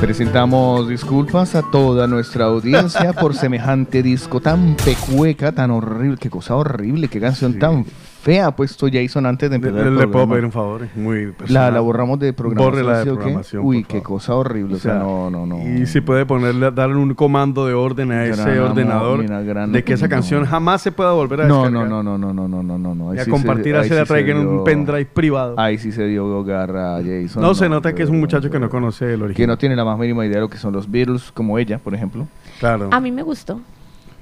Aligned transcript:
Presentamos 0.00 0.88
disculpas 0.88 1.54
a 1.54 1.62
toda 1.62 2.06
nuestra 2.06 2.46
audiencia 2.46 3.12
por 3.12 3.34
semejante 3.36 4.02
disco 4.02 4.40
tan 4.40 4.76
pecueca, 4.76 5.52
tan 5.52 5.70
horrible. 5.70 6.18
Qué 6.18 6.30
cosa 6.30 6.56
horrible, 6.56 7.08
qué 7.08 7.20
canción 7.20 7.58
tan 7.58 7.84
fea 8.24 8.46
ha 8.46 8.56
puesto 8.56 8.86
Jason 8.90 9.26
antes 9.26 9.50
de 9.50 9.56
empezar 9.56 9.82
Le, 9.82 9.88
el 9.88 9.96
le 9.96 10.08
puedo 10.08 10.26
pedir 10.28 10.44
un 10.46 10.50
favor, 10.52 10.88
muy 10.96 11.26
La, 11.26 11.32
personal. 11.32 11.74
la 11.74 11.80
borramos 11.80 12.18
de 12.18 12.32
programación. 12.32 12.72
Borre 12.72 12.82
la 12.84 12.98
de 12.98 13.04
¿sí 13.04 13.08
o 13.10 13.12
qué? 13.12 13.18
programación, 13.18 13.62
Uy, 13.66 13.76
por 13.82 13.86
qué 13.88 13.92
favor. 13.98 14.06
cosa 14.06 14.34
horrible. 14.34 14.74
O 14.76 14.78
sea, 14.78 14.94
no, 14.94 15.30
no, 15.30 15.44
no. 15.46 15.58
Y 15.62 15.86
si 15.86 16.00
puede 16.00 16.24
ponerle, 16.24 16.70
darle 16.70 16.96
un 16.96 17.12
comando 17.14 17.66
de 17.66 17.74
orden 17.74 18.10
a 18.12 18.24
ese 18.24 18.40
Gran 18.42 18.56
amor, 18.56 18.70
ordenador 18.70 19.18
mira, 19.20 19.42
gran 19.42 19.72
de 19.72 19.84
que 19.84 19.92
esa 19.92 20.08
canción 20.08 20.44
jamás 20.46 20.80
se 20.80 20.90
pueda 20.90 21.12
volver 21.12 21.42
a 21.42 21.46
No, 21.46 21.62
descargar. 21.64 21.88
no, 21.88 22.02
no, 22.02 22.16
no, 22.18 22.32
no, 22.32 22.48
no, 22.48 22.62
no, 22.62 22.78
no, 22.78 22.94
no. 22.94 23.10
Ahí 23.10 23.18
Y 23.18 23.20
a 23.20 23.24
sí 23.24 23.30
compartir 23.30 23.72
se- 23.74 23.78
la 23.78 23.82
sí 23.84 23.88
se 23.90 24.04
traigan 24.06 24.38
en 24.38 24.46
un 24.46 24.64
pendrive 24.64 25.04
privado. 25.04 25.54
Ahí 25.58 25.76
sí 25.76 25.92
se 25.92 26.06
dio 26.06 26.42
garra 26.44 26.96
a 26.96 27.02
Jason. 27.02 27.42
no, 27.42 27.54
se 27.54 27.68
nota 27.68 27.94
que 27.94 28.02
es 28.02 28.08
un 28.08 28.20
muchacho 28.20 28.48
que 28.50 28.58
no 28.58 28.70
conoce 28.70 29.12
el 29.12 29.18
Que 29.18 29.24
original. 29.26 29.48
no 29.50 29.58
tiene 29.58 29.76
la 29.76 29.84
más 29.84 29.98
mínima 29.98 30.24
idea 30.24 30.36
de 30.36 30.40
lo 30.40 30.48
que 30.48 30.56
son 30.58 30.72
los 30.72 30.90
Beatles, 30.90 31.30
como 31.32 31.58
ella, 31.58 31.78
por 31.78 31.94
ejemplo. 31.94 32.26
Claro. 32.58 32.88
A 32.90 33.00
mí 33.00 33.10
me 33.12 33.22
gustó. 33.22 33.60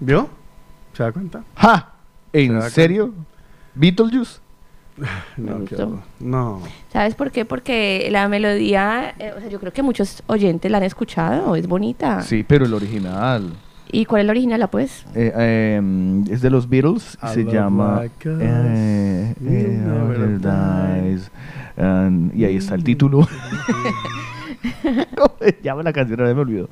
¿Vio? 0.00 0.28
¿Se 0.92 1.04
da 1.04 1.12
cuenta? 1.12 1.42
¡Ja! 1.56 1.90
¿En 2.32 2.60
serio? 2.62 3.12
¿Beetlejuice? 3.74 4.40
No, 5.38 5.54
Me 5.54 5.60
gustó. 5.60 6.00
no. 6.20 6.60
¿Sabes 6.92 7.14
por 7.14 7.30
qué? 7.30 7.44
Porque 7.46 8.08
la 8.10 8.28
melodía, 8.28 9.14
eh, 9.18 9.32
o 9.36 9.40
sea, 9.40 9.48
yo 9.48 9.58
creo 9.58 9.72
que 9.72 9.82
muchos 9.82 10.22
oyentes 10.26 10.70
la 10.70 10.76
han 10.78 10.84
escuchado, 10.84 11.56
es 11.56 11.66
bonita. 11.66 12.20
Sí, 12.22 12.44
pero 12.46 12.66
el 12.66 12.74
original. 12.74 13.54
¿Y 13.90 14.04
cuál 14.04 14.20
es 14.22 14.26
la 14.26 14.30
original, 14.32 14.60
la 14.60 14.66
pues? 14.68 15.04
Eh, 15.14 15.32
eh, 15.36 16.22
es 16.30 16.40
de 16.42 16.50
los 16.50 16.68
Beatles. 16.68 17.18
I 17.22 17.28
se 17.34 17.44
llama 17.44 18.02
eh, 18.04 19.34
eh. 19.44 20.38
Dies. 20.38 21.30
And- 21.76 22.34
y 22.34 22.44
ahí 22.44 22.56
está 22.56 22.74
el 22.74 22.84
título. 22.84 23.26
¿Cómo 25.16 25.34
se 25.40 25.58
llama 25.62 25.82
la 25.82 25.92
canción? 25.92 26.20
Ahora 26.20 26.34
me 26.34 26.40
olvidó. 26.40 26.68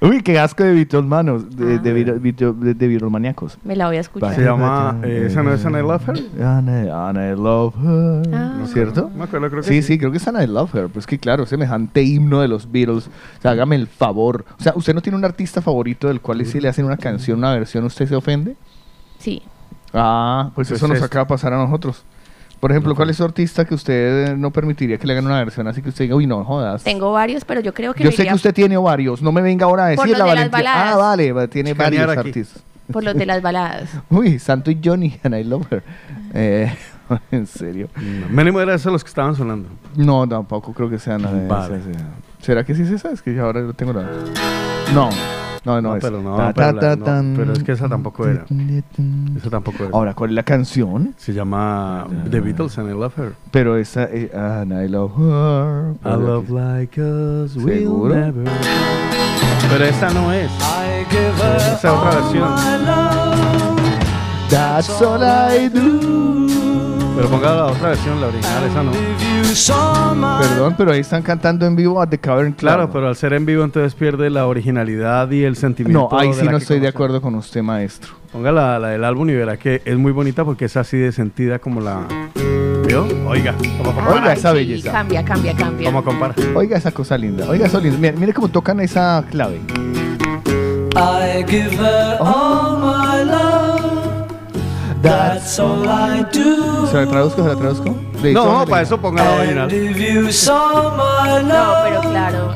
Uy, 0.00 0.22
qué 0.22 0.38
asco 0.38 0.62
de 0.64 0.72
Beatles, 0.72 1.04
manos. 1.04 1.56
De, 1.56 1.78
de, 1.78 1.90
Ah. 1.90 2.18
De, 2.20 2.74
de 2.74 2.88
Beatles 2.88 3.10
maníacos. 3.10 3.58
Me 3.64 3.74
la 3.76 3.86
voy 3.88 3.96
a 3.96 4.00
escuchar. 4.00 4.34
Se 4.34 4.42
llama, 4.44 4.98
eh, 5.02 5.24
¿esa 5.26 5.42
no 5.42 5.52
es 5.52 5.64
And 5.66 5.76
I 5.76 5.80
Love 5.80 6.08
Her? 6.08 6.42
And 6.42 6.68
I, 6.68 6.88
and 6.90 7.18
I 7.18 7.40
love 7.40 7.74
her. 7.82 8.34
Ah. 8.34 8.64
¿Cierto? 8.66 9.10
Me 9.16 9.24
acuerdo, 9.24 9.48
creo 9.50 9.62
que 9.62 9.68
Sí, 9.68 9.82
sí, 9.82 9.98
creo 9.98 10.10
que 10.10 10.18
es 10.18 10.28
And 10.28 10.40
I 10.42 10.46
Love 10.46 10.74
Her. 10.74 10.88
Pues 10.88 11.06
que 11.06 11.18
claro, 11.18 11.46
semejante 11.46 12.02
himno 12.02 12.40
de 12.40 12.48
los 12.48 12.70
Beatles. 12.70 13.08
O 13.08 13.42
sea, 13.42 13.50
hágame 13.52 13.76
el 13.76 13.86
favor. 13.86 14.44
O 14.58 14.62
sea, 14.62 14.72
¿usted 14.76 14.94
no 14.94 15.00
tiene 15.02 15.18
un 15.18 15.24
artista 15.24 15.60
favorito 15.60 16.08
del 16.08 16.20
cual 16.20 16.44
si 16.46 16.60
le 16.60 16.68
hacen 16.68 16.84
una 16.84 16.96
canción, 16.96 17.38
una 17.38 17.52
versión, 17.54 17.84
usted 17.84 18.06
se 18.08 18.14
ofende? 18.14 18.56
Sí. 19.18 19.42
Ah, 19.94 20.50
pues 20.54 20.68
Pues 20.68 20.78
eso 20.78 20.86
nos 20.88 20.96
esto. 20.96 21.06
acaba 21.06 21.24
de 21.24 21.28
pasar 21.28 21.52
a 21.52 21.56
nosotros. 21.58 22.04
Por 22.60 22.70
ejemplo, 22.70 22.94
¿cuál 22.94 23.10
es 23.10 23.18
su 23.18 23.24
artista 23.24 23.64
que 23.64 23.74
usted 23.74 24.28
eh, 24.28 24.34
no 24.36 24.50
permitiría 24.50 24.96
que 24.98 25.06
le 25.06 25.12
hagan 25.12 25.26
una 25.26 25.38
versión 25.38 25.68
así 25.68 25.82
que 25.82 25.90
usted 25.90 26.04
diga, 26.04 26.16
uy, 26.16 26.26
no 26.26 26.42
jodas? 26.44 26.82
Tengo 26.82 27.12
varios, 27.12 27.44
pero 27.44 27.60
yo 27.60 27.74
creo 27.74 27.92
que 27.94 28.02
Yo 28.02 28.10
sé 28.10 28.22
iría 28.22 28.32
que 28.32 28.36
usted 28.36 28.54
tiene 28.54 28.76
varios, 28.78 29.20
no 29.22 29.30
me 29.30 29.42
venga 29.42 29.66
ahora 29.66 29.88
a 29.88 29.94
Por 29.94 30.06
decir 30.06 30.18
los 30.18 30.26
la 30.26 30.34
de 30.34 30.40
las 30.40 30.50
Valentina. 30.50 30.74
baladas. 30.74 30.94
Ah, 30.94 30.96
vale, 30.96 31.32
va- 31.32 31.46
tiene 31.48 31.74
varios 31.74 32.08
aquí. 32.08 32.18
artistas. 32.28 32.62
por 32.92 33.04
los 33.04 33.14
de 33.14 33.26
las 33.26 33.42
baladas. 33.42 33.90
Uy, 34.10 34.38
Santo 34.38 34.70
y 34.70 34.80
Johnny, 34.82 35.18
and 35.22 35.34
I 35.36 35.44
love 35.44 35.66
her. 35.70 35.82
Eh, 36.34 36.72
en 37.30 37.46
serio. 37.46 37.88
No, 37.96 38.28
mínimo 38.28 38.60
era 38.60 38.74
eso 38.74 38.90
los 38.90 39.02
que 39.04 39.08
estaban 39.08 39.34
sonando. 39.34 39.68
No, 39.96 40.26
tampoco 40.28 40.72
creo 40.72 40.88
que 40.90 40.98
sea 40.98 41.18
nada 41.18 41.34
de 41.34 41.46
esas. 41.46 41.96
¿Será 42.40 42.64
que 42.64 42.74
sí 42.74 42.82
es 42.82 42.90
esa? 42.90 43.10
Es 43.10 43.22
que 43.22 43.34
yo 43.34 43.44
ahora 43.44 43.60
no 43.62 43.72
tengo 43.72 43.92
nada. 43.92 44.08
No, 44.94 45.08
no, 45.64 45.80
no, 45.80 45.80
No, 45.82 45.96
es. 45.96 46.04
pero 46.04 46.22
no, 46.22 46.36
Ta, 46.36 46.52
pero 46.54 46.66
ta, 46.68 46.72
la- 46.74 46.80
ta, 46.80 46.96
no, 46.96 47.04
tan. 47.04 47.34
pero 47.36 47.52
es 47.52 47.62
que 47.64 47.72
esa 47.72 47.88
tampoco 47.88 48.26
era. 48.28 48.44
Esa 49.36 49.50
tampoco 49.50 49.82
era. 49.84 49.90
Ahora, 49.92 50.14
¿cuál 50.14 50.30
es 50.30 50.36
la 50.36 50.42
canción? 50.44 51.14
Se 51.16 51.32
llama 51.32 52.06
The 52.30 52.40
Beatles 52.40 52.78
and 52.78 52.88
I 52.90 52.92
Love 52.92 53.18
Her. 53.18 53.32
Pero 53.50 53.76
esa, 53.76 54.04
eh, 54.04 54.30
and 54.32 54.72
I 54.72 54.88
love 54.88 55.12
her. 55.18 55.94
I 56.04 56.16
love 56.16 56.50
like 56.50 57.00
us, 57.00 57.56
we'll 57.56 57.78
¿Seguro? 57.80 58.14
never. 58.14 58.44
Pero 59.70 59.84
esa 59.84 60.10
no 60.10 60.32
es. 60.32 60.50
Esa 61.10 61.72
es 61.74 61.84
otra 61.84 62.10
versión. 62.20 62.48
That's 64.48 64.88
all 65.02 65.22
I 65.24 65.68
do. 65.68 66.45
Pero 67.16 67.28
ponga 67.30 67.54
la 67.54 67.66
otra 67.66 67.88
versión, 67.88 68.20
la 68.20 68.26
original, 68.26 68.64
esa 68.64 68.82
no. 68.82 70.38
Perdón, 70.38 70.74
pero 70.76 70.92
ahí 70.92 71.00
están 71.00 71.22
cantando 71.22 71.64
en 71.66 71.74
vivo 71.74 72.02
a 72.02 72.06
The 72.08 72.18
Cavern 72.18 72.52
Club. 72.52 72.58
Claro, 72.58 72.90
pero 72.92 73.08
al 73.08 73.16
ser 73.16 73.32
en 73.32 73.46
vivo 73.46 73.64
entonces 73.64 73.94
pierde 73.94 74.28
la 74.28 74.46
originalidad 74.46 75.30
y 75.30 75.42
el 75.44 75.56
sentimiento. 75.56 76.08
No, 76.12 76.18
ahí 76.18 76.32
sí 76.34 76.46
no 76.46 76.58
estoy 76.58 76.78
de 76.78 76.88
acuerdo 76.88 77.22
con 77.22 77.34
usted, 77.34 77.62
maestro. 77.62 78.12
Ponga 78.32 78.52
la, 78.52 78.78
la 78.78 78.88
del 78.88 79.02
álbum 79.02 79.30
y 79.30 79.34
verá 79.34 79.56
que 79.56 79.80
es 79.84 79.96
muy 79.96 80.12
bonita 80.12 80.44
porque 80.44 80.66
es 80.66 80.76
así 80.76 80.98
de 80.98 81.10
sentida 81.10 81.58
como 81.58 81.80
la. 81.80 82.00
¿Vio? 82.86 83.06
Oiga, 83.26 83.54
Oiga 84.12 84.32
esa 84.34 84.50
Sí, 84.50 84.56
belleza. 84.56 84.92
Cambia, 84.92 85.24
cambia, 85.24 85.54
cambia. 85.54 85.88
Vamos 85.88 86.02
a 86.02 86.04
comparar. 86.04 86.36
Oiga 86.54 86.76
esa 86.76 86.92
cosa 86.92 87.16
linda. 87.16 87.48
Oiga 87.48 87.66
eso 87.66 87.80
lindo. 87.80 87.98
Mire, 87.98 88.12
mire 88.12 88.32
cómo 88.34 88.48
tocan 88.48 88.78
esa 88.80 89.24
clave. 89.30 89.58
I 90.94 91.44
give 91.48 91.72
her 91.78 92.18
all 92.20 92.78
my 92.78 93.24
love. 93.24 93.55
That's 95.02 95.58
all 95.58 95.86
I 95.86 96.24
do. 96.32 96.86
¿Se 96.86 96.96
la 96.96 97.06
traduzco? 97.06 97.42
¿Se 97.42 97.48
la 97.48 97.56
traduzco? 97.56 97.96
No, 98.32 98.64
para 98.66 98.82
eso 98.82 99.00
ponga 99.00 99.24
la 99.24 99.34
original. 99.36 99.68
No, 101.48 101.74
pero 101.84 102.00
claro. 102.00 102.54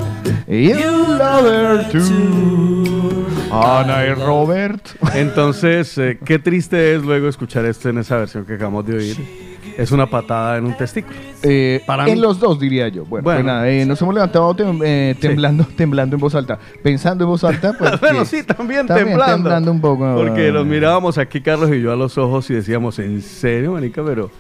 Her 0.49 1.91
too. 1.91 3.27
Ana 3.53 4.07
y 4.07 4.15
Robert. 4.15 4.89
Entonces, 5.15 5.97
eh, 5.99 6.19
qué 6.25 6.39
triste 6.39 6.95
es 6.95 7.03
luego 7.03 7.29
escuchar 7.29 7.65
esto 7.67 7.89
en 7.89 7.99
esa 7.99 8.17
versión 8.17 8.45
que 8.45 8.55
acabamos 8.55 8.87
de 8.87 8.97
oír. 8.97 9.50
Es 9.81 9.93
una 9.93 10.05
patada 10.11 10.59
en 10.59 10.67
un 10.67 10.77
testículo. 10.77 11.17
Eh, 11.43 11.83
Para 11.87 12.07
en 12.07 12.15
mí- 12.17 12.21
los 12.21 12.39
dos, 12.39 12.61
diría 12.61 12.89
yo. 12.89 13.07
Bueno, 13.07 13.25
Bueno. 13.25 13.39
pues 13.39 13.47
nada, 13.47 13.69
eh, 13.71 13.87
nos 13.87 14.01
hemos 14.03 14.13
levantado 14.15 14.55
tem- 14.55 14.83
eh, 14.85 15.15
temblando, 15.19 15.65
temblando 15.77 16.17
en 16.17 16.21
voz 16.21 16.35
alta. 16.35 16.59
Pensando 16.83 17.25
en 17.25 17.31
voz 17.31 17.43
alta, 17.45 17.73
pues. 17.79 17.99
bueno, 18.01 18.25
sí, 18.27 18.43
también 18.43 18.87
temblando. 18.87 19.35
temblando 19.37 19.71
un 19.73 19.81
poco. 19.81 20.15
Porque 20.17 20.53
nos 20.53 20.67
mirábamos 20.67 21.17
aquí, 21.17 21.41
Carlos 21.41 21.71
y 21.73 21.81
yo, 21.81 21.93
a 21.93 21.97
los 21.97 22.19
ojos 22.19 22.51
y 22.51 22.55
decíamos, 22.55 22.99
¿en 22.99 23.23
serio, 23.23 23.73
manica? 23.73 24.03
Pero, 24.05 24.31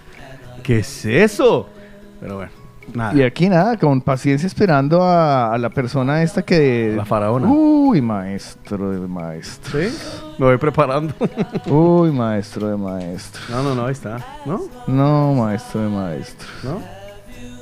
¿qué 0.63 0.81
es 0.81 1.07
eso? 1.07 1.69
Pero 2.21 2.37
bueno, 2.37 2.53
nada. 2.95 3.15
Y 3.15 3.23
aquí 3.23 3.49
nada, 3.49 3.77
con 3.77 4.01
paciencia 4.01 4.47
esperando 4.47 5.03
a, 5.03 5.53
a 5.53 5.59
la 5.59 5.71
persona 5.71 6.23
esta 6.23 6.43
que... 6.43 6.95
La 6.97 7.05
faraona. 7.05 7.49
Uy, 7.49 8.01
maestro 8.01 8.91
de 8.91 9.07
maestro. 9.07 9.81
¿Sí? 9.81 9.97
Me 10.39 10.47
voy 10.47 10.57
preparando. 10.59 11.15
Uy, 11.67 12.11
maestro 12.13 12.69
de 12.69 12.77
maestro. 12.77 13.43
no, 13.51 13.63
no, 13.63 13.75
no, 13.75 13.87
ahí 13.87 13.93
está. 13.93 14.19
¿No? 14.47 14.61
No, 14.87 15.35
maestro 15.35 15.83
de 15.83 15.89
maestro. 15.89 16.49
¿No? 16.63 17.01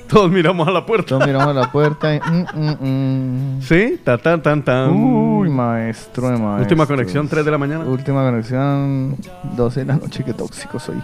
Todos 0.08 0.30
miramos 0.30 0.66
a 0.66 0.70
la 0.70 0.86
puerta. 0.86 1.14
Entonces 1.14 1.26
miramos 1.28 1.56
a 1.56 1.60
la 1.60 1.70
puerta 1.70 2.14
y... 2.14 2.20
mm, 2.30 2.46
mm, 2.54 2.76
mm. 2.80 3.62
¿Sí? 3.62 4.00
Ta, 4.02 4.16
tan, 4.16 4.42
tan, 4.42 4.64
tan. 4.64 4.90
Uy, 4.90 5.50
maestro 5.50 6.30
de 6.30 6.38
maestro. 6.38 6.62
Última 6.62 6.86
conexión, 6.86 7.28
3 7.28 7.44
de 7.44 7.50
la 7.50 7.58
mañana. 7.58 7.84
Última 7.84 8.24
conexión, 8.24 9.16
12 9.54 9.80
de 9.80 9.86
la 9.86 9.96
noche, 9.96 10.24
qué 10.24 10.32
tóxico 10.32 10.78
soy. 10.78 10.96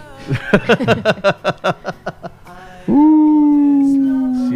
uh, 2.87 3.44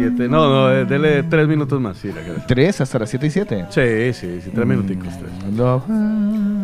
No, 0.08 0.48
no, 0.48 0.72
eh, 0.72 0.84
dele 0.84 1.22
3 1.24 1.46
minutos 1.46 1.80
más. 1.80 1.98
Sí, 1.98 2.08
la 2.08 2.24
que- 2.24 2.40
3 2.46 2.80
hasta 2.80 2.98
las 2.98 3.10
7 3.10 3.26
y 3.26 3.30
7. 3.30 3.66
sí, 3.70 4.12
sí, 4.12 4.40
sí, 4.42 4.50
3 4.54 4.66
minuticos. 4.66 5.08
tres. 5.18 5.30
Her. 5.58 5.80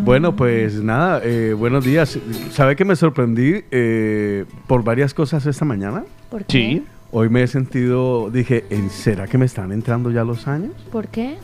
Bueno, 0.05 0.35
pues 0.37 0.83
nada, 0.83 1.21
eh, 1.25 1.53
buenos 1.53 1.85
días. 1.85 2.19
¿Sabe 2.51 2.77
que 2.77 2.85
me 2.85 2.97
sorprendí 2.97 3.63
eh, 3.71 4.45
por 4.67 4.85
varias 4.85 5.13
cosas 5.13 5.45
esta 5.47 5.65
mañana? 5.65 6.05
¿Por 6.31 6.45
qué? 6.45 6.53
Sí. 6.59 6.85
Hoy 7.13 7.29
me 7.29 7.43
he 7.43 7.47
sentido, 7.47 8.31
dije, 8.31 8.65
¿en 8.71 8.91
será 8.91 9.27
que 9.27 9.39
me 9.39 9.45
están 9.47 9.73
entrando 9.73 10.11
ya 10.11 10.25
los 10.25 10.49
años? 10.49 10.73
¿Por 10.91 11.09
qué? 11.09 11.37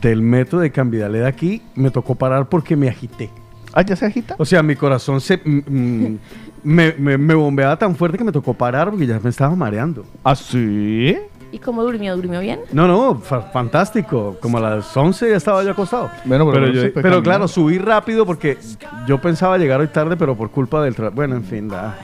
Del 0.00 0.22
método 0.22 0.60
de 0.60 0.70
Cambidale 0.70 1.18
de 1.18 1.26
aquí 1.26 1.62
me 1.74 1.90
tocó 1.90 2.14
parar 2.14 2.48
porque 2.48 2.74
me 2.76 2.88
agité. 2.88 3.28
Ah, 3.76 3.82
¿ya 3.82 3.96
se 3.96 4.06
agita? 4.06 4.36
O 4.38 4.44
sea, 4.44 4.62
mi 4.62 4.76
corazón 4.76 5.20
se 5.20 5.36
mm, 5.44 5.62
mm, 5.66 6.18
me, 6.64 6.92
me, 6.98 7.16
me 7.18 7.34
bombeaba 7.34 7.76
tan 7.78 7.94
fuerte 7.94 8.18
que 8.18 8.24
me 8.24 8.32
tocó 8.32 8.54
parar 8.54 8.90
porque 8.90 9.06
ya 9.06 9.20
me 9.22 9.30
estaba 9.30 9.54
mareando. 9.54 10.04
¿Ah, 10.24 10.34
sí? 10.34 11.16
¿Y 11.52 11.58
cómo 11.60 11.84
durmió? 11.84 12.16
¿Durmió 12.16 12.40
bien? 12.40 12.58
No, 12.72 12.88
no, 12.88 13.14
fa- 13.20 13.42
fantástico. 13.42 14.36
Como 14.40 14.58
a 14.58 14.60
las 14.62 14.96
11 14.96 15.30
ya 15.30 15.36
estaba 15.36 15.62
yo 15.62 15.70
acostado. 15.70 16.10
Bueno, 16.24 16.50
pero 16.50 16.66
pero, 16.66 16.72
yo- 16.72 16.92
pero 16.94 17.22
claro, 17.22 17.46
subí 17.46 17.78
rápido 17.78 18.26
porque 18.26 18.58
yo 19.06 19.20
pensaba 19.20 19.56
llegar 19.56 19.80
hoy 19.80 19.86
tarde, 19.88 20.16
pero 20.16 20.34
por 20.36 20.50
culpa 20.50 20.82
del... 20.82 20.96
tra- 20.96 21.12
Bueno, 21.14 21.36
en 21.36 21.44
fin, 21.44 21.68
la- 21.68 21.94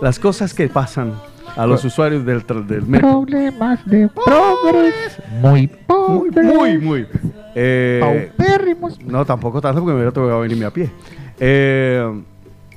las 0.00 0.18
cosas 0.20 0.54
que 0.54 0.68
pasan 0.68 1.14
a 1.56 1.66
los 1.66 1.84
usuarios 1.84 2.24
del, 2.24 2.46
tra- 2.46 2.64
del 2.64 2.82
metro. 2.82 3.08
Problemas 3.22 3.84
de 3.86 4.08
progres. 4.08 4.94
Muy 5.40 5.70
Muy, 5.88 6.30
muy, 6.30 6.78
muy. 6.78 7.06
Eh, 7.56 8.30
Paupérrimos. 8.36 9.00
no, 9.04 9.24
tampoco 9.24 9.60
tanto 9.60 9.80
porque 9.80 9.90
me 9.92 9.96
hubiera 9.96 10.12
tocado 10.12 10.40
venirme 10.40 10.66
a 10.66 10.70
pie. 10.70 10.90
Eh, 11.40 12.22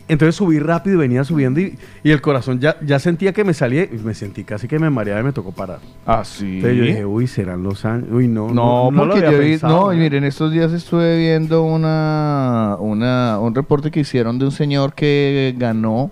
entonces 0.07 0.35
subí 0.35 0.59
rápido, 0.59 0.99
venía 0.99 1.23
subiendo 1.23 1.59
y, 1.59 1.77
y 2.03 2.11
el 2.11 2.21
corazón 2.21 2.59
ya, 2.59 2.77
ya 2.81 2.99
sentía 2.99 3.33
que 3.33 3.43
me 3.43 3.53
salía 3.53 3.83
y 3.83 3.97
me 4.03 4.13
sentí 4.13 4.43
casi 4.43 4.67
que 4.67 4.79
me 4.79 4.89
mareaba 4.89 5.21
y 5.21 5.23
me 5.23 5.33
tocó 5.33 5.51
parar. 5.51 5.79
¿Ah, 6.05 6.23
sí? 6.23 6.55
Entonces 6.55 6.77
yo 6.77 6.83
dije, 6.85 7.05
uy, 7.05 7.27
serán 7.27 7.63
los 7.63 7.83
años. 7.85 8.07
Uy, 8.11 8.27
no, 8.27 8.47
No, 8.49 8.89
no, 8.91 9.05
lo 9.05 9.11
porque 9.13 9.25
había 9.27 9.37
yo 9.37 9.43
vi, 9.43 9.49
pensado, 9.51 9.85
no, 9.87 9.93
y 9.93 9.97
miren, 9.97 10.23
estos 10.23 10.51
días 10.51 10.71
estuve 10.71 11.17
viendo 11.17 11.63
una, 11.63 12.77
una, 12.79 13.39
un 13.39 13.53
reporte 13.55 13.91
que 13.91 13.99
hicieron 14.01 14.39
de 14.39 14.45
un 14.45 14.51
señor 14.51 14.93
que 14.93 15.53
ganó 15.57 16.11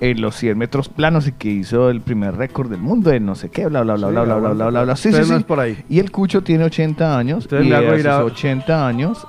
en 0.00 0.20
los 0.20 0.36
100 0.36 0.56
metros 0.56 0.88
planos 0.88 1.26
y 1.26 1.32
que 1.32 1.48
hizo 1.50 1.90
el 1.90 2.00
primer 2.00 2.36
récord 2.36 2.70
del 2.70 2.80
mundo 2.80 3.10
de 3.10 3.18
no 3.18 3.34
sé 3.34 3.48
qué, 3.48 3.66
bla, 3.66 3.82
bla, 3.82 3.94
bla, 3.96 4.06
Sí, 4.08 4.12
bla, 4.12 4.22
bla, 4.24 4.34
bla, 4.38 4.52
bla, 4.52 4.68
bla, 4.70 4.82
bla. 4.84 4.96
Sí, 4.96 5.12
sí, 5.12 5.24
sí. 5.24 5.44
por 5.44 5.58
ahí. 5.58 5.76
Y 5.88 5.98
el 5.98 6.12
Cucho 6.12 6.42
tiene 6.42 6.62
80 6.64 7.18
años. 7.18 7.44
Entonces 7.44 7.66
y 7.66 7.70
le 7.70 7.76
hago 7.76 7.96
ir 7.96 8.06
a- 8.08 8.24
80 8.24 8.86
años, 8.86 9.26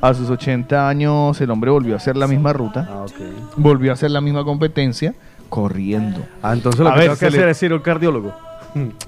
a 0.00 0.14
sus 0.14 0.30
80 0.30 0.88
años, 0.88 1.40
el 1.40 1.50
hombre 1.50 1.70
volvió 1.70 1.94
a 1.94 1.96
hacer 1.96 2.16
la 2.16 2.26
misma 2.28 2.52
ruta, 2.52 2.88
Ah, 2.90 3.02
ok. 3.04 3.56
volvió 3.56 3.90
a 3.90 3.94
hacer 3.94 4.10
la 4.10 4.20
misma 4.20 4.44
competencia, 4.44 5.14
corriendo. 5.48 6.20
Ah, 6.42 6.52
entonces 6.52 6.80
lo 6.80 6.88
A 6.90 6.92
que 6.94 6.98
ver, 6.98 7.06
tengo 7.08 7.18
que 7.18 7.24
se 7.26 7.30
le- 7.30 7.36
hacer 7.38 7.48
es 7.48 7.62
ir 7.62 7.72
a 7.72 7.74
un 7.76 7.80
cardiólogo. 7.82 8.32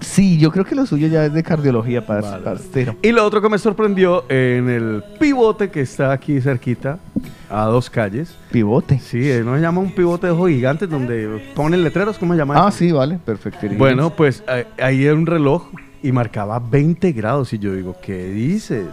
Sí, 0.00 0.38
yo 0.38 0.50
creo 0.50 0.64
que 0.64 0.74
lo 0.74 0.84
suyo 0.86 1.06
ya 1.06 1.26
es 1.26 1.32
de 1.34 1.42
cardiología, 1.44 2.04
par- 2.04 2.22
Vale. 2.22 2.42
parcero. 2.42 2.96
Y 3.02 3.12
lo 3.12 3.24
otro 3.24 3.40
que 3.42 3.48
me 3.48 3.58
sorprendió 3.58 4.24
en 4.28 4.68
el 4.68 5.04
pivote 5.20 5.70
que 5.70 5.82
está 5.82 6.10
aquí 6.12 6.40
cerquita, 6.40 6.98
a 7.48 7.64
dos 7.66 7.88
calles. 7.90 8.34
Pivote. 8.50 8.98
Sí, 8.98 9.30
eh, 9.30 9.42
no 9.44 9.54
se 9.54 9.60
llama 9.60 9.80
un 9.80 9.92
pivote 9.94 10.26
de 10.28 10.32
ojos 10.32 10.48
gigantes 10.50 10.88
donde 10.88 11.52
ponen 11.54 11.84
letreros, 11.84 12.18
¿cómo 12.18 12.32
se 12.32 12.38
llama? 12.38 12.54
Ah, 12.56 12.68
eso? 12.70 12.78
sí, 12.78 12.90
vale, 12.90 13.18
perfecto. 13.24 13.66
Bueno, 13.76 14.10
pues 14.10 14.42
eh, 14.48 14.66
ahí 14.82 15.04
era 15.04 15.14
un 15.14 15.26
reloj 15.26 15.68
y 16.02 16.10
marcaba 16.10 16.58
20 16.58 17.12
grados 17.12 17.52
y 17.52 17.58
yo 17.58 17.74
digo, 17.74 17.94
¿qué 18.02 18.28
dices? 18.30 18.86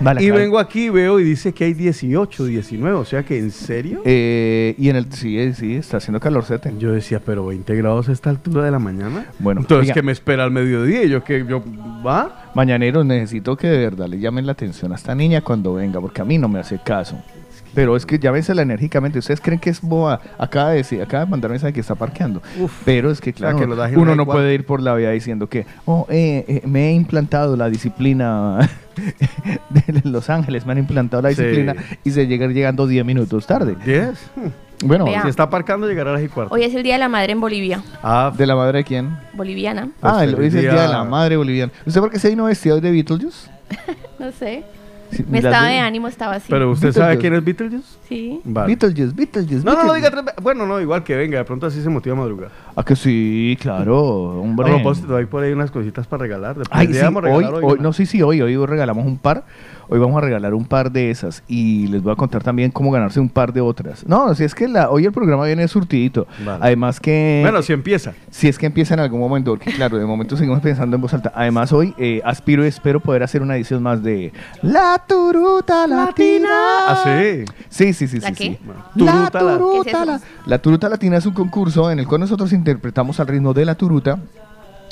Vale, 0.00 0.22
y 0.22 0.26
claro. 0.26 0.40
vengo 0.40 0.58
aquí, 0.58 0.90
veo 0.90 1.18
y 1.18 1.24
dice 1.24 1.52
que 1.52 1.64
hay 1.64 1.74
18, 1.74 2.44
19, 2.44 2.96
o 2.96 3.04
sea 3.04 3.24
que 3.24 3.38
en 3.38 3.50
serio. 3.50 4.00
Eh, 4.04 4.74
y 4.78 4.88
en 4.90 4.96
el 4.96 5.12
sí, 5.12 5.52
sí, 5.54 5.74
está 5.74 5.96
haciendo 5.96 6.20
calorcete. 6.20 6.72
Yo 6.78 6.92
decía, 6.92 7.20
pero 7.24 7.46
20 7.46 7.74
grados 7.74 8.08
a 8.08 8.12
esta 8.12 8.30
altura 8.30 8.64
de 8.64 8.70
la 8.70 8.78
mañana. 8.78 9.26
Bueno, 9.38 9.60
entonces 9.62 9.92
que 9.92 10.02
me 10.02 10.12
espera 10.12 10.44
al 10.44 10.52
mediodía 10.52 11.02
y 11.02 11.08
yo 11.08 11.24
que 11.24 11.44
yo 11.44 11.62
va. 12.06 12.50
Mañaneros, 12.54 13.04
necesito 13.04 13.56
que 13.56 13.68
de 13.68 13.78
verdad 13.78 14.08
le 14.08 14.18
llamen 14.18 14.46
la 14.46 14.52
atención 14.52 14.92
a 14.92 14.94
esta 14.94 15.14
niña 15.14 15.40
cuando 15.40 15.74
venga, 15.74 16.00
porque 16.00 16.22
a 16.22 16.24
mí 16.24 16.38
no 16.38 16.48
me 16.48 16.60
hace 16.60 16.78
caso. 16.78 17.20
Pero 17.74 17.96
es 17.96 18.04
que 18.06 18.18
llámensela 18.18 18.62
enérgicamente. 18.62 19.18
Ustedes 19.18 19.40
creen 19.40 19.58
que 19.60 19.70
es 19.70 19.80
boba. 19.80 20.20
Acaba 20.38 20.70
de 20.70 20.76
decir, 20.78 21.00
acaba 21.02 21.24
de 21.24 21.30
mandar 21.30 21.50
mensaje 21.50 21.72
que 21.72 21.80
está 21.80 21.94
parqueando. 21.94 22.42
Uf. 22.58 22.72
Pero 22.84 23.10
es 23.10 23.20
que, 23.20 23.32
claro, 23.32 23.58
que 23.58 23.66
lo 23.66 23.76
dejen 23.76 23.98
uno 23.98 24.14
no 24.16 24.26
puede 24.26 24.54
ir 24.54 24.64
por 24.66 24.80
la 24.82 24.94
vida 24.94 25.10
diciendo 25.10 25.48
que, 25.48 25.66
oh, 25.84 26.06
eh, 26.08 26.44
eh, 26.48 26.62
me 26.66 26.88
he 26.88 26.92
implantado 26.92 27.56
la 27.56 27.68
disciplina 27.70 28.58
de 29.70 30.00
Los 30.04 30.30
Ángeles, 30.30 30.66
me 30.66 30.72
han 30.72 30.78
implantado 30.78 31.22
la 31.22 31.30
Sí. 31.32 31.42
disciplina 31.42 31.74
y 32.04 32.10
se 32.10 32.26
llega 32.26 32.46
llegando 32.48 32.86
10 32.86 33.04
minutos 33.04 33.46
tarde. 33.46 33.76
10. 33.84 34.18
Bueno, 34.84 35.06
Vea. 35.06 35.22
Si 35.22 35.28
está 35.28 35.42
aparcando 35.44 35.88
llegará 35.88 36.10
a 36.10 36.12
las 36.14 36.22
y 36.22 36.28
cuarto. 36.28 36.54
Hoy 36.54 36.62
es 36.62 36.72
el 36.74 36.82
Día 36.84 36.94
de 36.94 37.00
la 37.00 37.08
Madre 37.08 37.32
en 37.32 37.40
Bolivia, 37.40 37.82
Ah, 38.02 38.32
¿de 38.36 38.46
la 38.46 38.54
madre 38.54 38.78
de 38.78 38.84
quién? 38.84 39.10
boliviana. 39.34 39.88
Pues 40.00 40.12
ah, 40.14 40.22
el, 40.24 40.34
hoy 40.36 40.46
es 40.46 40.54
el 40.54 40.60
día 40.62 40.82
de 40.82 40.88
la 40.88 41.02
madre 41.04 41.36
boliviana. 41.36 41.72
¿Usted 41.84 42.00
por 42.00 42.10
qué 42.10 42.18
se 42.20 42.28
vino 42.30 42.44
vestido 42.44 42.76
hoy 42.76 42.80
de 42.80 42.90
Beetlejuice? 42.92 43.50
No 44.20 44.32
sé. 44.32 44.64
Sí, 45.10 45.24
Me 45.28 45.38
estaba 45.38 45.66
de- 45.68 45.78
ánimo, 45.78 46.08
estaba 46.08 46.34
así. 46.36 46.46
pero 46.48 46.70
usted 46.70 46.92
sabe 46.92 47.18
quién 47.18 47.34
es 47.34 47.44
Beetlejuice? 47.44 47.98
Sí. 48.08 48.40
Vale. 48.44 48.66
Beetlejuice, 48.68 49.14
Beetlejuice. 49.14 49.64
No, 49.64 49.74
no 49.74 49.84
lo 49.84 49.94
diga 49.94 50.10
tres 50.10 50.24
veces. 50.24 50.42
Bueno, 50.42 50.66
no, 50.66 50.80
igual 50.80 51.02
que 51.04 51.16
venga, 51.16 51.38
de 51.38 51.44
pronto 51.44 51.66
así 51.66 51.82
se 51.82 51.88
motiva 51.88 52.14
madrugar. 52.16 52.50
Ah, 52.76 52.84
que 52.84 52.94
sí, 52.96 53.56
claro, 53.60 54.40
hombre. 54.40 54.70
A 54.70 54.74
propósito, 54.74 55.16
hay 55.16 55.26
por 55.26 55.42
ahí 55.42 55.52
unas 55.52 55.70
cositas 55.70 56.06
para 56.06 56.22
regalar. 56.22 56.56
Después 56.56 56.78
Ay, 56.78 56.86
sí, 56.88 56.92
regalar 56.94 57.24
hoy, 57.62 57.78
no, 57.80 57.92
sí, 57.92 58.06
sí, 58.06 58.22
hoy, 58.22 58.40
hoy 58.42 58.56
regalamos 58.66 59.04
un 59.06 59.18
par. 59.18 59.44
Hoy 59.90 59.98
vamos 59.98 60.18
a 60.18 60.20
regalar 60.20 60.52
un 60.52 60.66
par 60.66 60.92
de 60.92 61.10
esas 61.10 61.42
y 61.48 61.86
les 61.86 62.02
voy 62.02 62.12
a 62.12 62.16
contar 62.16 62.42
también 62.42 62.70
cómo 62.70 62.90
ganarse 62.90 63.20
un 63.20 63.30
par 63.30 63.54
de 63.54 63.62
otras. 63.62 64.06
No, 64.06 64.34
si 64.34 64.44
es 64.44 64.54
que 64.54 64.68
la, 64.68 64.90
hoy 64.90 65.06
el 65.06 65.12
programa 65.12 65.46
viene 65.46 65.66
surtidito. 65.66 66.26
Vale. 66.44 66.58
Además 66.60 67.00
que... 67.00 67.38
Bueno, 67.42 67.62
si 67.62 67.72
empieza. 67.72 68.12
Si 68.30 68.48
es 68.48 68.58
que 68.58 68.66
empieza 68.66 68.92
en 68.92 69.00
algún 69.00 69.18
momento, 69.18 69.52
porque 69.52 69.72
claro, 69.72 69.96
de 69.96 70.04
momento 70.04 70.36
seguimos 70.36 70.60
pensando 70.60 70.94
en 70.96 71.00
voz 71.00 71.14
alta. 71.14 71.32
Además, 71.34 71.72
hoy 71.72 71.94
eh, 71.96 72.20
aspiro 72.22 72.66
y 72.66 72.68
espero 72.68 73.00
poder 73.00 73.22
hacer 73.22 73.40
una 73.40 73.56
edición 73.56 73.82
más 73.82 74.02
de 74.02 74.30
La 74.60 74.97
Turuta 75.06 75.86
Latina. 75.86 76.48
Ah, 76.88 77.02
sí. 77.04 77.44
Sí, 77.68 77.92
sí, 77.92 78.08
sí, 78.08 78.20
¿La 78.20 78.28
sí. 78.28 78.34
qué? 78.34 78.44
sí. 78.44 78.58
Bueno, 78.64 78.82
La 78.96 79.30
turuta 79.30 79.42
la- 79.42 79.58
turuta, 79.58 79.82
¿Qué 79.84 79.90
es 79.90 79.96
eso? 79.96 80.04
la, 80.06 80.20
la 80.46 80.58
turuta 80.58 80.88
latina 80.88 81.16
es 81.16 81.26
un 81.26 81.34
concurso 81.34 81.90
en 81.90 81.98
el 81.98 82.06
cual 82.06 82.20
nosotros 82.20 82.52
interpretamos 82.52 83.20
al 83.20 83.26
ritmo 83.28 83.52
de 83.54 83.64
la 83.64 83.74
turuta 83.74 84.18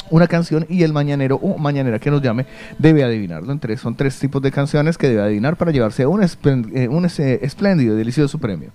una 0.09 0.29
canción 0.29 0.65
y 0.69 0.85
el 0.85 0.93
mañanero 0.93 1.35
o 1.37 1.59
mañanera 1.59 1.99
que 1.99 2.11
nos 2.13 2.23
llame 2.23 2.47
debe 2.79 3.03
adivinarlo. 3.03 3.51
Entre, 3.53 3.77
son 3.77 3.95
tres 3.97 4.19
tipos 4.19 4.41
de 4.41 4.53
canciones 4.53 4.97
que 4.99 5.09
debe 5.09 5.23
adivinar 5.23 5.57
para 5.57 5.73
llevarse 5.73 6.07
un, 6.07 6.21
esplen- 6.23 6.71
eh, 6.75 6.87
un 6.89 7.05
ese- 7.07 7.45
espléndido 7.45 7.95
y 7.95 7.99
delicioso 7.99 8.39
premio. 8.39 8.71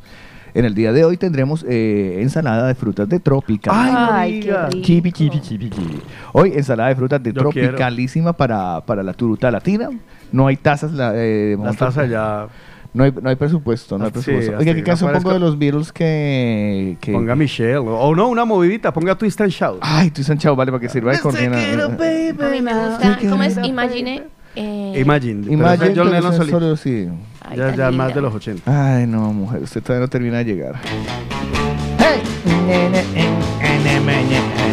En 0.54 0.66
el 0.66 0.75
día 0.75 0.92
de 0.92 1.06
hoy 1.06 1.16
tendremos 1.16 1.63
eh, 1.66 2.18
ensalada 2.22 2.68
de 2.68 2.75
frutas 2.75 3.07
de 3.07 3.22
tropical. 3.22 3.74
Ay, 3.74 3.94
no 3.94 4.13
Ay, 4.13 4.39
qué 4.42 4.57
rico. 4.68 4.86
Chibi, 4.86 5.12
chibi, 5.13 5.39
chibi, 5.39 5.69
chibi. 5.69 6.01
Hoy 6.33 6.51
ensalada 6.54 6.89
de 6.89 6.95
frutas 6.98 7.24
de 7.24 7.31
Yo 7.31 7.39
tropicalísima 7.39 8.33
para, 8.33 8.81
para 8.86 9.01
la 9.01 9.13
turuta 9.13 9.50
latina. 9.50 9.89
No 10.31 10.48
hay 10.48 10.57
tazas. 10.57 10.92
La, 10.94 11.13
eh, 11.16 11.57
Las 11.60 11.78
ya. 12.10 12.48
No 12.94 13.06
hay, 13.06 13.13
no 13.22 13.30
hay 13.30 13.38
presupuesto, 13.38 13.98
no 13.98 14.04
hay 14.04 14.10
Ah, 14.10 14.19
sí, 14.19 14.24
presupuesto. 14.25 14.51
así, 14.57 14.60
Oiga, 14.63 14.74
¿qué 14.74 14.81
no 14.81 14.86
canción 14.86 15.10
parezca- 15.12 15.24
pongo 15.24 15.33
de 15.36 15.39
los 15.39 15.57
Beatles 15.57 15.94
que... 15.94 16.98
que... 17.00 17.13
Ponga 17.13 17.38
Michelle. 17.38 17.78
O 17.78 18.13
no, 18.13 18.28
una 18.28 18.44
movidita. 18.44 18.92
Ponga 18.92 19.16
Twist 19.16 19.39
and 19.39 19.50
Shout. 19.51 19.78
Ay, 19.81 20.12
tú 20.12 20.24
Sanchao, 20.24 20.57
vale, 20.57 20.72
para 20.74 20.81
que 20.81 20.89
sirva 20.89 21.13
de 21.13 21.19
coordina. 21.19 21.56
A 21.57 22.50
mí 22.50 22.62
me 22.62 22.74
gusta. 22.74 23.18
¿Cómo 23.30 23.44
es? 23.44 23.57
Imagine. 23.63 24.24
eh, 24.57 24.94
Imagine. 25.00 25.54
Imagine 25.54 25.94
John 25.95 26.12
Lennon 26.12 26.33
solito. 26.33 26.60
solo, 26.60 26.75
sí. 26.75 27.07
ay, 27.48 27.57
Ya, 27.57 27.74
ya 27.75 27.92
más 27.92 28.13
de 28.13 28.19
los 28.22 28.33
80. 28.36 28.98
Ay, 28.98 29.07
no, 29.07 29.31
mujer, 29.31 29.63
usted 29.63 29.81
todavía 29.81 30.06
no 30.06 30.10
termina 30.10 30.38
de 30.39 30.44
llegar. 30.44 30.75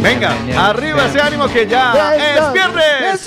Venga, 0.02 0.32
arriba 0.68 1.06
ese 1.06 1.20
ánimo 1.20 1.46
que 1.48 1.66
ya 1.66 2.14
es 2.14 2.52
viernes. 2.52 3.24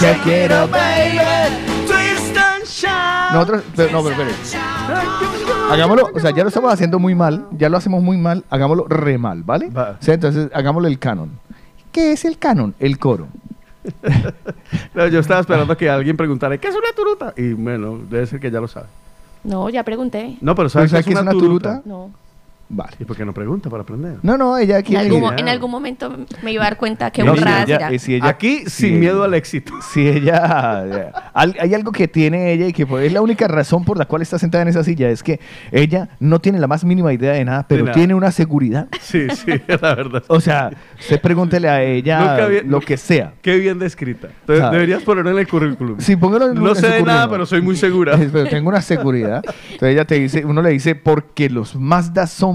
Shakira, 0.00 0.66
baby. 0.66 1.18
Twist 1.86 2.36
and 2.36 2.64
Shout. 2.64 3.32
Nosotros, 3.32 3.62
pero, 3.74 3.92
no, 3.92 4.02
pero, 4.04 4.22
espere. 4.22 4.64
Hagámoslo, 5.70 6.10
o 6.14 6.20
sea, 6.20 6.30
ya 6.30 6.42
lo 6.42 6.48
estamos 6.48 6.72
haciendo 6.72 6.98
muy 6.98 7.14
mal, 7.14 7.46
ya 7.52 7.68
lo 7.68 7.76
hacemos 7.76 8.02
muy 8.02 8.18
mal, 8.18 8.44
hagámoslo 8.50 8.86
re 8.88 9.16
mal, 9.16 9.42
¿vale? 9.42 9.70
Va. 9.70 9.96
O 10.00 10.04
sea, 10.04 10.14
entonces, 10.14 10.50
hagámoslo 10.52 10.88
el 10.88 10.98
canon. 10.98 11.30
¿Qué 11.90 12.12
es 12.12 12.24
el 12.24 12.38
canon? 12.38 12.74
El 12.78 12.98
coro. 12.98 13.28
No, 14.94 15.08
yo 15.08 15.18
estaba 15.18 15.40
esperando 15.40 15.76
que 15.76 15.90
alguien 15.90 16.16
preguntara, 16.16 16.56
¿qué 16.56 16.68
es 16.68 16.74
una 16.74 16.92
turuta? 16.96 17.34
Y 17.36 17.52
bueno, 17.52 17.98
debe 18.08 18.26
ser 18.26 18.38
que 18.38 18.50
ya 18.50 18.60
lo 18.60 18.68
sabe. 18.68 18.86
No, 19.42 19.68
ya 19.68 19.82
pregunté. 19.82 20.36
No, 20.40 20.54
pero 20.54 20.68
¿sabes 20.68 20.92
¿Pero 20.92 21.04
qué 21.04 21.12
es 21.12 21.20
una, 21.20 21.32
turuta? 21.32 21.82
No. 21.84 22.10
Vale. 22.68 22.92
¿Y 22.98 23.04
por 23.04 23.16
qué 23.16 23.24
no 23.24 23.32
pregunta 23.34 23.68
para 23.70 23.82
aprender? 23.82 24.16
No, 24.22 24.36
no, 24.38 24.56
ella 24.58 24.78
En 24.78 24.84
quiere... 24.84 25.04
algún, 25.04 25.20
mo- 25.20 25.26
Claro. 25.28 25.42
en 25.42 25.48
algún 25.48 25.70
momento 25.70 26.16
me 26.42 26.52
iba 26.52 26.62
a 26.62 26.66
dar 26.70 26.76
cuenta 26.78 27.10
que 27.10 27.22
No, 27.22 27.34
ella- 27.34 27.90
eh, 27.90 27.98
si 27.98 28.14
ella- 28.14 28.28
Aquí 28.28 28.60
si 28.64 28.70
sin 28.70 28.90
ella- 28.92 28.98
miedo 29.00 29.22
al 29.22 29.34
éxito. 29.34 29.72
Si 29.92 30.08
ella. 30.08 30.84
ya, 30.86 31.30
al- 31.34 31.56
hay 31.60 31.74
algo 31.74 31.92
que 31.92 32.08
tiene 32.08 32.52
ella 32.52 32.66
y 32.66 32.72
que 32.72 32.86
pues, 32.86 33.06
es 33.06 33.12
la 33.12 33.20
única 33.22 33.46
razón 33.48 33.84
por 33.84 33.98
la 33.98 34.06
cual 34.06 34.22
está 34.22 34.38
sentada 34.38 34.62
en 34.62 34.68
esa 34.68 34.82
silla. 34.82 35.08
Es 35.10 35.22
que 35.22 35.40
ella 35.72 36.08
no 36.20 36.40
tiene 36.40 36.58
la 36.58 36.66
más 36.66 36.84
mínima 36.84 37.12
idea 37.12 37.32
de 37.32 37.44
nada, 37.44 37.66
pero 37.68 37.84
nada. 37.84 37.94
tiene 37.94 38.14
una 38.14 38.30
seguridad. 38.30 38.88
Sí, 39.00 39.26
sí, 39.30 39.52
la 39.68 39.94
verdad. 39.94 40.22
O 40.28 40.40
sea, 40.40 40.70
usted 40.98 41.20
pregúntele 41.20 41.68
a 41.68 41.82
ella 41.82 42.18
Nunca 42.20 42.44
había- 42.44 42.62
lo 42.62 42.80
que 42.80 42.96
sea. 42.96 43.34
Qué 43.42 43.56
bien 43.58 43.78
descrita. 43.78 44.28
Entonces, 44.40 44.62
¿Sabe? 44.64 44.76
deberías 44.76 45.02
ponerlo 45.02 45.30
en 45.30 45.38
el 45.38 45.46
currículum. 45.48 46.00
Sí, 46.00 46.16
póngalo 46.16 46.46
en 46.50 46.54
No 46.54 46.70
en 46.70 46.74
sé 46.76 46.80
su 46.80 46.86
de 46.86 46.90
nada, 47.02 47.02
currículum. 47.02 47.30
pero 47.30 47.46
soy 47.46 47.60
muy 47.62 47.76
segura. 47.76 48.18
Pero 48.32 48.48
tengo 48.48 48.68
una 48.68 48.80
seguridad. 48.82 49.42
Entonces 49.44 49.90
ella 49.92 50.04
te 50.04 50.14
dice, 50.18 50.44
uno 50.44 50.62
le 50.62 50.70
dice, 50.70 50.94
porque 50.94 51.48
los 51.50 51.76
Mazda 51.76 52.26
son 52.26 52.53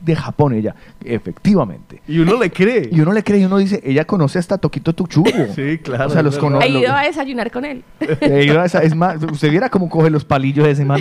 de 0.00 0.14
Japón, 0.14 0.54
ella. 0.54 0.76
Efectivamente. 1.04 2.00
Y 2.06 2.20
uno 2.20 2.38
le 2.38 2.50
cree. 2.50 2.88
Y 2.92 3.00
uno 3.00 3.12
le 3.12 3.24
cree 3.24 3.40
y 3.40 3.44
uno 3.44 3.58
dice, 3.58 3.80
ella 3.84 4.04
conoce 4.04 4.38
hasta 4.38 4.56
Toquito 4.58 4.92
Tuchugo. 4.94 5.28
Sí, 5.56 5.78
claro, 5.78 6.06
O 6.06 6.10
sea, 6.10 6.20
es 6.20 6.24
los 6.24 6.38
conoce. 6.38 6.66
He 6.66 6.70
ido 6.70 6.92
a 6.94 7.02
desayunar 7.02 7.50
con 7.50 7.64
él. 7.64 7.82
He 8.20 8.44
ido 8.44 8.60
a 8.60 8.64
esa- 8.66 8.82
es 8.82 8.94
más, 8.94 9.20
usted 9.24 9.50
viera 9.50 9.68
cómo 9.68 9.88
coge 9.90 10.08
los 10.10 10.24
palillos 10.24 10.64
de 10.66 10.70
ese 10.72 10.84
man. 10.84 11.00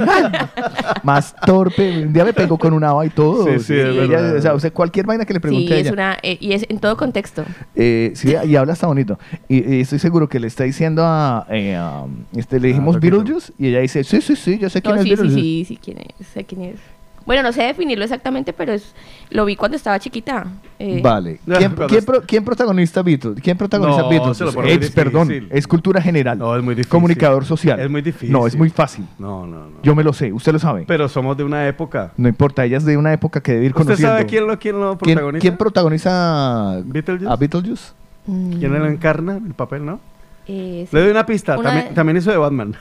más 1.03 1.35
torpe. 1.45 2.03
Un 2.05 2.13
día 2.13 2.25
me 2.25 2.33
pegó 2.33 2.57
con 2.57 2.73
una 2.73 2.89
haba 2.89 3.05
y 3.05 3.09
todo. 3.09 3.45
Sí, 3.45 3.59
sí, 3.59 3.73
es 3.75 3.85
Ella- 3.87 4.07
verdad. 4.21 4.35
o 4.35 4.41
sea, 4.41 4.53
usted 4.55 4.73
cualquier 4.73 5.05
vaina 5.05 5.25
que 5.25 5.33
le 5.33 5.39
pregunte 5.39 5.67
Sí, 5.67 5.73
a 5.73 5.77
es 5.77 5.81
ella. 5.83 5.93
una. 5.93 6.17
eh, 6.23 6.37
y 6.39 6.53
es 6.53 6.65
en 6.67 6.79
todo 6.79 6.97
contexto. 6.97 7.45
Eh, 7.75 8.11
sí, 8.15 8.33
y 8.45 8.55
habla 8.55 8.73
hasta 8.73 8.87
bonito. 8.87 9.19
Y, 9.47 9.75
y 9.75 9.81
estoy 9.81 9.99
seguro 9.99 10.27
que 10.27 10.39
le 10.39 10.47
está 10.47 10.63
diciendo 10.63 11.03
a. 11.05 11.45
eh, 11.51 11.75
a- 11.75 12.05
este, 12.35 12.59
le 12.59 12.69
dijimos 12.69 12.95
Ah. 12.95 12.99
Beetlejuice 12.99 13.53
y 13.59 13.67
ella 13.67 13.79
dice: 13.81 14.03
Sí, 14.03 14.21
sí, 14.21 14.35
sí, 14.35 14.57
yo 14.57 14.69
sé 14.69 14.81
quién 14.81 14.95
No, 14.95 15.01
es 15.01 15.03
sí, 15.07 15.09
sí, 15.09 15.15
Beetlejuice. 15.21 15.41
sí, 15.41 15.65
sí, 15.67 15.79
quién 15.83 15.97
es, 16.19 16.27
sé 16.27 16.43
quién 16.45 16.61
es. 16.63 16.79
Bueno, 17.27 17.43
no 17.43 17.51
sé 17.51 17.61
definirlo 17.63 18.05
exactamente, 18.05 18.53
pero 18.53 18.71
es, 18.73 18.95
lo 19.29 19.43
vi 19.45 19.55
cuando 19.55 19.75
estaba 19.77 19.99
chiquita. 19.99 20.47
eh, 20.79 21.01
Vale. 21.03 21.39
¿Quién, 21.45 21.75
quién 21.87 22.05
pro- 22.05 22.21
quién 22.25 22.43
protagoniza 22.45 23.01
Beatles? 23.03 23.39
¿Quién 23.43 23.57
protagoniza 23.57 24.01
No, 24.01 24.09
Beatles? 24.09 24.41
Es, 24.81 24.91
perdón, 24.91 25.29
es 25.51 25.67
cultura 25.67 26.01
general. 26.01 26.37
No, 26.39 26.55
es 26.55 26.63
muy 26.63 26.73
difícil. 26.73 26.89
Comunicador 26.89 27.43
social. 27.43 27.79
Es 27.81 27.89
muy 27.89 28.01
difícil. 28.01 28.31
No, 28.31 28.47
es 28.47 28.55
muy 28.55 28.69
fácil. 28.69 29.05
No, 29.19 29.45
no, 29.45 29.65
no. 29.69 29.81
Yo 29.83 29.93
me 29.93 30.03
lo 30.05 30.13
sé, 30.13 30.31
usted 30.31 30.53
lo 30.53 30.59
sabe. 30.59 30.85
Pero 30.87 31.09
somos 31.09 31.35
de 31.35 31.43
una 31.43 31.67
época. 31.67 32.11
no 32.15 32.29
importa, 32.29 32.63
ella 32.63 32.77
es 32.77 32.85
de 32.85 32.95
una 32.95 33.11
época 33.11 33.41
que 33.41 33.51
debe 33.51 33.65
ir 33.65 33.71
¿Usted 33.71 33.83
conociendo. 33.83 34.13
sabe 34.13 34.25
quién 34.25 34.47
lo, 34.47 34.57
quién 34.57 34.79
lo 34.79 34.97
¿Quién- 34.97 35.15
protagoniza? 35.17 35.41
quién 35.41 35.57
protagoniza 35.57 36.81
¿Beetlejuice? 36.85 37.29
a 37.29 37.35
Beetlejuice? 37.35 37.91
mm, 38.25 38.53
¿Quién 38.59 38.71
lo 38.73 38.85
encarna 38.87 39.37
el 39.45 39.53
papel, 39.53 39.85
no? 39.85 39.99
eh, 40.47 40.87
sí. 40.89 40.95
Le 40.95 41.01
doy 41.01 41.11
una 41.11 41.25
pista. 41.25 41.55
Una 41.57 41.63
también, 41.71 41.89
de- 41.89 41.93
también 41.93 42.17
hizo 42.17 42.31
de 42.31 42.37
Batman. 42.37 42.73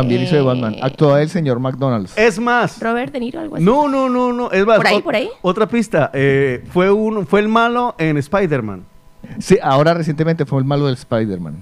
También 0.00 0.22
hizo 0.22 0.34
de 0.34 0.40
Eh, 0.40 0.44
Batman. 0.44 0.76
Actuaba 0.82 1.22
el 1.22 1.28
señor 1.28 1.58
McDonald's. 1.60 2.16
Es 2.16 2.38
más. 2.38 2.80
Robert 2.80 3.12
De 3.12 3.20
Niro, 3.20 3.40
algo 3.40 3.56
así. 3.56 3.64
No, 3.64 3.88
no, 3.88 4.08
no, 4.08 4.32
no. 4.32 4.50
Es 4.50 4.64
más. 4.66 4.76
¿Por 4.76 4.86
ahí, 4.86 5.00
por 5.02 5.14
ahí? 5.14 5.28
Otra 5.42 5.66
pista. 5.68 6.10
eh, 6.12 6.64
fue, 6.72 6.90
un, 6.90 7.26
fue 7.26 7.40
el 7.40 7.48
malo 7.48 7.94
en 7.98 8.16
Spider-Man. 8.16 8.82
Sí, 9.38 9.58
ahora 9.62 9.94
recientemente 9.94 10.44
fue 10.46 10.58
el 10.60 10.64
malo 10.64 10.86
del 10.86 10.94
Spider-Man. 10.94 11.54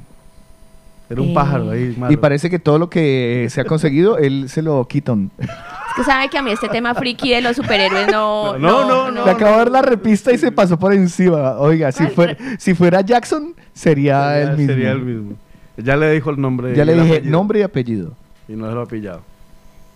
Era 1.10 1.20
un 1.20 1.28
Eh. 1.28 1.34
pájaro 1.34 1.70
ahí. 1.70 1.94
malo. 1.98 2.12
Y 2.12 2.16
parece 2.16 2.48
que 2.50 2.58
todo 2.58 2.78
lo 2.78 2.88
que 2.90 3.46
se 3.50 3.60
ha 3.60 3.64
conseguido, 3.64 4.18
él 4.18 4.48
se 4.48 4.62
lo 4.62 4.86
quitan. 4.88 5.30
Es 5.38 5.48
que 5.96 6.04
sabe 6.04 6.28
que 6.28 6.38
a 6.38 6.42
mí 6.42 6.50
este 6.50 6.68
tema 6.68 6.94
friki 6.94 7.30
de 7.30 7.40
los 7.40 7.54
superhéroes 7.56 8.08
no. 8.10 8.58
No, 8.58 8.88
no, 8.88 9.10
no, 9.10 9.24
Le 9.24 9.30
acabo 9.30 9.52
de 9.52 9.58
dar 9.58 9.70
la 9.70 9.82
repista 9.82 10.32
y 10.32 10.38
se 10.38 10.50
pasó 10.50 10.78
por 10.78 10.92
encima. 10.92 11.56
Oiga, 11.58 11.92
si, 11.92 12.06
fuera, 12.08 12.36
si 12.58 12.74
fuera 12.74 13.00
Jackson, 13.02 13.54
sería, 13.72 14.30
Sería- 14.32 14.42
el 14.42 14.56
mismo. 14.56 14.72
Sería 14.72 14.90
el 14.92 15.00
mismo. 15.02 15.32
Ya 15.76 15.96
le 15.96 16.10
dijo 16.12 16.30
el 16.30 16.40
nombre. 16.40 16.74
Ya 16.74 16.84
le 16.84 16.94
dije 16.94 17.14
apellido. 17.16 17.30
nombre 17.32 17.58
y 17.58 17.62
apellido. 17.62 18.12
Y 18.48 18.52
no 18.54 18.68
se 18.68 18.74
lo 18.74 18.82
ha 18.82 18.86
pillado. 18.86 19.20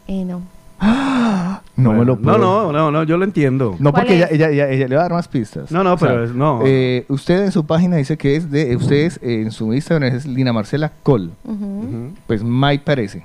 Eh, 0.07 0.25
no. 0.25 0.43
No 1.79 1.91
Bueno, 1.91 2.01
me 2.01 2.05
lo 2.07 2.17
puedo. 2.19 2.39
No, 2.39 2.73
no, 2.73 2.73
no, 2.73 2.91
no, 2.91 3.03
yo 3.05 3.17
lo 3.17 3.25
entiendo. 3.25 3.77
No, 3.79 3.93
¿Cuál 3.93 4.03
porque 4.07 4.17
ella, 4.17 4.29
ella, 4.33 4.49
ella- 4.51 4.69
ella 4.69 4.89
le 4.89 4.97
va 4.97 5.03
a 5.03 5.05
dar 5.05 5.13
más 5.13 5.29
pistas. 5.29 5.71
No, 5.71 5.85
no, 5.85 5.97
pero 5.97 6.25
es- 6.25 6.33
no. 6.35 6.61
eh, 6.65 7.05
usted 7.09 7.45
en 7.45 7.53
su 7.53 7.65
página 7.67 7.97
dice 7.97 8.17
que 8.17 8.35
es 8.35 8.51
de. 8.51 8.75
Ustedes 8.75 9.19
eh, 9.23 9.43
en 9.43 9.53
su 9.53 9.73
Instagram 9.73 10.13
es 10.13 10.27
Lina 10.27 10.53
Marcela 10.53 10.91
Col. 11.05 11.31
Ujú. 11.45 11.65
Ujú. 11.65 12.11
Pues 12.27 12.43
Mike 12.43 12.83
parece. 12.85 13.23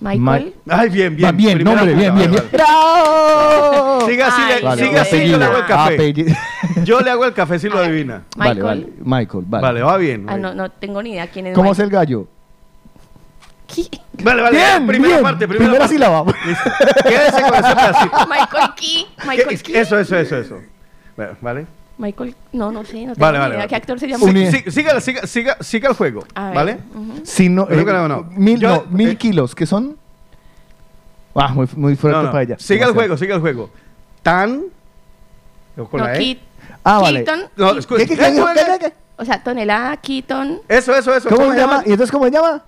Michael. 0.00 0.54
Ay, 0.68 0.88
bien, 0.90 1.14
Va 1.14 1.32
bien. 1.32 1.36
bien, 1.36 1.54
Primera 1.58 1.76
nombre, 1.80 1.94
bien, 1.96 2.14
bien, 2.14 2.30
vale, 2.30 2.40
bien. 2.42 2.44
¡Bravo! 2.52 4.06
Siga 4.06 4.26
así, 4.28 4.42
Ay, 4.46 4.54
le- 4.60 4.62
Vale, 4.68 4.84
siga 4.86 5.02
así, 5.02 5.28
yo 5.28 5.38
le 5.38 5.44
hago 5.46 5.56
el 5.56 5.66
café. 5.66 5.94
Apellido. 5.94 6.34
Yo 6.84 7.00
le 7.00 7.10
hago 7.10 7.24
el 7.24 7.32
café 7.32 7.58
si 7.58 7.68
lo 7.68 7.78
adivina. 7.78 8.22
Vale, 8.36 8.54
Michael. 8.54 8.62
vale. 8.64 8.92
Michael, 9.04 9.44
vale. 9.48 9.62
Vale, 9.62 9.82
va 9.82 9.96
bien. 9.96 10.26
Ah, 10.28 10.32
va 10.32 10.38
no, 10.38 10.48
bien. 10.50 10.56
no 10.58 10.70
tengo 10.70 11.02
ni 11.02 11.10
idea 11.12 11.26
quién 11.28 11.48
es 11.48 11.54
¿Cómo 11.54 11.72
es 11.72 11.78
el 11.80 11.88
gallo? 11.90 12.28
Vale, 14.22 14.42
vale. 14.42 14.56
bien, 14.56 14.86
primera 14.86 15.14
bien. 15.14 15.22
parte, 15.22 15.48
primera, 15.48 15.58
Primera 15.58 15.78
parte. 15.80 15.94
sílaba. 15.94 16.24
Listo. 16.46 16.70
Quédese 17.08 17.42
con 17.42 17.54
ese 17.54 17.74
pedacito. 17.74 18.26
Michael 18.28 18.70
Key. 18.76 19.06
Michael 19.26 19.48
¿Qué- 19.48 19.62
Key. 19.62 19.76
Eso, 19.76 19.98
eso, 19.98 20.16
eso, 20.16 20.36
eso. 20.36 20.60
Bueno, 21.16 21.36
¿Vale? 21.40 21.66
Michael. 21.98 22.34
No, 22.52 22.70
no 22.72 22.84
sé. 22.84 23.06
No 23.06 23.14
tengo 23.14 23.26
Vale, 23.26 23.38
ni 23.38 23.42
vale, 23.42 23.54
idea 23.54 23.58
vale. 23.58 23.68
qué 23.68 23.76
actor 23.76 23.98
se 24.00 24.06
llama. 24.08 24.24
Uni- 24.24 24.50
Sí, 24.50 24.62
sí, 24.64 24.70
siga, 24.70 25.00
siga, 25.00 25.26
siga, 25.26 25.56
siga 25.60 25.88
el 25.88 25.94
juego. 25.96 26.24
A 26.34 26.46
ver. 26.46 26.54
¿Vale? 26.54 26.78
ujú. 26.94 27.20
Si 27.24 27.48
no, 27.48 27.66
Creo 27.66 27.80
eh, 27.80 27.84
que 27.84 27.92
no, 27.92 28.08
no. 28.08 28.22
Mil, 28.30 28.58
Yo- 28.60 28.68
no, 28.68 28.84
mil 28.90 29.10
eh, 29.10 29.16
kilos, 29.16 29.54
¿qué 29.54 29.66
son? 29.66 29.96
Ah, 31.34 31.48
muy, 31.48 31.68
muy 31.76 31.96
fuerte 31.96 32.16
No, 32.16 32.22
no. 32.24 32.30
para 32.30 32.42
ella. 32.44 32.56
Siga 32.58 32.86
el 32.86 32.92
juego, 32.94 33.16
siga 33.16 33.34
el 33.34 33.40
juego. 33.40 33.70
Tan. 34.22 34.62
Con 35.90 36.00
No, 36.00 36.06
la 36.06 36.18
E. 36.18 36.38
Ah, 36.82 36.98
vale. 37.00 37.24
Keaton. 37.24 37.48
No, 37.56 37.70
escucha. 37.78 38.04
¿Qué, 38.06 38.08
qué, 38.08 38.16
qué, 38.16 38.32
qué, 38.34 38.42
qué, 38.54 38.78
qué? 38.86 38.94
O 39.18 39.24
sea, 39.24 39.42
tonelada, 39.42 39.96
Keaton. 39.98 40.60
Eso, 40.68 40.94
eso, 40.94 41.14
eso. 41.14 41.28
¿Cómo 41.28 41.50
se 41.52 41.58
llama? 41.58 41.82
¿Y 41.84 41.90
entonces 41.92 42.10
cómo 42.10 42.24
se 42.26 42.30
llama? 42.30 42.62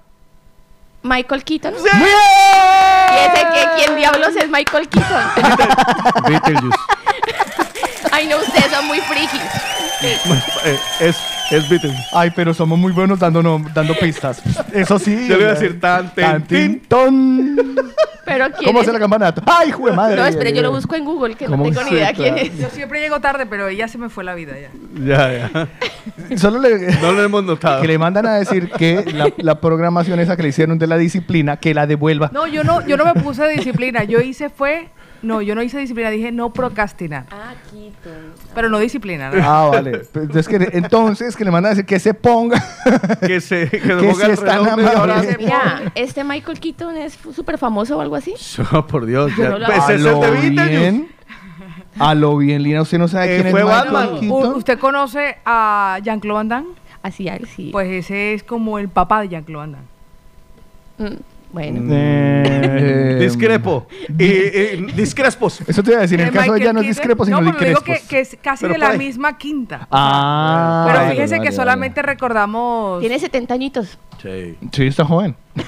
Michael 1.08 1.44
Keaton. 1.44 1.74
¡Sí! 1.74 1.88
¿Y 1.90 3.18
ese 3.26 3.46
que 3.52 3.68
quién 3.76 3.96
diablos 3.96 4.36
es 4.36 4.48
Michael 4.48 4.88
Keaton? 4.88 5.24
Beetlejuice. 6.28 6.78
Ay, 8.12 8.26
no, 8.26 8.36
ustedes 8.38 8.70
son 8.72 8.86
muy 8.86 9.00
frikis. 9.00 9.40
Eh, 10.02 10.76
es, 11.00 11.16
es 11.50 11.68
Beetlejuice. 11.68 12.02
Ay, 12.12 12.30
pero 12.34 12.54
somos 12.54 12.78
muy 12.78 12.92
buenos 12.92 13.18
dando, 13.18 13.42
nom- 13.42 13.72
dando 13.72 13.94
pistas. 13.94 14.40
Eso 14.72 14.98
sí. 14.98 15.26
Yo 15.28 15.36
le 15.36 15.42
iba 15.42 15.50
a 15.50 15.52
eh, 15.52 15.58
decir 15.60 15.80
tan, 15.80 16.14
ten, 16.14 16.24
tan, 16.24 16.42
tin. 16.44 16.78
tin, 16.78 16.80
ton. 16.88 17.56
Pero 18.24 18.44
quién 18.52 18.66
¿Cómo 18.66 18.80
es? 18.80 18.84
hace 18.86 18.92
la 18.92 18.98
campanato? 18.98 19.42
¡Ay, 19.46 19.70
jue 19.72 19.90
madre! 19.92 20.16
No, 20.16 20.26
espere, 20.26 20.52
yo 20.52 20.60
lo 20.60 20.70
busco 20.70 20.94
en 20.94 21.04
Google, 21.06 21.34
que 21.34 21.46
no 21.46 21.52
¿Cómo 21.52 21.64
tengo 21.64 21.82
ni 21.84 21.88
se 21.88 21.94
idea 21.94 22.12
quién 22.12 22.36
es. 22.36 22.58
Yo 22.58 22.68
siempre 22.68 23.00
llego 23.00 23.20
tarde, 23.20 23.46
pero 23.46 23.70
ya 23.70 23.88
se 23.88 23.96
me 23.96 24.10
fue 24.10 24.22
la 24.22 24.34
vida 24.34 24.52
ya. 24.58 24.68
Ya, 25.02 25.48
ya. 25.50 25.68
Solo 26.36 26.58
le, 26.58 26.92
No 27.00 27.12
lo 27.12 27.22
hemos 27.24 27.42
notado. 27.44 27.80
que 27.80 27.88
le 27.88 27.96
mandan 27.96 28.26
a 28.26 28.34
decir 28.34 28.70
que 28.70 29.02
la, 29.14 29.32
la 29.38 29.60
programación 29.60 30.20
esa 30.20 30.36
que 30.36 30.42
le 30.42 30.50
hicieron 30.50 30.78
de 30.78 30.86
la 30.86 30.98
disciplina, 30.98 31.56
que 31.56 31.72
la 31.72 31.86
devuelva. 31.86 32.28
No, 32.32 32.46
yo 32.46 32.64
no, 32.64 32.86
yo 32.86 32.98
no 32.98 33.06
me 33.06 33.14
puse 33.14 33.42
de 33.44 33.54
disciplina. 33.54 34.04
Yo 34.04 34.20
hice 34.20 34.50
fue, 34.50 34.90
no, 35.22 35.42
yo 35.42 35.54
no 35.54 35.62
hice 35.62 35.78
disciplina, 35.78 36.10
dije 36.10 36.30
no 36.32 36.52
procrastinar, 36.52 37.26
Ah, 37.30 37.54
Keaton. 37.70 38.32
pero 38.54 38.68
no 38.68 38.78
disciplina. 38.78 39.30
¿no? 39.30 39.42
Ah, 39.42 39.68
vale. 39.70 40.02
Entonces 40.14 40.48
que, 40.48 40.68
entonces 40.72 41.37
que 41.37 41.44
le 41.44 41.50
mandan 41.50 41.70
a 41.72 41.75
decir 41.75 41.87
que 41.87 41.98
se 41.98 42.14
ponga. 42.14 42.62
Que 43.20 43.40
se 43.40 43.68
que 43.68 43.78
Que 43.80 43.94
ponga 43.94 44.37
si 45.22 45.26
el. 45.28 45.38
Mira, 45.38 45.92
este 45.94 46.25
Michael 46.25 46.60
Keaton 46.60 46.96
es 46.96 47.18
súper 47.34 47.58
famoso 47.58 47.96
o 47.98 48.00
algo 48.00 48.16
así. 48.16 48.34
Oh, 48.72 48.87
por 48.87 49.06
Dios. 49.06 49.32
Ya. 49.37 49.48
no 49.50 49.58
lo- 49.58 49.66
Pues 49.66 49.78
es 49.84 49.88
el 49.90 50.02
de 50.04 50.64
bien. 50.68 51.08
A 51.98 52.14
lo 52.14 52.37
bien, 52.37 52.62
Lina. 52.62 52.82
¿Usted 52.82 52.98
no 52.98 53.08
sabe 53.08 53.34
Eh, 53.37 53.40
quién 53.42 53.50
fue 53.50 53.60
es 53.60 53.66
Michael 53.66 53.92
Batman. 53.92 54.20
Keaton? 54.20 54.54
¿Usted 54.54 54.78
conoce 54.78 55.37
a 55.44 55.98
Jean-Claude 56.02 56.37
Van 56.37 56.48
Damme? 56.48 56.68
Así, 57.02 57.26
él 57.28 57.48
sí. 57.56 57.70
Pues 57.72 57.88
ese 57.90 58.34
es 58.34 58.42
como 58.44 58.78
el 58.78 58.88
papá 58.88 59.20
de 59.22 59.28
Jean-Claude 59.30 59.72
Van 59.72 59.72
Damme. 59.72 61.10
Mm, 61.16 61.20
bueno. 61.52 61.80
Eh, 61.92 63.18
Discrepo. 63.20 63.86
Y, 64.18 64.24
y 64.24 64.92
discrespos. 64.94 65.60
Eso 65.66 65.82
te 65.82 65.90
iba 65.90 65.98
a 65.98 66.02
decir. 66.02 66.20
En 66.20 66.28
el 66.28 66.34
Eh, 66.34 66.38
caso 66.38 66.52
de 66.52 66.60
ella 66.60 66.72
no 66.72 66.80
es 66.80 66.86
Keaton- 66.86 66.88
discrepo, 66.88 67.24
sino 67.24 67.40
No, 67.40 67.52
pero 67.56 67.68
digo 67.68 67.80
que, 67.82 67.92
discrespos. 67.92 68.08
que 68.08 68.20
es 68.20 68.36
casi 68.42 68.62
Pero 68.62 68.72
de 68.74 68.78
la 68.78 68.90
ahí. 68.90 68.98
misma 68.98 69.36
quinta. 69.38 69.86
Ah. 69.90 70.84
pero 70.86 70.98
vale, 71.00 71.10
fíjese 71.12 71.34
vale, 71.34 71.42
que 71.42 71.48
vale. 71.50 71.56
solamente 71.56 72.02
recordamos... 72.02 73.00
Tiene 73.00 73.18
70 73.18 73.54
añitos. 73.54 73.98
Sí. 74.22 74.56
Sí, 74.72 74.86
está 74.86 75.04
joven. 75.04 75.36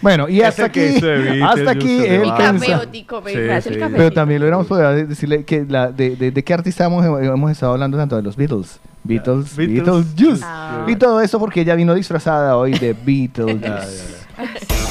bueno, 0.00 0.28
y 0.28 0.42
hasta 0.42 0.64
aquí, 0.66 0.96
hasta 1.44 1.70
aquí 1.70 2.04
el. 2.04 2.22
Café, 2.36 2.74
Otico, 2.76 3.22
Sí, 3.26 3.34
sí. 3.62 3.70
Pero 3.78 4.10
también 4.12 4.40
lo 4.40 4.44
hubiéramos 4.46 4.66
podido 4.66 4.92
decirle 4.94 5.44
que 5.44 5.64
la, 5.68 5.90
de, 5.92 6.16
de, 6.16 6.30
de 6.32 6.44
qué 6.44 6.54
artista 6.54 6.86
hemos, 6.86 7.04
hemos 7.04 7.50
estado 7.50 7.72
hablando 7.72 7.96
tanto 7.98 8.16
de 8.16 8.22
los 8.22 8.36
Beatles. 8.36 8.80
Beatles, 9.04 9.56
Beatles. 9.56 10.14
Beetlejuice. 10.14 10.44
Ah. 10.44 10.86
Y 10.88 10.96
todo 10.96 11.20
eso 11.20 11.38
porque 11.38 11.62
ella 11.62 11.74
vino 11.74 11.94
disfrazada 11.94 12.56
hoy 12.56 12.72
de 12.72 12.92
Beatlejuice. 12.92 14.22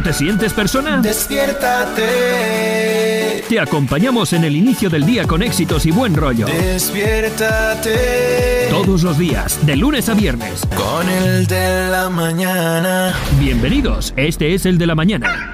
no 0.00 0.04
te 0.04 0.12
sientes 0.14 0.54
persona? 0.54 0.98
Despiértate. 1.02 3.44
Te 3.46 3.60
acompañamos 3.60 4.32
en 4.32 4.44
el 4.44 4.56
inicio 4.56 4.88
del 4.88 5.04
día 5.04 5.26
con 5.26 5.42
éxitos 5.42 5.84
y 5.84 5.90
buen 5.90 6.14
rollo. 6.14 6.46
Despiértate 6.46 8.68
Todos 8.70 9.02
los 9.02 9.18
días, 9.18 9.58
de 9.66 9.76
lunes 9.76 10.08
a 10.08 10.14
viernes. 10.14 10.62
con 10.74 11.06
el 11.10 11.46
de 11.46 11.88
la 11.90 12.08
mañana. 12.08 13.12
Bienvenidos, 13.38 14.14
este 14.16 14.54
es 14.54 14.64
el 14.64 14.78
de 14.78 14.86
la 14.86 14.94
mañana. 14.94 15.50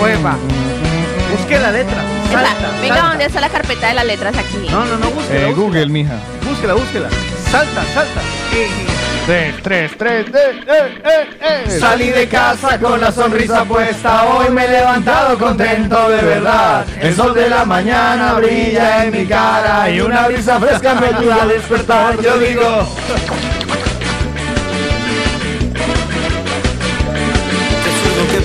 Hueva. 0.00 0.36
Busque 1.36 1.58
la 1.58 1.72
letra. 1.72 2.04
Esa- 2.28 2.32
Salta, 2.46 2.70
venga, 2.80 2.94
salta. 2.94 3.08
¿dónde 3.08 3.24
está 3.26 3.40
la 3.40 3.48
carpeta 3.48 3.88
de 3.88 3.94
las 3.94 4.06
letras 4.06 4.36
aquí? 4.36 4.68
No, 4.70 4.84
no, 4.86 4.96
no, 4.96 5.10
búsquela. 5.10 5.40
Eh, 5.40 5.44
búsquela. 5.46 5.66
Google, 5.66 5.86
mija. 5.86 6.14
Búsquela, 6.48 6.74
búsquela. 6.74 7.08
Salta, 7.50 7.82
salta. 7.94 8.20
Tres, 9.24 9.54
tres, 9.62 9.92
tres, 9.96 10.26
eh, 10.26 10.60
eh, 10.66 11.00
eh, 11.04 11.26
eh. 11.40 11.78
Salí 11.78 12.10
de 12.10 12.28
casa 12.28 12.78
con 12.80 13.00
la 13.00 13.12
sonrisa 13.12 13.64
puesta, 13.64 14.24
hoy 14.24 14.50
me 14.50 14.64
he 14.64 14.68
levantado 14.68 15.38
contento 15.38 16.10
de 16.10 16.22
verdad. 16.22 16.84
El 17.00 17.14
sol 17.14 17.32
de 17.32 17.48
la 17.48 17.64
mañana 17.64 18.34
brilla 18.34 19.04
en 19.04 19.12
mi 19.12 19.24
cara 19.24 19.88
y 19.88 20.00
una 20.00 20.26
brisa 20.26 20.58
fresca 20.58 20.94
me 20.94 21.06
ayuda 21.06 21.42
a 21.44 21.46
despertar. 21.46 22.20
Yo 22.20 22.36
digo, 22.38 22.88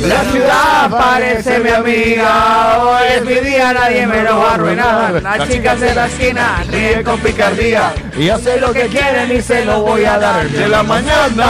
la 0.07 0.23
ciudad 0.23 0.89
parece 0.89 1.59
mi 1.59 1.69
amiga, 1.69 2.79
hoy 2.79 3.07
es 3.15 3.25
mi 3.25 3.35
día, 3.35 3.73
nadie 3.73 4.07
me 4.07 4.23
lo 4.23 4.37
va 4.37 4.51
a 4.51 4.53
arruinar. 4.53 5.21
Las 5.21 5.49
chicas 5.49 5.79
de 5.79 5.93
la 5.93 6.07
esquina 6.07 6.63
ríen 6.69 7.03
con 7.03 7.19
picardía 7.19 7.93
y 8.17 8.29
hace 8.29 8.59
lo 8.59 8.71
que 8.71 8.87
quieren 8.87 9.35
y 9.35 9.41
se 9.41 9.65
lo 9.65 9.81
voy 9.81 10.05
a 10.05 10.17
dar. 10.17 10.47
De 10.49 10.67
la 10.67 10.83
mañana. 10.83 11.47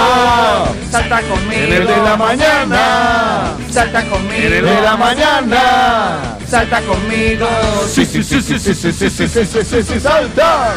Salta 0.89 1.21
conmigo. 1.21 1.67
De 1.67 1.85
la 1.85 2.17
mañana. 2.17 3.53
Salta 3.69 4.03
conmigo. 4.05 4.49
De 4.49 4.81
la 4.81 4.97
mañana. 4.97 6.37
Salta 6.47 6.81
conmigo. 6.81 7.47
Sí, 7.87 8.05
sí, 8.05 8.23
sí, 8.23 8.41
sí, 8.41 8.59
sí, 8.59 8.73
sí, 8.73 8.91
sí, 8.91 9.09
sí, 9.09 9.27
sí, 9.27 9.45
sí, 9.45 9.63
sí, 9.63 9.83
sí, 9.83 9.99
salta. 9.99 10.73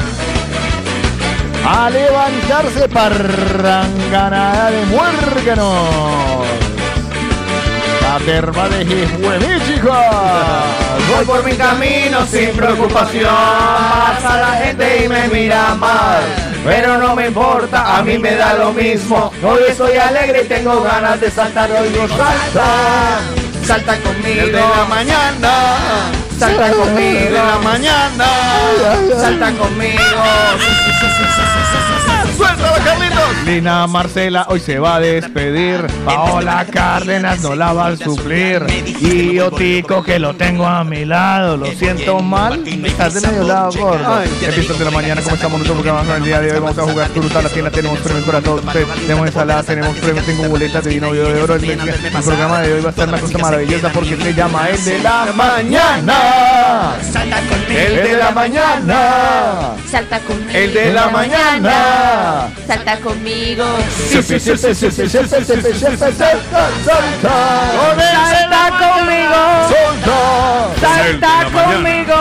A 1.67 1.91
levantarse 1.91 2.89
parranganada 2.89 4.71
de 4.71 4.87
muérganos. 8.19 8.27
terva 8.27 8.69
de 8.69 8.87
Jejue, 8.87 9.39
chicas. 9.67 9.95
Voy 11.15 11.25
por 11.25 11.45
mi 11.45 11.53
camino 11.55 12.27
sin 12.27 12.51
preocupación. 12.51 13.31
Pasa 13.31 14.41
la 14.41 14.53
gente 14.65 15.05
y 15.05 15.09
me 15.09 15.29
mira 15.29 15.75
mal. 15.75 16.23
Pero 16.65 16.99
no 16.99 17.15
me 17.15 17.29
importa, 17.29 17.97
a 17.97 18.03
mí 18.03 18.19
me 18.19 18.35
da 18.35 18.55
lo 18.55 18.73
mismo. 18.73 19.33
Hoy 19.43 19.61
estoy 19.69 19.97
alegre 19.97 20.43
y 20.45 20.49
tengo 20.49 20.83
ganas 20.83 21.21
de 21.21 21.31
saltar. 21.31 21.71
Hoy 21.71 21.91
no 21.91 22.09
salta, 22.09 23.21
salta 23.65 23.97
conmigo. 23.99 24.47
De 24.47 24.53
la 24.53 24.85
mañana. 24.89 25.53
Salta 26.39 26.71
conmigo. 26.71 27.21
De 27.21 27.31
la 27.31 27.59
mañana. 27.63 28.27
Salta 29.19 29.53
conmigo. 29.53 30.01
¡Suéltalo, 32.37 32.85
Carlitos! 32.85 33.20
Lina 33.45 33.87
Marcela 33.87 34.47
hoy 34.49 34.61
se 34.61 34.79
va 34.79 34.97
a 34.97 35.01
despedir. 35.01 35.87
Paola 36.05 36.67
Cárdenas 36.71 37.41
no 37.41 37.55
la 37.55 37.73
va 37.73 37.89
a 37.89 37.97
suplir. 37.97 38.65
Y 39.01 39.35
yo, 39.35 39.51
Tico, 39.51 40.03
que 40.03 40.19
lo 40.19 40.35
tengo 40.35 40.67
a 40.67 40.85
mi 40.85 41.05
lado. 41.05 41.57
Lo 41.57 41.67
siento 41.67 42.21
mal. 42.21 42.67
Estás 42.67 43.15
de 43.15 43.27
medio 43.29 43.45
lado, 43.45 43.71
gordo. 43.73 44.23
Empiezas 44.23 44.79
de 44.79 44.85
la 44.85 44.91
mañana, 44.91 45.23
como 45.23 45.35
estamos 45.35 45.59
nuestro 45.59 45.75
programa 45.75 46.05
con 46.05 46.17
el 46.17 46.25
día 46.25 46.41
de 46.41 46.53
hoy. 46.53 46.61
Vamos 46.61 46.79
a 46.79 46.83
jugar 46.83 47.09
Turuta. 47.11 47.43
La 47.43 47.49
tienda 47.49 47.71
tenemos 47.71 47.99
premios 48.01 48.25
para 48.25 48.41
todos 48.41 48.65
ustedes. 48.65 48.89
Tenemos 49.07 49.27
ensalada, 49.27 49.63
tenemos 49.63 49.97
premios, 49.99 50.27
tengo 50.27 50.49
boletas 50.49 50.85
de 50.85 50.91
vino 50.91 51.13
de 51.13 51.43
oro. 51.43 51.55
El, 51.55 51.65
el 51.65 51.79
programa 52.23 52.61
de 52.61 52.75
hoy 52.75 52.83
va 52.83 52.91
a 52.91 52.93
ser 52.93 53.09
una 53.09 53.19
cosa 53.19 53.39
maravillosa 53.39 53.89
porque 53.91 54.17
se 54.17 54.35
llama 54.35 54.69
El 54.69 54.85
de 54.85 54.99
la 55.01 55.27
Mañana. 55.35 56.97
El 57.69 57.97
de 57.97 58.17
la 58.17 58.31
mañana. 58.33 59.75
Salta 59.89 60.19
conmigo. 60.21 60.51
El 60.53 60.75
de 60.75 60.93
la 60.93 61.09
mañana. 61.11 62.49
Salta 62.67 62.97
conmigo. 62.99 63.20
Salta 68.01 68.63
conmigo. 68.79 69.41
Salta 70.81 71.51
conmigo. 71.51 72.17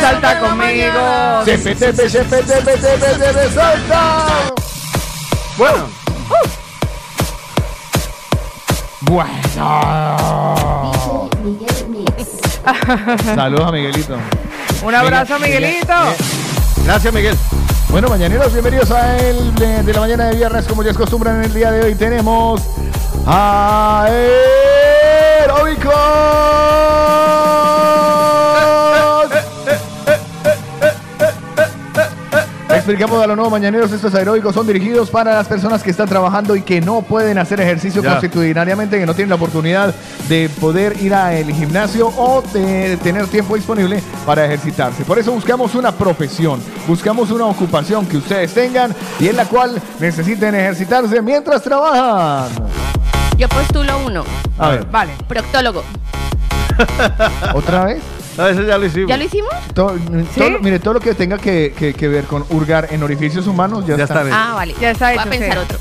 Salta 0.00 0.40
conmigo. 0.40 1.00
Bueno, 5.56 5.88
Bueno. 9.02 10.56
Saludos 13.34 13.66
a 13.68 13.72
Miguelito. 13.72 14.16
Un 14.82 14.94
abrazo, 14.94 15.38
Miguel- 15.38 15.62
Miguelito. 15.62 15.94
gracias 16.84 17.12
Miguel. 17.14 17.36
Bueno, 17.90 18.08
mañaneros, 18.08 18.52
bienvenidos 18.52 18.92
a 18.92 19.18
el 19.18 19.52
de, 19.56 19.92
la 19.92 20.00
mañana 20.00 20.26
de 20.26 20.36
viernes. 20.36 20.64
Como 20.66 20.84
ya 20.84 20.92
es 20.92 20.96
costumbre 20.96 21.30
en 21.30 21.42
el 21.42 21.52
día 21.52 21.72
de 21.72 21.82
hoy, 21.82 21.96
tenemos 21.96 22.62
a 23.26 24.06
Explicamos 32.80 33.22
a 33.22 33.26
los 33.26 33.36
nuevos 33.36 33.52
mañaneros, 33.52 33.92
estos 33.92 34.14
aeróbicos 34.14 34.54
son 34.54 34.66
dirigidos 34.66 35.10
para 35.10 35.34
las 35.34 35.46
personas 35.46 35.82
que 35.82 35.90
están 35.90 36.08
trabajando 36.08 36.56
y 36.56 36.62
que 36.62 36.80
no 36.80 37.02
pueden 37.02 37.36
hacer 37.36 37.60
ejercicio 37.60 38.02
Ya. 38.02 38.12
constitucionalmente, 38.12 38.98
que 38.98 39.04
no 39.04 39.12
tienen 39.14 39.28
la 39.28 39.34
oportunidad 39.34 39.94
de 40.30 40.48
poder 40.58 40.96
ir 41.02 41.12
al 41.12 41.44
gimnasio 41.52 42.08
o 42.08 42.42
de 42.54 42.96
tener 43.02 43.26
tiempo 43.26 43.54
disponible 43.54 44.02
para 44.24 44.46
ejercitarse. 44.46 45.04
Por 45.04 45.18
eso 45.18 45.30
buscamos 45.30 45.74
una 45.74 45.92
profesión, 45.92 46.58
buscamos 46.88 47.30
una 47.30 47.44
ocupación 47.44 48.06
que 48.06 48.16
ustedes 48.16 48.54
tengan 48.54 48.94
y 49.20 49.28
en 49.28 49.36
la 49.36 49.44
cual 49.44 49.78
necesiten 50.00 50.54
ejercitarse 50.54 51.20
mientras 51.20 51.62
trabajan. 51.62 52.48
Yo 53.36 53.46
postulo 53.50 53.92
uno. 54.06 54.24
A 54.58 54.70
ver, 54.70 54.86
Vale. 54.86 55.12
Proctólogo. 55.28 55.84
otra 57.54 57.84
vez. 57.84 58.00
A 58.38 58.44
veces 58.44 58.66
ya 58.66 58.78
lo 58.78 58.86
hicimos. 58.86 59.08
¿Ya 59.08 59.16
lo 59.16 59.24
hicimos? 59.24 59.50
Todo, 59.74 59.96
todo 60.36 60.50
lo- 60.50 60.58
mire, 60.60 60.78
todo 60.78 60.94
lo 60.94 61.00
que 61.00 61.14
tenga 61.14 61.36
que, 61.38 61.74
que- 61.76 61.92
que 61.94 62.08
ver 62.08 62.24
con 62.24 62.44
hurgar 62.50 62.88
en 62.90 63.02
orificios 63.02 63.46
humanos 63.46 63.84
ya, 63.86 63.96
Ya 63.96 64.04
está. 64.04 64.14
está 64.14 64.22
bien. 64.22 64.34
Ah, 64.36 64.52
vale. 64.54 64.74
Ya 64.80 64.90
está 64.90 65.06
Voy 65.06 65.14
hecho, 65.14 65.22
a 65.22 65.30
pensar 65.30 65.52
sí. 65.52 65.58
otro. 65.58 65.78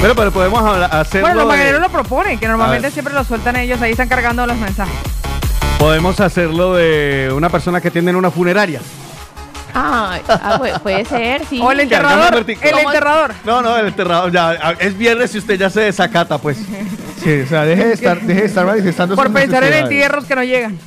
Pero, 0.00 0.14
pero 0.14 0.30
podemos 0.32 0.62
hacerlo. 0.62 1.28
Bueno, 1.28 1.42
los 1.42 1.44
de- 1.44 1.48
mañaneros 1.58 1.80
lo 1.82 1.88
proponen, 1.90 2.38
que 2.38 2.48
normalmente 2.48 2.86
ver. 2.86 2.92
siempre 2.92 3.12
lo 3.14 3.22
sueltan 3.24 3.56
ellos, 3.56 3.80
ahí 3.82 3.92
están 3.92 4.08
cargando 4.08 4.46
los 4.46 4.56
mensajes. 4.56 4.94
Podemos 5.78 6.20
hacerlo 6.20 6.74
de 6.74 7.30
una 7.34 7.48
persona 7.48 7.80
que 7.80 7.90
tiene 7.90 8.10
en 8.10 8.16
una 8.16 8.30
funeraria. 8.30 8.80
Ah, 9.74 10.18
ah, 10.28 10.58
puede, 10.58 10.78
puede 10.80 11.04
ser, 11.04 11.44
sí. 11.46 11.60
O 11.62 11.72
el 11.72 11.80
enterrador. 11.80 12.44
El 12.48 12.78
enterrador. 12.78 13.34
No, 13.44 13.62
no, 13.62 13.76
el 13.76 13.88
enterrador. 13.88 14.32
Ya, 14.32 14.54
es 14.78 14.96
viernes 14.96 15.34
y 15.34 15.38
usted 15.38 15.58
ya 15.58 15.70
se 15.70 15.80
desacata, 15.80 16.38
pues. 16.38 16.58
Sí, 17.22 17.40
o 17.40 17.46
sea, 17.46 17.64
deje 17.64 17.86
de 17.86 17.92
estar, 17.94 18.20
deje 18.22 18.40
de 18.40 18.46
estar 18.46 18.66
manifestando 18.66 19.16
Por 19.16 19.26
sus 19.26 19.34
pensar 19.34 19.64
en 19.64 19.74
entierros 19.74 20.24
que 20.24 20.34
no 20.34 20.44
llegan. 20.44 20.78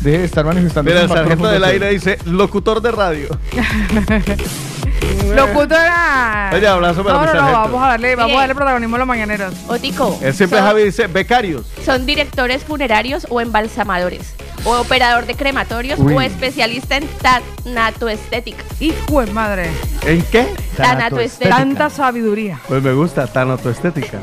Deje 0.00 0.18
de 0.18 0.24
estar 0.24 0.44
manifestando 0.44 0.90
Mira, 0.90 1.02
el 1.02 1.08
sargento 1.08 1.48
del 1.48 1.64
aire 1.64 1.90
dice 1.90 2.18
locutor 2.26 2.80
de 2.82 2.90
radio. 2.90 3.28
Locutora. 5.34 6.50
Oye, 6.52 6.66
abrazo 6.66 7.02
para 7.04 7.14
no, 7.14 7.20
mi 7.20 7.26
no, 7.26 7.32
no, 7.32 7.38
sargento. 7.40 7.62
vamos 7.62 7.82
a 7.82 7.88
darle, 7.88 8.16
vamos 8.16 8.36
a 8.36 8.40
darle 8.40 8.54
protagonismo 8.54 8.96
a 8.96 8.98
los 8.98 9.08
mañaneros. 9.08 9.54
Otico. 9.68 10.18
Él 10.22 10.34
siempre 10.34 10.58
son, 10.58 10.68
Javi 10.68 10.82
dice 10.84 11.06
becarios. 11.06 11.66
son 11.84 12.06
directores 12.06 12.64
funerarios 12.64 13.26
o 13.30 13.40
embalsamadores. 13.40 14.34
O 14.64 14.80
operador 14.80 15.26
de 15.26 15.34
crematorios 15.34 15.98
Uy. 16.00 16.14
o 16.14 16.20
especialista 16.20 16.96
en 16.96 17.06
tanatoestética. 17.22 18.64
Hijo 18.80 19.20
de 19.24 19.32
madre. 19.32 19.70
¿En 20.04 20.22
qué? 20.22 20.48
Tanatoestética. 20.76 21.56
Tanta 21.56 21.90
sabiduría. 21.90 22.58
Pues 22.66 22.82
me 22.82 22.92
gusta, 22.92 23.26
tanotoestética. 23.26 24.18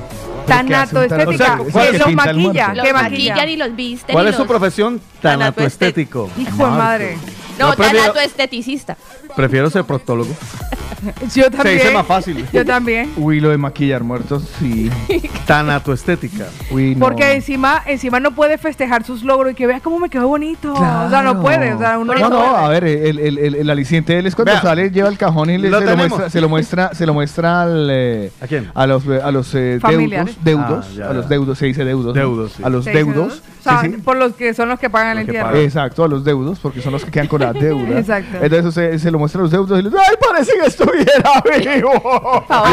Tanato 0.45 0.99
O 0.99 1.08
sea, 1.08 1.17
estética. 1.17 1.60
¿cuál 1.71 1.91
que 1.91 1.97
los 1.99 2.12
maquilla. 2.13 2.73
que 2.73 2.93
maquillan 2.93 3.36
maquilla. 3.38 3.45
y 3.45 3.56
los 3.56 3.75
visten. 3.75 4.12
¿Cuál 4.13 4.27
es 4.27 4.36
su 4.36 4.45
profesión? 4.45 4.99
Tanatoestético. 5.21 6.29
Hijo 6.38 6.65
de 6.65 6.71
madre. 6.71 7.17
No, 7.60 7.70
Yo 7.72 7.76
prefiero- 7.76 8.00
tanatoesteticista. 8.13 8.98
Prefiero 9.36 9.70
ser 9.70 9.84
proctólogo. 9.84 10.30
Yo 11.36 11.52
también. 11.52 11.78
dice 11.80 11.92
más 11.92 12.06
fácil. 12.08 12.46
Yo 12.54 12.66
también. 12.66 13.12
Uy, 13.18 13.39
lo 13.42 13.50
de 13.50 13.58
maquillar 13.58 14.04
muertos, 14.04 14.44
sí. 14.60 14.89
Tanatoestética. 15.46 16.46
Uy, 16.72 16.96
no. 16.96 17.06
Porque 17.06 17.34
encima, 17.34 17.82
encima 17.86 18.20
no 18.20 18.32
puede 18.34 18.58
festejar 18.58 19.04
sus 19.04 19.24
logros 19.24 19.52
y 19.52 19.56
que 19.56 19.68
vea 19.68 19.80
cómo 19.82 20.00
me 20.00 20.10
quedó 20.10 20.28
bonito. 20.28 20.74
O 20.74 20.78
sea, 20.78 21.22
no 21.24 21.42
puede. 21.42 21.74
O 21.74 21.78
sea, 21.78 22.00
uno 22.00 22.13
no, 22.13 22.30
no, 22.30 22.38
puede. 22.38 22.66
a 22.66 22.68
ver, 22.70 22.84
el, 22.86 23.20
el, 23.20 23.38
el, 23.38 23.56
el 23.56 23.70
aliciente 23.70 24.13
de 24.13 24.20
él 24.20 24.28
es 24.28 24.36
cuando 24.36 24.54
Vea. 24.54 24.62
sale, 24.62 24.89
lleva 24.92 25.10
el 25.10 25.18
cajón 25.18 25.50
y 25.50 25.58
le- 25.58 25.70
Lo 25.70 25.80
se, 25.80 25.86
lo 25.86 25.96
muestra, 25.98 26.30
se 26.30 26.42
lo 26.42 26.50
muestra, 26.50 26.94
se 26.94 27.06
lo 27.06 27.13
muestra 27.13 27.62
al, 27.63 27.88
eh, 27.92 28.32
¿A 28.42 28.48
quién? 28.48 28.72
a 28.74 28.88
los, 28.88 29.04
a 29.08 29.32
los 29.32 29.54
eh, 29.56 29.80
deudos, 29.88 30.38
deudos, 30.44 30.86
Ah, 30.89 30.94
ya, 30.96 31.10
a 31.10 31.13
los 31.13 31.30
deudos, 31.30 31.58
se 31.58 31.66
dice 31.66 31.84
deudos, 31.86 32.08
¿no? 32.08 32.13
Deudos, 32.13 32.54
sí. 32.54 32.63
a 32.63 32.70
los 32.70 32.86
¿Se 32.86 32.92
deudos, 32.92 33.42
O 33.60 33.63
sea, 33.63 33.82
sí, 33.82 33.92
sí. 33.92 33.98
por 33.98 34.16
los 34.18 34.34
que 34.36 34.54
son 34.54 34.70
los 34.70 34.80
que 34.80 34.89
pagan 34.89 35.10
el 35.12 35.18
Los 35.18 35.28
entierro. 35.28 35.48
pagan. 35.50 35.62
Exacto, 35.62 36.04
a 36.04 36.08
los 36.08 36.24
deudos, 36.24 36.60
porque 36.60 36.82
son 36.82 36.94
los 36.94 37.04
que 37.04 37.12
quedan 37.12 37.28
con 37.28 37.42
la 37.43 37.53
deuda. 37.60 37.99
Exacto. 37.99 38.38
Entonces 38.41 38.73
se, 38.73 38.99
se 38.99 39.12
lo 39.12 39.19
muestra 39.19 39.39
a 39.39 39.43
los 39.43 39.51
deudos 39.51 39.79
y 39.79 39.84
les 39.84 39.91
dice, 39.91 40.03
¡ay, 40.10 40.15
parece 40.19 40.51
que 40.60 40.67
estuviera 40.67 41.75
vivo! 41.75 42.45
favor, 42.47 42.69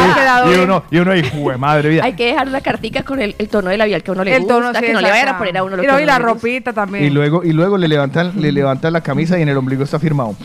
y, 0.53 0.59
uno, 0.59 0.83
y 0.89 0.97
uno, 0.97 1.15
hijo 1.15 1.51
de 1.51 1.57
madre, 1.57 1.89
mira. 1.89 2.05
Hay 2.05 2.13
que 2.13 2.27
dejar 2.27 2.47
una 2.47 2.61
cartica 2.61 3.03
con 3.03 3.21
el, 3.21 3.35
el 3.37 3.47
tono 3.49 3.69
de 3.69 3.77
labial 3.77 4.03
que 4.03 4.11
a 4.11 4.13
uno 4.13 4.23
le 4.23 4.35
el 4.35 4.41
gusta, 4.41 4.53
tono, 4.55 4.73
sí, 4.73 4.81
que 4.81 4.93
no 4.93 5.01
le 5.01 5.09
vayan 5.09 5.29
a 5.29 5.37
poner 5.37 5.57
a 5.57 5.63
uno 5.63 5.75
lo 5.75 5.83
y, 5.83 5.87
que 5.87 6.01
y 6.01 6.05
la 6.05 6.19
ropita 6.19 6.73
también. 6.73 7.03
Y 7.05 7.09
luego, 7.09 7.43
y 7.43 7.53
luego 7.53 7.77
le 7.77 7.87
levantan, 7.87 8.33
le 8.41 8.51
levantan 8.51 8.93
la 8.93 9.01
camisa 9.01 9.37
y 9.37 9.41
en 9.41 9.49
el 9.49 9.57
ombligo 9.57 9.83
está 9.83 9.99
firmado. 9.99 10.35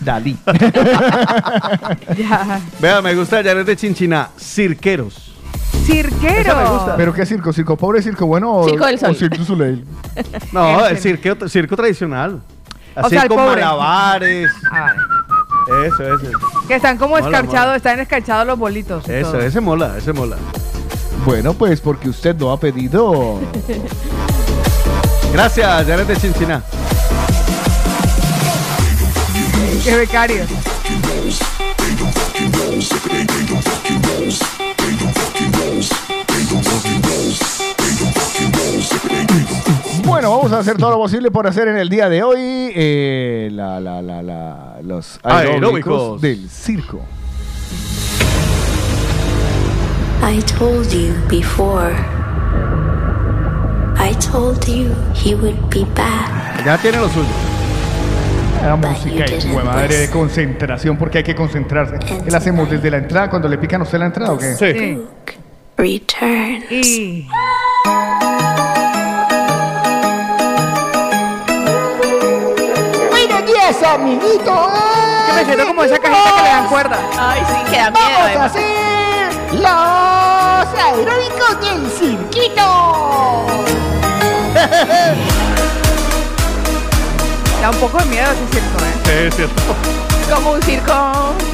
Dalí. 0.00 0.36
Ya. 2.16 2.60
Vea, 2.80 3.00
me 3.00 3.14
gusta 3.14 3.42
Janet 3.42 3.66
de 3.66 3.76
Chinchina. 3.76 4.28
Cirqueros. 4.38 5.32
Cirquero. 5.84 6.56
Me 6.56 6.64
gusta. 6.70 6.96
¿Pero 6.96 7.12
qué 7.12 7.26
circo? 7.26 7.52
¿Circo 7.52 7.76
pobre, 7.76 8.02
circo 8.02 8.26
bueno 8.26 8.52
o, 8.52 8.68
Circo 8.68 8.86
del 8.86 8.98
Sol. 8.98 9.16
o 9.40 9.44
Soleil? 9.44 9.84
No, 10.52 10.86
el 10.86 10.98
circo, 10.98 11.48
circo 11.48 11.76
tradicional. 11.76 12.40
O 12.96 13.00
Así 13.00 13.10
sea, 13.10 13.22
el 13.22 13.28
con 13.28 13.38
pobre. 13.38 13.62
malabares. 13.62 14.50
Ah. 14.70 14.92
Eso, 15.86 16.14
ese. 16.16 16.26
Que 16.66 16.74
están 16.74 16.96
como 16.98 17.14
Mola, 17.14 17.26
escarchados, 17.26 17.66
mola. 17.66 17.76
están 17.76 18.00
escarchados 18.00 18.46
los 18.48 18.58
bolitos. 18.58 19.08
Eso, 19.08 19.30
todo. 19.32 19.40
ese 19.40 19.60
mola, 19.60 19.94
ese 19.96 20.12
mola. 20.12 20.36
Bueno, 21.24 21.54
pues 21.54 21.80
porque 21.80 22.08
usted 22.08 22.34
no 22.34 22.50
ha 22.50 22.58
pedido. 22.58 23.38
Gracias, 25.32 25.86
Janet 25.86 26.06
de 26.08 26.16
Chinchina. 26.16 26.62
Qué 29.84 29.96
becarios. 29.96 30.48
Bueno, 40.12 40.30
vamos 40.36 40.52
a 40.52 40.58
hacer 40.58 40.76
todo 40.76 40.90
lo 40.90 40.98
posible 40.98 41.30
por 41.30 41.46
hacer 41.46 41.68
en 41.68 41.76
el 41.78 41.88
día 41.88 42.08
de 42.08 42.22
hoy 42.22 42.36
eh, 42.74 43.48
la, 43.52 43.80
la, 43.80 44.02
la, 44.02 44.22
la- 44.22 44.76
los 44.82 45.18
aeróbicos 45.22 45.54
Aeróbicos. 45.54 46.20
del 46.20 46.48
circo. 46.50 47.00
I 50.22 50.40
told 50.42 50.88
you 50.92 51.14
before. 51.28 51.92
I 53.98 54.14
told 54.16 54.64
you 54.66 54.90
he 55.14 55.34
would 55.34 55.56
be 55.70 55.84
back. 55.96 56.62
Ya 56.64 56.76
tiene 56.78 56.98
lo 56.98 57.08
suyo. 57.08 57.26
La 58.62 58.76
música 58.76 59.24
y 59.26 59.46
madre 59.64 59.96
de 59.96 60.10
concentración 60.10 60.96
porque 60.98 61.18
hay 61.18 61.24
que 61.24 61.34
concentrarse. 61.34 61.98
¿Qué 61.98 62.30
le 62.30 62.36
hacemos 62.36 62.70
desde 62.70 62.90
la 62.90 62.98
entrada 62.98 63.28
cuando 63.30 63.48
le 63.48 63.58
pican 63.58 63.80
a 63.80 63.84
usted 63.84 63.98
la 63.98 64.06
entrada 64.06 64.32
o 64.32 64.38
qué? 64.38 64.54
Sí. 64.54 64.72
Sí. 64.72 65.02
returns. 65.76 66.70
Y 66.70 67.26
Días, 73.82 73.94
amiguito. 73.94 74.70
que 75.26 75.32
me 75.32 75.44
siento 75.44 75.66
como 75.66 75.82
esa 75.82 75.98
cajita 75.98 76.36
que 76.36 76.42
le 76.42 76.48
dan 76.48 76.66
cuerda. 76.68 76.98
Ay, 77.18 77.40
sí, 77.48 77.54
que 77.68 77.76
da 77.78 77.90
miedo. 77.90 78.06
Vamos 78.06 78.20
a 78.20 78.24
además. 78.26 78.52
hacer 78.52 79.34
los 79.54 80.68
aeróbicos 80.84 81.60
del 81.60 81.90
cirquito. 81.90 82.66
Da 87.60 87.70
un 87.70 87.76
poco 87.76 87.98
de 87.98 88.04
miedo 88.06 88.26
ese 88.32 88.46
circo, 88.60 88.78
¿eh? 88.84 88.92
Sí, 89.04 89.10
es 89.28 89.34
cierto. 89.36 89.62
Como 90.34 90.50
un 90.52 90.62
circo. 90.62 90.92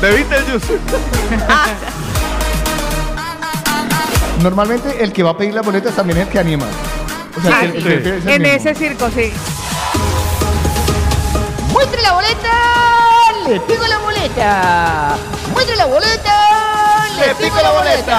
De 0.01 0.11
Beetlejuice. 0.11 0.79
Normalmente 4.43 5.03
el 5.05 5.13
que 5.13 5.23
va 5.23 5.31
a 5.31 5.37
pedir 5.37 5.53
las 5.55 5.65
boletas 5.67 5.95
también 5.95 6.19
es 6.21 6.27
el 6.27 6.33
que 6.33 6.39
anima. 6.39 6.65
O 7.37 7.41
sea, 7.43 7.59
Ah, 7.61 7.65
el- 7.65 7.77
el- 7.77 7.83
sí. 7.83 7.89
el- 7.89 8.07
es 8.07 8.25
el 8.25 8.29
En 8.33 8.43
mismo. 8.43 8.57
ese 8.57 8.75
circo, 8.75 9.11
sí. 9.15 9.33
Muestre 11.79 12.03
la 12.03 12.13
boleta, 12.13 12.51
le 13.47 13.61
pico 13.61 13.87
la 13.87 13.99
boleta. 13.99 15.17
Muestre 15.55 15.77
la 15.77 15.87
boleta, 15.87 16.35
le 17.17 17.35
pico 17.37 17.61
la 17.63 17.71
boleta. 17.71 18.19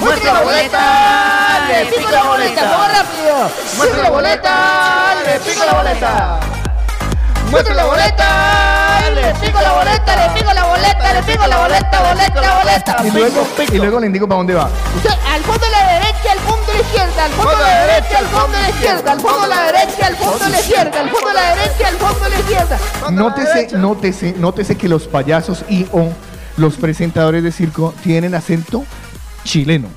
Muestre 0.00 0.32
la 0.32 0.40
boleta, 0.40 0.80
le 1.68 1.84
pico 1.84 2.10
la 2.10 2.22
boleta. 2.22 2.62
Vamos 2.62 2.88
rápido. 2.92 3.50
Muestre 3.76 4.02
la 4.02 4.08
boleta, 4.08 5.14
le 5.26 5.38
pico 5.40 5.64
la 5.66 5.74
boleta. 5.74 6.40
Muestre 7.50 7.74
la 7.74 7.84
boleta, 7.84 8.26
le 9.14 9.34
pico 9.34 9.60
la 9.60 9.72
boleta, 9.74 10.16
le 10.16 10.28
pico 10.34 10.52
la 10.54 10.64
boleta, 10.64 11.12
le 11.12 11.22
pico 11.24 11.46
la 11.46 11.58
boleta, 11.58 12.00
boleta, 12.00 12.54
boleta. 12.56 12.96
Y 13.04 13.10
luego, 13.10 13.46
y 13.70 13.76
luego 13.76 14.00
le 14.00 14.06
indico 14.06 14.26
para 14.26 14.38
dónde 14.38 14.54
va. 14.54 14.70
Usted, 14.96 15.10
al 15.10 15.42
fondo 15.44 15.66
a 15.66 15.68
la 15.68 15.92
derecha, 15.92 16.05
al 16.36 16.42
fondo 16.42 16.70
a 16.70 16.74
la 16.74 16.80
izquierda, 16.80 17.24
al 17.24 17.30
fondo 17.32 17.56
a 17.56 17.58
la 17.58 17.86
derecha, 17.86 18.18
al 18.18 18.26
fondo 18.26 18.56
a 18.56 18.60
la 18.60 18.68
izquierda, 18.70 19.12
al 19.12 19.20
fondo 19.20 19.40
a 19.42 19.46
la 19.48 19.62
derecha, 19.66 20.06
al 20.06 20.16
fondo 20.16 20.44
a 20.44 20.48
la 20.48 20.58
izquierda, 20.60 21.00
al 21.00 21.10
fondo 21.10 21.28
a 21.28 21.34
la 21.34 21.54
derecha, 21.54 21.88
al 21.88 21.96
fondo 21.96 22.24
a 22.24 22.28
la 22.28 22.38
izquierda. 22.38 22.78
Nótese, 23.10 23.68
nótese, 23.78 24.34
nótese 24.38 24.76
que 24.76 24.88
los 24.88 25.06
payasos 25.08 25.64
y 25.68 25.86
o 25.92 26.10
los 26.56 26.76
presentadores 26.76 27.42
de 27.42 27.52
circo 27.52 27.94
tienen 28.02 28.34
acento 28.34 28.84
chileno. 29.44 29.88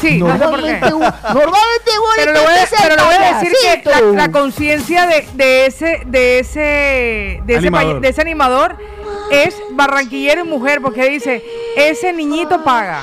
Sí, 0.00 0.18
no 0.18 0.32
sé 0.36 0.44
por 0.44 0.62
qué. 0.62 0.80
Normalmente, 0.80 0.90
normalmente 0.90 1.90
Pero 2.16 2.32
le 2.32 2.40
voy 2.40 2.48
pero 2.82 2.96
le 2.96 3.02
voy 3.02 3.14
a 3.14 3.38
decir 3.38 3.52
que 3.62 3.90
la, 3.90 4.00
la 4.00 4.32
conciencia 4.32 5.06
de, 5.06 5.28
de 5.34 5.66
ese, 5.66 6.02
de 6.06 6.38
ese, 6.40 6.60
de 6.60 7.54
ese, 7.54 7.56
Animador. 7.58 7.92
pay- 7.94 8.00
de 8.00 8.08
ese 8.08 8.20
animador 8.20 8.76
es 9.30 9.54
barranquillero 9.72 10.44
y 10.44 10.48
mujer, 10.48 10.80
porque 10.82 11.08
dice, 11.08 11.42
ese 11.76 12.12
niñito 12.12 12.64
paga. 12.64 13.00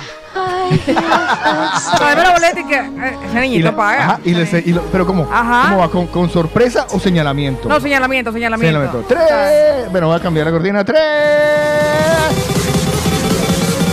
Dame 2.00 2.24
la 2.24 2.32
boleta 2.32 2.60
y 2.60 2.63
que 2.65 2.76
eh, 2.76 3.18
ese 3.26 3.39
niñito 3.42 3.65
la- 3.72 3.76
paga. 3.76 4.04
ajá, 4.06 4.20
y 4.24 4.34
le- 4.34 4.63
y 4.65 4.74
lo- 4.74 4.82
pero 4.84 5.06
¿cómo? 5.06 5.28
Ajá. 5.32 5.63
¿Cómo 5.70 5.78
va? 5.80 5.89
¿Con, 5.89 6.08
con 6.08 6.30
sorpresa 6.30 6.86
o 6.92 7.00
señalamiento? 7.00 7.68
No, 7.68 7.80
señalamiento, 7.80 8.32
señalamiento. 8.32 8.80
Señalamiento. 8.80 9.08
Tres. 9.08 9.92
Bueno, 9.92 10.08
voy 10.08 10.18
a 10.18 10.20
cambiar 10.22 10.46
la 10.48 10.52
cortina. 10.52 10.84
Tres. 10.84 11.00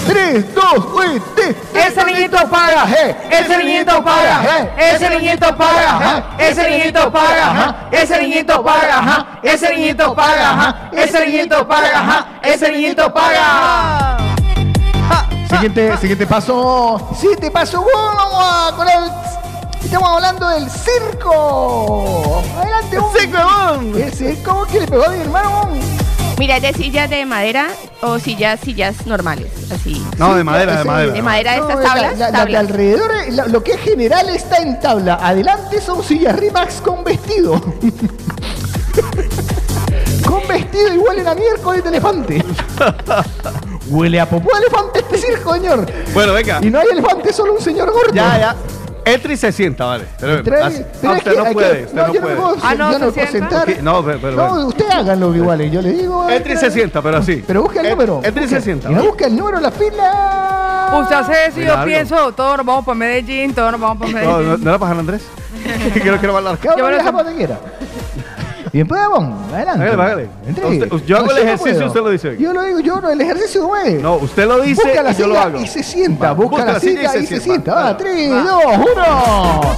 Tres, 0.07 0.55
dos, 0.55 0.87
uy, 0.94 1.20
tres. 1.35 1.57
Ese 1.75 2.05
niñito 2.05 2.38
paga, 2.49 2.85
ese 3.31 3.59
niñito 3.59 4.05
paga, 4.05 4.40
ese 4.79 5.11
niñito 5.11 5.57
paga, 5.57 6.25
ese 6.38 6.70
niñito 6.70 7.12
paga, 7.12 7.88
ese 7.90 8.20
niñito 8.22 8.62
paga, 8.64 9.38
ese 9.42 9.70
niñito 9.77 10.14
paga, 10.14 10.90
ese 10.92 11.27
niñito 11.27 11.66
paga, 11.68 12.27
ese 12.42 12.70
niñito 12.72 13.12
paga. 13.12 14.16
Siguiente, 15.48 15.96
siguiente 15.98 16.26
paso. 16.26 17.09
Siguiente 17.18 17.50
paso, 17.50 17.80
wow, 17.80 17.90
vamos 18.16 18.38
a 18.40 18.72
con 18.76 18.88
el... 18.88 19.11
Estamos 19.85 20.09
hablando 20.09 20.48
del 20.48 20.68
circo. 20.68 22.42
Adelante, 22.59 22.98
un 22.98 23.12
circo, 23.16 23.38
El 23.96 24.12
circo 24.12 24.66
que 24.70 24.80
le 24.80 24.87
pegó 24.88 25.04
a 25.04 25.09
mi 25.11 25.20
hermano. 25.20 25.68
Mira, 26.38 26.59
de 26.61 26.72
sillas 26.74 27.09
de 27.09 27.24
madera 27.24 27.68
o 28.02 28.18
sillas, 28.18 28.59
sillas 28.61 29.06
normales, 29.06 29.52
así. 29.72 30.04
No, 30.18 30.35
de 30.35 30.42
madera, 30.44 30.72
de 30.78 30.82
sí, 30.82 30.88
madera. 30.88 31.12
De 31.12 31.22
madera 31.22 31.52
de 31.52 31.59
No, 31.61 31.68
estas 31.70 31.82
la- 31.82 31.88
tablas. 31.88 32.18
la- 32.18 32.18
la 32.18 32.26
de 32.26 32.32
tablas. 32.38 32.61
alrededor, 32.61 33.11
eh, 33.14 33.30
la- 33.32 33.46
lo 33.46 33.62
que 33.62 33.72
es 33.72 33.80
general 33.80 34.28
está 34.28 34.56
en 34.59 34.80
tabla. 34.80 35.14
Adelante 35.22 35.80
son 35.80 36.02
sillas 36.02 36.37
Rimax 36.37 36.80
con 36.82 37.04
vestido. 37.04 37.61
con 40.28 40.46
vestido 40.48 40.92
y 40.94 40.98
huelen 40.98 41.28
a 41.28 41.35
miércoles 41.35 41.82
de 41.85 41.88
elefante. 41.90 42.44
Huele 43.88 44.20
a 44.20 44.29
popó 44.29 44.51
de 44.57 44.62
elefante 44.66 44.99
este 45.11 45.18
circo, 45.18 45.55
señor. 45.55 45.87
Bueno, 46.14 46.33
venga. 46.33 46.59
Y 46.62 46.70
no 46.70 46.79
hay 46.81 46.88
elefante, 46.92 47.33
solo 47.33 47.55
un 47.55 47.61
señor 47.61 47.92
gordo. 47.92 48.12
Ya, 48.12 48.38
ya. 48.38 48.57
Entra 49.05 49.33
y 49.33 49.37
se 49.37 49.53
sienta, 49.53 49.85
vale. 49.85 50.05
Pero, 50.18 50.35
así- 50.64 50.83
pero 51.01 51.12
no, 51.12 51.12
es 51.12 51.18
usted 51.18 51.31
que 51.31 51.37
no 51.38 51.44
hay 51.44 51.55
puede, 51.55 51.79
que- 51.79 51.85
usted 51.85 51.96
no 51.96 52.12
yo 52.12 52.20
puede. 52.20 52.35
puedo, 52.37 52.57
Ah, 52.61 52.75
no, 52.75 52.90
yo 52.92 52.99
no 52.99 53.07
me 53.07 53.12
¿se 53.12 53.12
puedo 53.20 53.31
sienta? 53.31 53.64
sentar. 53.64 53.83
No, 53.85 54.05
pero- 54.05 54.18
pero 54.20 54.37
no, 54.37 54.49
bueno. 54.49 54.66
usted 54.66 54.85
háganlo 54.90 55.37
igual, 55.37 55.61
y 55.62 55.70
yo 55.70 55.81
le 55.81 55.92
digo. 55.92 56.29
Entra 56.29 56.55
y 56.55 56.57
se 56.57 56.70
sienta, 56.72 57.01
pero 57.03 57.18
así. 57.18 57.44
Pero 57.46 57.62
busca 57.62 57.79
el 57.81 57.87
En- 57.87 57.92
número. 57.92 58.20
entra 58.25 58.42
y 58.44 58.49
se 58.49 58.61
sienta, 58.61 58.88
Y 58.88 58.90
no 58.90 58.96
¿vale? 58.99 59.09
busca 59.09 59.27
el 59.27 59.37
número 59.37 59.57
en 59.59 59.62
la 59.62 59.70
fila. 59.70 60.99
Usted 61.03 61.16
hace 61.16 61.46
eso 61.46 61.61
y 61.61 61.64
yo 61.66 61.85
pienso, 61.85 62.33
todos 62.33 62.57
nos 62.57 62.66
vamos 62.66 62.85
para 62.85 62.96
Medellín, 62.96 63.55
todos 63.55 63.70
nos 63.72 63.81
vamos 63.81 63.99
para 63.99 64.11
No, 64.11 64.18
Medellín. 64.38 64.51
no, 64.51 64.59
¿no 64.59 64.70
era 64.70 64.79
para 64.79 64.90
San 64.90 64.99
Andrés? 64.99 65.22
Quiero 66.03 66.20
que 66.20 66.27
no 66.27 66.33
va 66.33 66.38
a 66.40 66.42
Yo 66.62 66.75
uno 66.75 66.87
me 66.87 66.92
lo 67.03 67.12
donde 67.12 67.35
quiera. 67.35 67.59
Y 68.72 68.79
después 68.79 69.00
vamos, 69.09 69.52
adelante. 69.52 69.85
Hágale, 69.85 70.02
hágale. 70.02 70.29
Entre. 70.46 70.66
Usted- 70.66 71.07
yo 71.07 71.16
hago 71.18 71.31
el 71.31 71.38
ejercicio 71.38 71.83
y 71.83 71.87
usted 71.87 72.00
lo 72.00 72.11
dice. 72.11 72.37
Yo 72.38 72.52
lo 72.52 72.62
digo, 72.64 72.81
yo 72.81 73.00
no, 73.00 73.11
el 73.11 73.20
ejercicio 73.20 73.62
no 73.62 73.76
es. 73.76 74.02
No, 74.02 74.16
usted 74.16 74.46
lo 74.46 74.61
dice 74.61 74.83
busca 74.85 75.02
la 75.02 75.11
y 75.12 75.14
yo 75.14 75.26
lo 75.26 75.35
silla 75.35 75.46
hago. 75.46 75.61
y 75.61 75.66
se 75.66 75.83
sienta. 75.83 76.26
Va, 76.29 76.33
busca, 76.35 76.64
la 76.64 76.81
silla 76.81 77.16
y 77.16 77.26
se 77.26 77.40
sienta. 77.40 77.74
Va, 77.74 77.83
Va, 77.85 77.96
3, 77.96 78.33
va. 78.33 78.42
2, 78.42 78.62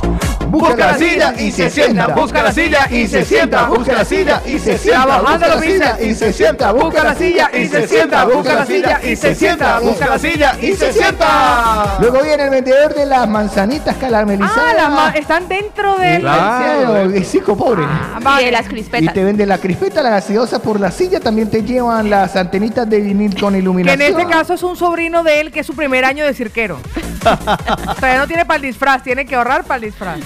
1. 0.02 0.27
Busca 0.48 0.76
la 0.76 0.98
silla 0.98 1.34
y 1.38 1.50
se 1.52 1.70
sienta. 1.70 2.06
Busca 2.08 2.42
la 2.42 2.52
silla 2.52 2.88
y 2.90 3.06
se 3.06 3.24
sienta. 3.24 3.66
Busca 3.66 3.92
la 3.92 4.04
silla 4.04 4.42
y 4.46 4.58
se 4.58 4.78
sienta. 4.78 5.18
Busca 5.18 5.44
la 5.54 5.60
silla 5.60 5.98
y 6.00 6.14
se 6.14 6.32
sienta. 6.32 6.72
Busca 6.72 7.04
la 7.04 7.14
silla 7.14 7.50
y 7.52 7.66
se 7.66 7.86
sienta. 7.86 8.24
Busca 8.24 8.54
la 8.54 8.66
silla 8.66 9.00
y 9.04 9.16
se 9.16 9.34
sienta. 9.34 9.78
Busca 9.80 10.06
la 10.08 10.18
silla 10.18 10.56
y 10.60 10.72
se 10.74 10.92
sienta. 10.92 11.96
Luego 12.00 12.22
viene 12.22 12.44
el 12.44 12.50
vendedor 12.50 12.94
de 12.94 13.06
las 13.06 13.28
manzanitas 13.28 13.96
caramelizadas. 13.96 14.74
Ah, 14.78 15.12
están 15.14 15.48
dentro 15.48 15.96
del... 15.98 16.20
Claro. 16.20 17.08
Hijo 17.38 17.56
pobre. 17.56 17.84
Ah, 17.86 18.38
Y 18.40 18.46
de 18.46 18.50
las 18.52 18.66
Y 18.66 18.68
crispetas. 18.68 19.14
te 19.14 19.22
venden 19.24 19.48
la 19.48 19.58
crispeta, 19.58 20.02
la 20.02 20.10
gaseosa 20.10 20.58
por 20.60 20.80
la 20.80 20.90
silla, 20.90 21.20
también 21.20 21.48
te 21.50 21.62
llevan 21.62 22.10
las 22.10 22.34
antenitas 22.36 22.88
de 22.88 23.00
vinil 23.00 23.38
con 23.38 23.52
Que 23.52 23.60
iluminación. 23.60 24.00
en 24.02 24.08
este 24.18 24.26
caso 24.26 24.54
es 24.54 24.62
un 24.62 24.76
sobrino 24.76 25.22
de 25.22 25.40
él 25.40 25.52
que 25.52 25.60
es 25.60 25.66
su 25.66 25.74
primer 25.74 26.04
año 26.04 26.24
de 26.24 26.34
cirquero. 26.34 26.78
Todavía 27.22 28.18
no 28.18 28.26
tiene 28.26 28.44
para 28.44 28.56
el 28.56 28.62
disfraz, 28.62 29.02
tiene 29.02 29.24
que 29.26 29.36
ahorrar 29.36 29.64
para 29.64 29.76
el 29.76 29.82
disfraz. 29.82 30.18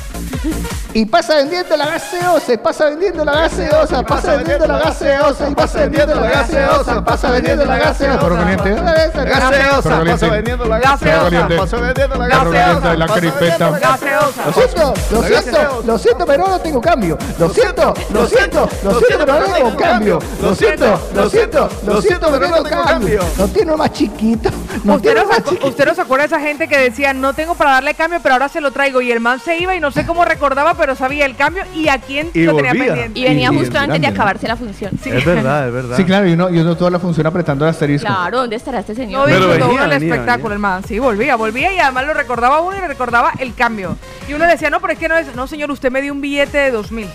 Y 0.95 1.07
pasa 1.07 1.37
vendiendo 1.37 1.75
la 1.77 1.87
gaseosa, 1.87 2.53
y 2.53 2.57
pasa 2.59 2.85
vendiendo 2.91 3.25
la 3.25 3.33
gaseosa, 3.33 4.03
pasa 4.03 4.37
vendiendo 4.37 4.67
la 4.67 4.79
gaseosa, 4.79 5.49
y 5.49 5.55
pasa 5.55 5.81
vendiendo 5.81 6.15
la 6.15 6.29
gaseosa, 6.29 7.05
pasa 7.05 7.31
vendiendo 7.31 7.65
la 7.65 7.79
gaseosa. 7.79 8.21
Perro 8.21 8.37
caliente. 8.37 8.75
Gaseosa, 8.75 10.05
pasa 10.05 10.29
vendiendo 10.29 10.65
la 10.67 10.79
Gaseosa. 10.79 11.49
Pasa 11.57 11.77
vendiendo 11.79 12.17
la 12.17 12.29
gaseosa. 12.29 12.51
caliente, 12.51 12.99
la. 12.99 13.07
Lo 14.45 14.53
siento, 14.53 14.95
lo 15.11 15.23
siento, 15.23 15.83
lo 15.87 15.99
siento, 15.99 16.27
pero 16.27 16.47
no 16.47 16.59
tengo 16.61 16.81
cambio. 16.81 17.19
Lo 17.39 17.49
siento, 17.49 17.95
lo 18.13 18.27
siento, 18.27 18.69
lo 18.85 19.01
siento, 19.01 19.25
pero 19.25 19.41
no 19.41 19.47
tengo 19.55 19.77
cambio. 19.77 20.19
Lo 20.43 20.55
siento, 20.55 21.01
lo 21.15 21.31
siento, 21.31 21.69
lo 21.87 22.03
siento, 22.03 22.31
pero 22.31 22.49
no 22.49 22.63
tengo 22.63 22.85
cambio. 22.85 23.21
No 23.39 23.49
tiene 23.49 23.77
más 23.77 23.93
chiquito. 23.93 24.51
¿Usted 24.85 25.01
tiene 25.01 25.21
no, 25.23 25.27
más 25.27 25.37
se, 25.37 25.43
chiquito. 25.45 25.69
usted 25.69 25.87
no 25.87 25.95
se 25.95 26.01
acuerda 26.03 26.23
de 26.25 26.27
esa 26.27 26.41
gente 26.41 26.69
que 26.69 26.77
decía, 26.77 27.15
no 27.15 27.33
tengo 27.33 27.55
para 27.55 27.71
darle 27.73 27.95
cambio, 27.95 28.21
pero 28.23 28.35
ahora 28.35 28.51
se 28.51 28.61
lo 28.61 28.73
traigo? 28.73 29.01
Y 29.01 29.11
el 29.11 29.21
man 29.21 29.41
se 29.41 29.57
iba 29.57 29.75
y 29.75 29.81
no 29.81 29.91
sé 29.91 30.05
cómo 30.05 30.12
recordaba, 30.25 30.75
pero 30.75 30.95
sabía 30.95 31.27
el 31.27 31.35
cambio 31.37 31.63
y 31.75 31.89
a 31.89 31.99
quién 31.99 32.31
Y 32.35 32.43
lo 32.45 32.55
tenía 32.57 32.73
pendiente. 32.73 33.19
Y 33.19 33.25
venía 33.25 33.51
Y- 33.53 33.57
justo 33.57 33.79
antes 33.79 34.01
de 34.01 34.07
¿no? 34.09 34.13
acabarse 34.15 34.47
la 34.49 34.57
función. 34.57 34.93
Sí. 35.03 35.11
Es 35.11 35.25
verdad, 35.25 35.69
es 35.69 35.73
verdad. 35.75 35.97
Sí, 35.97 36.05
claro, 36.05 36.27
y 36.29 36.33
uno, 36.33 36.51
y 36.51 36.59
uno 36.59 36.77
toda 36.77 36.91
la 36.91 36.99
función 36.99 37.27
apretando 37.27 37.65
el 37.65 37.71
asterisco. 37.71 38.07
Claro, 38.07 38.39
¿dónde 38.41 38.57
estará 38.57 38.81
este 38.81 38.93
No 38.93 38.97
señor? 38.97 39.25
Pero 39.27 39.39
disfrutó 39.47 39.69
venía, 39.69 39.85
el 39.85 39.93
espectáculo, 39.93 40.43
venía. 40.51 40.55
el 40.55 40.59
man. 40.61 40.85
Sí, 40.87 40.99
volvía, 40.99 41.37
volvía 41.37 41.73
y 41.73 41.79
además 41.79 42.07
lo 42.07 42.15
recordaba 42.15 42.61
uno 42.61 42.77
y 42.77 42.81
le 42.81 42.89
recordaba 42.89 43.33
el 43.39 43.55
cambio. 43.55 43.97
Y 44.29 44.35
uno 44.35 44.47
decía, 44.47 44.71
no, 44.71 44.81
pero 44.81 44.93
es 44.93 44.99
que 44.99 45.09
no 45.09 45.17
es. 45.17 45.35
No, 45.35 45.47
señor, 45.47 45.71
usted 45.71 45.91
me 45.91 46.03
dio 46.03 46.13
un 46.13 46.21
billete 46.21 46.59
de 46.59 46.71
dos 46.71 46.93
mil. 46.93 47.09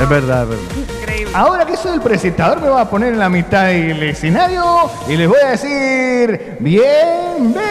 Es 0.00 0.08
verdad, 0.08 0.42
es 0.44 0.48
verdad. 0.48 0.95
Increíble. 1.16 1.32
Ahora 1.34 1.64
que 1.66 1.76
soy 1.76 1.94
el 1.94 2.00
presentador, 2.00 2.60
me 2.60 2.68
voy 2.68 2.80
a 2.80 2.84
poner 2.90 3.12
en 3.14 3.18
la 3.18 3.28
mitad 3.28 3.66
del 3.66 4.02
escenario 4.02 4.90
y 5.08 5.16
les 5.16 5.28
voy 5.28 5.38
a 5.44 5.50
decir: 5.50 6.56
¡Bienvenido! 6.60 7.66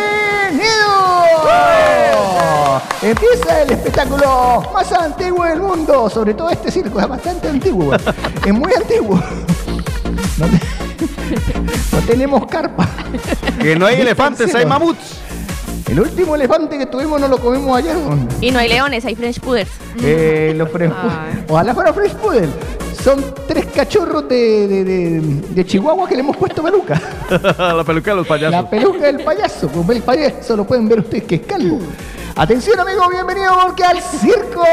Empieza 3.01 3.61
el 3.61 3.71
espectáculo 3.71 4.63
más 4.73 4.91
antiguo 4.91 5.45
del 5.45 5.59
mundo. 5.61 6.09
Sobre 6.09 6.33
todo 6.33 6.49
este 6.49 6.71
circo 6.71 6.99
es 6.99 7.07
bastante 7.07 7.47
antiguo. 7.49 7.93
Es 8.45 8.53
muy 8.53 8.73
antiguo. 8.73 9.21
No, 10.37 10.45
te- 10.47 11.95
no 11.95 11.99
tenemos 12.07 12.45
carpa. 12.47 12.87
Que 13.61 13.75
no 13.75 13.85
hay 13.85 14.01
elefantes, 14.01 14.53
hay 14.55 14.65
mamuts. 14.65 15.19
El 15.87 15.99
último 15.99 16.35
elefante 16.35 16.77
que 16.79 16.87
tuvimos 16.87 17.21
no 17.21 17.27
lo 17.27 17.37
comimos 17.37 17.77
ayer. 17.77 17.95
Y 18.41 18.49
no 18.51 18.59
hay 18.59 18.67
leones, 18.69 19.05
hay 19.05 19.15
French 19.15 19.39
Pooders. 19.39 19.69
Eh, 20.03 20.53
los 20.57 20.69
French 20.71 20.93
Ay. 20.95 21.03
Poodle. 21.33 21.45
Ojalá 21.49 21.73
fuera 21.75 21.93
French 21.93 22.13
Poodle. 22.15 22.49
son 23.03 23.23
tres 23.47 23.65
cachorros 23.67 24.27
de, 24.27 24.67
de- 24.67 24.83
de- 24.83 25.21
de 25.21 25.65
Chihuahua 25.65 26.07
que 26.09 26.15
le 26.15 26.21
hemos 26.21 26.35
puesto 26.37 26.63
peluca. 26.63 26.99
la 27.29 27.83
peluca 27.83 28.11
de 28.11 28.17
los 28.17 28.27
payasos. 28.27 28.51
La 28.51 28.67
peluca 28.69 29.05
del 29.05 29.19
payaso. 29.23 29.69
El 29.89 30.01
payaso 30.01 30.55
lo 30.57 30.65
pueden 30.65 30.89
ver 30.89 30.99
ustedes 31.01 31.23
que 31.25 31.35
es 31.35 31.41
calvo. 31.41 31.79
Atención 32.37 32.77
amigos, 32.77 33.07
bienvenido 33.09 33.57
porque 33.63 33.85
al 33.85 34.01
circo. 34.01 34.67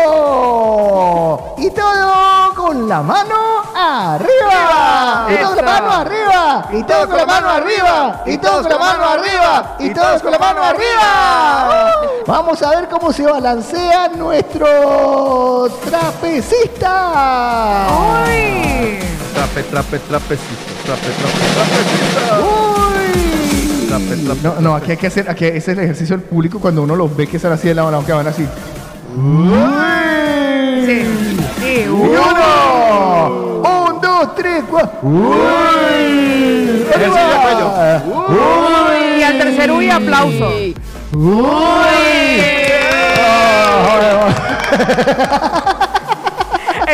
Y 1.59 1.71
todo 1.71 2.53
con 2.57 2.89
la 2.89 3.03
mano 3.03 3.63
arriba. 3.73 5.29
Y 5.31 5.37
todo 5.37 5.55
con 5.55 5.65
la 5.65 5.71
mano 5.71 5.93
arriba. 5.93 6.67
Y 6.73 6.83
todo 6.83 7.07
con 7.07 7.17
la 7.17 7.25
mano 7.25 7.49
arriba. 7.49 8.23
Y 8.27 8.39
todos 8.39 8.63
con 8.63 8.71
la 8.73 8.79
mano 8.79 9.05
arriba. 9.05 9.77
Y 9.79 9.91
todos 9.91 10.23
con 10.23 10.33
la 10.33 10.41
mano 10.41 10.61
arriba. 10.61 11.93
Vamos 12.27 12.61
a 12.65 12.71
ver 12.71 12.89
cómo 12.89 13.13
se 13.13 13.23
balancean 13.27 14.19
nuestros 14.19 15.81
trapecistas. 15.83 16.91
¡Uy! 17.93 18.99
Trape, 19.35 19.63
trape, 19.71 20.01
trapecista. 20.01 20.73
Trape, 20.85 21.11
trape, 21.13 21.39
trapecista. 21.55 22.52
Uy. 24.09 24.39
No, 24.43 24.61
no, 24.61 24.75
aquí 24.75 24.93
hay 24.93 24.97
que 24.97 25.07
hacer, 25.07 25.31
aquí 25.31 25.45
es 25.45 25.67
el 25.69 25.79
ejercicio 25.79 26.17
del 26.17 26.25
público 26.25 26.59
cuando 26.59 26.83
uno 26.83 26.97
los 26.97 27.15
ve 27.17 27.27
que 27.27 27.37
están 27.37 27.53
así 27.53 27.69
de 27.69 27.75
la 27.75 27.85
mano, 27.85 28.05
que 28.05 28.13
van 28.13 28.27
así. 28.27 28.43
Sí. 28.43 28.49
Uy. 31.89 31.89
uno, 31.89 33.63
un, 33.63 34.01
dos, 34.01 34.35
tres, 34.35 34.65
cuatro. 34.71 34.99
Uy. 35.03 36.87
Arriba. 36.95 38.03
Y 39.19 39.23
al 39.23 39.39
tercer 39.39 39.71
uy, 39.71 39.91
aplauso. 39.91 40.51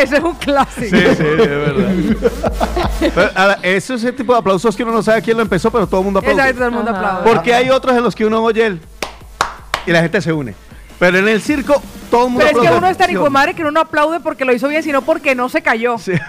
Ese 0.01 0.17
es 0.17 0.23
un 0.23 0.35
clásico. 0.35 0.95
Sí, 0.95 1.05
sí, 1.17 1.23
es 1.23 1.37
verdad. 1.37 1.91
Pero, 2.99 3.29
ahora, 3.35 3.59
eso 3.61 3.95
es 3.95 4.03
ese 4.03 4.13
tipo 4.13 4.33
de 4.33 4.39
aplausos 4.39 4.75
que 4.75 4.83
uno 4.83 4.93
no 4.93 5.03
sabe 5.03 5.21
quién 5.21 5.37
lo 5.37 5.43
empezó, 5.43 5.71
pero 5.71 5.87
todo 5.87 6.01
el 6.01 6.05
mundo 6.05 6.19
aplaude. 6.19 6.41
Exacto, 6.41 6.57
todo 6.59 6.67
el 6.69 6.75
mundo 6.75 6.91
aplaude. 6.91 7.29
Porque 7.29 7.53
hay 7.53 7.69
otros 7.69 7.95
en 7.97 8.03
los 8.03 8.15
que 8.15 8.25
uno 8.25 8.43
oye 8.43 8.65
el 8.65 8.81
y 9.85 9.91
la 9.91 10.01
gente 10.01 10.21
se 10.21 10.31
une. 10.31 10.53
Pero 10.99 11.17
en 11.17 11.27
el 11.29 11.41
circo 11.41 11.81
todo 12.11 12.25
el 12.25 12.31
mundo 12.31 12.45
Pero 12.45 12.61
es 12.61 12.69
que 12.69 12.77
uno 12.77 12.87
es 12.87 12.97
tan 12.97 13.09
hijo 13.09 13.23
de 13.23 13.29
madre 13.29 13.53
que 13.53 13.61
uno 13.61 13.71
no 13.71 13.79
aplaude 13.79 14.19
porque 14.19 14.43
lo 14.43 14.53
hizo 14.53 14.67
bien, 14.67 14.83
sino 14.83 15.01
porque 15.01 15.33
no 15.33 15.47
se 15.49 15.61
cayó. 15.61 15.97
Sí. 15.97 16.13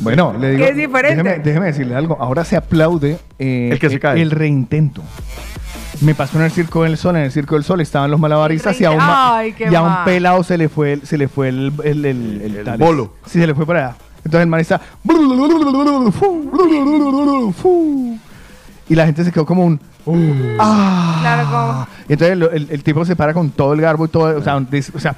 Bueno, 0.00 0.34
le 0.38 0.52
digo. 0.52 0.64
Que 0.64 0.70
es 0.70 0.76
diferente. 0.76 1.22
Déjeme, 1.22 1.42
déjeme 1.42 1.66
decirle 1.66 1.94
algo. 1.94 2.16
Ahora 2.20 2.44
se 2.44 2.56
aplaude 2.56 3.18
eh, 3.38 3.70
El 3.72 3.78
que 3.78 3.90
se 3.90 4.00
cae. 4.00 4.20
el 4.20 4.30
reintento. 4.30 5.02
Me 6.00 6.14
pasó 6.14 6.38
en 6.38 6.44
el 6.44 6.50
Circo 6.50 6.82
del 6.82 6.96
Sol. 6.98 7.16
En 7.16 7.22
el 7.22 7.32
Circo 7.32 7.54
del 7.54 7.64
Sol 7.64 7.80
estaban 7.80 8.10
los 8.10 8.20
malabaristas 8.20 8.78
y 8.80 8.84
a 8.84 8.90
un, 8.90 8.96
ma- 8.98 9.38
Ay, 9.38 9.52
qué 9.52 9.68
y 9.70 9.74
a 9.74 9.82
un 9.82 10.04
pelado 10.04 10.42
se 10.42 10.58
le 10.58 10.68
fue, 10.68 10.94
el- 10.94 11.06
se 11.06 11.16
le 11.16 11.28
fue 11.28 11.48
el, 11.48 11.72
el, 11.84 12.04
el, 12.04 12.40
el, 12.42 12.68
El 12.68 12.76
bolo. 12.78 13.14
Sí, 13.26 13.38
se 13.40 13.46
le 13.46 13.54
fue 13.54 13.64
para 13.66 13.86
allá. 13.88 13.96
Entonces 14.18 14.40
el 14.42 14.46
man 14.48 14.60
está. 14.60 14.80
Y 18.88 18.94
la 18.94 19.06
gente 19.06 19.24
se 19.24 19.32
quedó 19.32 19.46
como 19.46 19.64
un. 19.64 19.80
¡Ah! 20.58 21.18
Claro, 21.20 21.50
como- 21.50 21.86
Y 22.08 22.12
entonces 22.12 22.32
el, 22.32 22.42
el- 22.42 22.70
el 22.70 22.82
tipo 22.82 23.04
se 23.04 23.16
para 23.16 23.32
con 23.32 23.50
todo 23.50 23.72
el 23.72 23.80
garbo 23.80 24.04
y 24.04 24.08
todo. 24.08 24.36
O 24.38 24.42
sea, 24.42 24.56
un 24.56 24.68
dis- 24.68 24.94
o 24.94 24.98
sea, 25.00 25.16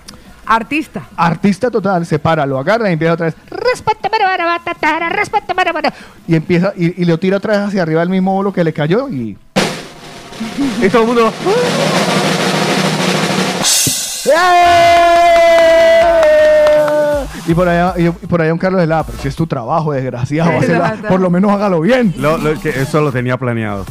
Artista. 0.48 1.02
artista 1.16 1.70
total, 1.72 2.06
se 2.06 2.20
para, 2.20 2.46
lo 2.46 2.56
agarra 2.58 2.88
y 2.88 2.92
empieza 2.92 3.14
otra 3.14 3.26
vez. 3.26 3.34
"Respeta, 3.50 4.08
bara, 4.08 4.26
bara, 4.26 4.44
batatara, 4.46 5.08
respeta, 5.08 5.52
bara, 5.54 5.72
bara", 5.72 5.92
Y 6.28 6.36
empieza 6.36 6.72
y, 6.76 7.02
y 7.02 7.04
lo 7.04 7.18
tira 7.18 7.38
otra 7.38 7.56
vez 7.58 7.66
hacia 7.68 7.82
arriba 7.82 8.00
del 8.00 8.10
mismo 8.10 8.32
bolo 8.32 8.52
que 8.52 8.62
le 8.62 8.72
cayó 8.72 9.08
y. 9.08 9.36
Y 10.82 10.88
todo 10.88 11.02
el 11.02 11.06
mundo. 11.08 11.32
Y 17.48 17.54
por 17.54 17.68
allá, 17.68 17.94
y 17.96 18.08
por 18.10 18.42
allá 18.42 18.52
un 18.52 18.58
Carlos 18.58 18.80
de 18.80 18.86
la, 18.88 19.04
pero 19.04 19.18
si 19.22 19.28
es 19.28 19.36
tu 19.36 19.46
trabajo, 19.46 19.92
desgraciado, 19.92 20.50
hacela- 20.58 20.96
por 21.08 21.20
lo 21.20 21.30
menos 21.30 21.52
hágalo 21.52 21.80
bien. 21.80 22.12
Lo- 22.18 22.38
lo 22.38 22.58
que 22.60 22.70
eso 22.70 23.00
lo 23.00 23.12
tenía 23.12 23.36
planeado. 23.36 23.84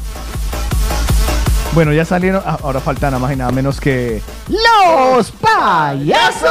Bueno, 1.74 1.94
ya 1.94 2.04
salieron, 2.06 2.42
ah, 2.46 2.58
ahora 2.64 2.80
faltan 2.82 3.12
nada 3.12 3.20
más 3.20 3.32
y 3.34 3.36
nada 3.38 3.52
menos 3.52 3.80
que 3.80 4.22
los 4.50 5.32
payasos. 5.32 6.50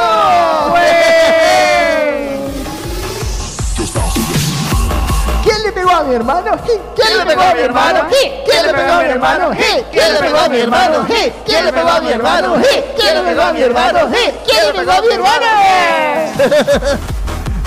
Pegó 5.85 5.97
a 5.99 6.03
mi 6.03 6.15
hermano? 6.15 6.51
¿Quién 6.95 7.17
le 7.17 7.25
pegó 7.25 7.41
a 7.41 7.53
mi 7.53 7.61
hermano? 7.61 7.99
¿Quién 8.09 8.65
le 8.65 8.73
pegó 8.73 8.91
a 8.93 8.99
mi 9.03 9.09
hermano? 9.09 9.49
¿Quién 9.91 10.13
le 10.13 10.19
pegó 10.19 10.37
a 10.39 10.49
mi 10.49 10.57
hermano? 10.59 11.05
¿Quién 11.45 11.65
le 11.65 11.71
pegó 11.73 11.89
a 11.89 11.99
mi 12.01 12.11
hermano? 12.11 12.55
¿Quién 12.95 13.15
le 13.15 13.23
pegó 13.23 13.41
a 13.41 13.51
mi 13.53 13.61
hermano? 13.61 13.99
¿Quién 14.45 14.65
le 14.67 14.73
pegó 14.73 14.91
a 14.91 15.01
mi 15.01 15.07
hermano? 15.13 15.45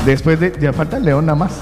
Después 0.05 0.41
de, 0.41 0.57
ya 0.61 0.73
falta 0.73 0.97
el 0.97 1.05
león 1.05 1.27
nada 1.27 1.37
más. 1.37 1.53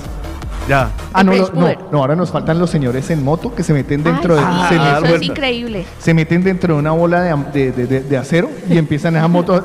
Ya. 0.69 0.91
Ah, 1.13 1.23
no, 1.23 1.33
no, 1.33 1.69
no, 1.93 1.99
ahora 1.99 2.17
nos 2.17 2.31
faltan 2.31 2.59
los 2.59 2.69
señores 2.71 3.09
en 3.11 3.23
moto 3.23 3.55
que 3.55 3.63
se 3.63 3.73
meten 3.73 4.03
dentro 4.03 4.35
de, 4.35 4.43
Ay, 4.45 4.69
se, 4.69 4.75
sí, 4.75 4.81
me- 4.81 5.07
eso 5.07 5.15
es 5.17 5.23
increíble. 5.23 5.87
se 6.01 6.13
meten 6.13 6.43
dentro 6.43 6.75
de 6.75 6.81
una 6.81 6.91
bola 6.91 7.21
de, 7.23 7.37
de, 7.53 7.73
de- 7.73 7.87
de- 7.87 8.01
de 8.01 8.17
acero 8.17 8.51
y 8.69 8.77
empiezan 8.77 9.15
esa 9.17 9.29
moto. 9.29 9.65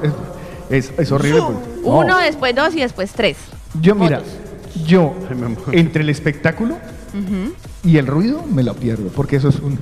Es, 0.69 0.91
es- 0.97 1.11
horrible. 1.11 1.41
pues. 1.41 1.57
No. 1.83 1.89
Uno, 1.97 2.17
después 2.19 2.53
dos 2.55 2.73
y 2.75 2.81
después 2.81 3.11
tres. 3.13 3.35
Yo, 3.81 3.95
mira, 3.95 4.17
motos. 4.17 4.31
Yo, 4.85 5.15
entre 5.71 6.03
el 6.03 6.09
espectáculo 6.09 6.77
y 7.83 7.97
el 7.97 8.07
ruido, 8.07 8.43
me 8.51 8.63
lo 8.63 8.73
pierdo, 8.73 9.09
porque 9.15 9.35
eso 9.37 9.49
es 9.49 9.59
un... 9.59 9.77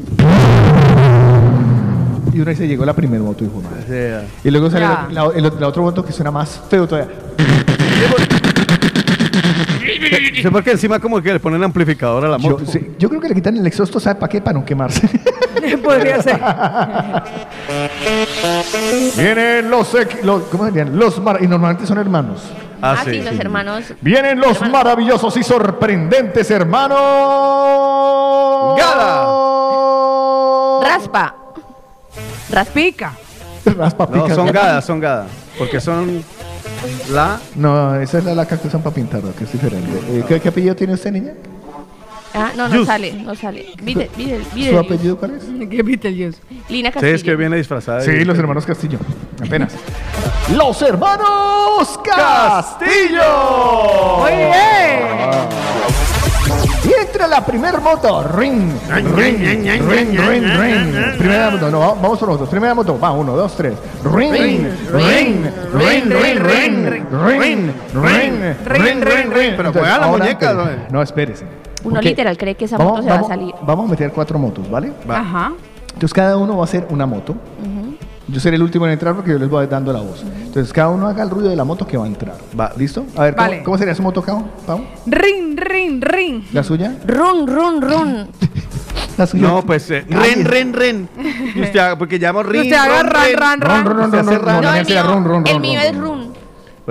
Y 2.33 2.37
una 2.37 2.45
vez 2.45 2.57
se 2.59 2.67
llegó 2.67 2.85
la 2.85 2.93
primera 2.93 3.23
moto, 3.23 3.43
hijo 3.43 3.61
madre. 3.61 4.21
Y 4.43 4.51
luego 4.51 4.69
sale 4.69 4.85
la, 4.85 5.07
la- 5.11 5.31
el- 5.35 5.51
la 5.59 5.67
otra 5.67 5.81
moto 5.81 6.05
que 6.05 6.13
suena 6.13 6.31
más 6.31 6.61
feo 6.69 6.87
todavía. 6.87 7.11
Sí, 10.41 10.47
porque 10.51 10.71
encima 10.71 10.99
como 10.99 11.21
que 11.21 11.33
le 11.33 11.39
ponen 11.39 11.61
amplificador 11.63 12.25
a 12.25 12.29
la 12.29 12.37
Yo, 12.37 12.51
moto. 12.51 12.65
sí, 12.65 12.91
yo 12.97 13.09
creo 13.09 13.19
que 13.19 13.29
le 13.29 13.35
quitan 13.35 13.57
el 13.57 13.65
exhausto, 13.67 13.99
¿sabe 13.99 14.19
para 14.19 14.29
qué? 14.29 14.39
Para 14.41 14.57
no 14.59 14.65
quemarse. 14.65 15.09
Podría 15.83 16.21
ser. 16.21 16.39
Vienen 19.17 19.69
los, 19.69 19.95
los 20.23 20.43
¿cómo 20.43 20.65
serían? 20.65 20.97
Los 20.97 21.21
mar- 21.21 21.39
y 21.41 21.47
normalmente 21.47 21.85
son 21.85 21.97
hermanos. 21.97 22.41
Ah, 22.81 22.95
Ah, 22.99 23.01
sí. 23.03 23.11
sí, 23.11 23.21
los 23.21 23.37
hermanos. 23.39 23.85
Vienen 24.01 24.39
los 24.39 24.53
Hermanos. 24.57 24.73
maravillosos 24.73 25.35
y 25.37 25.43
sorprendentes 25.43 26.49
hermanos. 26.51 26.99
Gala. 28.77 29.25
Raspa. 30.83 31.35
Raspa. 32.51 32.73
Pica. 32.73 33.11
Raspa 33.65 34.07
No, 34.11 34.23
pica. 34.23 34.35
son 34.35 34.47
gadas, 34.51 34.85
son 34.85 34.99
gadas. 34.99 35.27
Porque 35.57 35.79
son 35.81 36.23
la... 37.11 37.39
No, 37.55 37.95
esa 37.95 38.19
es 38.19 38.23
la 38.23 38.33
laca 38.35 38.57
que 38.57 38.67
usan 38.67 38.81
para 38.81 38.95
pintar, 38.95 39.21
que 39.37 39.43
es 39.43 39.51
diferente. 39.51 39.99
Eh, 40.09 40.23
¿qué, 40.27 40.39
qué 40.39 40.49
apellido 40.49 40.75
tiene 40.75 40.93
usted, 40.93 41.11
niña? 41.11 41.33
Ah, 42.33 42.51
no, 42.55 42.67
no 42.69 42.75
Yus. 42.75 42.85
sale, 42.87 43.13
no 43.13 43.33
sale. 43.35 43.65
Videl, 43.81 44.09
Videl, 44.15 44.43
¿Su 44.45 44.55
Videl. 44.55 44.77
apellido 44.77 45.17
cuál 45.17 45.31
es? 45.35 45.43
¿Qué 45.69 45.81
Beetlejuice? 45.83 46.39
Lina 46.69 46.89
Sí, 46.89 46.93
Castillo. 46.93 47.15
es 47.15 47.23
que 47.23 47.35
viene 47.35 47.55
disfrazada. 47.57 48.01
Sí, 48.01 48.11
de- 48.11 48.25
los 48.25 48.37
hermanos 48.37 48.65
Castillo. 48.65 48.99
Apenas. 49.43 49.73
¡Los 50.55 50.81
hermanos 50.81 51.99
Castillo! 52.03 53.23
Muy 54.19 54.31
bien. 54.31 54.49
Y 56.85 57.01
entra 57.01 57.27
la 57.27 57.45
primer 57.45 57.81
moto. 57.81 58.23
Ring, 58.23 58.71
ring, 58.89 59.15
ring, 59.15 59.63
ring, 59.89 60.17
ring. 60.17 61.17
Primera 61.17 61.49
moto, 61.51 61.69
no, 61.71 61.79
vamos 61.79 62.19
por 62.19 62.29
motos. 62.29 62.49
Primera 62.49 62.73
moto, 62.73 62.99
va, 62.99 63.11
uno, 63.11 63.35
dos, 63.35 63.55
tres. 63.55 63.73
Ring, 64.03 64.31
ring, 64.31 64.67
ring, 64.93 65.43
ring, 65.73 66.09
ring, 66.09 66.39
ring, 66.39 66.87
ring, 67.11 67.71
ring, 67.93 69.03
ring, 69.03 69.31
ring. 69.33 69.53
Pero 69.57 69.73
juega 69.73 69.97
la 69.99 70.07
muñeca. 70.07 70.53
No, 70.91 71.01
espérese. 71.01 71.45
Uno 71.83 71.99
Ok. 71.99 72.03
literal 72.05 72.37
cree 72.37 72.55
que 72.55 72.65
esa 72.65 72.77
Vamos- 72.77 72.93
moto 72.93 73.03
se 73.03 73.09
va 73.09 73.19
a 73.19 73.23
salir. 73.23 73.53
Vamos 73.65 73.87
a 73.87 73.89
meter 73.91 74.11
cuatro 74.11 74.37
motos, 74.39 74.69
¿vale? 74.69 74.91
Ajá. 75.07 75.53
Entonces 75.87 76.13
cada 76.13 76.37
uno 76.37 76.55
va 76.57 76.61
a 76.61 76.65
hacer 76.65 76.87
una 76.89 77.05
moto. 77.05 77.35
Yo 78.27 78.39
seré 78.39 78.57
el 78.57 78.61
último 78.63 78.85
en 78.85 78.91
entrar 78.91 79.15
porque 79.15 79.31
yo 79.31 79.39
les 79.39 79.49
voy 79.49 79.65
dando 79.65 79.91
la 79.91 80.01
voz. 80.01 80.23
Entonces 80.23 80.71
cada 80.71 80.89
uno 80.89 81.07
haga 81.07 81.23
el 81.23 81.31
ruido 81.31 81.49
de 81.49 81.55
la 81.55 81.63
moto 81.63 81.87
que 81.87 81.97
va 81.97 82.03
a 82.05 82.07
entrar. 82.07 82.35
Va. 82.57 82.71
¿Listo? 82.77 83.05
A 83.17 83.23
ver, 83.23 83.35
¿cómo, 83.35 83.47
Vale. 83.49 83.63
cómo 83.63 83.77
sería 83.79 83.95
su 83.95 84.03
moto, 84.03 84.21
Cao? 84.21 84.47
Pau? 84.67 84.81
Ring, 85.07 85.57
ring, 85.59 86.03
ring. 86.03 86.43
¿La 86.53 86.63
suya? 86.63 86.95
Run, 87.07 87.47
run, 87.47 87.81
run. 87.81 88.27
¿La 89.17 89.25
suya? 89.25 89.47
No, 89.47 89.63
pues 89.65 89.89
eh, 89.89 90.05
ren, 90.07 90.45
ren, 90.45 90.73
ren. 90.73 91.09
Y 91.55 91.61
usted, 91.63 91.97
porque 91.97 92.19
llamo 92.19 92.43
rin, 92.43 92.61
Usted 92.61 92.75
haga 92.75 93.01
ron, 93.01 93.11
ran, 93.11 93.23
ren. 93.25 93.37
ran, 93.39 93.59
Ron, 93.61 93.69
ran. 93.69 93.85
ron, 93.85 93.97
ron, 93.97 94.05
Usted 94.05 94.17
ron, 94.19 94.29
hace 94.29 94.37
ron, 94.37 94.45
ran. 94.45 95.05
ron, 95.05 95.23
ron, 95.25 95.45
ron. 95.45 96.18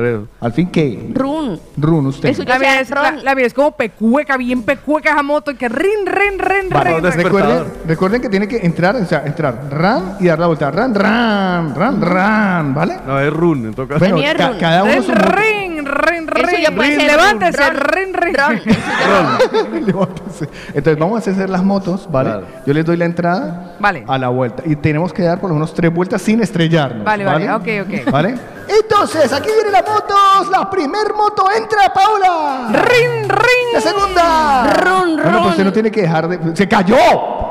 Eso. 0.04 0.28
¿Al 0.40 0.52
fin 0.52 0.68
qué? 0.70 1.10
Run. 1.14 1.58
Run, 1.76 2.06
usted. 2.06 2.28
El 2.30 2.34
suyo 2.36 2.48
La 2.48 2.58
mía, 2.58 2.80
es, 2.80 2.90
la, 2.90 3.12
la 3.12 3.34
mía 3.34 3.46
es 3.46 3.54
como 3.54 3.72
pecueca, 3.72 4.36
bien 4.36 4.62
pecueca 4.62 5.10
esa 5.12 5.22
moto. 5.22 5.50
y 5.50 5.54
Que 5.54 5.68
rin, 5.68 6.06
rin, 6.06 6.38
rin, 6.38 6.70
rin. 6.70 7.02
recuerden, 7.12 7.64
recuerden 7.86 8.20
que 8.22 8.28
tiene 8.28 8.48
que 8.48 8.58
entrar, 8.58 8.96
o 8.96 9.04
sea, 9.06 9.24
entrar 9.26 9.68
ran 9.70 10.16
y 10.20 10.26
dar 10.26 10.38
la 10.38 10.46
vuelta. 10.46 10.70
Ran, 10.70 10.94
ran, 10.94 11.74
ran, 11.74 12.00
ran, 12.00 12.74
¿vale? 12.74 12.96
No, 13.06 13.18
es 13.20 13.32
run, 13.32 13.66
en 13.66 13.74
todo 13.74 13.88
caso. 13.88 13.98
Bueno, 14.00 14.18
ca- 14.36 14.48
run. 14.48 14.58
cada 14.58 14.82
uno 14.84 14.92
Rin, 14.92 15.02
su 15.02 15.12
moto. 15.12 15.32
rin, 15.32 15.77
rin, 15.88 16.26
rin. 16.26 16.46
puede 16.76 16.94
ser 16.96 17.06
Levántese, 17.10 17.70
ron, 17.70 17.76
rin, 17.76 18.14
rin. 18.14 18.34
ron. 18.34 19.86
Levántese. 19.86 20.48
Entonces 20.68 20.98
vamos 20.98 21.26
a 21.26 21.30
hacer 21.30 21.50
las 21.50 21.62
motos, 21.64 22.08
¿vale? 22.10 22.44
Yo 22.66 22.72
les 22.74 22.84
doy 22.84 22.96
la 22.96 23.04
entrada 23.04 23.74
Vale. 23.80 24.04
a 24.06 24.18
la 24.18 24.28
vuelta. 24.28 24.62
Y 24.66 24.76
tenemos 24.76 25.12
que 25.12 25.22
dar 25.22 25.40
por 25.40 25.48
lo 25.50 25.54
menos 25.54 25.74
tres 25.74 25.92
vueltas 25.92 26.22
sin 26.22 26.40
estrellarnos. 26.42 27.04
Vale, 27.04 27.24
vale, 27.24 27.50
ok, 27.52 27.68
ok. 27.86 28.10
¿Vale? 28.10 28.34
Entonces, 28.68 29.32
aquí 29.32 29.48
vienen 29.54 29.72
las 29.72 29.82
motos. 29.88 30.50
La 30.50 30.68
primer 30.70 31.14
moto 31.14 31.44
entra, 31.56 31.92
Paula. 31.92 32.68
Rin, 32.72 33.28
rin. 33.28 33.72
La 33.72 33.80
segunda. 33.80 34.74
Run, 34.74 35.16
Bueno, 35.16 35.38
pues 35.40 35.50
usted 35.52 35.64
no 35.64 35.72
tiene 35.72 35.90
que 35.90 36.02
dejar 36.02 36.28
de. 36.28 36.54
¡Se 36.56 36.68
cayó! 36.68 36.96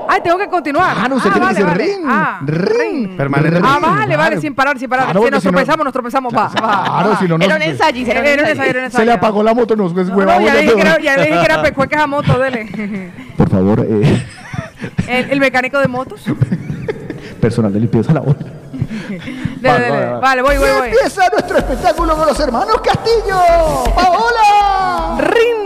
Ay, 0.10 0.22
tengo 0.22 0.38
que 0.38 0.48
continuar. 0.48 0.96
Ah, 1.00 1.08
no, 1.10 1.16
usted 1.16 1.30
Ah, 1.30 1.34
tiene 1.34 1.46
vale, 1.48 1.58
que 1.58 1.64
decir 1.64 1.78
vale. 1.78 1.96
ring. 1.96 2.06
Ah, 2.08 2.40
ring. 2.46 3.18
Permanente. 3.18 3.60
Ah, 3.64 3.74
Ring, 3.82 3.82
vale, 3.96 4.18
vale, 4.18 4.42
sin 4.42 4.56
parar, 4.56 4.78
sin 4.80 4.90
parar. 4.90 5.06
Claro, 5.06 5.24
si 5.26 5.32
nos 5.32 5.42
si 5.44 5.48
no- 5.48 5.52
tropezamos, 5.52 5.84
nos 5.84 5.94
tropezamos, 5.94 6.34
va, 6.36 6.44
va. 6.44 6.50
Claro, 6.52 7.10
va. 7.12 7.20
si 7.20 7.28
no 7.28 7.38
nos. 7.38 7.46
Era 7.48 7.56
un 7.56 7.62
ensayo, 7.62 8.06
era 8.12 8.20
un 8.22 8.26
Era 8.26 8.44
un 8.44 8.50
ensayo. 8.50 8.52
ensayo, 8.52 8.70
era 8.70 8.80
un 8.80 8.86
ensayo. 8.86 9.00
Se 9.02 9.06
le 9.06 9.12
apagó 9.14 9.44
la 9.44 9.54
moto, 9.54 9.76
nos 9.76 9.94
pues, 9.94 10.08
No, 10.10 10.16
no, 10.16 10.42
ya, 10.42 10.54
le 10.54 10.62
dije 10.62 10.76
que 10.76 10.82
era, 10.82 11.00
ya 11.00 11.16
le 11.18 11.24
dije 11.26 11.40
que 11.40 11.46
era 11.46 11.62
pecueca 11.62 11.96
esa 11.98 12.08
moto, 12.08 12.40
dele. 12.40 13.12
Por 13.38 13.50
favor, 13.50 13.86
eh, 13.90 14.26
El, 15.08 15.32
el 15.32 15.40
mecánico 15.40 15.80
de 15.80 15.88
motos. 15.88 16.22
personal 17.42 17.72
de 17.74 17.80
limpieza 17.80 18.14
la 18.14 18.20
bola. 18.22 18.38
Dele, 19.08 19.80
dele. 19.80 19.90
vale, 19.90 19.90
vale. 19.90 20.20
Vale, 20.22 20.42
voy, 20.42 20.58
voy, 20.58 20.70
voy. 20.78 20.88
Empieza 20.90 21.30
nuestro 21.32 21.58
espectáculo 21.58 22.16
con 22.16 22.28
los 22.28 22.40
hermanos 22.40 22.80
Castillo. 22.82 23.38
¡Paola! 23.96 25.18
Rin, 25.20 25.57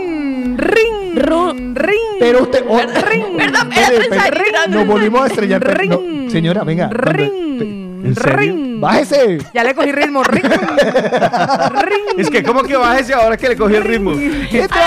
rin, 0.58 1.14
Ru- 1.16 1.74
rin. 1.74 1.96
Pero 2.18 2.42
usted. 2.42 2.64
oh, 2.68 2.78
Rin. 2.78 3.36
Perdón, 3.36 3.68
otro 3.72 4.68
Nos 4.68 4.86
volvimos 4.86 5.22
a 5.22 5.26
estrellar. 5.26 5.60
pero 5.60 5.74
Rin. 5.74 5.90
no, 6.26 6.30
señora, 6.30 6.64
venga. 6.64 6.88
cuando- 6.88 7.10
Rin. 7.12 8.02
¿En 8.04 8.14
serio? 8.16 8.36
Rin. 8.36 8.80
Bájese. 8.80 9.38
Ya 9.54 9.62
le 9.62 9.74
cogí 9.74 9.92
ritmo. 9.92 10.24
Rin. 10.24 10.42
Rin. 10.42 12.18
Es 12.18 12.30
que, 12.30 12.42
¿cómo 12.42 12.62
que 12.64 12.76
bájese 12.76 13.14
ahora 13.14 13.36
que 13.36 13.48
le 13.48 13.56
cogí 13.56 13.74
el 13.76 13.84
ritmo? 13.84 14.12
Entra. 14.12 14.80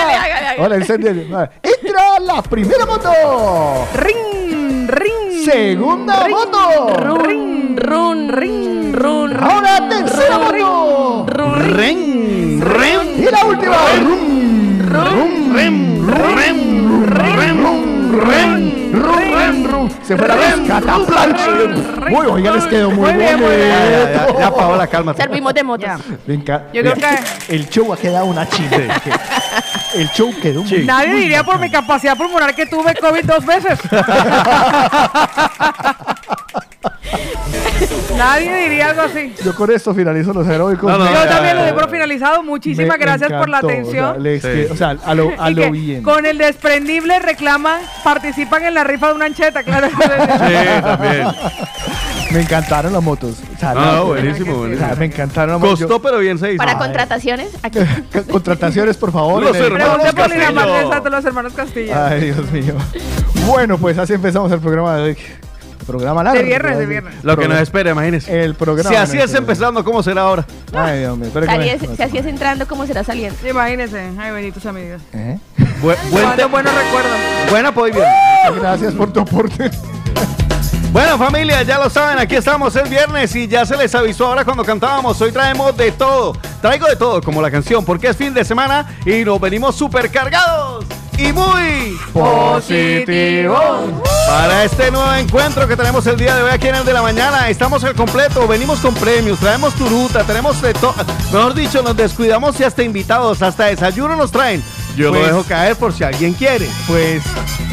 Hola, 0.57 0.75
enciende. 0.75 1.09
Entra 1.21 2.19
la 2.21 2.41
primera 2.41 2.85
moto. 2.85 3.09
Rin. 3.95 4.87
Rin. 4.87 5.43
Segunda 5.45 6.27
moto. 6.27 6.89
Run, 7.03 7.77
run, 7.77 8.29
rin, 8.29 8.93
run. 8.93 9.35
Ahora 9.37 9.87
tercera 9.89 10.39
moto. 10.39 11.25
Ren, 11.57 12.61
ren, 12.61 12.99
Y 13.19 13.23
la 13.31 13.45
última. 13.45 13.77
Rum, 14.95 15.53
rum, 15.53 15.55
rem, 15.55 16.07
rem, 16.07 17.05
rem, 17.05 17.63
rum, 17.63 18.11
rem, 18.11 18.93
rum, 18.93 19.35
rem, 19.35 19.65
rum. 19.71 19.89
Se 20.03 20.15
fue 20.17 20.27
la 20.27 20.35
vez. 20.35 20.55
Cataplanche. 20.67 21.51
Muy, 22.09 22.27
oiga, 22.27 22.51
les 22.51 22.65
quedó 22.65 22.91
muy 22.91 23.11
bien. 23.13 23.39
Ya, 24.39 24.51
Paola, 24.55 24.87
cálmate. 24.87 25.21
Servimos 25.21 25.53
de 25.53 25.63
encanta. 26.33 26.67
Yo 26.73 26.81
creo 26.81 26.95
Vea, 26.95 27.19
que- 27.47 27.55
El 27.55 27.69
show 27.69 27.91
ha 27.93 27.97
quedado 27.97 28.25
una 28.25 28.47
chingada. 28.47 29.01
El 29.93 30.09
show 30.11 30.33
quedó 30.41 30.63
muy 30.63 30.83
Nadie 30.85 31.13
diría 31.15 31.43
por 31.43 31.59
mi 31.59 31.69
capacidad 31.69 32.15
pulmonar 32.17 32.55
que 32.55 32.65
tuve 32.65 32.95
COVID 32.95 33.25
dos 33.25 33.45
veces. 33.45 33.79
Nadie 38.17 38.55
diría 38.63 38.89
algo 38.91 39.01
así. 39.03 39.33
Yo 39.43 39.53
con 39.55 39.71
esto 39.71 39.93
finalizo 39.93 40.33
los 40.33 40.47
heroicos. 40.47 40.89
No, 40.91 40.97
no, 40.97 41.05
Me- 41.05 41.11
Yo 41.11 41.27
también 41.27 41.57
lo 41.57 41.75
por 41.75 41.89
finalizado. 41.89 42.43
Muchísimas 42.43 42.97
me 42.97 43.05
gracias 43.05 43.31
por 43.31 43.49
la 43.49 43.57
atención. 43.59 44.05
O 44.05 44.11
sea, 44.13 44.19
les 44.21 44.41
Sí. 44.41 44.47
que- 44.47 44.67
o 44.71 44.75
sea, 44.75 44.95
a 45.03 45.13
lo, 45.15 45.31
a 45.37 45.49
lo 45.49 45.71
bien. 45.71 46.01
con 46.03 46.25
el 46.25 46.37
desprendible 46.37 47.19
reclaman, 47.19 47.81
participan 48.03 48.63
en 48.65 48.73
la 48.73 48.83
rifa 48.83 49.09
de 49.09 49.13
una 49.15 49.25
ancheta, 49.25 49.63
claro. 49.63 49.87
Sí, 49.97 50.81
también. 50.81 51.27
Me 52.31 52.41
encantaron 52.41 52.91
las 52.93 53.03
motos. 53.03 53.35
O 53.55 53.59
sea, 53.59 53.73
No, 53.73 53.81
la- 53.81 53.91
no, 53.93 54.05
buenísimo, 54.05 54.51
o 54.51 54.55
sea, 54.55 54.57
buenísimo. 54.67 54.95
me 54.97 55.05
encantaron 55.05 55.51
las 55.51 55.59
motos. 55.61 55.79
Costó, 55.81 56.01
pero 56.01 56.17
bien 56.19 56.37
se 56.39 56.49
hizo. 56.53 56.57
Para 56.57 56.77
contrataciones, 56.77 57.49
aquí. 57.63 57.79
Contrataciones, 58.31 58.97
por 58.97 59.11
favor. 59.11 59.43
Los 59.43 59.55
hermanos 59.57 60.13
Castillo. 60.13 61.09
Los 61.09 61.25
hermanos 61.25 61.53
Castillo. 61.53 61.93
Ay, 61.95 62.21
Dios 62.31 62.51
mío. 62.51 62.75
Bueno, 63.45 63.77
pues 63.77 63.97
así 63.97 64.13
empezamos 64.13 64.51
el 64.51 64.59
programa 64.59 64.95
de 64.97 65.03
hoy. 65.03 65.17
Programa 65.85 66.23
largo. 66.23 66.39
De 66.39 66.45
viernes, 66.45 66.77
de 66.77 66.85
viernes. 66.85 67.13
Lo 67.23 67.37
que 67.37 67.47
nos 67.47 67.59
espera, 67.59 67.91
imagínense. 67.91 68.43
El 68.43 68.55
programa. 68.55 68.89
Si 68.89 68.95
así 68.95 69.17
es 69.19 69.33
empezando, 69.33 69.83
¿cómo 69.83 70.01
será 70.03 70.21
ahora? 70.23 70.45
Ay, 70.73 70.99
Dios 70.99 71.17
mío. 71.17 71.29
Si 71.33 71.39
me- 71.39 71.45
así 71.53 71.69
es- 71.69 71.97
si 71.97 72.03
así 72.03 72.17
es 72.17 72.25
entrando, 72.25 72.67
¿cómo 72.67 72.85
será 72.87 73.03
saliendo? 73.03 73.47
Imagínense. 73.47 74.09
Ay, 74.19 74.31
benditos 74.31 74.65
amigos. 74.65 75.01
¿Eh? 75.13 75.37
Bu- 75.57 75.65
buen 75.81 75.97
Cuántos 76.11 76.35
te- 76.37 76.45
buenos 76.45 76.73
recuerdos. 76.73 77.11
buena 77.49 77.71
pues 77.73 77.93
bien. 77.95 78.07
Gracias 78.59 78.93
por 78.93 79.11
tu 79.13 79.19
aporte. 79.21 79.69
Bueno, 80.91 81.17
familia, 81.17 81.61
ya 81.63 81.77
lo 81.77 81.89
saben, 81.89 82.17
aquí 82.19 82.35
estamos 82.37 82.73
el 82.77 82.87
viernes 82.87 83.35
y 83.35 83.49
ya 83.49 83.65
se 83.65 83.75
les 83.75 83.93
avisó 83.93 84.27
ahora 84.27 84.45
cuando 84.45 84.63
cantábamos. 84.63 85.19
Hoy 85.19 85.29
traemos 85.29 85.75
de 85.75 85.91
todo. 85.91 86.31
Traigo 86.61 86.87
de 86.87 86.95
todo, 86.95 87.21
como 87.21 87.41
la 87.41 87.51
canción, 87.51 87.83
porque 87.83 88.07
es 88.07 88.15
fin 88.15 88.33
de 88.33 88.45
semana 88.45 88.95
y 89.05 89.25
nos 89.25 89.37
venimos 89.41 89.75
súper 89.75 90.09
cargados 90.09 90.85
y 91.17 91.31
muy 91.33 91.97
Positivo. 92.13 93.57
Para 94.27 94.63
este 94.63 94.89
nuevo 94.91 95.13
encuentro 95.13 95.67
que 95.67 95.75
tenemos 95.75 96.05
el 96.07 96.17
día 96.17 96.35
de 96.35 96.43
hoy 96.43 96.49
aquí 96.51 96.67
en 96.67 96.75
el 96.75 96.85
de 96.85 96.93
la 96.93 97.01
mañana, 97.01 97.49
estamos 97.49 97.83
al 97.83 97.93
completo, 97.93 98.47
venimos 98.47 98.79
con 98.79 98.93
premios, 98.95 99.39
traemos 99.39 99.73
turuta, 99.75 100.23
tenemos 100.23 100.61
de 100.61 100.73
todo. 100.73 100.95
Mejor 101.31 101.53
dicho, 101.53 101.81
nos 101.83 101.95
descuidamos 101.95 102.59
y 102.59 102.63
hasta 102.63 102.83
invitados, 102.83 103.41
hasta 103.41 103.65
desayuno 103.65 104.15
nos 104.15 104.31
traen. 104.31 104.63
Yo 104.95 105.09
Pues- 105.09 105.21
lo 105.21 105.27
dejo 105.27 105.43
caer 105.43 105.75
por 105.75 105.93
si 105.93 106.03
alguien 106.03 106.33
quiere. 106.33 106.67
Pues 106.87 107.21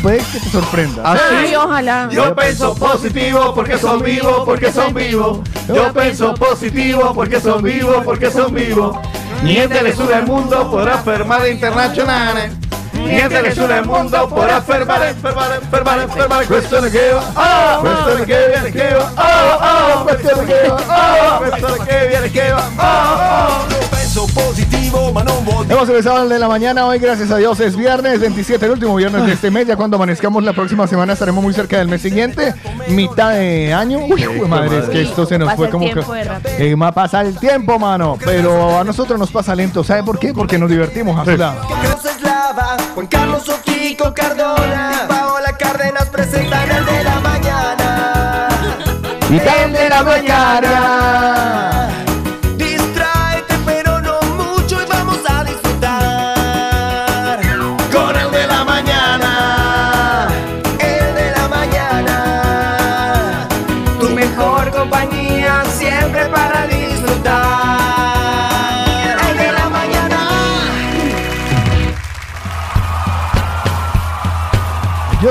puede 0.02 0.18
que 0.18 0.40
te 0.40 0.50
sorprenda. 0.50 1.02
¿Ah? 1.04 1.16
Ay, 1.38 1.54
ojalá. 1.54 2.08
Yo 2.10 2.34
pienso 2.34 2.74
positivo 2.74 3.54
porque 3.54 3.78
son 3.78 4.02
vivos, 4.02 4.42
porque 4.44 4.72
son 4.72 4.92
vivos. 4.92 5.38
Yo 5.68 5.92
pienso 5.92 6.34
positivo 6.34 7.12
porque 7.14 7.40
son 7.40 7.62
vivos, 7.62 8.04
porque 8.04 8.30
son 8.30 8.52
vivos. 8.52 8.96
Niente 9.42 9.82
le 9.82 9.94
sube 9.94 10.14
al 10.14 10.26
mundo 10.26 10.70
por 10.70 10.88
afirmar 10.88 11.46
internacional. 11.48 12.56
Niente 13.04 13.36
al 13.36 13.46
afirmar, 13.46 15.02
afirmar, 15.02 15.02
afirmar, 15.52 15.98
afirmar. 16.00 16.46
Cuestione 16.46 16.90
che 16.90 17.10
va, 17.12 17.22
ah, 17.34 17.78
cuestione 17.80 18.24
che 18.24 18.46
viene 18.48 18.70
che 18.72 18.94
va, 18.94 19.12
che 20.46 20.68
va, 20.68 20.76
ah, 20.78 21.38
cuestione 21.38 21.84
che 21.86 22.06
viene 22.08 22.30
che 22.30 22.50
va, 22.50 22.70
ah, 22.76 22.84
ah. 22.84 23.82
Hemos 25.68 25.88
empezado 25.88 26.22
el 26.24 26.28
de 26.28 26.38
la 26.38 26.46
mañana 26.48 26.86
hoy, 26.86 26.98
gracias 26.98 27.30
a 27.30 27.38
Dios. 27.38 27.58
Es 27.60 27.74
viernes 27.76 28.20
27, 28.20 28.66
el 28.66 28.72
último 28.72 28.94
viernes 28.94 29.24
de 29.24 29.32
este 29.32 29.50
mes. 29.50 29.66
Ya 29.66 29.74
cuando 29.76 29.96
amanezcamos 29.96 30.44
la 30.44 30.52
próxima 30.52 30.86
semana 30.86 31.14
estaremos 31.14 31.42
muy 31.42 31.54
cerca 31.54 31.78
del 31.78 31.88
mes 31.88 32.02
siguiente, 32.02 32.54
mitad 32.88 33.32
de 33.32 33.72
año. 33.72 34.00
Uy, 34.00 34.22
madre, 34.48 34.80
es 34.80 34.88
que 34.90 35.02
esto 35.02 35.24
se 35.24 35.38
nos 35.38 35.46
Pasa 35.46 35.56
fue 35.56 35.66
el 35.66 35.72
como 35.72 35.84
tiempo 35.84 36.12
que. 36.12 36.72
Eh, 36.72 36.76
ma- 36.76 36.92
pasa 36.92 37.22
el 37.22 37.38
tiempo, 37.38 37.78
mano. 37.78 38.18
Pero 38.22 38.78
a 38.78 38.84
nosotros 38.84 39.18
nos 39.18 39.30
pasa 39.30 39.54
lento. 39.54 39.82
¿Sabe 39.82 40.02
por 40.02 40.18
qué? 40.18 40.34
Porque 40.34 40.58
nos 40.58 40.68
divertimos 40.68 41.18
a 41.18 41.24
su 41.24 41.36
lado. 41.36 41.60
Juan 42.94 43.06
Carlos 43.06 43.48
o 43.48 43.62
Kiko 43.62 44.12
Cardona, 44.12 45.06
Paola 45.08 45.56
Cárdenas 45.56 46.08
presentan 46.08 46.68
el 46.72 46.84
de 46.84 47.04
la 47.04 47.20
mañana. 47.20 48.48
Y 49.30 49.38
el 49.38 49.72
de 49.72 49.88
la 49.88 50.02
mañana. 50.02 51.41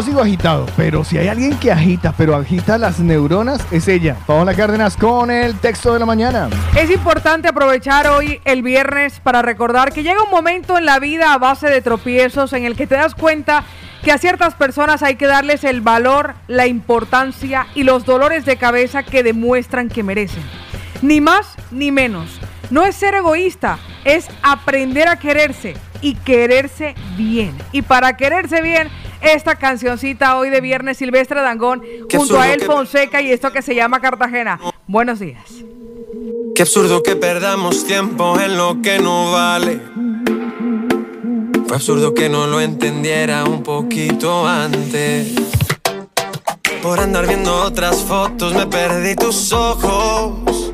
Sigo 0.02 0.22
agitado, 0.22 0.66
pero 0.76 1.04
si 1.04 1.20
hay 1.20 1.28
alguien 1.28 1.56
que 1.60 1.72
agita, 1.72 2.12
pero 2.18 2.36
agita 2.36 2.80
las 2.80 3.00
neuronas, 3.00 3.62
es 3.70 3.88
ella. 3.88 4.18
Paola 4.26 4.56
Cárdenas 4.56 4.98
con 4.98 5.30
el 5.30 5.60
texto 5.60 5.94
de 5.94 6.00
la 6.00 6.08
mañana. 6.08 6.50
Es 6.76 6.90
importante 6.90 7.48
aprovechar 7.48 8.08
hoy 8.08 8.42
el 8.44 8.64
viernes 8.64 9.20
para 9.20 9.44
recordar 9.44 9.94
que 9.94 10.02
llega 10.02 10.24
un 10.24 10.32
momento 10.32 10.80
en 10.80 10.86
la 10.86 10.98
vida 10.98 11.34
a 11.34 11.38
base 11.38 11.70
de 11.70 11.84
tropiezos 11.84 12.52
en 12.54 12.66
el 12.66 12.76
que 12.76 12.88
te 12.88 12.96
das 12.96 13.14
cuenta 13.14 13.64
que 14.04 14.12
a 14.12 14.18
ciertas 14.18 14.56
personas 14.56 15.04
hay 15.04 15.18
que 15.18 15.28
darles 15.28 15.64
el 15.64 15.82
valor, 15.82 16.34
la 16.48 16.66
importancia 16.66 17.68
y 17.76 17.84
los 17.84 18.04
dolores 18.04 18.44
de 18.44 18.58
cabeza 18.58 19.04
que 19.04 19.22
demuestran 19.22 19.88
que 19.88 20.02
merecen. 20.02 20.44
Ni 21.04 21.22
más 21.22 21.56
ni 21.70 21.92
menos. 21.92 22.40
No 22.72 22.86
es 22.86 22.96
ser 22.96 23.14
egoísta, 23.14 23.78
es 24.04 24.28
aprender 24.42 25.08
a 25.08 25.20
quererse 25.20 25.76
y 26.02 26.16
quererse 26.16 26.96
bien. 27.16 27.56
Y 27.72 27.84
para 27.84 28.18
quererse 28.18 28.62
bien, 28.62 28.90
esta 29.22 29.56
cancioncita 29.56 30.38
hoy 30.38 30.50
de 30.50 30.62
viernes 30.62 30.98
Silvestre 30.98 31.42
Dangón 31.42 31.82
Qué 32.10 32.18
junto 32.18 32.40
a 32.40 32.52
El 32.52 32.60
que- 32.60 32.66
Fonseca 32.66 33.22
y 33.22 33.32
esto 33.32 33.52
que 33.52 33.62
se 33.62 33.76
llama 33.76 34.00
Cartagena. 34.02 34.60
Buenos 34.88 35.20
días. 35.20 35.44
Qué 36.56 36.64
absurdo 36.64 37.02
que 37.04 37.16
perdamos 37.16 37.86
tiempo 37.86 38.40
en 38.40 38.58
lo 38.58 38.82
que 38.82 39.00
no 39.00 39.32
vale. 39.32 39.80
Fue 41.68 41.76
absurdo 41.78 42.14
que 42.14 42.28
no 42.30 42.48
lo 42.48 42.60
entendiera 42.60 43.45
un 43.45 43.64
poquito 43.64 44.45
antes. 44.45 45.34
Por 46.84 47.00
andar 47.00 47.28
viendo 47.28 47.56
otras 47.56 47.98
fotos 48.02 48.54
me 48.54 48.66
perdí 48.68 49.16
tus 49.16 49.54
ojos. 49.54 50.74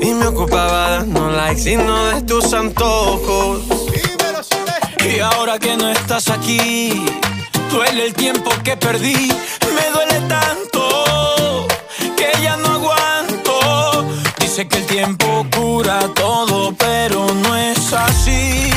Y 0.00 0.12
me 0.14 0.26
ocupaba 0.28 0.90
dando 0.90 1.30
likes 1.30 1.70
y 1.70 1.76
no 1.76 2.06
de 2.06 2.22
tus 2.22 2.52
antojos. 2.54 3.62
Y 5.06 5.20
ahora 5.20 5.58
que 5.58 5.76
no 5.76 5.90
estás 5.90 6.30
aquí, 6.30 7.04
duele 7.74 8.06
el 8.06 8.14
tiempo 8.14 8.50
que 8.62 8.76
perdí. 8.76 9.28
Me 9.76 9.90
duele 9.92 10.20
tanto 10.28 11.66
que 12.16 12.30
ya 12.42 12.56
no 12.56 12.68
aguanto. 12.78 14.06
Dice 14.38 14.68
que 14.68 14.78
el 14.78 14.86
tiempo 14.86 15.44
cura 15.54 15.98
todo, 16.14 16.72
pero 16.78 17.26
no 17.34 17.56
es 17.56 17.92
así. 17.92 18.73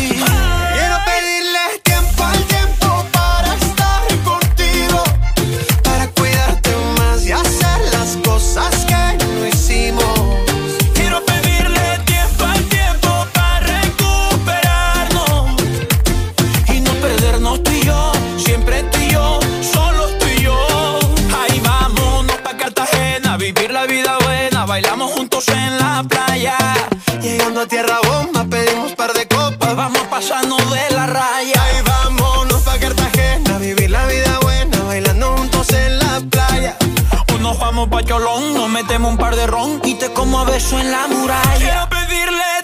Vamos 37.78 37.90
pa' 37.90 38.04
Cholón, 38.04 38.56
nos 38.56 38.70
metemos 38.70 39.12
un 39.12 39.18
par 39.18 39.36
de 39.36 39.46
ron 39.46 39.80
y 39.84 39.94
te 39.96 40.12
como 40.12 40.40
a 40.40 40.46
beso 40.46 40.80
en 40.80 40.92
la 40.92 41.08
muralla. 41.08 41.58
Quiero 41.58 41.88
pedirle 41.90 42.57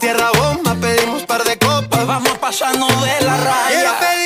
tierra 0.00 0.30
bomba, 0.32 0.74
pedimos 0.80 1.22
par 1.24 1.44
de 1.44 1.58
copas, 1.58 2.06
vamos 2.06 2.38
pasando 2.38 2.86
de 2.86 3.24
la 3.24 3.36
raya. 3.36 4.19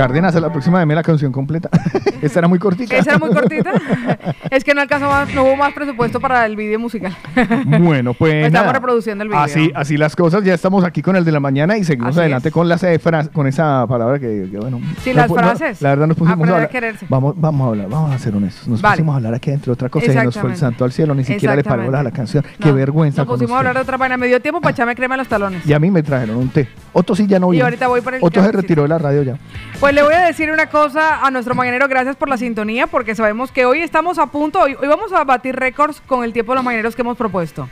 Cárdenas, 0.00 0.34
a 0.34 0.40
la 0.40 0.50
próxima 0.50 0.78
deme 0.78 0.94
la 0.94 1.02
canción 1.02 1.30
completa. 1.30 1.68
Esta 2.22 2.38
era 2.38 2.48
muy 2.48 2.58
cortita. 2.58 2.96
Esa 2.96 3.10
era 3.10 3.18
muy 3.18 3.34
cortita. 3.34 3.70
es 4.50 4.64
que 4.64 4.72
no 4.72 4.80
alcanzó 4.80 5.08
más, 5.08 5.34
no 5.34 5.42
hubo 5.42 5.56
más 5.56 5.74
presupuesto 5.74 6.18
para 6.20 6.46
el 6.46 6.56
video 6.56 6.78
musical. 6.78 7.14
Bueno, 7.80 8.14
pues. 8.14 8.46
Estamos 8.46 8.66
nada. 8.66 8.72
reproduciendo 8.72 9.22
el 9.24 9.28
video. 9.28 9.42
Así, 9.42 9.70
así 9.74 9.98
las 9.98 10.16
cosas. 10.16 10.42
Ya 10.42 10.54
estamos 10.54 10.84
aquí 10.84 11.02
con 11.02 11.16
el 11.16 11.24
de 11.24 11.32
la 11.32 11.40
mañana 11.40 11.76
y 11.76 11.84
seguimos 11.84 12.10
Así 12.12 12.20
adelante 12.20 12.48
es. 12.48 12.54
con 12.54 12.66
las 12.68 12.82
eh, 12.82 12.98
con 13.32 13.46
esa 13.46 13.86
palabra 13.86 14.18
que, 14.18 14.48
que, 14.50 14.56
bueno. 14.58 14.80
Sí, 15.02 15.10
no 15.10 15.16
las 15.16 15.28
no, 15.28 15.34
frases. 15.34 15.82
la 15.82 15.90
verdad 15.90 16.06
nos 16.06 16.16
pusimos 16.16 16.48
a 16.48 16.52
a 16.52 16.54
hablar. 16.54 16.70
quererse. 16.70 17.06
Vamos, 17.08 17.34
vamos 17.36 17.66
a 17.66 17.68
hablar, 17.70 17.88
vamos 17.90 18.14
a 18.14 18.18
ser 18.18 18.34
honestos. 18.34 18.68
Nos 18.68 18.80
Vale. 18.80 18.96
pusimos 18.96 19.12
a 19.12 19.16
hablar 19.16 19.34
aquí 19.34 19.50
entre 19.50 19.70
otras 19.72 19.90
cosas 19.90 20.14
y 20.14 20.18
nos 20.18 20.38
fue 20.38 20.50
el 20.50 20.56
santo 20.56 20.84
al 20.84 20.92
cielo. 20.92 21.14
Ni 21.14 21.24
siquiera 21.24 21.54
le 21.54 21.62
paró 21.64 21.94
a 21.94 22.02
la 22.02 22.10
canción. 22.10 22.42
Qué 22.58 22.68
No, 22.70 22.74
vergüenza. 22.74 23.22
Nos 23.22 23.28
pusimos 23.28 23.52
a 23.52 23.58
hablar 23.58 23.74
de 23.74 23.82
otra 23.82 23.98
vaina. 23.98 24.16
Me 24.16 24.28
dio 24.28 24.40
tiempo 24.40 24.60
para 24.62 24.72
echarme 24.72 24.94
crema 24.94 25.14
en 25.16 25.18
los 25.18 25.28
talones. 25.28 25.66
Y 25.66 25.72
a 25.74 25.78
mí 25.78 25.90
me 25.90 26.02
trajeron 26.02 26.36
un 26.36 26.48
té. 26.48 26.68
Otto 26.92 27.14
sí 27.14 27.26
ya 27.26 27.38
no 27.38 27.48
Y 27.48 27.56
vino. 27.56 27.64
ahorita 27.64 27.86
voy 27.88 28.00
para 28.00 28.16
el 28.16 28.24
Otto 28.24 28.42
se 28.42 28.52
retiró 28.52 28.82
de 28.82 28.88
la 28.88 28.98
radio 28.98 29.22
ya. 29.22 29.36
Pues 29.78 29.89
le 29.92 30.02
voy 30.02 30.14
a 30.14 30.20
decir 30.26 30.50
una 30.50 30.66
cosa 30.66 31.24
a 31.24 31.30
nuestro 31.30 31.54
mañanero, 31.54 31.88
gracias 31.88 32.16
por 32.16 32.28
la 32.28 32.36
sintonía, 32.36 32.86
porque 32.86 33.14
sabemos 33.14 33.50
que 33.50 33.64
hoy 33.64 33.80
estamos 33.80 34.18
a 34.18 34.26
punto, 34.26 34.60
hoy, 34.60 34.76
hoy 34.80 34.88
vamos 34.88 35.12
a 35.12 35.24
batir 35.24 35.56
récords 35.56 36.00
con 36.06 36.22
el 36.24 36.32
tiempo 36.32 36.52
de 36.52 36.56
los 36.56 36.64
mañaneros 36.64 36.94
que 36.94 37.02
hemos 37.02 37.16
propuesto. 37.16 37.68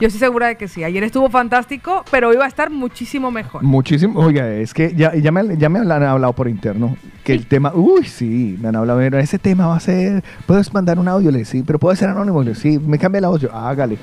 Yo 0.00 0.08
estoy 0.08 0.18
segura 0.18 0.48
de 0.48 0.56
que 0.56 0.66
sí. 0.66 0.82
Ayer 0.82 1.04
estuvo 1.04 1.30
fantástico, 1.30 2.04
pero 2.10 2.28
hoy 2.30 2.36
va 2.36 2.46
a 2.46 2.48
estar 2.48 2.70
muchísimo 2.70 3.30
mejor. 3.30 3.62
Muchísimo. 3.62 4.18
Oiga, 4.18 4.48
es 4.50 4.74
que 4.74 4.92
ya, 4.96 5.14
ya, 5.14 5.30
me, 5.30 5.56
ya 5.56 5.68
me 5.68 5.78
han 5.78 5.90
hablado 6.02 6.32
por 6.32 6.48
interno 6.48 6.96
que 7.22 7.32
el 7.34 7.46
tema. 7.46 7.72
Uy, 7.72 8.04
sí, 8.04 8.58
me 8.60 8.68
han 8.68 8.76
hablado. 8.76 8.98
"Mira, 8.98 9.20
Ese 9.20 9.38
tema 9.38 9.68
va 9.68 9.76
a 9.76 9.80
ser. 9.80 10.24
Puedes 10.46 10.72
mandar 10.74 10.98
un 10.98 11.06
audio, 11.06 11.30
le 11.30 11.44
sí, 11.44 11.62
pero 11.64 11.78
puede 11.78 11.96
ser 11.96 12.08
anónimo. 12.08 12.42
Le 12.42 12.56
sí, 12.56 12.80
me 12.80 12.98
cambia 12.98 13.20
la 13.20 13.28
voz. 13.28 13.42
Yo, 13.42 13.54
hágale. 13.54 13.96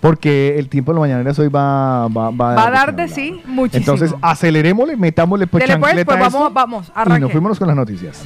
Porque 0.00 0.58
el 0.58 0.68
tiempo 0.68 0.92
de 0.92 0.96
los 0.96 1.00
mañaneros 1.02 1.38
hoy 1.38 1.48
va, 1.48 2.08
va, 2.08 2.30
va, 2.30 2.54
Va 2.54 2.66
a 2.66 2.70
dar 2.70 2.94
de 2.94 3.08
sí 3.08 3.40
muchísimo. 3.46 3.94
Entonces, 3.94 4.14
acelerémosle, 4.20 4.96
metámosle 4.96 5.46
pues 5.46 5.64
pues, 5.64 5.72
chancleta 5.72 6.04
pues, 6.04 6.20
a 6.20 6.26
esto 6.26 6.38
vamos, 6.38 6.52
vamos, 6.52 6.88
y 6.88 6.92
arranque. 6.94 7.20
nos 7.20 7.32
fuimos 7.32 7.58
con 7.58 7.68
las 7.68 7.76
noticias. 7.76 8.22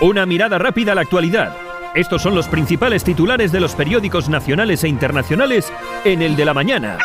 Una 0.00 0.26
mirada 0.26 0.58
rápida 0.58 0.92
a 0.92 0.94
la 0.94 1.02
actualidad. 1.02 1.54
Estos 1.94 2.20
son 2.20 2.34
los 2.34 2.48
principales 2.48 3.04
titulares 3.04 3.52
de 3.52 3.60
los 3.60 3.74
periódicos 3.74 4.28
nacionales 4.28 4.84
e 4.84 4.88
internacionales 4.88 5.72
en 6.04 6.20
el 6.20 6.36
de 6.36 6.44
la 6.44 6.52
mañana. 6.52 6.98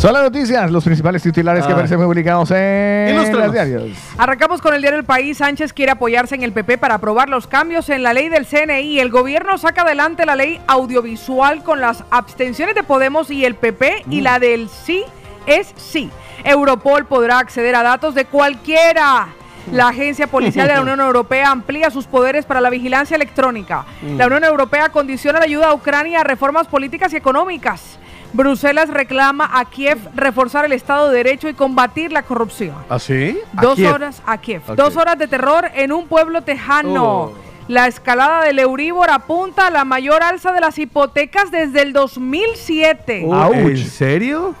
Son 0.00 0.14
las 0.14 0.22
noticias, 0.22 0.70
los 0.70 0.82
principales 0.82 1.22
titulares 1.22 1.62
que 1.62 1.70
Ah. 1.70 1.74
aparecen 1.74 2.00
publicados 2.00 2.50
en 2.52 3.10
Ilústranos. 3.16 3.44
los 3.46 3.52
diarios. 3.52 3.82
Arrancamos 4.16 4.62
con 4.62 4.72
el 4.72 4.80
diario 4.80 4.98
El 4.98 5.04
País. 5.04 5.36
Sánchez 5.36 5.74
quiere 5.74 5.92
apoyarse 5.92 6.34
en 6.34 6.42
el 6.42 6.52
PP 6.52 6.78
para 6.78 6.94
aprobar 6.94 7.28
los 7.28 7.46
cambios 7.46 7.90
en 7.90 8.02
la 8.02 8.14
ley 8.14 8.30
del 8.30 8.46
CNI. 8.46 8.98
El 8.98 9.10
gobierno 9.10 9.58
saca 9.58 9.82
adelante 9.82 10.24
la 10.24 10.36
ley 10.36 10.58
audiovisual 10.68 11.62
con 11.62 11.82
las 11.82 12.02
abstenciones 12.10 12.74
de 12.74 12.82
Podemos 12.82 13.30
y 13.30 13.44
el 13.44 13.56
PP 13.56 14.04
y 14.08 14.22
la 14.22 14.38
del 14.38 14.70
sí 14.70 15.04
es 15.46 15.74
sí. 15.76 16.08
Europol 16.44 17.04
podrá 17.04 17.38
acceder 17.38 17.74
a 17.74 17.82
datos 17.82 18.14
de 18.14 18.24
cualquiera. 18.24 19.28
La 19.70 19.88
Agencia 19.88 20.26
Policial 20.26 20.66
de 20.66 20.74
la 20.76 20.80
Unión 20.80 21.00
Europea 21.00 21.50
amplía 21.50 21.90
sus 21.90 22.06
poderes 22.06 22.46
para 22.46 22.62
la 22.62 22.70
vigilancia 22.70 23.16
electrónica. 23.16 23.84
La 24.16 24.26
Unión 24.28 24.44
Europea 24.44 24.88
condiciona 24.88 25.38
la 25.40 25.44
ayuda 25.44 25.68
a 25.68 25.74
Ucrania 25.74 26.20
a 26.20 26.24
reformas 26.24 26.68
políticas 26.68 27.12
y 27.12 27.16
económicas. 27.16 27.98
Bruselas 28.32 28.88
reclama 28.88 29.50
a 29.52 29.64
Kiev 29.64 29.98
reforzar 30.14 30.64
el 30.64 30.72
Estado 30.72 31.08
de 31.10 31.16
Derecho 31.16 31.48
y 31.48 31.54
combatir 31.54 32.12
la 32.12 32.22
corrupción. 32.22 32.74
¿Así? 32.88 33.38
Dos 33.60 33.76
Kiev. 33.76 33.92
horas 33.92 34.22
a 34.26 34.38
Kiev. 34.38 34.62
Dos 34.76 34.96
horas 34.96 35.18
de 35.18 35.26
terror 35.26 35.70
en 35.74 35.92
un 35.92 36.06
pueblo 36.06 36.42
tejano. 36.42 37.04
Oh. 37.04 37.32
La 37.68 37.86
escalada 37.86 38.44
del 38.44 38.58
Euribor 38.58 39.10
apunta 39.10 39.68
a 39.68 39.70
la 39.70 39.84
mayor 39.84 40.22
alza 40.22 40.52
de 40.52 40.60
las 40.60 40.78
hipotecas 40.78 41.50
desde 41.50 41.82
el 41.82 41.92
2007. 41.92 43.24
Ouch. 43.26 43.54
¿En 43.54 43.76
serio? 43.76 44.54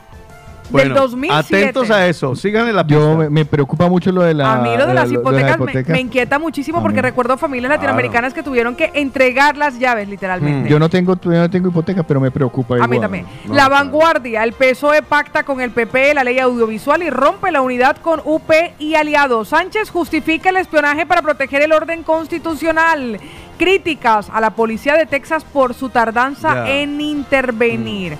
Bueno, 0.70 0.94
2007. 0.94 1.56
Atentos 1.70 1.90
a 1.90 2.06
eso, 2.06 2.34
síganle 2.36 2.72
la 2.72 2.86
Yo 2.86 3.16
me, 3.16 3.28
me 3.30 3.44
preocupa 3.44 3.88
mucho 3.88 4.12
lo 4.12 4.22
de 4.22 4.34
la. 4.34 4.52
A 4.52 4.62
mí 4.62 4.70
lo 4.76 4.86
de 4.86 4.94
las 4.94 5.10
hipotecas, 5.10 5.58
me- 5.58 5.64
hipotecas. 5.64 5.92
Me, 5.92 6.00
inquieta 6.00 6.38
muchísimo 6.38 6.78
A 6.78 6.82
porque 6.82 6.96
mí. 6.98 7.02
recuerdo 7.02 7.36
familias 7.36 7.70
latinoamericanas 7.70 8.32
que 8.34 8.42
tuvieron 8.42 8.76
que 8.76 8.90
entregar 8.94 9.56
las 9.56 9.78
llaves 9.78 10.08
literalmente. 10.08 10.68
Yo 10.68 10.78
no 10.78 10.88
tengo, 10.88 11.16
yo 11.20 11.30
no 11.32 11.50
tengo 11.50 11.68
hipoteca, 11.68 12.02
pero 12.02 12.20
me 12.20 12.30
preocupa 12.30 12.76
A 12.76 12.86
mí 12.86 12.96
igual. 12.96 13.00
también. 13.00 13.26
la 13.48 13.68
vanguardia, 13.68 14.44
el 14.44 14.52
PSOE 14.52 15.02
pacta 15.02 15.42
con 15.42 15.60
el 15.60 15.70
PP 15.70 16.14
la 16.14 16.24
ley 16.24 16.38
audiovisual 16.38 17.02
y 17.02 17.10
rompe 17.10 17.50
la 17.50 17.60
unidad 17.62 17.96
con 17.96 18.20
UP 18.24 18.50
y 18.78 18.94
aliados. 18.94 19.48
Sánchez 19.48 19.90
justifica 19.90 20.50
el 20.50 20.56
espionaje 20.56 21.04
para 21.06 21.22
proteger 21.22 21.62
el 21.62 21.72
orden 21.72 22.02
constitucional. 22.02 23.18
Críticas 23.58 24.30
a 24.32 24.40
la 24.40 24.50
policía 24.50 24.94
de 24.94 25.04
Texas 25.06 25.44
por 25.44 25.74
su 25.74 25.90
tardanza 25.90 26.68
en 26.70 27.00
intervenir. 27.00 28.16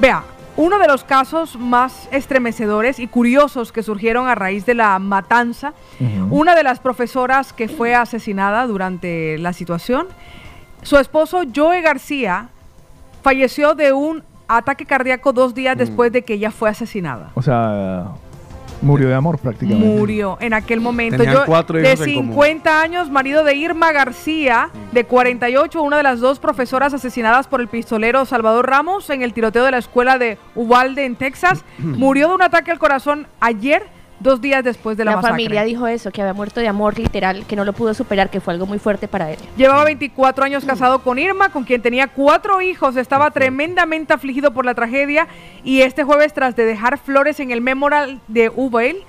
Vea, 0.00 0.22
uno 0.56 0.78
de 0.78 0.86
los 0.86 1.04
casos 1.04 1.58
más 1.58 2.08
estremecedores 2.12 2.98
y 2.98 3.06
curiosos 3.06 3.72
que 3.72 3.82
surgieron 3.82 4.28
a 4.28 4.34
raíz 4.34 4.64
de 4.66 4.74
la 4.74 4.98
matanza, 4.98 5.74
una 6.30 6.54
de 6.54 6.62
las 6.62 6.80
profesoras 6.80 7.52
que 7.52 7.68
fue 7.68 7.94
asesinada 7.94 8.66
durante 8.66 9.38
la 9.38 9.52
situación, 9.52 10.06
su 10.82 10.98
esposo 10.98 11.42
Joe 11.54 11.80
García 11.82 12.48
falleció 13.22 13.74
de 13.74 13.92
un 13.92 14.22
ataque 14.48 14.86
cardíaco 14.86 15.32
dos 15.32 15.54
días 15.54 15.76
después 15.76 16.12
de 16.12 16.22
que 16.22 16.34
ella 16.34 16.50
fue 16.50 16.70
asesinada. 16.70 17.32
O 17.34 17.42
sea, 17.42 18.12
murió 18.82 19.08
de 19.08 19.14
amor 19.14 19.38
prácticamente. 19.38 19.86
Murió 19.86 20.38
en 20.40 20.54
aquel 20.54 20.80
momento. 20.80 21.16
Tenían 21.16 21.34
Yo, 21.34 21.44
cuatro 21.46 21.78
de 21.78 21.92
hijos 21.92 22.06
en 22.06 22.14
común. 22.14 22.32
50 22.32 22.80
años, 22.82 23.10
marido 23.10 23.44
de 23.44 23.54
Irma 23.54 23.92
García, 23.92 24.70
de 24.92 25.04
48, 25.04 25.82
una 25.82 25.96
de 25.96 26.02
las 26.02 26.20
dos 26.20 26.38
profesoras 26.38 26.94
asesinadas 26.94 27.46
por 27.46 27.60
el 27.60 27.68
pistolero 27.68 28.24
Salvador 28.24 28.68
Ramos 28.68 29.10
en 29.10 29.22
el 29.22 29.32
tiroteo 29.32 29.64
de 29.64 29.70
la 29.70 29.78
escuela 29.78 30.18
de 30.18 30.38
Uvalde, 30.54 31.04
en 31.04 31.16
Texas, 31.16 31.64
murió 31.78 32.28
de 32.28 32.34
un 32.34 32.42
ataque 32.42 32.70
al 32.70 32.78
corazón 32.78 33.26
ayer, 33.40 33.86
dos 34.20 34.40
días 34.40 34.64
después 34.64 34.96
de 34.96 35.04
la, 35.04 35.12
La 35.12 35.16
masacre. 35.16 35.34
familia 35.44 35.62
dijo 35.64 35.86
eso, 35.86 36.10
que 36.10 36.22
había 36.22 36.34
muerto 36.34 36.60
de 36.60 36.68
amor 36.68 36.98
literal, 36.98 37.44
que 37.46 37.56
no 37.56 37.64
lo 37.64 37.72
pudo 37.72 37.94
superar, 37.94 38.30
que 38.30 38.40
fue 38.40 38.54
algo 38.54 38.66
muy 38.66 38.78
fuerte 38.78 39.08
para 39.08 39.30
él. 39.30 39.38
Llevaba 39.56 39.84
24 39.84 40.44
años 40.44 40.64
casado 40.64 41.00
con 41.00 41.18
Irma, 41.18 41.50
con 41.50 41.64
quien 41.64 41.82
tenía 41.82 42.08
cuatro 42.08 42.60
hijos. 42.60 42.96
Estaba 42.96 43.30
tremendamente 43.30 44.12
afligido 44.12 44.52
por 44.52 44.64
la 44.64 44.74
tragedia 44.74 45.26
y 45.64 45.82
este 45.82 46.04
jueves, 46.04 46.32
tras 46.32 46.56
de 46.56 46.64
dejar 46.64 46.98
flores 46.98 47.40
en 47.40 47.50
el 47.50 47.60
Memorial 47.60 48.20
de 48.28 48.50
Uvalde, 48.54 49.02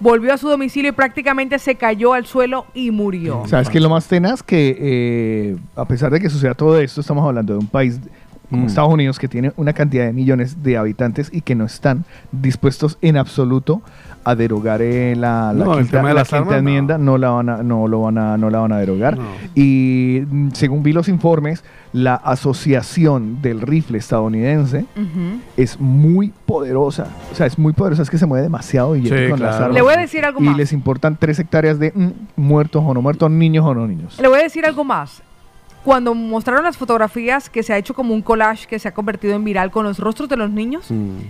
volvió 0.00 0.32
a 0.32 0.38
su 0.38 0.48
domicilio 0.48 0.90
y 0.90 0.92
prácticamente 0.92 1.58
se 1.58 1.74
cayó 1.74 2.14
al 2.14 2.26
suelo 2.26 2.66
y 2.74 2.90
murió. 2.90 3.42
¿Sabes 3.46 3.68
qué 3.68 3.78
es 3.78 3.82
lo 3.82 3.90
más 3.90 4.06
tenaz? 4.08 4.42
Que 4.42 4.76
eh, 4.80 5.56
a 5.76 5.84
pesar 5.84 6.10
de 6.10 6.20
que 6.20 6.30
suceda 6.30 6.54
todo 6.54 6.78
esto, 6.80 7.00
estamos 7.00 7.24
hablando 7.26 7.52
de 7.52 7.58
un 7.58 7.66
país 7.66 8.00
como 8.50 8.64
Mm. 8.64 8.66
Estados 8.66 8.92
Unidos 8.92 9.18
que 9.18 9.28
tiene 9.28 9.52
una 9.56 9.72
cantidad 9.72 10.06
de 10.06 10.12
millones 10.12 10.62
de 10.62 10.76
habitantes 10.76 11.30
y 11.32 11.42
que 11.42 11.54
no 11.54 11.64
están 11.64 12.04
dispuestos 12.32 12.98
en 13.00 13.16
absoluto 13.16 13.80
a 14.22 14.34
derogar 14.34 14.82
eh, 14.82 15.14
la, 15.16 15.52
la 15.52 15.64
No, 15.64 15.72
el 15.74 15.78
quinta, 15.84 15.96
tema 15.98 16.08
de 16.08 16.14
la 16.14 16.20
las 16.20 16.28
quinta 16.28 16.38
armas, 16.38 16.52
no. 16.52 16.58
enmienda, 16.58 16.98
no. 16.98 17.16
la 17.18 17.30
van 17.30 17.48
a, 17.48 17.62
no 17.62 17.88
lo 17.88 18.02
van 18.02 18.18
a, 18.18 18.36
no 18.36 18.50
la 18.50 18.58
van 18.60 18.72
a 18.72 18.78
derogar. 18.78 19.16
Y 19.54 20.22
mm, 20.28 20.50
según 20.52 20.82
vi 20.82 20.92
los 20.92 21.08
informes, 21.08 21.64
la 21.92 22.14
asociación 22.16 23.40
del 23.42 23.60
rifle 23.62 23.98
estadounidense 23.98 24.84
es 25.56 25.80
muy 25.80 26.32
poderosa. 26.46 27.06
O 27.32 27.34
sea, 27.34 27.46
es 27.46 27.58
muy 27.58 27.72
poderosa, 27.72 28.02
es 28.02 28.10
que 28.10 28.18
se 28.18 28.26
mueve 28.26 28.42
demasiado 28.42 28.92
billete 28.92 29.24
Sí, 29.26 29.30
con 29.30 29.40
las 29.40 29.50
claro. 29.50 29.64
armas. 29.66 29.74
Le 29.74 29.82
voy 29.82 29.94
a 29.94 29.96
decir 29.98 30.24
algo 30.24 30.40
y 30.40 30.44
más. 30.44 30.56
les 30.56 30.72
importan 30.72 31.16
tres 31.18 31.38
hectáreas 31.38 31.78
de 31.78 31.92
mm, 31.94 32.10
muertos 32.36 32.82
o 32.86 32.92
no 32.94 33.00
muertos, 33.02 33.30
niños 33.30 33.64
o 33.64 33.74
no 33.74 33.86
niños. 33.86 34.18
Le 34.20 34.28
voy 34.28 34.40
a 34.40 34.42
decir 34.42 34.64
algo 34.66 34.84
más. 34.84 35.22
Cuando 35.82 36.14
mostraron 36.14 36.62
las 36.64 36.76
fotografías 36.76 37.48
que 37.48 37.62
se 37.62 37.72
ha 37.72 37.78
hecho 37.78 37.94
como 37.94 38.12
un 38.12 38.20
collage 38.20 38.66
que 38.66 38.78
se 38.78 38.86
ha 38.86 38.92
convertido 38.92 39.34
en 39.34 39.44
viral 39.44 39.70
con 39.70 39.84
los 39.86 39.98
rostros 39.98 40.28
de 40.28 40.36
los 40.36 40.50
niños, 40.50 40.90
Mm. 40.90 41.20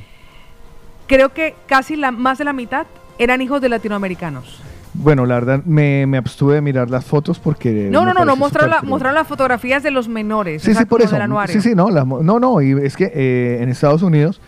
Creo 1.10 1.30
que 1.34 1.56
casi 1.66 1.96
la, 1.96 2.12
más 2.12 2.38
de 2.38 2.44
la 2.44 2.52
mitad 2.52 2.86
eran 3.18 3.42
hijos 3.42 3.60
de 3.60 3.68
latinoamericanos. 3.68 4.62
Bueno, 4.94 5.26
la 5.26 5.34
verdad 5.34 5.60
me, 5.64 6.06
me 6.06 6.18
abstuve 6.18 6.54
de 6.54 6.60
mirar 6.60 6.88
las 6.88 7.04
fotos 7.04 7.40
porque... 7.40 7.88
No, 7.90 8.04
no, 8.04 8.14
no, 8.14 8.24
no, 8.24 8.36
mostraron, 8.36 8.70
la- 8.70 9.12
las 9.12 9.26
fotografías 9.26 9.82
de 9.82 9.90
los 9.90 10.08
menores. 10.08 10.62
Sí, 10.62 10.72
sí, 10.72 10.84
por 10.84 11.02
eso. 11.02 11.16
Sí, 11.48 11.60
sí, 11.60 11.74
no, 11.74 11.90
no, 11.90 12.38
no, 12.38 12.62
y 12.62 12.72
es 12.80 12.96
que 12.96 13.10
eh, 13.12 13.58
en 13.60 13.68
Estados 13.68 14.02
Unidos 14.02 14.40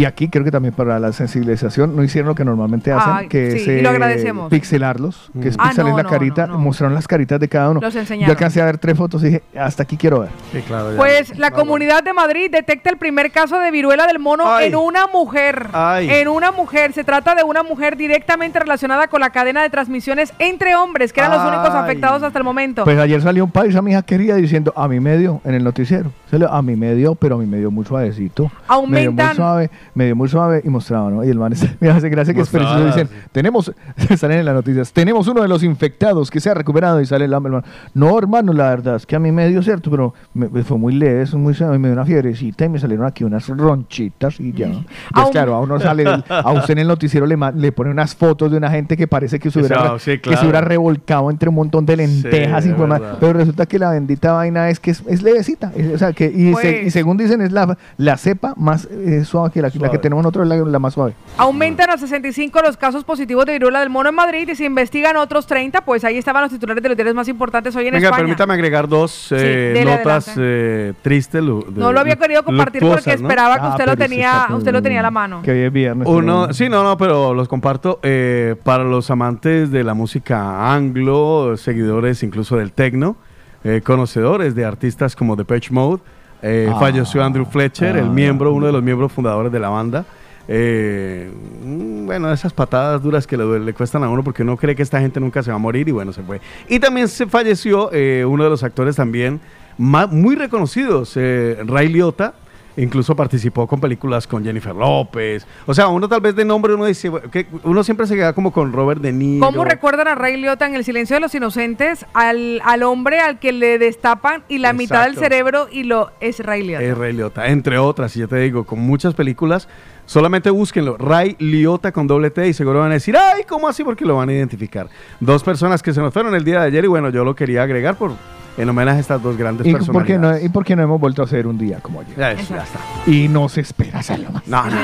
y 0.00 0.04
aquí 0.06 0.28
creo 0.28 0.44
que 0.44 0.50
también 0.50 0.72
para 0.74 0.98
la 0.98 1.12
sensibilización 1.12 1.94
no 1.94 2.02
hicieron 2.02 2.28
lo 2.28 2.34
que 2.34 2.44
normalmente 2.44 2.92
hacen, 2.92 3.28
que 3.28 3.50
sí, 3.58 3.70
es 3.70 3.82
lo 3.82 3.88
eh, 3.90 3.92
agradecemos. 3.92 4.50
pixelarlos, 4.50 5.30
que 5.40 5.48
es 5.48 5.56
Ah, 5.58 5.64
pixelar 5.68 5.90
no, 5.90 5.96
la 5.96 6.02
no, 6.04 6.08
carita, 6.08 6.46
mostraron 6.46 6.94
las 6.94 7.06
caritas 7.08 7.38
de 7.40 7.48
cada 7.48 7.70
uno. 7.70 7.80
Los 7.80 7.92
Yo 7.94 8.00
enseñaron. 8.00 8.30
alcancé 8.30 8.62
a 8.62 8.64
ver 8.64 8.78
tres 8.78 8.96
fotos 8.96 9.22
y 9.22 9.26
dije, 9.26 9.42
hasta 9.58 9.82
aquí 9.82 9.96
quiero 9.96 10.20
ver. 10.20 10.30
Sí, 10.52 10.60
claro. 10.62 10.92
Pues 10.96 11.36
la 11.38 11.50
Comunidad 11.50 12.02
de 12.02 12.12
Madrid 12.12 12.50
detecta 12.50 12.90
el 12.90 12.96
primer 12.96 13.30
caso 13.30 13.58
de 13.58 13.70
viruela 13.70 14.06
del 14.06 14.18
mono 14.18 14.44
Ay. 14.46 14.68
en 14.68 14.76
una 14.76 15.06
mujer. 15.06 15.68
Ay. 15.72 16.08
En 16.10 16.28
una 16.28 16.50
mujer. 16.52 16.92
Se 16.92 17.04
trata 17.04 17.34
de 17.34 17.42
una 17.44 17.62
mujer 17.62 17.96
directamente 17.96 18.58
relacionada 18.58 19.08
con 19.08 19.20
la 19.20 19.30
cadena 19.30 19.62
de 19.62 19.70
transmisiones 19.70 20.32
entre 20.38 20.74
hombres, 20.76 21.12
que 21.12 21.20
eran 21.20 21.32
los 21.32 21.42
únicos 21.46 21.70
afectados 21.74 22.22
hasta 22.22 22.38
el 22.38 22.44
momento. 22.44 22.84
Pues 22.84 22.98
ayer 22.98 23.20
salió 23.20 23.44
un 23.44 23.50
país 23.50 23.74
a 23.76 23.82
mi 23.82 23.90
hija 23.92 24.02
querida 24.02 24.36
diciendo, 24.36 24.72
a 24.76 24.88
mí 24.88 24.98
me 25.00 25.18
dio, 25.18 25.40
en 25.44 25.54
el 25.54 25.64
noticiero, 25.64 26.10
a 26.48 26.62
mí 26.62 26.76
me 26.76 26.94
dio, 26.94 27.14
pero 27.14 27.34
a 27.34 27.38
mí 27.38 27.46
me 27.46 27.58
dio 27.58 27.70
muy 27.70 27.84
suavecito. 27.84 28.50
Aumentan- 28.68 29.26
muy 29.28 29.36
suave, 29.36 29.70
me 29.94 30.06
dio 30.06 30.16
muy 30.16 30.28
suave 30.28 30.60
y 30.64 30.68
mostraba, 30.68 31.10
¿no? 31.10 31.24
Y 31.24 31.28
el 31.30 31.38
man, 31.38 31.52
está- 31.52 31.68
me 31.80 31.88
hace 31.90 32.08
gracia 32.08 32.34
que 32.34 32.40
es 32.40 32.48
preciso, 32.48 32.72
Mostraba, 32.78 32.96
dicen, 32.96 33.08
tenemos, 33.32 33.72
salen 34.18 34.38
en 34.40 34.44
las 34.44 34.54
noticias, 34.54 34.92
tenemos 34.92 35.26
uno 35.28 35.42
de 35.42 35.48
los 35.48 35.62
infectados 35.62 36.30
que 36.30 36.40
se 36.40 36.50
ha 36.50 36.54
recuperado 36.54 37.00
y 37.00 37.06
sale 37.06 37.24
el 37.24 37.32
hermano. 37.32 37.62
No, 37.94 38.18
hermano, 38.18 38.52
la 38.52 38.68
verdad 38.70 38.96
es 38.96 39.06
que 39.06 39.16
a 39.16 39.18
mí 39.18 39.32
me 39.32 39.48
dio 39.48 39.62
cierto, 39.62 39.90
pero 39.90 40.14
me, 40.34 40.48
me 40.48 40.62
fue 40.62 40.78
muy 40.78 40.94
leve, 40.94 41.22
es 41.22 41.34
muy 41.34 41.54
suave, 41.54 41.78
me 41.78 41.88
dio 41.88 41.94
una 41.94 42.04
fiebrecita 42.04 42.64
y 42.64 42.68
me 42.68 42.78
salieron 42.78 43.06
aquí 43.06 43.24
unas 43.24 43.46
ronchitas 43.48 44.38
y 44.40 44.52
ya. 44.52 44.66
Entonces, 44.66 44.86
Aún- 45.12 45.32
claro, 45.32 45.54
a 45.54 45.60
uno 45.60 45.80
sale, 45.80 46.04
a 46.06 46.52
usted 46.52 46.72
en 46.72 46.78
el 46.80 46.88
noticiero 46.88 47.26
le, 47.26 47.72
pone 47.72 47.90
unas 47.90 48.14
fotos 48.14 48.50
de 48.50 48.56
una 48.56 48.70
gente 48.70 48.96
que 48.96 49.06
parece 49.06 49.38
que 49.38 49.50
se 49.50 49.60
Que 49.60 49.66
hubiera, 49.66 49.98
sí, 49.98 50.18
que 50.18 50.36
se 50.36 50.42
hubiera 50.44 50.60
revolcado 50.60 51.30
entre 51.30 51.48
un 51.48 51.54
montón 51.54 51.86
de 51.86 51.96
lentejas 51.96 52.66
y 52.66 52.72
fue 52.72 52.86
ma- 52.86 52.98
verdad. 52.98 53.16
pero 53.20 53.32
resulta 53.34 53.66
que 53.66 53.78
la 53.78 53.90
bendita 53.90 54.32
vaina 54.32 54.68
es 54.70 54.80
que 54.80 54.90
es, 54.90 55.02
es 55.06 55.22
levecita. 55.22 55.72
es- 55.76 55.94
o 55.94 55.98
sea, 55.98 56.12
que, 56.12 56.26
y, 56.26 56.46
se- 56.46 56.52
Pues- 56.52 56.86
y 56.86 56.90
según 56.90 57.16
dicen, 57.16 57.40
es 57.40 57.52
la, 57.52 57.76
la 57.96 58.16
cepa 58.16 58.54
más 58.56 58.88
eh, 58.90 59.24
suave 59.24 59.50
que 59.52 59.62
la, 59.62 59.70
la 59.80 59.90
que 59.90 59.98
tenemos 59.98 60.22
nosotros, 60.22 60.44
es 60.44 60.48
la, 60.58 60.64
la 60.70 60.78
más 60.78 60.94
suave. 60.94 61.14
Aumentan 61.36 61.90
a 61.90 61.96
65 61.96 62.60
los 62.62 62.76
casos 62.76 63.04
positivos 63.04 63.46
de 63.46 63.52
viruela 63.52 63.80
del 63.80 63.90
mono 63.90 64.08
en 64.08 64.14
Madrid 64.14 64.48
y 64.48 64.54
se 64.54 64.64
investigan 64.64 65.16
otros 65.16 65.46
30. 65.46 65.80
Pues 65.84 66.04
ahí 66.04 66.18
estaban 66.18 66.42
los 66.42 66.50
titulares 66.52 66.82
de 66.82 66.88
los 66.88 66.96
diarios 66.96 67.14
más 67.14 67.28
importantes 67.28 67.74
hoy 67.76 67.86
en 67.88 67.94
Venga, 67.94 68.08
España. 68.08 68.22
permítame 68.22 68.54
agregar 68.54 68.88
dos 68.88 69.28
eh, 69.32 69.82
notas 69.84 70.34
eh, 70.38 70.92
tristes. 71.02 71.42
de- 71.44 71.64
No 71.74 71.92
lo 71.92 72.00
había 72.00 72.16
querido 72.16 72.42
compartir 72.44 72.82
porque 72.82 73.12
esperaba 73.12 73.56
que 73.56 73.66
Ah, 73.66 73.70
usted 73.70 73.86
lo 73.86 73.96
tenía, 73.96 74.46
usted 74.52 74.72
lo 74.72 74.82
tenía 74.82 75.00
a 75.00 75.04
la 75.04 75.10
mano. 75.10 75.42
Que 75.42 75.50
hoy 75.52 75.58
es 75.60 75.72
viernes. 75.72 76.06
Uno, 76.08 76.42
pero- 76.42 76.54
sí, 76.54 76.68
no, 76.68 76.82
no, 76.82 76.96
pero 76.96 77.34
los 77.34 77.48
comparto 77.48 77.98
eh, 78.02 78.56
para 78.62 78.84
los 78.84 79.10
amantes 79.10 79.70
de 79.70 79.84
la 79.84 79.94
música 79.94 80.72
anglo, 80.74 81.56
seguidores 81.56 82.22
incluso 82.22 82.56
del 82.56 82.72
techno, 82.72 83.16
eh, 83.64 83.80
conocedores 83.84 84.54
de 84.54 84.64
artistas 84.64 85.14
como 85.16 85.36
Depeche 85.36 85.72
Mode. 85.72 86.00
Eh, 86.42 86.68
Ah, 86.72 86.78
falleció 86.78 87.22
Andrew 87.22 87.44
Fletcher, 87.44 87.96
el 87.96 88.04
ah, 88.06 88.08
miembro, 88.08 88.52
uno 88.52 88.66
de 88.66 88.72
los 88.72 88.82
miembros 88.82 89.12
fundadores 89.12 89.50
de 89.52 89.58
la 89.60 89.68
banda. 89.68 90.04
Eh, 90.52 91.30
mm, 91.64 92.06
bueno, 92.06 92.32
esas 92.32 92.52
patadas 92.52 93.00
duras 93.02 93.26
que 93.26 93.36
le, 93.36 93.60
le 93.60 93.72
cuestan 93.72 94.02
a 94.04 94.08
uno 94.08 94.24
porque 94.24 94.42
uno 94.42 94.56
cree 94.56 94.74
que 94.74 94.82
esta 94.82 95.00
gente 95.00 95.20
nunca 95.20 95.42
se 95.42 95.50
va 95.50 95.56
a 95.56 95.58
morir 95.58 95.88
y 95.88 95.92
bueno, 95.92 96.12
se 96.12 96.22
fue. 96.22 96.40
Y 96.68 96.80
también 96.80 97.06
se 97.08 97.26
falleció 97.26 97.90
eh, 97.92 98.24
uno 98.24 98.44
de 98.44 98.50
los 98.50 98.62
actores 98.64 98.96
también 98.96 99.40
ma- 99.78 100.06
muy 100.08 100.34
reconocidos, 100.34 101.12
eh, 101.16 101.58
Ray 101.66 101.88
Liotta. 101.88 102.34
Incluso 102.76 103.16
participó 103.16 103.66
con 103.66 103.80
películas 103.80 104.26
con 104.26 104.44
Jennifer 104.44 104.74
López. 104.74 105.46
O 105.66 105.74
sea, 105.74 105.88
uno 105.88 106.08
tal 106.08 106.20
vez 106.20 106.36
de 106.36 106.44
nombre 106.44 106.74
uno 106.74 106.86
dice 106.86 107.10
que 107.30 107.46
uno 107.64 107.82
siempre 107.82 108.06
se 108.06 108.14
queda 108.14 108.32
como 108.32 108.52
con 108.52 108.72
Robert 108.72 109.00
De 109.00 109.12
Niro. 109.12 109.44
¿Cómo 109.44 109.64
recuerdan 109.64 110.08
a 110.08 110.14
Ray 110.14 110.36
Liotta 110.36 110.66
en 110.66 110.74
El 110.74 110.84
silencio 110.84 111.16
de 111.16 111.20
los 111.20 111.34
inocentes 111.34 112.06
al, 112.14 112.60
al 112.64 112.82
hombre 112.82 113.20
al 113.20 113.38
que 113.38 113.52
le 113.52 113.78
destapan 113.78 114.44
y 114.48 114.58
la 114.58 114.72
mitad 114.72 115.04
del 115.04 115.16
cerebro 115.16 115.68
y 115.70 115.84
lo 115.84 116.10
es 116.20 116.40
Ray 116.40 116.62
Liotta? 116.62 116.84
Es 116.84 116.96
Ray 116.96 117.12
Liotta, 117.12 117.46
entre 117.48 117.78
otras, 117.78 118.16
y 118.16 118.20
yo 118.20 118.28
te 118.28 118.36
digo, 118.36 118.64
con 118.64 118.78
muchas 118.78 119.14
películas, 119.14 119.68
solamente 120.06 120.50
búsquenlo, 120.50 120.96
Ray 120.96 121.36
Liotta 121.38 121.92
con 121.92 122.06
doble 122.06 122.30
T 122.30 122.46
y 122.48 122.54
seguro 122.54 122.80
van 122.80 122.90
a 122.90 122.94
decir, 122.94 123.16
ay, 123.16 123.44
¿cómo 123.44 123.68
así? 123.68 123.84
Porque 123.84 124.04
lo 124.04 124.16
van 124.16 124.28
a 124.28 124.32
identificar. 124.32 124.88
Dos 125.18 125.42
personas 125.42 125.82
que 125.82 125.92
se 125.92 126.00
nos 126.00 126.12
fueron 126.12 126.34
el 126.34 126.44
día 126.44 126.60
de 126.60 126.66
ayer 126.66 126.84
y 126.84 126.88
bueno, 126.88 127.10
yo 127.10 127.24
lo 127.24 127.34
quería 127.34 127.62
agregar 127.62 127.96
por 127.96 128.12
en 128.60 128.68
homenaje 128.68 128.98
a 128.98 129.00
estas 129.00 129.22
dos 129.22 129.36
grandes 129.36 129.66
¿Y 129.66 129.72
por, 129.72 129.80
qué 129.80 129.86
no, 129.86 129.92
personalidades. 129.92 130.44
¿Y 130.44 130.48
por 130.50 130.64
qué 130.64 130.76
no 130.76 130.82
hemos 130.82 131.00
vuelto 131.00 131.22
a 131.22 131.24
hacer 131.24 131.46
un 131.46 131.56
día 131.56 131.78
como 131.80 132.00
ayer? 132.00 132.16
Ya, 132.16 132.32
eso, 132.32 132.54
ya 132.54 132.62
está. 132.62 132.78
Y 133.06 133.28
no 133.28 133.48
se 133.48 133.62
espera 133.62 134.00
hacerlo 134.00 134.30
más. 134.30 134.46
No, 134.46 134.64
no. 134.66 134.76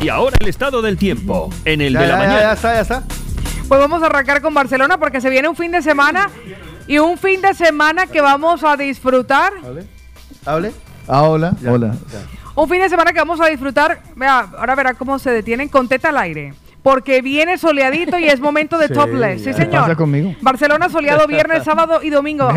Y 0.00 0.08
ahora 0.08 0.36
el 0.40 0.48
estado 0.48 0.80
del 0.80 0.96
tiempo, 0.96 1.50
en 1.64 1.80
el 1.80 1.92
Ya, 1.92 2.00
de 2.00 2.06
la 2.06 2.14
ya, 2.14 2.20
ya, 2.20 2.26
mañana. 2.28 2.40
ya 2.40 2.52
está, 2.52 2.74
ya 2.74 2.80
está. 2.80 3.02
Pues 3.68 3.80
vamos 3.80 4.02
a 4.02 4.06
arrancar 4.06 4.40
con 4.40 4.54
Barcelona 4.54 4.96
porque 4.96 5.20
se 5.20 5.28
viene 5.28 5.48
un 5.48 5.56
fin 5.56 5.70
de 5.72 5.82
semana 5.82 6.30
y 6.88 6.98
un 6.98 7.16
fin 7.18 7.40
de 7.40 7.54
semana 7.54 8.06
que 8.06 8.20
vamos 8.20 8.64
a 8.64 8.76
disfrutar. 8.76 9.52
Hable. 10.44 10.72
Ah, 11.06 11.22
hola, 11.22 11.52
Ya, 11.62 11.72
hola. 11.72 11.94
ya. 12.12 12.18
Un 12.60 12.68
fin 12.68 12.80
de 12.80 12.88
semana 12.88 13.12
que 13.12 13.20
vamos 13.20 13.40
a 13.40 13.46
disfrutar. 13.46 14.00
Vea, 14.16 14.48
ahora 14.58 14.74
verá 14.74 14.94
cómo 14.94 15.18
se 15.20 15.30
detienen 15.30 15.68
con 15.68 15.86
teta 15.88 16.08
al 16.08 16.18
aire. 16.18 16.54
Porque 16.82 17.22
viene 17.22 17.58
soleadito 17.58 18.18
y 18.18 18.26
es 18.26 18.40
momento 18.40 18.78
de 18.78 18.88
Sí, 18.88 18.94
topless. 18.94 19.40
Sí, 19.40 19.46
¿qué 19.46 19.52
señor. 19.54 19.82
pasa 19.82 19.94
conmigo? 19.96 20.34
Barcelona 20.40 20.88
soleado 20.88 21.26
viernes, 21.26 21.64
sábado 21.64 22.00
y 22.02 22.10
domingo. 22.10 22.48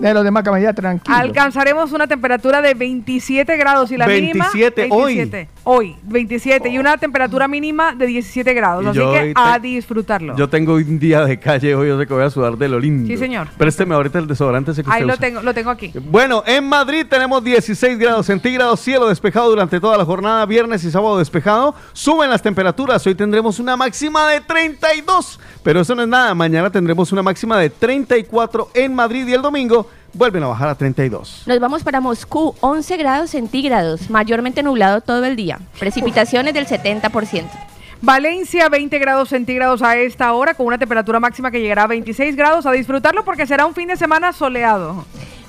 De 0.00 0.14
los 0.14 0.22
demás 0.24 0.44
camellar, 0.44 0.74
tranquilo. 0.74 1.16
alcanzaremos 1.16 1.92
una 1.92 2.06
temperatura 2.06 2.62
de 2.62 2.74
27 2.74 3.56
grados 3.56 3.90
y 3.90 3.96
la 3.96 4.06
mínima. 4.06 4.48
27 4.52 4.88
hoy. 4.90 5.30
27. 5.68 5.70
Hoy, 5.70 5.96
27. 6.02 6.68
Y 6.70 6.78
una 6.78 6.96
temperatura 6.96 7.46
mínima 7.46 7.94
de 7.94 8.06
17 8.06 8.54
grados. 8.54 8.84
Y 8.84 8.88
Así 8.88 8.98
que 8.98 9.32
a 9.34 9.58
disfrutarlo. 9.58 10.36
Yo 10.36 10.48
tengo 10.48 10.74
un 10.74 10.98
día 10.98 11.24
de 11.24 11.38
calle 11.38 11.74
hoy, 11.74 11.88
yo 11.88 11.98
sé 11.98 12.06
que 12.06 12.14
voy 12.14 12.24
a 12.24 12.30
sudar 12.30 12.56
de 12.56 12.68
lo 12.68 12.80
lindo. 12.80 13.06
Sí, 13.06 13.16
señor. 13.16 13.48
Présteme 13.56 13.94
ahorita 13.94 14.18
el 14.18 14.26
desodorante 14.26 14.70
ese 14.70 14.82
que 14.82 14.90
Ahí 14.90 15.02
usted 15.02 15.06
lo 15.06 15.12
usa. 15.12 15.20
tengo, 15.20 15.42
lo 15.42 15.54
tengo 15.54 15.70
aquí. 15.70 15.92
Bueno, 16.10 16.42
en 16.46 16.66
Madrid 16.68 17.06
tenemos 17.08 17.44
16 17.44 17.98
grados 17.98 18.26
centígrados, 18.26 18.80
cielo 18.80 19.08
despejado 19.08 19.50
durante 19.50 19.78
toda 19.80 19.98
la 19.98 20.04
jornada, 20.04 20.46
viernes 20.46 20.82
y 20.84 20.90
sábado 20.90 21.18
despejado. 21.18 21.74
Suben 21.92 22.30
las 22.30 22.42
temperaturas, 22.42 23.06
hoy 23.06 23.14
tendremos 23.14 23.58
una 23.58 23.76
máxima 23.76 24.28
de 24.28 24.40
32, 24.40 25.38
pero 25.62 25.80
eso 25.80 25.94
no 25.94 26.02
es 26.02 26.08
nada. 26.08 26.34
Mañana 26.34 26.70
tendremos 26.70 27.12
una 27.12 27.22
máxima 27.22 27.58
de 27.58 27.70
34 27.70 28.70
en 28.74 28.94
Madrid 28.94 29.26
y 29.26 29.34
el 29.34 29.42
domingo 29.42 29.86
vuelven 30.14 30.42
a 30.42 30.48
bajar 30.48 30.68
a 30.68 30.74
32. 30.74 31.44
Nos 31.46 31.60
vamos 31.60 31.82
para 31.82 32.00
Moscú, 32.00 32.54
11 32.60 32.96
grados 32.96 33.30
centígrados, 33.30 34.10
mayormente 34.10 34.62
nublado 34.62 35.00
todo 35.00 35.24
el 35.24 35.36
día. 35.36 35.58
Precipitaciones 35.78 36.54
del 36.54 36.66
70%. 36.66 37.44
Valencia, 38.00 38.68
20 38.68 38.96
grados 39.00 39.28
centígrados 39.28 39.82
a 39.82 39.96
esta 39.96 40.32
hora, 40.32 40.54
con 40.54 40.66
una 40.66 40.78
temperatura 40.78 41.18
máxima 41.18 41.50
que 41.50 41.60
llegará 41.60 41.82
a 41.82 41.86
26 41.88 42.36
grados. 42.36 42.64
A 42.64 42.72
disfrutarlo 42.72 43.24
porque 43.24 43.46
será 43.46 43.66
un 43.66 43.74
fin 43.74 43.88
de 43.88 43.96
semana 43.96 44.32
soleado. 44.32 45.04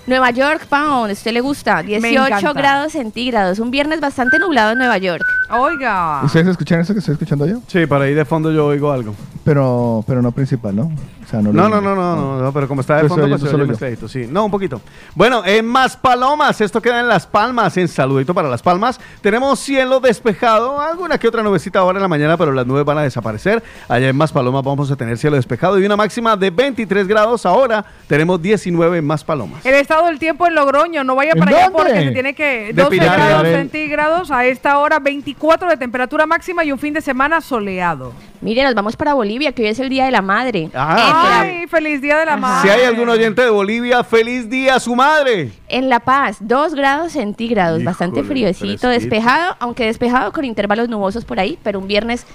Nueva 0.07 0.31
York, 0.31 0.65
Pound, 0.67 1.11
¿usted 1.11 1.31
le 1.31 1.41
gusta? 1.41 1.83
18 1.83 2.25
encanta. 2.25 2.53
grados 2.53 2.93
centígrados. 2.93 3.59
Un 3.59 3.69
viernes 3.69 3.99
bastante 3.99 4.39
nublado 4.39 4.71
en 4.71 4.79
Nueva 4.79 4.97
York. 4.97 5.23
Oiga. 5.51 6.21
¿Ustedes 6.23 6.47
escuchan 6.47 6.79
eso 6.79 6.93
que 6.93 6.99
estoy 6.99 7.13
escuchando 7.13 7.45
yo? 7.45 7.61
Sí, 7.67 7.85
para 7.85 8.05
ahí 8.05 8.15
de 8.15 8.25
fondo 8.25 8.51
yo 8.51 8.65
oigo 8.65 8.91
algo. 8.91 9.13
Pero, 9.43 10.03
pero 10.07 10.23
no 10.23 10.31
principal, 10.31 10.75
¿no? 10.75 10.91
O 11.29 11.31
sea, 11.31 11.41
no, 11.43 11.53
No, 11.53 11.69
no, 11.69 11.79
no, 11.79 11.93
no, 11.95 12.15
no, 12.15 12.41
no, 12.41 12.51
pero 12.51 12.67
como 12.67 12.81
está 12.81 12.95
de 12.95 13.01
Pues 13.01 13.09
fondo, 13.13 13.29
pues 13.37 13.51
solo 13.51 13.65
yo. 13.65 14.07
sí. 14.07 14.25
No, 14.27 14.45
un 14.45 14.51
poquito. 14.51 14.81
Bueno, 15.13 15.43
en 15.45 15.63
Más 15.63 15.95
Palomas, 15.95 16.59
esto 16.59 16.81
queda 16.81 17.01
en 17.01 17.07
Las 17.07 17.27
Palmas, 17.27 17.77
en 17.77 17.87
Saludito 17.87 18.33
para 18.33 18.49
Las 18.49 18.63
Palmas. 18.63 18.99
Tenemos 19.21 19.59
cielo 19.59 19.99
despejado, 19.99 20.81
alguna 20.81 21.19
que 21.19 21.27
otra 21.27 21.43
nubecita 21.43 21.79
ahora 21.79 21.99
en 21.99 22.01
la 22.01 22.07
mañana, 22.07 22.35
pero 22.35 22.51
las 22.51 22.65
nubes 22.65 22.83
van 22.83 22.97
a 22.97 23.03
desaparecer. 23.03 23.61
Allá 23.87 24.09
en 24.09 24.15
Más 24.17 24.31
Palomas 24.31 24.63
vamos 24.63 24.89
a 24.89 24.95
tener 24.95 25.19
cielo 25.19 25.35
despejado 25.35 25.79
y 25.79 25.85
una 25.85 25.95
máxima 25.95 26.35
de 26.35 26.49
23 26.49 27.07
grados. 27.07 27.45
Ahora 27.45 27.85
tenemos 28.07 28.41
19 28.41 28.97
en 28.97 29.05
Más 29.05 29.23
Palomas. 29.23 29.63
El 29.63 29.75
estado 29.75 30.07
del 30.07 30.17
tiempo 30.17 30.47
en 30.47 30.55
Logroño, 30.55 31.03
no 31.03 31.13
vaya 31.15 31.33
¿En 31.33 31.39
para 31.39 31.51
allá 31.51 31.69
dónde? 31.69 31.77
porque 31.77 32.03
se 32.05 32.11
tiene 32.11 32.33
que 32.33 32.73
De 32.73 32.81
12 32.81 32.89
Pinar. 32.89 33.17
grados 33.19 33.47
centígrados 33.49 34.31
a 34.31 34.45
esta 34.45 34.79
hora, 34.79 34.97
24 34.97 35.69
de 35.69 35.77
temperatura 35.77 36.25
máxima 36.25 36.63
y 36.63 36.71
un 36.71 36.79
fin 36.79 36.95
de 36.95 37.01
semana 37.01 37.39
soleado. 37.39 38.13
Mire, 38.41 38.63
nos 38.63 38.73
vamos 38.73 38.95
para 38.95 39.13
Bolivia, 39.13 39.51
que 39.51 39.63
hoy 39.63 39.67
es 39.69 39.79
el 39.79 39.89
Día 39.89 40.05
de 40.05 40.11
la 40.11 40.21
Madre. 40.21 40.69
Ah. 40.73 41.43
En, 41.45 41.57
Ay, 41.61 41.67
feliz 41.67 42.01
día 42.01 42.17
de 42.19 42.25
la 42.25 42.33
Ajá. 42.33 42.41
madre. 42.41 42.69
Si 42.71 42.75
hay 42.79 42.85
algún 42.85 43.09
oyente 43.09 43.41
de 43.41 43.49
Bolivia, 43.49 44.03
feliz 44.03 44.49
día 44.49 44.75
a 44.75 44.79
su 44.79 44.95
madre. 44.95 45.51
en 45.67 45.89
La 45.89 45.99
Paz, 45.99 46.37
2 46.39 46.73
grados 46.73 47.11
centígrados, 47.11 47.83
bastante 47.83 48.21
Híjole, 48.21 48.53
friecito, 48.53 48.87
despejado, 48.87 49.55
aunque 49.59 49.85
despejado 49.85 50.31
con 50.31 50.45
intervalos 50.45 50.87
nubosos 50.87 51.25
por 51.25 51.39
ahí, 51.39 51.59
pero 51.63 51.79
un 51.79 51.87
viernes 51.87 52.25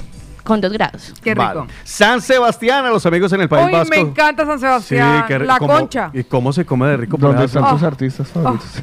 con 0.43 0.61
2 0.61 0.73
grados. 0.75 1.15
Qué 1.23 1.31
rico. 1.35 1.43
Vale. 1.47 1.61
San 1.85 2.21
Sebastián, 2.21 2.85
a 2.85 2.91
los 2.91 3.07
amigos 3.07 3.33
en 3.33 3.41
el 3.41 3.49
País 3.49 3.65
Uy, 3.67 3.73
Vasco. 3.73 3.91
me 3.91 4.01
encanta 4.01 4.45
San 4.45 4.61
Sebastián. 4.61 5.25
qué 5.27 5.39
ri- 5.41 5.47
la 5.47 5.57
cómo- 5.59 5.73
concha. 5.73 6.11
¿Y 6.13 6.23
cómo 6.25 6.53
se 6.53 6.67
come 6.67 6.87
de 6.89 6.97
rico 6.99 7.17
por 7.17 7.29
¿Dónde 7.31 7.45
allá? 7.45 7.47
están 7.47 7.71
tus 7.71 7.83
Oh. 7.83 7.87
artistas 7.87 8.29
favoritos? 8.29 8.69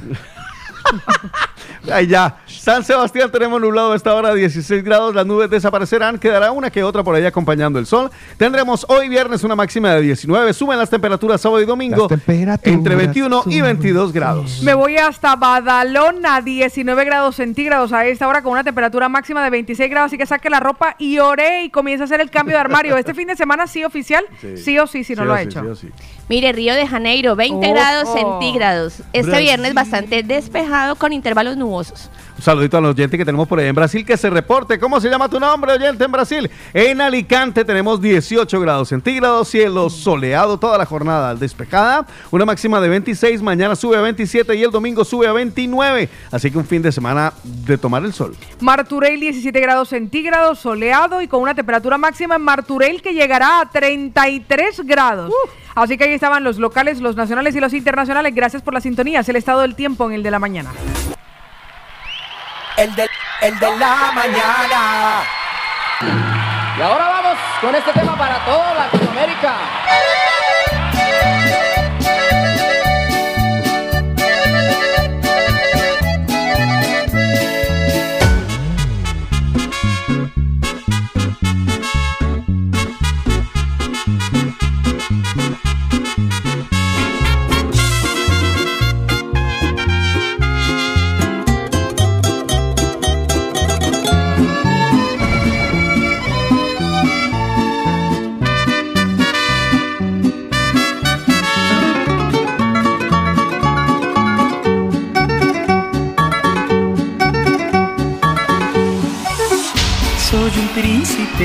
Ahí 1.91 2.07
ya. 2.07 2.38
San 2.45 2.84
Sebastián 2.84 3.32
tenemos 3.32 3.59
nublado 3.59 3.93
a 3.93 3.95
esta 3.95 4.13
hora 4.13 4.34
16 4.34 4.84
grados. 4.84 5.15
Las 5.15 5.25
nubes 5.25 5.49
desaparecerán. 5.49 6.19
Quedará 6.19 6.51
una 6.51 6.69
que 6.69 6.84
otra 6.84 7.03
por 7.03 7.15
ahí 7.15 7.25
acompañando 7.25 7.79
el 7.79 7.86
sol. 7.86 8.11
Tendremos 8.38 8.86
hoy 8.89 9.09
viernes 9.09 9.43
una 9.43 9.55
máxima 9.55 9.93
de 9.95 10.01
19. 10.01 10.53
Suben 10.53 10.77
las 10.77 10.89
temperaturas 10.89 11.41
sábado 11.41 11.61
y 11.61 11.65
domingo. 11.65 12.07
Temperaturas 12.07 12.59
Entre 12.63 12.95
21 12.95 13.39
y 13.47 13.59
suben. 13.59 13.63
22 13.63 14.13
grados. 14.13 14.61
Me 14.63 14.73
voy 14.73 14.97
hasta 14.97 15.36
Badalona, 15.36 16.41
19 16.41 17.05
grados 17.05 17.36
centígrados 17.38 17.93
a 17.93 18.05
esta 18.05 18.27
hora 18.27 18.41
con 18.41 18.51
una 18.51 18.63
temperatura 18.63 19.09
máxima 19.09 19.43
de 19.43 19.49
26 19.49 19.89
grados, 19.89 20.07
así 20.07 20.17
que 20.17 20.25
saque 20.25 20.49
la 20.49 20.59
ropa 20.59 20.95
y 20.99 21.19
ore 21.19 21.63
y 21.63 21.69
comience 21.69 22.03
a 22.03 22.05
hacer 22.05 22.21
el 22.21 22.29
cambio 22.29 22.55
de 22.55 22.61
armario. 22.61 22.97
Este 22.97 23.13
fin 23.13 23.27
de 23.27 23.36
semana 23.36 23.67
sí 23.67 23.84
oficial, 23.84 24.23
sí, 24.55 24.77
o 24.77 24.88
sí, 24.88 25.03
si 25.03 25.15
no 25.15 25.23
Sí 25.23 25.27
lo 25.27 25.34
ha 25.34 25.38
sí, 25.39 25.43
hecho. 25.45 25.61
sí 25.61 25.67
o 25.67 25.75
sí. 25.75 25.89
Mire, 26.32 26.53
Río 26.53 26.73
de 26.75 26.88
Janeiro, 26.88 27.36
20 27.36 27.67
Oh. 27.67 27.73
grados 27.73 28.13
centígrados. 28.13 28.93
Este 29.11 29.23
Brasil. 29.23 29.43
viernes 29.47 29.73
bastante 29.73 30.23
despejado 30.23 30.95
con 30.95 31.11
intervalos 31.11 31.57
nubosos. 31.57 32.09
Un 32.41 32.45
saludito 32.45 32.75
a 32.75 32.81
los 32.81 32.95
oyentes 32.95 33.19
que 33.19 33.23
tenemos 33.23 33.47
por 33.47 33.59
ahí 33.59 33.67
en 33.67 33.75
Brasil 33.75 34.03
que 34.03 34.17
se 34.17 34.27
reporte. 34.27 34.79
¿Cómo 34.79 34.99
se 34.99 35.07
llama 35.11 35.29
tu 35.29 35.39
nombre, 35.39 35.73
oyente 35.73 36.05
en 36.05 36.11
Brasil? 36.11 36.49
En 36.73 36.99
Alicante 36.99 37.63
tenemos 37.63 38.01
18 38.01 38.59
grados 38.59 38.89
centígrados, 38.89 39.47
cielo 39.47 39.91
soleado 39.91 40.57
toda 40.57 40.75
la 40.79 40.87
jornada 40.87 41.35
despejada. 41.35 42.07
Una 42.31 42.43
máxima 42.45 42.81
de 42.81 42.89
26, 42.89 43.43
mañana 43.43 43.75
sube 43.75 43.95
a 43.95 44.01
27 44.01 44.55
y 44.55 44.63
el 44.63 44.71
domingo 44.71 45.05
sube 45.05 45.27
a 45.27 45.33
29. 45.33 46.09
Así 46.31 46.49
que 46.49 46.57
un 46.57 46.65
fin 46.65 46.81
de 46.81 46.91
semana 46.91 47.31
de 47.43 47.77
tomar 47.77 48.03
el 48.03 48.11
sol. 48.11 48.35
Marturell, 48.59 49.19
17 49.19 49.59
grados 49.59 49.89
centígrados, 49.89 50.57
soleado 50.57 51.21
y 51.21 51.27
con 51.27 51.43
una 51.43 51.53
temperatura 51.53 51.99
máxima 51.99 52.37
en 52.37 52.41
Marturell 52.41 53.03
que 53.03 53.13
llegará 53.13 53.61
a 53.61 53.69
33 53.69 54.81
grados. 54.87 55.31
Así 55.75 55.95
que 55.95 56.05
ahí 56.05 56.13
estaban 56.13 56.43
los 56.43 56.57
locales, 56.57 57.01
los 57.01 57.15
nacionales 57.15 57.55
y 57.55 57.59
los 57.59 57.75
internacionales. 57.75 58.33
Gracias 58.33 58.63
por 58.63 58.73
la 58.73 58.81
sintonía. 58.81 59.19
Es 59.19 59.29
el 59.29 59.35
estado 59.35 59.61
del 59.61 59.75
tiempo 59.75 60.09
en 60.09 60.15
el 60.15 60.23
de 60.23 60.31
la 60.31 60.39
mañana. 60.39 60.71
El 62.82 62.95
de, 62.95 63.07
el 63.41 63.59
de 63.59 63.77
la 63.77 64.11
mañana. 64.11 65.21
Y 66.75 66.82
ahora 66.82 67.09
vamos 67.09 67.38
con 67.61 67.75
este 67.75 67.93
tema 67.93 68.17
para 68.17 68.43
toda 68.43 68.73
Latinoamérica. 68.73 69.53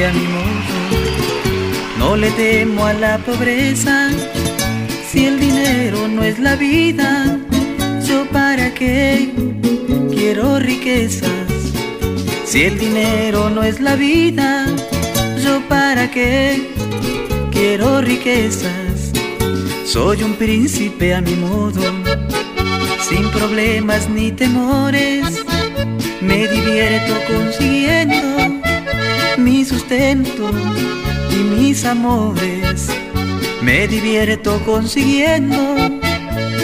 A 0.04 0.12
mi 0.12 0.26
modo, 0.26 0.74
no 1.98 2.16
le 2.16 2.30
temo 2.32 2.84
a 2.84 2.92
la 2.92 3.18
pobreza. 3.18 4.10
Si 5.08 5.24
el 5.24 5.40
dinero 5.40 6.06
no 6.08 6.22
es 6.22 6.38
la 6.38 6.54
vida, 6.56 7.38
yo 8.06 8.26
para 8.30 8.74
qué 8.74 9.30
quiero 10.14 10.58
riquezas. 10.58 11.30
Si 12.44 12.64
el 12.64 12.78
dinero 12.78 13.48
no 13.48 13.62
es 13.62 13.80
la 13.80 13.96
vida, 13.96 14.66
yo 15.42 15.60
para 15.68 16.10
qué 16.10 16.68
quiero 17.50 18.02
riquezas. 18.02 19.12
Soy 19.84 20.22
un 20.22 20.34
príncipe 20.34 21.14
a 21.14 21.22
mi 21.22 21.36
modo, 21.36 21.80
sin 23.08 23.30
problemas 23.30 24.10
ni 24.10 24.30
temores. 24.30 25.24
Me 26.20 26.48
divierto 26.48 27.14
consiguiendo 27.32 28.55
mi 29.46 29.64
sustento 29.64 30.50
y 31.30 31.36
mis 31.36 31.84
amores. 31.84 32.88
Me 33.62 33.86
divierto 33.86 34.60
consiguiendo 34.66 35.56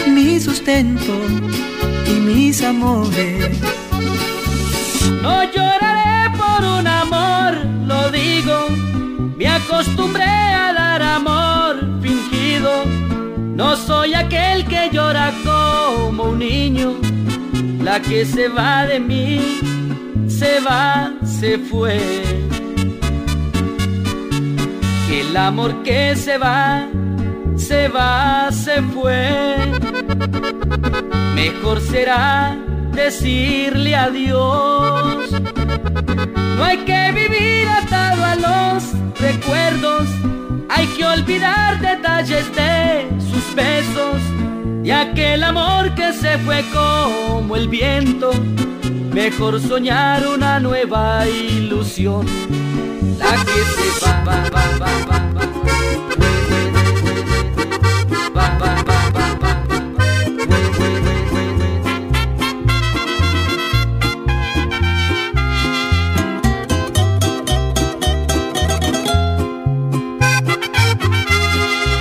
mi 0.07 0.37
sustento 0.37 1.13
y 2.05 2.13
mis 2.19 2.61
amores. 2.61 3.57
No 5.21 5.45
lloraré 5.53 6.37
por 6.37 6.61
un 6.77 6.85
amor, 6.85 7.51
lo 7.87 8.11
digo. 8.11 8.67
Me 9.37 9.47
acostumbré 9.47 10.25
a 10.25 10.73
dar 10.73 11.01
amor 11.01 11.77
fingido. 12.01 12.83
No 13.55 13.77
soy 13.77 14.13
aquel 14.13 14.65
que 14.65 14.89
llora 14.91 15.31
como 15.45 16.23
un 16.31 16.39
niño. 16.39 16.95
La 17.81 18.01
que 18.01 18.25
se 18.25 18.49
va 18.49 18.85
de 18.85 18.99
mí, 18.99 19.39
se 20.27 20.59
va, 20.59 21.13
se 21.23 21.57
fue. 21.57 22.43
El 25.19 25.37
amor 25.37 25.83
que 25.83 26.15
se 26.15 26.39
va, 26.39 26.87
se 27.55 27.87
va, 27.87 28.49
se 28.51 28.81
fue. 28.81 29.29
Mejor 31.35 31.79
será 31.81 32.57
decirle 32.91 33.95
adiós. 33.95 35.31
No 36.57 36.63
hay 36.63 36.77
que 36.79 37.11
vivir 37.11 37.67
atado 37.69 38.25
a 38.25 38.35
los 38.35 38.83
recuerdos, 39.19 40.07
hay 40.69 40.87
que 40.87 41.05
olvidar 41.05 41.79
detalles 41.79 42.45
de 42.55 43.07
sus 43.19 43.53
besos 43.53 44.19
y 44.83 44.89
aquel 44.89 45.43
amor 45.43 45.93
que 45.93 46.11
se 46.13 46.39
fue 46.39 46.63
como 46.73 47.55
el 47.55 47.67
viento. 47.67 48.31
Mejor 49.13 49.61
soñar 49.61 50.25
una 50.27 50.59
nueva 50.59 51.27
ilusión, 51.27 52.25
la 53.19 53.31
que 53.45 53.61
se 53.73 54.05
va, 54.05 54.23
va, 54.23 54.49
va, 54.49 54.65
va, 54.79 54.91
va, 55.07 55.19
va. 55.35 55.43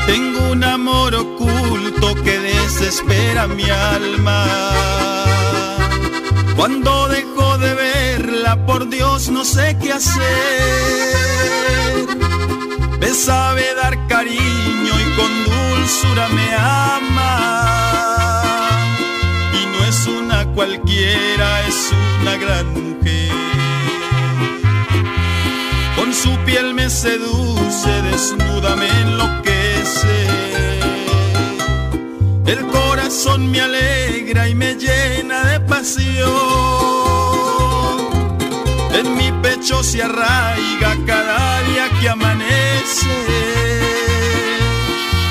Tengo 0.07 0.51
un 0.51 0.65
amor 0.65 1.15
oculto 1.15 2.15
que 2.25 2.39
desespera 2.39 3.47
mi 3.47 3.69
alma. 3.69 5.02
Cuando 6.57 7.09
dejo 7.09 7.59
de 7.59 7.75
verla, 7.75 8.67
por 8.67 8.89
Dios 8.89 9.29
no 9.31 9.45
sé 9.45 9.77
qué 9.81 9.93
hacer. 9.93 10.23
Me 13.01 13.09
sabe 13.09 13.75
dar 13.75 14.07
cariño 14.07 14.93
y 15.05 15.17
con 15.17 15.33
dulzura 15.45 16.29
me 16.29 16.55
ama. 16.55 17.33
Y 19.61 19.67
no 19.67 19.85
es 19.85 20.07
una 20.07 20.47
cualquiera, 20.55 21.67
es 21.67 21.91
una 22.21 22.37
gran 22.37 22.67
mujer. 22.73 23.33
Con 25.97 26.13
su 26.15 26.37
piel 26.45 26.75
me 26.75 26.89
seduce, 26.91 28.03
desnuda 28.03 28.77
me 28.77 28.89
enloquece. 29.01 30.29
El 32.47 32.67
corazón 32.67 32.92
me 33.39 33.61
alegra 33.61 34.49
y 34.49 34.55
me 34.55 34.75
llena 34.75 35.45
de 35.45 35.61
pasión. 35.61 36.31
En 38.95 39.17
mi 39.17 39.31
pecho 39.43 39.83
se 39.83 40.03
arraiga 40.03 40.97
cada 41.07 41.63
día 41.63 41.91
que 42.01 42.09
amanece. 42.09 43.15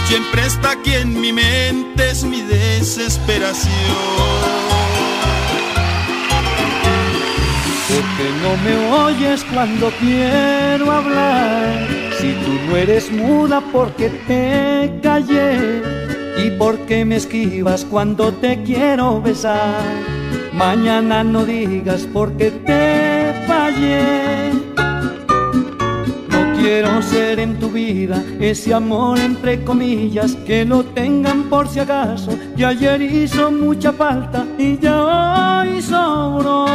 Siempre 0.05 0.45
está 0.45 0.71
aquí 0.71 0.93
en 0.93 1.19
mi 1.19 1.33
mente, 1.33 2.11
es 2.11 2.23
mi 2.23 2.41
desesperación. 2.41 3.71
Porque 7.89 8.25
no 8.43 8.57
me 8.63 8.73
oyes 9.03 9.43
cuando 9.51 9.91
quiero 9.99 10.91
hablar. 10.91 11.87
Si 12.19 12.33
tú 12.43 12.53
no 12.67 12.77
eres 12.77 13.11
muda 13.11 13.59
porque 13.71 14.09
te 14.27 14.99
callé. 15.01 16.10
Y 16.37 16.51
porque 16.51 17.05
me 17.05 17.17
esquivas 17.17 17.85
cuando 17.85 18.31
te 18.31 18.61
quiero 18.63 19.21
besar. 19.21 19.83
Mañana 20.53 21.23
no 21.23 21.45
digas 21.45 22.07
porque 22.11 22.51
te 22.51 23.33
fallé. 23.47 24.51
No 26.29 26.59
quiero 26.59 27.01
ser 27.01 27.39
en 27.39 27.57
tu 27.59 27.69
vida 27.69 28.23
ese 28.39 28.73
amor 28.73 29.17
entre 29.19 29.63
comillas 29.63 30.35
que 30.45 30.65
lo 30.65 30.83
tengan 30.83 31.43
por 31.43 31.67
si 31.67 31.79
acaso. 31.79 32.37
Y 32.57 32.63
ayer 32.63 33.01
hizo 33.01 33.51
mucha 33.51 33.91
falta 33.93 34.45
y 34.57 34.77
ya 34.77 35.61
hoy 35.63 35.81
sobró. 35.81 36.65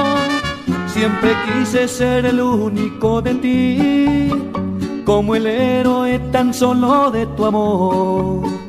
Siempre 0.87 1.37
quise 1.47 1.87
ser 1.87 2.25
el 2.25 2.41
único 2.41 3.21
de 3.21 3.35
ti, 3.35 4.31
como 5.05 5.35
el 5.35 5.47
héroe 5.47 6.19
tan 6.33 6.55
solo 6.55 7.11
de 7.11 7.27
tu 7.27 7.45
amor. 7.45 8.66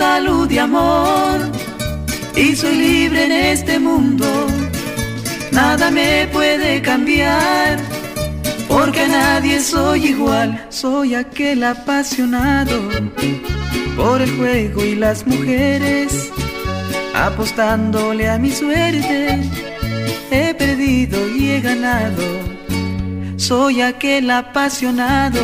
Salud 0.00 0.50
y 0.50 0.56
amor. 0.56 1.38
Y 2.34 2.56
soy 2.56 2.74
libre 2.74 3.26
en 3.26 3.32
este 3.54 3.78
mundo, 3.78 4.26
nada 5.52 5.90
me 5.90 6.26
puede 6.32 6.80
cambiar, 6.80 7.78
porque 8.66 9.00
a 9.02 9.08
nadie 9.08 9.60
soy 9.60 10.06
igual, 10.14 10.48
soy 10.70 11.14
aquel 11.14 11.62
apasionado 11.64 12.78
por 13.94 14.22
el 14.22 14.30
juego 14.38 14.82
y 14.82 14.94
las 14.94 15.26
mujeres, 15.26 16.30
apostándole 17.14 18.30
a 18.30 18.38
mi 18.38 18.52
suerte, 18.52 19.38
he 20.30 20.54
perdido 20.54 21.18
y 21.36 21.50
he 21.50 21.60
ganado, 21.60 22.26
soy 23.36 23.82
aquel 23.82 24.30
apasionado 24.30 25.42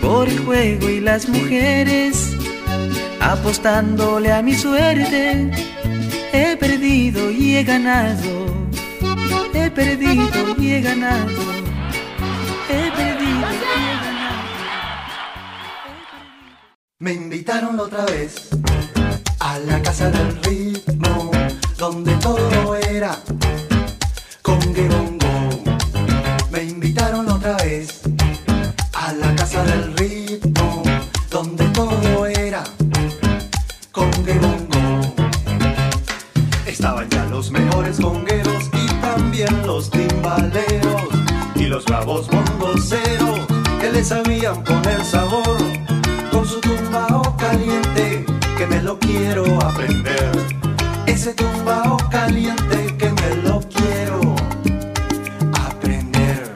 por 0.00 0.26
el 0.26 0.38
juego 0.38 0.88
y 0.88 1.00
las 1.00 1.28
mujeres, 1.28 2.35
apostándole 3.32 4.32
a 4.32 4.42
mi 4.42 4.54
suerte. 4.54 5.50
He 6.32 6.56
perdido 6.56 7.30
y 7.30 7.56
he 7.56 7.64
ganado, 7.64 8.68
he 9.54 9.70
perdido 9.70 10.54
y 10.58 10.72
he 10.74 10.80
ganado, 10.80 11.42
he 12.68 12.90
perdido 12.92 13.46
y 13.52 13.82
he 13.82 13.96
ganado. 14.04 14.46
Me 16.98 17.12
invitaron 17.12 17.80
otra 17.80 18.04
vez 18.06 18.48
a 19.40 19.58
la 19.60 19.80
casa 19.82 20.10
del 20.10 20.42
ritmo, 20.42 21.30
donde 21.78 22.14
todo 22.16 22.76
era 22.76 23.18
con 24.42 24.60
bongo. 24.60 25.15
Le 43.96 44.04
sabían 44.04 44.62
poner 44.62 45.02
sabor 45.02 45.56
con 46.30 46.46
su 46.46 46.60
tumbao 46.60 47.34
caliente 47.38 48.26
que 48.58 48.66
me 48.66 48.82
lo 48.82 48.98
quiero 48.98 49.44
aprender. 49.62 50.32
Ese 51.06 51.32
tumbao 51.32 51.96
caliente 52.10 52.94
que 52.98 53.08
me 53.10 53.42
lo 53.42 53.58
quiero 53.60 54.20
aprender. 55.66 56.54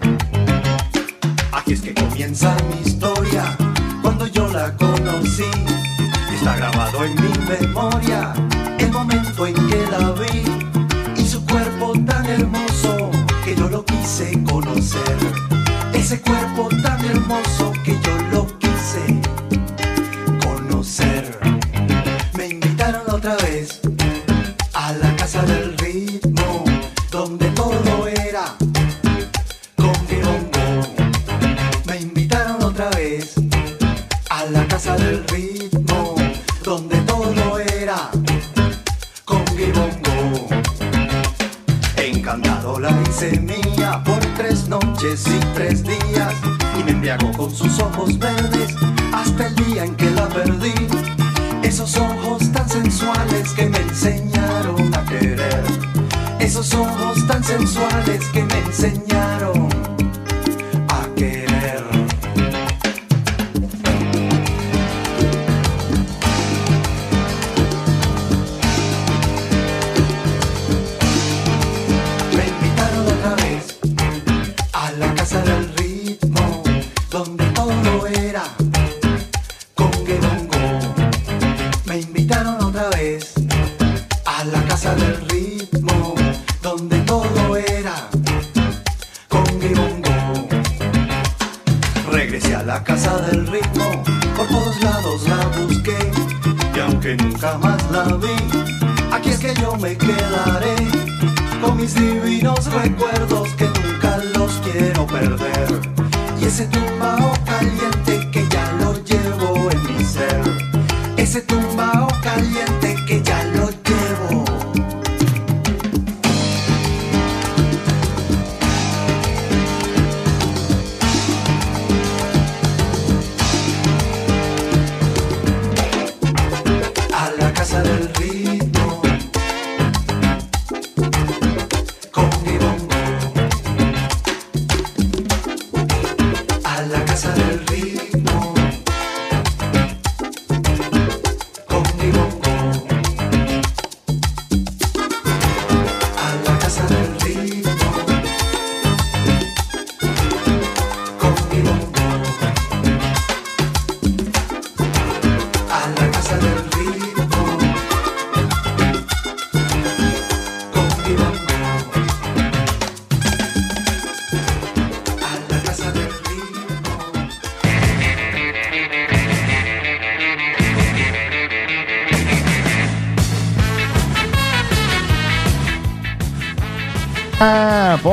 Aquí 1.53 1.72
es 1.72 1.80
que 1.80 1.95
comienza 1.95 2.55
mi 2.68 2.86
historia 2.86 3.57
cuando 4.03 4.26
yo 4.26 4.47
la 4.49 4.76
conocí. 4.76 5.51
Está 6.34 6.57
grabado 6.57 7.05
en 7.07 7.14
mi 7.14 7.32
memoria 7.49 8.34
tan 17.31 17.69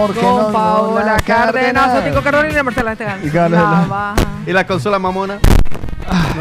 Ah, 0.10 0.22
Con 0.22 0.42
no, 0.44 0.52
Paola 0.52 1.06
la 1.06 1.18
Cárdenas, 1.18 2.04
y 2.60 2.64
Marcela 2.64 2.92
Esteban. 2.94 3.20
Y 3.24 3.30
Carlos- 3.30 3.60
La 3.60 3.86
baja. 3.88 4.16
¿Y 4.46 4.52
la 4.54 4.66
consola 4.68 5.00
mamona? 5.00 5.38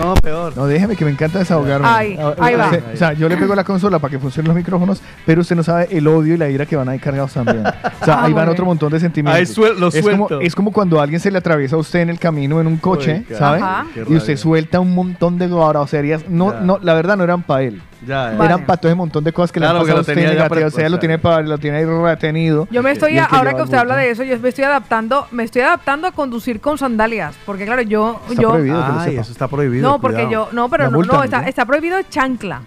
No, 0.01 0.15
peor. 0.15 0.57
No, 0.57 0.67
déjeme 0.67 0.95
que 0.95 1.05
me 1.05 1.11
encanta 1.11 1.39
desahogarme. 1.41 1.89
Ahí, 1.89 2.17
Ah, 2.21 2.35
ahí 2.39 2.55
va. 2.55 2.71
se- 2.71 2.83
O 2.95 2.97
sea, 2.97 3.13
yo 3.15 3.29
le 3.29 3.37
pego 3.37 3.53
la 3.55 3.65
consola 3.65 3.99
para 3.99 4.13
que 4.13 4.19
funcionen 4.21 4.49
los 4.49 4.57
micrófonos, 4.57 5.03
pero 5.25 5.41
usted 5.41 5.57
no 5.57 5.65
sabe 5.65 5.89
el 5.91 6.07
odio 6.07 6.35
y 6.35 6.37
la 6.37 6.49
ira 6.49 6.67
que 6.67 6.77
van 6.77 6.89
ahí 6.89 7.01
cargados 7.01 7.33
también. 7.33 7.67
O 7.67 8.05
sea, 8.05 8.21
Ah, 8.21 8.25
ahí 8.25 8.33
van 8.33 8.45
muy 8.45 8.53
otro 8.53 8.65
bien. 8.65 8.69
montón 8.69 8.93
de 8.93 9.01
sentimientos. 9.01 9.41
Ahí 9.41 9.47
suel- 9.47 9.77
lo 9.81 9.89
es, 9.89 10.01
como, 10.03 10.29
suelto. 10.29 10.41
es 10.41 10.55
como 10.55 10.73
cuando 10.73 11.01
alguien 11.01 11.19
se 11.19 11.31
le 11.33 11.39
atraviesa 11.39 11.75
a 11.75 11.79
usted 11.81 12.01
en 12.01 12.11
el 12.11 12.19
camino 12.21 12.61
en 12.61 12.69
un 12.69 12.77
coche, 12.77 13.25
Uy, 13.29 13.37
¿sabe? 13.37 13.61
Qué 13.95 14.05
Y 14.09 14.17
usted 14.17 14.37
suelta 14.37 14.79
un 14.79 14.95
montón 14.95 15.37
de 15.39 15.49
groserías. 15.49 16.29
No, 16.29 16.53
Ya. 16.53 16.61
no, 16.61 16.79
la 16.81 16.95
verdad 16.95 17.17
no 17.17 17.25
eran 17.25 17.43
para 17.43 17.63
él. 17.63 17.83
Ya, 18.07 18.31
ya. 18.33 18.37
Vale. 18.39 18.45
Eran 18.45 18.67
para 18.67 18.77
todo 18.79 18.89
ese 18.91 18.97
montón 18.97 19.25
de 19.25 19.33
cosas 19.33 19.51
que 19.53 19.59
Claro, 19.61 19.75
le 19.75 19.79
han 19.81 19.85
que 19.87 19.93
pasado 19.93 19.99
a 19.99 20.01
usted. 20.47 20.67
O 20.67 20.71
sea, 20.71 20.89
lo 20.89 20.99
tiene, 20.99 21.19
pa- 21.19 21.41
lo 21.43 21.59
tiene 21.59 21.79
ahí 21.79 21.85
retenido. 21.85 22.69
Yo 22.71 22.83
me 22.83 22.93
estoy, 22.93 23.15
que 23.15 23.21
ahora 23.21 23.55
que 23.55 23.63
usted 23.63 23.77
habla 23.77 23.97
de 23.97 24.11
eso, 24.11 24.23
yo 24.23 24.39
me 24.39 24.49
estoy 24.49 24.65
adaptando, 24.65 25.27
me 25.33 25.43
estoy 25.45 25.63
adaptando 25.63 26.07
a 26.07 26.13
conducir 26.13 26.61
con 26.61 26.79
sandalias, 26.79 27.35
porque 27.45 27.65
claro, 27.67 27.83
yo, 27.83 28.21
Está 28.31 28.43
yo, 28.43 28.51
prohibido 28.51 28.85
que 28.87 28.93
lo 28.93 28.99
Ay, 29.01 29.17
eso 29.17 29.33
está 29.33 29.49
prohibido. 29.49 29.89
no, 29.91 30.01
porque 30.01 30.25
cuidado. 30.25 30.49
yo, 30.49 30.49
no, 30.53 30.69
pero 30.69 30.85
La 30.85 30.91
no, 30.91 30.97
multan, 30.99 31.17
no, 31.19 31.25
está, 31.25 31.43
¿no? 31.43 31.49
está 31.49 31.65
prohibido 31.65 31.99
chancla, 32.09 32.63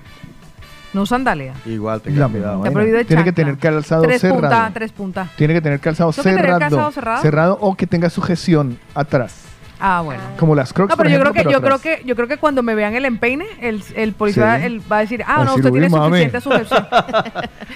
no 0.93 1.05
sandalia. 1.05 1.53
Igual, 1.65 2.01
tenga 2.01 2.27
cuidado. 2.27 2.51
Está 2.55 2.57
vaina. 2.61 2.73
prohibido 2.73 3.05
Tiene 3.05 3.23
que 3.23 3.29
chancla. 3.29 3.45
tener 3.45 3.57
calzado 3.57 4.01
tres 4.03 4.21
cerrado. 4.21 4.41
puntas, 4.41 4.73
tres 4.73 4.91
puntas. 4.91 5.29
Tiene 5.35 5.53
que 5.53 5.61
tener 5.61 5.79
calzado 5.79 6.11
¿Tengo 6.11 6.23
que 6.23 6.41
tener 6.43 6.59
cerrado, 6.69 7.21
cerrado? 7.21 7.57
o 7.61 7.75
que 7.75 7.87
tenga 7.87 8.09
sujeción 8.09 8.77
atrás. 8.95 9.45
Ah, 9.81 10.01
bueno. 10.03 10.21
Como 10.37 10.55
las 10.55 10.73
crocs, 10.73 10.89
No, 10.89 10.97
por 10.97 11.05
pero 11.05 11.15
yo 11.17 11.21
creo 11.21 11.33
que 11.33 11.51
yo 11.51 11.61
creo 11.61 11.79
que 11.79 12.01
yo 12.05 12.15
creo 12.15 12.27
que 12.27 12.37
cuando 12.37 12.61
me 12.63 12.75
vean 12.75 12.95
el 12.95 13.05
empeine, 13.05 13.45
el, 13.61 13.81
el 13.95 14.11
policía 14.13 14.57
Sí. 14.59 14.65
él 14.65 14.81
va 14.91 14.97
a 14.97 14.99
decir, 15.01 15.23
ah, 15.25 15.35
Va 15.37 15.41
a 15.41 15.45
no, 15.45 15.51
decir, 15.55 15.65
usted 15.65 15.71
tiene 15.71 15.89
suficiente 15.89 16.41
sujeción. 16.41 16.87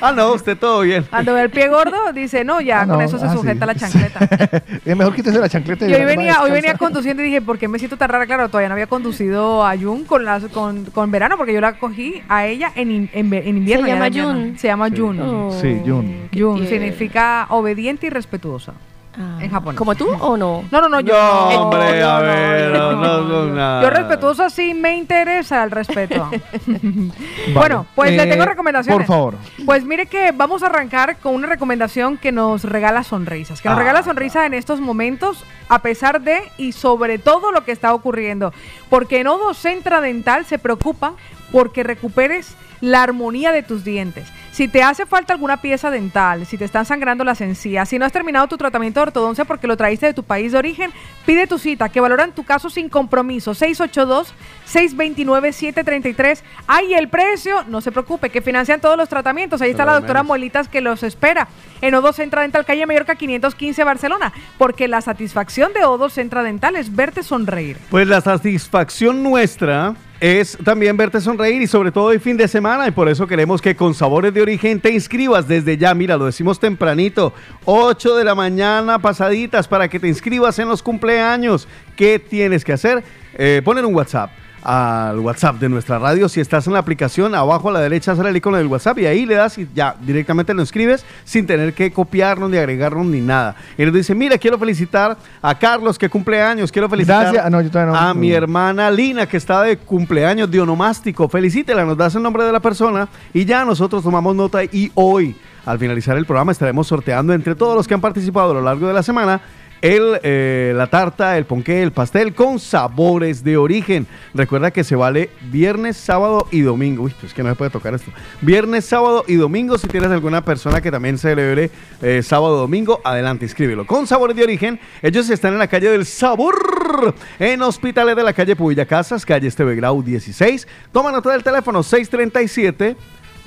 Ah, 0.01 0.11
no, 0.11 0.33
usted 0.33 0.57
todo 0.57 0.81
bien. 0.81 1.05
Cuando 1.09 1.33
ve 1.33 1.43
el 1.43 1.49
pie 1.49 1.69
gordo, 1.69 2.11
dice, 2.13 2.43
no, 2.43 2.59
ya 2.59 2.81
Ah, 2.81 2.87
con 2.87 2.97
no, 2.97 3.01
eso 3.05 3.17
se 3.17 3.25
ah, 3.25 3.29
sí. 3.29 3.37
sujeta 3.37 3.65
la 3.65 3.75
chancleta. 3.75 4.19
Es 4.85 4.97
mejor 4.97 5.15
quítese 5.15 5.39
la 5.39 5.47
chancleta. 5.47 5.87
Y 5.87 5.93
hoy 5.93 5.99
la 5.99 6.05
venía, 6.05 6.41
hoy 6.41 6.51
venía 6.51 6.73
conduciendo 6.73 7.21
y 7.23 7.27
dije, 7.27 7.41
¿por 7.41 7.57
qué 7.57 7.67
me 7.69 7.79
siento 7.79 7.95
tan 7.95 8.09
rara? 8.09 8.25
Claro, 8.25 8.49
todavía 8.49 8.67
no 8.67 8.73
había 8.73 8.87
conducido 8.87 9.65
a 9.65 9.77
Jun 9.77 10.03
con, 10.03 10.25
las, 10.25 10.43
con, 10.47 10.85
con 10.85 11.09
verano, 11.11 11.37
porque 11.37 11.53
yo 11.53 11.61
la 11.61 11.73
cogí 11.79 12.21
a 12.27 12.45
ella 12.45 12.71
en, 12.75 12.91
in- 12.91 13.09
en, 13.13 13.29
ve- 13.29 13.47
en 13.47 13.57
invierno. 13.57 13.85
Se 13.85 13.91
ya 13.93 14.09
llama. 14.09 14.33
Jun. 14.33 14.57
Se 14.57 14.67
llama 14.67 14.89
Jun. 14.89 15.51
Sí, 15.61 15.81
Jun. 15.85 16.29
Jun 16.37 16.67
significa 16.67 17.45
obediente 17.49 18.07
y 18.07 18.09
respetuosa 18.09 18.73
Ah. 19.15 19.37
en 19.41 19.51
japonés. 19.51 19.77
¿Como 19.77 19.93
tú 19.93 20.07
o 20.09 20.35
no? 20.37 20.63
No, 20.71 20.81
no, 20.81 20.89
no, 20.89 20.99
yo. 20.99 21.13
No, 21.13 21.61
hombre, 21.61 21.99
yo 21.99 22.09
a 22.09 22.19
ver, 22.21 22.73
yo 22.73 22.93
no, 22.93 22.93
no, 22.93 23.21
no, 23.21 23.45
nada. 23.53 23.83
Yo 23.83 23.89
respetuosa 23.91 24.49
sí 24.49 24.73
me 24.73 24.95
interesa 24.97 25.63
el 25.63 25.71
respeto. 25.71 26.29
Bueno, 27.53 27.85
pues 27.95 28.11
le 28.11 28.23
Eh, 28.23 28.27
tengo 28.27 28.45
recomendaciones. 28.45 29.05
Por 29.05 29.15
favor. 29.15 29.35
Pues 29.65 29.83
mire 29.85 30.05
que 30.07 30.31
vamos 30.31 30.63
a 30.63 30.67
arrancar 30.67 31.17
con 31.17 31.35
una 31.35 31.47
recomendación 31.47 32.17
que 32.17 32.31
nos 32.31 32.63
regala 32.63 33.03
sonrisas, 33.03 33.61
que 33.61 33.69
nos 33.69 33.77
Ah, 33.77 33.79
regala 33.79 34.03
sonrisas 34.03 34.45
en 34.45 34.53
estos 34.53 34.79
momentos 34.79 35.43
a 35.69 35.79
pesar 35.79 36.21
de 36.21 36.39
y 36.57 36.71
sobre 36.71 37.17
todo 37.19 37.51
lo 37.51 37.63
que 37.65 37.71
está 37.71 37.93
ocurriendo, 37.93 38.53
porque 38.89 39.19
en 39.19 39.27
Odo 39.27 39.53
Centra 39.53 40.01
Dental 40.01 40.45
se 40.45 40.57
preocupan 40.59 41.13
porque 41.51 41.83
recuperes 41.83 42.55
la 42.81 43.03
armonía 43.03 43.51
de 43.51 43.63
tus 43.63 43.83
dientes. 43.83 44.27
Si 44.53 44.67
te 44.67 44.83
hace 44.83 45.07
falta 45.07 45.33
alguna 45.33 45.57
pieza 45.57 45.89
dental, 45.89 46.45
si 46.45 46.59
te 46.59 46.65
están 46.65 46.85
sangrando 46.85 47.23
las 47.23 47.41
encías, 47.41 47.89
si 47.89 47.97
no 47.97 48.05
has 48.05 48.11
terminado 48.11 48.47
tu 48.47 48.55
tratamiento 48.55 48.99
de 48.99 49.07
ortodoncia 49.07 49.45
porque 49.45 49.65
lo 49.65 49.75
traíste 49.75 50.05
de 50.05 50.13
tu 50.13 50.21
país 50.21 50.51
de 50.51 50.59
origen, 50.59 50.91
pide 51.25 51.47
tu 51.47 51.57
cita, 51.57 51.89
que 51.89 51.99
valoran 51.99 52.35
tu 52.35 52.43
caso 52.43 52.69
sin 52.69 52.87
compromiso. 52.87 53.55
682-629-733. 53.55 56.43
Ay, 56.67 56.93
el 56.93 57.09
precio, 57.09 57.63
no 57.67 57.81
se 57.81 57.91
preocupe, 57.91 58.29
que 58.29 58.43
financian 58.43 58.79
todos 58.79 58.95
los 58.95 59.09
tratamientos. 59.09 59.59
Ahí 59.63 59.71
está 59.71 59.85
Pero 59.85 59.93
la 59.93 59.99
doctora 60.01 60.21
menos. 60.21 60.27
Molitas 60.27 60.67
que 60.67 60.81
los 60.81 61.01
espera 61.01 61.47
en 61.81 61.95
Odo 61.95 62.13
Centra 62.13 62.43
Dental, 62.43 62.63
calle 62.63 62.85
Mallorca 62.85 63.15
515 63.15 63.83
Barcelona, 63.83 64.33
porque 64.59 64.87
la 64.87 65.01
satisfacción 65.01 65.73
de 65.73 65.83
Odo 65.83 66.09
Centra 66.09 66.43
Dental 66.43 66.75
es 66.75 66.95
verte 66.95 67.23
sonreír. 67.23 67.79
Pues 67.89 68.07
la 68.07 68.21
satisfacción 68.21 69.23
nuestra 69.23 69.95
es 70.23 70.57
también 70.63 70.95
verte 70.95 71.19
sonreír 71.19 71.61
y 71.61 71.67
sobre 71.67 71.91
todo 71.91 72.13
el 72.13 72.21
fin 72.21 72.37
de 72.37 72.47
semana 72.47 72.87
y 72.87 72.91
por 72.91 73.09
eso 73.09 73.27
queremos 73.27 73.61
que 73.61 73.75
con 73.75 73.93
Sabores 73.93 74.33
de 74.33 74.41
Origen 74.41 74.79
te 74.79 74.89
inscribas 74.89 75.49
desde 75.49 75.75
ya, 75.75 75.93
mira, 75.93 76.15
lo 76.15 76.27
decimos 76.27 76.61
tempranito, 76.61 77.33
8 77.65 78.15
de 78.15 78.23
la 78.23 78.33
mañana 78.33 78.99
pasaditas 78.99 79.67
para 79.67 79.89
que 79.89 79.99
te 79.99 80.07
inscribas 80.07 80.57
en 80.59 80.69
los 80.69 80.81
cumpleaños. 80.81 81.67
¿Qué 81.97 82.19
tienes 82.19 82.63
que 82.63 82.71
hacer? 82.71 83.03
Eh, 83.33 83.61
poner 83.65 83.85
un 83.85 83.93
WhatsApp 83.93 84.31
al 84.63 85.19
WhatsApp 85.19 85.57
de 85.57 85.69
nuestra 85.69 85.99
radio. 85.99 86.29
Si 86.29 86.39
estás 86.39 86.67
en 86.67 86.73
la 86.73 86.79
aplicación, 86.79 87.35
abajo 87.35 87.69
a 87.69 87.73
la 87.73 87.81
derecha 87.81 88.15
sale 88.15 88.29
el 88.29 88.37
icono 88.37 88.57
del 88.57 88.67
WhatsApp 88.67 88.99
y 88.99 89.05
ahí 89.05 89.25
le 89.25 89.35
das 89.35 89.57
y 89.57 89.67
ya 89.73 89.95
directamente 90.01 90.53
lo 90.53 90.61
escribes 90.61 91.05
sin 91.25 91.45
tener 91.45 91.73
que 91.73 91.91
copiarnos 91.91 92.49
ni 92.49 92.57
agregarnos 92.57 93.05
ni 93.05 93.21
nada. 93.21 93.55
Y 93.77 93.85
nos 93.85 93.93
dice, 93.93 94.15
mira, 94.15 94.37
quiero 94.37 94.57
felicitar 94.57 95.17
a 95.41 95.57
Carlos 95.59 95.97
que 95.97 96.09
cumple 96.09 96.41
años, 96.41 96.71
quiero 96.71 96.89
felicitar. 96.89 97.37
Ah, 97.37 97.49
no, 97.49 97.61
no. 97.61 97.95
a 97.95 98.13
mi 98.13 98.31
hermana 98.31 98.89
Lina 98.89 99.25
que 99.25 99.37
está 99.37 99.61
de 99.63 99.77
cumpleaños 99.77 100.49
de 100.49 100.61
onomástico. 100.61 101.27
Felicítela, 101.27 101.83
nos 101.83 101.97
das 101.97 102.15
el 102.15 102.23
nombre 102.23 102.43
de 102.43 102.51
la 102.51 102.59
persona 102.59 103.07
y 103.33 103.45
ya 103.45 103.65
nosotros 103.65 104.03
tomamos 104.03 104.35
nota 104.35 104.63
y 104.63 104.91
hoy, 104.95 105.35
al 105.65 105.77
finalizar 105.77 106.17
el 106.17 106.25
programa, 106.25 106.51
estaremos 106.51 106.87
sorteando 106.87 107.33
entre 107.33 107.55
todos 107.55 107.75
los 107.75 107.87
que 107.87 107.93
han 107.93 108.01
participado 108.01 108.51
a 108.51 108.53
lo 108.53 108.61
largo 108.61 108.87
de 108.87 108.93
la 108.93 109.03
semana 109.03 109.41
el, 109.83 110.17
eh, 110.23 110.71
la 110.77 110.87
tarta, 110.87 111.37
el 111.37 111.43
ponqué, 111.43 111.83
el 111.83 111.91
pastel 111.91 112.33
con 112.33 112.57
sabores 112.57 113.43
de 113.43 113.57
origen. 113.57 114.07
Recuerda 114.33 114.71
que 114.71 114.85
se 114.85 114.95
vale 114.95 115.29
viernes, 115.51 115.97
sábado 115.97 116.47
y 116.51 116.61
domingo. 116.61 117.03
Uy, 117.03 117.13
pues 117.19 117.33
que 117.33 117.43
no 117.43 117.49
se 117.49 117.55
puede 117.55 117.69
tocar 117.69 117.93
esto. 117.93 118.09
Viernes, 118.39 118.85
sábado 118.85 119.25
y 119.27 119.35
domingo. 119.35 119.77
Si 119.77 119.89
tienes 119.89 120.09
alguna 120.09 120.45
persona 120.45 120.79
que 120.79 120.89
también 120.89 121.17
celebre 121.17 121.69
eh, 122.01 122.23
sábado 122.23 122.59
domingo, 122.59 123.01
adelante, 123.03 123.43
inscríbelo. 123.43 123.85
Con 123.85 124.07
sabores 124.07 124.37
de 124.37 124.43
origen, 124.43 124.79
ellos 125.01 125.29
están 125.29 125.51
en 125.51 125.59
la 125.59 125.67
calle 125.67 125.89
del 125.89 126.05
sabor, 126.05 127.13
en 127.37 127.61
Hospitales 127.61 128.15
de 128.15 128.23
la 128.23 128.31
calle 128.31 128.55
Pubilla 128.55 128.85
Casas, 128.85 129.25
calle 129.25 129.49
Esteve 129.49 129.75
Grau 129.75 130.01
16. 130.01 130.65
Toma 130.93 131.11
nota 131.11 131.29
del 131.29 131.43
teléfono 131.43 131.83
637 131.83 132.95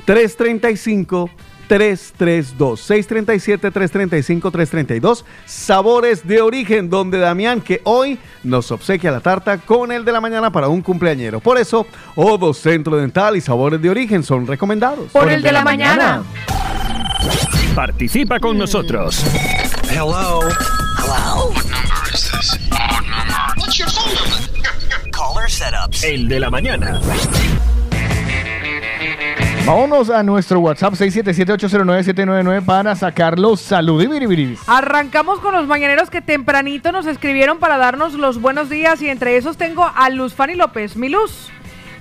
335 0.05 1.31
332 1.67 2.81
637 2.81 3.71
335 3.71 4.51
332 4.51 5.25
Sabores 5.45 6.27
de 6.27 6.41
origen 6.41 6.91
donde 6.91 7.19
Damián 7.19 7.61
que 7.61 7.81
hoy 7.85 8.19
nos 8.43 8.71
obsequia 8.71 9.11
la 9.11 9.21
tarta 9.21 9.59
con 9.59 9.93
el 9.93 10.05
de 10.05 10.13
la 10.13 10.21
mañana 10.21 10.51
para 10.51 10.69
un 10.69 10.83
cumpleañero. 10.83 11.41
Por 11.41 11.59
eso, 11.59 11.87
Odo 12.15 12.55
Centro 12.55 12.97
Dental 12.97 13.37
y 13.37 13.41
Sabores 13.41 13.81
de 13.83 13.91
origen 13.91 14.23
son 14.23 14.47
recomendados. 14.47 15.11
Por 15.13 15.31
el 15.31 15.43
de 15.43 15.53
la 15.53 15.65
mañana. 15.65 16.23
Participa 17.75 18.41
con 18.41 18.57
nosotros. 18.57 19.25
Hello. 19.91 20.41
Hello. 20.99 21.51
What 21.51 21.65
number 21.67 22.15
is 22.15 22.31
this? 22.31 22.59
What's 23.57 23.79
your 23.79 23.89
phone 23.89 24.15
number? 24.15 25.11
Caller 25.11 25.49
setups. 25.49 26.05
El 26.05 26.29
de 26.29 26.41
la 26.41 26.51
mañana. 26.51 27.01
Vámonos 29.67 30.11
a 30.11 30.23
nuestro 30.23 30.61
WhatsApp 30.61 30.95
677-809-799 30.95 32.65
para 32.65 32.95
sacar 32.95 33.37
los 33.37 33.61
saludos. 33.61 34.07
Arrancamos 34.69 35.41
con 35.41 35.55
los 35.55 35.67
mañaneros 35.67 36.09
que 36.09 36.23
tempranito 36.23 36.93
nos 36.93 37.05
escribieron 37.07 37.59
para 37.59 37.77
darnos 37.77 38.15
los 38.15 38.41
buenos 38.41 38.71
días 38.71 39.03
y 39.03 39.09
entre 39.09 39.37
esos 39.37 39.57
tengo 39.57 39.91
a 39.93 40.09
Luz 40.11 40.35
Fanny 40.35 40.55
López. 40.55 40.95
Mi 40.95 41.09
Luz, 41.09 41.49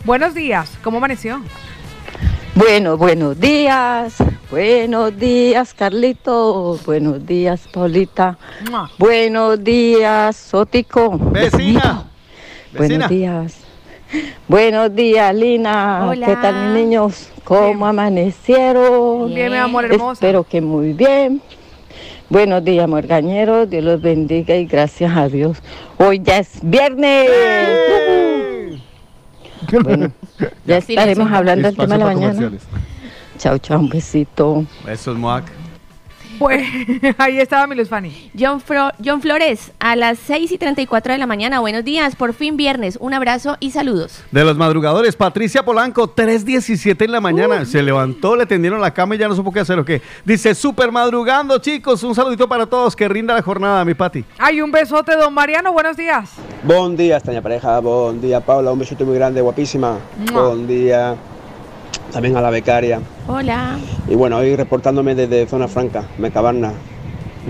buenos 0.04 0.36
días. 0.36 0.78
¿Cómo 0.84 1.00
amaneció? 1.00 1.42
Bueno, 2.54 2.98
buenos 2.98 3.40
días. 3.40 4.18
Buenos 4.52 5.18
días, 5.18 5.74
Carlito. 5.74 6.80
Buenos 6.86 7.26
días, 7.26 7.68
Paulita. 7.74 8.38
Buenos 9.00 9.64
días, 9.64 10.36
Sotico. 10.36 11.18
Vecina. 11.18 12.06
Buenos 12.78 13.10
días. 13.10 13.65
Buenos 14.48 14.96
días, 14.96 15.34
Lina. 15.34 16.08
Hola. 16.08 16.28
¿Qué 16.28 16.36
tal, 16.36 16.56
mis 16.74 16.84
niños? 16.84 17.30
¿Cómo 17.44 17.86
amanecieron? 17.86 19.34
Bien, 19.34 19.52
mi 19.52 19.58
amor 19.58 19.86
hermosa. 19.86 20.14
Espero 20.14 20.44
que 20.44 20.62
muy 20.62 20.94
bien. 20.94 21.42
Buenos 22.30 22.64
días, 22.64 22.88
morgañeros. 22.88 23.70
Dios 23.70 23.84
los 23.84 24.02
bendiga 24.02 24.56
y 24.56 24.66
gracias 24.66 25.16
a 25.16 25.28
Dios. 25.28 25.58
Hoy 25.98 26.22
ya 26.24 26.40
es 26.40 26.60
viernes. 26.62 27.30
Bueno, 29.84 30.12
ya 30.66 30.82
Sí, 30.82 30.94
estaremos 30.94 31.32
hablando 31.32 31.68
del 31.68 31.78
tema 31.78 31.98
de 31.98 32.00
la 32.00 32.06
mañana. 32.06 32.52
Chao, 33.38 33.58
chao, 33.58 33.80
un 33.80 33.90
besito. 33.90 34.66
Eso 34.88 35.12
es 35.12 35.18
Moac. 35.18 35.46
Pues 36.40 36.68
ahí 37.18 37.40
estaba 37.40 37.66
mi 37.68 37.76
Luz 37.76 37.90
Fanny. 37.90 38.32
John, 38.38 38.62
Fro- 38.62 38.92
John 39.04 39.22
Flores, 39.22 39.72
a 39.80 39.96
las 39.96 40.18
6 40.20 40.52
y 40.52 40.58
34 40.58 41.14
de 41.14 41.20
la 41.20 41.26
mañana. 41.28 41.60
Buenos 41.60 41.84
días, 41.84 42.16
por 42.16 42.34
fin 42.34 42.58
viernes. 42.58 42.98
Un 43.00 43.14
abrazo 43.14 43.58
y 43.60 43.72
saludos. 43.72 44.24
De 44.32 44.44
los 44.44 44.58
madrugadores, 44.58 45.16
Patricia 45.16 45.64
Polanco, 45.64 46.14
3.17 46.14 47.06
en 47.06 47.12
la 47.12 47.22
mañana. 47.22 47.66
Se 47.66 47.82
levantó, 47.82 48.36
le 48.36 48.46
tendieron 48.46 48.82
la 48.82 48.92
cama 48.94 49.16
y 49.16 49.18
ya 49.18 49.28
no 49.28 49.36
supo 49.36 49.52
qué 49.52 49.62
hacer 49.62 49.80
o 49.80 49.86
qué. 49.86 50.02
Dice, 50.26 50.54
super 50.56 50.92
madrugando, 50.92 51.58
chicos. 51.60 52.04
Un 52.04 52.16
saludito 52.16 52.48
para 52.48 52.66
todos. 52.66 52.96
Que 52.96 53.08
rinda 53.08 53.34
la 53.34 53.42
jornada, 53.42 53.84
mi 53.86 53.94
Pati. 53.94 54.24
Hay 54.38 54.62
un 54.62 54.72
besote, 54.72 55.16
don 55.16 55.34
Mariano. 55.34 55.72
Buenos 55.74 55.96
días. 55.98 56.32
Buen 56.64 56.96
día, 56.98 57.16
extraña 57.18 57.42
pareja. 57.42 57.80
Buen 57.80 58.20
día, 58.22 58.40
Paula. 58.42 58.72
Un 58.72 58.80
besito 58.80 59.06
muy 59.06 59.16
grande, 59.16 59.42
guapísima. 59.42 59.98
Mua. 60.32 60.48
Buen 60.50 60.68
día. 60.68 61.16
También 62.16 62.38
a 62.38 62.42
la 62.42 62.50
becaria. 62.50 63.02
Hola. 63.28 63.78
Y 64.08 64.16
bueno, 64.16 64.38
hoy 64.38 64.56
reportándome 64.56 65.16
desde 65.16 65.46
Zona 65.48 65.68
Franca, 65.68 66.06
Mecabarna. 66.18 66.72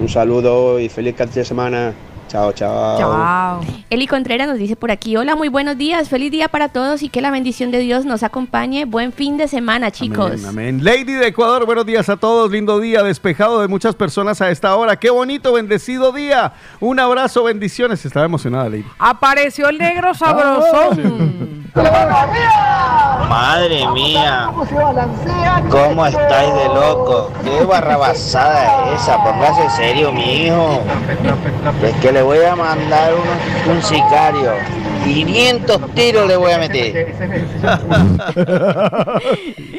Un 0.01 0.09
saludo 0.09 0.79
y 0.79 0.89
feliz 0.89 1.13
casi 1.15 1.37
de 1.37 1.45
semana. 1.45 1.93
Chao, 2.27 2.51
chao. 2.51 2.97
Chao. 2.97 3.61
Eli 3.91 4.07
Contreras 4.07 4.47
nos 4.47 4.57
dice 4.57 4.75
por 4.75 4.89
aquí, 4.89 5.17
hola, 5.17 5.35
muy 5.35 5.49
buenos 5.49 5.77
días, 5.77 6.09
feliz 6.09 6.31
día 6.31 6.47
para 6.47 6.69
todos 6.69 7.03
y 7.03 7.09
que 7.09 7.21
la 7.21 7.29
bendición 7.29 7.69
de 7.69 7.77
Dios 7.77 8.05
nos 8.05 8.23
acompañe. 8.23 8.85
Buen 8.85 9.13
fin 9.13 9.37
de 9.37 9.47
semana, 9.47 9.91
chicos. 9.91 10.31
Amén, 10.31 10.45
amén. 10.47 10.83
Lady 10.83 11.13
de 11.13 11.27
Ecuador, 11.27 11.67
buenos 11.67 11.85
días 11.85 12.09
a 12.09 12.17
todos. 12.17 12.49
Lindo 12.49 12.79
día, 12.79 13.03
despejado 13.03 13.61
de 13.61 13.67
muchas 13.67 13.93
personas 13.93 14.41
a 14.41 14.49
esta 14.49 14.75
hora. 14.75 14.95
Qué 14.95 15.11
bonito, 15.11 15.53
bendecido 15.53 16.11
día. 16.11 16.53
Un 16.79 16.99
abrazo, 16.99 17.43
bendiciones. 17.43 18.03
Estaba 18.03 18.25
emocionada, 18.25 18.67
Lady. 18.67 18.85
Apareció 18.97 19.69
el 19.69 19.77
negro 19.77 20.15
sabrosón. 20.15 21.64
Madre 23.29 23.85
mía, 23.93 24.49
¿cómo 25.69 26.05
estáis 26.05 26.53
de 26.53 26.65
loco? 26.73 27.31
¿Qué 27.43 27.65
barrabasada 27.65 28.93
es 28.93 29.01
esa? 29.01 29.21
Póngase 29.23 29.69
serio, 29.71 30.11
mi 30.11 30.45
hijo. 30.45 30.81
Es 31.83 31.93
que 31.97 32.11
le 32.13 32.21
voy 32.21 32.39
a 32.45 32.55
mandar 32.55 33.13
un, 33.13 33.71
un 33.75 33.81
sicario. 33.81 34.53
500 35.03 35.93
tiros 35.93 36.27
le 36.27 36.37
voy 36.37 36.51
a 36.53 36.57
meter. 36.59 37.15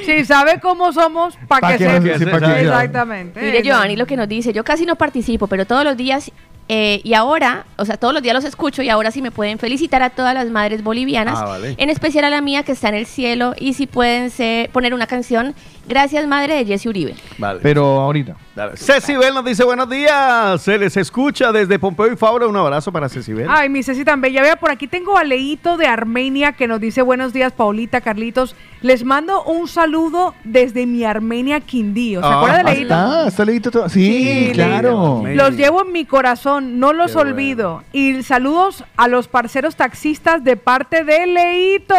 Si 0.07 0.24
sabe 0.24 0.61
cómo 0.61 0.92
somos, 0.92 1.36
¿para 1.49 1.61
Pa' 1.62 1.76
que 1.76 1.84
no 1.84 2.01
se- 2.01 2.18
sí, 2.20 2.24
que- 2.24 2.61
Exactamente. 2.61 3.40
Mire, 3.42 3.61
Giovanni 3.64 3.97
lo 3.97 4.07
que 4.07 4.16
nos 4.16 4.28
dice, 4.28 4.53
yo 4.53 4.62
casi 4.62 4.86
no 4.86 4.94
participo, 4.94 5.49
pero 5.49 5.66
todos 5.66 5.82
los 5.82 5.97
días, 5.97 6.30
eh, 6.69 7.01
y 7.05 7.14
ahora, 7.14 7.64
o 7.77 7.85
sea, 7.85 7.97
todos 7.97 8.12
los 8.12 8.23
días 8.23 8.35
los 8.35 8.45
escucho 8.45 8.83
y 8.83 8.89
ahora 8.89 9.11
sí 9.11 9.23
me 9.23 9.31
pueden 9.31 9.59
felicitar 9.59 10.03
a 10.03 10.11
todas 10.11 10.35
las 10.35 10.49
madres 10.51 10.83
bolivianas, 10.83 11.39
Ah, 11.41 11.45
vale. 11.47 11.75
en 11.79 11.91
especial 11.91 12.25
a 12.25 12.31
la 12.31 12.41
mía 12.41 12.62
que 12.64 12.73
está 12.73 12.89
en 12.89 12.97
el 12.97 13.07
cielo, 13.07 13.55
y 13.59 13.75
si 13.75 13.87
pueden 13.87 14.31
se- 14.31 14.69
poner 14.73 14.95
una 14.95 15.07
canción, 15.07 15.55
Gracias 15.89 16.27
Madre 16.27 16.55
de 16.57 16.64
Jesse 16.64 16.87
Uribe. 16.87 17.14
Vale. 17.39 17.61
Pero 17.62 17.85
ahorita. 18.01 18.35
Dale. 18.57 18.77
Ceci 18.77 19.14
Bell 19.17 19.33
nos 19.33 19.45
dice 19.45 19.62
buenos 19.62 19.89
días. 19.89 20.61
Se 20.61 20.77
les 20.79 20.97
escucha 20.97 21.53
desde 21.53 21.79
Pompeo 21.79 22.12
y 22.12 22.17
Fabra. 22.17 22.49
Un 22.49 22.57
abrazo 22.57 22.91
para 22.91 23.09
Ceci 23.09 23.33
Bell. 23.33 23.47
Ay, 23.49 23.69
mi 23.69 23.85
Ceci 23.85 24.05
tan 24.05 24.21
bella. 24.21 24.43
Vea, 24.43 24.57
por 24.57 24.73
aquí 24.73 24.89
tengo 24.89 25.17
a 25.17 25.23
Leito 25.23 25.77
de 25.77 25.87
Armenia 25.87 26.55
que 26.55 26.67
nos 26.67 26.81
dice 26.81 27.03
buenos 27.03 27.33
días, 27.33 27.53
Paulita, 27.53 28.01
Carlitos. 28.01 28.57
Les 28.83 29.05
mando 29.05 29.45
un 29.45 29.69
saludo 29.69 30.35
desde 30.43 30.87
mi 30.87 31.05
Armenia 31.05 31.61
Quindío. 31.61 32.21
¿Se 32.21 32.27
Ah, 32.27 32.37
acuerda 32.39 32.57
de 32.57 32.61
ah, 32.62 32.75
Leito? 32.75 33.29
Está, 33.29 33.53
está 33.53 33.71
todo. 33.71 33.89
Sí, 33.89 34.47
Sí, 34.49 34.51
claro. 34.55 35.23
Los 35.25 35.53
llevo 35.57 35.83
en 35.85 35.93
mi 35.93 36.05
corazón, 36.05 36.56
no 36.61 36.93
los 36.93 37.09
Qué 37.13 37.15
bueno. 37.15 37.31
olvido. 37.31 37.83
Y 37.93 38.23
saludos 38.23 38.85
a 38.97 39.09
los 39.09 39.29
parceros 39.29 39.77
taxistas 39.77 40.43
de 40.45 40.57
parte 40.57 41.05
de 41.05 41.27
Leito. 41.27 41.95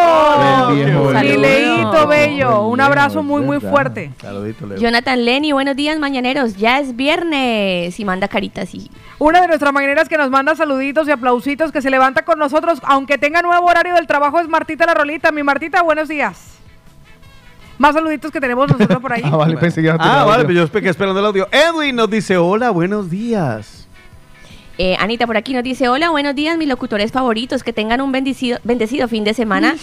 Viejo 0.74 1.10
Mi 1.12 1.38
Leito. 1.38 2.08
Bello. 2.08 2.68
Un 2.68 2.82
abrazo 2.82 3.24
muy, 3.24 3.42
muy 3.42 3.60
fuerte. 3.60 4.12
Saludito, 4.22 4.66
Leo. 4.68 4.78
Jonathan 4.78 5.24
Lenny, 5.26 5.52
buenos 5.52 5.76
días 5.76 6.00
mañaneros, 6.00 6.56
ya 6.58 6.80
es 6.80 6.96
viernes 6.96 8.00
y 8.00 8.06
manda 8.06 8.28
caritas 8.28 8.74
y 8.74 8.90
Una 9.20 9.42
de 9.42 9.48
nuestras 9.48 9.74
mañaneras 9.74 10.08
que 10.10 10.18
nos 10.18 10.30
manda 10.30 10.56
saluditos 10.56 11.08
y 11.08 11.12
aplausitos, 11.12 11.72
que 11.72 11.82
se 11.82 11.90
levanta 11.90 12.24
con 12.24 12.40
nosotros, 12.40 12.80
aunque 12.84 13.18
tenga 13.18 13.42
nuevo 13.42 13.66
horario 13.68 13.96
del 13.96 14.08
trabajo, 14.08 14.40
es 14.40 14.48
Martita 14.48 14.86
la 14.86 14.94
Rolita. 14.94 15.32
Mi 15.32 15.44
Martita, 15.44 15.82
buenos 15.82 16.08
días. 16.08 16.54
Más 17.80 17.94
saluditos 17.94 18.32
que 18.32 18.42
tenemos 18.42 18.68
nosotros 18.72 19.00
por 19.00 19.14
ahí. 19.14 19.22
Ah, 19.26 19.36
vale, 19.38 19.56
pensé 19.58 19.84
que 19.84 19.90
Ah, 19.92 19.98
vale, 19.98 20.32
audio. 20.32 20.46
pues 20.46 20.58
yo 20.58 20.64
estoy 20.64 20.88
esperando 20.88 21.20
el 21.20 21.26
audio. 21.28 21.48
Edwin 21.52 21.96
nos 21.96 22.10
dice 22.10 22.36
hola, 22.38 22.72
buenos 22.72 23.10
días. 23.10 23.77
Eh, 24.80 24.96
Anita 25.00 25.26
por 25.26 25.38
aquí 25.38 25.54
nos 25.56 25.64
dice, 25.64 25.90
hola, 25.90 26.12
buenos 26.12 26.36
días, 26.36 26.56
mis 26.56 26.68
locutores 26.68 27.12
favoritos, 27.12 27.64
que 27.64 27.74
tengan 27.74 28.00
un 28.00 28.12
bendecido, 28.12 28.60
bendecido 28.64 29.08
fin 29.08 29.24
de 29.24 29.34
semana 29.34 29.76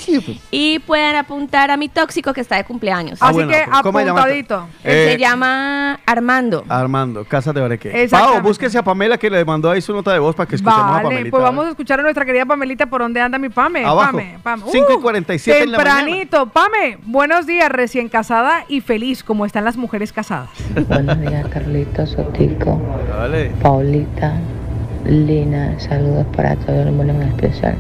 y 0.53 0.79
puedan 0.79 1.17
apuntar 1.17 1.73
a 1.73 1.77
mi 1.77 1.89
tóxico 1.89 2.33
que 2.33 2.41
está 2.41 2.57
de 2.57 2.65
cumpleaños. 2.65 3.19
Ah, 3.21 3.27
Así 3.31 3.35
bueno, 3.35 3.51
que 3.51 3.65
¿cómo 3.83 3.99
se 3.99 4.05
llama? 4.05 4.21
apuntadito. 4.21 4.69
Él 4.85 4.93
Eh, 4.95 5.09
se 5.13 5.19
llama 5.19 5.99
Armando. 6.07 6.65
Armando, 6.69 7.25
Casa 7.25 7.53
de 7.53 7.61
Bareque. 7.61 8.07
Pau, 8.09 8.41
búsquese 8.41 8.79
a 8.79 8.85
Pamela 8.85 9.19
que 9.19 9.29
le 9.29 9.45
mandó 9.45 9.69
ahí 9.69 9.81
su 9.81 9.93
nota 9.93 10.13
de 10.13 10.21
voz 10.21 10.37
para 10.37 10.49
que 10.49 10.55
escuchemos 10.55 10.85
a 10.87 10.91
Vale, 10.93 11.03
Pamelita. 11.03 11.31
pues 11.33 11.43
vamos 11.43 11.67
a 11.67 11.71
escuchar 11.71 11.99
a 11.99 12.03
nuestra 12.05 12.25
querida 12.25 12.47
Pamelita 12.47 12.87
por 12.87 13.01
dónde 13.01 13.21
anda 13.21 13.37
mi 13.37 13.49
Pame. 13.49 13.85
Abajo. 13.85 14.13
Pame, 14.13 14.39
Pame. 14.45 14.63
5 14.71 14.93
y 14.97 15.03
47 15.03 15.63
en 15.65 15.73
la 15.73 15.79
mañana. 15.79 15.97
Tempranito, 16.05 16.47
Pame. 16.51 16.99
Buenos 17.05 17.47
días, 17.49 17.69
recién 17.69 18.09
casada 18.09 18.65
y 18.69 18.81
feliz, 18.81 19.25
como 19.25 19.45
están 19.45 19.65
las 19.65 19.77
mujeres 19.77 20.13
casadas. 20.13 20.51
Buenos 20.89 21.21
días, 21.21 21.49
Carlitos, 21.49 22.11
Sotico. 22.11 22.81
Paulita, 23.61 24.35
Lina. 25.05 25.79
Saludos 25.79 26.27
para 26.37 26.57
todo 26.57 26.83
el 26.83 26.93
mundo 26.93 27.13
en 27.13 27.23
especial. 27.23 27.75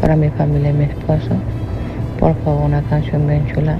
Para 0.00 0.16
mi 0.16 0.28
familia 0.30 0.70
y 0.70 0.74
mi 0.74 0.84
esposo. 0.84 1.30
Por 2.20 2.34
favor, 2.44 2.66
una 2.66 2.82
canción 2.82 3.26
bien 3.26 3.46
chula. 3.52 3.78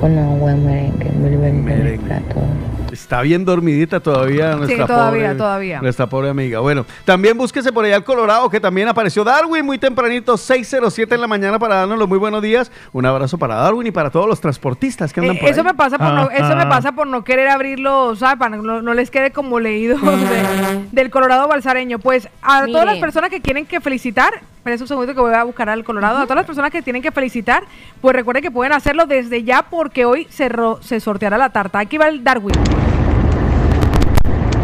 Una 0.00 0.28
buen 0.28 0.64
merengue. 0.64 1.10
Mil 1.10 1.38
bendiciones 1.38 2.00
para 2.00 2.20
todos. 2.20 2.81
Está 2.92 3.22
bien 3.22 3.44
dormidita 3.46 4.00
todavía 4.00 4.54
nuestra 4.54 4.86
todavía, 4.86 5.22
pobre, 5.28 5.34
todavía. 5.38 5.80
Nuestra 5.80 6.06
pobre 6.06 6.28
amiga. 6.28 6.60
Bueno, 6.60 6.84
también 7.06 7.38
búsquese 7.38 7.72
por 7.72 7.84
allá 7.86 7.96
al 7.96 8.04
Colorado, 8.04 8.50
que 8.50 8.60
también 8.60 8.86
apareció 8.86 9.24
Darwin 9.24 9.64
muy 9.64 9.78
tempranito, 9.78 10.34
6.07 10.36 11.14
en 11.14 11.20
la 11.22 11.26
mañana 11.26 11.58
para 11.58 11.76
darnos 11.76 11.98
los 11.98 12.06
muy 12.06 12.18
buenos 12.18 12.42
días. 12.42 12.70
Un 12.92 13.06
abrazo 13.06 13.38
para 13.38 13.54
Darwin 13.54 13.86
y 13.86 13.90
para 13.92 14.10
todos 14.10 14.26
los 14.28 14.40
transportistas 14.42 15.10
que 15.12 15.20
andan 15.20 15.36
Eh, 15.36 15.40
por 15.40 15.48
eso 15.48 15.60
ahí. 15.60 15.66
me 15.66 15.74
pasa 15.74 15.96
por 15.96 16.12
no, 16.12 16.30
eso 16.30 16.54
me 16.54 16.62
Ah. 16.64 16.68
pasa 16.68 16.92
por 16.92 17.06
no 17.06 17.24
querer 17.24 17.48
abrirlo, 17.48 18.14
¿sabes? 18.14 18.38
Para 18.38 18.56
que 18.58 18.62
no, 18.62 18.82
no 18.82 18.92
les 18.94 19.10
quede 19.10 19.30
como 19.30 19.58
leído 19.58 19.96
de- 19.98 20.84
del 20.92 21.10
Colorado 21.10 21.48
balsareño. 21.48 21.98
Pues 21.98 22.28
a 22.42 22.60
Mire. 22.60 22.72
todas 22.72 22.86
las 22.86 22.98
personas 22.98 23.30
que 23.30 23.40
tienen 23.40 23.64
que 23.64 23.80
felicitar, 23.80 24.34
espera 24.58 24.76
un 24.78 24.86
segundo 24.86 25.14
que 25.14 25.20
voy 25.20 25.32
a 25.32 25.44
buscar 25.44 25.70
al 25.70 25.82
Colorado, 25.82 26.18
a 26.18 26.22
todas 26.24 26.36
las 26.36 26.46
personas 26.46 26.70
que 26.70 26.82
tienen 26.82 27.00
que 27.00 27.10
felicitar, 27.10 27.62
pues 28.02 28.14
recuerden 28.14 28.42
que 28.42 28.50
pueden 28.50 28.74
hacerlo 28.74 29.06
desde 29.06 29.44
ya 29.44 29.62
porque 29.62 30.04
hoy 30.04 30.26
se, 30.28 30.50
ro- 30.50 30.78
se 30.82 31.00
sorteará 31.00 31.38
la 31.38 31.48
tarta. 31.50 31.78
Aquí 31.78 31.96
va 31.96 32.08
el 32.08 32.22
Darwin. 32.22 32.52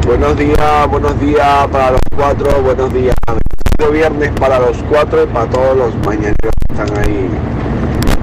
Buenos 0.09 0.38
días, 0.38 0.90
buenos 0.90 1.20
días 1.20 1.66
para 1.70 1.90
los 1.90 2.00
cuatro, 2.16 2.62
buenos 2.62 2.90
días. 2.94 3.14
Bendecido 3.26 3.92
viernes 3.92 4.40
para 4.40 4.59
los 4.59 4.82
cuatro 4.84 5.22
y 5.22 5.26
para 5.26 5.44
todos 5.50 5.76
los 5.76 5.94
mañaneros 5.96 6.34
que 6.40 6.72
están 6.72 6.98
ahí 6.98 7.28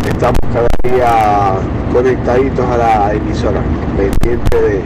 estamos 0.08 0.40
cada 0.52 0.68
día 0.82 1.54
conectaditos 1.94 2.66
a 2.66 2.78
la 2.78 3.14
emisora, 3.14 3.62
pendiente 3.96 4.62
de, 4.62 4.82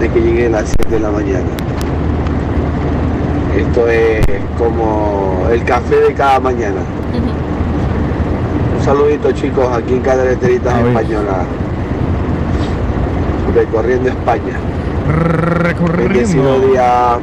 de 0.00 0.12
que 0.12 0.20
lleguen 0.20 0.50
las 0.50 0.64
7 0.64 0.88
de 0.88 0.98
la 0.98 1.10
mañana. 1.12 1.50
Esto 3.56 3.88
es 3.88 4.26
como 4.58 5.46
el 5.52 5.62
café 5.62 6.00
de 6.00 6.14
cada 6.14 6.40
mañana. 6.40 6.80
Un 8.76 8.84
saludito 8.84 9.30
chicos 9.30 9.68
aquí 9.72 9.94
en 9.94 10.00
Carreteritas 10.00 10.84
Españolas, 10.84 11.46
recorriendo 13.54 14.08
España. 14.08 14.58
Bendecido 15.96 16.60
día, 16.60 17.18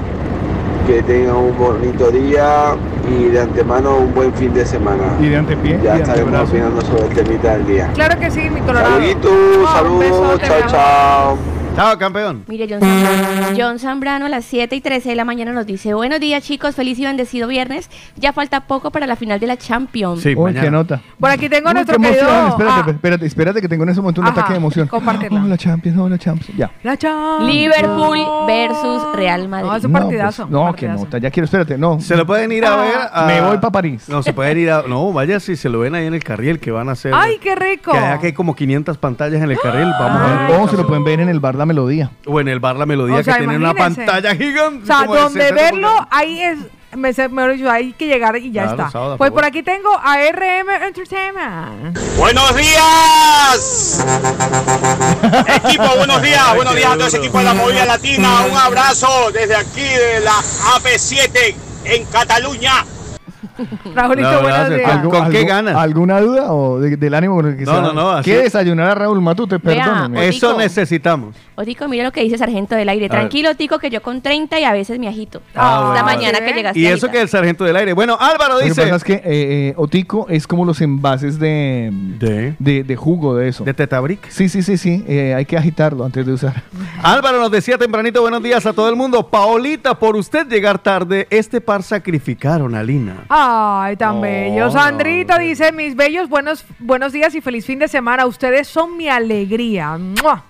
que 0.87 1.01
tengan 1.03 1.35
un 1.35 1.57
bonito 1.57 2.11
día 2.11 2.75
y 3.09 3.25
de 3.25 3.41
antemano 3.41 3.97
un 3.97 4.13
buen 4.13 4.33
fin 4.33 4.53
de 4.53 4.65
semana. 4.65 5.03
Y 5.19 5.29
de 5.29 5.37
antepié. 5.37 5.79
Ya 5.83 5.95
de 5.95 6.01
estaremos 6.01 6.33
antebrazo. 6.33 6.51
opinando 6.51 6.81
sobre 6.81 7.07
el 7.07 7.13
temita 7.13 7.51
del 7.53 7.67
día. 7.67 7.89
Claro 7.93 8.19
que 8.19 8.31
sí, 8.31 8.49
mi 8.49 8.61
colorado. 8.61 8.91
Saluditos, 8.95 9.31
un 9.31 9.65
saludos, 9.67 10.41
chao, 10.41 10.61
chao. 10.67 11.37
Chao, 11.75 11.97
campeón. 11.97 12.43
Mire, 12.47 12.67
John 12.69 12.79
Zambrano, 12.81 13.47
John 13.57 13.79
Zambrano 13.79 14.25
a 14.25 14.29
las 14.29 14.45
7 14.45 14.75
y 14.75 14.81
13 14.81 15.09
de 15.09 15.15
la 15.15 15.25
mañana 15.25 15.51
nos 15.53 15.65
dice, 15.65 15.93
buenos 15.95 16.19
días 16.19 16.43
chicos, 16.43 16.75
feliz 16.75 16.99
y 16.99 17.05
bendecido 17.05 17.47
viernes. 17.47 17.89
Ya 18.17 18.33
falta 18.33 18.61
poco 18.67 18.91
para 18.91 19.07
la 19.07 19.15
final 19.15 19.39
de 19.39 19.47
la 19.47 19.57
Champions. 19.57 20.23
Uy, 20.25 20.53
qué 20.53 20.69
nota. 20.69 21.01
Por 21.19 21.31
aquí 21.31 21.47
tengo 21.49 21.69
Uy, 21.69 21.73
nuestro 21.75 21.97
querido. 21.97 22.21
emoción. 22.29 22.47
Espérate, 22.49 22.81
ah, 22.85 22.91
espérate, 22.91 23.25
espérate 23.25 23.61
que 23.61 23.67
tengo 23.69 23.83
en 23.83 23.89
ese 23.89 24.01
momento 24.01 24.21
un 24.21 24.27
Ajá, 24.27 24.33
ataque 24.41 24.51
de 24.53 24.57
emoción. 24.57 24.87
compártela. 24.89 25.41
Oh, 25.43 25.47
la 25.47 25.57
Champions, 25.57 25.97
oh, 25.97 26.09
la 26.09 26.17
Champions. 26.19 26.55
Ya. 26.57 26.69
la 26.83 26.97
Champions. 26.97 27.51
Liverpool 27.51 28.19
versus 28.45 29.15
Real 29.15 29.47
Madrid. 29.47 29.69
No, 29.69 29.75
es 29.77 29.83
un 29.85 29.91
No, 29.93 29.99
partidazo. 29.99 30.43
pues, 30.43 30.51
no, 30.51 30.73
qué 30.75 30.87
nota. 30.89 31.17
Ya 31.17 31.31
quiero, 31.31 31.45
espérate, 31.45 31.77
no. 31.79 31.99
Se 32.01 32.15
lo 32.17 32.27
pueden 32.27 32.51
ir 32.51 32.65
a 32.65 32.75
ver. 32.75 32.95
a- 33.11 33.25
Me 33.25 33.41
voy 33.41 33.57
para 33.57 33.71
París. 33.71 34.07
No, 34.09 34.21
se 34.21 34.33
pueden 34.33 34.57
ir 34.59 34.69
a. 34.69 34.83
No, 34.83 35.11
vaya 35.13 35.39
si 35.39 35.55
se 35.55 35.69
lo 35.69 35.79
ven 35.79 35.95
ahí 35.95 36.05
en 36.05 36.13
el 36.13 36.23
carril 36.23 36.59
que 36.59 36.69
van 36.69 36.89
a 36.89 36.91
hacer. 36.91 37.13
¡Ay, 37.15 37.39
qué 37.41 37.55
rico! 37.55 37.91
Que 37.93 38.27
hay 38.27 38.33
como 38.33 38.55
500 38.55 38.97
pantallas 38.97 39.41
en 39.41 39.49
el 39.49 39.57
carril. 39.57 39.89
Vamos 39.99 40.21
a 40.21 40.47
ver. 40.49 40.59
O 40.59 40.67
se 40.67 40.75
lo 40.77 40.85
pueden 40.85 41.03
ver 41.05 41.21
en 41.21 41.29
el 41.29 41.39
bar 41.39 41.55
La 41.61 41.65
Melodía. 41.67 42.09
O 42.25 42.39
en 42.39 42.47
el 42.47 42.59
bar 42.59 42.75
La 42.75 42.87
Melodía 42.87 43.17
O 43.17 43.23
sea, 43.23 43.35
que 43.35 43.39
tiene 43.41 43.55
una 43.55 43.75
pantalla 43.75 44.35
gigante. 44.35 44.83
O 44.83 44.85
sea, 44.85 45.05
donde 45.05 45.41
60 45.41 45.61
verlo, 45.63 46.07
ahí 46.09 46.41
es. 46.41 46.57
Me, 46.97 47.13
mejor 47.29 47.53
dicho, 47.53 47.69
hay 47.69 47.93
que 47.93 48.07
llegar 48.07 48.35
y 48.35 48.51
ya 48.51 48.63
Claro, 48.63 48.77
está. 48.77 48.91
sábado, 48.91 49.17
pues 49.17 49.29
por 49.29 49.41
por 49.41 49.45
aquí 49.45 49.63
tengo 49.63 49.89
a 49.95 50.17
RM 50.17 50.69
Entertainment. 50.87 51.97
Buenos 52.17 52.55
días. 52.55 54.05
Equipo, 55.63 55.87
buenos 55.97 56.21
días. 56.21 56.55
buenos 56.55 56.75
días 56.75 56.91
a 56.91 56.95
todo 56.95 57.07
ese 57.07 57.17
equipo 57.17 57.37
de 57.37 57.43
la 57.45 57.53
movida 57.53 57.85
latina. 57.85 58.41
Un 58.51 58.57
abrazo 58.57 59.31
desde 59.31 59.55
aquí 59.55 59.81
de 59.81 60.19
la 60.21 60.33
AP7 60.33 61.55
en 61.85 62.05
Cataluña. 62.05 62.83
Raulito, 63.95 64.31
No, 64.31 64.41
buenos 64.41 64.69
días. 64.69 64.91
¿Con- 65.01 65.09
con 65.11 65.29
qué 65.31 65.43
ganas? 65.45 65.75
¿Alguna 65.75 66.19
duda 66.21 66.51
o 66.53 66.79
de- 66.79 66.97
del 66.97 67.13
ánimo 67.13 67.35
con 67.35 67.47
el 67.47 67.57
que 67.57 67.63
No, 67.65 67.81
no, 67.81 67.93
no, 67.93 68.09
así- 68.11 68.29
¿Qué 68.31 68.37
desayunar 68.37 68.89
a 68.89 68.95
Raúl 68.95 69.21
Matute? 69.21 69.55
Otico. 69.55 70.15
Eso 70.17 70.57
necesitamos. 70.57 71.35
Otico, 71.55 71.87
mira 71.87 72.03
lo 72.03 72.11
que 72.11 72.21
dice 72.23 72.37
Sargento 72.37 72.75
del 72.75 72.89
Aire. 72.89 73.09
Tranquilo, 73.09 73.55
Tico, 73.55 73.77
que 73.79 73.89
yo 73.89 74.01
con 74.01 74.21
30 74.21 74.59
y 74.59 74.63
a 74.63 74.73
veces 74.73 74.97
me 74.99 75.07
agito. 75.07 75.41
Ah, 75.55 75.91
Esta 75.93 76.03
bueno. 76.03 76.05
mañana 76.05 76.39
que 76.45 76.53
llegaste 76.53 76.79
Y 76.79 76.85
eso 76.85 77.05
ahorita. 77.05 77.11
que 77.11 77.21
el 77.21 77.29
sargento 77.29 77.63
del 77.63 77.75
aire. 77.75 77.93
Bueno, 77.93 78.17
Álvaro 78.19 78.53
Lo 78.55 78.59
que 78.59 78.65
dice. 78.65 78.81
pasa 78.83 78.95
es 78.95 79.03
que 79.03 79.13
eh, 79.13 79.21
eh, 79.25 79.73
Otico 79.77 80.25
es 80.29 80.47
como 80.47 80.65
los 80.65 80.81
envases 80.81 81.39
de, 81.39 81.89
De. 81.91 82.55
de, 82.59 82.83
de 82.83 82.95
jugo 82.95 83.35
de 83.35 83.49
eso. 83.49 83.63
De 83.63 83.73
Tetabric. 83.73 84.29
Sí, 84.29 84.49
sí, 84.49 84.61
sí, 84.63 84.77
sí. 84.77 85.03
eh, 85.07 85.33
hay 85.35 85.45
que 85.45 85.57
agitarlo 85.57 86.03
antes 86.05 86.25
de 86.25 86.33
usar. 86.33 86.63
Álvaro 87.03 87.39
nos 87.39 87.51
decía 87.51 87.77
tempranito, 87.77 88.21
buenos 88.21 88.41
días 88.41 88.65
a 88.65 88.73
todo 88.73 88.89
el 88.89 88.95
mundo. 88.95 89.27
Paolita, 89.27 89.97
por 89.99 90.15
usted 90.15 90.47
llegar 90.47 90.79
tarde, 90.79 91.27
este 91.29 91.61
par 91.61 91.83
sacrificaron 91.83 92.73
a 92.75 92.83
Lina. 92.83 93.25
Ay, 93.53 93.97
tan 93.97 94.15
No, 94.15 94.21
bello. 94.21 94.65
no, 94.65 94.71
Sandrito 94.71 95.37
dice, 95.37 95.73
mis 95.73 95.95
bellos, 95.95 96.29
buenos, 96.29 96.63
buenos 96.79 97.11
días 97.11 97.35
y 97.35 97.41
feliz 97.41 97.65
fin 97.65 97.79
de 97.79 97.89
semana. 97.89 98.25
Ustedes 98.25 98.67
son 98.69 98.95
mi 98.95 99.09
alegría. 99.09 99.97
¡Mua! 99.97 100.43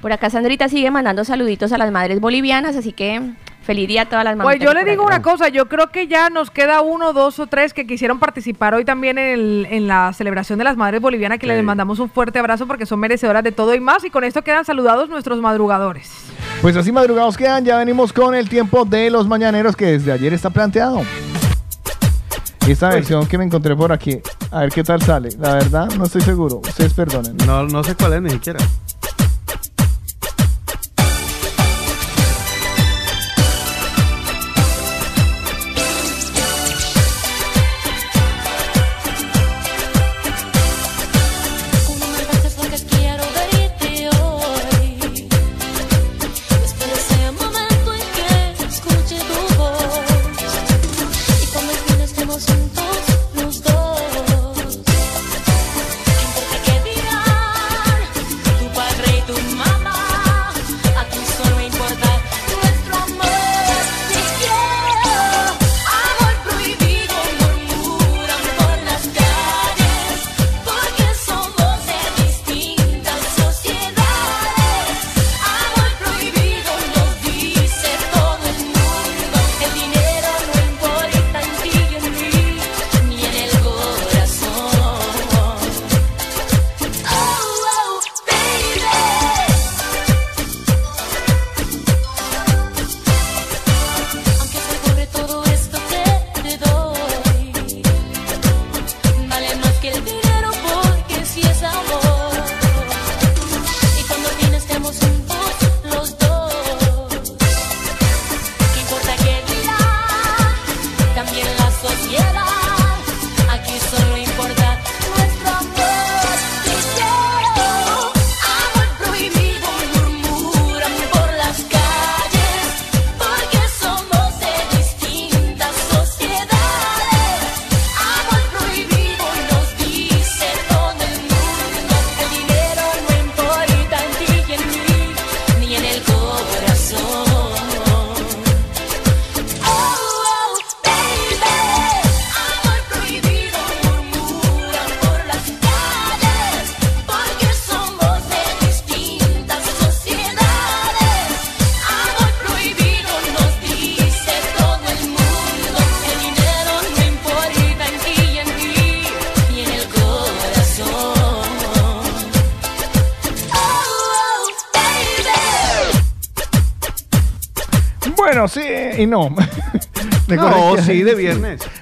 Por 0.00 0.12
acá 0.12 0.30
Sandrita 0.30 0.66
sigue 0.68 0.90
mandando 0.90 1.24
saluditos 1.24 1.72
a 1.72 1.78
las 1.78 1.90
madres 1.92 2.20
bolivianas, 2.20 2.74
así 2.74 2.92
que 2.92 3.20
feliz 3.64 3.86
día 3.86 4.02
a 4.02 4.06
todas 4.06 4.24
las 4.24 4.34
mamás. 4.34 4.54
Pues 4.56 4.64
yo 4.64 4.72
le 4.72 4.84
digo 4.84 5.04
una 5.04 5.20
cosa, 5.20 5.48
yo 5.48 5.68
creo 5.68 5.88
que 5.90 6.06
ya 6.06 6.30
nos 6.30 6.50
queda 6.50 6.80
uno, 6.80 7.12
dos 7.12 7.38
o 7.38 7.48
tres 7.48 7.74
que 7.74 7.86
quisieron 7.86 8.18
participar 8.18 8.72
hoy 8.74 8.86
también 8.86 9.18
en, 9.18 9.28
el- 9.34 9.66
en 9.70 9.86
la 9.86 10.12
celebración 10.14 10.56
de 10.58 10.64
las 10.64 10.76
madres 10.78 11.02
bolivianas, 11.02 11.38
que 11.38 11.46
Sí. 11.46 11.52
les 11.52 11.62
mandamos 11.62 11.98
un 11.98 12.08
fuerte 12.08 12.38
abrazo 12.38 12.66
porque 12.66 12.86
son 12.86 12.98
merecedoras 13.00 13.44
de 13.44 13.52
todo 13.52 13.74
y 13.74 13.80
más. 13.80 14.04
Y 14.04 14.10
con 14.10 14.24
esto 14.24 14.42
quedan 14.42 14.64
saludados 14.64 15.10
nuestros 15.10 15.38
madrugadores. 15.42 16.10
Pues 16.62 16.74
así 16.76 16.92
madrugados 16.92 17.36
quedan, 17.36 17.64
ya 17.66 17.76
venimos 17.76 18.10
con 18.12 18.34
el 18.34 18.48
tiempo 18.48 18.86
de 18.86 19.10
los 19.10 19.28
mañaneros 19.28 19.76
que 19.76 19.84
desde 19.84 20.12
ayer 20.12 20.32
está 20.32 20.48
planteado. 20.48 21.02
Esta 22.72 22.90
versión 22.90 23.26
que 23.26 23.38
me 23.38 23.44
encontré 23.44 23.74
por 23.74 23.92
aquí, 23.92 24.20
a 24.50 24.60
ver 24.60 24.70
qué 24.70 24.84
tal 24.84 25.00
sale. 25.00 25.30
La 25.40 25.54
verdad, 25.54 25.88
no 25.96 26.04
estoy 26.04 26.20
seguro. 26.20 26.58
Ustedes 26.58 26.92
perdonen. 26.92 27.36
No, 27.46 27.64
no 27.64 27.82
sé 27.82 27.94
cuál 27.94 28.12
es 28.12 28.22
ni 28.22 28.30
siquiera. 28.30 28.60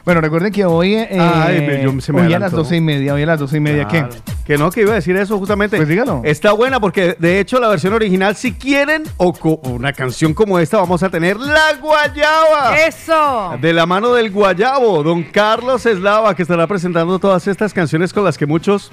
Bueno, 0.07 0.20
recuerden 0.20 0.53
que 0.53 0.65
hoy, 0.65 0.95
eh, 0.95 1.19
Ay, 1.20 1.61
me- 1.66 1.83
yo- 1.83 2.01
se 2.01 2.12
me 2.12 2.23
hoy 2.23 2.33
a 2.33 2.39
las 2.39 2.53
doce 2.53 2.77
y 2.77 2.81
media, 2.81 3.12
hoy 3.12 3.24
a 3.24 3.27
las 3.27 3.41
doce 3.41 3.57
y 3.57 3.61
media, 3.61 3.89
Claro. 3.89 4.09
¿qué? 4.11 4.33
Que 4.47 4.57
no, 4.57 4.70
que 4.70 4.83
iba 4.83 4.93
a 4.93 4.95
decir 4.95 5.16
eso 5.16 5.37
justamente. 5.37 5.77
Pues 5.77 5.89
dígalo. 5.89 6.23
Está 6.24 6.53
buena 6.53 6.78
porque 6.78 7.16
de 7.19 7.41
hecho 7.41 7.59
la 7.59 7.66
versión 7.66 7.93
original, 7.93 8.37
si 8.37 8.53
quieren, 8.53 9.03
o 9.16 9.33
una 9.65 9.93
canción 9.93 10.33
como 10.33 10.61
esta, 10.61 10.77
vamos 10.78 11.03
a 11.03 11.11
tener 11.11 11.37
La 11.41 11.74
Guayaba. 11.83 12.78
¡Eso! 12.87 13.59
De 13.61 13.73
la 13.73 13.85
mano 13.85 14.15
del 14.15 14.31
Guayabo, 14.31 15.03
don 15.03 15.24
Carlos 15.24 15.85
Eslava, 15.87 16.37
que 16.37 16.43
estará 16.43 16.69
presentando 16.69 17.19
todas 17.19 17.49
estas 17.49 17.74
canciones 17.74 18.12
con 18.12 18.23
las 18.23 18.39
que 18.39 18.47
muchos 18.47 18.93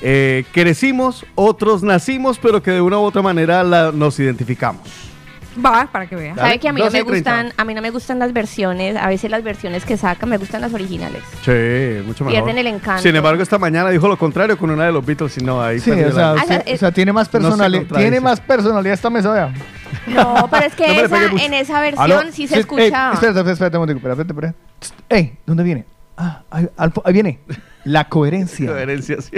eh, 0.00 0.44
crecimos, 0.52 1.26
otros 1.34 1.82
nacimos, 1.82 2.38
pero 2.38 2.62
que 2.62 2.70
de 2.70 2.80
una 2.80 2.98
u 2.98 3.02
otra 3.02 3.20
manera 3.20 3.62
la- 3.62 3.92
nos 3.92 4.18
identificamos. 4.18 4.80
Va, 5.64 5.86
para 5.92 6.06
que 6.06 6.16
vean. 6.16 6.36
¿Sabe 6.36 6.58
que 6.58 6.68
a 6.68 6.72
mí 6.72 6.80
no 6.80 6.86
12 6.86 6.96
me 6.96 7.02
y 7.02 7.04
30. 7.22 7.30
gustan, 7.42 7.52
a 7.56 7.64
mí 7.64 7.74
no 7.74 7.82
me 7.82 7.90
gustan 7.90 8.18
las 8.18 8.32
versiones, 8.32 8.96
a 8.96 9.06
veces 9.08 9.30
las 9.30 9.42
versiones 9.44 9.84
que 9.84 9.96
sacan 9.96 10.28
me 10.28 10.36
gustan 10.36 10.60
las 10.60 10.72
originales. 10.74 11.22
Sí, 11.44 12.02
mucho 12.06 12.24
mejor. 12.24 12.42
Pierden 12.42 12.58
el 12.58 12.66
encanto. 12.66 13.02
Sin 13.02 13.14
embargo, 13.14 13.42
esta 13.42 13.58
mañana 13.58 13.90
dijo 13.90 14.08
lo 14.08 14.16
contrario 14.18 14.58
con 14.58 14.70
una 14.70 14.86
de 14.86 14.92
los 14.92 15.04
Beatles 15.06 15.38
y 15.38 15.44
no, 15.44 15.62
ahí 15.62 15.78
Sí, 15.80 15.90
perdió 15.90 16.08
o 16.08 16.12
sea, 16.12 16.34
la- 16.34 16.40
Ah, 16.40 16.44
sí, 16.48 16.54
eh, 16.66 16.74
o 16.74 16.78
sea, 16.78 16.90
tiene 16.92 17.12
más 17.12 17.28
no 17.28 17.32
se 17.32 17.38
personalidad, 17.38 17.96
tiene 17.96 18.20
más 18.20 18.40
personalidad 18.40 18.94
esta 18.94 19.10
mesa, 19.10 19.32
vea. 19.32 19.52
No, 20.08 20.48
pero 20.50 20.66
es 20.66 20.74
que 20.74 20.86
No 20.96 21.00
esa- 21.04 21.44
en 21.44 21.54
esa 21.54 21.80
versión 21.80 22.04
Aló, 22.12 22.32
sí 22.32 22.48
se 22.48 22.54
ey, 22.54 22.60
escuchaba. 22.60 23.12
espérate, 23.14 23.38
espérate, 23.38 23.50
espérate 23.52 23.76
un 23.76 23.80
momentico, 23.82 24.08
espérate, 24.08 24.32
espérate. 24.32 24.56
Ey, 25.08 25.36
¿dónde 25.46 25.62
viene? 25.62 25.84
Ah, 26.16 26.42
ahí, 26.50 26.68
al 26.76 26.92
fo- 26.92 27.02
ahí 27.04 27.12
viene. 27.12 27.38
La 27.84 28.08
coherencia. 28.08 28.66
Coherencia, 28.66 29.20
sí. 29.20 29.32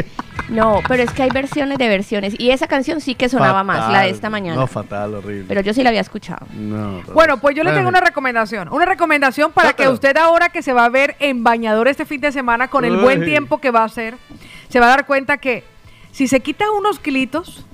No, 0.49 0.81
pero 0.87 1.03
es 1.03 1.11
que 1.11 1.25
hay 1.25 1.31
versiones 1.31 1.79
de 1.79 1.89
versiones. 1.89 2.35
Y 2.39 2.51
esa 2.51 2.69
canción 2.69 3.01
sí 3.01 3.15
que 3.15 3.29
sonaba 3.29 3.65
más, 3.65 3.91
la 3.91 4.03
de 4.03 4.11
esta 4.11 4.31
mañana. 4.31 4.57
No, 4.57 4.67
fatal, 4.67 5.15
horrible. 5.15 5.45
Pero 5.49 5.61
yo 5.61 5.75
sí 5.75 5.83
la 5.83 5.89
había 5.89 6.01
escuchado. 6.01 6.47
No, 6.55 7.03
Bueno, 7.13 7.39
pues 7.39 7.57
yo 7.57 7.65
le 7.65 7.73
tengo 7.73 7.89
una 7.89 8.01
recomendación. 8.01 8.69
Una 8.71 8.85
recomendación 8.85 9.53
para 9.53 9.73
que 9.73 9.89
usted 9.89 10.17
ahora 10.17 10.51
que 10.51 10.63
se 10.63 10.73
va 10.73 10.85
a 10.85 10.89
ver 10.89 11.17
en 11.19 11.43
bañador 11.43 11.89
este 11.89 12.05
fin 12.07 12.21
de 12.21 12.31
semana 12.33 12.69
con 12.69 12.85
el 12.85 12.97
buen 12.97 13.25
tiempo 13.25 13.59
que 13.59 13.71
va 13.71 13.81
a 13.81 13.87
hacer, 13.87 14.15
se 14.69 14.81
va 14.81 14.87
a 14.87 14.91
dar 14.91 15.07
cuenta 15.07 15.39
que 15.39 15.65
si 16.13 16.29
se 16.29 16.41
quita 16.41 16.71
unos 16.71 16.99
kilitos, 17.01 17.67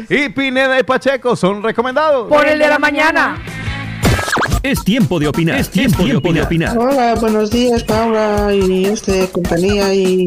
3 0.09 0.11
y 0.11 0.29
Pineda 0.31 0.79
y 0.79 0.83
Pacheco 0.83 1.37
son 1.37 1.62
recomendados. 1.62 2.29
Por 2.29 2.47
el 2.47 2.59
de 2.59 2.69
la 2.69 2.79
mañana. 2.79 3.39
Es 4.62 4.85
tiempo 4.85 5.19
de 5.19 5.29
opinar. 5.29 5.59
Es 5.59 5.70
tiempo, 5.70 6.05
de 6.05 6.43
opinar. 6.43 6.77
Hola, 6.77 7.15
buenos 7.15 7.51
días, 7.51 7.85
Paula 7.85 8.53
y 8.53 8.87
este 8.87 9.31
compañía 9.31 9.95
y 9.95 10.27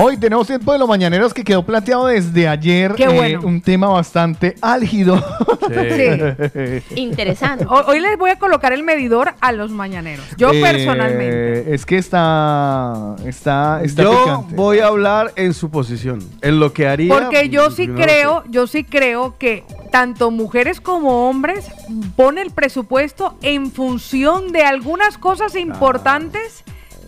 Hoy 0.00 0.16
tenemos 0.16 0.46
tiempo 0.46 0.72
de 0.72 0.78
los 0.78 0.88
mañaneros 0.88 1.34
que 1.34 1.42
quedó 1.42 1.64
planteado 1.64 2.06
desde 2.06 2.46
ayer. 2.46 2.94
Qué 2.94 3.02
eh, 3.04 3.08
bueno. 3.08 3.40
un 3.42 3.60
tema 3.60 3.88
bastante 3.88 4.54
álgido. 4.60 5.20
Interesante. 6.94 7.66
Hoy, 7.68 7.82
hoy 7.86 8.00
les 8.00 8.16
voy 8.16 8.30
a 8.30 8.38
colocar 8.38 8.72
el 8.72 8.84
medidor 8.84 9.34
a 9.40 9.50
los 9.50 9.72
mañaneros. 9.72 10.24
Yo 10.36 10.52
Eh, 10.52 10.62
personalmente. 10.62 11.74
Es 11.74 11.84
que 11.84 11.98
está. 11.98 13.16
Está, 13.24 13.80
está 13.82 14.02
Yo 14.04 14.10
picante. 14.24 14.54
voy 14.54 14.78
a 14.78 14.86
hablar 14.86 15.32
en 15.34 15.52
su 15.52 15.68
posición, 15.68 16.20
en 16.42 16.60
lo 16.60 16.72
que 16.72 16.86
haría. 16.86 17.12
Porque 17.12 17.48
yo 17.48 17.72
sí 17.72 17.88
creo, 17.88 18.44
yo 18.48 18.68
sí 18.68 18.84
creo 18.84 19.36
que 19.36 19.64
tanto 19.90 20.30
mujeres 20.30 20.80
como 20.80 21.28
hombres 21.28 21.66
pone 22.14 22.42
el 22.42 22.52
presupuesto 22.52 23.36
en 23.42 23.72
función 23.72 24.52
de 24.52 24.62
algunas 24.62 25.18
cosas 25.18 25.56
importantes 25.56 26.62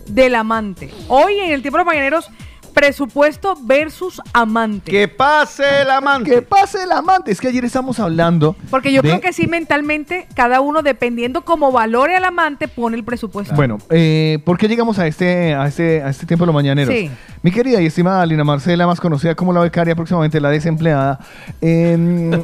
del 0.07 0.35
amante. 0.35 0.91
Hoy 1.07 1.35
en 1.39 1.51
el 1.51 1.61
tiempo 1.61 1.77
de 1.77 1.83
los 1.85 1.87
mañaneros, 1.93 2.29
presupuesto 2.73 3.55
versus 3.61 4.21
amante. 4.33 4.91
Que 4.91 5.07
pase 5.07 5.63
el 5.81 5.89
amante. 5.91 6.29
Que 6.31 6.41
pase 6.41 6.83
el 6.83 6.91
amante. 6.91 7.31
Es 7.31 7.39
que 7.39 7.47
ayer 7.49 7.63
estamos 7.65 7.99
hablando. 7.99 8.55
Porque 8.69 8.91
yo 8.91 9.01
de- 9.01 9.09
creo 9.09 9.21
que 9.21 9.33
sí 9.33 9.47
mentalmente 9.47 10.27
cada 10.35 10.61
uno 10.61 10.81
dependiendo 10.81 11.41
cómo 11.41 11.71
valore 11.71 12.15
al 12.15 12.23
amante 12.25 12.67
pone 12.67 12.97
el 12.97 13.03
presupuesto. 13.03 13.53
Bueno, 13.55 13.77
eh, 13.89 14.39
¿por 14.45 14.57
qué 14.57 14.67
llegamos 14.67 14.97
a 14.99 15.07
este, 15.07 15.53
a 15.53 15.67
este, 15.67 16.01
a 16.01 16.09
este 16.09 16.25
tiempo 16.25 16.43
de 16.43 16.47
los 16.47 16.55
mañaneros? 16.55 16.93
Sí. 16.93 17.09
Mi 17.43 17.51
querida 17.51 17.81
y 17.81 17.87
estimada 17.87 18.25
Lina 18.25 18.43
Marcela, 18.43 18.85
más 18.85 18.99
conocida 18.99 19.33
como 19.35 19.51
la 19.53 19.61
becaria, 19.61 19.95
próximamente 19.95 20.39
la 20.39 20.49
desempleada. 20.49 21.19
em, 21.59 22.31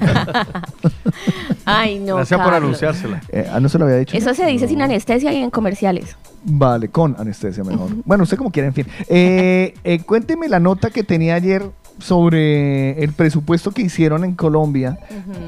Ay, 1.65 1.99
no. 1.99 2.15
Gracias 2.15 2.39
por 2.41 2.53
anunciársela. 2.53 3.21
eh, 3.29 3.49
ah, 3.51 3.59
no 3.59 3.69
se 3.69 3.77
lo 3.77 3.85
había 3.85 3.97
dicho. 3.97 4.15
Eso 4.17 4.33
se 4.33 4.45
dice 4.45 4.67
sin 4.67 4.81
anestesia 4.81 5.31
y 5.33 5.37
en 5.43 5.49
comerciales. 5.49 6.15
Vale, 6.49 6.87
con 6.87 7.15
anestesia 7.19 7.63
mejor. 7.63 7.89
Bueno, 8.05 8.23
usted 8.23 8.37
como 8.37 8.51
quiera, 8.51 8.67
en 8.69 8.73
fin. 8.73 8.87
Eh, 9.09 9.73
eh, 9.83 9.99
cuénteme 9.99 10.47
la 10.47 10.59
nota 10.59 10.89
que 10.89 11.03
tenía 11.03 11.35
ayer 11.35 11.63
sobre 11.99 13.03
el 13.03 13.11
presupuesto 13.13 13.71
que 13.71 13.81
hicieron 13.81 14.23
en 14.23 14.35
Colombia 14.35 14.99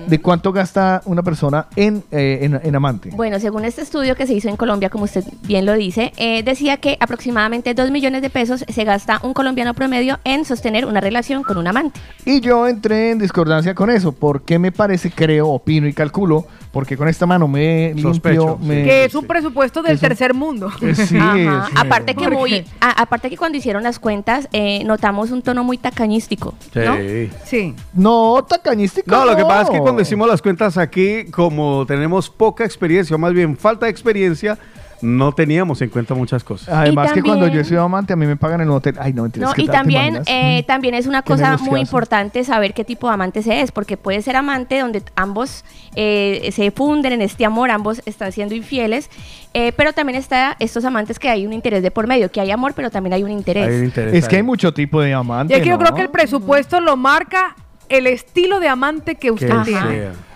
de 0.08 0.20
cuánto 0.20 0.52
gasta 0.52 1.02
una 1.06 1.24
persona 1.24 1.68
en, 1.76 2.04
eh, 2.12 2.40
en, 2.42 2.60
en 2.62 2.76
amante. 2.76 3.12
Bueno, 3.16 3.40
según 3.40 3.66
este 3.66 3.82
estudio 3.82 4.16
que 4.16 4.26
se 4.26 4.34
hizo 4.34 4.50
en 4.50 4.58
Colombia, 4.58 4.90
como 4.90 5.04
usted 5.04 5.24
bien 5.44 5.66
lo 5.66 5.74
dice, 5.74 6.12
eh, 6.18 6.44
decía 6.44 6.78
que 6.78 6.98
aproximadamente 7.00 7.74
2 7.74 7.92
millones 7.92 8.22
de 8.22 8.30
pesos 8.30 8.66
se 8.68 8.84
gasta 8.84 9.20
un 9.24 9.34
colombiano 9.34 9.74
promedio 9.74 10.20
en 10.24 10.46
sostener 10.46 10.86
una 10.86 11.02
relación 11.02 11.44
con 11.44 11.58
un 11.58 11.68
amante. 11.68 12.00
Y 12.26 12.42
yo 12.42 12.68
entré 12.68 13.12
en 13.12 13.20
discordancia 13.20 13.76
con 13.76 13.90
eso, 13.90 14.12
porque 14.12 14.60
me 14.60 14.72
parece, 14.72 15.12
creo, 15.12 15.50
opino 15.50 15.88
y 15.88 15.94
calculo, 15.94 16.46
porque 16.72 16.96
con 16.96 17.08
esta 17.08 17.26
mano 17.26 17.48
me 17.48 17.94
Sospecho, 18.00 18.58
limpio, 18.60 18.68
me- 18.68 18.84
que 18.84 19.06
es 19.06 19.16
un 19.16 19.26
presupuesto 19.26 19.82
del 19.82 19.94
Eso- 19.94 20.02
tercer 20.02 20.34
mundo. 20.34 20.72
Eh, 20.82 20.94
sí, 20.96 21.18
Ajá. 21.18 21.66
sí. 21.68 21.74
Aparte 21.78 22.14
que 22.16 22.26
¿Por 22.26 22.34
muy, 22.34 22.50
qué? 22.50 22.66
a- 22.80 23.02
aparte 23.02 23.30
que 23.30 23.38
cuando 23.38 23.58
hicieron 23.58 23.82
las 23.84 23.98
cuentas 24.00 24.48
eh, 24.54 24.84
notamos 24.86 25.32
un 25.32 25.42
tono 25.42 25.64
muy 25.64 25.78
tacañístico, 25.78 26.54
¿no? 26.76 26.96
Sí. 26.98 27.30
Sí. 27.46 27.76
No, 27.94 28.46
tacañístico. 28.48 29.10
No, 29.10 29.26
lo 29.26 29.36
que 29.36 29.44
pasa 29.44 29.64
es 29.64 29.70
que 29.72 29.80
cuando 29.80 30.02
hicimos 30.02 30.28
las 30.28 30.42
cuentas 30.42 30.78
aquí, 30.78 31.26
como 31.32 31.86
tenemos 31.88 32.30
poca 32.30 32.66
experiencia, 32.66 33.16
o 33.16 33.20
más 33.20 33.34
bien 33.34 33.58
falta 33.58 33.86
de 33.88 33.92
experiencia, 33.92 34.58
no 35.02 35.32
teníamos 35.32 35.82
en 35.82 35.90
cuenta 35.90 36.14
muchas 36.14 36.44
cosas. 36.44 36.70
Además 36.70 37.12
que 37.14 37.22
cuando 37.22 37.48
yo 37.48 37.64
sido 37.64 37.84
amante, 37.84 38.14
a 38.14 38.16
mí 38.16 38.26
me 38.26 38.36
pagan 38.36 38.62
en 38.62 38.68
el 38.68 38.74
hotel. 38.74 38.96
Ay, 39.00 39.14
no. 39.14 39.24
No, 39.24 39.28
y 39.30 39.32
ta- 39.32 39.54
¿te 39.54 39.66
también, 39.66 40.22
eh, 40.26 40.64
también 40.68 40.96
es 40.96 41.08
una 41.08 41.22
cosa 41.22 41.58
muy 41.58 41.80
importante 41.80 42.44
saber 42.44 42.74
qué 42.74 42.84
tipo 42.84 43.08
de 43.08 43.14
amante 43.14 43.44
se 43.44 43.62
es, 43.62 43.72
porque 43.72 43.98
puede 43.98 44.22
ser 44.22 44.36
amante 44.36 44.80
donde 44.80 45.04
ambos 45.16 45.64
eh, 45.96 46.50
se 46.54 46.72
funden 46.72 47.14
en 47.14 47.22
este 47.22 47.46
amor, 47.46 47.72
ambos 47.72 48.02
están 48.06 48.32
siendo 48.32 48.56
infieles, 48.56 49.10
eh, 49.54 49.72
pero 49.76 49.94
también 49.94 50.18
está 50.18 50.56
estos 50.60 50.86
amantes 50.86 51.20
que 51.20 51.30
hay 51.30 51.46
un 51.46 51.54
interés 51.54 51.82
de 51.84 51.92
por 51.92 52.08
medio, 52.08 52.32
que 52.32 52.42
hay 52.42 52.52
amor, 52.52 52.74
pero 52.76 52.90
también 52.90 53.14
hay 53.14 53.24
un 53.24 53.32
interés. 53.32 53.98
Es 53.98 54.28
que 54.28 54.38
hay 54.38 54.44
mucho 54.44 54.74
tipo 54.74 55.02
de 55.02 55.14
amante. 55.14 55.54
Y 55.54 55.58
es 55.58 55.64
que 55.64 55.70
yo 55.70 55.78
¿no? 55.78 55.84
creo 55.84 55.96
que 55.96 56.02
el 56.02 56.10
presupuesto 56.10 56.80
lo 56.82 56.98
marca 56.98 57.56
el 57.90 58.06
estilo 58.08 58.60
de 58.60 58.68
amante 58.68 59.16
que 59.16 59.32
usted 59.32 59.50
Que 59.50 59.64
tiene. 59.72 60.29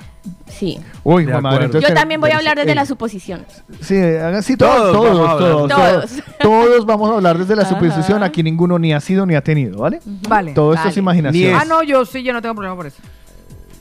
Sí. 0.47 0.79
Uy, 1.03 1.25
De 1.25 1.33
acuerdo. 1.33 1.61
entonces 1.65 1.89
Yo 1.89 1.95
también 1.95 2.21
voy 2.21 2.31
a 2.31 2.37
hablar 2.37 2.55
desde 2.57 2.71
eh, 2.71 2.75
la 2.75 2.85
suposición. 2.85 3.45
Sí, 3.81 3.97
hagan 3.97 4.41
sí, 4.43 4.55
todos, 4.55 4.93
Todos 4.93 5.11
todos, 5.11 5.37
todos, 5.39 5.69
Todos. 5.69 6.09
todos, 6.11 6.23
todos 6.39 6.85
vamos 6.85 7.11
a 7.11 7.15
hablar 7.15 7.37
desde 7.37 7.55
la 7.55 7.65
suposición. 7.65 8.23
Aquí 8.23 8.43
ninguno 8.43 8.79
ni 8.79 8.93
ha 8.93 8.99
sido 9.01 9.25
ni 9.25 9.35
ha 9.35 9.41
tenido, 9.41 9.79
¿vale? 9.79 9.99
Vale. 10.29 10.53
Todo 10.53 10.73
esto 10.73 10.87
es 10.89 11.03
Vale. 11.03 11.53
Ah, 11.53 11.65
no, 11.65 11.83
yo 11.83 12.05
sí, 12.05 12.23
yo 12.23 12.31
no 12.33 12.41
tengo 12.41 12.55
problema 12.55 12.75
por 12.75 12.87
eso. 12.87 13.01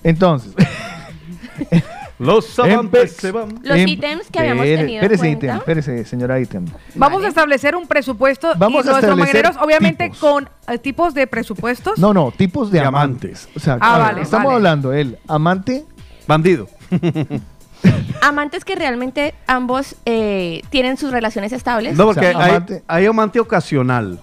Entonces, 0.02 0.52
Los 2.19 2.56
amantes 2.60 3.16
se 3.16 3.32
van. 3.32 3.59
Los 3.64 3.78
ítems 3.78 4.28
que 4.31 4.39
habíamos 4.39 4.64
tenido 4.64 4.89
en 4.89 4.94
Espérese, 4.94 5.31
ítem, 5.31 5.56
espérese, 5.56 6.05
señora 6.05 6.39
ítem. 6.39 6.66
Vamos 6.94 7.24
a 7.24 7.28
establecer 7.28 7.74
un 7.74 7.89
presupuesto 7.89 8.52
Vamos 8.56 8.85
y 8.85 8.89
a 8.89 8.93
nuestros 8.93 9.10
establecer 9.19 9.43
mañaneros, 9.43 9.64
obviamente, 9.64 10.05
tipos. 10.05 10.19
con 10.19 10.48
eh, 10.69 10.78
tipos 10.78 11.14
de 11.14 11.27
presupuestos. 11.27 11.98
No, 11.98 12.14
no, 12.14 12.31
tipos 12.31 12.70
de 12.70 12.81
amantes. 12.81 13.48
O 13.56 13.60
sea, 13.60 13.77
Ah, 13.81 13.97
ver, 13.98 14.06
vale, 14.06 14.23
estamos 14.23 14.44
vale. 14.47 14.56
hablando 14.56 14.93
el 14.93 15.19
amante 15.27 15.85
Bandido. 16.27 16.69
Amantes 18.23 18.65
que 18.65 18.77
realmente 18.77 19.35
ambos 19.47 19.97
eh, 20.07 20.62
tienen 20.70 20.97
sus 20.97 21.11
relaciones 21.11 21.53
estables. 21.53 21.97
No, 21.97 22.05
porque 22.07 22.20
O 22.20 22.23
sea, 22.31 22.39
hay, 22.44 22.51
amante- 22.51 22.82
hay 22.86 23.07
amante 23.07 23.40
ocasional. 23.40 24.20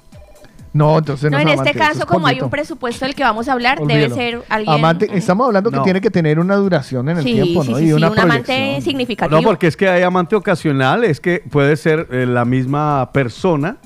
No, 0.72 1.00
entonces 1.00 1.32
no, 1.32 1.38
No, 1.38 1.42
en 1.42 1.48
es 1.50 1.56
este 1.58 1.72
eso 1.72 1.80
caso, 1.80 2.00
es 2.02 2.06
como 2.06 2.28
hay 2.28 2.36
completo. 2.36 2.46
un 2.46 2.52
presupuesto 2.52 3.04
del 3.06 3.16
que 3.16 3.24
vamos 3.24 3.50
a 3.50 3.54
hablar, 3.54 3.80
debe 3.86 4.08
ser 4.12 4.44
alguien... 4.50 4.76
Amante, 4.76 5.10
estamos 5.12 5.48
hablando 5.48 5.72
que 5.72 5.78
No. 5.78 5.84
tiene 5.84 6.00
que 6.00 6.12
tener 6.12 6.40
una 6.40 6.56
duración 6.58 7.10
en 7.10 7.18
el 7.18 7.24
Sí, 7.24 7.34
tiempo, 7.34 7.64
sí, 7.64 7.72
¿no? 7.72 7.78
sí, 7.80 7.84
y 7.86 7.88
sí, 7.88 7.94
una 7.94 8.12
un 8.12 8.20
amante 8.20 8.44
proyección. 8.46 8.82
significativo. 8.84 9.42
No, 9.42 9.46
porque 9.48 9.66
es 9.66 9.76
que 9.76 9.90
hay 9.90 10.04
amante 10.04 10.36
ocasional, 10.36 11.04
es 11.04 11.20
que 11.20 11.40
puede 11.50 11.76
ser 11.76 12.08
eh, 12.12 12.28
la 12.28 12.46
misma 12.46 13.10
persona, 13.12 13.78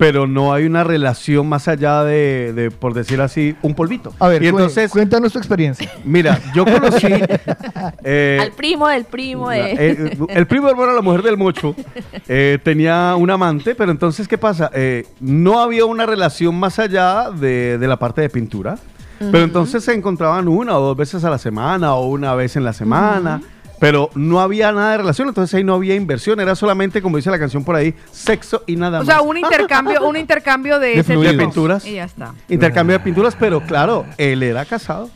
pero 0.00 0.26
no 0.26 0.54
hay 0.54 0.64
una 0.64 0.82
relación 0.82 1.46
más 1.46 1.68
allá 1.68 2.02
de, 2.04 2.54
de, 2.54 2.70
por 2.70 2.94
decir 2.94 3.20
así, 3.20 3.54
un 3.60 3.74
polvito. 3.74 4.14
A 4.18 4.28
ver, 4.28 4.42
y 4.42 4.46
entonces, 4.46 4.90
cuéntanos 4.90 5.30
tu 5.30 5.38
experiencia. 5.38 5.92
mira, 6.06 6.40
yo 6.54 6.64
conocí 6.64 7.06
eh, 8.02 8.38
Al 8.40 8.52
primo 8.52 8.88
del 8.88 9.04
primo 9.04 9.50
de... 9.50 9.72
eh, 9.72 10.18
el 10.30 10.46
primo 10.46 10.70
hermano 10.70 10.92
de 10.92 10.96
la 10.96 11.02
mujer 11.02 11.20
del 11.22 11.36
mocho 11.36 11.76
eh, 12.28 12.58
tenía 12.62 13.14
un 13.14 13.30
amante, 13.30 13.74
pero 13.74 13.92
entonces, 13.92 14.26
¿qué 14.26 14.38
pasa? 14.38 14.70
Eh, 14.72 15.06
no 15.20 15.60
había 15.60 15.84
una 15.84 16.06
relación 16.06 16.58
más 16.58 16.78
allá 16.78 17.30
de, 17.30 17.76
de 17.76 17.86
la 17.86 17.98
parte 17.98 18.22
de 18.22 18.30
pintura. 18.30 18.78
Pero 19.18 19.44
entonces 19.44 19.84
se 19.84 19.92
encontraban 19.92 20.48
una 20.48 20.78
o 20.78 20.80
dos 20.80 20.96
veces 20.96 21.22
a 21.24 21.28
la 21.28 21.36
semana 21.36 21.94
o 21.94 22.08
una 22.08 22.34
vez 22.34 22.56
en 22.56 22.64
la 22.64 22.72
semana. 22.72 23.42
Pero 23.80 24.10
no 24.14 24.40
había 24.40 24.70
nada 24.72 24.92
de 24.92 24.98
relación, 24.98 25.26
entonces 25.28 25.52
ahí 25.54 25.64
no 25.64 25.74
había 25.74 25.94
inversión, 25.96 26.38
era 26.38 26.54
solamente, 26.54 27.00
como 27.02 27.16
dice 27.16 27.30
la 27.30 27.38
canción 27.38 27.64
por 27.64 27.74
ahí, 27.74 27.94
sexo 28.12 28.62
y 28.66 28.76
nada 28.76 29.00
O 29.00 29.04
más. 29.04 29.06
sea, 29.06 29.22
un 29.22 29.38
intercambio, 29.38 30.06
un 30.06 30.16
intercambio 30.16 30.78
de, 30.78 30.88
De 30.88 31.00
ese. 31.00 31.16
De 31.16 31.32
pinturas. 31.34 31.84
Y 31.86 31.94
ya 31.94 32.04
está. 32.04 32.34
Intercambio 32.48 32.98
de 32.98 33.04
pinturas, 33.04 33.34
pero 33.40 33.60
claro, 33.62 34.04
él 34.18 34.42
era 34.42 34.64
casado. 34.66 35.10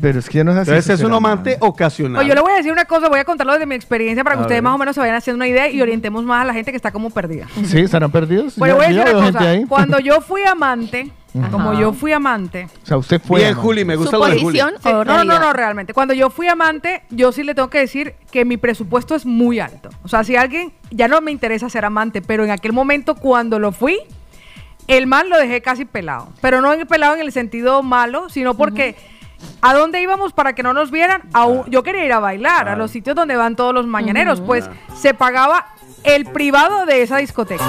Pero 0.00 0.18
es 0.18 0.28
que 0.28 0.42
no 0.42 0.52
sé 0.52 0.64
si 0.64 0.70
Entonces 0.70 1.00
es 1.00 1.04
un 1.06 1.12
amante 1.12 1.56
ocasional. 1.60 2.20
Oye, 2.20 2.28
yo 2.28 2.34
le 2.34 2.40
voy 2.40 2.52
a 2.52 2.56
decir 2.56 2.72
una 2.72 2.84
cosa, 2.84 3.08
voy 3.08 3.20
a 3.20 3.24
contarlo 3.24 3.52
desde 3.52 3.66
mi 3.66 3.74
experiencia 3.74 4.24
para 4.24 4.36
que 4.36 4.40
A 4.40 4.42
ustedes 4.42 4.56
ver. 4.58 4.62
más 4.64 4.74
o 4.74 4.78
menos 4.78 4.94
se 4.94 5.00
vayan 5.00 5.16
haciendo 5.16 5.36
una 5.36 5.46
idea 5.48 5.68
y 5.70 5.80
orientemos 5.80 6.24
más 6.24 6.42
a 6.42 6.44
la 6.44 6.52
gente 6.54 6.70
que 6.72 6.76
está 6.76 6.90
como 6.90 7.10
perdida. 7.10 7.46
Sí, 7.64 7.80
estarán 7.80 8.10
perdidos. 8.10 8.56
Bueno, 8.56 8.74
Ya- 8.74 8.76
voy 8.76 8.84
a 8.84 8.88
decir 8.88 9.16
una 9.16 9.32
cosa. 9.32 9.66
Cuando 9.68 9.98
yo 10.00 10.20
fui 10.20 10.42
amante, 10.42 11.10
como 11.50 11.74
yo 11.78 11.92
fui 11.92 12.12
amante. 12.12 12.68
O 12.82 12.86
sea, 12.86 12.96
usted 12.96 13.20
fue. 13.22 13.40
Bien. 13.40 13.54
Juli, 13.54 13.84
me 13.84 13.96
gusta 13.96 14.16
lo 14.18 14.24
de 14.26 14.40
Juli. 14.40 14.58
¿Suposición 14.58 14.74
Sí, 14.82 14.88
o 14.88 15.04
no, 15.04 15.24
no, 15.24 15.38
no, 15.38 15.52
realmente. 15.52 15.94
Cuando 15.94 16.12
yo 16.14 16.28
fui 16.30 16.48
amante, 16.48 17.02
yo 17.10 17.30
sí 17.32 17.42
le 17.44 17.54
tengo 17.54 17.70
que 17.70 17.78
decir 17.78 18.14
que 18.30 18.44
mi 18.44 18.56
presupuesto 18.56 19.14
es 19.14 19.24
muy 19.26 19.60
alto. 19.60 19.90
O 20.02 20.08
sea, 20.08 20.24
si 20.24 20.34
alguien, 20.36 20.72
ya 20.90 21.06
no 21.08 21.20
me 21.20 21.30
interesa 21.30 21.68
ser 21.70 21.84
amante, 21.84 22.20
pero 22.20 22.44
en 22.44 22.50
aquel 22.50 22.72
momento 22.72 23.14
cuando 23.14 23.58
lo 23.58 23.70
fui, 23.72 23.98
el 24.86 25.06
man 25.06 25.28
lo 25.30 25.38
dejé 25.38 25.60
casi 25.62 25.84
pelado. 25.84 26.28
Pero 26.40 26.60
no 26.60 26.72
en 26.72 26.86
pelado 26.86 27.14
en 27.14 27.20
el 27.20 27.32
sentido 27.32 27.82
malo, 27.82 28.28
sino 28.28 28.54
porque 28.54 28.94
¿a 29.62 29.74
dónde 29.74 30.00
íbamos 30.00 30.32
para 30.32 30.54
que 30.54 30.62
no 30.62 30.72
nos 30.72 30.90
vieran? 30.90 31.22
A 31.32 31.44
un- 31.46 31.64
yo 31.70 31.82
quería 31.82 32.04
ir 32.04 32.12
a 32.12 32.18
bailar, 32.20 32.68
a 32.68 32.76
los 32.76 32.90
sitios 32.90 33.14
donde 33.16 33.36
van 33.36 33.56
todos 33.56 33.72
los 33.74 33.86
mañaneros. 33.86 34.40
Pues 34.40 34.68
se 34.96 35.14
pagaba 35.14 35.66
el 36.04 36.26
privado 36.26 36.86
de 36.86 37.02
esa 37.02 37.16
discoteca. 37.18 37.64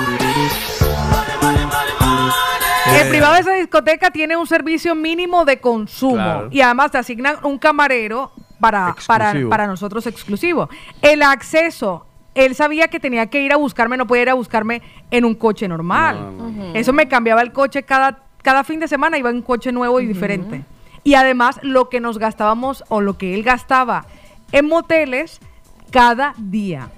El 3.01 3.09
privado 3.09 3.33
de 3.33 3.39
esa 3.41 3.51
discoteca 3.53 4.11
tiene 4.11 4.37
un 4.37 4.47
servicio 4.47 4.95
mínimo 4.95 5.43
de 5.45 5.59
consumo 5.59 6.15
Claro. 6.15 6.47
y 6.51 6.61
además 6.61 6.91
te 6.91 6.97
asignan 6.99 7.37
un 7.43 7.57
camarero 7.57 8.31
para, 8.59 8.95
para, 9.07 9.33
para 9.49 9.67
nosotros 9.67 10.05
exclusivo. 10.07 10.69
El 11.01 11.21
acceso, 11.23 12.05
él 12.35 12.55
sabía 12.55 12.87
que 12.87 12.99
tenía 12.99 13.25
que 13.27 13.41
ir 13.41 13.51
a 13.53 13.57
buscarme, 13.57 13.97
no 13.97 14.05
podía 14.07 14.23
ir 14.23 14.29
a 14.29 14.33
buscarme 14.33 14.81
en 15.11 15.25
un 15.25 15.35
coche 15.35 15.67
normal. 15.67 16.31
Eso 16.73 16.93
me 16.93 17.07
cambiaba 17.07 17.41
el 17.41 17.51
coche 17.51 17.83
cada, 17.83 18.19
cada 18.41 18.63
fin 18.63 18.79
de 18.79 18.87
semana, 18.87 19.17
iba 19.17 19.29
en 19.29 19.37
un 19.37 19.41
coche 19.41 19.71
nuevo 19.71 19.99
y 19.99 20.05
diferente. 20.05 20.63
Y 21.05 21.13
además 21.13 21.59
lo 21.61 21.87
que 21.87 22.01
nos 22.01 22.17
gastábamos 22.17 22.83
o 22.89 22.99
lo 22.99 23.15
que 23.17 23.35
él 23.35 23.43
gastaba 23.43 24.07
en 24.51 24.67
moteles 24.67 25.39
cada 25.91 26.33
día. 26.37 26.89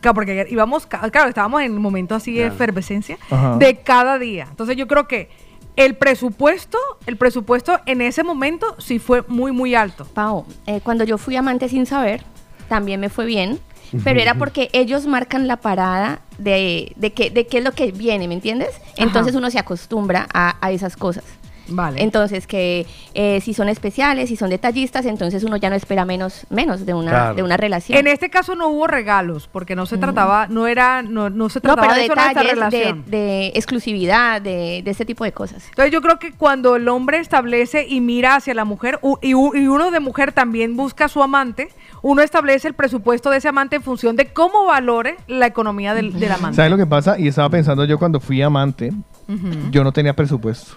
Claro, 0.00 0.14
porque 0.14 0.46
íbamos, 0.50 0.86
claro, 0.86 1.28
estábamos 1.28 1.60
en 1.62 1.72
un 1.72 1.82
momento 1.82 2.14
así 2.14 2.32
de 2.32 2.46
efervescencia 2.46 3.18
Ajá. 3.28 3.56
de 3.56 3.80
cada 3.80 4.20
día. 4.20 4.46
Entonces 4.48 4.76
yo 4.76 4.86
creo 4.86 5.08
que 5.08 5.30
el 5.74 5.96
presupuesto, 5.96 6.78
el 7.06 7.16
presupuesto 7.16 7.80
en 7.86 8.02
ese 8.02 8.22
momento 8.22 8.76
sí 8.78 9.00
fue 9.00 9.24
muy, 9.26 9.50
muy 9.50 9.74
alto. 9.74 10.04
Pau, 10.04 10.46
eh, 10.66 10.80
cuando 10.84 11.02
yo 11.02 11.18
fui 11.18 11.34
amante 11.34 11.68
sin 11.68 11.86
saber, 11.86 12.22
también 12.68 13.00
me 13.00 13.08
fue 13.08 13.26
bien, 13.26 13.58
pero 14.04 14.20
era 14.20 14.34
porque 14.34 14.70
ellos 14.72 15.06
marcan 15.06 15.48
la 15.48 15.56
parada 15.56 16.20
de, 16.38 16.92
de, 16.94 17.12
qué, 17.12 17.30
de 17.30 17.48
qué 17.48 17.58
es 17.58 17.64
lo 17.64 17.72
que 17.72 17.90
viene, 17.90 18.28
¿me 18.28 18.34
entiendes? 18.34 18.80
Entonces 18.96 19.34
uno 19.34 19.50
se 19.50 19.58
acostumbra 19.58 20.28
a, 20.32 20.56
a 20.60 20.70
esas 20.70 20.96
cosas. 20.96 21.24
Vale. 21.68 22.02
Entonces, 22.02 22.46
que 22.46 22.86
eh, 23.14 23.40
si 23.40 23.54
son 23.54 23.68
especiales, 23.68 24.28
si 24.28 24.36
son 24.36 24.50
detallistas, 24.50 25.06
entonces 25.06 25.44
uno 25.44 25.56
ya 25.56 25.70
no 25.70 25.76
espera 25.76 26.04
menos, 26.04 26.46
menos 26.50 26.84
de 26.86 26.94
una, 26.94 27.10
Claro. 27.10 27.34
de 27.34 27.42
una 27.42 27.56
relación. 27.56 27.98
En 27.98 28.06
este 28.06 28.30
caso 28.30 28.54
no 28.54 28.68
hubo 28.68 28.86
regalos, 28.86 29.48
porque 29.50 29.74
no 29.76 29.86
se 29.86 29.98
trataba, 29.98 30.46
no 30.48 30.66
era, 30.66 31.02
no, 31.02 31.30
no 31.30 31.48
se 31.48 31.58
no, 31.58 31.62
trataba 31.74 31.88
pero 31.88 31.94
de 31.94 32.08
detalles 32.08 32.34
de, 32.44 32.50
relación. 32.54 33.04
de 33.06 33.46
exclusividad, 33.54 34.40
de, 34.42 34.82
de 34.84 34.90
este 34.90 35.04
tipo 35.04 35.24
de 35.24 35.32
cosas. 35.32 35.64
Entonces 35.70 35.92
yo 35.92 36.00
creo 36.00 36.18
que 36.18 36.32
cuando 36.32 36.76
el 36.76 36.88
hombre 36.88 37.18
establece 37.18 37.86
y 37.88 38.00
mira 38.00 38.36
hacia 38.36 38.54
la 38.54 38.64
mujer, 38.64 38.98
y, 39.22 39.30
y 39.30 39.34
uno 39.34 39.90
de 39.90 40.00
mujer 40.00 40.32
también 40.32 40.76
busca 40.76 41.06
a 41.06 41.08
su 41.08 41.22
amante, 41.22 41.68
uno 42.02 42.22
establece 42.22 42.68
el 42.68 42.74
presupuesto 42.74 43.30
de 43.30 43.38
ese 43.38 43.48
amante 43.48 43.76
en 43.76 43.82
función 43.82 44.16
de 44.16 44.26
cómo 44.32 44.66
valore 44.66 45.16
la 45.26 45.46
economía 45.46 45.94
del, 45.94 46.18
del 46.18 46.32
amante. 46.32 46.56
¿Sabes 46.56 46.70
lo 46.70 46.76
que 46.76 46.86
pasa? 46.86 47.18
Y 47.18 47.28
estaba 47.28 47.48
pensando 47.48 47.84
yo 47.84 47.98
cuando 47.98 48.20
fui 48.20 48.42
amante, 48.42 48.92
Yo 49.70 49.84
no 49.84 49.92
tenía 49.92 50.14
presupuesto. 50.14 50.74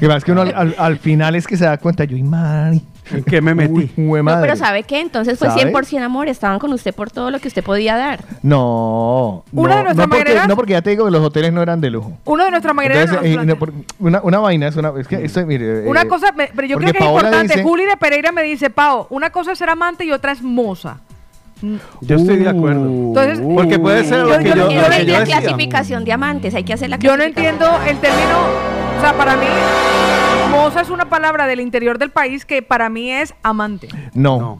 Y 0.00 0.06
más 0.06 0.24
que 0.24 0.30
uno 0.32 0.42
al, 0.42 0.54
al- 0.54 0.74
al 0.78 0.98
final 0.98 1.34
es 1.34 1.46
que 1.46 1.56
se 1.56 1.64
da 1.64 1.76
cuenta, 1.78 2.04
yo, 2.04 2.16
y 2.16 2.22
mari. 2.22 2.82
¿En 3.10 3.24
qué 3.24 3.40
me 3.40 3.54
metí? 3.54 3.90
Uy, 3.96 4.18
No, 4.18 4.22
madre. 4.22 4.42
pero 4.42 4.56
¿sabe 4.56 4.84
qué? 4.84 5.00
Entonces 5.00 5.36
fue 5.36 5.48
¿Sabe? 5.48 5.72
100% 5.72 6.02
amor, 6.04 6.28
estaban 6.28 6.60
con 6.60 6.72
usted 6.72 6.94
por 6.94 7.10
todo 7.10 7.32
lo 7.32 7.40
que 7.40 7.48
usted 7.48 7.64
podía 7.64 7.96
dar. 7.96 8.20
No. 8.42 9.44
Una 9.52 9.70
no, 9.70 9.76
de 9.78 9.82
nuestras 9.84 10.08
no 10.08 10.14
porque, 10.16 10.40
no 10.48 10.56
porque 10.56 10.72
ya 10.74 10.82
te 10.82 10.90
digo 10.90 11.04
que 11.06 11.10
los 11.10 11.20
hoteles 11.24 11.52
no 11.52 11.60
eran 11.62 11.80
de 11.80 11.90
lujo. 11.90 12.12
Uno 12.24 12.44
de 12.44 12.50
nuestras 12.52 12.72
Entonces, 12.78 13.10
nos 13.10 13.24
eh, 13.24 13.84
una, 13.98 14.20
una 14.22 14.38
vaina 14.38 14.68
es 14.68 14.76
una. 14.76 14.92
Es 14.98 15.08
que 15.08 15.24
esto, 15.24 15.44
mire, 15.44 15.88
Una 15.88 16.02
eh, 16.02 16.08
cosa, 16.08 16.32
pero 16.36 16.68
yo 16.68 16.76
creo 16.78 16.92
que 16.92 16.98
es 16.98 17.04
importante. 17.04 17.54
dice- 17.54 17.62
Juli 17.64 17.84
de 17.84 17.96
Pereira 17.96 18.30
me 18.30 18.42
dice, 18.44 18.70
Pao, 18.70 19.08
una 19.10 19.30
cosa 19.30 19.52
es 19.52 19.58
ser 19.58 19.70
amante 19.70 20.04
y 20.04 20.12
otra 20.12 20.30
es 20.32 20.42
moza. 20.42 20.98
Yo 22.00 22.16
estoy 22.16 22.36
de 22.36 22.48
acuerdo. 22.48 22.86
Entonces, 22.86 23.40
Porque 23.54 23.78
puede 23.78 24.04
ser 24.04 24.20
lo 24.20 24.30
Yo, 24.30 24.38
que 24.38 24.48
yo 24.50 24.54
yo, 24.54 24.64
no 24.64 24.70
lo 24.70 24.72
entiendo 24.74 24.98
que 24.98 25.04
yo 25.06 25.12
la 25.12 25.18
decía. 25.20 25.38
clasificación 25.40 26.04
de 26.04 26.12
amantes, 26.12 26.54
hay 26.54 26.64
que 26.64 26.72
hacer 26.74 26.90
la 26.90 26.96
Yo 26.98 27.16
no 27.16 27.22
entiendo 27.22 27.66
el 27.86 27.98
término, 27.98 28.38
o 28.98 29.00
sea, 29.00 29.14
para 29.16 29.36
mí, 29.36 29.46
moza 30.50 30.80
es 30.80 30.90
una 30.90 31.06
palabra 31.08 31.46
del 31.46 31.60
interior 31.60 31.98
del 31.98 32.10
país 32.10 32.44
que 32.44 32.62
para 32.62 32.88
mí 32.88 33.10
es 33.10 33.34
amante 33.42 33.88
No. 34.14 34.58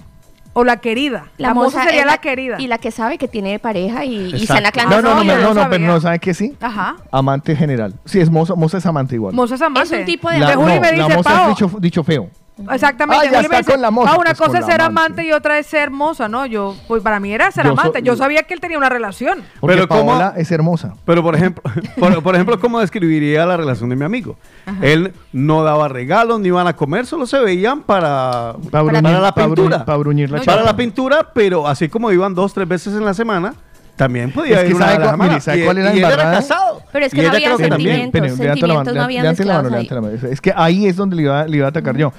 o 0.53 0.65
la 0.65 0.79
querida. 0.79 1.27
La, 1.39 1.55
moza, 1.55 1.85
sería 1.85 2.05
la, 2.05 2.19
querida. 2.19 2.57
Y 2.59 2.67
la 2.67 2.79
que 2.79 2.91
sabe 2.91 3.19
que 3.19 3.29
tiene 3.29 3.59
pareja 3.59 4.05
y, 4.05 4.35
y 4.35 4.47
la 4.47 4.73
No, 4.89 5.01
no, 5.03 5.15
no, 5.15 5.25
no, 5.25 5.37
no 5.41 5.55
no, 5.55 5.71
pero 5.71 5.87
no, 5.87 6.01
¿sabe 6.01 6.19
qué 6.19 6.35
sí? 6.35 6.57
Ajá. 6.61 6.97
Amante 7.11 7.55
general. 7.55 7.95
Sí, 8.05 8.21
es 8.21 8.31
moza, 8.31 8.55
moza 8.55 8.79
es 8.79 8.87
amante 8.87 9.15
igual. 9.15 9.35
Moza 9.35 9.55
es 9.55 9.63
amante. 9.63 9.95
Es 9.95 10.01
un 10.01 10.05
tipo 10.07 10.31
de 10.31 10.39
La, 10.39 10.49
De 10.49 10.55
Juli 10.57 10.75
no, 10.75 10.81
me 10.81 10.93
la 10.97 11.05
dice, 11.05 11.17
moza 11.17 11.43
es 11.43 11.49
dicho, 11.51 11.71
dicho 11.81 12.05
feo. 12.05 12.31
Exactamente. 12.71 13.27
Ah, 13.29 13.31
ya 13.31 13.41
está 13.41 13.63
con 13.73 13.81
la 13.81 13.91
moza, 13.91 14.11
"Ah, 14.13 14.17
una 14.19 14.35
pues, 14.35 14.39
cosa 14.39 14.59
es 14.59 14.67
ser 14.67 14.81
amante". 14.81 15.01
amante 15.23 15.25
y 15.27 15.33
otra 15.33 15.59
es 15.59 15.67
ser 15.67 15.83
hermosa, 15.83 16.29
¿no? 16.29 16.47
Yo, 16.47 16.77
pues 16.89 17.03
para 17.03 17.21
mí 17.21 17.33
era 17.33 17.51
ser 17.51 17.65
Yo 17.65 17.75
so- 17.75 17.81
amante. 17.81 18.03
yo 18.03 18.17
sabía 18.17 18.43
que 18.43 18.55
él 18.55 18.61
tenía 18.61 18.77
una 18.79 18.89
relación. 18.89 19.43
Porque 19.61 19.77
Pero 19.77 19.89
¿cómo- 19.89 20.07
Paola 20.13 20.35
es 20.37 20.51
hermosa. 20.51 20.95
Pero 21.05 21.23
por 21.23 21.35
ejemplo, 21.35 21.63
por, 21.99 22.23
por 22.23 22.35
ejemplo, 22.35 22.59
¿cómo 22.61 22.81
describiría 22.81 23.47
la 23.47 23.57
relación 23.57 23.89
de 23.91 23.97
mi 23.97 24.05
amigo? 24.05 24.37
Él 24.83 25.13
no 25.33 25.63
daba 25.65 25.89
regalos 25.89 26.41
ni 26.41 26.49
iban 26.49 26.67
a 26.67 26.75
comer, 26.77 27.07
solo 27.07 27.27
se 27.27 27.39
veían 27.39 27.83
para, 27.83 28.55
Para 28.71 28.85
la 29.01 29.35
pintura. 29.35 29.85
para 29.85 29.99
bruñir 29.99 30.31
la 30.31 30.39
para 30.39 30.59
chapa. 30.59 30.65
la 30.67 30.77
pintura, 30.77 31.29
pero 31.35 31.67
así 31.67 31.89
como 31.89 32.11
iban 32.13 32.35
dos, 32.35 32.53
tres 32.55 32.67
veces 32.69 32.95
en 32.95 33.05
la 33.05 33.15
semana, 33.15 33.55
También 33.97 34.33
podía 34.33 34.57
Es 34.57 34.63
que 34.63 34.69
ir 34.71 34.77
una 34.77 34.87
sabe 34.87 34.99
las 35.05 35.15
cuál-. 35.17 35.41
¿sabe 35.43 35.59
Y- 35.59 35.65
cuál 35.65 35.77
es 35.79 35.85
la 35.85 35.95
y 35.95 35.99
él 35.99 36.05
era 36.11 36.31
casado. 36.33 36.81
Pero 36.91 37.05
es 37.05 37.13
que 37.13 37.19
Y 37.19 37.21
no 37.27 37.29
había 37.33 37.57
sentimientos, 37.59 38.37
sentimientos 38.39 38.95
no 38.95 39.03
habían. 39.03 39.27
Es 40.31 40.41
que 40.41 40.55
ahí 40.57 40.87
es 40.87 40.97
donde 40.97 41.17
le 41.17 41.23
iba, 41.23 41.47
le 41.47 41.57
iba 41.59 41.67
a 41.67 41.69
atacar 41.69 41.97
yo. 41.99 42.11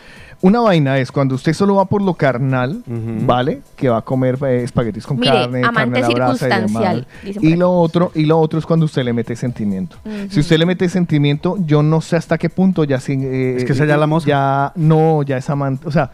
Una 0.42 0.60
vaina 0.60 0.98
es 0.98 1.12
cuando 1.12 1.36
usted 1.36 1.54
solo 1.54 1.76
va 1.76 1.86
por 1.86 2.02
lo 2.02 2.16
carnal, 2.16 2.84
¿vale? 2.88 3.62
Que 3.76 3.90
va 3.90 3.98
a 3.98 4.02
comer 4.02 4.40
eh, 4.44 4.64
espaguetis 4.64 5.06
con 5.06 5.20
Mire, 5.20 5.32
carne, 5.32 5.64
amante 5.64 6.02
carne 6.02 6.16
a 6.16 6.18
la 6.18 6.26
brasa 6.26 6.48
y 6.48 6.62
demás. 6.62 7.06
Y 7.24 7.56
lo 7.56 7.72
otro, 7.72 8.12
y 8.16 8.26
lo 8.26 8.40
otro 8.40 8.58
es 8.58 8.66
cuando 8.66 8.86
usted 8.86 9.04
le 9.04 9.14
mete 9.14 9.36
sentimiento. 9.36 9.98
Si 10.30 10.40
usted 10.40 10.58
le 10.58 10.66
mete 10.66 10.90
sentimiento, 10.90 11.58
yo 11.60 11.84
no 11.84 12.02
sé 12.02 12.16
hasta 12.16 12.38
qué 12.38 12.50
punto 12.50 12.84
ya 12.84 13.00
sin 13.00 13.22
eh, 13.24 13.58
Es 13.58 13.66
que 13.66 13.74
esa 13.74 13.86
ya 13.86 13.98
la 13.98 14.08
mosca. 14.08 14.28
Ya 14.28 14.74
no, 14.76 15.22
ya 15.24 15.38
es 15.38 15.50
amante, 15.50 15.88
o 15.88 15.92
sea, 15.92 16.12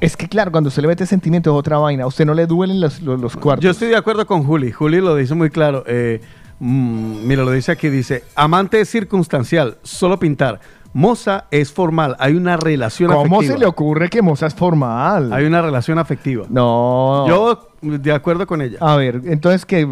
es 0.00 0.16
que 0.16 0.28
claro, 0.28 0.50
cuando 0.50 0.68
usted 0.68 0.82
le 0.82 0.88
mete 0.88 1.06
sentimiento 1.06 1.50
es 1.50 1.58
otra 1.58 1.78
vaina. 1.78 2.04
A 2.04 2.06
usted 2.06 2.24
no 2.24 2.34
le 2.34 2.46
duelen 2.46 2.80
los, 2.80 3.00
los, 3.02 3.20
los 3.20 3.36
cuartos. 3.36 3.64
Yo 3.64 3.70
estoy 3.70 3.88
de 3.88 3.96
acuerdo 3.96 4.26
con 4.26 4.44
Juli. 4.44 4.72
Juli 4.72 5.00
lo 5.00 5.16
dice 5.16 5.34
muy 5.34 5.50
claro. 5.50 5.84
Eh, 5.86 6.20
mm, 6.60 7.26
mira, 7.26 7.44
lo 7.44 7.50
dice 7.50 7.72
aquí, 7.72 7.88
dice, 7.88 8.24
amante 8.34 8.80
es 8.80 8.88
circunstancial, 8.88 9.76
solo 9.82 10.18
pintar. 10.18 10.60
Moza 10.96 11.44
es 11.50 11.74
formal, 11.74 12.16
hay 12.18 12.36
una 12.36 12.56
relación 12.56 13.10
¿Cómo 13.12 13.36
afectiva. 13.36 13.52
se 13.52 13.58
le 13.60 13.66
ocurre 13.66 14.08
que 14.08 14.22
Moza 14.22 14.46
es 14.46 14.54
formal? 14.54 15.30
Hay 15.30 15.44
una 15.44 15.60
relación 15.60 15.98
afectiva. 15.98 16.46
No. 16.48 17.26
Yo 17.28 17.68
de 17.82 18.12
acuerdo 18.12 18.46
con 18.46 18.62
ella. 18.62 18.78
A 18.80 18.96
ver, 18.96 19.20
entonces 19.26 19.66
que 19.66 19.86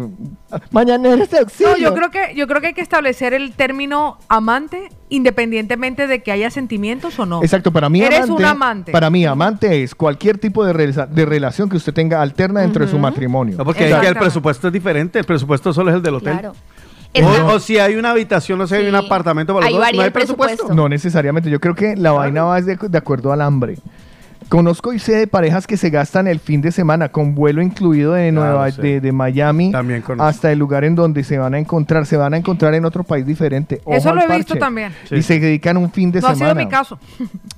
mañana 0.71 1.15
de 1.15 1.37
auxilio. 1.37 1.73
No, 1.73 1.77
yo 1.77 1.93
creo 1.93 2.09
que 2.09 2.33
yo 2.35 2.47
creo 2.47 2.59
que 2.59 2.67
hay 2.67 2.73
que 2.73 2.81
establecer 2.81 3.35
el 3.35 3.53
término 3.53 4.17
amante 4.29 4.89
independientemente 5.09 6.07
de 6.07 6.23
que 6.23 6.31
haya 6.31 6.49
sentimientos 6.49 7.19
o 7.19 7.27
no. 7.27 7.43
Exacto, 7.43 7.71
para 7.71 7.87
mí 7.87 8.01
eres 8.01 8.21
amante, 8.21 8.33
un 8.33 8.45
amante. 8.45 8.91
Para 8.91 9.09
mí 9.11 9.25
amante 9.27 9.83
es 9.83 9.93
cualquier 9.93 10.39
tipo 10.39 10.65
de, 10.65 10.73
rela- 10.73 11.07
de 11.07 11.25
relación 11.27 11.69
que 11.69 11.77
usted 11.77 11.93
tenga 11.93 12.19
alterna 12.23 12.61
dentro 12.61 12.83
de 12.83 12.89
su 12.89 12.97
matrimonio. 12.97 13.57
No, 13.59 13.63
porque 13.63 13.93
ahí 13.93 14.07
el 14.07 14.15
presupuesto 14.15 14.67
es 14.67 14.73
diferente. 14.73 15.19
El 15.19 15.25
presupuesto 15.25 15.71
solo 15.71 15.91
es 15.91 15.97
el 15.97 16.01
del 16.01 16.15
hotel. 16.15 16.33
Claro. 16.39 16.53
O, 17.23 17.53
o 17.53 17.59
si 17.59 17.77
hay 17.77 17.95
una 17.95 18.11
habitación, 18.11 18.59
no 18.59 18.67
sé, 18.67 18.77
hay 18.77 18.87
un 18.87 18.95
apartamento 18.95 19.53
para 19.53 19.69
los 19.69 19.79
dos, 19.79 19.93
no 19.93 20.01
hay 20.01 20.09
presupuesto. 20.09 20.55
presupuesto. 20.55 20.73
No 20.75 20.89
necesariamente, 20.89 21.49
yo 21.49 21.59
creo 21.59 21.75
que 21.75 21.95
la 21.95 22.11
vaina 22.11 22.43
va 22.43 22.59
de, 22.61 22.75
de 22.77 22.97
acuerdo 22.97 23.31
al 23.31 23.41
hambre. 23.41 23.77
Conozco 24.47 24.93
y 24.93 24.99
sé 24.99 25.13
de 25.15 25.25
parejas 25.25 25.65
que 25.65 25.75
se 25.75 25.89
gastan 25.89 26.27
el 26.27 26.39
fin 26.39 26.61
de 26.61 26.71
semana 26.71 27.09
con 27.09 27.33
vuelo 27.33 27.63
incluido 27.63 28.13
de, 28.13 28.29
Claro, 28.31 28.51
Nueva, 28.51 28.69
sí. 28.69 28.79
de, 28.79 29.01
de 29.01 29.11
Miami 29.11 29.73
hasta 30.19 30.51
el 30.51 30.59
lugar 30.59 30.83
en 30.83 30.93
donde 30.93 31.23
se 31.23 31.39
van 31.39 31.55
a 31.55 31.57
encontrar. 31.59 32.05
Se 32.05 32.15
van 32.15 32.35
a 32.35 32.37
encontrar 32.37 32.75
en 32.75 32.85
otro 32.85 33.03
país 33.03 33.25
diferente. 33.25 33.81
Ojo 33.85 33.95
Eso 33.97 34.13
lo 34.13 34.21
he 34.21 34.27
parche. 34.27 34.37
visto 34.37 34.55
también. 34.57 34.93
Y 35.09 35.23
se 35.23 35.39
dedican 35.39 35.77
un 35.77 35.91
fin 35.91 36.11
de 36.11 36.21
no 36.21 36.27
ha 36.27 36.35
semana. 36.35 36.53
sido 36.53 36.63
mi 36.65 36.69
caso. 36.69 36.99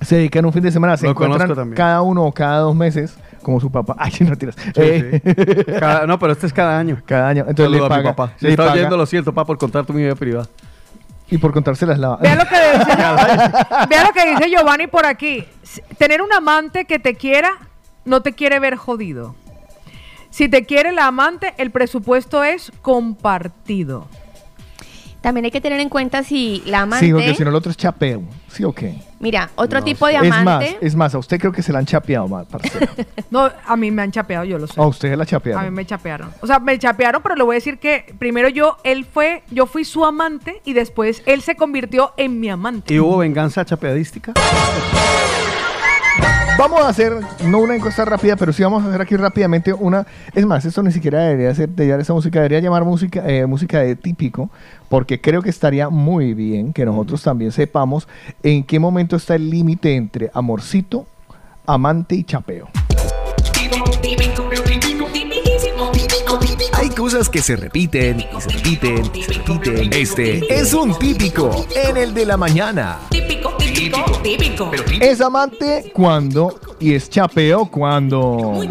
Se 0.00 0.16
dedican 0.16 0.46
un 0.46 0.52
fin 0.54 0.62
de 0.62 0.70
semana, 0.72 0.96
se 0.96 1.04
Lo 1.04 1.10
encuentran 1.10 1.72
cada 1.72 2.00
uno 2.00 2.24
o 2.24 2.32
cada 2.32 2.60
dos 2.60 2.74
meses, 2.74 3.18
como 3.42 3.60
su 3.60 3.70
papá. 3.70 3.94
Ay, 3.98 4.12
no 4.20 4.36
tiras. 4.36 4.56
Eh, 4.76 5.64
Cada- 5.78 6.06
no, 6.06 6.18
pero 6.18 6.32
este 6.32 6.46
es 6.46 6.52
cada 6.52 6.78
año. 6.78 7.00
Cada 7.06 7.28
año. 7.28 7.40
Entonces 7.48 7.64
Saludo 7.66 7.88
le 7.88 7.94
a 7.94 7.98
mi 7.98 8.04
paga- 8.04 8.16
papá. 8.16 8.32
Si 8.38 8.44
le 8.46 8.50
está 8.52 8.62
paga- 8.64 8.74
oyendo, 8.74 8.96
lo 8.96 9.06
siento, 9.06 9.32
papá, 9.32 9.46
por 9.46 9.58
contar 9.58 9.84
tu 9.86 9.92
vida 9.92 10.14
privada. 10.14 10.48
Y 11.30 11.36
por 11.38 11.52
contárselas 11.52 11.98
la... 11.98 12.16
Vea 12.16 12.36
lo 12.36 12.44
que 12.46 12.56
dice, 12.78 12.96
vea 13.90 14.04
lo 14.04 14.12
que 14.14 14.30
dice 14.30 14.50
Giovanni 14.50 14.86
por 14.86 15.04
aquí. 15.04 15.44
Tener 15.98 16.22
un 16.22 16.32
amante 16.32 16.86
que 16.86 16.98
te 16.98 17.14
quiera 17.16 17.50
no 18.06 18.22
te 18.22 18.32
quiere 18.32 18.58
ver 18.60 18.76
jodido. 18.76 19.34
Si 20.30 20.48
te 20.48 20.64
quiere 20.64 20.92
la 20.92 21.06
amante, 21.06 21.52
el 21.58 21.70
presupuesto 21.70 22.44
es 22.44 22.72
compartido. 22.80 24.06
También 25.20 25.44
hay 25.46 25.50
que 25.50 25.60
tener 25.60 25.80
en 25.80 25.88
cuenta 25.88 26.22
si 26.22 26.62
la 26.66 26.82
amante. 26.82 27.06
Sí, 27.06 27.12
porque 27.12 27.34
si 27.34 27.42
no 27.42 27.50
el 27.50 27.56
otro 27.56 27.70
es 27.70 27.76
chapeo. 27.76 28.22
¿Sí 28.48 28.64
o 28.64 28.72
qué? 28.72 28.94
Mira, 29.20 29.50
otro 29.56 29.82
tipo 29.82 30.06
de 30.06 30.14
Es 30.14 30.28
más, 30.28 30.38
amante. 30.40 30.78
es 30.80 30.94
más, 30.94 31.14
a 31.14 31.18
usted 31.18 31.40
creo 31.40 31.52
que 31.52 31.60
se 31.62 31.72
la 31.72 31.80
han 31.80 31.86
chapeado 31.86 32.28
más, 32.28 32.46
parcero. 32.46 32.86
No, 33.30 33.50
a 33.66 33.76
mí 33.76 33.90
me 33.90 34.02
han 34.02 34.12
chapeado, 34.12 34.44
yo 34.44 34.58
lo 34.58 34.66
sé. 34.66 34.80
A 34.80 34.86
usted 34.86 35.10
la 35.10 35.14
A 35.14 35.18
mí 35.18 35.26
chapearon. 35.26 35.74
me 35.74 35.84
chapearon. 35.84 36.30
O 36.40 36.46
sea, 36.46 36.60
me 36.60 36.78
chapearon, 36.78 37.20
pero 37.22 37.34
le 37.34 37.42
voy 37.42 37.54
a 37.54 37.58
decir 37.58 37.78
que 37.78 38.14
primero 38.18 38.48
yo, 38.48 38.78
él 38.84 39.04
fue, 39.04 39.42
yo 39.50 39.66
fui 39.66 39.84
su 39.84 40.04
amante 40.04 40.62
y 40.64 40.72
después 40.72 41.22
él 41.26 41.42
se 41.42 41.56
convirtió 41.56 42.12
en 42.16 42.38
mi 42.40 42.48
amante. 42.48 42.94
¿Y 42.94 43.00
hubo 43.00 43.18
venganza 43.18 43.64
chapeadística? 43.64 44.32
Vamos 46.58 46.80
a 46.80 46.88
hacer, 46.88 47.12
no 47.44 47.60
una 47.60 47.76
encuesta 47.76 48.04
rápida, 48.04 48.34
pero 48.34 48.52
sí 48.52 48.64
vamos 48.64 48.82
a 48.82 48.88
hacer 48.88 49.00
aquí 49.00 49.14
rápidamente 49.14 49.72
una. 49.72 50.04
Es 50.34 50.44
más, 50.44 50.64
esto 50.64 50.82
ni 50.82 50.90
siquiera 50.90 51.22
debería 51.22 51.54
ser 51.54 51.68
de 51.68 52.00
esa 52.00 52.12
música, 52.12 52.40
debería 52.40 52.58
llamar 52.58 52.84
música, 52.84 53.22
eh, 53.28 53.46
música 53.46 53.78
de 53.78 53.94
típico, 53.94 54.50
porque 54.88 55.20
creo 55.20 55.40
que 55.40 55.50
estaría 55.50 55.88
muy 55.88 56.34
bien 56.34 56.72
que 56.72 56.84
nosotros 56.84 57.22
también 57.22 57.52
sepamos 57.52 58.08
en 58.42 58.64
qué 58.64 58.80
momento 58.80 59.14
está 59.14 59.36
el 59.36 59.48
límite 59.48 59.94
entre 59.94 60.32
amorcito, 60.34 61.06
amante 61.64 62.16
y 62.16 62.24
chapeo. 62.24 62.68
Cosas 66.98 67.28
que 67.28 67.40
se 67.40 67.54
repiten 67.54 68.18
y 68.18 68.40
se 68.40 68.50
repiten 68.50 69.10
y 69.14 69.22
se 69.22 69.32
repiten. 69.34 69.92
Este 69.92 70.52
es 70.52 70.74
un 70.74 70.98
típico 70.98 71.64
en 71.72 71.96
el 71.96 72.12
de 72.12 72.26
la 72.26 72.36
mañana. 72.36 72.98
Típico, 73.08 73.56
típico, 73.56 74.04
típico. 74.20 74.72
Es 75.00 75.20
amante 75.20 75.92
cuando 75.94 76.58
y 76.80 76.94
es 76.94 77.08
chapeo 77.08 77.66
cuando. 77.66 78.62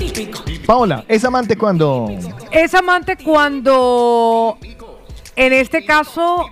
Paola, 0.65 1.05
es 1.07 1.23
amante 1.23 1.55
cuando. 1.55 2.09
Es 2.51 2.73
amante 2.73 3.15
cuando, 3.15 4.57
en 5.33 5.53
este 5.53 5.85
caso, 5.85 6.49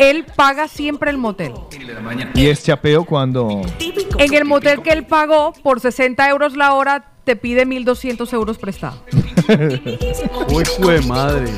él 0.00 0.24
paga 0.34 0.66
siempre 0.66 1.10
el 1.10 1.18
motel. 1.18 1.52
Y 2.34 2.46
es 2.46 2.64
chapeo 2.64 3.04
cuando. 3.04 3.62
En 4.18 4.34
el 4.34 4.46
motel 4.46 4.80
que 4.82 4.92
él 4.92 5.04
pagó 5.04 5.52
por 5.62 5.80
60 5.80 6.28
euros 6.30 6.56
la 6.56 6.72
hora, 6.72 7.12
te 7.24 7.36
pide 7.36 7.66
1.200 7.66 8.32
euros 8.32 8.56
prestado. 8.56 9.02
Uy, 10.48 10.64
fue 10.80 11.02
madre. 11.02 11.50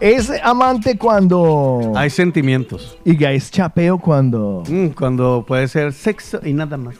Es 0.00 0.30
amante 0.42 0.98
cuando. 0.98 1.92
Hay 1.94 2.10
sentimientos. 2.10 2.98
Y 3.04 3.16
ya 3.16 3.30
es 3.30 3.50
chapeo 3.50 3.98
cuando. 3.98 4.64
Mm, 4.68 4.88
cuando 4.88 5.44
puede 5.46 5.68
ser 5.68 5.92
sexo 5.92 6.40
y 6.44 6.52
nada 6.52 6.76
más. 6.76 6.96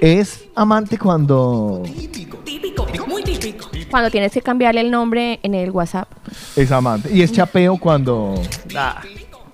Es 0.00 0.48
amante 0.54 0.96
cuando. 0.96 1.82
Muy 3.06 3.22
típico. 3.22 3.66
Cuando 3.90 4.10
tienes 4.10 4.32
que 4.32 4.40
cambiarle 4.40 4.80
el 4.80 4.90
nombre 4.90 5.40
en 5.42 5.54
el 5.54 5.70
WhatsApp. 5.70 6.08
Es 6.56 6.72
amante. 6.72 7.12
Y 7.12 7.22
es 7.22 7.32
chapeo 7.32 7.76
cuando. 7.76 8.40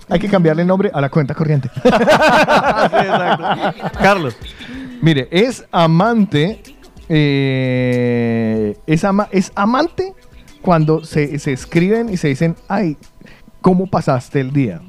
Hay 0.09 0.19
que 0.19 0.29
cambiarle 0.29 0.63
nombre 0.63 0.89
a 0.93 1.01
la 1.01 1.09
cuenta 1.09 1.33
corriente. 1.33 1.69
Carlos. 4.01 4.35
Mire, 5.01 5.27
es 5.31 5.65
amante. 5.71 6.61
eh, 7.09 8.77
es, 8.85 9.03
ama- 9.03 9.27
es 9.31 9.51
amante 9.55 10.13
cuando 10.61 11.03
se, 11.03 11.39
se 11.39 11.53
escriben 11.53 12.09
y 12.09 12.17
se 12.17 12.27
dicen, 12.29 12.55
ay, 12.67 12.97
¿cómo 13.61 13.87
pasaste 13.87 14.39
el 14.41 14.51
día? 14.51 14.81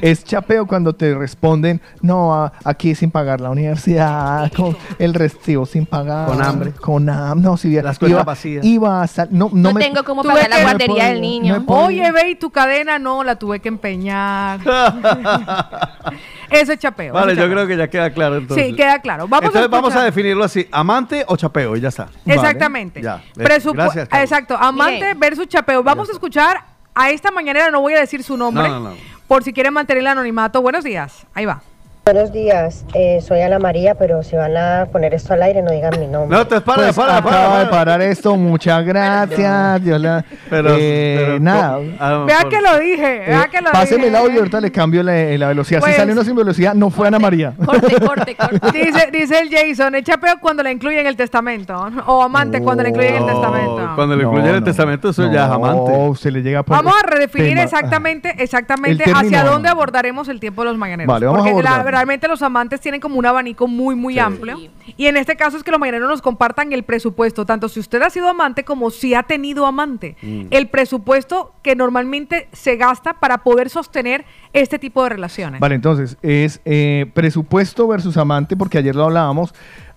Es 0.00 0.24
chapeo 0.24 0.66
cuando 0.66 0.94
te 0.94 1.14
responden, 1.14 1.80
no, 2.02 2.50
aquí 2.64 2.94
sin 2.94 3.10
pagar 3.10 3.40
la 3.40 3.50
universidad, 3.50 4.52
con 4.52 4.76
el 4.98 5.14
recibo 5.14 5.66
sin 5.66 5.86
pagar. 5.86 6.28
Con 6.28 6.42
hambre. 6.42 6.72
Con 6.72 7.08
hambre. 7.08 7.44
No, 7.48 7.56
si 7.56 7.74
Las 7.80 7.98
cuentas 7.98 8.18
iba, 8.18 8.24
vacías. 8.24 8.64
Iba 8.64 9.02
a 9.02 9.06
sal- 9.06 9.28
no, 9.30 9.48
no, 9.52 9.70
No, 9.70 9.74
me- 9.74 9.80
tengo 9.80 10.04
cómo 10.04 10.22
Tuve 10.22 10.34
pagar 10.34 10.50
la 10.50 10.62
guardería 10.62 11.06
del 11.08 11.20
niño. 11.20 11.64
Oye, 11.66 12.10
ve, 12.12 12.30
y 12.30 12.34
tu 12.36 12.50
cadena 12.50 12.98
no, 12.98 13.24
la 13.24 13.36
tuve 13.36 13.60
que 13.60 13.68
empeñar. 13.68 14.60
Eso 16.50 16.72
es 16.72 16.78
chapeo. 16.78 17.14
Vale, 17.14 17.34
yo 17.34 17.48
creo 17.50 17.66
que 17.66 17.76
ya 17.76 17.88
queda 17.88 18.10
claro 18.10 18.36
entonces. 18.36 18.66
Sí, 18.68 18.74
queda 18.76 19.00
claro. 19.00 19.26
Vamos 19.26 19.46
entonces 19.46 19.64
a 19.64 19.68
vamos 19.68 19.94
a 19.96 20.04
definirlo 20.04 20.44
así, 20.44 20.68
amante 20.70 21.24
o 21.26 21.36
chapeo 21.36 21.76
y 21.76 21.80
ya 21.80 21.88
está. 21.88 22.08
Exactamente. 22.26 23.02
Ya. 23.02 23.22
eh, 23.38 23.60
Gracias. 23.72 24.08
Exacto, 24.12 24.56
amante 24.56 25.14
versus 25.14 25.48
chapeo. 25.48 25.82
Vamos 25.82 26.08
a 26.08 26.12
escuchar 26.12 26.64
a 26.94 27.10
esta 27.10 27.30
mañanera, 27.30 27.70
no 27.70 27.80
voy 27.80 27.94
a 27.94 28.00
decir 28.00 28.22
su 28.22 28.36
nombre, 28.36 28.68
No, 28.68 28.80
no, 28.80 28.90
no. 28.90 29.13
Por 29.26 29.42
si 29.44 29.52
quieren 29.52 29.72
mantener 29.72 30.02
el 30.02 30.06
anonimato. 30.06 30.62
Buenos 30.62 30.84
días, 30.84 31.26
ahí 31.34 31.44
va. 31.44 31.62
Buenos 32.06 32.32
días, 32.34 32.84
eh, 32.92 33.22
soy 33.22 33.40
Ana 33.40 33.58
María, 33.58 33.94
pero 33.94 34.22
si 34.22 34.36
van 34.36 34.54
a 34.58 34.84
poner 34.92 35.14
esto 35.14 35.32
al 35.32 35.42
aire 35.42 35.62
no 35.62 35.70
digan 35.70 35.98
mi 35.98 36.06
nombre. 36.06 36.36
No, 36.36 36.46
te 36.46 36.60
para, 36.60 36.82
Pues 36.82 36.96
para, 36.96 37.22
para, 37.22 37.40
de 37.40 37.48
para. 37.64 37.70
parar 37.70 38.02
esto, 38.02 38.36
muchas 38.36 38.84
gracias. 38.84 39.82
Dios 39.82 39.98
la- 40.02 40.22
Pero, 40.50 40.74
eh, 40.78 41.16
pero, 41.18 41.40
nada. 41.40 41.78
ah, 41.98 42.24
Vea 42.26 42.40
por- 42.40 42.50
que 42.50 42.60
lo 42.60 42.78
dije, 42.78 43.20
vea 43.26 43.44
Eh, 43.44 43.48
que 43.50 43.60
lo 43.62 43.72
páseme 43.72 44.04
dije. 44.04 44.08
el 44.08 44.16
audio 44.16 44.34
y 44.34 44.36
ahorita 44.36 44.60
le 44.60 44.70
cambio 44.70 45.02
la, 45.02 45.14
la 45.14 45.48
velocidad. 45.48 45.80
Pues- 45.80 45.94
si 45.94 45.98
sale 45.98 46.12
uno 46.12 46.24
sin 46.24 46.36
velocidad, 46.36 46.74
no 46.74 46.90
fue 46.90 47.08
Ana 47.08 47.18
María. 47.18 47.54
Corte, 47.64 47.96
corte, 48.06 48.36
corte. 48.36 48.60
Dice, 48.78 49.08
dice 49.10 49.38
el 49.40 49.48
Jason, 49.50 49.94
es 49.94 50.04
chapeo 50.04 50.34
cuando 50.42 50.62
le 50.62 50.72
incluyen 50.72 51.00
en 51.00 51.06
el 51.06 51.16
testamento. 51.16 51.74
O 52.06 52.22
amante 52.22 52.60
cuando 52.60 52.82
le 52.82 52.90
incluyen 52.90 53.14
en 53.14 53.22
el 53.22 53.28
testamento. 53.28 53.92
Cuando 53.94 54.14
le 54.14 54.24
No, 54.24 54.28
incluyen 54.28 54.54
el 54.56 54.60
no. 54.60 54.64
testamento, 54.66 55.08
eso 55.08 55.22
No, 55.22 55.32
ya 55.32 55.46
es 55.46 55.50
amante. 55.50 55.90
usted 56.10 56.30
le 56.32 56.42
llega 56.42 56.62
por 56.64 56.76
Vamos 56.76 56.92
a 57.02 57.06
redefinir 57.06 57.52
tema- 57.52 57.62
exactamente, 57.62 58.34
exactamente 58.42 59.04
El 59.04 59.10
término, 59.10 59.38
hacia 59.38 59.42
dónde 59.50 59.70
abordaremos 59.70 60.28
el 60.28 60.38
tiempo 60.38 60.64
de 60.64 60.68
los 60.68 60.76
mañaneros. 60.76 61.10
Vale, 61.10 61.24
vamos 61.24 61.40
a 61.40 61.44
la- 61.44 61.50
abordarlo. 61.54 61.93
Realmente 61.94 62.28
los 62.28 62.42
amantes 62.42 62.80
tienen 62.80 63.00
como 63.00 63.18
un 63.18 63.26
abanico 63.26 63.68
muy, 63.68 63.94
muy 63.94 64.18
amplio. 64.18 64.58
Y 64.96 65.06
en 65.06 65.16
este 65.16 65.36
caso 65.36 65.56
es 65.56 65.62
que 65.62 65.70
los 65.70 65.80
mañaneros 65.80 66.08
nos 66.08 66.22
compartan 66.22 66.72
el 66.72 66.82
presupuesto, 66.82 67.46
tanto 67.46 67.68
si 67.68 67.80
usted 67.80 68.02
ha 68.02 68.10
sido 68.10 68.28
amante 68.28 68.64
como 68.64 68.90
si 68.90 69.14
ha 69.14 69.22
tenido 69.22 69.66
amante. 69.66 70.16
Mm. 70.20 70.46
El 70.50 70.68
presupuesto 70.68 71.54
que 71.62 71.76
normalmente 71.76 72.48
se 72.52 72.76
gasta 72.76 73.14
para 73.14 73.38
poder 73.38 73.70
sostener 73.70 74.24
este 74.52 74.78
tipo 74.78 75.02
de 75.04 75.10
relaciones. 75.10 75.60
Vale, 75.60 75.76
entonces 75.76 76.18
es 76.22 76.60
eh, 76.64 77.06
presupuesto 77.14 77.86
versus 77.86 78.16
amante, 78.16 78.56
porque 78.56 78.78
ayer 78.78 78.94
lo 78.94 79.04
hablábamos. 79.04 79.54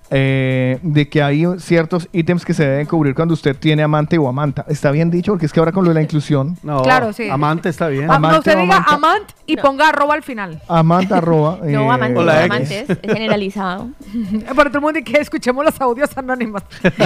Eh, 0.10 0.80
de 0.82 1.10
que 1.10 1.22
hay 1.22 1.46
ciertos 1.60 2.08
ítems 2.14 2.46
que 2.46 2.54
se 2.54 2.66
deben 2.68 2.86
cubrir 2.88 3.14
cuando 3.16 3.34
usted 3.34 3.56
tiene 3.56 3.84
amante 3.84 4.18
o 4.18 4.28
amanta. 4.28 4.66
¿Está 4.68 4.92
bien 4.92 5.10
dicho? 5.12 5.32
Porque 5.34 5.46
es 5.46 5.54
que 5.54 5.60
ahora 5.60 5.72
con 5.72 5.84
lo 5.84 5.90
de 5.90 5.96
la 5.96 6.02
inclusión, 6.02 6.58
No, 6.64 6.82
Claro, 6.84 7.12
sí. 7.14 7.30
Amante 7.30 7.70
está 7.70 7.88
bien. 7.88 8.06
Ah, 8.06 8.08
no, 8.08 8.14
Amante 8.16 8.40
usted 8.40 8.56
o 8.58 8.62
diga 8.62 8.76
amante. 8.78 8.94
amant 8.94 9.32
y 9.46 9.58
ponga 9.58 9.90
arroba 9.90 10.14
al 10.14 10.24
final. 10.24 10.62
amanta 10.68 11.18
arroba. 11.18 11.60
No, 11.64 11.68
eh, 11.68 11.90
amantes, 11.90 12.88
no, 12.90 12.94
es 12.96 13.00
generalizado. 13.14 13.90
Para 14.56 14.70
todo 14.70 14.78
el 14.80 14.82
mundo 14.84 15.00
y 15.00 15.04
que 15.04 15.20
escuchemos 15.20 15.64
los 15.66 15.80
audios 15.82 16.16
anónimos. 16.18 16.64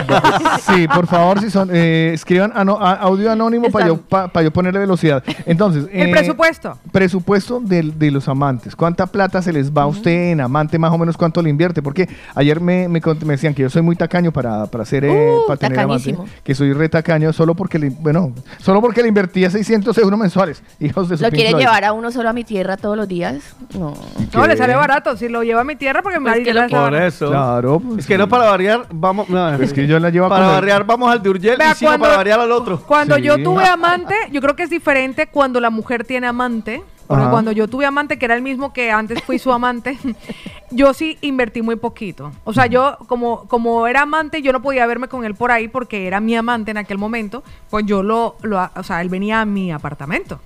Sí, 0.62 0.88
por 0.88 1.08
favor, 1.08 1.40
si 1.40 1.50
son, 1.50 1.70
eh, 1.72 2.12
escriban 2.14 2.52
ano- 2.56 2.78
a- 2.80 2.94
audio 2.94 3.32
anónimo 3.32 3.70
para 3.70 3.88
yo, 3.88 3.98
pa- 3.98 4.28
pa 4.28 4.42
yo 4.42 4.52
ponerle 4.52 4.80
velocidad. 4.80 5.24
Entonces, 5.46 5.86
El 5.92 6.10
eh, 6.10 6.12
presupuesto. 6.12 6.78
Presupuesto 6.92 7.60
del- 7.60 7.98
de, 7.98 8.12
los 8.12 8.28
amantes. 8.28 8.76
¿Cuánta 8.76 9.08
plata 9.08 9.42
se 9.42 9.52
les 9.54 9.72
va 9.72 9.84
a 9.84 9.88
usted 9.88 10.32
en 10.32 10.42
amante? 10.42 10.78
Más 10.78 10.92
o 10.92 10.98
menos 10.98 11.18
cuánto 11.18 11.42
le 11.42 11.50
invierte. 11.50 11.82
Porque 11.82 12.08
ayer 12.36 12.60
me, 12.62 12.88
me, 12.92 13.02
me 13.26 13.34
decían 13.34 13.54
que 13.54 13.64
yo 13.64 13.70
soy 13.70 13.82
muy 13.82 13.96
tacaño 13.96 14.32
para, 14.32 14.66
para 14.68 14.84
hacer 14.84 15.06
eh, 15.06 15.32
Uh, 15.32 15.48
para 15.48 15.58
tener 15.58 15.80
amante. 15.80 16.16
Que 16.44 16.54
soy 16.54 16.74
re 16.74 16.90
tacaño 16.90 17.32
solo 17.34 17.56
porque 17.56 17.80
le, 17.80 17.90
bueno, 17.90 18.34
solo 18.60 18.82
porque 18.82 19.02
le 19.02 19.08
invertía 19.08 19.50
600 19.50 19.98
euros 19.98 20.20
mensuales. 20.20 20.62
Hijos 20.80 21.10
de 21.10 21.18
su 21.18 21.24
¿Lo 21.24 21.30
quiere 21.30 21.50
Floyd. 21.52 21.64
llevar 21.64 21.86
a 21.86 21.94
uno 21.94 22.12
solo 22.12 22.30
a 22.30 22.34
mi 22.34 22.44
tierra 22.44 22.78
todos 22.78 22.98
los 22.98 23.08
días? 23.08 23.56
No. 23.78 23.94
No, 24.34 24.48
le 24.48 24.58
sale 24.58 24.76
barato. 24.76 25.16
Si 25.18 25.28
lo 25.30 25.44
lleva 25.44 25.62
a 25.62 25.64
mi 25.64 25.76
tierra, 25.76 26.02
porque 26.02 26.20
me 26.20 26.32
Pues 26.32 26.44
que 26.44 26.54
lo- 26.54 26.68
Por 26.68 26.94
eso. 26.96 27.30
Claro, 27.30 27.80
pues, 27.80 28.00
Es 28.00 28.08
que 28.08 28.18
no 28.18 28.28
para 28.28 28.46
variar, 28.46 28.86
vamos. 28.92 29.30
no, 29.30 29.54
Es 29.56 29.74
que 29.74 29.88
yo 29.88 30.00
la 30.00 30.10
llevo 30.10 30.26
a 30.28 30.30
Para 30.30 30.48
variar, 30.48 30.86
vamos 30.86 31.12
al 31.12 31.22
de 31.24 31.30
Urgel 31.30 31.58
Vea, 31.58 31.72
y 31.72 31.76
si 31.76 31.86
no, 31.86 31.92
cuando- 31.92 32.04
para 32.06 32.18
variar 32.18 32.40
al 32.40 32.52
otro. 32.52 32.82
Cuando 32.82 33.16
Sí. 33.16 33.22
yo 33.24 33.42
tuve 33.42 33.66
amante, 33.66 34.16
yo 34.32 34.42
creo 34.42 34.56
que 34.56 34.64
es 34.64 34.70
diferente 34.70 35.28
cuando 35.28 35.60
la 35.60 35.70
mujer 35.70 36.04
tiene 36.06 36.28
amante. 36.28 36.84
Porque 37.12 37.24
Ajá. 37.24 37.32
cuando 37.32 37.52
yo 37.52 37.68
tuve 37.68 37.86
amante, 37.86 38.18
que 38.18 38.24
era 38.26 38.36
el 38.36 38.42
mismo 38.42 38.72
que 38.72 38.90
antes 38.92 39.22
fui 39.24 39.38
su 39.38 39.52
amante, 39.52 39.98
yo 40.72 40.94
sí 40.94 41.18
invertí 41.22 41.62
muy 41.62 41.76
poquito. 41.76 42.32
O 42.46 42.54
sea, 42.54 42.68
yo 42.68 42.98
como, 43.08 43.48
como 43.50 43.86
era 43.88 44.04
amante, 44.04 44.42
yo 44.42 44.54
no 44.54 44.62
podía 44.62 44.86
verme 44.86 45.08
con 45.10 45.26
él 45.26 45.36
por 45.36 45.52
ahí 45.52 45.68
porque 45.68 46.08
era 46.08 46.22
mi 46.22 46.36
amante 46.36 46.72
en 46.72 46.78
aquel 46.78 46.98
momento. 46.98 47.44
Pues 47.70 47.86
yo 47.86 48.02
lo, 48.02 48.38
lo 48.44 48.70
o 48.76 48.84
sea, 48.84 49.02
él 49.02 49.10
venía 49.10 49.42
a 49.42 49.46
mi 49.46 49.72
apartamento. 49.72 50.40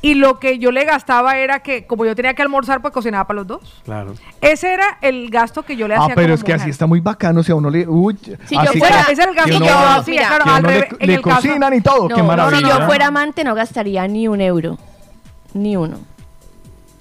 Y 0.00 0.14
lo 0.14 0.38
que 0.38 0.58
yo 0.58 0.70
le 0.70 0.84
gastaba 0.84 1.36
era 1.38 1.60
que, 1.60 1.86
como 1.86 2.04
yo 2.04 2.14
tenía 2.14 2.34
que 2.34 2.42
almorzar, 2.42 2.80
pues 2.80 2.94
cocinaba 2.94 3.26
para 3.26 3.38
los 3.40 3.46
dos. 3.48 3.82
Claro. 3.84 4.14
Ese 4.40 4.72
era 4.72 4.98
el 5.00 5.30
gasto 5.30 5.62
que 5.64 5.74
yo 5.76 5.88
le 5.88 5.94
Ah, 5.96 6.02
hacía 6.04 6.14
pero 6.14 6.28
como 6.28 6.34
es 6.34 6.44
que 6.44 6.52
así 6.54 6.70
está 6.70 6.86
muy 6.86 7.00
bacano. 7.00 7.42
Si 7.42 7.50
a 7.50 7.54
uno 7.56 7.70
le. 7.70 7.88
Uy, 7.88 8.16
Si 8.46 8.54
yo 8.54 8.72
fuera- 8.78 9.04
que- 9.06 9.12
Ese 9.12 9.22
es 9.22 9.28
el 9.28 9.34
gasto 9.34 9.50
que 9.58 9.58
yo 9.66 9.74
no, 9.74 9.86
hacía, 9.88 10.28
claro, 10.28 10.44
al 10.46 10.62
le, 10.62 10.68
revés, 10.68 10.88
en 11.00 11.06
le 11.08 11.14
el 11.14 11.22
caso- 11.22 11.36
cocinan 11.48 11.74
y 11.74 11.80
todo. 11.80 12.08
No, 12.08 12.14
Qué 12.14 12.22
no, 12.22 12.28
maravilla. 12.28 12.58
si 12.58 12.64
yo 12.80 12.86
fuera 12.86 13.06
amante 13.08 13.42
no 13.44 13.54
gastaría 13.54 14.06
ni 14.06 14.28
un 14.28 14.40
euro. 14.40 14.78
Ni 15.54 15.76
uno. 15.76 15.98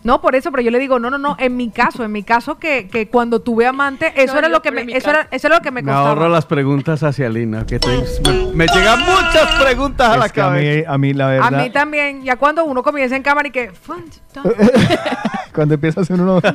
No, 0.04 0.20
por 0.20 0.34
eso, 0.36 0.50
pero 0.50 0.64
yo 0.64 0.72
le 0.72 0.80
digo, 0.80 0.98
no, 0.98 1.12
no, 1.12 1.20
no, 1.20 1.36
en 1.38 1.56
mi 1.56 1.70
caso, 1.70 2.04
en 2.04 2.12
mi 2.12 2.24
caso 2.24 2.58
que, 2.58 2.88
que 2.88 3.08
cuando 3.08 3.40
tuve 3.42 3.68
amante, 3.68 4.12
eso 4.16 4.34
No, 4.34 4.40
era 4.40 4.50
lo 4.50 4.64
que 4.64 4.72
me, 4.72 4.82
eso 4.98 5.12
era, 5.12 5.28
eso 5.30 5.46
era 5.46 5.58
lo 5.58 5.62
que 5.62 5.70
me 5.70 5.84
Me 5.84 5.92
ahorro 5.92 6.10
costaba. 6.16 6.30
las 6.30 6.46
preguntas 6.48 7.04
hacia 7.04 7.30
Lina. 7.30 7.68
Que 7.68 7.78
te- 7.78 7.88
me, 8.26 8.48
me 8.56 8.66
llegan 8.66 9.00
muchas 9.02 9.54
preguntas 9.62 10.10
a 10.10 10.18
la 10.18 10.26
a 10.26 10.30
cabeza. 10.30 10.80
mí, 10.80 10.84
a 10.88 10.98
mí, 10.98 11.14
la 11.14 11.26
A 11.28 11.30
verdad. 11.30 11.52
mí 11.64 11.70
también, 11.70 12.24
ya 12.24 12.36
cuando 12.38 12.66
uno 12.66 12.82
comienza 12.82 13.16
en 13.16 13.22
cámara 13.22 13.48
y 13.48 13.52
que 13.52 13.72
Cuando 15.54 15.76
empieza 15.76 16.00
a 16.00 16.04
hacer 16.04 16.20
uno. 16.20 16.42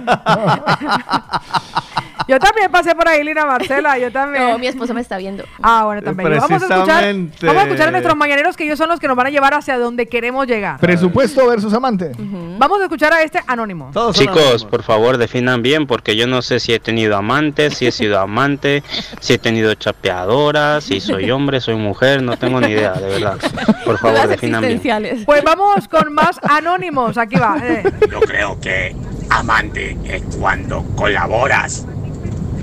yo 2.29 2.39
también 2.39 2.71
pasé 2.71 2.95
por 2.95 3.07
ahí, 3.09 3.23
Lina 3.25 3.45
Marcela, 3.47 3.99
yo 3.99 4.11
también. 4.11 4.51
No, 4.51 4.59
mi 4.59 4.67
esposo 4.67 4.93
me 4.95 5.01
está 5.01 5.17
viendo. 5.19 5.45
Ah, 5.63 5.85
bueno, 5.85 6.03
también. 6.03 6.31
Vamos 6.31 6.51
a 6.51 6.57
escuchar, 6.57 6.77
Precisamente. 6.87 7.47
vamos 7.47 7.63
a 7.63 7.67
escuchar 7.67 7.89
a 7.89 7.91
nuestros 7.93 8.17
mañaneros 8.17 8.57
que 8.57 8.65
ellos 8.65 8.79
son 8.79 8.89
los 8.89 8.99
que 9.01 9.09
nos 9.09 9.17
van 9.17 9.29
a 9.29 9.31
llevar 9.31 9.55
hacia 9.55 9.79
donde 9.79 10.07
queremos 10.07 10.47
llegar. 10.47 10.79
Presupuesto 10.81 11.47
versus 11.47 11.73
amante. 11.73 12.13
Vamos 12.59 12.81
a 12.81 12.85
escuchar 12.85 13.13
a 13.13 13.23
este 13.23 13.41
anónimo. 13.47 13.91
Chicos, 14.13 14.65
por 14.65 14.83
favor, 14.83 15.19
definan 15.19 15.63
bien 15.63 15.87
porque 15.87 16.17
yo 16.17 16.27
no 16.27 16.43
sé 16.43 16.61
si 16.61 16.73
he 16.73 16.79
tenido 16.81 17.17
amantes, 17.17 17.75
si 17.79 17.87
he 17.87 17.93
sido 17.93 18.19
amante, 18.19 18.83
si 19.21 19.35
he 19.35 19.39
tenido 19.39 19.75
chapeadoras, 19.75 20.85
si 20.85 21.01
soy 21.01 21.31
hombre, 21.31 21.61
soy 21.61 21.77
mujer, 21.77 22.23
no 22.23 22.37
tengo 22.37 22.61
ni 22.61 22.69
idea, 22.73 22.93
de 22.93 23.09
verdad. 23.09 23.37
Por 23.85 23.99
favor, 23.99 24.27
definan 24.29 24.63
bien. 24.63 24.81
Pues 25.25 25.43
vamos 25.45 25.87
con 25.89 26.13
más 26.13 26.39
anónimos. 26.43 27.17
Aquí 27.19 27.37
va. 27.37 27.57
eh. 27.63 27.83
Yo 28.11 28.21
creo 28.21 28.61
que 28.61 28.95
amante 29.31 29.97
es 30.05 30.23
cuando 30.39 30.83
colaboras 30.97 31.87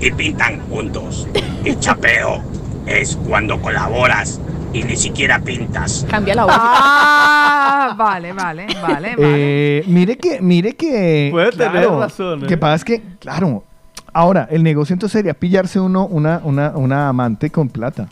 y 0.04 0.10
pintan 0.12 0.60
juntos. 0.68 1.26
Y 1.64 1.74
chapeo 1.76 2.42
es 2.86 3.16
cuando 3.26 3.58
colaboras 3.60 4.38
y 4.74 4.82
ni 4.82 4.96
siquiera 4.96 5.40
pintas. 5.40 6.06
Cambia 6.10 6.34
la 6.34 6.44
voz. 6.44 6.54
Ah, 6.56 7.94
vale, 7.98 8.32
vale, 8.34 8.66
vale, 8.82 9.16
vale. 9.16 9.16
Eh, 9.18 9.84
mire 9.86 10.18
que, 10.18 10.42
mire 10.42 10.74
que. 10.74 11.28
Puede 11.30 11.52
tener 11.52 11.88
razón, 11.88 12.44
¿eh? 12.44 12.46
Que 12.46 12.58
pasa 12.58 12.74
es 12.74 12.84
que, 12.84 13.02
claro. 13.18 13.64
Ahora, 14.12 14.46
el 14.50 14.62
negocio 14.62 14.92
entonces 14.92 15.18
sería 15.18 15.34
pillarse 15.34 15.80
uno 15.80 16.06
una, 16.06 16.40
una, 16.44 16.70
una 16.76 17.08
amante 17.08 17.50
con 17.50 17.68
plata. 17.68 18.06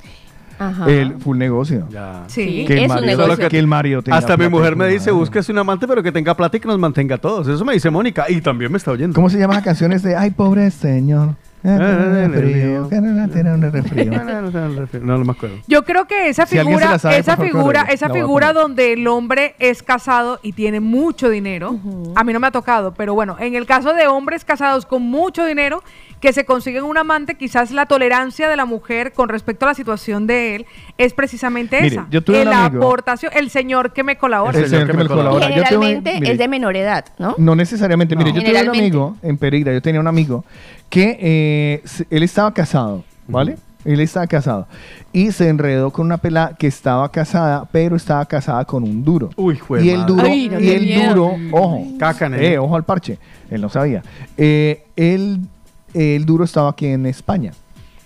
Ajá. 0.59 0.89
El 0.91 1.15
full 1.19 1.37
negocio. 1.37 1.89
Sí, 2.29 2.65
que 2.67 2.73
el 2.75 2.79
es 2.81 2.83
un 2.85 2.95
marido, 2.97 3.27
negocio. 3.27 3.49
que 3.49 3.59
el 3.59 3.67
marido 3.67 4.03
tenga 4.03 4.17
Hasta 4.17 4.37
mi 4.37 4.49
mujer 4.49 4.77
me 4.77 4.87
dice, 4.89 5.11
búsquese 5.11 5.53
un 5.53 5.59
amante, 5.59 5.87
pero 5.87 6.03
que 6.03 6.11
tenga 6.13 6.35
plata 6.37 6.57
y 6.57 6.61
que 6.61 6.69
nos 6.69 6.79
mantenga 6.79 7.17
a 7.17 7.19
todos. 7.19 7.47
Eso 7.49 7.65
me 7.65 7.75
dice 7.75 7.91
Mónica. 7.91 8.27
Y 8.29 8.41
también 8.41 8.71
me 8.73 8.79
está 8.79 8.93
oyendo. 8.93 9.15
¿Cómo 9.15 9.29
se 9.29 9.39
llaman 9.39 9.57
las 9.57 9.65
canciones 9.65 10.03
de 10.03 10.17
Ay, 10.17 10.31
pobre 10.31 10.71
señor? 10.71 11.35
Eh, 11.65 12.87
que 12.91 13.01
no. 13.01 13.57
No, 15.01 15.19
no 15.19 15.25
me 15.25 15.33
acuerdo. 15.33 15.57
Yo 15.67 15.85
creo 15.85 16.07
que 16.07 16.29
esa 16.29 16.47
Si 16.47 16.59
figura, 16.59 16.91
la 16.91 16.99
sabe, 16.99 17.19
esa 17.19 17.37
figura, 17.37 17.81
córrele. 17.81 17.95
esa 17.95 18.09
La 18.09 18.15
figura 18.15 18.53
donde 18.53 18.93
el 18.95 19.07
hombre 19.07 19.55
es 19.59 19.83
casado 19.83 20.41
y 20.43 20.53
tiene 20.53 20.81
mucho 20.81 21.29
dinero, 21.31 21.79
a 22.15 22.25
mí 22.25 22.33
no 22.33 22.41
me 22.41 22.47
ha 22.47 22.51
tocado, 22.51 22.95
pero 22.95 23.15
bueno, 23.15 23.37
en 23.39 23.55
el 23.55 23.67
caso 23.67 23.95
de 23.95 24.07
hombres 24.07 24.45
casados 24.45 24.87
con 24.87 25.03
mucho 25.03 25.45
dinero 25.45 25.83
que 26.21 26.33
se 26.33 26.45
consiguen 26.45 26.85
un 26.85 26.97
amante, 26.99 27.35
quizás 27.35 27.71
la 27.73 27.87
tolerancia 27.87 28.49
de 28.49 28.57
la 28.57 28.65
mujer 28.65 29.13
con 29.13 29.29
respecto 29.29 29.67
a 29.67 29.71
la 29.71 29.75
situación 29.75 30.27
de 30.27 30.55
él 30.57 30.67
es 30.99 31.15
precisamente 31.15 31.81
Mire, 31.81 31.95
esa. 31.97 32.07
yo 32.11 32.23
tuve 32.23 32.43
amigo- 32.43 32.79
aportación, 32.85 33.33
el 33.35 33.51
señor 33.51 33.93
que 33.93 34.05
me 34.05 34.17
colabora. 34.17 34.57
El 34.59 34.69
señor 34.69 34.87
que 34.89 34.97
me 34.97 35.07
colabora. 35.07 35.49
Yo 35.49 35.55
tuve- 35.57 35.65
Generalmente 35.65 36.15
mire, 36.21 36.33
es 36.33 36.39
de 36.39 36.49
menor 36.49 36.77
edad, 36.77 37.05
¿no? 37.19 37.35
No 37.39 37.55
necesariamente. 37.57 38.15
Mire, 38.15 38.31
yo 38.31 38.35
tuve 38.35 38.41
un 38.43 38.47
Generalmente. 38.47 38.79
amigo 38.97 39.17
en 39.23 39.37
Pereira, 39.37 39.73
yo 39.73 39.83
tenía 39.83 40.01
un 40.01 40.07
amigo 40.07 40.45
que 40.93 41.17
eh, 41.19 41.83
él 42.11 42.23
estaba 42.23 42.53
casado, 42.53 43.03
¿vale? 43.27 43.57
Él 43.83 43.99
estaba 44.01 44.27
casado. 44.27 44.67
Y 45.11 45.33
se 45.33 45.49
enredó 45.49 45.91
con 45.91 46.05
una 46.05 46.19
pelada 46.19 46.55
que 46.55 46.67
estaba 46.67 47.11
casada, 47.11 47.67
pero 47.73 47.97
estaba 47.97 48.27
casada 48.27 48.63
con 48.67 48.83
un 48.83 49.03
duro. 49.03 49.31
Uy, 49.37 49.57
jue 49.57 49.83
y 49.83 49.89
el 49.89 50.05
duro, 50.05 50.25
Ay, 50.27 50.51
no, 50.51 50.61
y 50.61 50.69
el 50.69 50.83
miedo. 50.83 51.15
duro, 51.15 51.37
ojo, 51.51 51.87
Caca, 51.99 52.27
eh, 52.37 52.59
ojo 52.59 52.77
al 52.77 52.85
parche. 52.85 53.19
Él 53.49 53.63
no 53.63 53.71
sabía. 53.71 54.03
Eh, 54.37 54.85
él, 54.95 55.41
el 55.95 56.27
duro 56.27 56.45
estaba 56.45 56.69
aquí 56.69 56.89
en 56.89 57.07
España. 57.07 57.55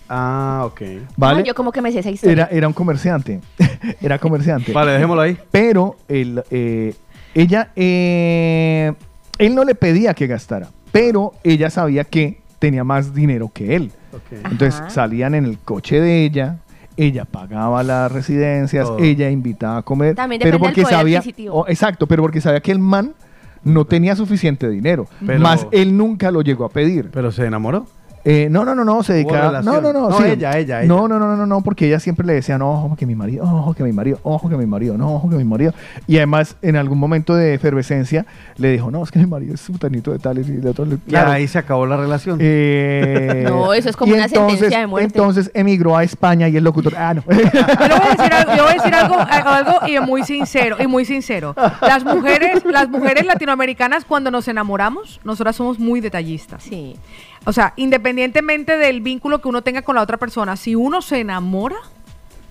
Ah, 0.08 0.62
ok. 0.66 0.80
¿Vale? 1.16 1.40
No, 1.40 1.44
yo 1.44 1.56
como 1.56 1.72
que 1.72 1.82
me 1.82 1.90
sé 1.90 1.98
esa 1.98 2.10
historia. 2.10 2.44
Era, 2.44 2.56
era 2.56 2.68
un 2.68 2.72
comerciante. 2.72 3.40
era 4.00 4.20
comerciante. 4.20 4.72
Vale, 4.72 4.92
dejémoslo 4.92 5.22
ahí. 5.22 5.36
Pero 5.50 5.96
el, 6.06 6.40
eh, 6.52 6.94
ella, 7.34 7.72
eh, 7.74 8.92
él 9.38 9.54
no 9.56 9.64
le 9.64 9.74
pedía 9.74 10.14
que 10.14 10.28
gastara, 10.28 10.68
pero 10.92 11.32
ella 11.42 11.68
sabía 11.68 12.04
que 12.04 12.45
tenía 12.66 12.84
más 12.84 13.14
dinero 13.14 13.50
que 13.52 13.76
él. 13.76 13.92
Entonces 14.30 14.80
Ajá. 14.80 14.90
salían 14.90 15.34
en 15.34 15.44
el 15.44 15.58
coche 15.58 16.00
de 16.00 16.24
ella, 16.24 16.56
ella 16.96 17.24
pagaba 17.24 17.82
las 17.82 18.10
residencias, 18.10 18.88
ella 18.98 19.30
invitaba 19.30 19.78
a 19.78 19.82
comer, 19.82 20.16
También 20.16 20.40
pero 20.42 20.58
porque 20.58 20.80
del 20.82 20.84
poder 20.84 20.98
sabía, 20.98 21.22
oh, 21.50 21.64
exacto, 21.68 22.06
pero 22.06 22.22
porque 22.22 22.40
sabía 22.40 22.60
que 22.60 22.72
el 22.72 22.78
man 22.78 23.14
no 23.62 23.84
tenía 23.84 24.16
suficiente 24.16 24.68
dinero, 24.68 25.06
Pero- 25.24 25.40
más 25.40 25.66
él 25.70 25.96
nunca 25.96 26.30
lo 26.30 26.42
llegó 26.42 26.64
a 26.64 26.68
pedir. 26.70 27.10
Pero 27.12 27.30
se 27.30 27.44
enamoró. 27.44 27.86
Eh, 28.28 28.48
no, 28.50 28.64
no, 28.64 28.74
no, 28.74 28.84
no, 28.84 29.04
se 29.04 29.12
dedicaba. 29.12 29.62
No, 29.62 29.80
no, 29.80 29.92
no. 29.92 30.10
No, 30.10 30.18
sí. 30.18 30.24
ella, 30.24 30.58
ella, 30.58 30.82
ella. 30.82 30.88
No, 30.88 31.06
no, 31.06 31.20
no, 31.20 31.36
no, 31.36 31.46
no, 31.46 31.60
porque 31.60 31.86
ella 31.86 32.00
siempre 32.00 32.26
le 32.26 32.32
decía, 32.32 32.58
no, 32.58 32.72
ojo 32.72 32.96
que 32.96 33.06
mi 33.06 33.14
marido, 33.14 33.44
ojo 33.44 33.72
que 33.72 33.84
mi 33.84 33.92
marido, 33.92 34.18
ojo 34.24 34.48
que 34.48 34.56
mi 34.56 34.66
marido, 34.66 34.98
no, 34.98 35.14
ojo 35.14 35.30
que 35.30 35.36
mi 35.36 35.44
marido. 35.44 35.72
Y 36.08 36.16
además, 36.16 36.56
en 36.60 36.74
algún 36.74 36.98
momento 36.98 37.36
de 37.36 37.54
efervescencia, 37.54 38.26
le 38.56 38.72
dijo, 38.72 38.90
no, 38.90 39.04
es 39.04 39.12
que 39.12 39.20
mi 39.20 39.26
marido 39.26 39.54
es 39.54 39.60
sutanito 39.60 40.10
de 40.10 40.18
tales 40.18 40.48
y 40.48 40.54
de 40.54 40.68
otros. 40.68 40.88
Y 41.06 41.14
ahí 41.14 41.46
se 41.46 41.58
acabó 41.58 41.86
la 41.86 41.96
relación. 41.96 42.38
Eh, 42.42 43.44
No, 43.56 43.72
eso 43.72 43.90
es 43.90 43.96
como 43.96 44.12
una 44.12 44.24
entonces, 44.24 44.58
sentencia 44.58 44.80
de 44.80 44.86
muerte. 44.88 45.06
Entonces 45.06 45.50
emigró 45.54 45.96
a 45.96 46.02
España 46.02 46.48
y 46.48 46.56
el 46.56 46.64
locutor, 46.64 46.96
ah, 46.96 47.14
no. 47.14 47.22
Yo 47.28 47.36
le 47.36 47.44
voy 47.44 48.06
a 48.06 48.16
decir 48.16 48.34
algo, 48.34 48.56
yo 48.56 48.62
voy 48.64 48.72
a 48.72 48.74
decir 48.74 48.94
algo, 48.94 49.16
algo 49.20 49.86
y 49.86 50.00
muy 50.00 50.24
sincero, 50.24 50.76
y 50.80 50.88
muy 50.88 51.04
sincero. 51.04 51.54
Las 51.80 52.04
mujeres, 52.04 52.64
las 52.64 52.88
mujeres 52.88 53.24
latinoamericanas 53.24 54.04
cuando 54.04 54.32
nos 54.32 54.48
enamoramos, 54.48 55.20
nosotras 55.22 55.54
somos 55.54 55.78
muy 55.78 56.00
detallistas. 56.00 56.64
Sí. 56.64 56.96
O 57.46 57.52
sea, 57.52 57.72
independientemente 57.76 58.76
del 58.76 59.00
vínculo 59.00 59.40
que 59.40 59.48
uno 59.48 59.62
tenga 59.62 59.82
con 59.82 59.94
la 59.94 60.02
otra 60.02 60.16
persona, 60.16 60.56
si 60.56 60.74
uno 60.74 61.00
se 61.00 61.20
enamora, 61.20 61.76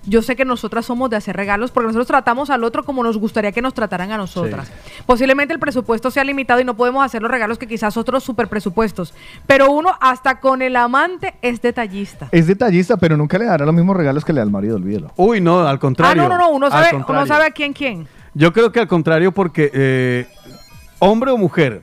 yo 0.08 0.22
sé 0.22 0.36
que 0.36 0.44
nosotras 0.44 0.86
somos 0.86 1.10
de 1.10 1.16
hacer 1.16 1.34
regalos 1.36 1.70
porque 1.72 1.88
nosotros 1.88 2.06
tratamos 2.06 2.48
al 2.50 2.62
otro 2.64 2.84
como 2.84 3.02
nos 3.02 3.18
gustaría 3.18 3.50
que 3.52 3.60
nos 3.60 3.74
trataran 3.74 4.12
a 4.12 4.16
nosotras. 4.16 4.70
Posiblemente 5.04 5.52
el 5.52 5.58
presupuesto 5.60 6.10
sea 6.12 6.22
limitado 6.24 6.60
y 6.60 6.64
no 6.64 6.76
podemos 6.76 7.04
hacer 7.04 7.20
los 7.22 7.30
regalos 7.30 7.58
que 7.58 7.66
quizás 7.66 7.96
otros 7.96 8.22
super 8.24 8.46
presupuestos. 8.48 9.12
Pero 9.48 9.70
uno, 9.72 9.90
hasta 10.00 10.38
con 10.40 10.62
el 10.62 10.76
amante, 10.76 11.34
es 11.42 11.60
detallista. 11.60 12.28
es 12.30 12.46
detallista, 12.46 12.96
pero 12.96 13.16
nunca 13.16 13.36
le 13.36 13.46
dará 13.46 13.66
los 13.66 13.74
mismos 13.74 13.96
regalos 13.96 14.24
que 14.24 14.32
le 14.32 14.38
da 14.38 14.44
al 14.44 14.50
marido, 14.50 14.76
olvídelo. 14.76 15.10
Uy, 15.16 15.40
no, 15.40 15.60
al 15.66 15.76
Ah, 15.76 15.78
contrario. 15.80 16.22
no, 16.22 16.28
no, 16.28 16.38
no, 16.38 16.50
uno 16.50 16.70
sabe, 16.70 16.96
uno 17.06 17.26
sabe 17.26 17.44
a 17.46 17.50
quién 17.50 17.72
quién. 17.72 18.06
Yo 18.32 18.52
creo 18.52 18.70
que 18.70 18.78
al 18.80 18.86
contrario, 18.88 19.32
porque 19.32 19.70
eh, 19.74 20.26
hombre 21.00 21.32
o 21.32 21.36
mujer, 21.36 21.82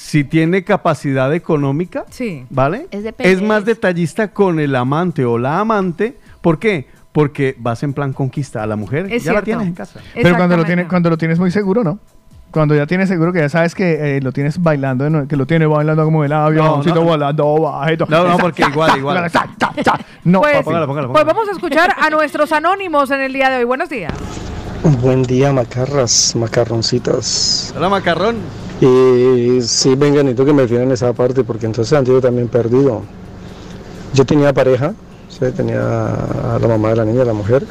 si 0.00 0.22
tiene 0.22 0.62
capacidad 0.62 1.34
económica, 1.34 2.04
Sí. 2.08 2.46
¿vale? 2.50 2.86
Es 3.18 3.42
más 3.42 3.64
de 3.64 3.74
detallista 3.74 4.28
con 4.28 4.60
el 4.60 4.76
amante 4.76 5.24
o 5.24 5.38
la 5.38 5.58
amante. 5.58 6.16
¿Por 6.40 6.60
qué? 6.60 6.86
Porque 7.10 7.56
vas 7.58 7.82
en 7.82 7.92
plan 7.94 8.12
conquista 8.12 8.62
a 8.62 8.66
la 8.68 8.76
mujer. 8.76 9.12
Es 9.12 9.24
ya 9.24 9.32
la 9.32 9.42
tienes 9.42 9.66
en 9.66 9.74
casa. 9.74 9.98
Pero 10.14 10.36
cuando 10.36 10.56
lo, 10.56 10.64
tienes, 10.64 10.86
cuando 10.86 11.10
lo 11.10 11.18
tienes 11.18 11.40
muy 11.40 11.50
seguro, 11.50 11.82
¿no? 11.82 11.98
Cuando 12.52 12.76
ya 12.76 12.86
tienes 12.86 13.08
seguro 13.08 13.32
que 13.32 13.40
ya 13.40 13.48
sabes 13.48 13.74
que 13.74 14.16
eh, 14.16 14.20
lo 14.22 14.30
tienes 14.30 14.62
bailando, 14.62 15.26
que 15.26 15.36
lo 15.36 15.46
tienes 15.46 15.68
bailando 15.68 16.04
como 16.04 16.24
el 16.24 16.32
avión, 16.32 16.80
No, 16.86 16.94
no. 16.94 17.02
volando 17.02 17.60
bajito. 17.60 18.06
No, 18.08 18.26
no, 18.28 18.38
porque 18.38 18.62
igual, 18.62 18.96
igual. 18.98 19.30
No, 20.24 20.40
Pues, 20.42 20.62
papi. 20.64 21.06
pues 21.12 21.24
vamos 21.24 21.48
a 21.48 21.52
escuchar 21.52 21.90
a 22.00 22.08
nuestros 22.08 22.52
anónimos 22.52 23.10
en 23.10 23.20
el 23.20 23.32
día 23.32 23.50
de 23.50 23.58
hoy. 23.58 23.64
Buenos 23.64 23.88
días. 23.90 24.12
Buen 25.02 25.24
día, 25.24 25.52
macarras, 25.52 26.36
macarroncitas. 26.36 27.74
Hola, 27.76 27.88
macarrón. 27.88 28.36
Y 28.80 29.60
sí, 29.62 29.94
venga, 29.96 30.22
necesito 30.22 30.44
que 30.44 30.52
me 30.52 30.68
fijen 30.68 30.92
esa 30.92 31.12
parte 31.12 31.42
porque 31.42 31.66
entonces 31.66 31.92
han 31.92 32.06
sido 32.06 32.20
también 32.20 32.48
perdido. 32.48 33.02
Yo 34.14 34.24
tenía 34.24 34.52
pareja, 34.52 34.94
¿sí? 35.28 35.46
tenía 35.54 35.80
a 36.54 36.58
la 36.60 36.68
mamá 36.68 36.90
de 36.90 36.96
la 36.96 37.04
niña, 37.04 37.24
la 37.24 37.32
mujer, 37.32 37.64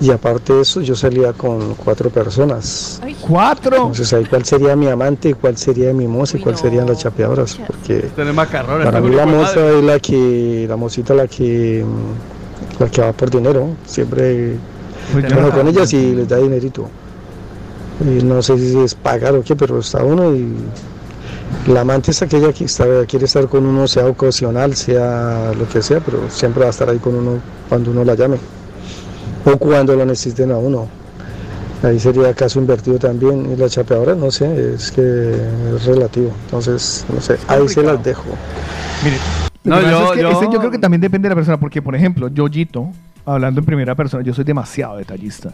y 0.00 0.10
aparte 0.10 0.52
de 0.52 0.62
eso 0.62 0.80
yo 0.80 0.94
salía 0.94 1.32
con 1.32 1.74
cuatro 1.74 2.10
personas. 2.10 3.00
¿Cuatro? 3.20 3.76
Entonces 3.76 4.12
ahí 4.12 4.24
cuál 4.26 4.44
sería 4.44 4.76
mi 4.76 4.86
amante, 4.86 5.34
cuál 5.34 5.56
sería 5.56 5.92
mi 5.92 6.06
moza 6.06 6.36
y 6.38 6.40
cuál 6.40 6.56
serían 6.56 6.86
las 6.86 6.98
chapeadoras, 6.98 7.58
porque 7.66 8.08
para 8.14 8.84
está 8.84 9.00
mí 9.00 9.10
la 9.10 9.26
moza 9.26 9.70
es 9.70 9.82
la 9.82 9.98
que, 9.98 10.66
la 10.68 10.76
mocita 10.76 11.14
la 11.14 11.26
que, 11.26 11.84
la 12.78 12.88
que 12.88 13.00
va 13.00 13.12
por 13.12 13.30
dinero, 13.30 13.70
siempre 13.86 14.56
Pues 15.12 15.24
bueno, 15.32 15.48
ya. 15.48 15.54
con 15.54 15.68
ella 15.68 15.86
sí 15.86 16.14
les 16.14 16.28
da 16.28 16.36
dinerito. 16.36 16.88
Y 18.00 18.22
no 18.24 18.40
sé 18.42 18.56
si 18.58 18.78
es 18.78 18.94
pagar 18.94 19.34
o 19.34 19.42
qué, 19.42 19.56
pero 19.56 19.78
está 19.80 20.02
uno 20.04 20.34
y 20.34 20.54
la 21.66 21.80
amante 21.80 22.10
es 22.12 22.22
aquella 22.22 22.52
que 22.52 22.64
está, 22.64 22.84
quiere 23.06 23.24
estar 23.24 23.48
con 23.48 23.66
uno, 23.66 23.88
sea 23.88 24.06
ocasional, 24.06 24.74
sea 24.76 25.52
lo 25.58 25.68
que 25.68 25.82
sea, 25.82 26.00
pero 26.00 26.30
siempre 26.30 26.60
va 26.62 26.68
a 26.68 26.70
estar 26.70 26.88
ahí 26.88 26.98
con 26.98 27.14
uno 27.14 27.38
cuando 27.68 27.90
uno 27.90 28.04
la 28.04 28.14
llame 28.14 28.36
o 29.44 29.56
cuando 29.56 29.94
lo 29.96 30.04
necesiten 30.06 30.52
a 30.52 30.58
uno. 30.58 30.88
Ahí 31.82 31.98
sería 32.00 32.34
caso 32.34 32.58
invertido 32.58 32.98
también. 32.98 33.52
Y 33.52 33.56
la 33.56 33.68
chapeadora, 33.68 34.14
no 34.14 34.30
sé, 34.32 34.74
es 34.74 34.90
que 34.90 35.00
es 35.76 35.84
relativo. 35.86 36.32
Entonces, 36.46 37.04
no 37.12 37.20
sé, 37.20 37.36
ahí 37.46 37.68
se 37.68 37.82
las 37.82 38.02
dejo. 38.02 38.24
Lo 39.64 39.76
No, 39.76 39.80
yo- 39.82 40.04
es 40.06 40.10
que 40.12 40.22
yo- 40.22 40.30
ese 40.30 40.52
yo 40.52 40.58
creo 40.58 40.70
que 40.70 40.78
también 40.78 41.00
depende 41.00 41.26
de 41.28 41.30
la 41.30 41.34
persona, 41.36 41.58
porque 41.58 41.80
por 41.82 41.94
ejemplo, 41.94 42.28
yo 42.28 42.46
Gito, 42.48 42.88
hablando 43.24 43.60
en 43.60 43.66
primera 43.66 43.94
persona, 43.94 44.22
yo 44.24 44.34
soy 44.34 44.44
demasiado 44.44 44.96
detallista. 44.96 45.50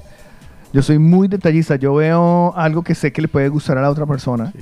Yo 0.74 0.82
soy 0.82 0.98
muy 0.98 1.28
detallista. 1.28 1.76
Yo 1.76 1.94
veo 1.94 2.52
algo 2.56 2.82
que 2.82 2.94
sé 2.96 3.12
que 3.12 3.22
le 3.22 3.28
puede 3.28 3.48
gustar 3.48 3.78
a 3.78 3.82
la 3.82 3.90
otra 3.90 4.04
persona. 4.06 4.52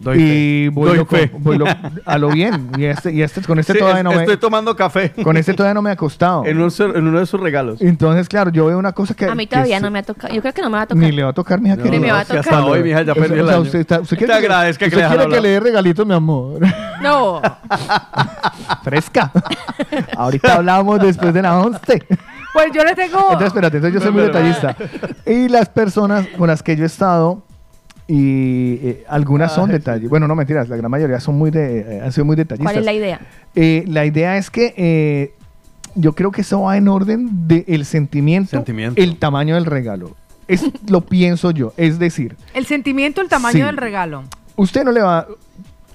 Doy 0.00 0.16
y 0.16 0.64
fe. 0.64 0.68
voy, 0.70 0.88
Doy 0.88 0.96
lo- 0.96 1.04
fe. 1.06 1.30
voy 1.38 1.58
lo- 1.58 1.66
a 2.06 2.18
lo 2.18 2.30
bien. 2.30 2.70
Y 2.78 2.84
este, 2.86 3.12
y 3.12 3.20
este 3.22 3.42
con 3.42 3.58
este 3.58 3.74
Sí, 3.74 3.78
todavía 3.78 3.98
es- 4.00 4.04
no 4.04 4.10
me, 4.12 4.20
Estoy 4.22 4.38
tomando 4.38 4.74
café. 4.74 5.12
con 5.22 5.36
este 5.36 5.52
todavía 5.52 5.74
no 5.74 5.82
me 5.82 5.90
ha 5.90 5.96
costado. 5.96 6.44
En, 6.46 6.58
un 6.58 6.70
ser- 6.70 6.96
en 6.96 7.06
uno 7.06 7.18
de 7.20 7.26
sus 7.26 7.38
regalos. 7.38 7.82
Entonces, 7.82 8.26
claro, 8.26 8.50
yo 8.50 8.64
veo 8.66 8.78
una 8.78 8.92
cosa 8.92 9.12
que 9.14 9.26
A 9.26 9.34
mí 9.34 9.46
que 9.46 9.50
todavía 9.56 9.76
se- 9.76 9.82
no 9.84 9.90
me 9.90 9.98
ha 9.98 10.02
tocado. 10.02 10.32
Yo 10.34 10.40
creo 10.40 10.54
que 10.54 10.62
no 10.62 10.70
me 10.70 10.76
va 10.78 10.82
a 10.82 10.86
tocar. 10.86 11.02
Ni 11.04 11.12
le 11.12 11.22
va 11.22 11.28
a 11.28 11.32
tocar, 11.34 11.60
mija. 11.60 11.76
No, 11.76 11.82
querida. 11.82 12.00
Ni 12.00 12.06
me 12.06 12.12
va 12.12 12.20
a 12.20 12.24
si 12.24 12.36
hasta 12.36 12.50
tocar. 12.50 12.64
hoy, 12.70 12.82
mija, 12.82 13.02
ya 13.02 13.14
perdió 13.14 13.34
el 13.36 13.40
o 13.42 13.46
sea, 13.46 13.54
año. 13.56 13.62
usted, 13.62 13.78
está- 13.80 14.00
usted 14.00 14.16
Te 14.16 14.24
quiere, 14.24 14.32
que, 14.40 14.46
agradezca 14.46 14.78
que 14.88 14.96
usted 14.96 15.08
le 15.10 15.16
quiere 15.26 15.42
que 15.42 15.48
dé 15.48 15.60
regalitos, 15.60 16.06
mi 16.06 16.14
amor. 16.14 16.60
No. 17.02 17.42
Fresca. 18.82 19.30
Ahorita 20.16 20.54
hablamos 20.56 20.98
después 21.00 21.34
de 21.34 21.42
la 21.42 21.58
11. 21.60 22.06
Pues 22.52 22.66
yo 22.74 22.82
le 22.84 22.94
tengo. 22.94 23.18
Entonces, 23.18 23.46
espérate, 23.48 23.76
entonces 23.76 23.94
yo 24.00 24.04
soy 24.04 24.12
muy 24.12 24.22
detallista. 24.22 24.76
Y 25.26 25.48
las 25.48 25.68
personas 25.68 26.26
con 26.36 26.48
las 26.48 26.62
que 26.62 26.76
yo 26.76 26.82
he 26.84 26.86
estado, 26.86 27.42
y 28.08 28.74
eh, 28.82 29.04
algunas 29.08 29.52
son 29.54 29.70
detalles. 29.70 30.08
Bueno, 30.10 30.26
no 30.26 30.34
mentiras, 30.34 30.68
la 30.68 30.76
gran 30.76 30.90
mayoría 30.90 31.20
son 31.20 31.36
muy 31.38 31.50
de, 31.52 31.78
eh, 31.98 32.00
han 32.02 32.10
sido 32.12 32.24
muy 32.24 32.34
detallistas. 32.36 32.72
¿Cuál 32.72 32.78
es 32.80 32.84
la 32.84 32.92
idea? 32.92 33.20
Eh, 33.54 33.84
la 33.86 34.04
idea 34.04 34.36
es 34.36 34.50
que 34.50 34.74
eh, 34.76 35.34
yo 35.94 36.12
creo 36.14 36.32
que 36.32 36.40
eso 36.40 36.62
va 36.62 36.76
en 36.76 36.88
orden 36.88 37.46
del 37.46 37.84
sentimiento, 37.84 38.50
Sentimiento. 38.50 39.00
el 39.00 39.16
tamaño 39.16 39.54
del 39.54 39.66
regalo. 39.66 40.16
Es, 40.48 40.64
lo 40.88 41.02
pienso 41.02 41.52
yo. 41.52 41.72
Es 41.76 42.00
decir, 42.00 42.36
El 42.54 42.66
sentimiento, 42.66 43.20
el 43.20 43.28
tamaño 43.28 43.58
Sí. 43.58 43.62
del 43.62 43.76
regalo. 43.76 44.24
usted 44.56 44.82
no 44.82 44.90
le 44.90 45.02
va. 45.02 45.28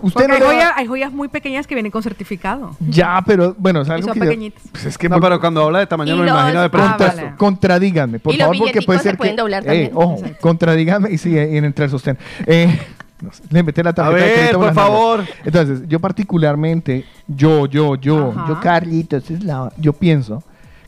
Usted 0.06 0.28
no 0.28 0.34
hay, 0.36 0.42
joyas, 0.42 0.72
hay 0.76 0.88
joyas 0.88 1.12
muy 1.12 1.28
pequeñas 1.28 1.66
que 1.68 1.76
vienen 1.76 1.92
con 1.92 2.04
certificado. 2.04 2.76
Ya, 2.80 3.22
pero 3.26 3.56
bueno, 3.58 3.82
es 3.82 3.88
Y 3.88 3.92
algo 3.92 4.08
son 4.08 4.14
que 4.14 4.20
yo- 4.20 4.26
pequeñitas. 4.26 4.64
pues 4.72 4.86
es 4.86 4.98
que 4.98 5.10
No, 5.10 5.20
pero 5.20 5.40
cuando 5.40 5.64
habla 5.64 5.80
de 5.80 5.88
tamaño 5.88 6.16
Y 6.16 6.20
me 6.20 6.26
los- 6.26 6.32
imagino 6.34 6.60
de 6.62 6.66
Ah, 6.68 6.72
presupuesto. 6.72 7.22
vale. 7.22 7.34
Contradíganme, 7.38 8.20
por 8.20 8.34
Y 8.34 8.38
los 8.38 8.46
favor, 8.48 8.58
porque 8.60 8.82
puede 8.84 9.00
se 9.00 9.04
ser 9.04 9.18
pueden 9.18 9.36
que. 9.36 9.42
doblar 9.42 9.64
eh, 9.64 9.66
también. 9.66 9.92
ojo, 9.94 10.22
contradíganme 10.42 11.12
y 11.12 11.18
sí, 11.18 11.32
y 11.32 11.38
en 11.38 11.66
entre 11.66 11.86
el 11.86 11.92
sostén. 11.92 12.18
Eh, 12.46 12.80
no 13.22 13.32
sé, 13.34 13.44
le 13.50 13.64
metí 13.64 13.82
la 13.82 13.94
tarjeta. 13.94 14.18
de 14.26 14.32
ver, 14.32 14.52
por 14.52 14.60
nalgas. 14.68 14.76
favor. 14.76 15.24
Entonces, 15.44 15.82
yo 15.88 16.00
particularmente, 16.00 17.06
yo, 17.28 17.66
yo, 17.66 17.96
yo, 17.96 18.32
Ajá. 18.36 18.46
yo, 18.48 18.60
Carlitos, 18.60 19.30
es 19.32 19.44
la- 19.44 19.72
yo 19.78 19.94
pienso 19.94 20.44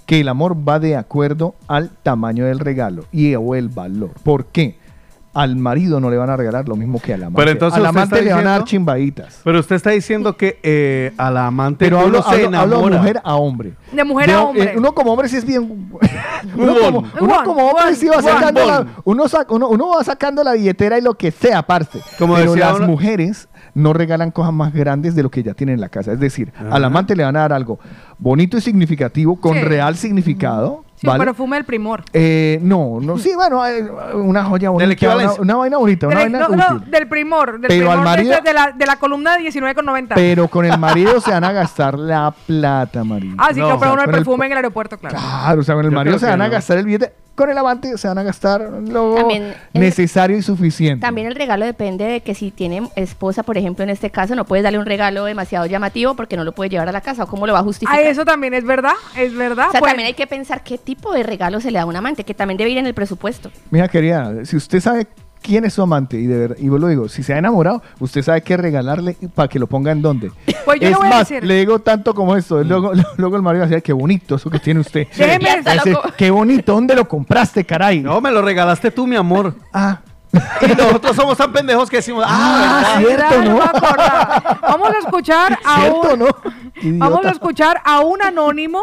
que 0.05 0.19
el 0.21 0.29
amor 0.29 0.55
va 0.67 0.79
de 0.79 0.95
acuerdo 0.95 1.55
al 1.67 1.89
tamaño 1.89 2.45
del 2.45 2.59
regalo 2.59 3.05
y 3.11 3.33
o 3.35 3.55
el 3.55 3.69
valor. 3.69 4.11
¿Por 4.23 4.45
qué? 4.45 4.77
Al 5.39 5.55
marido 5.55 5.99
no 5.99 6.09
le 6.09 6.17
van 6.17 6.29
a 6.29 6.35
regalar 6.37 6.67
lo 6.67 6.75
mismo 6.75 6.99
que 6.99 7.13
al 7.13 7.21
amante. 7.23 7.37
Pero 7.39 7.51
entonces 7.51 7.77
al 7.79 7.85
usted 7.85 7.97
amante 8.01 8.21
le 8.23 8.33
van 8.33 8.47
a 8.47 8.51
dar 8.51 8.63
chimbaditas. 8.63 9.41
Pero 9.43 9.59
usted 9.59 9.75
está 9.75 9.91
diciendo 9.91 10.35
que 10.35 10.59
eh, 10.63 11.13
a 11.17 11.29
la 11.29 11.45
amante 11.47 11.85
Pero 11.85 11.99
hablo, 11.99 12.23
se 12.23 12.45
hablo- 12.45 12.57
hablo 12.57 12.81
de 12.89 12.97
mujer 12.97 13.21
a 13.23 13.35
hombre. 13.35 13.73
De 13.91 14.03
mujer 14.03 14.27
De- 14.27 14.33
a 14.33 14.37
eh, 14.39 14.41
hombre. 14.43 14.73
uno 14.77 14.93
como 14.93 15.11
hombre 15.13 15.29
sí 15.29 15.37
es 15.37 15.45
bien. 15.45 15.89
uno 16.57 16.75
como, 16.79 16.99
uno 16.99 17.33
Bon, 17.35 17.43
como 17.45 17.67
hombre 17.69 17.95
sí 17.95 18.07
va 18.07 18.21
sacando 18.21 18.65
la, 18.65 18.85
uno, 19.03 19.25
sac- 19.25 19.45
uno, 19.49 19.67
uno 19.69 19.89
va 19.95 20.03
sacando 20.03 20.43
la 20.43 20.53
billetera 20.53 20.97
y 20.97 21.01
lo 21.01 21.13
que 21.13 21.31
sea 21.31 21.59
aparte. 21.59 21.99
Como 22.17 22.35
Pero 22.35 22.53
decía 22.53 22.71
las 22.71 22.81
mujeres 22.81 23.47
no 23.73 23.93
regalan 23.93 24.31
cosas 24.31 24.53
más 24.53 24.73
grandes 24.73 25.13
de 25.15 25.21
lo 25.21 25.29
que 25.29 25.43
ya 25.43 25.53
tienen 25.53 25.75
en 25.75 25.81
la 25.81 25.89
casa. 25.89 26.11
Es 26.13 26.19
decir, 26.19 26.51
Ajá. 26.55 26.69
al 26.71 26.83
amante 26.83 27.15
le 27.15 27.23
van 27.23 27.35
a 27.35 27.41
dar 27.41 27.53
algo 27.53 27.79
bonito 28.17 28.57
y 28.57 28.61
significativo, 28.61 29.39
con 29.39 29.53
Sí. 29.53 29.61
real 29.61 29.95
significado. 29.95 30.83
Sí, 30.99 31.07
perfume 31.07 31.57
del 31.57 31.65
primor. 31.65 32.03
Eh, 32.11 32.57
no, 32.61 32.97
no, 33.01 33.17
sí, 33.19 33.31
bueno, 33.35 33.61
una 34.15 34.43
joya 34.45 34.71
bonita, 34.71 35.15
una, 35.15 35.33
una 35.33 35.55
vaina 35.55 35.77
bonita, 35.77 36.07
una 36.07 36.19
Del- 36.19 36.31
vaina 36.31 36.47
no, 36.49 36.55
no, 36.55 36.79
del 36.79 37.07
primor. 37.07 37.59
Del 37.59 37.67
Pero 37.67 37.91
al 37.91 37.99
primor 37.99 38.17
de 38.17 38.23
marido- 38.23 38.41
de, 38.43 38.53
la, 38.53 38.71
de 38.71 38.85
la 38.85 38.95
columna 38.95 39.37
de 39.37 39.43
19,90. 39.43 40.13
Pero 40.15 40.47
con 40.47 40.65
el 40.65 40.77
marido 40.79 41.21
se 41.21 41.31
van 41.31 41.43
a 41.43 41.51
gastar 41.51 41.99
la 41.99 42.33
plata, 42.47 43.03
marido. 43.03 43.35
Ah, 43.37 43.49
sí, 43.53 43.59
No. 43.59 43.69
compra 43.69 43.93
uno 43.93 44.01
el 44.03 44.09
perfume 44.09 44.47
en 44.47 44.53
el 44.53 44.57
aeropuerto, 44.57 44.97
claro. 44.97 45.17
Claro, 45.17 45.61
o 45.61 45.63
sea, 45.63 45.75
con 45.75 45.85
el 45.85 45.91
Yo 45.91 45.95
marido 45.95 46.17
se 46.17 46.25
van 46.25 46.41
a 46.41 46.49
gastar 46.49 46.77
el 46.79 46.85
billete. 46.85 47.13
Con 47.35 47.51
el 47.51 47.57
amante 47.59 47.95
se 47.99 48.07
van 48.07 48.17
a 48.17 48.23
gastar 48.23 48.61
lo 48.87 49.13
También 49.13 49.53
el- 49.71 49.79
necesario 49.81 50.35
y 50.35 50.41
suficiente. 50.41 51.05
También 51.05 51.27
el 51.27 51.35
regalo 51.35 51.65
depende 51.65 52.03
de 52.05 52.21
que 52.21 52.33
si 52.33 52.49
tiene 52.49 52.89
esposa, 52.95 53.43
por 53.43 53.59
ejemplo, 53.59 53.83
en 53.83 53.91
este 53.91 54.09
caso, 54.09 54.33
no 54.33 54.43
puedes 54.45 54.63
darle 54.63 54.79
un 54.79 54.87
regalo 54.87 55.23
demasiado 55.25 55.67
llamativo 55.67 56.15
porque 56.15 56.35
no 56.35 56.43
lo 56.43 56.53
puede 56.53 56.71
llevar 56.71 56.89
a 56.89 56.91
la 56.91 57.01
casa. 57.01 57.25
¿O 57.25 57.27
cómo 57.27 57.45
lo 57.45 57.53
va 57.53 57.59
a 57.59 57.63
justificar? 57.63 57.99
Ah, 57.99 58.09
eso 58.09 58.25
también 58.25 58.55
es 58.55 58.63
verdad, 58.63 58.93
es 59.15 59.35
verdad. 59.35 59.67
o 59.67 59.71
sea, 59.71 59.79
Pues, 59.81 59.91
también 59.91 60.07
hay 60.07 60.15
que 60.15 60.25
pensar 60.25 60.63
qué 60.63 60.79
tipo 60.87 61.11
de 61.13 61.21
regalo 61.23 61.59
se 61.59 61.69
le 61.69 61.77
da 61.79 61.83
a 61.83 61.85
un 61.85 61.95
amante, 61.97 62.23
que 62.23 62.33
también 62.33 62.57
debe 62.57 62.69
ir 62.71 62.77
en 62.77 62.87
el 62.87 62.93
presupuesto. 62.93 63.51
Mira, 63.71 63.89
querida, 63.89 64.45
si 64.45 64.55
usted 64.55 64.79
sabe 64.79 65.05
quién 65.41 65.65
es 65.65 65.73
su 65.73 65.81
amante, 65.81 66.17
y 66.17 66.25
de 66.27 66.37
verdad, 66.39 66.55
y 66.59 66.69
vos 66.69 66.79
lo 66.79 66.87
digo, 66.87 67.09
si 67.09 67.23
se 67.23 67.33
ha 67.33 67.37
enamorado, 67.37 67.81
usted 67.99 68.21
sabe 68.21 68.41
qué 68.41 68.55
regalarle 68.55 69.17
para 69.35 69.49
que 69.49 69.59
lo 69.59 69.67
ponga 69.67 69.91
en 69.91 70.01
dónde. 70.01 70.31
Pues 70.67 70.79
yo 70.81 70.87
es 70.87 70.91
le 70.91 70.97
voy 70.97 71.07
a 71.07 71.09
más, 71.09 71.29
decir- 71.29 71.43
le 71.43 71.55
digo 71.59 71.79
tanto 71.79 72.13
como 72.13 72.35
esto. 72.35 72.61
Luego, 72.63 72.91
luego 73.17 73.35
el 73.35 73.41
marido 73.41 73.61
va 73.61 73.65
a 73.67 73.69
decir, 73.69 73.83
qué 73.83 73.93
bonito 73.93 74.35
eso 74.35 74.49
que 74.49 74.59
tiene 74.59 74.79
usted. 74.79 75.07
Déjeme 75.17 75.45
Va 75.45 75.71
a 75.71 75.75
decir- 75.75 75.95
decir, 75.95 76.13
qué 76.17 76.31
bonito, 76.31 76.73
¿dónde 76.73 76.95
lo 76.95 77.07
compraste, 77.07 77.63
caray? 77.65 78.01
No, 78.01 78.19
me 78.21 78.31
lo 78.31 78.41
regalaste 78.41 78.91
tú, 78.91 79.05
mi 79.07 79.15
amor. 79.15 79.53
Ah, 79.71 80.01
Y 80.61 80.75
nosotros 80.75 81.15
somos 81.15 81.37
tan 81.37 81.51
pendejos 81.51 81.89
que 81.89 81.97
decimos, 81.97 82.25
ah, 82.27 82.83
ah, 82.85 82.99
cierto. 82.99 83.35
Vamos 84.61 84.89
a 84.89 84.99
escuchar 84.99 85.57
a 85.63 85.81
Cierto, 85.81 86.13
un, 86.13 86.19
¿no? 86.19 86.27
Vamos 87.05 87.25
a 87.25 87.29
escuchar 87.29 87.81
a 87.83 88.01
un 88.01 88.21
anónimo 88.21 88.81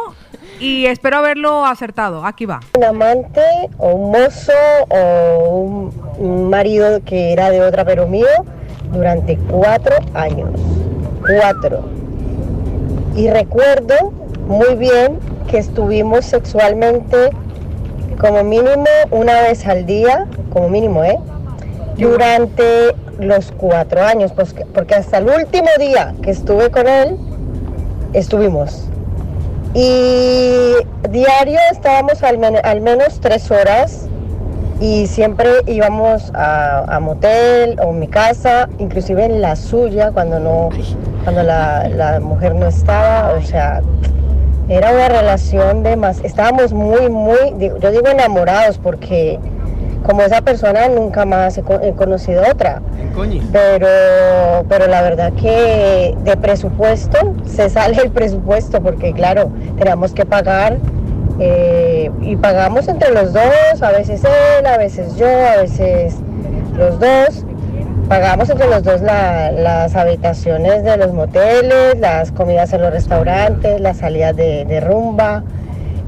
y 0.60 0.86
espero 0.86 1.18
haberlo 1.18 1.64
acertado. 1.66 2.24
Aquí 2.24 2.46
va. 2.46 2.60
Un 2.76 2.84
amante 2.84 3.42
o 3.78 3.88
un 3.88 4.12
mozo 4.12 4.52
o 4.88 5.48
un, 5.58 6.02
un 6.18 6.50
marido 6.50 7.00
que 7.04 7.32
era 7.32 7.50
de 7.50 7.60
otra 7.60 7.84
pero 7.84 8.06
mío 8.06 8.26
durante 8.92 9.36
cuatro 9.36 9.96
años. 10.14 10.50
Cuatro. 11.20 11.84
Y 13.14 13.30
recuerdo 13.30 14.12
muy 14.46 14.74
bien 14.76 15.18
que 15.48 15.58
estuvimos 15.58 16.24
sexualmente 16.24 17.30
como 18.20 18.44
mínimo 18.44 18.84
una 19.10 19.40
vez 19.42 19.66
al 19.66 19.86
día, 19.86 20.26
como 20.52 20.68
mínimo, 20.68 21.04
¿eh? 21.04 21.18
Durante 21.96 22.94
los 23.18 23.52
cuatro 23.52 24.02
años, 24.02 24.32
pues, 24.32 24.52
que- 24.52 24.66
porque 24.66 24.94
hasta 24.94 25.18
el 25.18 25.28
último 25.28 25.68
día 25.78 26.14
que 26.22 26.30
estuve 26.30 26.70
con 26.70 26.88
él, 26.88 27.16
estuvimos. 28.12 28.88
Y 29.74 30.74
diario 31.10 31.58
estábamos 31.72 32.22
al, 32.22 32.38
al 32.62 32.80
menos 32.80 33.20
tres 33.20 33.50
horas 33.50 34.06
y 34.80 35.06
siempre 35.06 35.48
íbamos 35.66 36.30
a, 36.34 36.80
a 36.96 37.00
motel 37.00 37.76
o 37.84 37.92
mi 37.92 38.06
casa, 38.08 38.68
inclusive 38.78 39.24
en 39.24 39.40
la 39.40 39.56
suya 39.56 40.10
cuando 40.12 40.38
no, 40.38 40.68
cuando 41.24 41.42
la, 41.42 41.88
la 41.88 42.20
mujer 42.20 42.54
no 42.54 42.66
estaba, 42.66 43.32
o 43.34 43.42
sea, 43.42 43.80
era 44.68 44.92
una 44.92 45.08
relación 45.08 45.82
de 45.82 45.96
más, 45.96 46.20
estábamos 46.24 46.72
muy, 46.72 47.08
muy, 47.10 47.36
yo 47.58 47.90
digo 47.90 48.06
enamorados 48.08 48.78
porque 48.78 49.38
como 50.04 50.22
esa 50.22 50.40
persona 50.42 50.88
nunca 50.88 51.24
más 51.24 51.58
he, 51.58 51.62
co- 51.62 51.80
he 51.82 51.92
conocido 51.94 52.42
otra. 52.48 52.80
Pero, 53.52 53.88
pero 54.68 54.86
la 54.86 55.02
verdad 55.02 55.32
que 55.32 56.14
de 56.22 56.36
presupuesto 56.36 57.18
se 57.46 57.68
sale 57.76 57.96
el 58.02 58.10
presupuesto 58.12 58.80
porque 58.80 59.12
claro, 59.12 59.50
tenemos 59.78 60.12
que 60.12 60.24
pagar 60.24 60.76
eh, 61.40 62.10
y 62.20 62.36
pagamos 62.36 62.86
entre 62.88 63.10
los 63.12 63.32
dos, 63.32 63.42
a 63.82 63.90
veces 63.90 64.22
él, 64.24 64.66
a 64.66 64.76
veces 64.78 65.16
yo, 65.16 65.26
a 65.26 65.56
veces 65.62 66.14
los 66.76 66.98
dos. 67.00 67.44
Pagamos 68.08 68.50
entre 68.50 68.68
los 68.68 68.82
dos 68.82 69.00
la- 69.00 69.50
las 69.50 69.96
habitaciones 69.96 70.84
de 70.84 70.98
los 70.98 71.12
moteles, 71.14 71.98
las 71.98 72.30
comidas 72.32 72.70
en 72.74 72.82
los 72.82 72.92
restaurantes, 72.92 73.80
las 73.80 73.96
salidas 73.96 74.36
de, 74.36 74.66
de 74.66 74.80
rumba. 74.80 75.42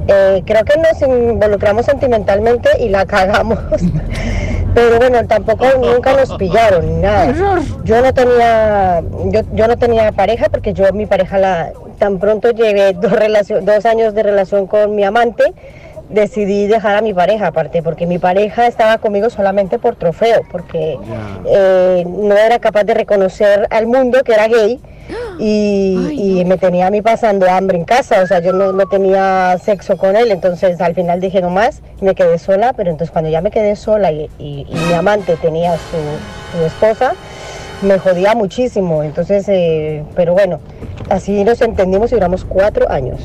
Eh, 0.09 0.43
creo 0.47 0.65
que 0.65 0.79
nos 0.79 1.03
involucramos 1.03 1.87
sentimentalmente 1.87 2.69
y 2.81 2.89
la 2.89 3.07
cagamos. 3.07 3.59
Pero 4.75 4.99
bueno, 4.99 5.27
tampoco 5.27 5.67
nunca 5.79 6.13
nos 6.13 6.37
pillaron 6.37 6.87
ni 6.87 7.01
nada. 7.01 7.33
Yo 7.85 8.03
no 8.03 8.13
tenía, 8.13 9.03
yo, 9.25 9.41
yo 9.55 9.69
no 9.69 9.79
tenía 9.79 10.13
pareja 10.13 10.51
porque 10.51 10.75
yo 10.75 10.93
mi 10.93 11.07
pareja 11.07 11.39
la 11.39 11.73
tan 11.99 12.19
pronto 12.19 12.51
llevé 12.51 12.93
dos 12.93 13.13
dos 13.63 13.87
años 13.87 14.15
de 14.15 14.23
relación 14.23 14.67
con 14.67 14.95
mi 14.95 15.03
amante, 15.03 15.55
decidí 16.09 16.67
dejar 16.67 16.97
a 16.97 17.01
mi 17.03 17.13
pareja 17.15 17.49
aparte 17.49 17.83
porque 17.83 18.07
mi 18.07 18.19
pareja 18.19 18.67
estaba 18.67 18.99
conmigo 18.99 19.29
solamente 19.31 19.79
por 19.79 19.97
trofeo, 19.97 20.43
porque 20.51 20.99
eh, 21.47 22.05
no 22.07 22.37
era 22.37 22.59
capaz 22.59 22.85
de 22.85 22.95
reconocer 22.95 23.67
al 23.71 23.87
mundo 23.87 24.23
que 24.25 24.33
era 24.33 24.47
gay 24.49 24.81
y, 25.39 26.09
y 26.41 26.45
me 26.45 26.57
tenía 26.59 26.87
a 26.87 26.91
mí 26.91 27.03
pasando 27.03 27.49
hambre 27.51 27.77
en 27.79 27.85
casa, 27.85 28.23
o 28.23 28.27
sea, 28.27 28.41
yo 28.41 28.53
no, 28.53 28.73
no 28.73 28.87
tenía 28.87 29.57
sexo 29.63 29.97
con 29.97 30.17
él, 30.17 30.31
entonces 30.31 30.81
al 30.81 30.95
final 30.95 31.21
dije 31.21 31.41
no 31.41 31.51
más 31.51 31.83
y 32.01 32.05
me 32.05 32.15
quedé 32.15 32.39
sola, 32.39 32.73
pero 32.73 32.91
entonces 32.91 33.11
cuando 33.13 33.31
ya 33.31 33.41
me 33.41 33.51
quedé 33.51 33.77
sola 33.77 34.13
y, 34.13 34.31
y- 34.39 34.67
y 34.71 34.75
mi 34.89 34.93
amante 34.95 35.37
tenía 35.37 35.73
su, 35.77 36.59
su 36.59 36.65
esposa, 36.65 37.15
me 37.83 37.99
jodía 37.99 38.35
muchísimo, 38.35 39.03
entonces, 39.03 39.45
eh, 39.49 40.03
pero 40.15 40.33
bueno, 40.33 40.61
así 41.11 41.45
nos 41.45 41.61
entendimos 41.61 42.11
y 42.13 42.15
duramos 42.15 42.45
cuatro 42.45 42.91
años. 42.91 43.21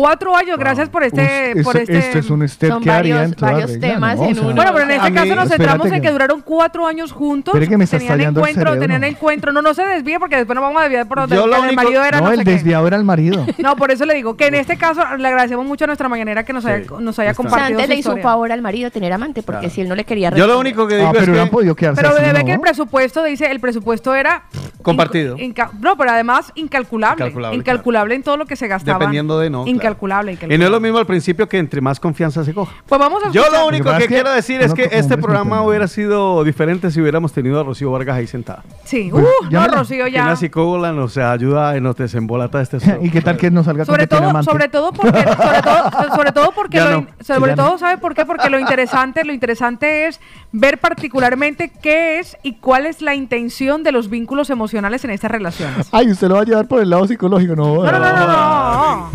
Cuatro 0.00 0.34
años, 0.36 0.58
gracias 0.58 0.88
por 0.88 1.04
este... 1.04 1.52
Uf, 1.56 1.62
por 1.64 1.76
este 1.76 1.98
esto 1.98 2.18
es 2.18 2.30
un 2.30 2.48
step 2.48 2.70
Son 2.70 2.82
que 2.82 2.90
haría 2.90 3.16
varios- 3.16 3.32
en 3.32 3.36
toda 3.38 3.52
varios 3.52 3.70
regla, 3.72 3.88
temas 3.88 4.16
¿no? 4.18 4.24
en 4.24 4.38
uno. 4.40 4.54
Bueno, 4.54 4.70
pero 4.72 4.84
en 4.84 4.90
este 4.92 5.06
a 5.06 5.10
mí- 5.10 5.16
caso 5.16 5.34
nos 5.36 5.48
centramos 5.48 5.86
en 5.88 5.92
que 5.94 6.00
que- 6.00 6.10
duraron 6.10 6.40
cuatro 6.40 6.86
años 6.86 7.12
juntos. 7.12 7.52
Que 7.58 7.76
me 7.76 7.86
tenían 7.86 8.20
el 8.20 8.26
encuentro, 8.28 8.78
tenían 8.78 9.04
encuentro. 9.04 9.52
No, 9.52 9.60
no 9.62 9.74
se 9.74 9.82
desvíe 9.84 10.18
porque 10.18 10.36
después 10.36 10.54
nos 10.54 10.62
vamos 10.62 10.80
a 10.80 10.84
desviar 10.84 11.06
por 11.06 11.18
donde 11.20 11.36
el 11.36 11.42
único- 11.42 11.72
marido 11.74 12.04
era 12.04 12.18
no, 12.20 12.26
no, 12.26 12.32
el 12.32 12.38
sé 12.38 12.44
qué. 12.44 12.50
desviado 12.52 12.86
era 12.86 12.96
el 12.96 13.04
marido. 13.04 13.44
No, 13.58 13.76
por 13.76 13.90
eso 13.90 14.04
le 14.06 14.14
digo 14.14 14.36
que 14.36 14.46
en 14.46 14.54
este 14.54 14.76
caso 14.78 15.02
le 15.18 15.28
agradecemos 15.28 15.66
mucho 15.66 15.84
a 15.84 15.86
nuestra 15.86 16.08
mañanera 16.08 16.44
que 16.44 16.52
nos 16.52 16.64
haya, 16.64 16.84
nos 16.98 17.18
haya 17.18 17.30
O 17.32 17.34
sea, 17.34 17.34
compartido 17.34 17.78
antes 17.78 17.84
su 17.86 17.90
le 17.92 17.96
hizo 17.96 18.14
un 18.14 18.22
favor 18.22 18.50
al 18.52 18.62
marido 18.62 18.90
tener 18.90 19.12
amante, 19.12 19.42
porque 19.42 19.68
si 19.70 19.82
él 19.82 19.88
no 19.88 19.94
le 19.94 20.04
quería 20.04 20.30
Yo 20.30 20.46
lo 20.46 20.58
único 20.58 20.86
que 20.86 20.94
Ah, 20.94 20.98
digo 20.98 21.10
pero 21.12 21.22
es 21.24 21.28
hubieran 21.28 21.46
que 21.48 21.52
podido 21.52 21.74
quedarse 21.76 22.00
Pero 22.02 22.14
¿no? 22.14 22.44
que 22.44 22.52
el 22.52 22.60
presupuesto, 22.60 23.22
dice, 23.24 23.50
el 23.50 23.60
presupuesto 23.60 24.14
era... 24.14 24.44
compartido. 24.82 25.36
no, 25.80 25.96
pero 25.96 26.10
además 26.10 26.52
incalculable. 26.54 27.24
Incalculable, 27.26 27.56
Incalculable, 27.58 28.14
en 28.14 28.22
todo 28.22 28.36
lo 28.36 28.46
que 28.46 28.56
se 28.56 28.66
gastaba. 28.66 28.98
Dependiendo 28.98 29.38
de 29.38 29.50
no, 29.50 29.66
Incalculable, 29.90 30.38
Y 30.54 30.58
no 30.58 30.64
es 30.64 30.70
lo 30.70 30.80
mismo 30.80 30.98
al 30.98 31.06
principio 31.06 31.48
que 31.48 31.58
entre 31.58 31.80
más 31.80 31.98
confianza 32.00 32.44
se 32.44 32.54
coja. 32.54 32.72
Pues 32.86 32.98
vamos 32.98 33.22
a 33.24 33.30
Yo 33.30 33.42
escuchar- 33.42 33.60
lo 33.62 33.68
único 33.68 33.90
que 33.90 33.96
es 33.96 34.02
que 34.02 34.08
quiero 34.14 34.30
decir 34.32 34.60
es 34.62 34.72
que 34.74 34.88
este 34.92 35.18
programa 35.18 35.62
hubiera 35.62 35.88
sido 35.88 36.42
diferente 36.44 36.90
si 36.90 37.00
hubiéramos 37.00 37.32
tenido 37.32 37.60
a 37.60 37.64
Rocío 37.64 37.90
Vargas 37.90 38.16
ahí 38.16 38.26
sentada. 38.26 38.62
Sí, 38.84 39.08
Pues, 39.10 39.24
uh, 39.24 39.50
no. 39.50 39.66
Rocío 39.68 40.06
ya. 40.08 40.22
una 40.24 40.36
psicóloga 40.36 40.92
nos 40.92 41.16
ayuda 41.18 41.76
y 41.76 41.80
nos 41.80 41.96
desembolata 41.96 42.60
este 42.60 42.78
¿Y 43.02 43.10
qué 43.10 43.20
tal 43.20 43.36
que 43.36 43.50
no 43.50 43.62
salga 43.64 43.84
con 43.84 43.94
Sobre 43.94 44.06
tiene 44.06 44.30
todo, 44.30 44.42
sobre 44.42 44.68
todo 44.68 44.92
porque, 44.92 45.22
sobre 45.22 45.62
todo, 45.62 45.90
sobre 46.16 46.32
todo 46.32 46.52
porque, 46.52 46.76
Ya 46.78 46.84
lo 46.84 46.90
no. 46.90 46.98
in- 46.98 47.08
sobre 47.24 47.50
Ya 47.50 47.56
no. 47.56 47.64
todo, 47.64 47.78
¿sabe 47.78 47.98
por 47.98 48.14
qué? 48.14 48.24
Porque 48.24 48.48
lo 48.50 48.58
interesante, 48.58 49.24
lo 49.24 49.32
interesante 49.32 50.06
es 50.06 50.20
ver 50.52 50.78
particularmente 50.78 51.70
qué 51.82 52.18
es 52.18 52.36
y 52.42 52.54
cuál 52.54 52.86
es 52.86 53.02
la 53.02 53.14
intención 53.14 53.82
de 53.82 53.92
los 53.92 54.08
vínculos 54.10 54.50
emocionales 54.50 55.04
en 55.04 55.10
estas 55.10 55.30
relaciones. 55.30 55.88
Ay, 55.92 56.10
usted 56.10 56.28
lo 56.28 56.34
va 56.36 56.40
a 56.42 56.44
llevar 56.44 56.66
por 56.68 56.80
el 56.80 56.90
lado 56.90 57.06
psicológico, 57.06 57.54
no. 57.56 57.82
No, 57.84 57.92
no, 57.92 57.98
no, 57.98 58.12
no, 58.12 58.26
no. 58.26 59.10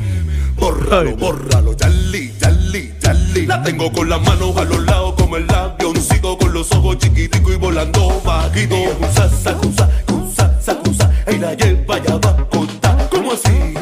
Bórralo, 0.57 1.15
bórralo, 1.15 1.73
Charlie, 1.75 2.33
Charlie, 2.39 2.93
Charlie. 2.99 3.45
La 3.45 3.61
tengo 3.63 3.91
con 3.91 4.09
las 4.09 4.21
manos 4.21 4.55
a 4.57 4.63
los 4.63 4.85
lados 4.85 5.15
como 5.17 5.37
el 5.37 5.49
avioncito 5.49 6.37
con 6.37 6.53
los 6.53 6.71
ojos 6.71 6.97
chiquiticos 6.97 7.53
y 7.53 7.57
volando 7.57 8.21
bajito. 8.25 8.75
Cusa, 8.99 9.29
sacusa, 9.29 9.89
cusa, 10.05 10.61
sacusa, 10.61 11.11
y 11.31 11.37
la 11.37 11.53
lleva 11.53 11.99
ya 12.01 12.17
va 12.17 12.29
a 12.29 12.49
contar. 12.49 13.09
¿Cómo 13.09 13.33
así? 13.33 13.73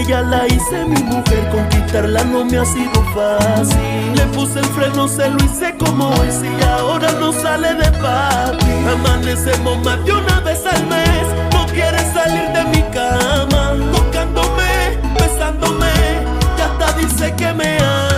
Ella, 0.00 0.22
la 0.22 0.46
hice 0.46 0.84
mi 0.86 1.02
mujer, 1.02 1.48
conquistarla 1.50 2.24
no 2.24 2.44
me 2.44 2.58
ha 2.58 2.64
sido 2.64 3.02
fácil. 3.14 4.14
Le 4.14 4.24
puse 4.26 4.58
el 4.58 4.64
freno, 4.66 5.06
se 5.08 5.28
lo 5.28 5.36
hice 5.44 5.74
como 5.78 6.12
es 6.24 6.40
y 6.42 6.64
ahora 6.64 7.10
no 7.12 7.32
sale 7.32 7.74
de 7.74 7.90
papi. 7.92 8.66
Amanecemos 8.92 9.78
más 9.84 10.02
de 10.04 10.12
una 10.12 10.40
vez 10.40 10.64
al 10.66 10.86
mes, 10.86 11.26
no 11.52 11.66
quiere 11.66 11.98
salir 12.12 12.48
de 12.50 12.64
mi 12.64 12.82
cama. 12.94 13.74
Tocándome, 13.92 14.98
besándome, 15.18 15.92
y 16.56 16.60
hasta 16.60 16.92
dice 16.98 17.34
que 17.36 17.52
me 17.52 17.78
ama. 17.78 18.09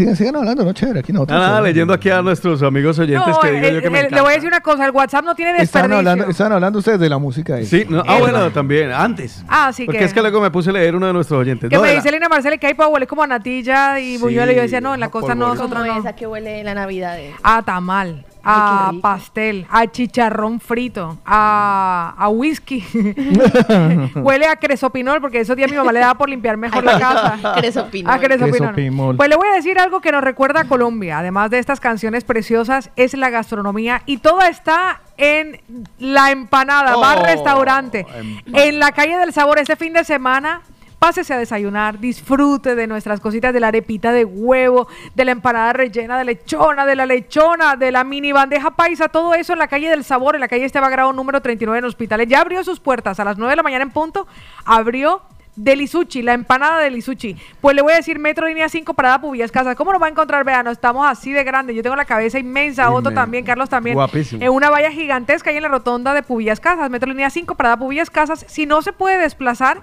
Sigan, 0.00 0.16
sigan 0.16 0.36
hablando, 0.36 0.64
no 0.64 0.72
chévere. 0.72 1.00
Aquí 1.00 1.12
nosotros. 1.12 1.38
Nada, 1.38 1.60
leyendo 1.60 1.92
aquí 1.94 2.10
a 2.10 2.20
nuestros 2.22 2.62
amigos 2.62 2.98
oyentes 2.98 3.26
No, 3.28 3.38
que 3.40 3.50
digo 3.52 3.66
el- 3.66 3.74
yo 3.76 3.80
que 3.82 3.90
me 3.90 4.00
el- 4.00 4.10
le 4.10 4.20
voy 4.20 4.30
a 4.30 4.34
decir 4.34 4.48
una 4.48 4.60
cosa, 4.60 4.84
el 4.84 4.90
WhatsApp 4.90 5.24
no 5.24 5.34
tiene 5.34 5.52
Estaban 5.62 5.90
desperdicio. 5.90 5.98
hablando, 6.10 6.30
estaban 6.30 6.52
hablando 6.54 6.78
ustedes 6.80 7.00
de 7.00 7.08
la 7.08 7.18
música. 7.18 7.58
esa. 7.58 7.70
Sí, 7.70 7.84
no, 7.88 8.02
ah, 8.06 8.14
El- 8.16 8.20
bueno, 8.20 8.50
también, 8.50 8.90
antes. 8.92 9.44
Ah, 9.48 9.72
sí 9.72 9.84
Porque 9.84 9.98
que- 10.00 10.04
es 10.06 10.14
que 10.14 10.20
luego 10.20 10.40
me 10.40 10.50
puse 10.50 10.70
a 10.70 10.72
leer 10.72 10.96
uno 10.96 11.06
de 11.06 11.12
nuestros 11.12 11.40
oyentes. 11.40 11.68
Que 11.70 11.76
No, 11.76 11.82
me 11.82 11.94
dice 11.94 12.08
Elena 12.08 12.28
Marcela 12.28 12.56
que 12.58 12.66
hay 12.66 12.74
para 12.74 12.88
huele 12.88 13.06
como 13.06 13.22
a 13.22 13.26
natilla 13.26 13.98
y 14.00 14.16
buñuelo. 14.18 14.50
Y 14.52 14.56
yo 14.56 14.62
decía, 14.62 14.80
no, 14.80 14.94
en 14.94 15.00
la 15.00 15.08
costa 15.10 15.34
no, 15.34 15.48
nosotros 15.54 15.86
no. 15.86 15.98
esa 15.98 16.14
que 16.14 16.26
huele 16.26 16.64
la 16.64 16.74
Navidad. 16.74 17.16
de- 17.16 17.32
A 17.42 17.62
tamal, 17.62 18.24
a 18.44 18.92
pastel, 19.00 19.66
a 19.70 19.86
chicharrón 19.86 20.60
frito, 20.60 21.18
a, 21.24 22.14
a 22.16 22.28
whisky. 22.28 22.84
Huele 24.14 24.46
a 24.46 24.56
cresopinol, 24.56 25.20
porque 25.20 25.40
esos 25.40 25.56
días 25.56 25.70
mi 25.70 25.76
mamá 25.76 25.92
le 25.92 26.00
daba 26.00 26.14
por 26.14 26.28
limpiar 26.28 26.56
mejor 26.56 26.84
la 26.84 26.98
casa. 26.98 27.54
Cresopinol. 27.60 28.12
A 28.12 28.18
cresopinol. 28.18 28.74
Cresopinol. 28.74 29.16
Pues 29.16 29.28
le 29.28 29.36
voy 29.36 29.48
a 29.48 29.52
decir 29.52 29.78
algo 29.78 30.00
que 30.00 30.12
nos 30.12 30.22
recuerda 30.22 30.60
a 30.60 30.64
Colombia. 30.64 31.18
Además 31.18 31.50
de 31.50 31.58
estas 31.58 31.80
canciones 31.80 32.24
preciosas, 32.24 32.90
es 32.96 33.14
la 33.14 33.30
gastronomía. 33.30 34.02
Y 34.06 34.18
toda 34.18 34.48
está 34.48 35.00
en 35.16 35.60
La 35.98 36.30
Empanada, 36.30 36.96
bar 36.96 37.18
Oh, 37.20 37.24
restaurante. 37.24 38.06
En 38.52 38.78
la 38.78 38.92
calle 38.92 39.16
del 39.18 39.32
sabor 39.32 39.58
este 39.58 39.76
fin 39.76 39.92
de 39.92 40.04
semana. 40.04 40.62
Pásese 41.00 41.32
a 41.32 41.38
desayunar, 41.38 41.98
disfrute 41.98 42.74
de 42.74 42.86
nuestras 42.86 43.20
cositas, 43.20 43.54
de 43.54 43.58
la 43.58 43.68
arepita 43.68 44.12
de 44.12 44.26
huevo, 44.26 44.86
de 45.14 45.24
la 45.24 45.32
empanada 45.32 45.72
rellena 45.72 46.18
de 46.18 46.26
lechona, 46.26 46.84
de 46.84 46.94
la 46.94 47.06
lechona, 47.06 47.74
de 47.74 47.90
la 47.90 48.04
mini 48.04 48.32
bandeja 48.32 48.72
paisa, 48.72 49.08
todo 49.08 49.32
eso 49.32 49.54
en 49.54 49.60
la 49.60 49.66
calle 49.66 49.88
del 49.88 50.04
sabor, 50.04 50.34
en 50.34 50.42
la 50.42 50.48
calle 50.48 50.66
Esteban 50.66 50.90
Grado 50.90 51.14
número 51.14 51.40
39 51.40 51.78
en 51.78 51.84
Hospitales. 51.86 52.28
Ya 52.28 52.42
abrió 52.42 52.62
sus 52.62 52.80
puertas 52.80 53.18
a 53.18 53.24
las 53.24 53.38
9 53.38 53.50
de 53.50 53.56
la 53.56 53.62
mañana 53.62 53.82
en 53.82 53.90
punto, 53.90 54.26
abrió 54.66 55.22
Delisuchi, 55.56 56.22
la 56.22 56.34
empanada 56.34 56.78
de 56.78 56.84
Delisuchi. 56.84 57.36
Pues 57.60 57.74
le 57.74 57.82
voy 57.82 57.94
a 57.94 57.96
decir 57.96 58.18
Metro 58.18 58.46
Línea 58.46 58.68
5 58.68 58.94
Parada 58.94 59.20
Pubillas 59.20 59.50
Casas. 59.50 59.76
¿Cómo 59.76 59.92
nos 59.92 60.00
va 60.00 60.06
a 60.06 60.10
encontrar? 60.10 60.44
Vean, 60.44 60.66
estamos 60.66 61.06
así 61.06 61.32
de 61.32 61.44
grande. 61.44 61.74
Yo 61.74 61.82
tengo 61.82 61.96
la 61.96 62.04
cabeza 62.04 62.38
inmensa, 62.38 62.90
Otto 62.90 63.08
Inmenso. 63.10 63.14
también, 63.14 63.44
Carlos 63.44 63.68
también. 63.68 63.94
Guapísimo. 63.94 64.44
En 64.44 64.50
una 64.50 64.70
valla 64.70 64.90
gigantesca 64.90 65.50
ahí 65.50 65.56
en 65.56 65.62
la 65.62 65.68
rotonda 65.68 66.14
de 66.14 66.22
Pubillas 66.22 66.60
Casas, 66.60 66.90
Metro 66.90 67.08
Línea 67.08 67.30
5 67.30 67.54
Parada 67.56 67.78
Pubillas 67.78 68.10
Casas. 68.10 68.44
Si 68.48 68.66
no 68.66 68.82
se 68.82 68.92
puede 68.92 69.18
desplazar, 69.18 69.82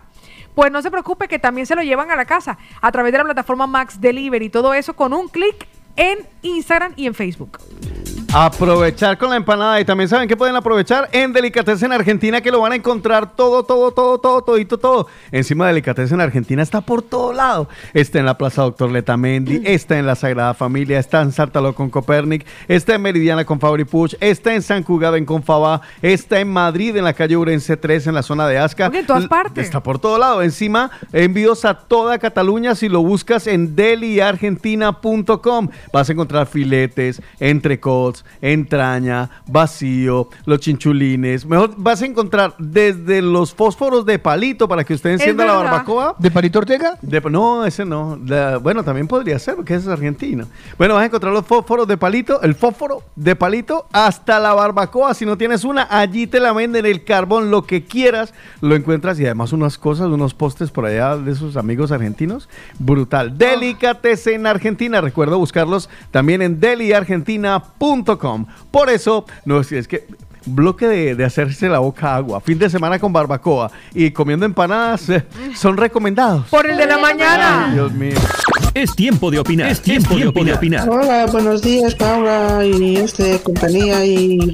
pues 0.57 0.71
no 0.71 0.81
se 0.81 0.89
preocupe 0.89 1.27
que 1.27 1.37
también 1.37 1.67
se 1.67 1.75
lo 1.75 1.83
llevan 1.83 2.09
a 2.09 2.15
la 2.15 2.25
casa 2.25 2.57
a 2.81 2.91
través 2.91 3.11
de 3.11 3.19
la 3.19 3.25
plataforma 3.25 3.67
Max 3.67 4.01
Delivery. 4.01 4.49
Todo 4.49 4.73
eso 4.73 4.95
con 4.95 5.13
un 5.13 5.27
clic 5.27 5.67
en 5.95 6.17
Instagram 6.41 6.93
y 6.95 7.05
en 7.05 7.13
Facebook. 7.13 7.59
Aprovechar 8.33 9.17
con 9.17 9.29
la 9.29 9.37
empanada 9.37 9.79
y 9.79 9.85
también 9.85 10.09
saben 10.09 10.27
que 10.27 10.35
pueden 10.35 10.55
aprovechar 10.55 11.07
en 11.13 11.31
Delicatessen 11.31 11.93
Argentina 11.93 12.41
que 12.41 12.51
lo 12.51 12.59
van 12.59 12.73
a 12.73 12.75
encontrar 12.75 13.35
todo, 13.35 13.63
todo, 13.63 13.91
todo, 13.91 14.19
todo, 14.19 14.41
todito, 14.41 14.77
todo. 14.77 15.07
Encima 15.31 15.65
de 15.65 15.69
Delicatessen 15.73 16.19
Argentina 16.19 16.61
está 16.61 16.81
por 16.81 17.01
todo 17.01 17.31
lado. 17.31 17.69
Está 17.93 18.19
en 18.19 18.25
la 18.25 18.37
Plaza 18.37 18.63
Doctor 18.63 18.91
Letamendi, 18.91 19.61
está 19.63 19.97
en 19.97 20.05
la 20.05 20.15
Sagrada 20.15 20.53
Familia, 20.53 20.99
está 20.99 21.21
en 21.21 21.31
Sártalo 21.31 21.73
con 21.73 21.89
Copernic, 21.89 22.45
está 22.67 22.95
en 22.95 23.01
Meridiana 23.01 23.45
con 23.45 23.61
Fabri 23.61 23.85
Puch, 23.85 24.15
está 24.19 24.53
en 24.53 24.61
San 24.61 24.83
Cugaben 24.83 25.25
con 25.25 25.41
Fabá, 25.41 25.81
está 26.01 26.39
en 26.39 26.49
Madrid 26.49 26.95
en 26.97 27.05
la 27.05 27.13
calle 27.13 27.37
Urense 27.37 27.77
3 27.77 28.07
en 28.07 28.13
la 28.13 28.23
zona 28.23 28.47
de 28.47 28.57
Asca. 28.57 28.91
en 28.93 29.05
todas 29.05 29.27
partes. 29.27 29.65
Está 29.65 29.81
por 29.81 29.99
todo 29.99 30.17
lado. 30.17 30.41
Encima, 30.41 30.91
envíos 31.13 31.63
a 31.65 31.75
toda 31.75 32.19
Cataluña 32.19 32.75
si 32.75 32.89
lo 32.89 33.01
buscas 33.01 33.47
en 33.47 33.75
deliargentina.com. 33.75 35.69
Vas 35.93 36.09
a 36.09 36.11
encontrar 36.11 36.45
filetes, 36.47 37.21
entrecots, 37.39 38.16
entraña, 38.41 39.29
vacío, 39.47 40.29
los 40.45 40.59
chinchulines. 40.59 41.45
Mejor 41.45 41.71
vas 41.77 42.01
a 42.01 42.05
encontrar 42.05 42.53
desde 42.57 43.21
los 43.21 43.53
fósforos 43.53 44.05
de 44.05 44.19
palito 44.19 44.67
para 44.67 44.83
que 44.83 44.93
usted 44.93 45.11
encienda 45.11 45.45
la 45.45 45.57
verdad. 45.57 45.71
barbacoa. 45.71 46.15
¿De 46.17 46.31
Palito 46.31 46.59
Ortega? 46.59 46.97
De- 47.01 47.21
no, 47.21 47.65
ese 47.65 47.83
no. 47.85 48.17
La- 48.25 48.57
bueno, 48.57 48.83
también 48.83 49.07
podría 49.07 49.37
ser, 49.39 49.55
porque 49.55 49.73
ese 49.75 49.83
es 49.87 49.91
argentino. 49.91 50.45
Bueno, 50.77 50.93
vas 50.93 51.03
a 51.03 51.05
encontrar 51.07 51.33
los 51.33 51.45
fósforos 51.45 51.87
de 51.87 51.97
palito, 51.97 52.41
el 52.41 52.55
fósforo 52.55 53.03
de 53.15 53.35
palito, 53.35 53.87
hasta 53.91 54.39
la 54.39 54.53
barbacoa. 54.53 55.13
Si 55.13 55.25
no 55.25 55.37
tienes 55.37 55.63
una, 55.63 55.87
allí 55.89 56.27
te 56.27 56.39
la 56.39 56.53
venden 56.53 56.85
el 56.85 57.03
carbón, 57.03 57.51
lo 57.51 57.65
que 57.65 57.83
quieras, 57.85 58.33
lo 58.61 58.75
encuentras. 58.75 59.19
Y 59.19 59.25
además 59.25 59.51
unas 59.53 59.77
cosas, 59.77 60.07
unos 60.07 60.33
postes 60.33 60.71
por 60.71 60.85
allá 60.85 61.17
de 61.17 61.35
sus 61.35 61.57
amigos 61.57 61.91
argentinos. 61.91 62.47
Brutal. 62.79 63.37
Delicatessen 63.37 64.35
en 64.35 64.47
Argentina. 64.47 65.01
Recuerda 65.01 65.35
buscarlos 65.35 65.89
también 66.11 66.41
en 66.41 66.59
deliargentina.com. 66.59 68.03
Por 68.71 68.89
eso, 68.89 69.25
no 69.45 69.59
es 69.59 69.71
es 69.71 69.87
que 69.87 70.07
bloque 70.47 70.87
de, 70.87 71.15
de 71.15 71.25
hacerse 71.25 71.67
la 71.67 71.79
boca 71.79 72.15
agua, 72.15 72.39
fin 72.41 72.57
de 72.57 72.69
semana 72.69 72.99
con 72.99 73.11
barbacoa 73.11 73.71
y 73.93 74.11
comiendo 74.11 74.45
empanadas 74.45 75.09
eh, 75.09 75.23
son 75.55 75.77
recomendados. 75.77 76.45
Por 76.47 76.65
el 76.65 76.77
de 76.77 76.85
la 76.85 76.97
mañana. 76.97 77.65
Ay, 77.67 77.73
Dios 77.73 77.91
mío. 77.91 78.17
Es 78.73 78.95
tiempo 78.95 79.31
de 79.31 79.39
opinar. 79.39 79.71
Es 79.71 79.81
tiempo, 79.81 80.15
de 80.15 80.53
opinar. 80.53 80.87
Hola, 80.89 81.25
buenos 81.31 81.61
días, 81.61 81.95
Paula 81.95 82.63
y 82.63 82.97
este 82.97 83.39
compañía 83.39 84.05
y 84.05 84.53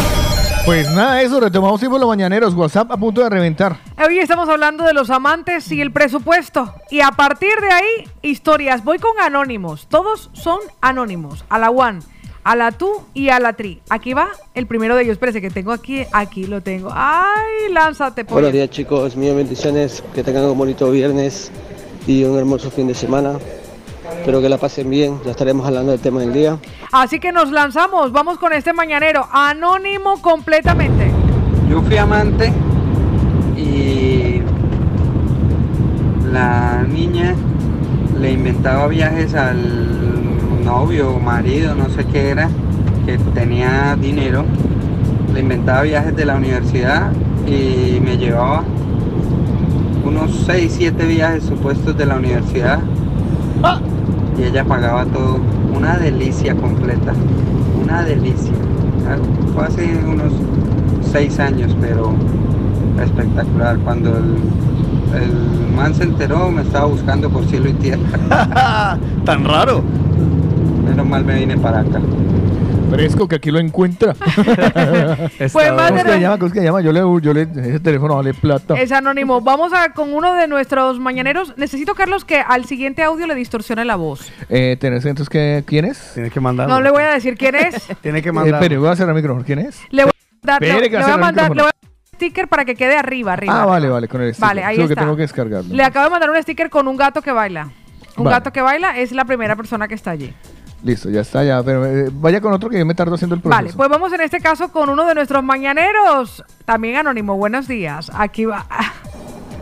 Pues 0.65 0.87
nada, 0.91 1.23
eso, 1.23 1.39
retomamos 1.39 1.79
tiempo 1.79 1.97
los 1.97 2.07
mañaneros. 2.07 2.53
WhatsApp 2.53 2.91
a 2.91 2.97
punto 2.97 3.21
de 3.21 3.29
reventar. 3.29 3.79
Hoy 3.97 4.19
estamos 4.19 4.47
hablando 4.47 4.83
de 4.83 4.93
los 4.93 5.09
amantes 5.09 5.71
y 5.71 5.81
el 5.81 5.91
presupuesto. 5.91 6.73
Y 6.91 7.01
a 7.01 7.09
partir 7.09 7.59
de 7.59 7.71
ahí, 7.71 8.07
historias. 8.21 8.83
Voy 8.83 8.99
con 8.99 9.19
anónimos. 9.19 9.87
Todos 9.87 10.29
son 10.33 10.59
anónimos. 10.79 11.45
A 11.49 11.57
la 11.57 11.71
One, 11.71 12.01
a 12.43 12.55
la 12.55 12.71
Tú 12.71 12.91
y 13.15 13.29
a 13.29 13.39
la 13.39 13.53
Tri. 13.53 13.81
Aquí 13.89 14.13
va 14.13 14.29
el 14.53 14.67
primero 14.67 14.95
de 14.95 15.01
ellos. 15.01 15.13
Espérese 15.13 15.41
que 15.41 15.49
tengo 15.49 15.71
aquí. 15.71 16.05
Aquí 16.11 16.45
lo 16.45 16.61
tengo. 16.61 16.91
¡Ay! 16.93 17.73
Lánzate, 17.73 18.23
por 18.23 18.33
Buenos 18.33 18.53
días 18.53 18.69
chicos, 18.69 19.15
mío 19.15 19.35
bendiciones, 19.35 20.03
que 20.13 20.23
tengan 20.23 20.45
un 20.45 20.57
bonito 20.57 20.91
viernes 20.91 21.51
y 22.05 22.23
un 22.23 22.37
hermoso 22.37 22.69
fin 22.69 22.87
de 22.87 22.93
semana. 22.93 23.39
Espero 24.19 24.41
que 24.41 24.49
la 24.49 24.57
pasen 24.57 24.89
bien, 24.89 25.19
ya 25.25 25.31
estaremos 25.31 25.65
hablando 25.65 25.91
del 25.91 26.01
tema 26.01 26.21
del 26.21 26.33
día. 26.33 26.57
Así 26.91 27.19
que 27.19 27.31
nos 27.31 27.51
lanzamos. 27.51 28.11
Vamos 28.11 28.37
con 28.37 28.53
este 28.53 28.73
mañanero. 28.73 29.27
Anónimo 29.31 30.21
completamente. 30.21 31.11
Yo 31.69 31.81
fui 31.81 31.97
amante 31.97 32.51
y 33.57 34.41
la 36.31 36.83
niña 36.83 37.35
le 38.19 38.31
inventaba 38.31 38.87
viajes 38.87 39.33
al 39.33 40.63
novio 40.63 41.11
o 41.11 41.19
marido, 41.19 41.73
no 41.75 41.89
sé 41.89 42.05
qué 42.05 42.29
era, 42.29 42.49
que 43.05 43.17
tenía 43.33 43.97
dinero. 43.99 44.45
Le 45.33 45.39
inventaba 45.39 45.81
viajes 45.81 46.15
de 46.15 46.25
la 46.25 46.35
universidad 46.35 47.11
y 47.47 47.99
me 47.99 48.17
llevaba 48.17 48.63
unos 50.05 50.43
6, 50.45 50.73
7 50.77 51.05
viajes 51.05 51.45
supuestos 51.45 51.97
de 51.97 52.05
la 52.05 52.15
universidad. 52.15 52.79
Y 54.41 54.45
ella 54.45 54.63
pagaba 54.65 55.05
todo. 55.05 55.37
Una 55.75 55.97
delicia 55.97 56.55
completa. 56.55 57.13
Una 57.83 58.03
delicia. 58.03 58.51
Ah, 59.07 59.17
Fue 59.53 59.65
hace 59.65 59.95
unos 60.03 60.33
6 61.11 61.39
años, 61.39 61.75
pero 61.79 62.13
espectacular. 63.03 63.77
Cuando 63.79 64.17
el, 64.17 64.35
el 65.21 65.75
man 65.75 65.93
se 65.93 66.03
enteró, 66.05 66.49
me 66.49 66.63
estaba 66.63 66.85
buscando 66.85 67.29
por 67.29 67.45
cielo 67.45 67.69
y 67.69 67.73
tierra. 67.73 68.01
Tan 69.25 69.45
raro. 69.45 69.83
Menos 70.87 71.07
mal 71.07 71.23
me 71.23 71.35
vine 71.35 71.57
para 71.57 71.81
acá. 71.81 71.99
Fresco 72.91 73.27
que 73.27 73.35
aquí 73.37 73.51
lo 73.51 73.59
encuentra. 73.59 74.13
Pues, 75.37 75.51
¿Cómo 75.53 75.61
es 75.61 75.71
madre- 75.73 76.03
que 76.03 76.19
llama? 76.19 76.35
¿Cómo 76.37 76.47
es 76.47 76.53
que 76.53 76.61
llama? 76.63 76.81
Yo 76.81 76.91
le, 76.91 76.99
yo 77.21 77.33
le, 77.33 77.41
ese 77.43 77.79
teléfono 77.79 78.15
vale 78.15 78.33
plata. 78.33 78.75
Es 78.75 78.91
anónimo. 78.91 79.41
Vamos 79.41 79.71
a 79.73 79.89
con 79.93 80.13
uno 80.13 80.33
de 80.35 80.47
nuestros 80.47 80.99
mañaneros. 80.99 81.53
Necesito, 81.57 81.95
Carlos, 81.95 82.25
que 82.25 82.39
al 82.39 82.65
siguiente 82.65 83.03
audio 83.03 83.27
le 83.27 83.35
distorsione 83.35 83.85
la 83.85 83.95
voz. 83.95 84.31
Eh, 84.49 84.77
¿tenés 84.79 85.05
entonces 85.05 85.29
qué, 85.29 85.63
quién 85.65 85.85
es? 85.85 86.11
Tiene 86.13 86.29
que 86.29 86.39
mandar. 86.39 86.67
No 86.69 86.81
le 86.81 86.91
voy 86.91 87.03
a 87.03 87.11
decir 87.11 87.37
quién 87.37 87.55
es. 87.55 87.75
Tiene 88.01 88.21
que 88.21 88.29
Eh, 88.29 88.31
mandar. 88.31 88.55
espere, 88.55 88.77
voy 88.77 88.89
a 88.89 88.95
cerrar 88.95 89.15
el 89.15 89.21
micrófono. 89.21 89.45
¿Quién 89.45 89.59
es? 89.59 89.79
Le 89.89 90.03
voy 90.03 90.11
a, 90.47 90.59
le- 90.59 90.67
Espere, 90.67 90.89
que 90.89 90.97
le 90.97 91.03
voy 91.03 91.11
mandar 91.17 91.43
le 91.43 91.49
voy 91.49 91.59
a 91.59 91.63
mandar 91.63 91.65
un 91.65 92.15
sticker 92.15 92.47
para 92.47 92.65
que 92.65 92.75
quede 92.75 92.97
arriba, 92.97 93.33
arriba. 93.33 93.61
Ah, 93.61 93.65
vale, 93.65 93.89
vale, 93.89 94.07
con 94.07 94.21
el 94.21 94.33
sticker. 94.33 94.47
Vale, 94.47 94.63
ahí 94.63 94.75
Solo 94.75 94.87
que 94.87 94.93
está. 94.93 95.01
tengo 95.03 95.15
que 95.15 95.21
descargarlo. 95.23 95.73
Le 95.75 95.83
acabo 95.83 96.05
de 96.05 96.11
mandar 96.11 96.29
un 96.29 96.41
sticker 96.41 96.69
con 96.69 96.87
un 96.87 96.97
gato 96.97 97.21
que 97.21 97.31
baila. 97.31 97.69
Un 98.17 98.25
Vale. 98.25 98.37
gato 98.37 98.51
que 98.51 98.61
baila 98.61 98.97
es 98.97 99.11
la 99.11 99.25
primera 99.25 99.55
persona 99.55 99.87
que 99.87 99.95
está 99.95 100.11
allí. 100.11 100.33
Listo, 100.83 101.09
ya 101.09 101.21
está, 101.21 101.43
ya. 101.43 101.61
Pero 101.63 101.85
eh, 101.85 102.09
vaya 102.11 102.41
con 102.41 102.53
otro 102.53 102.69
que 102.69 102.79
yo 102.79 102.85
me 102.85 102.95
tardo 102.95 103.15
haciendo 103.15 103.35
el 103.35 103.41
proceso. 103.41 103.61
Vale, 103.63 103.73
pues 103.75 103.89
vamos 103.89 104.11
en 104.13 104.21
este 104.21 104.39
caso 104.39 104.71
con 104.71 104.89
uno 104.89 105.05
de 105.05 105.13
nuestros 105.15 105.43
mañaneros. 105.43 106.43
También 106.65 106.95
anónimo. 106.97 107.37
Buenos 107.37 107.67
días. 107.67 108.11
Aquí 108.13 108.45
va. 108.45 108.65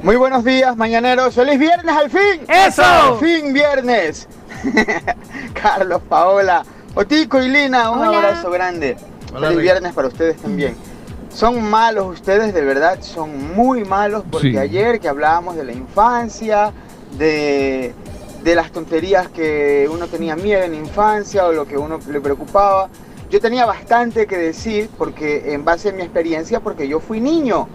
Muy 0.02 0.16
buenos 0.16 0.46
días, 0.46 0.78
mañaneros. 0.78 1.36
¡Feliz 1.36 1.60
viernes 1.60 1.94
al 1.96 2.10
fin! 2.10 2.42
¡Eso! 2.48 2.84
¡Al 2.84 3.18
fin 3.18 3.52
viernes! 3.54 4.30
Carlos, 5.62 6.02
Paola, 6.08 6.64
Otico 6.96 7.42
y 7.42 7.50
Lina, 7.50 7.92
un 7.92 8.00
Hola. 8.08 8.18
abrazo 8.18 8.50
grande. 8.50 8.96
Hola, 9.34 9.50
Feliz 9.50 9.62
viernes 9.64 9.94
para 9.94 10.08
ustedes 10.08 10.38
también. 10.38 10.76
Son 11.34 11.62
malos 11.70 12.08
ustedes, 12.14 12.54
de 12.54 12.62
verdad, 12.62 13.02
son 13.02 13.56
muy 13.56 13.84
malos 13.86 14.24
porque 14.32 14.52
Sí. 14.52 14.58
ayer 14.58 15.00
que 15.00 15.08
hablábamos 15.10 15.56
de 15.58 15.64
la 15.66 15.74
infancia, 15.74 16.72
de, 17.18 17.94
de 18.44 18.56
las 18.56 18.72
tonterías 18.72 19.28
que 19.30 19.90
uno 19.92 20.08
tenía 20.08 20.36
miedo 20.36 20.64
en 20.64 20.72
la 20.72 20.78
infancia 20.78 21.46
o 21.46 21.52
lo 21.52 21.66
que 21.66 21.78
uno 21.78 22.00
le 22.10 22.22
preocupaba, 22.22 22.90
yo 23.30 23.40
tenía 23.40 23.66
bastante 23.66 24.26
que 24.28 24.38
decir 24.38 24.90
porque 24.98 25.54
en 25.54 25.64
base 25.66 25.90
a 25.90 25.92
mi 25.92 26.02
experiencia, 26.02 26.60
porque 26.60 26.88
yo 26.88 27.00
fui 27.00 27.20
niño. 27.20 27.68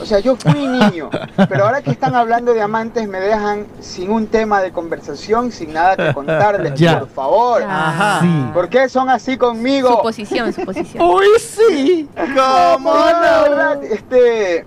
O 0.00 0.04
sea, 0.06 0.18
yo 0.20 0.36
fui 0.36 0.66
niño, 0.68 1.10
pero 1.48 1.64
ahora 1.66 1.82
que 1.82 1.90
están 1.90 2.14
hablando 2.14 2.54
de 2.54 2.62
amantes 2.62 3.06
me 3.08 3.20
dejan 3.20 3.66
sin 3.80 4.10
un 4.10 4.26
tema 4.26 4.60
de 4.62 4.72
conversación, 4.72 5.52
sin 5.52 5.72
nada 5.72 5.96
que 5.96 6.14
contarles, 6.14 6.74
Ya. 6.76 7.00
por 7.00 7.08
favor. 7.08 7.62
Ajá. 7.62 8.20
Sí. 8.22 8.44
¿Por 8.54 8.68
qué 8.68 8.88
son 8.88 9.10
así 9.10 9.36
conmigo? 9.36 9.90
Su 9.96 10.02
posición, 10.02 10.52
su 10.52 10.64
posición. 10.64 11.04
¡Uy, 11.08 11.26
sí! 11.38 12.08
¿Cómo 12.16 12.94
no? 12.94 13.42
¿verdad? 13.42 13.84
Este, 13.84 14.64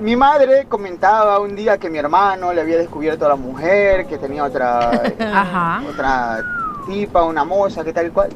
mi 0.00 0.16
madre 0.16 0.66
comentaba 0.68 1.38
un 1.40 1.54
día 1.54 1.78
que 1.78 1.90
mi 1.90 1.98
hermano 1.98 2.52
le 2.52 2.60
había 2.60 2.78
descubierto 2.78 3.26
a 3.26 3.30
la 3.30 3.36
mujer, 3.36 4.06
que 4.06 4.18
tenía 4.18 4.44
otra, 4.44 4.90
eh, 5.04 5.16
Ajá. 5.32 5.82
otra 5.88 6.40
tipa, 6.86 7.24
una 7.24 7.44
moza, 7.44 7.84
que 7.84 7.92
tal 7.92 8.10
cual. 8.12 8.30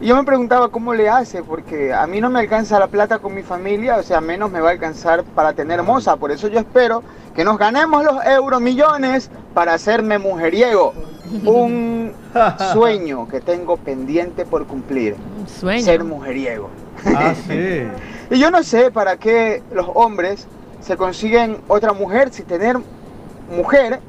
Y 0.00 0.08
yo 0.08 0.16
me 0.16 0.24
preguntaba 0.24 0.68
cómo 0.68 0.92
le 0.92 1.08
hace, 1.08 1.42
porque 1.42 1.92
a 1.92 2.06
mí 2.06 2.20
no 2.20 2.28
me 2.28 2.40
alcanza 2.40 2.78
la 2.80 2.88
plata 2.88 3.20
con 3.20 3.32
mi 3.32 3.42
familia, 3.42 3.96
o 3.96 4.02
sea, 4.02 4.20
menos 4.20 4.50
me 4.50 4.60
va 4.60 4.70
a 4.70 4.72
alcanzar 4.72 5.22
para 5.22 5.52
tener 5.52 5.82
moza. 5.82 6.16
Por 6.16 6.32
eso 6.32 6.48
yo 6.48 6.58
espero 6.58 7.02
que 7.34 7.44
nos 7.44 7.58
ganemos 7.58 8.04
los 8.04 8.24
euromillones 8.26 9.30
para 9.54 9.74
hacerme 9.74 10.18
mujeriego. 10.18 10.92
Un 11.44 12.12
sueño 12.72 13.28
que 13.28 13.40
tengo 13.40 13.76
pendiente 13.76 14.44
por 14.44 14.66
cumplir. 14.66 15.16
Sueño. 15.60 15.84
Ser 15.84 16.02
mujeriego. 16.04 16.70
Ah, 17.06 17.34
sí. 17.46 17.86
Y 18.30 18.38
yo 18.38 18.50
no 18.50 18.62
sé 18.62 18.90
para 18.90 19.18
qué 19.18 19.62
los 19.70 19.86
hombres 19.92 20.48
se 20.84 20.96
consiguen 20.96 21.58
otra 21.68 21.92
mujer 21.92 22.28
si 22.32 22.42
tener 22.42 22.76
mujer 23.50 24.00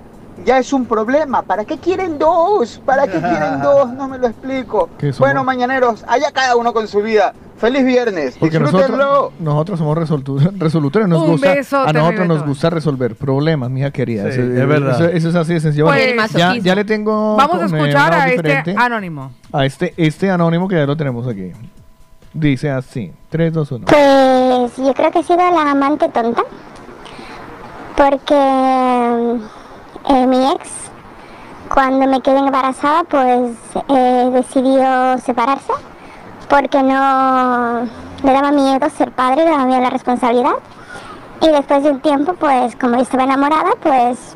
ya 0.45 0.59
es 0.59 0.73
un 0.73 0.85
problema. 0.85 1.41
¿Para 1.43 1.63
qué 1.65 1.77
quieren 1.77 2.17
dos? 2.19 2.81
¿Para 2.85 3.03
qué 3.07 3.19
quieren 3.19 3.59
dos? 3.63 3.91
No 3.93 4.07
me 4.07 4.17
lo 4.17 4.27
explico. 4.27 4.89
Bueno, 5.19 5.43
mañaneros, 5.43 6.03
allá 6.07 6.31
cada 6.33 6.55
uno 6.55 6.73
con 6.73 6.87
su 6.87 7.01
vida. 7.01 7.33
feliz 7.57 7.85
viernes. 7.85 8.35
Porque 8.37 8.59
Disfrútenlo. 8.59 8.97
nosotros, 8.97 9.31
nosotros 9.39 9.79
somos 9.79 9.97
resolutores, 10.59 11.07
nos 11.07 11.21
Un 11.21 11.31
gusta, 11.31 11.53
a 11.87 11.93
nosotros 11.93 12.27
nos 12.27 12.45
gusta 12.45 12.69
resolver 12.69 13.15
problemas, 13.15 13.69
mija 13.69 13.91
querida. 13.91 14.23
Sí, 14.23 14.41
Eso- 14.41 14.41
es 14.41 14.67
verdad. 14.67 14.95
Eso, 14.95 15.05
eso 15.09 15.29
es 15.29 15.35
así 15.35 15.53
de 15.53 15.59
sencillo. 15.61 15.85
Pues- 15.85 16.15
Bueno, 16.15 16.27
ya, 16.35 16.57
ya 16.57 16.75
le 16.75 16.83
tengo 16.83 17.37
Vamos 17.37 17.61
a 17.61 17.61
eh, 17.61 17.65
escuchar 17.67 18.13
a 18.13 18.27
este 18.27 18.41
diferente. 18.41 18.75
anónimo. 18.77 19.31
a 19.53 19.65
este, 19.65 19.93
este 19.95 20.29
anónimo 20.29 20.67
que 20.67 20.75
ya 20.75 20.85
lo 20.85 20.97
tenemos 20.97 21.25
aquí. 21.27 21.53
Dice 22.37 22.69
así, 22.69 23.13
3, 23.29 23.53
2, 23.53 23.71
1. 23.71 23.85
Pues 23.85 24.75
yo 24.77 24.93
creo 24.93 25.09
que 25.09 25.19
he 25.19 25.23
sido 25.23 25.37
la 25.37 25.71
amante 25.71 26.09
tonta. 26.09 26.43
Porque 27.95 29.39
eh, 30.09 30.27
mi 30.27 30.51
ex, 30.51 30.69
cuando 31.73 32.05
me 32.07 32.19
quedé 32.19 32.39
embarazada, 32.39 33.05
pues 33.05 33.51
eh, 33.87 34.29
decidió 34.33 35.17
separarse. 35.19 35.71
Porque 36.49 36.83
no 36.83 37.83
le 38.21 38.33
daba 38.33 38.51
miedo 38.51 38.89
ser 38.89 39.11
padre, 39.13 39.45
le 39.45 39.51
daba 39.51 39.65
miedo 39.65 39.81
la 39.81 39.89
responsabilidad. 39.91 40.55
Y 41.41 41.47
después 41.47 41.83
de 41.83 41.91
un 41.91 42.01
tiempo, 42.01 42.33
pues 42.33 42.75
como 42.75 42.95
yo 42.97 43.03
estaba 43.03 43.23
enamorada, 43.23 43.69
pues 43.81 44.35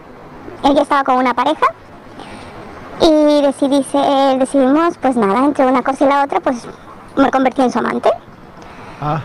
ella 0.63 0.83
estaba 0.83 1.03
con 1.03 1.17
una 1.17 1.33
pareja. 1.33 1.65
Y 3.01 3.41
decidí, 3.41 3.83
se- 3.83 4.37
decidimos, 4.37 4.97
pues 4.99 5.17
nada, 5.17 5.43
entre 5.43 5.65
una 5.65 5.81
cosa 5.83 6.05
y 6.05 6.07
la 6.07 6.23
otra, 6.23 6.39
pues 6.39 6.65
me 7.19 7.31
convertí 7.31 7.61
en 7.61 7.71
su 7.71 7.79
amante. 7.79 8.09
Ah. 9.01 9.21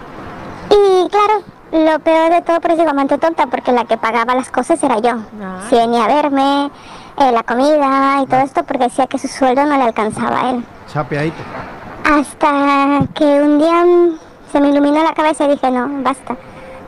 Y 0.71 1.09
claro, 1.09 1.43
lo 1.73 1.99
peor 2.01 2.31
de 2.31 2.43
todo, 2.43 2.61
pero 2.61 2.77
digo 2.77 2.91
amante 2.91 3.19
tonta, 3.19 3.47
porque 3.47 3.73
la 3.73 3.85
que 3.85 3.97
pagaba 3.97 4.35
las 4.35 4.51
cosas 4.51 4.83
era 4.83 4.99
yo. 4.99 5.17
Si 5.69 5.77
venía 5.77 6.05
a 6.05 6.09
verme, 6.09 6.71
eh, 7.17 7.33
la 7.33 7.43
comida 7.43 8.21
y 8.23 8.27
todo 8.27 8.41
esto, 8.41 8.65
porque 8.65 8.85
decía 8.85 9.07
que 9.07 9.19
su 9.19 9.29
sueldo 9.29 9.65
no 9.65 9.77
le 9.77 9.85
alcanzaba 9.85 10.41
a 10.41 10.51
él. 10.51 10.65
Chapeadito. 10.93 11.43
Hasta 12.05 13.01
que 13.15 13.25
un 13.25 13.59
día 13.59 13.85
mm, 13.85 14.19
se 14.53 14.61
me 14.61 14.69
iluminó 14.69 15.03
la 15.03 15.15
cabeza 15.15 15.45
y 15.45 15.49
dije, 15.49 15.71
no, 15.71 15.89
basta. 16.03 16.37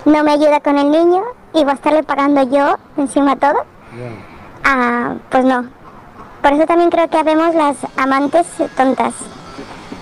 No 0.05 0.23
me 0.23 0.33
ayuda 0.33 0.61
con 0.61 0.79
el 0.79 0.91
niño 0.91 1.23
y 1.53 1.65
voy 1.65 1.71
a 1.71 1.75
estarle 1.75 2.03
pagando 2.03 2.43
yo 2.45 2.77
encima 2.97 3.37
todo. 3.37 3.65
Ah, 4.65 5.15
pues 5.31 5.45
no. 5.45 5.67
Por 6.43 6.53
eso 6.53 6.67
también 6.67 6.91
creo 6.91 7.09
que 7.09 7.19
habemos 7.19 7.55
las 7.55 7.77
amantes 7.97 8.47
tontas. 8.77 9.15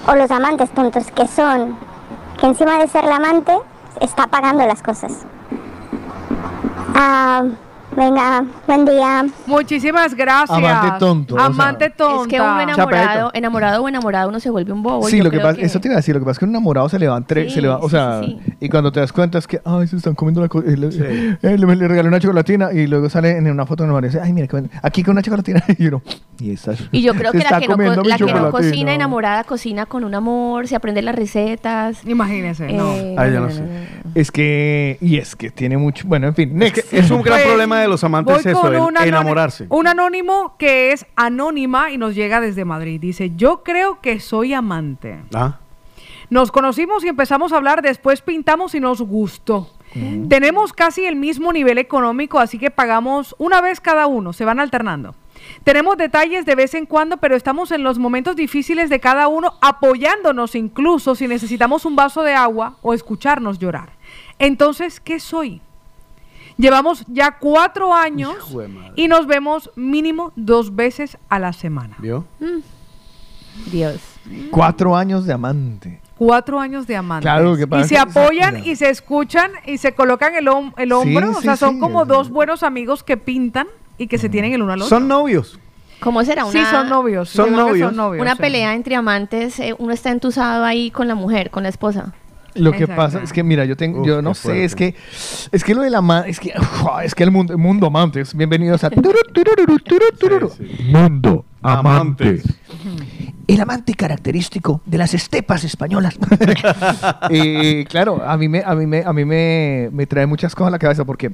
O 0.06 0.14
los 0.14 0.30
amantes 0.30 0.70
tontos, 0.70 1.10
que 1.10 1.26
son 1.26 1.76
que 2.38 2.46
encima 2.46 2.78
de 2.78 2.88
ser 2.88 3.04
la 3.04 3.16
amante, 3.16 3.52
está 4.00 4.26
pagando 4.26 4.66
las 4.66 4.82
cosas. 4.82 5.24
Ah, 6.94 7.44
venga, 7.96 8.44
buen 8.66 8.84
día. 8.84 9.26
Muchísimas 9.46 10.14
gracias. 10.14 10.50
Amante 10.50 10.98
tonto, 10.98 11.34
o 11.34 11.38
sea. 11.38 11.46
Amante 11.46 11.90
tonta. 11.90 12.22
Es 12.22 12.28
que 12.28 12.40
uno 12.40 12.60
enamorado, 12.60 13.30
enamorado 13.34 13.82
o 13.82 13.88
enamorado 13.88 14.28
uno 14.28 14.40
se 14.40 14.50
vuelve 14.50 14.72
un 14.72 14.82
bobo. 14.82 15.08
Sí, 15.08 15.18
Yo 15.18 15.24
lo 15.24 15.30
que 15.30 15.38
creo 15.38 15.48
pasa, 15.50 15.60
eso 15.60 15.80
te 15.80 15.88
iba 15.88 15.94
a 15.94 15.96
decir, 15.98 16.14
lo 16.14 16.20
que 16.20 16.24
pasa 16.24 16.32
es 16.32 16.38
que 16.40 16.44
un 16.44 16.50
enamorado 16.50 16.88
se 16.88 16.98
le 16.98 17.04
Sí, 17.04 17.50
se 17.50 17.60
le 17.60 17.68
va, 17.68 17.78
o 17.78 17.84
sí, 17.84 17.90
sea, 17.90 18.20
sí, 18.24 18.38
y 18.60 18.68
cuando 18.68 18.90
te 18.90 19.00
das 19.00 19.12
cuenta 19.12 19.38
es 19.38 19.46
que, 19.46 19.60
ay, 19.64 19.86
se 19.86 19.96
están 19.96 20.14
comiendo 20.14 20.40
la 20.40 20.48
cosa, 20.48 20.66
le, 20.70 20.88
eh, 20.88 21.36
le, 21.58 21.76
le 21.76 21.88
regalé 21.88 22.08
una 22.08 22.18
chocolatina 22.20 22.72
y 22.72 22.86
luego 22.86 23.08
sale 23.10 23.36
en 23.36 23.50
una 23.50 23.66
foto 23.66 23.84
normal 23.84 24.04
y 24.04 24.08
dice, 24.08 24.20
ay, 24.22 24.32
mira, 24.32 24.46
qué 24.46 24.52
bueno, 24.56 24.68
aquí 24.82 25.02
con 25.02 25.12
una 25.12 25.22
chocolatina 25.22 25.62
y 25.78 25.86
uno, 25.86 26.02
y 26.38 26.52
esta 26.52 26.72
Y 26.92 27.02
yo 27.02 27.14
creo 27.14 27.30
se 27.32 27.38
que 27.38 27.44
la 27.44 27.50
está 27.50 27.60
que, 27.60 27.66
no, 27.68 27.72
co- 27.72 27.76
comiendo 27.76 28.02
mi 28.02 28.08
la 28.08 28.16
que 28.16 28.22
no 28.24 28.28
chocolatina". 28.30 28.50
cocina 28.70 28.94
enamorada 28.94 29.44
cocina 29.44 29.86
con 29.86 30.04
un 30.04 30.14
amor, 30.14 30.66
se 30.68 30.76
aprende 30.76 31.02
las 31.02 31.14
recetas. 31.14 31.98
Imagínese, 32.06 32.72
no. 32.72 32.92
Ay, 33.16 33.32
yo 33.32 33.40
no 33.40 33.50
sé. 33.50 33.62
Es 34.14 34.30
que, 34.30 34.96
y 35.00 35.18
es 35.18 35.36
que 35.36 35.50
tiene 35.50 35.76
mucho, 35.76 36.06
bueno, 36.08 36.26
en 36.28 36.34
fin, 36.34 36.56
next. 36.56 36.92
Es 36.92 37.10
un 37.10 37.22
gran 37.22 37.38
Pues, 37.38 37.46
problema 37.48 37.80
de 37.84 37.88
los 37.88 38.04
amantes 38.04 38.44
eso, 38.44 38.68
el 38.68 39.06
enamorarse. 39.06 39.66
Un 39.68 39.86
anónimo 39.86 40.56
que 40.58 40.92
es 40.92 41.06
anónima 41.16 41.90
y 41.90 41.98
nos 41.98 42.14
llega 42.14 42.40
desde 42.40 42.64
Madrid. 42.64 43.00
Dice, 43.00 43.32
yo 43.36 43.62
creo 43.62 44.00
que 44.00 44.20
soy 44.20 44.54
amante. 44.54 45.20
Ah. 45.34 45.58
Nos 46.30 46.50
conocimos 46.50 47.04
y 47.04 47.08
empezamos 47.08 47.52
a 47.52 47.56
hablar, 47.56 47.82
después 47.82 48.22
pintamos 48.22 48.74
y 48.74 48.80
nos 48.80 49.00
gustó. 49.00 49.70
Mm. 49.94 50.28
Tenemos 50.28 50.72
casi 50.72 51.04
el 51.06 51.16
mismo 51.16 51.52
nivel 51.52 51.78
económico, 51.78 52.38
así 52.38 52.58
que 52.58 52.70
pagamos 52.70 53.34
una 53.38 53.60
vez 53.60 53.80
cada 53.80 54.06
uno, 54.06 54.32
se 54.32 54.44
van 54.44 54.58
alternando. 54.58 55.14
Tenemos 55.62 55.96
detalles 55.96 56.46
de 56.46 56.54
vez 56.54 56.74
en 56.74 56.86
cuando, 56.86 57.18
pero 57.18 57.36
estamos 57.36 57.70
en 57.70 57.82
los 57.82 57.98
momentos 57.98 58.36
difíciles 58.36 58.88
de 58.90 59.00
cada 59.00 59.28
uno, 59.28 59.54
apoyándonos 59.60 60.54
incluso 60.54 61.14
si 61.14 61.28
necesitamos 61.28 61.84
un 61.84 61.96
vaso 61.96 62.22
de 62.22 62.34
agua 62.34 62.76
o 62.82 62.94
escucharnos 62.94 63.58
llorar. 63.58 63.90
Entonces, 64.38 65.00
¿qué 65.00 65.20
soy? 65.20 65.60
Llevamos 66.56 67.04
ya 67.08 67.38
cuatro 67.38 67.92
años 67.94 68.36
y 68.96 69.08
nos 69.08 69.26
vemos 69.26 69.70
mínimo 69.74 70.32
dos 70.36 70.74
veces 70.76 71.18
a 71.28 71.38
la 71.38 71.52
semana. 71.52 71.96
¿Vio? 71.98 72.24
Dios. 73.70 74.00
Cuatro 74.50 74.96
años 74.96 75.26
de 75.26 75.32
amante. 75.32 76.00
Cuatro 76.16 76.60
años 76.60 76.86
de 76.86 76.96
amantes. 76.96 77.24
Claro, 77.24 77.56
que 77.56 77.66
pasa 77.66 77.84
y 77.84 77.88
se 77.88 77.94
que- 77.94 78.00
apoyan 78.00 78.64
y 78.64 78.76
se 78.76 78.88
escuchan 78.88 79.50
y 79.66 79.78
se 79.78 79.94
colocan 79.94 80.34
el, 80.36 80.46
hom- 80.46 80.72
el 80.76 80.92
hombro. 80.92 81.30
o 81.32 81.34
sí, 81.34 81.42
sea, 81.42 81.56
son 81.56 81.74
sí, 81.74 81.80
como 81.80 82.04
dos 82.04 82.30
buenos 82.30 82.62
amigos 82.62 83.02
que 83.02 83.16
pintan 83.16 83.66
y 83.98 84.06
que 84.06 84.18
se 84.18 84.28
tienen 84.28 84.52
el 84.52 84.62
uno 84.62 84.72
al 84.72 84.82
otro. 84.82 84.88
Son 84.88 85.08
novios. 85.08 85.58
¿Cómo 86.00 86.22
será 86.24 86.44
una, 86.44 86.52
Sí, 86.52 86.64
son 86.70 86.88
novios. 86.88 87.30
Son 87.30 87.52
novios. 87.52 87.88
son 87.88 87.96
novios, 87.96 88.22
una 88.22 88.36
sí. 88.36 88.40
pelea 88.42 88.74
entre 88.74 88.94
amantes? 88.94 89.58
eh, 89.58 89.74
uno 89.78 89.92
está 89.92 90.10
entusado 90.10 90.64
ahí 90.64 90.90
con 90.90 91.08
la 91.08 91.14
mujer, 91.14 91.50
con 91.50 91.62
la 91.64 91.68
esposa. 91.68 92.12
Lo 92.54 92.70
que 92.72 92.78
Exacto. 92.84 92.96
pasa 92.96 93.22
es 93.22 93.32
que, 93.32 93.42
mira, 93.42 93.64
yo 93.64 93.76
tengo, 93.76 94.00
Uf, 94.02 94.06
yo 94.06 94.22
no 94.22 94.32
sé, 94.34 94.64
es 94.64 94.74
que, 94.76 94.94
es 95.50 95.64
que 95.64 95.74
lo 95.74 95.82
de 95.82 95.90
la 95.90 96.00
ma- 96.00 96.20
es 96.26 96.38
que, 96.38 96.52
es 97.02 97.14
que 97.14 97.24
el 97.24 97.30
mundo, 97.30 97.52
el 97.52 97.58
mundo 97.58 97.86
amantes, 97.88 98.34
bienvenidos 98.34 98.84
a 98.84 98.90
Mundo 100.84 101.44
Amantes. 101.62 102.44
El 103.46 103.60
amante 103.60 103.94
característico 103.94 104.80
de 104.86 104.98
las 104.98 105.14
estepas 105.14 105.64
españolas. 105.64 106.16
Eh, 107.30 107.84
claro, 107.88 108.22
a 108.24 108.36
mí 108.36 108.48
me, 108.48 108.62
a 108.64 108.74
mí 108.74 108.86
me, 108.86 109.02
a 109.04 109.12
mí 109.12 109.24
me, 109.24 109.88
me 109.92 110.06
trae 110.06 110.26
muchas 110.26 110.54
cosas 110.54 110.68
a 110.68 110.70
la 110.72 110.78
cabeza 110.78 111.04
porque 111.04 111.32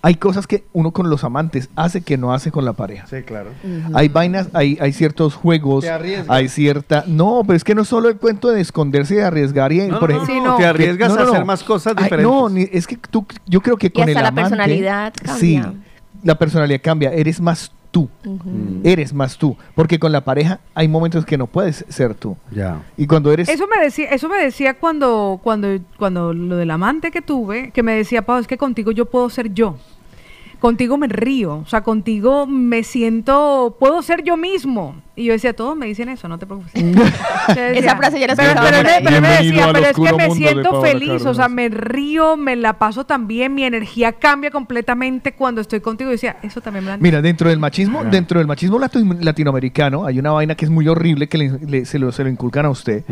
hay 0.00 0.14
cosas 0.14 0.46
que 0.46 0.64
uno 0.72 0.92
con 0.92 1.10
los 1.10 1.24
amantes 1.24 1.68
hace 1.74 2.02
que 2.02 2.16
no 2.16 2.32
hace 2.32 2.50
con 2.52 2.64
la 2.64 2.72
pareja. 2.72 3.06
Sí, 3.08 3.22
claro. 3.22 3.50
Hay 3.94 4.08
vainas, 4.08 4.48
hay, 4.52 4.78
hay 4.80 4.92
ciertos 4.92 5.34
juegos, 5.34 5.84
Te 5.84 5.90
arriesgas. 5.90 6.26
hay 6.30 6.48
cierta... 6.48 7.04
No, 7.06 7.42
pero 7.46 7.56
es 7.56 7.64
que 7.64 7.74
no 7.74 7.84
solo 7.84 8.08
el 8.08 8.16
cuento 8.16 8.48
de 8.50 8.60
esconderse 8.60 9.14
y 9.14 9.16
de 9.18 9.24
arriesgar 9.24 9.72
y, 9.72 9.80
No, 9.88 9.98
por 9.98 10.10
no, 10.10 10.22
ejemplo... 10.22 10.34
no, 10.36 10.42
Sí, 10.42 10.48
no. 10.50 10.56
te 10.56 10.66
arriesgas 10.66 11.16
a 11.16 11.22
hacer 11.24 11.44
más 11.44 11.64
cosas 11.64 11.94
Ay, 11.96 12.04
diferentes. 12.04 12.32
no, 12.32 12.48
ni- 12.48 12.68
es 12.72 12.86
que 12.86 12.96
tú, 12.96 13.26
yo 13.46 13.60
creo 13.60 13.76
que 13.76 13.88
Y 13.88 13.90
con 13.90 14.02
hasta 14.02 14.10
el 14.12 14.14
la 14.22 14.28
amante... 14.28 14.50
personalidad 14.50 15.12
Sí, 15.38 15.58
cambia. 15.60 15.82
la 16.22 16.38
personalidad 16.38 16.80
cambia, 16.82 17.12
eres 17.12 17.40
más 17.40 17.72
tú. 17.90 18.08
Eres 18.84 19.12
más 19.12 19.38
tú, 19.38 19.56
porque 19.74 19.98
con 19.98 20.12
la 20.12 20.22
pareja 20.22 20.60
hay 20.74 20.88
momentos 20.88 21.24
que 21.24 21.38
no 21.38 21.46
puedes 21.46 21.84
ser 21.88 22.14
tú. 22.14 22.36
Ya. 22.50 22.82
Y 22.96 23.06
cuando 23.06 23.32
eres... 23.32 23.48
Eso 23.48 23.66
me 23.66 23.82
decía, 23.82 24.10
eso 24.10 24.28
me 24.28 24.38
decía 24.38 24.74
cuando, 24.74 25.40
cuando, 25.42 25.68
cuando 25.96 26.32
lo 26.32 26.56
del 26.56 26.70
amante 26.70 27.10
que 27.10 27.22
tuve, 27.22 27.70
que 27.70 27.82
me 27.82 27.94
decía, 27.94 28.22
Pau, 28.22 28.38
es 28.38 28.46
que 28.46 28.58
contigo 28.58 28.90
yo 28.90 29.06
puedo 29.06 29.28
ser 29.30 29.52
yo. 29.52 29.76
Contigo 30.60 30.98
me 30.98 31.06
río, 31.06 31.58
o 31.58 31.66
sea, 31.66 31.82
contigo 31.82 32.46
me 32.46 32.82
siento, 32.82 33.76
puedo 33.78 34.02
ser 34.02 34.24
yo 34.24 34.36
mismo. 34.36 34.96
Y 35.18 35.24
yo 35.24 35.32
decía, 35.32 35.52
todos 35.52 35.76
me 35.76 35.86
dicen 35.86 36.08
eso, 36.08 36.28
no 36.28 36.38
te 36.38 36.46
preocupes. 36.46 36.72
Esa 37.56 37.96
frase 37.96 38.20
ya 38.20 38.28
la 38.28 38.36
pero, 38.36 38.52
pero, 38.60 38.76
ahí. 38.88 39.02
pero 39.04 39.20
me 39.20 39.28
decía, 39.28 39.68
pero 39.72 39.86
es 39.86 39.92
que 39.96 40.12
me 40.16 40.30
siento 40.30 40.80
feliz, 40.82 41.26
o 41.26 41.34
sea, 41.34 41.48
me 41.48 41.68
río, 41.68 42.36
me 42.36 42.54
la 42.56 42.74
paso 42.78 43.04
también, 43.04 43.54
mi 43.54 43.64
energía 43.64 44.12
cambia 44.12 44.50
completamente 44.50 45.32
cuando 45.32 45.60
estoy 45.60 45.80
contigo. 45.80 46.10
Y 46.10 46.14
decía, 46.14 46.36
eso 46.42 46.60
también 46.60 46.84
me 46.84 46.88
lo 46.90 46.94
han 46.94 47.02
Mira, 47.02 47.20
dentro 47.22 47.48
del 47.50 47.58
machismo, 47.58 48.04
dentro 48.04 48.38
del 48.38 48.46
machismo 48.46 48.78
lati- 48.78 49.18
latinoamericano 49.20 50.06
hay 50.06 50.18
una 50.18 50.30
vaina 50.32 50.54
que 50.54 50.64
es 50.64 50.70
muy 50.70 50.86
horrible 50.88 51.28
que 51.28 51.38
le- 51.38 51.58
le- 51.66 51.84
se, 51.84 51.98
lo, 51.98 52.12
se 52.12 52.22
lo 52.22 52.30
inculcan 52.30 52.66
a 52.66 52.70
usted 52.70 53.02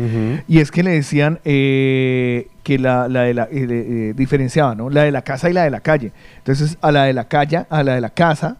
y 0.47 0.59
es 0.59 0.71
que 0.71 0.83
le 0.83 0.91
decían 0.91 1.39
eh, 1.45 2.47
que 2.63 2.79
la, 2.79 3.07
la 3.07 3.21
de 3.23 3.33
la 3.33 3.43
eh, 3.43 3.49
eh, 3.51 4.13
diferenciaba, 4.15 4.75
¿no? 4.75 4.89
La 4.89 5.03
de 5.03 5.11
la 5.11 5.21
casa 5.23 5.49
y 5.49 5.53
la 5.53 5.63
de 5.63 5.71
la 5.71 5.79
calle. 5.81 6.11
Entonces, 6.37 6.77
a 6.81 6.91
la 6.91 7.03
de 7.03 7.13
la 7.13 7.25
calle, 7.27 7.65
a 7.69 7.83
la 7.83 7.95
de 7.95 8.01
la 8.01 8.09
casa, 8.11 8.57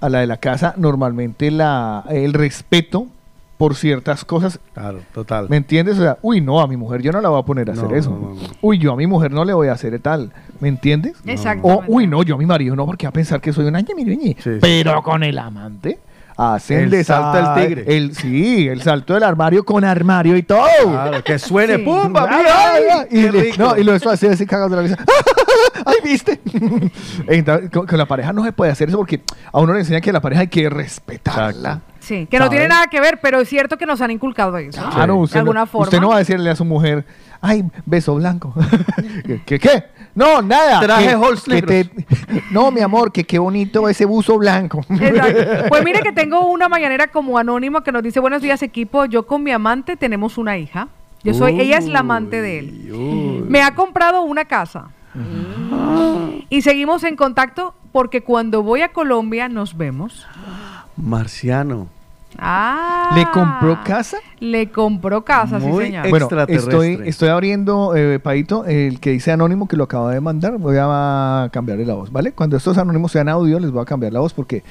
A 0.00 0.08
la 0.08 0.20
de 0.20 0.26
la 0.26 0.36
casa, 0.36 0.74
normalmente 0.76 1.50
la 1.50 2.04
el 2.10 2.32
respeto 2.32 3.06
por 3.58 3.76
ciertas 3.76 4.24
cosas. 4.24 4.58
Claro, 4.74 5.00
total. 5.14 5.48
¿Me 5.48 5.56
entiendes? 5.56 5.96
O 5.98 6.02
sea, 6.02 6.18
uy, 6.22 6.40
no, 6.40 6.60
a 6.60 6.66
mi 6.66 6.76
mujer 6.76 7.00
yo 7.00 7.12
no 7.12 7.20
la 7.20 7.28
voy 7.28 7.40
a 7.40 7.44
poner 7.44 7.70
a 7.70 7.74
hacer 7.74 7.88
No, 7.90 7.94
eso. 7.94 8.10
no, 8.10 8.18
no, 8.30 8.34
no. 8.34 8.40
Uy, 8.60 8.78
yo 8.78 8.92
a 8.92 8.96
mi 8.96 9.06
mujer 9.06 9.30
no 9.30 9.44
le 9.44 9.52
voy 9.54 9.68
a 9.68 9.72
hacer 9.72 9.96
tal. 10.00 10.32
¿Me 10.58 10.68
entiendes? 10.68 11.14
Exactamente. 11.24 11.84
O, 11.88 11.94
uy, 11.96 12.06
no, 12.08 12.22
yo 12.24 12.34
a 12.34 12.38
mi 12.38 12.46
marido 12.46 12.74
no, 12.74 12.86
porque 12.86 13.06
va 13.06 13.10
a 13.10 13.12
pensar 13.12 13.40
que 13.40 13.52
soy 13.52 13.66
una 13.66 13.80
ñe, 13.80 13.94
ñe. 13.94 14.36
Pero 14.60 15.00
con 15.02 15.22
el 15.22 15.38
amante. 15.38 15.98
Hacen 16.36 16.80
El 16.84 16.90
de 16.90 17.04
salto 17.04 17.36
del 17.54 17.66
tigre. 17.68 17.96
El, 17.96 18.14
sí, 18.14 18.66
el 18.68 18.82
salto 18.82 19.14
del 19.14 19.22
armario 19.22 19.64
con 19.64 19.84
armario 19.84 20.36
y 20.36 20.42
todo. 20.42 20.66
Claro, 20.84 21.22
que 21.22 21.38
suene, 21.38 21.76
Sí. 21.76 21.82
¡pum! 21.82 22.12
Papi, 22.12 22.34
ay, 22.34 22.82
ah, 22.92 23.04
y, 23.10 23.28
le- 23.30 23.56
no, 23.58 23.76
y 23.76 23.84
lo 23.84 23.94
eso 23.94 24.10
así, 24.10 24.26
así 24.26 24.46
cagados 24.46 24.70
de 24.70 24.76
la 24.76 24.82
risa. 24.82 24.96
¡Ay, 25.84 25.96
viste! 26.04 26.40
Entonces, 27.26 27.70
con, 27.70 27.86
con 27.86 27.98
la 27.98 28.06
pareja 28.06 28.32
no 28.32 28.44
se 28.44 28.52
puede 28.52 28.70
hacer 28.72 28.88
eso 28.88 28.98
porque 28.98 29.22
a 29.52 29.58
uno 29.60 29.72
le 29.74 29.80
enseñan 29.80 30.00
que 30.00 30.12
la 30.12 30.20
pareja 30.20 30.42
hay 30.42 30.48
que 30.48 30.68
respetarla. 30.70 31.80
Sí, 32.00 32.26
que 32.28 32.38
no 32.40 32.48
tiene 32.50 32.66
nada 32.66 32.88
que 32.88 33.00
ver, 33.00 33.20
pero 33.22 33.40
es 33.40 33.48
cierto 33.48 33.78
que 33.78 33.86
nos 33.86 34.00
han 34.00 34.10
inculcado 34.10 34.56
eso. 34.58 34.82
Claro, 34.90 35.14
de 35.14 35.20
usted, 35.20 35.38
alguna 35.38 35.60
no, 35.60 35.66
forma. 35.66 35.84
usted 35.84 36.00
no 36.00 36.08
va 36.08 36.16
a 36.16 36.18
decirle 36.18 36.50
a 36.50 36.56
su 36.56 36.64
mujer, 36.64 37.04
ay, 37.40 37.64
beso 37.86 38.14
blanco. 38.16 38.52
¿Qué, 39.46 39.58
qué? 39.60 39.84
No, 40.14 40.42
nada. 40.42 40.80
Traje 40.80 41.08
que- 41.08 41.12
Halls 41.14 41.42
que 41.44 41.62
te- 41.62 41.90
No, 42.50 42.70
mi 42.70 42.80
amor, 42.80 43.12
que 43.12 43.24
qué 43.24 43.38
bonito 43.38 43.88
ese 43.88 44.04
buzo 44.04 44.36
blanco. 44.38 44.80
Exacto. 44.90 45.42
Pues 45.68 45.84
mire 45.84 46.00
que 46.00 46.12
tengo 46.12 46.46
una 46.48 46.68
mañanera 46.68 47.06
como 47.08 47.38
anónima 47.38 47.82
que 47.82 47.92
nos 47.92 48.02
dice, 48.02 48.20
buenos 48.20 48.42
días 48.42 48.62
equipo, 48.62 49.04
yo 49.06 49.26
con 49.26 49.42
mi 49.42 49.50
amante 49.52 49.96
tenemos 49.96 50.36
una 50.38 50.58
hija. 50.58 50.88
Yo 51.24 51.34
soy, 51.34 51.60
ella 51.60 51.78
es 51.78 51.86
la 51.86 52.00
amante 52.00 52.42
de 52.42 52.58
él. 52.58 53.44
Me 53.48 53.62
ha 53.62 53.74
comprado 53.74 54.22
una 54.22 54.44
casa. 54.44 54.88
Y 56.50 56.62
seguimos 56.62 57.04
en 57.04 57.16
contacto 57.16 57.74
porque 57.92 58.22
cuando 58.22 58.62
voy 58.62 58.80
a 58.82 58.88
Colombia 58.92 59.48
nos 59.48 59.76
vemos. 59.76 60.26
Marciano. 60.96 61.88
Ah. 62.38 63.12
¿Le 63.14 63.30
compró 63.30 63.82
casa? 63.84 64.18
Le 64.40 64.70
compró 64.70 65.24
casa, 65.24 65.60
sí, 65.60 65.72
señor. 65.72 66.08
Bueno, 66.08 66.28
estoy, 66.48 67.00
estoy 67.04 67.28
abriendo, 67.28 67.94
eh, 67.94 68.18
Paito, 68.18 68.64
el 68.64 69.00
que 69.00 69.10
dice 69.10 69.32
anónimo 69.32 69.68
que 69.68 69.76
lo 69.76 69.84
acaba 69.84 70.12
de 70.12 70.20
mandar. 70.20 70.58
Voy 70.58 70.76
a 70.78 71.48
cambiarle 71.52 71.86
la 71.86 71.94
voz, 71.94 72.10
¿vale? 72.10 72.32
Cuando 72.32 72.56
estos 72.56 72.78
anónimos 72.78 73.12
sean 73.12 73.28
audio, 73.28 73.60
les 73.60 73.70
voy 73.70 73.82
a 73.82 73.84
cambiar 73.84 74.12
la 74.12 74.20
voz 74.20 74.32
porque 74.32 74.62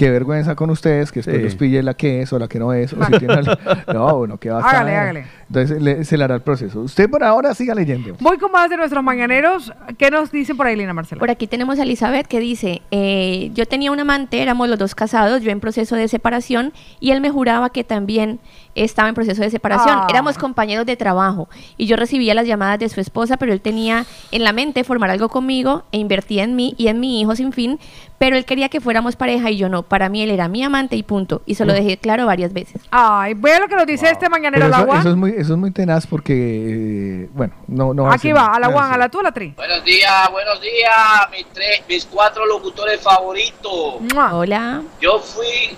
qué 0.00 0.10
vergüenza 0.10 0.54
con 0.54 0.70
ustedes 0.70 1.12
que 1.12 1.18
después 1.20 1.36
Sí. 1.36 1.42
los 1.42 1.54
pille 1.56 1.82
la 1.82 1.92
que 1.92 2.22
es 2.22 2.32
o 2.32 2.38
la 2.38 2.48
que 2.48 2.58
no 2.58 2.72
es. 2.72 2.90
O 2.94 3.04
si 3.04 3.12
tiene 3.18 3.34
al- 3.34 3.58
no, 3.94 4.16
bueno, 4.16 4.38
que 4.38 4.48
va 4.48 4.60
a 4.60 4.68
Hágale, 4.70 4.96
hágale. 4.96 5.24
Entonces 5.48 5.82
le- 5.82 6.04
se 6.04 6.16
le 6.16 6.24
hará 6.24 6.36
el 6.36 6.40
proceso. 6.40 6.80
Usted 6.80 7.10
por 7.10 7.22
ahora 7.22 7.52
siga 7.54 7.74
leyendo. 7.74 8.16
Voy 8.20 8.38
con 8.38 8.50
más 8.50 8.70
de 8.70 8.78
nuestros 8.78 9.04
mañaneros. 9.04 9.72
¿Qué 9.98 10.10
nos 10.10 10.32
dicen 10.32 10.56
por 10.56 10.66
ahí, 10.66 10.74
Lina 10.76 10.94
Marcela? 10.94 11.18
Por 11.18 11.30
aquí 11.30 11.46
tenemos 11.46 11.78
a 11.78 11.82
Elizabeth 11.82 12.26
que 12.26 12.40
dice, 12.40 12.80
eh, 12.90 13.50
yo 13.52 13.66
tenía 13.66 13.92
un 13.92 14.00
amante, 14.00 14.40
éramos 14.40 14.68
los 14.70 14.78
dos 14.78 14.94
casados, 14.94 15.42
yo 15.42 15.50
en 15.50 15.60
proceso 15.60 15.96
de 15.96 16.08
separación 16.08 16.72
y 16.98 17.10
él 17.10 17.20
me 17.20 17.28
juraba 17.30 17.68
que 17.70 17.84
también 17.84 18.40
estaba 18.74 19.08
en 19.08 19.14
proceso 19.14 19.42
de 19.42 19.50
separación. 19.50 19.98
Ah. 20.00 20.06
Éramos 20.08 20.38
compañeros 20.38 20.86
de 20.86 20.96
trabajo 20.96 21.48
y 21.76 21.86
yo 21.86 21.96
recibía 21.96 22.34
las 22.34 22.46
llamadas 22.46 22.78
de 22.78 22.88
su 22.88 23.00
esposa, 23.00 23.36
pero 23.36 23.52
él 23.52 23.60
tenía 23.60 24.06
en 24.30 24.44
la 24.44 24.52
mente 24.52 24.84
formar 24.84 25.10
algo 25.10 25.28
conmigo 25.28 25.82
e 25.92 25.98
invertía 25.98 26.44
en 26.44 26.56
mí 26.56 26.74
y 26.78 26.88
en 26.88 27.00
mi 27.00 27.20
hijo 27.20 27.34
sin 27.36 27.52
fin, 27.52 27.78
pero 28.18 28.36
él 28.36 28.44
quería 28.44 28.68
que 28.68 28.80
fuéramos 28.80 29.16
pareja 29.16 29.50
y 29.50 29.56
yo 29.56 29.68
no. 29.68 29.82
Para 29.82 30.08
mí 30.08 30.22
él 30.22 30.30
era 30.30 30.48
mi 30.48 30.62
amante 30.62 30.94
y 30.96 31.02
punto. 31.02 31.42
Y 31.46 31.54
se 31.54 31.64
lo 31.64 31.72
Mm. 31.72 31.76
dejé 31.76 31.96
claro 31.96 32.26
varias 32.26 32.52
veces. 32.52 32.82
Ay, 32.90 33.34
vea 33.34 33.58
lo 33.58 33.68
que 33.68 33.76
nos 33.76 33.86
dice 33.86 34.10
este 34.10 34.28
mañanero 34.28 34.66
al 34.66 34.72
eso, 34.72 34.80
agua. 34.80 35.00
eso 35.00 35.10
es 35.10 35.16
muy, 35.16 35.30
eso 35.30 35.52
es 35.54 35.58
muy 35.58 35.70
tenaz 35.70 36.06
porque, 36.06 37.24
eh, 37.24 37.28
bueno, 37.32 37.54
no, 37.66 37.94
no 37.94 38.10
Aquí 38.10 38.32
va, 38.32 38.46
a 38.54 38.60
la 38.60 38.66
a 38.68 38.98
la 38.98 39.08
tú, 39.08 39.20
a 39.20 39.22
la 39.22 39.32
tri. 39.32 39.52
Buenos 39.56 39.84
días, 39.84 40.30
buenos 40.30 40.60
días, 40.60 41.30
mis 41.32 41.46
tres, 41.52 41.82
mis 41.88 42.04
cuatro 42.06 42.44
locutores 42.46 43.00
favoritos. 43.00 43.94
Hola. 44.32 44.82
Yo 45.00 45.18
fui 45.18 45.76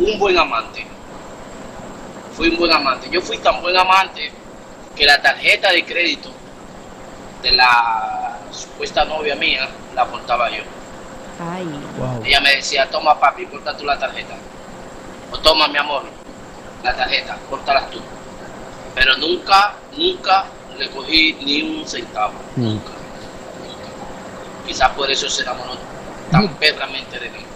un 0.00 0.18
buen 0.18 0.36
amante. 0.38 0.86
Fui 2.32 2.48
un 2.48 2.56
buen 2.56 2.72
amante. 2.72 3.08
Yo 3.10 3.20
fui 3.20 3.38
tan 3.38 3.60
buen 3.60 3.76
amante 3.76 4.32
que 4.96 5.04
la 5.04 5.20
tarjeta 5.20 5.70
de 5.72 5.84
crédito 5.84 6.30
de 7.42 7.52
la 7.52 8.38
supuesta 8.50 9.04
novia 9.04 9.34
mía 9.36 9.68
la 9.94 10.06
portaba 10.06 10.50
yo. 10.50 10.62
Ay. 11.38 11.66
Ella 12.24 12.40
me 12.40 12.56
decía, 12.56 12.88
toma 12.90 13.18
papi, 13.18 13.46
corta 13.46 13.76
tú 13.76 13.84
la 13.84 13.98
tarjeta. 13.98 14.34
O 15.32 15.38
toma 15.38 15.68
mi 15.68 15.78
amor, 15.78 16.04
la 16.82 16.94
tarjeta, 16.94 17.38
córtala 17.48 17.86
tú. 17.88 18.00
Pero 18.94 19.16
nunca, 19.18 19.74
nunca 19.96 20.44
le 20.78 20.90
cogí 20.90 21.34
ni 21.44 21.62
un 21.62 21.86
centavo. 21.86 22.34
Nunca. 22.56 22.90
Quizás 24.66 24.90
por 24.90 25.10
eso 25.10 25.28
se 25.28 25.42
enamoró 25.42 25.72
tan 26.30 26.48
perramente 26.56 27.18
de 27.18 27.30
mí. 27.30 27.49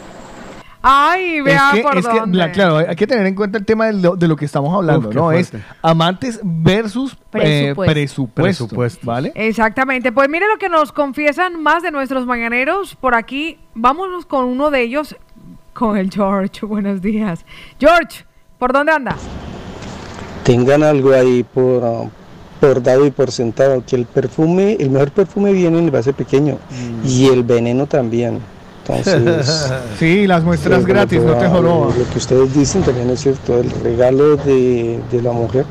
Ay, 0.86 1.40
vea 1.40 1.70
es 1.70 1.76
que, 1.76 1.82
por 1.82 1.96
es 1.96 2.06
que, 2.06 2.20
dónde. 2.20 2.36
la- 2.36 2.52
claro, 2.52 2.76
hay 2.76 2.94
que 2.94 3.06
tener 3.06 3.24
en 3.26 3.34
cuenta 3.34 3.56
el 3.56 3.64
tema 3.64 3.86
de 3.86 3.94
lo, 3.94 4.16
de 4.16 4.28
lo 4.28 4.36
que 4.36 4.44
estamos 4.44 4.74
hablando, 4.74 5.08
Uf, 5.08 5.14
¿no? 5.14 5.32
Es 5.32 5.50
amantes 5.80 6.38
versus 6.42 7.16
eh, 7.32 7.72
Presupuesto. 7.74 9.00
¿vale? 9.06 9.32
Exactamente. 9.34 10.12
Pues 10.12 10.28
mire 10.28 10.46
lo 10.46 10.58
que 10.58 10.68
nos 10.68 10.92
confiesan 10.92 11.62
más 11.62 11.82
de 11.82 11.90
nuestros 11.90 12.26
mañaneros 12.26 12.94
por 12.96 13.14
aquí. 13.14 13.58
Vámonos 13.74 14.26
con 14.26 14.44
uno 14.44 14.70
de 14.70 14.82
ellos, 14.82 15.16
con 15.72 15.96
el 15.96 16.10
George. 16.10 16.66
Buenos 16.66 17.00
días. 17.00 17.46
George, 17.80 18.26
¿por 18.58 18.72
dónde 18.74 18.92
andas? 18.92 19.16
tengan 20.44 20.82
algo 20.82 21.14
ahí 21.14 21.42
por, 21.42 22.10
por 22.60 22.82
dado 22.82 23.06
y 23.06 23.10
por 23.10 23.30
sentado, 23.32 23.82
que 23.86 23.96
el 23.96 24.04
perfume, 24.04 24.76
el 24.78 24.90
mejor 24.90 25.10
perfume 25.10 25.52
viene 25.54 25.78
en 25.78 25.84
el 25.86 25.90
base 25.90 26.12
pequeño 26.12 26.58
y 27.02 27.28
el 27.28 27.42
veneno 27.44 27.86
también. 27.86 28.40
Entonces, 28.86 29.72
sí, 29.98 30.26
las 30.26 30.44
muestras 30.44 30.84
gratis, 30.84 31.22
no 31.22 31.34
te 31.34 31.48
joroba. 31.48 31.86
Lo 31.86 32.10
que 32.10 32.18
ustedes 32.18 32.54
dicen 32.54 32.82
también 32.82 33.10
es 33.10 33.20
cierto, 33.20 33.58
el 33.58 33.70
regalo 33.70 34.36
de, 34.36 35.00
de 35.10 35.22
la 35.22 35.32
mujer 35.32 35.64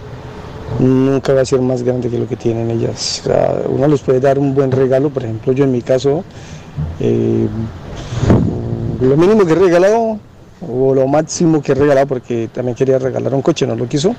nunca 0.80 1.34
va 1.34 1.42
a 1.42 1.46
ser 1.46 1.62
más 1.62 1.84
grande 1.84 2.10
que 2.10 2.18
lo 2.18 2.28
que 2.28 2.36
tienen 2.36 2.70
ellas. 2.72 3.22
O 3.24 3.30
sea, 3.30 3.62
uno 3.68 3.88
les 3.88 4.02
puede 4.02 4.20
dar 4.20 4.40
un 4.40 4.56
buen 4.56 4.72
regalo, 4.72 5.10
por 5.10 5.24
ejemplo, 5.24 5.54
yo 5.54 5.64
en 5.64 5.72
mi 5.72 5.82
caso, 5.82 6.24
eh, 7.00 7.48
lo 9.02 9.18
mínimo 9.18 9.46
que 9.46 9.54
he 9.54 9.56
regalado 9.56 10.18
o 10.62 10.96
lo 10.96 11.08
máximo 11.08 11.62
que 11.62 11.74
he 11.74 11.76
regalado, 11.76 12.08
porque 12.08 12.50
también 12.52 12.76
quería 12.76 12.98
regalar 12.98 13.34
un 13.34 13.42
coche, 13.42 13.68
no 13.68 13.76
lo 13.76 13.88
quiso, 13.88 14.16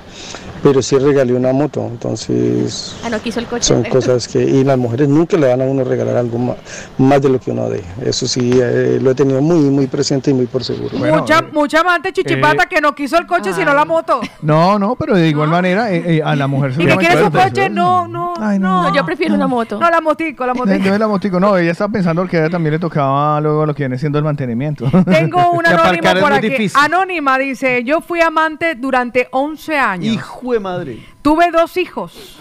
pero 0.64 0.82
sí 0.82 0.98
regalé 0.98 1.32
una 1.34 1.52
moto, 1.52 1.86
entonces 1.88 2.96
Ah, 3.04 3.10
no 3.10 3.20
quiso 3.20 3.38
el 3.38 3.46
coche. 3.46 3.64
son 3.64 3.84
cosas 3.84 4.26
que, 4.26 4.42
y 4.42 4.64
las 4.64 4.78
mujeres 4.78 5.08
nunca 5.08 5.36
le 5.36 5.48
van 5.48 5.60
a 5.60 5.64
uno 5.64 5.84
regalar 5.84 6.16
algo 6.16 6.38
más, 6.38 6.56
más 6.98 7.20
de 7.22 7.28
lo 7.28 7.38
que 7.38 7.50
uno 7.52 7.68
dé, 7.68 7.84
eso 8.04 8.26
sí, 8.26 8.50
eh, 8.54 8.98
lo 9.00 9.10
he 9.10 9.14
tenido 9.14 9.40
muy, 9.42 9.58
muy 9.70 9.86
presente 9.86 10.30
y 10.30 10.34
muy 10.34 10.46
por 10.46 10.64
seguro. 10.64 10.98
mucha, 10.98 11.42
mucha 11.52 11.80
amante 11.80 12.12
chichipata 12.12 12.64
eh, 12.64 12.66
que 12.68 12.80
no 12.80 12.94
quiso 12.94 13.18
el 13.18 13.26
coche 13.26 13.52
sino 13.52 13.74
la 13.74 13.84
moto. 13.84 14.20
No, 14.42 14.78
no, 14.78 14.96
pero 14.96 15.14
de 15.16 15.28
igual 15.28 15.48
manera 15.50 15.92
eh, 15.92 16.16
eh, 16.16 16.22
a 16.24 16.34
la 16.34 16.46
mujer 16.46 16.72
Y 16.78 16.86
que 16.86 16.96
quiere 16.96 17.22
su 17.22 17.30
coche, 17.30 17.68
no, 17.68 18.08
no, 18.08 18.34
no. 18.34 18.58
No, 18.58 18.94
yo 18.94 19.04
prefiero 19.04 19.34
una 19.34 19.46
moto. 19.46 19.78
No, 19.78 19.90
la 19.90 20.00
motico, 20.00 20.46
la 20.46 20.54
motico. 20.54 20.90
de 20.90 20.98
la 20.98 21.06
motico, 21.08 21.38
no, 21.38 21.56
ella 21.58 21.72
estaba 21.72 21.92
pensando 21.92 22.26
que 22.26 22.38
a 22.38 22.40
ella 22.40 22.50
también 22.50 22.72
le 22.72 22.78
tocaba 22.78 23.40
luego 23.40 23.66
lo 23.66 23.74
que 23.74 23.82
viene 23.84 23.98
siendo 23.98 24.18
el 24.18 24.24
mantenimiento. 24.24 24.86
Tengo 25.04 25.50
un 25.52 25.60
Que 25.60 25.70
anónimo 25.70 25.82
aparcar 25.82 26.16
es 26.16 26.22
por 26.22 26.32
aquí. 26.32 26.48
difícil. 26.48 26.80
Anónima 26.82 27.38
dice, 27.38 27.84
yo 27.84 28.00
fui 28.00 28.20
amante 28.20 28.74
durante 28.76 29.28
11 29.30 29.76
años. 29.78 30.14
Hijo 30.14 30.53
de 30.54 30.60
madre. 30.60 31.06
Tuve 31.22 31.50
dos 31.50 31.76
hijos. 31.76 32.38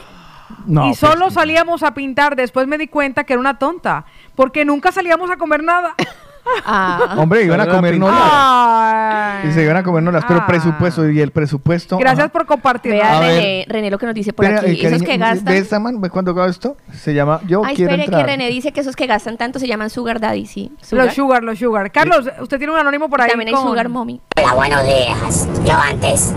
No, 0.66 0.86
y 0.86 0.90
pues, 0.90 1.00
solo 1.00 1.30
salíamos 1.30 1.84
a 1.84 1.94
pintar. 1.94 2.36
Después 2.36 2.68
me 2.68 2.78
di 2.78 2.88
cuenta 2.88 3.24
que 3.26 3.34
era 3.34 3.40
una 3.40 3.60
tonta. 3.60 4.06
Porque 4.36 4.64
nunca 4.66 4.92
salíamos 4.92 5.30
a 5.30 5.38
comer 5.38 5.64
nada. 5.64 5.96
Hombre, 7.18 7.44
iban 7.44 7.60
a 7.62 7.68
comer 7.68 7.98
nolas. 7.98 9.46
Y 9.46 9.52
se 9.52 9.64
iban 9.64 9.78
a 9.78 9.84
comer 9.84 10.04
nolas, 10.04 10.26
pero 10.28 10.46
presupuesto, 10.46 11.10
y 11.10 11.20
el 11.22 11.32
presupuesto... 11.32 11.98
Gracias 11.98 12.26
ajá. 12.26 12.32
por 12.32 12.46
compartir. 12.46 12.92
Vea 12.92 13.18
A 13.18 13.20
ver. 13.22 13.36
René, 13.36 13.66
René 13.68 13.92
lo 13.92 13.98
que 13.98 14.06
nos 14.06 14.16
dice 14.16 14.34
por 14.34 14.46
aquí. 14.46 14.72
eh, 14.72 14.88
esos 14.88 15.04
que 15.04 15.18
gastan. 15.18 15.46
¿Ves, 15.54 15.70
cuando 16.12 16.32
hago 16.32 16.46
esto? 16.46 16.78
Se 16.94 17.14
llama 17.14 17.40
Yo 17.48 17.64
Ay, 17.66 17.76
quiero 17.76 17.92
espere, 17.92 18.06
entrar. 18.06 18.26
que 18.26 18.32
René 18.32 18.50
dice 18.50 18.72
que 18.72 18.82
esos 18.82 18.96
que 18.96 19.08
gastan 19.08 19.38
tanto 19.38 19.60
se 19.60 19.68
llaman 19.68 19.90
Sugar 19.90 20.20
Daddy, 20.20 20.46
sí. 20.46 20.72
Los 20.92 21.14
sugar, 21.14 21.44
los 21.44 21.60
sugar. 21.60 21.92
Carlos, 21.92 22.30
usted 22.40 22.58
tiene 22.58 22.74
un 22.74 22.80
anónimo 22.80 23.10
por 23.10 23.22
ahí. 23.22 23.30
También 23.30 23.50
hay 23.50 23.54
con- 23.54 23.64
Sugar 23.68 23.90
Mommy. 23.90 24.22
Hola, 24.36 24.54
buenos 24.54 24.84
días. 24.84 25.48
Yo 25.66 25.74
antes 25.78 26.34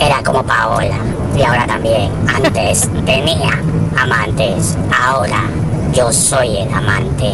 era 0.00 0.22
como 0.24 0.42
Paola 0.44 0.98
y 1.36 1.42
ahora 1.42 1.66
también. 1.66 2.10
Antes 2.28 2.88
tenía 3.04 3.60
amantes, 3.96 4.76
ahora 4.96 5.42
yo 5.94 6.12
soy 6.12 6.56
el 6.58 6.72
amante. 6.72 7.32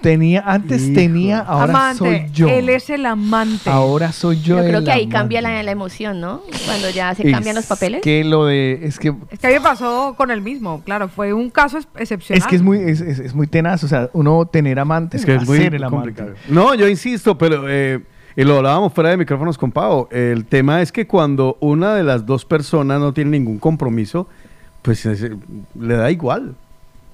Tenía, 0.00 0.44
antes 0.46 0.94
tenía, 0.94 1.40
ahora 1.40 1.64
amante. 1.72 1.98
soy 1.98 2.30
yo. 2.32 2.46
Él 2.48 2.68
es 2.68 2.88
el 2.88 3.04
amante. 3.04 3.68
Ahora 3.68 4.12
soy 4.12 4.40
yo 4.40 4.58
Yo 4.58 4.62
creo 4.62 4.78
el 4.78 4.84
que 4.84 4.92
ahí 4.92 5.00
amante. 5.02 5.12
cambia 5.16 5.40
la, 5.42 5.62
la 5.64 5.70
emoción, 5.72 6.20
¿no? 6.20 6.42
Cuando 6.66 6.88
ya 6.90 7.12
se 7.16 7.28
cambian 7.28 7.56
los 7.56 7.66
papeles. 7.66 7.98
Es 7.98 8.04
que 8.04 8.22
lo 8.22 8.46
de... 8.46 8.78
Es 8.84 9.00
que, 9.00 9.12
Es 9.30 9.40
que 9.40 9.46
a 9.48 9.50
mí 9.50 9.56
me 9.56 9.60
pasó 9.60 10.14
con 10.16 10.30
el 10.30 10.40
mismo, 10.40 10.82
claro, 10.84 11.08
fue 11.08 11.32
un 11.32 11.50
caso 11.50 11.78
excepcional. 11.96 12.38
es 12.40 12.46
que 12.46 12.54
es 12.54 12.62
muy, 12.62 12.78
es, 12.78 13.00
es- 13.00 13.18
es 13.18 13.34
muy 13.34 13.48
tenaz, 13.48 13.82
o 13.82 13.88
sea, 13.88 14.08
uno 14.12 14.46
tener 14.46 14.78
amantes 14.78 15.22
Es 15.22 15.26
que 15.26 15.34
es 15.34 15.44
muy 15.44 15.58
el 15.58 15.82
amante. 15.82 15.90
complicado. 16.14 16.30
No, 16.48 16.74
yo 16.76 16.86
insisto, 16.86 17.36
pero 17.36 17.64
eh, 17.68 18.00
y 18.38 18.44
lo 18.44 18.56
hablábamos 18.58 18.92
fuera 18.92 19.10
de 19.10 19.16
micrófonos 19.16 19.58
con 19.58 19.72
Pau. 19.72 20.06
El 20.12 20.44
tema 20.44 20.80
es 20.80 20.92
que 20.92 21.08
cuando 21.08 21.56
una 21.58 21.94
de 21.96 22.04
las 22.04 22.24
dos 22.24 22.44
personas 22.44 23.00
no 23.00 23.12
tiene 23.12 23.32
ningún 23.32 23.58
compromiso, 23.58 24.28
pues 24.82 25.04
es- 25.06 25.28
le 25.78 25.94
da 25.96 26.08
igual. 26.10 26.54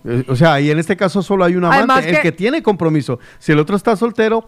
Eh, 0.05 0.23
O 0.29 0.37
sea, 0.37 0.61
y 0.61 0.71
en 0.71 0.79
este 0.79 0.99
caso 0.99 1.23
solo 1.23 1.45
hay 1.45 1.57
un 1.57 1.65
amante, 1.65 1.79
Además 1.79 2.05
el 2.07 2.17
que- 2.17 2.21
que 2.21 2.33
tiene 2.33 2.63
compromiso. 2.63 3.19
Si 3.39 3.53
el 3.53 3.59
otro 3.59 3.75
está 3.75 3.97
soltero, 3.97 4.45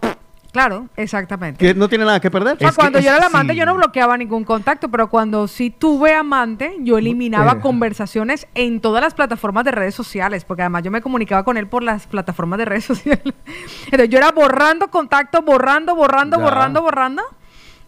Claro, 0.56 0.88
exactamente. 0.96 1.58
que 1.64 1.74
no 1.74 1.88
tiene 1.88 2.04
nada 2.06 2.18
que 2.18 2.30
perder. 2.30 2.54
O 2.56 2.58
sea, 2.58 2.72
cuando 2.72 2.98
yo 2.98 3.10
era 3.10 3.20
la 3.20 3.26
amante, 3.26 3.54
yo 3.54 3.66
no 3.66 3.74
bloqueaba 3.74 4.16
ningún 4.16 4.42
contacto, 4.44 4.88
pero 4.90 5.10
cuando 5.10 5.46
sí 5.48 5.70
tuve 5.70 6.14
amante, 6.14 6.76
yo 6.80 6.96
eliminaba 6.98 7.52
Eh. 7.52 7.60
conversaciones 7.60 8.46
en 8.54 8.80
todas 8.80 9.02
las 9.02 9.12
plataformas 9.14 9.64
de 9.64 9.72
redes 9.72 9.94
sociales, 9.94 10.44
porque 10.44 10.62
además 10.62 10.82
yo 10.82 10.90
me 10.90 11.02
comunicaba 11.02 11.44
con 11.44 11.56
él 11.58 11.66
por 11.66 11.82
las 11.82 12.06
plataformas 12.06 12.58
de 12.58 12.64
redes 12.64 12.84
sociales. 12.92 13.34
Entonces 13.84 14.08
yo 14.08 14.18
era 14.18 14.32
borrando 14.32 14.88
contacto, 14.88 15.42
borrando, 15.42 15.94
borrando, 15.94 16.38
Ya. 16.38 16.42
borrando, 16.44 16.80
borrando. 16.82 17.22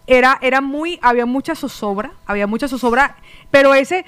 Era, 0.07 0.39
era 0.41 0.61
muy, 0.61 0.99
había 1.03 1.27
mucha 1.27 1.55
zozobra, 1.55 2.13
había 2.27 2.47
mucha 2.47 2.67
zozobra, 2.69 3.17
pero 3.51 3.75
ese 3.75 4.05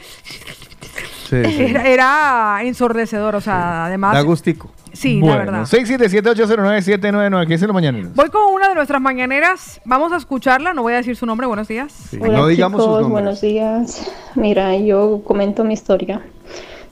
era, 1.30 1.86
era 1.86 2.58
ensordecedor, 2.62 3.34
o 3.36 3.40
sea, 3.40 3.84
además... 3.86 4.14
Da 4.14 4.22
gustico. 4.22 4.70
Sí, 5.00 5.18
la 5.22 5.38
verdad. 5.38 5.62
677-809-799, 5.62 7.46
¿qué 7.46 7.54
es 7.54 7.62
lo 7.62 7.72
mañanero? 7.72 8.10
Voy 8.14 8.28
con 8.28 8.52
una 8.52 8.68
de 8.68 8.74
nuestras 8.74 9.00
mañaneras, 9.00 9.80
vamos 9.86 10.12
a 10.12 10.18
escucharla, 10.18 10.74
no 10.74 10.82
voy 10.82 10.92
a 10.92 10.96
decir 10.96 11.16
su 11.16 11.24
nombre, 11.24 11.46
buenos 11.46 11.68
días. 11.68 12.10
Hola 12.20 12.54
chicos, 12.54 13.08
buenos 13.08 13.40
días. 13.40 14.12
Mira, 14.34 14.76
yo 14.76 15.22
comento 15.24 15.64
mi 15.64 15.72
historia. 15.72 16.20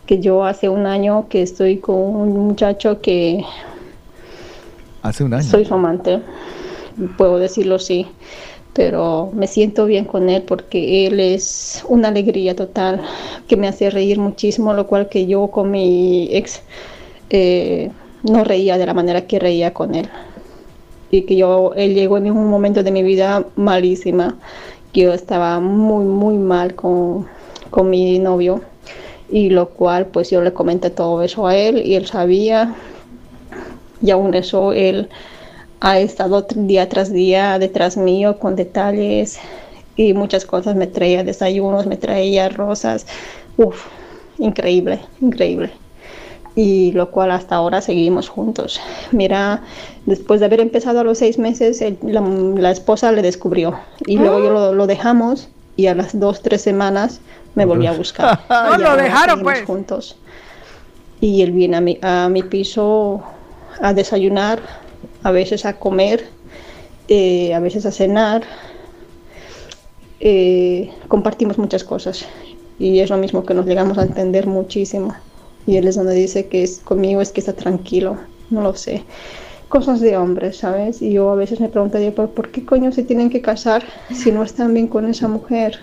Que 0.07 0.21
yo 0.21 0.47
hace 0.47 0.71
un 0.71 0.87
año 0.87 1.29
que 1.29 1.43
estoy 1.43 1.81
con 1.81 1.97
un 1.97 2.47
muchacho 2.47 3.03
que 3.03 3.45
Hace 5.03 5.25
un 5.25 5.35
año. 5.35 5.43
soy 5.43 5.67
su 5.67 5.75
amante, 5.75 6.23
puedo 7.19 7.39
decirlo 7.39 7.75
así. 7.75 8.07
pero 8.73 9.31
me 9.35 9.47
siento 9.47 9.85
bien 9.85 10.07
con 10.07 10.31
él 10.31 10.45
porque 10.45 11.07
él 11.07 11.21
es 11.21 11.85
una 11.87 12.09
alegría 12.09 12.57
total 12.57 13.03
que 13.49 13.59
me 13.59 13.69
hace 13.69 13.91
reír 13.91 14.19
muchísimo, 14.19 14.73
lo 14.73 14.87
cual 14.87 15.11
que 15.11 15.27
yo 15.27 15.49
con 15.49 15.71
mi 15.71 16.31
ex 16.35 16.63
eh, 17.31 17.91
no 18.23 18.45
reía 18.45 18.79
de 18.79 18.87
la 18.87 18.95
manera 18.95 19.27
que 19.27 19.39
reía 19.39 19.73
con 19.73 19.95
él. 19.95 20.09
Y 21.11 21.23
que 21.23 21.37
yo, 21.37 21.73
él 21.75 21.95
llegó 21.95 22.19
en 22.19 22.31
un 22.31 22.49
momento 22.49 22.83
de 22.83 22.91
mi 22.91 23.03
vida 23.03 23.47
malísima, 23.57 24.37
yo 24.93 25.13
estaba 25.13 25.61
muy, 25.61 26.05
muy 26.05 26.37
mal 26.37 26.75
con, 26.75 27.27
con 27.71 27.89
mi 27.91 28.19
novio. 28.19 28.63
Y 29.31 29.51
lo 29.51 29.69
cual, 29.71 30.07
pues 30.07 30.31
yo 30.31 30.41
le 30.43 30.53
comenté 30.53 30.91
todo 30.91 31.23
eso 31.23 31.47
a 31.47 31.57
él 31.57 31.83
y 31.85 31.95
él 31.95 32.07
sabía. 32.07 32.75
Y 34.03 34.11
aún 34.11 34.35
eso, 34.35 34.73
él 34.73 35.09
ha 35.81 36.01
estado 36.01 36.47
día 36.55 36.89
tras 36.89 37.13
día 37.13 37.59
detrás 37.59 37.97
mío 37.97 38.39
con 38.39 38.57
detalles 38.57 39.39
y 39.97 40.15
muchas 40.15 40.45
cosas. 40.45 40.77
Me 40.77 40.87
traía 40.87 41.25
desayunos, 41.25 41.87
me 41.87 41.97
traía 41.97 42.49
rosas. 42.49 43.07
Uf, 43.57 43.87
increíble, 44.39 45.01
increíble. 45.21 45.71
Y 46.61 46.91
lo 46.91 47.13
cual 47.13 47.31
hasta 47.31 47.55
ahora 47.55 47.81
seguimos 47.81 48.29
juntos. 48.29 48.81
Mira, 49.13 49.63
después 50.07 50.41
de 50.41 50.47
haber 50.47 50.59
empezado 50.59 50.99
a 50.99 51.05
los 51.05 51.19
seis 51.19 51.39
meses, 51.39 51.81
el- 51.83 51.99
la, 52.03 52.21
la 52.21 52.73
esposa 52.73 53.13
le 53.13 53.23
descubrió. 53.23 53.79
Y 54.07 54.17
luego 54.19 54.41
yo 54.41 54.51
lo, 54.51 54.73
lo 54.75 54.87
dejamos 54.89 55.49
y 55.77 55.87
a 55.87 55.95
las 55.95 56.19
dos, 56.19 56.43
tres 56.43 56.63
semanas 56.63 57.21
me 57.55 57.65
volvió 57.65 57.91
a 57.91 57.93
buscar. 57.93 58.41
No, 58.51 58.77
lo 58.77 58.97
dejaron, 58.97 59.43
pues. 59.43 59.63
juntos. 59.65 60.17
Y 61.21 61.43
él 61.43 61.53
viene 61.53 61.77
a 61.77 61.81
mi, 61.81 61.99
a 62.03 62.29
mi 62.29 62.43
piso 62.43 63.23
a 63.81 63.95
desayunar, 63.95 64.61
a 65.23 65.31
veces 65.31 65.65
a 65.65 65.75
comer, 65.79 66.27
eh, 67.07 67.55
a 67.55 67.61
veces 67.61 67.87
a 67.87 67.93
cenar. 67.93 68.43
Eh, 70.21 70.91
compartimos 71.07 71.57
muchas 71.59 71.85
cosas 71.85 72.25
y 72.81 72.99
es 72.99 73.11
lo 73.11 73.17
mismo 73.17 73.45
que 73.45 73.55
nos 73.55 73.67
llegamos 73.67 73.97
a 73.99 74.03
entender 74.03 74.49
muchísimo. 74.49 75.15
Y 75.69 75.77
él 75.77 75.87
es 75.87 75.97
donde 75.97 76.15
dice 76.15 76.47
que 76.47 76.63
es 76.63 76.81
conmigo 76.83 77.21
es 77.21 77.31
que 77.31 77.41
está 77.41 77.53
tranquilo, 77.53 78.17
no 78.49 78.63
lo 78.63 78.75
sé. 78.75 79.05
Cosas 79.69 80.01
de 80.01 80.17
hombres, 80.17 80.57
¿sabes? 80.57 81.03
Y 81.03 81.13
yo 81.13 81.31
a 81.31 81.35
veces 81.35 81.61
me 81.61 81.69
pregunto, 81.69 81.99
¿por, 82.17 82.31
por 82.31 82.49
qué 82.49 82.65
coño 82.65 82.91
se 82.91 83.03
tienen 83.03 83.29
que 83.29 83.43
casar 83.43 83.83
si 84.11 84.33
no 84.33 84.43
están 84.43 84.73
bien 84.73 84.89
con 84.89 85.05
esa 85.07 85.29
mujer? 85.29 85.79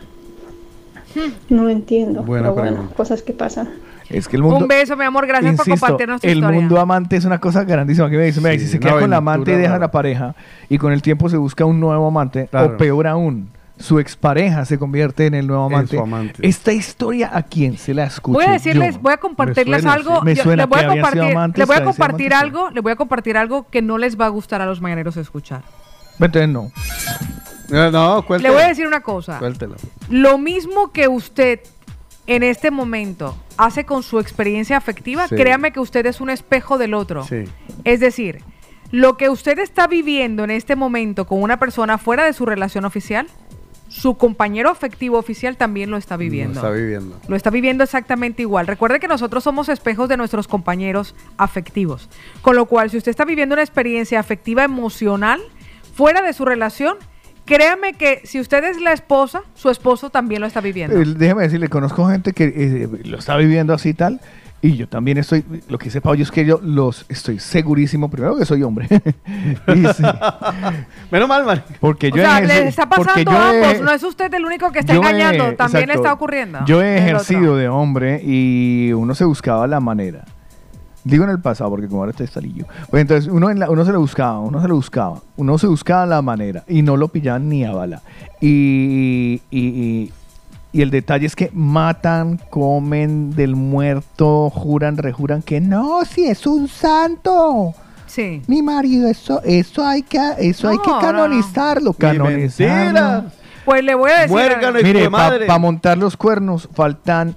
No 1.49 1.65
lo 1.65 1.69
entiendo. 1.69 2.23
Buena 2.23 2.51
pero 2.51 2.61
bueno, 2.71 2.89
cosas 2.97 3.21
que 3.21 3.31
pasan. 3.33 3.69
Es 4.09 4.27
que 4.27 4.37
el 4.37 4.41
mundo. 4.41 4.57
Un 4.57 4.67
beso, 4.67 4.97
mi 4.97 5.05
amor. 5.05 5.27
Gracias 5.27 5.55
por 5.55 5.67
compartirnos 5.69 6.19
tu 6.19 6.27
el 6.27 6.39
historia. 6.39 6.59
mundo 6.59 6.79
amante 6.79 7.15
es 7.17 7.25
una 7.25 7.39
cosa 7.39 7.63
grandísima 7.63 8.09
que 8.09 8.17
me 8.17 8.25
dice, 8.25 8.39
mira, 8.41 8.55
y 8.55 8.59
si 8.59 8.67
se 8.67 8.79
queda 8.79 8.93
una 8.93 9.01
con 9.01 9.09
la 9.11 9.17
amante 9.17 9.53
y 9.53 9.55
deja 9.55 9.77
la 9.77 9.91
pareja 9.91 10.33
y 10.67 10.79
con 10.79 10.91
el 10.91 11.03
tiempo 11.03 11.29
se 11.29 11.37
busca 11.37 11.63
un 11.63 11.79
nuevo 11.79 12.07
amante 12.07 12.47
Claro. 12.49 12.73
o 12.73 12.77
peor 12.77 13.05
aún, 13.05 13.49
su 13.77 13.99
expareja 13.99 14.64
se 14.65 14.80
convierte 14.80 15.26
en 15.26 15.34
el 15.34 15.47
nuevo 15.47 15.65
amante. 15.65 15.97
Esta 16.41 16.72
historia 16.72 17.30
a 17.34 17.43
quién 17.43 17.77
se 17.77 17.93
la 17.93 18.06
escucha. 18.06 18.38
Voy 18.38 18.45
a 18.45 18.52
decirles, 18.53 19.02
voy 19.02 19.14
a 19.14 19.18
compartirles 19.18 19.81
suena, 19.81 19.93
algo. 19.93 20.22
Me 20.22 20.34
yo- 20.35 20.43
suena 20.43 20.64
les 20.64 20.69
voy 20.69 20.80
que 20.80 20.85
a 20.85 20.89
compartir, 20.89 21.22
amantes, 21.23 21.57
les 21.60 21.68
voy 21.68 21.76
a 21.77 21.84
compartir 21.84 22.34
amantes, 22.34 22.43
algo, 22.57 22.69
les 22.72 22.84
voy 22.84 22.91
a 22.91 22.95
compartir 22.95 23.38
algo 23.38 23.68
que 23.69 23.81
no 23.81 23.97
les 23.97 24.19
va 24.19 24.26
a 24.27 24.30
gustar 24.30 24.61
a 24.61 24.65
los 24.65 24.80
mañaneros 24.81 25.18
escuchar. 25.18 25.64
Entonces 26.19 26.47
no. 26.49 26.72
No, 27.69 27.91
no, 27.91 28.18
Le 28.18 28.23
cuéntelo. 28.23 28.53
voy 28.53 28.64
a 28.64 28.68
decir 28.68 28.88
una 28.88 29.02
cosa. 29.02 29.39
Cuéntelo. 29.39 29.76
Lo 30.10 30.38
mismo 30.38 30.91
que 30.91 31.07
usted 31.07 31.60
en 32.27 32.43
este 32.43 32.72
momento 32.72 33.35
hace 33.57 33.85
con 33.85 34.03
su 34.03 34.19
experiencia 34.19 34.77
afectiva, 34.77 35.27
Sí. 35.27 35.35
créame 35.35 35.72
que 35.72 35.80
usted 35.80 36.06
es 36.06 36.22
un 36.22 36.30
espejo 36.30 36.77
del 36.77 36.93
otro. 36.93 37.23
Sí. 37.26 37.43
Es 37.84 37.99
decir, 37.99 38.41
lo 38.91 39.18
que 39.18 39.30
usted 39.30 39.60
está 39.60 39.88
viviendo 39.88 40.43
en 40.43 40.52
este 40.52 40.76
momento 40.76 41.26
con 41.26 41.41
una 41.41 41.57
persona 41.57 41.97
fuera 41.97 42.23
de 42.23 42.34
su 42.34 42.45
relación 42.45 42.85
oficial, 42.85 43.27
su 43.95 44.17
compañero 44.17 44.69
afectivo 44.69 45.17
oficial 45.17 45.55
también 45.55 45.89
lo 45.89 45.95
está 45.95 46.17
viviendo. 46.17 46.61
Lo 46.61 46.67
está 46.67 46.69
viviendo. 46.69 47.19
Lo 47.30 47.35
está 47.38 47.49
viviendo 47.49 47.84
exactamente 47.85 48.41
igual. 48.41 48.67
Recuerde 48.67 48.99
que 48.99 49.07
nosotros 49.07 49.41
somos 49.41 49.69
espejos 49.69 50.09
de 50.09 50.17
nuestros 50.17 50.49
compañeros 50.49 51.15
afectivos. 51.38 52.09
Con 52.41 52.57
lo 52.57 52.65
cual, 52.65 52.89
si 52.89 52.97
usted 52.97 53.11
está 53.11 53.23
viviendo 53.23 53.53
una 53.53 53.61
experiencia 53.61 54.19
afectiva 54.19 54.65
emocional 54.65 55.39
fuera 55.93 56.22
de 56.22 56.34
su 56.34 56.43
relación, 56.43 56.97
créame 57.45 57.93
que 57.93 58.19
si 58.26 58.41
usted 58.41 58.65
es 58.65 58.81
la 58.81 58.91
esposa, 58.91 59.43
su 59.53 59.69
esposo 59.69 60.09
también 60.09 60.41
lo 60.41 60.47
está 60.47 60.59
viviendo. 60.59 60.99
Eh, 60.99 61.05
déjeme 61.15 61.43
decirle, 61.43 61.69
conozco 61.69 62.05
gente 62.07 62.34
que 62.34 62.43
eh, 62.43 62.89
lo 63.05 63.17
está 63.17 63.38
viviendo 63.38 63.73
así 63.73 63.89
y 63.89 63.93
tal. 63.93 64.19
Y 64.67 64.77
yo 64.77 64.87
también 64.87 65.17
estoy, 65.17 65.43
lo 65.69 65.77
que 65.77 65.85
dice 65.85 66.01
Pablo 66.01 66.23
es 66.23 66.31
que 66.31 66.45
yo 66.45 66.59
los 66.63 67.05
estoy 67.09 67.39
segurísimo, 67.39 68.09
primero 68.09 68.35
que 68.35 68.45
soy 68.45 68.63
hombre. 68.63 68.87
Y 69.67 69.85
sí, 69.93 70.03
Menos 71.11 71.27
mal, 71.29 71.45
man. 71.45 71.63
porque 71.79 72.07
o 72.07 72.15
yo 72.15 72.23
sea, 72.23 72.39
ejercí- 72.41 72.47
le 72.47 72.67
está 72.67 72.89
pasando 72.89 73.31
a 73.31 73.53
he- 73.55 73.63
ambos. 73.65 73.81
No 73.83 73.91
es 73.91 74.03
usted 74.03 74.33
el 74.33 74.45
único 74.45 74.71
que 74.71 74.79
está 74.79 74.93
yo 74.93 75.01
he- 75.03 75.07
engañando. 75.09 75.55
también 75.55 75.87
le 75.87 75.93
exacto. 75.93 76.01
está 76.01 76.13
ocurriendo. 76.13 76.59
Yo 76.65 76.81
he 76.81 76.97
ejercido 76.97 77.55
de 77.57 77.67
hombre 77.67 78.21
y 78.23 78.91
uno 78.93 79.13
se 79.13 79.25
buscaba 79.25 79.67
la 79.67 79.79
manera. 79.79 80.23
Digo 81.03 81.23
en 81.23 81.29
el 81.29 81.39
pasado 81.39 81.69
porque 81.69 81.87
como 81.87 81.99
ahora 82.01 82.11
estoy 82.11 82.25
estalillo. 82.25 82.65
Pues 82.89 83.01
entonces 83.01 83.31
uno, 83.31 83.51
en 83.51 83.59
la- 83.59 83.69
uno 83.69 83.85
se 83.85 83.91
lo 83.91 83.99
buscaba, 83.99 84.39
uno 84.39 84.59
se 84.61 84.67
lo 84.67 84.75
buscaba, 84.75 85.21
uno 85.37 85.57
se 85.59 85.67
buscaba 85.67 86.05
la 86.07 86.21
manera 86.23 86.63
y 86.67 86.81
no 86.81 86.97
lo 86.97 87.09
pillaban 87.09 87.47
ni 87.47 87.63
a 87.63 87.71
bala. 87.71 88.01
Y, 88.41 89.41
y, 89.51 89.59
y- 89.59 90.11
y 90.76 90.81
el 90.81 90.91
detalle 90.91 91.26
es 91.26 91.35
que 91.35 91.49
matan, 91.53 92.38
comen 92.49 93.31
del 93.31 93.56
muerto, 93.56 94.49
juran, 94.49 94.97
rejuran 94.97 95.41
que 95.41 95.61
no, 95.61 96.03
si 96.03 96.26
es 96.27 96.45
un 96.45 96.68
santo. 96.68 97.73
Sí. 98.07 98.41
Mi 98.47 98.61
marido, 98.61 99.07
eso, 99.07 99.41
eso 99.43 99.85
hay 99.85 100.03
que, 100.03 100.19
eso 100.39 100.68
hay 100.69 100.77
que 100.80 100.89
No, 100.89 101.02
no, 101.02 101.02
no. 101.02 101.07
canonizarlo, 101.07 101.89
Ni 101.91 101.95
canonizarlo. 101.97 103.31
Pues 103.64 103.84
le 103.84 103.95
voy 103.95 104.11
a 104.11 104.15
decir. 104.15 104.31
Muérgano, 104.31 104.80
Mire, 104.84 105.10
para 105.10 105.57
montar 105.57 105.97
los 105.97 106.15
cuernos 106.18 106.69
faltan 106.73 107.35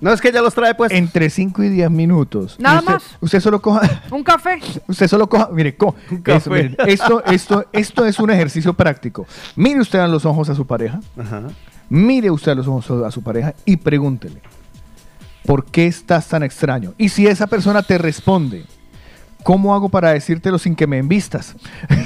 No 0.00 0.12
es 0.12 0.20
que 0.20 0.30
ya 0.32 0.40
los 0.42 0.54
trae 0.54 0.74
pues. 0.74 0.90
entre 0.92 1.28
5 1.28 1.62
y 1.64 1.68
10 1.70 1.90
minutos. 1.90 2.56
Nada 2.58 2.78
usted, 2.80 2.92
más. 2.92 3.02
Usted 3.20 3.40
solo 3.40 3.60
coja, 3.60 3.80
Un 4.10 4.22
café. 4.22 4.58
usted 4.86 5.08
solo 5.08 5.28
coja, 5.28 5.48
mire, 5.52 5.76
co- 5.76 5.94
café. 6.22 6.36
eso, 6.36 6.50
mire, 6.50 6.76
esto, 6.86 7.24
esto, 7.26 7.64
esto 7.72 8.06
es 8.06 8.18
un 8.18 8.30
ejercicio 8.30 8.74
práctico. 8.74 9.26
Mire 9.56 9.80
usted 9.80 9.98
a 9.98 10.06
los 10.08 10.24
ojos 10.24 10.48
a 10.48 10.54
su 10.54 10.66
pareja, 10.66 11.00
Ajá. 11.18 11.42
Mire 11.88 12.30
usted 12.30 12.52
a 12.52 12.54
los 12.54 12.66
ojos 12.66 13.04
a 13.04 13.10
su 13.10 13.22
pareja 13.22 13.54
y 13.64 13.76
pregúntele, 13.76 14.40
¿por 15.44 15.64
qué 15.64 15.86
estás 15.86 16.28
tan 16.28 16.42
extraño? 16.42 16.94
Y 16.98 17.08
si 17.08 17.26
esa 17.26 17.46
persona 17.46 17.82
te 17.82 17.98
responde, 17.98 18.64
¿cómo 19.42 19.74
hago 19.74 19.88
para 19.88 20.12
decírtelo 20.12 20.58
sin 20.58 20.74
que 20.74 20.86
me 20.86 20.98
envistas? 20.98 21.54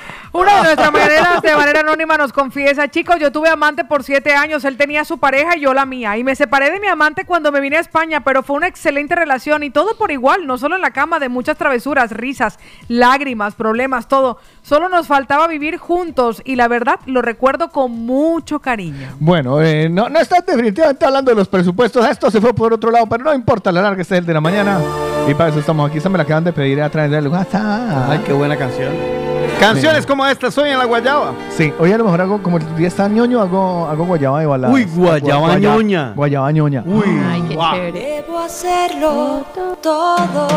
Una 0.32 0.56
de 0.56 0.62
nuestras 0.62 0.92
maneras 0.92 1.42
de 1.42 1.56
manera 1.56 1.80
anónima 1.80 2.16
nos 2.16 2.32
confiesa, 2.32 2.88
chicos, 2.88 3.16
yo 3.18 3.32
tuve 3.32 3.48
amante 3.48 3.84
por 3.84 4.04
siete 4.04 4.34
años, 4.34 4.64
él 4.64 4.76
tenía 4.76 5.04
su 5.04 5.18
pareja 5.18 5.56
y 5.56 5.60
yo 5.60 5.72
la 5.72 5.86
mía. 5.86 6.16
Y 6.18 6.24
me 6.24 6.36
separé 6.36 6.70
de 6.70 6.80
mi 6.80 6.86
amante 6.86 7.24
cuando 7.24 7.50
me 7.50 7.60
vine 7.60 7.76
a 7.76 7.80
España, 7.80 8.22
pero 8.24 8.42
fue 8.42 8.56
una 8.56 8.66
excelente 8.66 9.14
relación 9.14 9.62
y 9.62 9.70
todo 9.70 9.96
por 9.96 10.10
igual, 10.10 10.46
no 10.46 10.58
solo 10.58 10.76
en 10.76 10.82
la 10.82 10.90
cama, 10.90 11.18
de 11.18 11.28
muchas 11.28 11.56
travesuras, 11.56 12.10
risas, 12.10 12.58
lágrimas, 12.88 13.54
problemas, 13.54 14.08
todo. 14.08 14.38
Solo 14.62 14.88
nos 14.88 15.06
faltaba 15.06 15.46
vivir 15.48 15.78
juntos 15.78 16.42
y 16.44 16.56
la 16.56 16.68
verdad 16.68 17.00
lo 17.06 17.22
recuerdo 17.22 17.70
con 17.70 17.92
mucho 17.92 18.60
cariño. 18.60 19.16
Bueno, 19.20 19.62
eh, 19.62 19.88
no, 19.88 20.08
no 20.08 20.18
estás 20.18 20.44
definitivamente 20.44 21.04
hablando 21.04 21.30
de 21.30 21.36
los 21.36 21.48
presupuestos. 21.48 22.06
Esto 22.06 22.30
se 22.30 22.40
fue 22.40 22.54
por 22.54 22.72
otro 22.72 22.90
lado, 22.90 23.06
pero 23.06 23.24
no 23.24 23.34
importa, 23.34 23.72
la 23.72 23.82
larga 23.82 24.02
este 24.02 24.16
es 24.16 24.20
el 24.20 24.26
de 24.26 24.34
la 24.34 24.40
mañana. 24.40 24.80
Y 25.26 25.34
para 25.34 25.50
eso 25.50 25.60
estamos 25.60 25.88
aquí. 25.88 25.98
Esta 25.98 26.08
me 26.08 26.18
la 26.18 26.24
acaban 26.24 26.44
de 26.44 26.52
pedir 26.52 26.80
a 26.82 26.90
través 26.90 27.10
del 27.10 27.28
WhatsApp. 27.28 28.08
Ay, 28.10 28.20
qué 28.24 28.32
buena 28.32 28.56
canción. 28.56 29.27
Canciones 29.60 30.06
como 30.06 30.24
esta, 30.26 30.50
Soy 30.50 30.70
en 30.70 30.78
la 30.78 30.84
Guayaba. 30.84 31.32
Sí, 31.56 31.72
hoy 31.78 31.92
a 31.92 31.98
lo 31.98 32.04
mejor 32.04 32.20
hago, 32.20 32.42
como 32.42 32.58
el 32.58 32.76
día 32.76 32.88
está 32.88 33.08
ñoño, 33.08 33.40
hago, 33.40 33.86
hago 33.88 34.04
guayaba 34.04 34.40
de 34.40 34.46
balada. 34.46 34.72
Uy, 34.72 34.84
guayaba 34.84 35.58
ñoña. 35.58 36.12
Guayaba 36.14 36.52
ñoña. 36.52 36.82
Uy, 36.86 37.04
Ay, 37.30 37.42
qué 37.48 37.56
chévere. 37.56 38.00
Debo 38.22 38.38
hacerlo 38.38 39.44
todo 39.82 40.48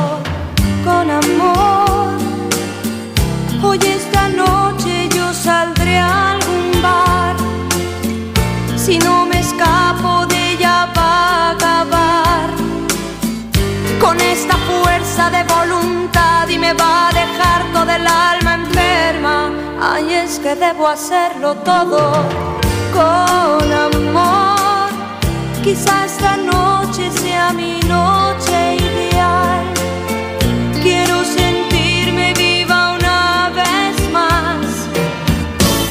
con 0.86 1.10
amor. 1.10 2.11
Hoy 3.64 3.80
esta 3.84 4.28
noche 4.30 5.10
yo 5.15 5.34
saldré 5.34 5.98
a 5.98 6.32
algún 6.34 6.82
bar. 6.82 7.36
Si 8.76 8.98
no 8.99 9.26
me 9.26 9.40
escapo 9.40 10.26
de 10.28 10.53
ella 10.53 10.88
va 10.95 11.02
a 11.02 11.52
acabar. 11.52 12.01
Con 14.02 14.19
esta 14.19 14.57
fuerza 14.57 15.30
de 15.30 15.44
voluntad 15.44 16.48
y 16.49 16.57
me 16.57 16.73
va 16.73 17.10
a 17.10 17.11
dejar 17.11 17.72
toda 17.72 17.98
el 17.98 18.07
alma 18.07 18.56
enferma. 18.56 19.52
Ay, 19.80 20.15
es 20.15 20.40
que 20.40 20.56
debo 20.56 20.88
hacerlo 20.88 21.53
todo 21.57 22.11
con 22.91 23.72
amor. 23.72 24.90
Quizá 25.64 26.06
esta 26.06 26.36
noche 26.36 27.11
sea 27.11 27.53
mi 27.53 27.80
noche 27.82 28.76
ideal. 28.78 29.65
Quiero 30.82 31.23
sentirme 31.23 32.34
viva 32.34 32.94
una 32.94 33.52
vez 33.53 34.11
más. 34.11 34.65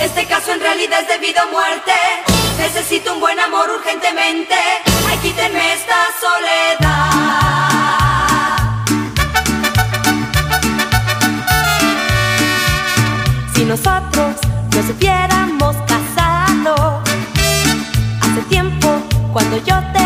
Este 0.03 0.27
caso 0.27 0.53
en 0.53 0.61
realidad 0.61 1.03
es 1.03 1.09
debido 1.09 1.41
a 1.43 1.47
muerte. 1.47 1.93
Necesito 2.59 3.15
un 3.15 3.21
buen 3.21 3.39
amor 3.39 3.71
urgentemente. 3.71 4.57
Ay, 5.09 5.17
quítenme 5.19 5.75
esta 5.75 6.09
soledad. 6.21 7.40
Nosotros 13.71 14.35
nos 14.75 14.91
hubiéramos 14.91 15.77
casado. 15.87 17.01
Hace 18.21 18.43
tiempo, 18.49 18.89
cuando 19.33 19.59
yo 19.59 19.77
te 19.93 20.00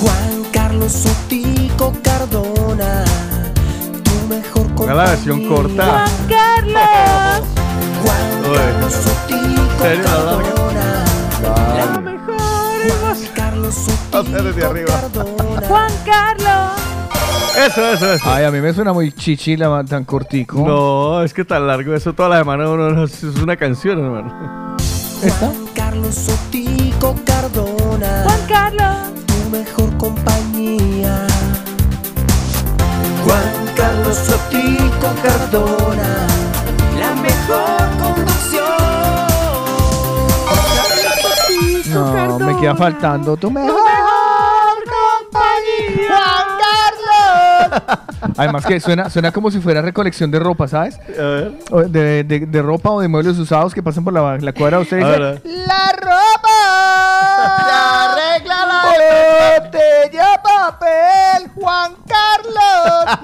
Juan 0.00 0.44
Carlos 0.52 0.92
Sotico 0.92 1.92
Cardona, 2.02 3.04
tu 4.02 4.28
mejor 4.28 4.66
Ponga 4.74 4.94
la 4.94 5.04
versión 5.04 5.48
corta. 5.48 6.04
Carlos. 6.28 7.48
Oye, 8.04 8.33
¿serio, 9.80 10.04
la 10.04 10.22
larga? 10.24 11.04
La 11.76 12.00
mejor. 12.00 12.34
Vamos 13.00 13.88
a 14.12 14.20
hacer 14.20 14.42
desde 14.42 14.64
arriba. 14.66 14.92
Juan 15.68 15.92
Carlos. 16.04 16.72
Eso, 17.56 17.88
eso, 17.92 18.12
eso. 18.12 18.24
Ay, 18.30 18.44
a 18.44 18.50
mí 18.50 18.60
me 18.60 18.72
suena 18.74 18.92
muy 18.92 19.12
chichila 19.12 19.84
tan 19.84 20.04
cortico. 20.04 20.58
No, 20.58 21.22
es 21.22 21.32
que 21.32 21.44
tan 21.44 21.66
largo 21.66 21.94
eso 21.94 22.12
toda 22.12 22.28
la 22.30 22.38
semana 22.38 22.68
uno 22.68 22.90
no- 22.90 23.04
es 23.04 23.22
una 23.22 23.56
canción, 23.56 23.98
hermano. 24.04 24.76
Juan 25.38 25.54
Carlos 25.74 26.14
Sotico 26.14 27.14
Cardona, 27.24 28.22
Juan 28.24 28.40
Carlos. 28.48 28.96
tu 29.26 29.50
mejor 29.50 29.96
compañía. 29.96 31.26
Juan 33.24 33.70
Carlos 33.76 34.16
Sotico 34.16 35.08
Cardona, 35.22 36.26
la 37.00 37.14
mejor 37.22 37.78
conducción. 38.00 38.03
No, 41.94 42.38
me 42.38 42.56
queda 42.58 42.74
faltando 42.74 43.36
tu 43.36 43.50
mejor 43.50 43.74
compañía. 45.30 46.08
Juan 46.08 46.46
Carlos. 46.60 47.98
Además 48.38 48.66
que 48.66 48.80
suena, 48.80 49.08
suena 49.10 49.30
como 49.32 49.50
si 49.50 49.60
fuera 49.60 49.80
recolección 49.82 50.30
de 50.30 50.38
ropa, 50.40 50.66
¿sabes? 50.68 50.98
O 51.70 51.82
De, 51.82 52.24
de- 52.24 52.46
de 52.46 52.62
ropa 52.62 52.90
o 52.90 53.00
de 53.00 53.08
muebles 53.08 53.38
usados 53.38 53.72
que 53.74 53.82
pasan 53.82 54.02
por 54.04 54.12
la, 54.12 54.38
la 54.38 54.52
cuadra. 54.52 54.80
Usted 54.80 54.96
dice, 54.98 55.08
A 55.08 55.18
ver, 55.18 55.42
¡La 55.44 55.92
ropa! 56.00 56.58
¡Se 57.64 57.72
arregla 57.72 58.66
la 58.66 58.82
botella 59.64 60.42
papel! 60.42 61.50
¡Juan 61.54 61.92
Carlos! 62.08 63.18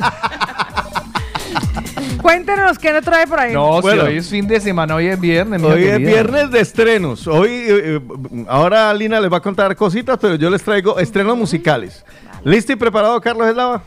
Cuéntenos 2.23 2.79
qué 2.79 2.93
nos 2.93 3.03
trae 3.05 3.27
por 3.27 3.41
ahí. 3.41 3.53
No, 3.53 3.81
Bueno. 3.81 4.03
si 4.03 4.09
hoy 4.09 4.17
es 4.19 4.29
fin 4.29 4.47
de 4.47 4.61
semana, 4.61 4.95
hoy 4.95 5.07
es 5.09 5.19
viernes. 5.21 5.63
Hoy 5.63 5.85
es 5.85 5.99
viernes 5.99 6.51
de 6.51 6.61
estrenos. 6.61 7.27
Hoy, 7.27 7.51
eh, 7.51 7.67
eh, 7.69 8.01
ahora 8.49 8.93
Lina 8.95 9.21
les 9.21 9.33
va 9.33 9.39
a 9.39 9.41
contar 9.43 9.75
cositas, 9.77 10.19
pero 10.21 10.35
yo 10.37 10.51
les 10.51 10.63
traigo 10.63 10.99
estrenos 10.99 11.37
musicales. 11.37 12.05
¿Listo 12.45 12.73
y 12.73 12.77
preparado, 12.77 13.21
Carlos 13.21 13.47
Eslava? 13.49 13.83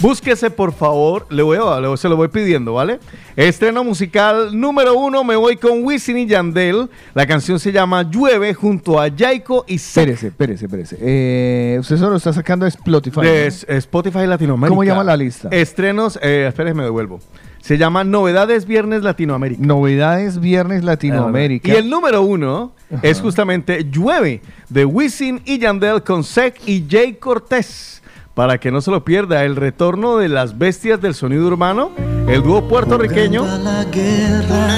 Búsquese, 0.00 0.50
por 0.50 0.72
favor, 0.72 1.26
le 1.28 1.42
voy 1.42 1.58
a, 1.58 1.96
se 1.98 2.08
lo 2.08 2.16
voy 2.16 2.28
pidiendo, 2.28 2.72
¿vale? 2.72 2.98
Estreno 3.36 3.84
musical 3.84 4.58
número 4.58 4.94
uno, 4.94 5.24
me 5.24 5.36
voy 5.36 5.56
con 5.56 5.84
Wisin 5.84 6.16
y 6.16 6.26
Yandel. 6.26 6.88
La 7.12 7.26
canción 7.26 7.60
se 7.60 7.70
llama 7.70 8.02
Llueve 8.02 8.54
junto 8.54 8.98
a 8.98 9.10
Jaiko 9.10 9.66
y 9.68 9.76
Sek. 9.76 10.08
Espérese, 10.08 10.26
espérese, 10.28 10.64
espérese. 10.64 10.98
Eh, 11.00 11.76
usted 11.80 11.98
solo 11.98 12.16
está 12.16 12.32
sacando 12.32 12.64
de 12.64 12.70
Spotify. 12.70 13.20
De 13.20 13.46
Spotify 13.46 14.26
Latinoamérica. 14.26 14.70
¿Cómo 14.70 14.84
llama 14.84 15.04
la 15.04 15.16
lista? 15.18 15.48
Estrenos, 15.50 16.18
eh, 16.22 16.46
espérese, 16.48 16.74
me 16.74 16.84
devuelvo. 16.84 17.20
Se 17.60 17.76
llama 17.76 18.02
Novedades 18.02 18.64
Viernes 18.64 19.02
Latinoamérica. 19.02 19.62
Novedades 19.62 20.40
Viernes 20.40 20.82
Latinoamérica. 20.82 21.68
Y 21.68 21.72
el 21.72 21.90
número 21.90 22.22
uno 22.22 22.72
es 23.02 23.20
justamente 23.20 23.84
Llueve, 23.84 24.40
de 24.70 24.86
Wisin 24.86 25.42
y 25.44 25.58
Yandel 25.58 26.02
con 26.02 26.24
Sek 26.24 26.58
y 26.66 26.86
Jay 26.88 27.12
Cortés. 27.14 28.02
Para 28.34 28.58
que 28.58 28.70
no 28.70 28.80
se 28.80 28.90
lo 28.90 29.04
pierda, 29.04 29.44
el 29.44 29.56
retorno 29.56 30.16
de 30.16 30.28
las 30.28 30.56
bestias 30.56 31.00
del 31.00 31.14
sonido 31.14 31.46
urbano, 31.46 31.90
el 32.28 32.42
dúo 32.42 32.66
puertorriqueño. 32.68 33.44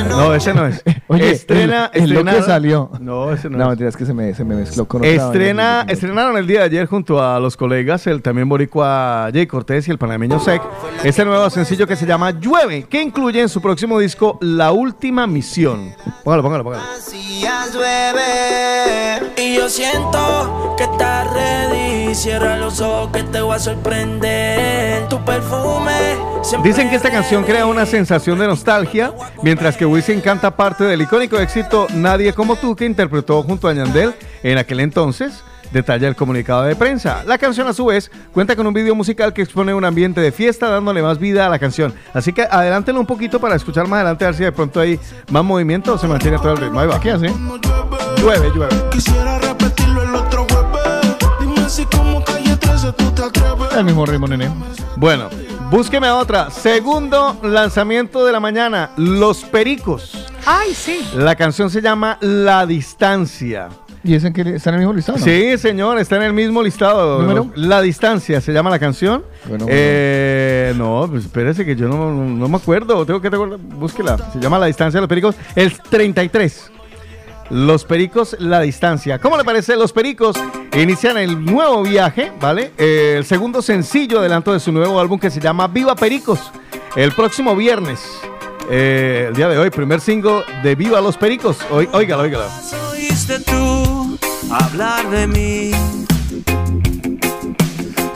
No, 0.08 0.34
ese 0.34 0.54
no 0.54 0.66
es. 0.66 0.82
Oye, 1.08 1.30
estrena, 1.30 1.90
es 1.92 2.08
lo 2.08 2.24
que 2.24 2.42
salió. 2.42 2.90
No, 2.98 3.30
ese 3.32 3.50
no, 3.50 3.58
No, 3.58 3.64
es. 3.64 3.68
mentira, 3.70 3.88
es 3.90 3.96
que 3.96 4.06
se 4.06 4.14
me, 4.14 4.32
se 4.34 4.44
me 4.44 4.54
mezcló 4.54 4.86
con 4.86 5.02
otra 5.02 5.10
Estrena, 5.12 5.84
estrenaron 5.86 6.36
el 6.38 6.46
día 6.46 6.60
de 6.60 6.64
ayer 6.66 6.86
junto 6.86 7.22
a 7.22 7.38
los 7.38 7.56
colegas, 7.56 8.06
el 8.06 8.22
también 8.22 8.48
boricua 8.48 9.28
Jay 9.32 9.46
Cortés 9.46 9.86
y 9.86 9.90
el 9.90 9.98
panameño 9.98 10.40
Sec, 10.40 10.62
este 11.04 11.24
nuevo 11.24 11.48
sencillo 11.50 11.86
que 11.86 11.96
se 11.96 12.06
llama 12.06 12.30
Llueve, 12.30 12.84
que 12.84 13.02
incluye 13.02 13.42
en 13.42 13.48
su 13.50 13.60
próximo 13.60 13.98
disco 13.98 14.38
La 14.40 14.72
Última 14.72 15.26
Misión. 15.26 15.94
Póngalo, 16.24 16.42
póngalo, 16.42 16.64
póngalo. 16.64 16.82
Días 17.10 17.74
llueve 17.74 19.32
y 19.36 19.56
yo 19.56 19.68
siento 19.68 20.74
que 20.78 20.86
estás 20.92 21.32
ready. 21.32 22.14
Cierra 22.14 22.56
los 22.56 22.80
ojos 22.80 23.10
que 23.12 23.22
te 23.24 23.40
voy 23.40 23.56
a 23.56 23.58
sorprender. 23.58 25.08
Tu 25.08 25.24
perfume 25.24 25.92
Dicen 26.62 26.90
que 26.90 26.96
esta 26.96 27.10
canción 27.10 27.44
crea 27.44 27.66
una 27.66 27.86
sensación 27.86 28.38
de 28.38 28.46
nostalgia, 28.46 29.12
mientras 29.42 29.76
que 29.76 29.86
Wisin 29.86 30.20
canta 30.20 30.54
parte 30.56 30.84
del 30.84 31.00
icónico 31.02 31.38
éxito 31.38 31.86
Nadie 31.94 32.32
como 32.32 32.56
tú 32.56 32.74
que 32.74 32.84
interpretó 32.84 33.42
junto 33.42 33.68
a 33.68 33.72
Yandel 33.72 34.14
en 34.42 34.58
aquel 34.58 34.80
entonces. 34.80 35.42
Detalla 35.72 36.06
el 36.06 36.16
comunicado 36.16 36.64
de 36.64 36.76
prensa. 36.76 37.24
La 37.24 37.38
canción 37.38 37.66
a 37.66 37.72
su 37.72 37.86
vez 37.86 38.10
cuenta 38.32 38.54
con 38.56 38.66
un 38.66 38.74
video 38.74 38.94
musical 38.94 39.32
que 39.32 39.40
expone 39.40 39.72
un 39.72 39.86
ambiente 39.86 40.20
de 40.20 40.30
fiesta 40.30 40.68
dándole 40.68 41.00
más 41.00 41.18
vida 41.18 41.46
a 41.46 41.48
la 41.48 41.58
canción. 41.58 41.94
Así 42.12 42.34
que 42.34 42.42
adelántenlo 42.42 43.00
un 43.00 43.06
poquito 43.06 43.40
para 43.40 43.54
escuchar 43.54 43.88
más 43.88 44.00
adelante 44.00 44.24
a 44.24 44.28
ver 44.28 44.34
si 44.34 44.44
de 44.44 44.52
pronto 44.52 44.80
hay 44.80 45.00
más 45.30 45.42
movimiento 45.42 45.94
o 45.94 45.98
se 45.98 46.06
mantiene 46.06 46.36
todo 46.38 46.52
el 46.52 46.58
ritmo. 46.58 46.80
Ahí 46.80 46.88
va. 46.88 47.00
¿Qué 47.00 47.12
hace? 47.12 47.32
Llueve, 48.18 48.50
llueve. 48.54 48.76
Quisiera 48.90 49.38
repetirlo 49.38 50.11
El 53.76 53.84
mismo 53.84 54.04
ritmo, 54.06 54.26
nene. 54.26 54.50
Bueno, 54.96 55.28
búsqueme 55.70 56.10
otra. 56.10 56.50
Segundo 56.50 57.36
lanzamiento 57.42 58.24
de 58.26 58.32
la 58.32 58.40
mañana, 58.40 58.90
Los 58.96 59.44
Pericos. 59.44 60.26
Ay, 60.44 60.74
sí. 60.74 61.00
La 61.16 61.34
canción 61.36 61.70
se 61.70 61.80
llama 61.80 62.18
La 62.20 62.66
Distancia. 62.66 63.68
¿Y 64.04 64.14
ese 64.16 64.26
en 64.28 64.32
que 64.32 64.40
está 64.56 64.70
en 64.70 64.74
el 64.74 64.80
mismo 64.80 64.94
listado? 64.94 65.16
no? 65.18 65.24
Sí, 65.24 65.56
señor, 65.58 65.96
está 65.98 66.16
en 66.16 66.22
el 66.22 66.32
mismo 66.32 66.60
listado. 66.60 67.22
¿Número? 67.22 67.52
La 67.54 67.80
Distancia 67.80 68.40
se 68.40 68.52
llama 68.52 68.68
la 68.68 68.80
canción. 68.80 69.22
Bueno, 69.48 69.66
Eh, 69.68 70.74
no, 70.76 71.06
pues 71.08 71.24
espérese 71.24 71.64
que 71.64 71.76
yo 71.76 71.86
no, 71.88 72.10
no- 72.10 72.24
no 72.24 72.48
me 72.48 72.56
acuerdo. 72.56 73.06
Tengo 73.06 73.20
que 73.20 73.30
recordar, 73.30 73.58
búsquela. 73.60 74.18
Se 74.32 74.40
llama 74.40 74.58
La 74.58 74.66
Distancia 74.66 74.98
de 74.98 75.02
los 75.02 75.08
Pericos. 75.08 75.36
El 75.54 75.78
33. 75.80 76.70
Los 77.50 77.84
Pericos, 77.84 78.36
La 78.38 78.60
Distancia. 78.60 79.18
¿Cómo 79.18 79.36
le 79.36 79.44
parece? 79.44 79.76
Los 79.76 79.92
Pericos 79.92 80.36
inician 80.76 81.18
el 81.18 81.44
nuevo 81.44 81.82
viaje, 81.82 82.32
¿vale? 82.40 82.72
Eh, 82.78 83.14
el 83.18 83.24
segundo 83.24 83.60
sencillo 83.60 84.20
adelanto 84.20 84.52
de 84.52 84.60
su 84.60 84.72
nuevo 84.72 84.98
álbum 84.98 85.18
que 85.18 85.30
se 85.30 85.40
llama 85.40 85.66
Viva 85.68 85.94
Pericos. 85.94 86.38
El 86.96 87.12
próximo 87.12 87.54
viernes. 87.56 88.00
eh, 88.70 89.26
el 89.28 89.34
día 89.34 89.48
de 89.48 89.58
hoy, 89.58 89.70
primer 89.70 90.00
single 90.00 90.44
de 90.62 90.74
Viva 90.76 91.00
los 91.00 91.16
Pericos. 91.18 91.58
Oí- 91.70 91.88
Óigalo, 91.92 92.22
óigalo. 92.22 92.44
Oíste 92.92 93.40
tú 93.40 94.16
hablar 94.50 95.10
de 95.10 95.26
mí. 95.26 95.70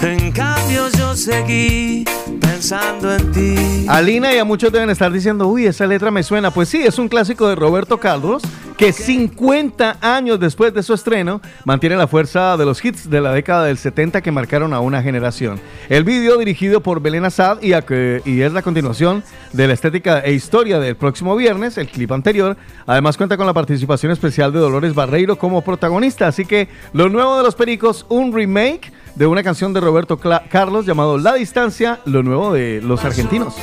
En 0.01 0.31
cambio 0.33 0.89
yo 0.97 1.17
seguí 1.17 2.05
pensando 2.41 3.15
en 3.15 3.33
ti. 3.33 3.87
Alina 3.89 4.35
y 4.35 4.39
a 4.39 4.45
muchos 4.45 4.73
deben 4.73 4.91
estar 4.91 5.13
diciendo, 5.13 5.47
uy, 5.49 5.67
esa 5.67 5.87
letra 5.87 6.11
me 6.11 6.23
suena. 6.23 6.51
Pues 6.51 6.69
sí, 6.69 6.83
es 6.83 6.99
un 6.99 7.09
clásico 7.09 7.49
de 7.49 7.55
Roberto 7.55 7.99
Carlos 7.99 8.43
que 8.77 8.93
50 8.93 9.97
años 10.03 10.39
después 10.39 10.75
de 10.75 10.83
su 10.83 10.93
estreno 10.93 11.41
mantiene 11.65 11.97
la 11.97 12.07
fuerza 12.07 12.59
de 12.59 12.67
los 12.67 12.85
hits 12.85 13.09
de 13.09 13.23
la 13.23 13.33
década 13.33 13.65
del 13.65 13.79
70 13.79 14.21
que 14.21 14.31
marcaron 14.31 14.75
a 14.75 14.81
una 14.81 15.03
generación. 15.03 15.59
El 15.89 16.05
vídeo 16.05 16.37
dirigido 16.37 16.83
por 16.83 17.01
Belén 17.01 17.25
Assad 17.25 17.63
y, 17.63 17.73
que- 17.83 18.21
y 18.27 18.43
es 18.43 18.53
la 18.53 18.61
continuación 18.61 19.23
de 19.53 19.67
la 19.69 19.73
estética 19.73 20.21
e 20.21 20.33
historia 20.33 20.79
del 20.79 20.95
próximo 20.97 21.35
viernes, 21.37 21.79
el 21.79 21.89
clip 21.89 22.13
anterior. 22.13 22.57
Además 22.87 23.17
cuenta 23.17 23.37
con 23.39 23.47
la 23.47 23.55
participación 23.55 24.13
especial 24.13 24.53
de 24.53 24.59
Dolores 24.59 24.95
Barreiro 24.95 25.37
como 25.39 25.63
protagonista. 25.63 26.27
Así 26.29 26.45
que 26.45 26.69
lo 26.93 27.09
nuevo 27.09 27.39
de 27.39 27.45
los 27.45 27.55
Pericos, 27.55 28.05
un 28.11 28.35
remake 28.35 28.93
de 29.15 29.27
una 29.27 29.43
canción 29.43 29.73
de 29.73 29.81
Roberto 29.81 30.19
Cla- 30.19 30.43
Carlos 30.51 30.85
llamado 30.85 31.17
La 31.17 31.33
Distancia, 31.33 32.01
lo 32.05 32.23
nuevo 32.27 32.53
de 32.53 32.81
los 32.83 33.05
argentinos. 33.05 33.55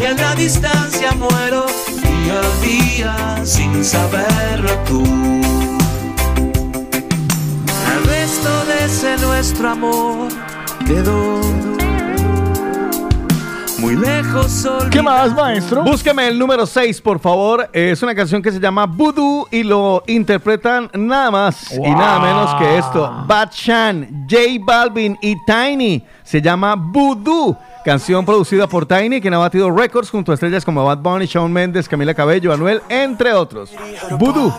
Y 0.00 0.04
en 0.04 0.16
la 0.16 0.34
distancia 0.34 1.12
muero 1.12 1.66
día 2.02 2.40
a 2.40 2.64
día 2.64 3.44
sin 3.44 3.84
saberlo 3.84 4.70
tú. 4.86 5.02
El 7.92 8.04
resto 8.04 8.64
de 8.66 8.84
ese 8.84 9.16
nuestro 9.18 9.70
amor 9.70 10.28
quedó 10.86 11.40
muy 13.82 13.96
lejos. 13.96 14.68
¿Qué 14.92 15.02
más, 15.02 15.34
maestro? 15.34 15.82
Búsqueme 15.82 16.28
el 16.28 16.38
número 16.38 16.64
6, 16.64 17.00
por 17.00 17.18
favor. 17.18 17.68
Es 17.72 18.00
una 18.02 18.14
canción 18.14 18.40
que 18.40 18.52
se 18.52 18.60
llama 18.60 18.86
Voodoo 18.86 19.48
y 19.50 19.64
lo 19.64 20.04
interpretan 20.06 20.88
nada 20.94 21.30
más 21.32 21.72
y 21.72 21.90
nada 21.90 22.20
menos 22.20 22.54
que 22.54 22.78
esto. 22.78 23.24
Bad 23.26 23.50
Chan, 23.50 24.26
J 24.30 24.40
Balvin 24.60 25.18
y 25.20 25.36
Tiny. 25.44 26.04
Se 26.22 26.40
llama 26.40 26.76
Voodoo. 26.76 27.58
Canción 27.84 28.24
producida 28.24 28.68
por 28.68 28.86
Tiny, 28.86 29.20
quien 29.20 29.34
ha 29.34 29.38
batido 29.38 29.68
récords 29.70 30.08
junto 30.08 30.30
a 30.30 30.34
estrellas 30.34 30.64
como 30.64 30.84
Bad 30.84 30.98
Bunny, 30.98 31.26
Shawn 31.26 31.52
Mendes, 31.52 31.88
Camila 31.88 32.14
Cabello, 32.14 32.52
Anuel, 32.52 32.80
entre 32.88 33.32
otros. 33.32 33.70
Voodoo. 34.18 34.54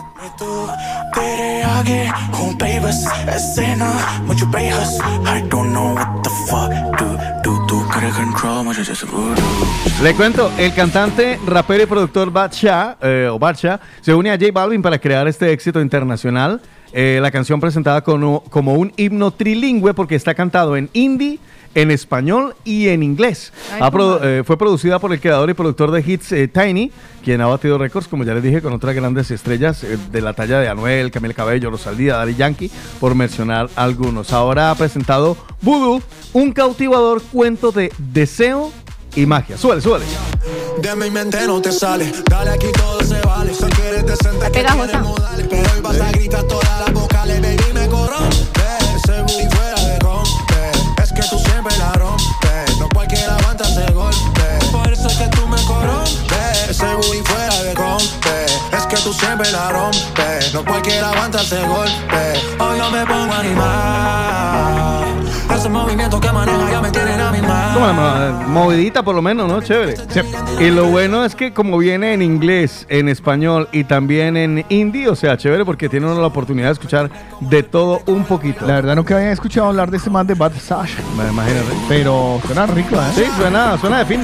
Le 10.02 10.14
cuento, 10.14 10.52
el 10.58 10.74
cantante, 10.74 11.38
rapero 11.46 11.82
y 11.82 11.86
productor 11.86 12.30
Batsha, 12.30 12.98
eh, 13.00 13.28
o 13.32 13.38
Batsha, 13.38 13.80
se 14.02 14.14
une 14.14 14.30
a 14.30 14.38
J 14.38 14.52
Balvin 14.52 14.82
para 14.82 14.98
crear 14.98 15.26
este 15.28 15.50
éxito 15.50 15.80
internacional. 15.80 16.60
Eh, 16.92 17.18
la 17.22 17.30
canción 17.30 17.58
presentada 17.58 18.02
como, 18.02 18.44
como 18.44 18.74
un 18.74 18.92
himno 18.96 19.30
trilingüe 19.30 19.94
porque 19.94 20.14
está 20.14 20.34
cantado 20.34 20.76
en 20.76 20.90
hindi, 20.92 21.40
en 21.74 21.90
español 21.90 22.54
y 22.64 22.88
en 22.88 23.02
inglés. 23.02 23.52
Ay, 23.72 23.80
Ha 23.82 23.90
produ- 23.90 24.14
comadre. 24.18 24.38
eh, 24.38 24.44
fue 24.44 24.56
producida 24.58 24.98
por 24.98 25.12
el 25.12 25.20
creador 25.20 25.50
y 25.50 25.54
productor 25.54 25.90
de 25.90 26.00
hits 26.00 26.32
eh, 26.32 26.48
Tiny, 26.48 26.90
quien 27.24 27.40
ha 27.40 27.46
batido 27.46 27.78
récords, 27.78 28.06
como 28.08 28.24
ya 28.24 28.34
les 28.34 28.42
dije, 28.42 28.60
con 28.62 28.72
otras 28.72 28.94
grandes 28.94 29.30
estrellas 29.30 29.82
eh, 29.84 29.98
de 30.12 30.20
la 30.20 30.32
talla 30.34 30.60
de 30.60 30.68
Anuel, 30.68 31.10
Camila 31.10 31.34
Cabello, 31.34 31.70
Rosalía, 31.70 32.16
Daddy 32.16 32.34
Yankee, 32.34 32.70
por 33.00 33.14
mencionar 33.14 33.68
algunos. 33.76 34.32
Ahora 34.32 34.70
ha 34.70 34.74
presentado 34.74 35.36
Voodoo, 35.62 36.02
un 36.32 36.52
cautivador 36.52 37.22
cuento 37.22 37.72
de 37.72 37.92
deseo 37.98 38.70
y 39.16 39.26
magia. 39.26 39.56
Súbele, 39.56 39.80
súbele. 39.80 40.04
De 40.82 40.96
mi 40.96 41.08
mente 41.10 41.38
no 41.46 41.62
te 41.62 41.70
sale 41.70 42.12
Dale 42.28 42.50
aquí 42.50 42.66
todo 42.76 43.00
se 43.02 43.20
vale 43.20 43.54
Sé 43.54 43.66
que 43.68 43.88
eres 43.88 44.06
decente 44.06 44.44
que 44.46 44.64
tienes 44.64 44.74
modales 45.00 45.46
Pero 45.48 45.62
hoy 45.72 45.80
vas 45.80 46.00
a 46.00 46.10
gritar 46.10 46.42
todas 46.44 46.80
las 46.80 46.92
vocales 46.92 47.40
Baby 47.40 47.72
me 47.72 47.86
corrompe 47.88 48.36
siempre 59.34 59.50
la 59.52 59.70
rompes 59.70 60.54
No 60.54 60.64
cualquiera 60.64 61.10
aguanta 61.10 61.40
ese 61.40 61.60
golpe 61.62 62.34
Hoy 62.58 62.78
yo 62.78 62.90
me 62.90 63.04
pongo 63.06 63.32
a 63.32 63.38
animar 63.40 65.04
Ese 65.56 65.68
movimiento 65.68 66.20
que 66.20 66.30
maneja 66.32 66.70
ya 66.70 66.80
me 66.80 66.90
tienen 66.90 67.20
a 67.20 67.30
mi 67.32 67.40
mano 67.40 67.64
mo- 67.92 68.48
movidita 68.64 69.02
por 69.02 69.14
lo 69.14 69.20
menos, 69.22 69.48
¿no? 69.48 69.60
Chévere. 69.60 69.94
Y 70.60 70.70
lo 70.70 70.86
bueno 70.86 71.24
es 71.24 71.34
que 71.34 71.52
como 71.52 71.76
viene 71.78 72.14
en 72.14 72.22
inglés, 72.22 72.86
en 72.88 73.08
español 73.08 73.68
y 73.72 73.84
también 73.84 74.36
en 74.36 74.64
hindi, 74.68 75.06
o 75.08 75.16
sea, 75.16 75.36
chévere 75.36 75.64
porque 75.64 75.88
tiene 75.88 76.06
uno 76.06 76.20
la 76.20 76.28
oportunidad 76.28 76.68
de 76.68 76.72
escuchar 76.74 77.10
de 77.40 77.62
todo 77.64 78.00
un 78.06 78.24
poquito. 78.24 78.64
La 78.66 78.74
verdad 78.74 78.94
nunca 78.96 79.16
había 79.16 79.32
escuchado 79.32 79.66
hablar 79.68 79.90
de 79.90 79.96
este 79.98 80.08
man 80.10 80.26
de 80.26 80.34
Bad 80.34 80.52
Sash. 80.60 80.92
Imagínate. 81.14 81.66
Pero 81.88 82.40
suena 82.46 82.66
rico, 82.66 82.94
¿eh? 82.96 83.12
Sí, 83.16 83.24
suena, 83.36 83.76
suena 83.78 83.98
de 83.98 84.04
fin 84.06 84.22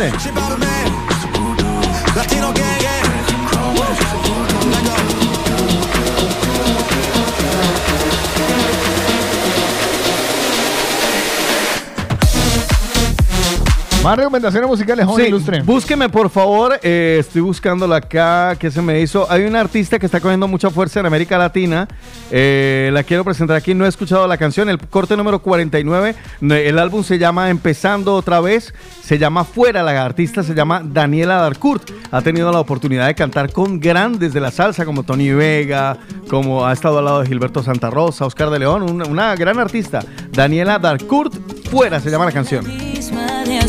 Más 14.02 14.16
recomendaciones 14.16 14.66
musicales, 14.66 15.04
joven 15.04 15.24
Sí, 15.26 15.28
ilustre. 15.28 15.60
búsqueme 15.62 16.08
por 16.08 16.30
favor, 16.30 16.80
eh, 16.82 17.18
estoy 17.20 17.42
buscándola 17.42 17.96
acá, 17.96 18.56
que 18.58 18.70
se 18.70 18.80
me 18.80 18.98
hizo. 18.98 19.30
Hay 19.30 19.42
una 19.44 19.60
artista 19.60 19.98
que 19.98 20.06
está 20.06 20.20
cogiendo 20.20 20.48
mucha 20.48 20.70
fuerza 20.70 21.00
en 21.00 21.06
América 21.06 21.36
Latina, 21.36 21.86
eh, 22.30 22.88
la 22.94 23.02
quiero 23.02 23.24
presentar 23.24 23.58
aquí, 23.58 23.74
no 23.74 23.84
he 23.84 23.88
escuchado 23.90 24.26
la 24.26 24.38
canción, 24.38 24.70
el 24.70 24.78
corte 24.78 25.18
número 25.18 25.40
49, 25.42 26.14
ne- 26.40 26.66
el 26.66 26.78
álbum 26.78 27.04
se 27.04 27.18
llama 27.18 27.50
Empezando 27.50 28.14
otra 28.14 28.40
vez, 28.40 28.72
se 29.02 29.18
llama 29.18 29.44
Fuera, 29.44 29.82
la 29.82 30.02
artista 30.02 30.42
se 30.42 30.54
llama 30.54 30.80
Daniela 30.82 31.34
Darcourt, 31.36 31.90
ha 32.10 32.22
tenido 32.22 32.50
la 32.52 32.60
oportunidad 32.60 33.06
de 33.06 33.14
cantar 33.14 33.52
con 33.52 33.80
grandes 33.80 34.32
de 34.32 34.40
la 34.40 34.50
salsa 34.50 34.86
como 34.86 35.02
Tony 35.02 35.30
Vega, 35.32 35.98
como 36.30 36.64
ha 36.66 36.72
estado 36.72 37.00
al 37.00 37.04
lado 37.04 37.20
de 37.20 37.26
Gilberto 37.26 37.62
Santa 37.62 37.90
Rosa, 37.90 38.24
Oscar 38.24 38.48
de 38.48 38.60
León, 38.60 38.82
una, 38.90 39.04
una 39.04 39.36
gran 39.36 39.58
artista, 39.58 40.02
Daniela 40.32 40.78
Darcourt, 40.78 41.34
Fuera 41.70 42.00
se 42.00 42.10
llama 42.10 42.24
la 42.24 42.32
canción. 42.32 42.89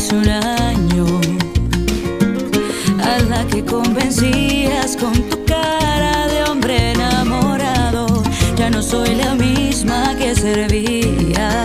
Hace 0.02 0.16
un 0.16 0.28
año 0.28 1.06
a 3.04 3.18
la 3.30 3.46
que 3.46 3.64
convencías 3.64 4.96
con 4.96 5.12
tu 5.12 5.44
cara 5.44 6.26
de 6.26 6.42
hombre 6.42 6.90
enamorado 6.90 8.06
ya 8.56 8.68
no 8.68 8.82
soy 8.82 9.14
la 9.14 9.34
misma 9.36 10.16
que 10.18 10.34
servía 10.34 11.64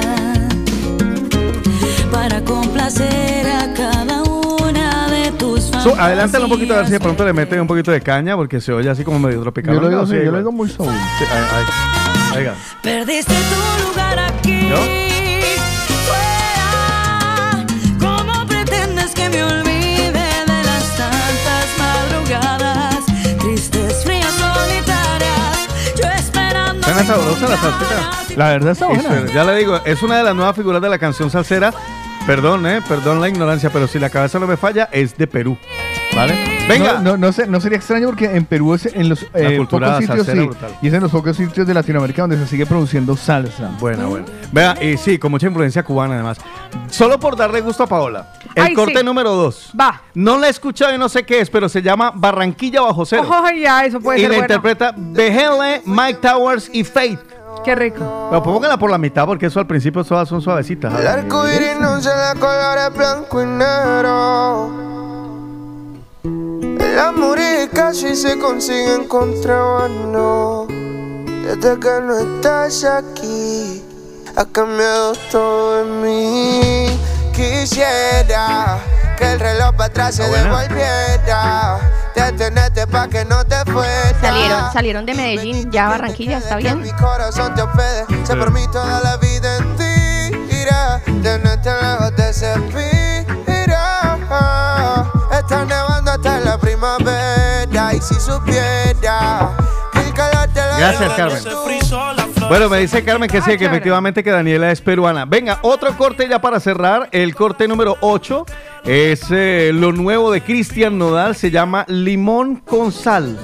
para 2.11 2.43
complacer 2.43 3.47
a 3.47 3.73
cada 3.73 4.21
una 4.21 5.07
de 5.07 5.31
tus 5.31 5.63
So, 5.81 5.95
adelántalo 5.97 6.45
un 6.45 6.51
poquito 6.51 6.75
a 6.75 6.77
ver 6.77 6.85
si 6.85 6.91
de 6.91 6.99
pronto 6.99 7.25
le 7.25 7.33
meten 7.33 7.59
un 7.61 7.67
poquito 7.67 7.89
de 7.89 8.01
caña 8.01 8.35
porque 8.35 8.61
se 8.61 8.71
oye 8.71 8.89
así 8.89 9.03
como 9.03 9.17
medio 9.17 9.41
tropical. 9.41 9.73
Yo 9.73 9.81
lo 9.81 9.89
digo, 9.89 10.01
No, 10.01 10.07
sí, 10.07 10.13
sí, 10.13 10.25
yo 10.25 10.31
lo 10.31 10.37
digo 10.37 10.51
muy 10.51 10.69
soul. 10.69 10.93
Sí, 11.17 11.25
ahí, 11.31 11.43
ahí. 11.55 12.37
Oiga. 12.37 12.53
perdiste 12.83 13.33
tu 13.33 13.89
lugar 13.89 14.19
aquí 14.19 14.69
¿No? 14.69 15.06
Suena 27.05 27.15
sabrosa 27.15 27.47
la. 27.47 28.35
La 28.35 28.49
verdad 28.49 28.71
está 28.71 28.87
buena. 28.87 29.03
suena- 29.03 29.31
Ya 29.33 29.43
le 29.43 29.55
digo, 29.55 29.79
es 29.85 30.01
una 30.03 30.17
de 30.17 30.23
las 30.23 30.35
nuevas 30.35 30.55
figuras 30.55 30.81
de 30.81 30.89
la 30.89 30.97
canción 30.97 31.29
salsera. 31.29 31.73
Perdón, 32.25 32.65
eh, 32.67 32.81
perdón 32.87 33.21
la 33.21 33.29
ignorancia, 33.29 33.69
pero 33.71 33.87
si 33.87 33.99
la 33.99 34.09
cabeza 34.09 34.39
no 34.39 34.47
me 34.47 34.57
falla, 34.57 34.89
es 34.91 35.15
de 35.17 35.27
Perú. 35.27 35.57
¿Vale? 36.17 36.33
Venga. 36.67 36.93
No, 36.93 37.11
no, 37.11 37.17
no, 37.17 37.31
sé- 37.31 37.45
no 37.45 37.61
sería 37.61 37.77
extraño 37.77 38.07
porque 38.07 38.25
en 38.25 38.43
Perú 38.45 38.73
es 38.73 38.87
en 38.87 39.07
los 39.07 39.21
eh, 39.35 39.55
cultura 39.57 39.99
pocos 39.99 40.05
sitios 40.05 40.25
sí, 40.27 40.49
y 40.81 40.87
es 40.87 40.93
en 40.95 41.01
los 41.03 41.11
pocos 41.11 41.37
sitios 41.37 41.67
de 41.67 41.73
Latinoamérica 41.75 42.23
donde 42.23 42.37
se 42.39 42.47
sigue 42.47 42.65
produciendo 42.65 43.15
salsa. 43.15 43.69
Buena, 43.79 44.07
buena. 44.07 44.25
Vea, 44.51 44.75
y 44.83 44.97
sí, 44.97 45.19
con 45.19 45.29
mucha 45.31 45.45
influencia 45.45 45.83
cubana 45.83 46.15
además. 46.15 46.39
Solo 46.89 47.19
por 47.19 47.35
darle 47.37 47.61
gusto 47.61 47.83
a 47.83 47.87
Paola. 47.87 48.33
El 48.55 48.63
Ay, 48.63 48.73
corte 48.73 48.97
sí. 48.97 49.05
número 49.05 49.31
2. 49.33 49.73
Va. 49.79 50.01
No 50.15 50.39
la 50.39 50.47
he 50.47 50.49
escuchado 50.49 50.93
y 50.93 50.97
no 50.97 51.07
sé 51.07 51.23
qué 51.23 51.39
es, 51.41 51.51
pero 51.51 51.69
se 51.69 51.83
llama 51.83 52.11
Barranquilla 52.15 52.81
Bajo 52.81 53.05
Cero. 53.05 53.21
Ojo, 53.23 53.49
ya, 53.51 53.85
eso 53.85 53.99
puede 53.99 54.17
y 54.17 54.21
ser 54.23 54.31
la 54.31 54.37
bueno. 54.39 54.53
interpreta 54.55 54.93
BGL, 54.97 55.81
Mike 55.85 56.19
Towers 56.19 56.69
y 56.73 56.83
Faith. 56.83 57.19
Qué 57.63 57.75
rico. 57.75 58.27
Pero 58.31 58.41
póngala 58.41 58.77
por 58.77 58.89
la 58.89 58.97
mitad 58.97 59.25
porque 59.27 59.45
eso 59.45 59.59
al 59.59 59.67
principio 59.67 60.03
todas 60.03 60.27
son 60.27 60.41
suavecitas. 60.41 60.99
El 60.99 61.05
arco 61.05 61.47
iris 61.47 61.79
no 61.79 62.01
se 62.01 62.09
de 62.09 62.39
colores 62.39 62.89
blanco 62.95 63.41
y 63.41 63.45
negro. 63.45 65.06
El 66.97 67.03
amor 67.03 67.37
y 67.37 67.67
casi 67.67 68.15
se 68.15 68.39
consigue 68.39 68.95
en 68.95 69.07
contrabando. 69.07 70.65
Desde 70.67 71.79
que 71.79 72.01
no 72.01 72.17
estás 72.17 72.83
aquí, 72.85 73.83
ha 74.35 74.43
cambiado 74.45 75.13
todo 75.31 75.81
en 75.81 76.01
mí. 76.01 76.99
Quisiera 77.35 78.79
que 79.15 79.31
el 79.31 79.39
reloj 79.39 79.75
para 79.75 79.85
atrás 79.85 80.15
se 80.15 80.23
devolviera. 80.23 81.77
Detenerte 82.15 82.87
pa' 82.87 83.07
que 83.07 83.23
no 83.25 83.45
te 83.45 83.63
fuera. 83.71 84.19
Salieron, 84.19 84.73
salieron 84.73 85.05
de 85.05 85.13
Medellín, 85.13 85.69
ya 85.69 85.89
Barranquilla, 85.89 86.39
¿está 86.39 86.55
bien? 86.55 86.81
Mi 86.81 86.91
corazón 86.93 87.53
te 87.53 87.61
obedece 87.61 88.35
por 88.35 88.51
mí 88.51 88.65
toda 88.71 89.01
la 89.01 89.17
vida 89.17 89.57
en 89.57 89.75
ti. 89.75 90.55
Irá, 90.61 90.99
tenerte 91.21 91.69
lejos 91.69 92.15
de 92.15 92.29
ese 92.31 92.59
pira. 92.71 93.07
Primavera. 96.77 97.93
Y 97.93 98.01
si 98.01 98.15
supiera 98.15 99.55
que 99.91 99.99
el 99.99 100.13
calor 100.13 100.47
te 100.53 100.59
lo 100.59 100.77
Gracias, 100.77 101.13
Carmen. 101.13 101.43
Bueno, 102.49 102.69
me 102.69 102.79
dice 102.79 103.03
Carmen 103.03 103.29
que 103.29 103.41
sí, 103.41 103.51
que 103.51 103.57
chévere. 103.57 103.75
efectivamente 103.75 104.23
que 104.23 104.31
Daniela 104.31 104.71
es 104.71 104.79
peruana. 104.79 105.25
Venga, 105.25 105.59
otro 105.63 105.95
corte 105.97 106.27
ya 106.29 106.39
para 106.39 106.59
cerrar. 106.59 107.09
El 107.11 107.35
corte 107.35 107.67
número 107.67 107.97
8 108.01 108.45
es 108.85 109.25
eh, 109.31 109.71
lo 109.73 109.91
nuevo 109.91 110.31
de 110.31 110.41
Cristian 110.41 110.97
Nodal. 110.97 111.35
Se 111.35 111.51
llama 111.51 111.83
Limón 111.87 112.57
con 112.57 112.91
Sal. 112.91 113.37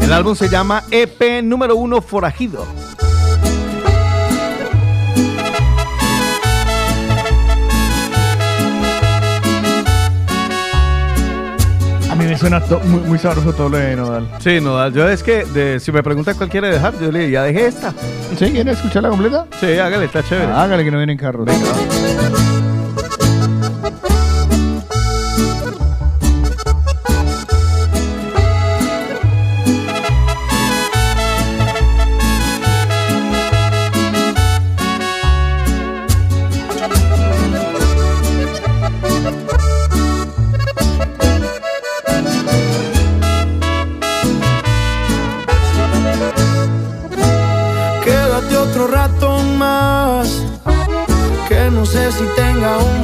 El 0.00 0.12
álbum 0.12 0.34
se 0.34 0.48
llama 0.48 0.84
EP 0.90 1.42
número 1.42 1.76
1 1.76 2.00
Forajido. 2.02 2.66
Mí 12.18 12.24
me 12.26 12.36
suena 12.36 12.60
muy, 12.84 13.00
muy 13.00 13.18
sabroso 13.18 13.52
todo 13.52 13.68
lo 13.68 13.78
de 13.78 13.96
Nodal. 13.96 14.28
Sí, 14.38 14.60
Nodal. 14.60 14.92
Yo 14.92 15.08
es 15.08 15.22
que 15.22 15.44
de- 15.44 15.80
si 15.80 15.92
me 15.92 16.02
pregunta 16.02 16.34
cuál 16.34 16.48
quiere 16.48 16.70
dejar, 16.70 16.94
yo 17.00 17.10
le 17.12 17.20
digo, 17.20 17.30
ya 17.32 17.42
dejé 17.44 17.66
esta. 17.66 17.92
¿Sí? 18.38 18.50
¿Quiere 18.50 18.72
escucharla 18.72 19.08
completa? 19.08 19.46
Sí, 19.60 19.78
hágale, 19.78 20.04
está 20.06 20.22
chévere. 20.22 20.52
Ah, 20.52 20.64
hágale 20.64 20.84
que 20.84 20.90
no 20.90 20.98
viene 20.98 21.12
en 21.12 21.18
carro. 21.18 21.44
Quédate 21.44 22.67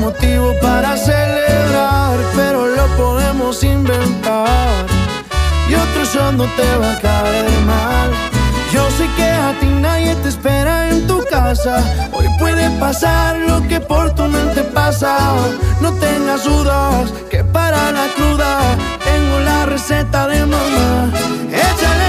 motivo 0.05 0.53
para 0.61 0.97
celebrar, 0.99 2.19
pero 2.37 2.67
lo 2.67 2.87
podemos 2.97 3.65
inventar. 3.65 4.85
Y 5.69 5.75
otro 5.75 6.05
shot 6.05 6.35
no 6.35 6.45
te 6.59 6.69
va 6.81 6.93
a 6.93 7.01
caer 7.01 7.51
mal. 7.73 8.11
Yo 8.73 8.83
sé 8.97 9.07
que 9.17 9.29
a 9.49 9.51
ti 9.61 9.67
nadie 9.67 10.15
te 10.17 10.29
espera 10.29 10.91
en 10.91 11.07
tu 11.07 11.25
casa. 11.31 11.83
Hoy 12.13 12.27
puede 12.39 12.69
pasar 12.79 13.37
lo 13.49 13.67
que 13.69 13.81
por 13.81 14.15
tu 14.15 14.25
mente 14.25 14.63
pasa. 14.79 15.17
No 15.81 15.91
tengas 15.95 16.45
dudas 16.45 17.11
que 17.31 17.43
para 17.43 17.81
la 17.93 18.07
cruda 18.17 18.53
tengo 19.09 19.37
la 19.41 19.65
receta 19.65 20.29
de 20.29 20.41
mamá. 20.45 21.11
Échale 21.51 22.04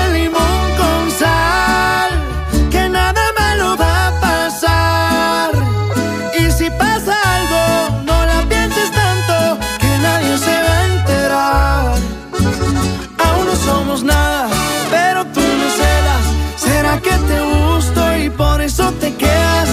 te 19.06 19.16
quedas? 19.18 19.70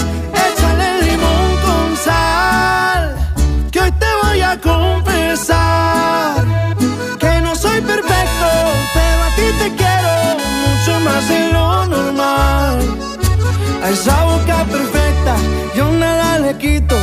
Échale 0.46 0.88
limón 1.06 1.48
con 1.64 1.96
sal, 1.96 3.16
que 3.70 3.80
hoy 3.80 3.92
te 3.92 4.10
voy 4.22 4.40
a 4.42 4.60
confesar 4.60 6.44
que 7.18 7.40
no 7.40 7.54
soy 7.54 7.80
perfecto, 7.80 8.48
pero 8.96 9.20
a 9.28 9.30
ti 9.38 9.46
te 9.60 9.68
quiero 9.80 10.12
mucho 10.64 11.00
más 11.06 11.22
de 11.30 11.40
lo 11.54 11.86
normal. 11.86 12.78
A 13.82 13.88
esa 13.90 14.16
boca 14.24 14.64
perfecta 14.76 15.34
yo 15.76 15.90
nada 15.92 16.38
le 16.38 16.52
quito, 16.58 16.96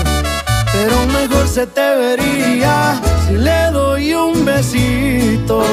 pero 0.73 0.95
mejor 1.17 1.47
se 1.47 1.65
te 1.65 1.87
vería 2.03 3.01
si 3.25 3.33
le 3.47 3.71
doy 3.71 4.13
un 4.13 4.45
besito. 4.45 5.63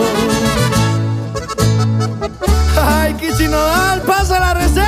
Ay, 2.80 3.12
Kichinodal, 3.14 4.00
pasa 4.02 4.40
la 4.40 4.54
receta. 4.54 4.85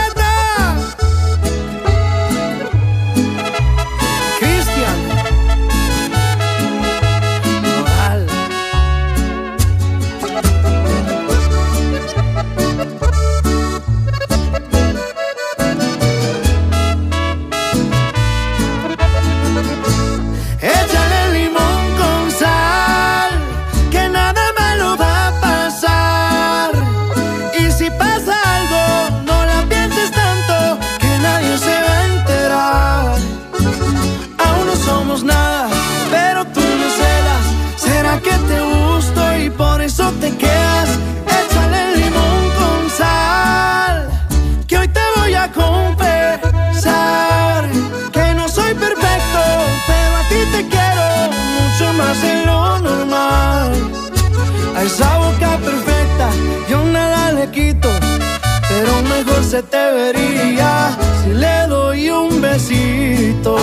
Se 59.48 59.62
te 59.62 59.92
vería 59.92 60.90
si 61.22 61.30
le 61.32 61.66
doy 61.68 62.10
un 62.10 62.38
besito. 62.38 63.56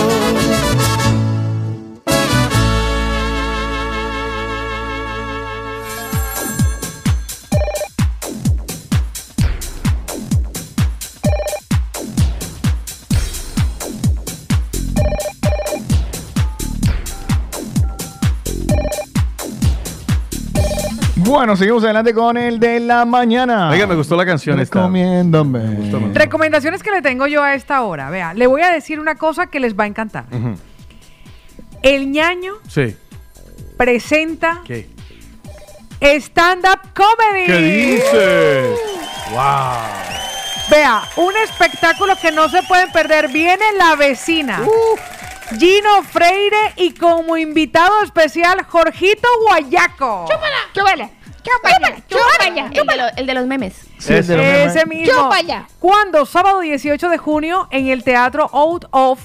Bueno, 21.26 21.56
seguimos 21.56 21.82
adelante 21.82 22.14
con 22.14 22.36
el 22.36 22.60
de 22.60 22.78
la 22.78 23.04
mañana. 23.04 23.70
Oiga, 23.70 23.86
me 23.88 23.96
gustó 23.96 24.14
la 24.16 24.24
canción 24.24 24.60
esta. 24.60 24.78
Recomiéndame. 24.78 26.12
Recomendaciones 26.14 26.82
que 26.84 26.90
le 26.92 27.02
tengo 27.02 27.26
yo 27.26 27.42
a 27.42 27.54
esta 27.54 27.82
hora. 27.82 28.10
Vea, 28.10 28.32
le 28.32 28.46
voy 28.46 28.62
a 28.62 28.70
decir 28.70 29.00
una 29.00 29.16
cosa 29.16 29.48
que 29.48 29.58
les 29.58 29.74
va 29.76 29.84
a 29.84 29.86
encantar. 29.88 30.24
El 31.82 32.10
ñaño 32.12 32.54
Sí. 32.68 32.96
presenta 33.76 34.62
¿Qué? 34.64 34.88
stand-up 36.00 36.80
comedy. 36.94 37.46
¿Qué 37.46 37.58
dices? 37.58 38.78
¡Wow! 39.32 39.40
Vea, 40.70 41.02
un 41.16 41.32
espectáculo 41.44 42.14
que 42.22 42.30
no 42.30 42.48
se 42.48 42.62
pueden 42.62 42.90
perder. 42.92 43.28
Viene 43.28 43.64
la 43.76 43.96
vecina. 43.96 44.60
Gino 45.58 46.02
Freire 46.02 46.72
y 46.76 46.92
como 46.92 47.36
invitado 47.36 48.02
especial 48.02 48.64
Jorgito 48.64 49.28
Guayaco. 49.46 50.26
¡Chúpala! 50.28 50.56
¡Chúpala! 50.72 51.10
¡Chúpala! 51.46 51.96
¡Chúpala! 52.08 52.70
El 52.72 52.86
de, 52.86 52.96
lo- 52.96 53.16
el 53.16 53.26
de 53.26 53.34
los 53.34 53.46
memes. 53.46 53.74
Sí, 53.98 54.14
el 54.14 54.26
de 54.26 54.36
los 54.36 54.44
Ese 54.76 54.86
mismo. 54.86 55.06
¡Chúpala! 55.14 55.68
Cuando 55.78 56.26
sábado 56.26 56.60
18 56.60 57.08
de 57.08 57.18
junio 57.18 57.68
en 57.70 57.88
el 57.88 58.02
Teatro 58.04 58.48
Out 58.52 58.86
of. 58.90 59.20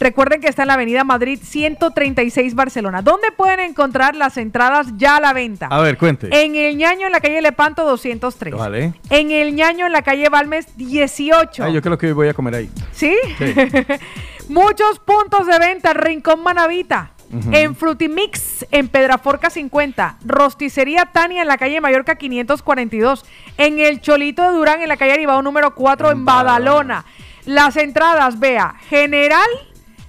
Recuerden 0.00 0.40
que 0.40 0.48
está 0.48 0.62
en 0.62 0.68
la 0.68 0.74
Avenida 0.74 1.04
Madrid 1.04 1.38
136 1.40 2.56
Barcelona. 2.56 3.00
¿Dónde 3.00 3.30
pueden 3.30 3.60
encontrar 3.60 4.16
las 4.16 4.36
entradas 4.36 4.88
ya 4.96 5.16
a 5.16 5.20
la 5.20 5.32
venta? 5.32 5.68
A 5.70 5.80
ver, 5.80 5.96
cuente. 5.96 6.28
En 6.32 6.56
el 6.56 6.76
Ñaño 6.76 7.06
en 7.06 7.12
la 7.12 7.20
calle 7.20 7.40
Lepanto 7.40 7.84
203. 7.84 8.54
Vale. 8.54 8.94
En 9.10 9.30
el 9.30 9.54
Ñaño 9.54 9.86
en 9.86 9.92
la 9.92 10.02
calle 10.02 10.28
Balmes 10.28 10.66
18. 10.76 11.62
Ay, 11.64 11.72
yo 11.72 11.80
creo 11.80 11.96
que 11.96 12.06
hoy 12.08 12.12
voy 12.12 12.28
a 12.28 12.34
comer 12.34 12.56
ahí. 12.56 12.70
¿Sí? 12.92 13.14
Sí. 13.38 13.54
Muchos 14.48 14.98
puntos 14.98 15.46
de 15.46 15.58
venta. 15.60 15.94
Rincón 15.94 16.42
Manavita. 16.42 17.12
En 17.52 17.74
Frutimix, 17.74 18.64
en 18.70 18.88
Pedraforca 18.88 19.50
50. 19.50 20.18
Rosticería 20.24 21.06
Tania 21.06 21.42
en 21.42 21.48
la 21.48 21.58
calle 21.58 21.80
Mallorca 21.80 22.14
542. 22.16 23.24
En 23.58 23.78
el 23.78 24.00
Cholito 24.00 24.42
de 24.42 24.56
Durán 24.56 24.82
en 24.82 24.88
la 24.88 24.96
calle 24.96 25.12
Aribao 25.12 25.42
número 25.42 25.74
4 25.74 26.12
en 26.12 26.24
Badalona. 26.24 27.04
Las 27.44 27.76
entradas, 27.76 28.38
vea, 28.38 28.74
general 28.88 29.48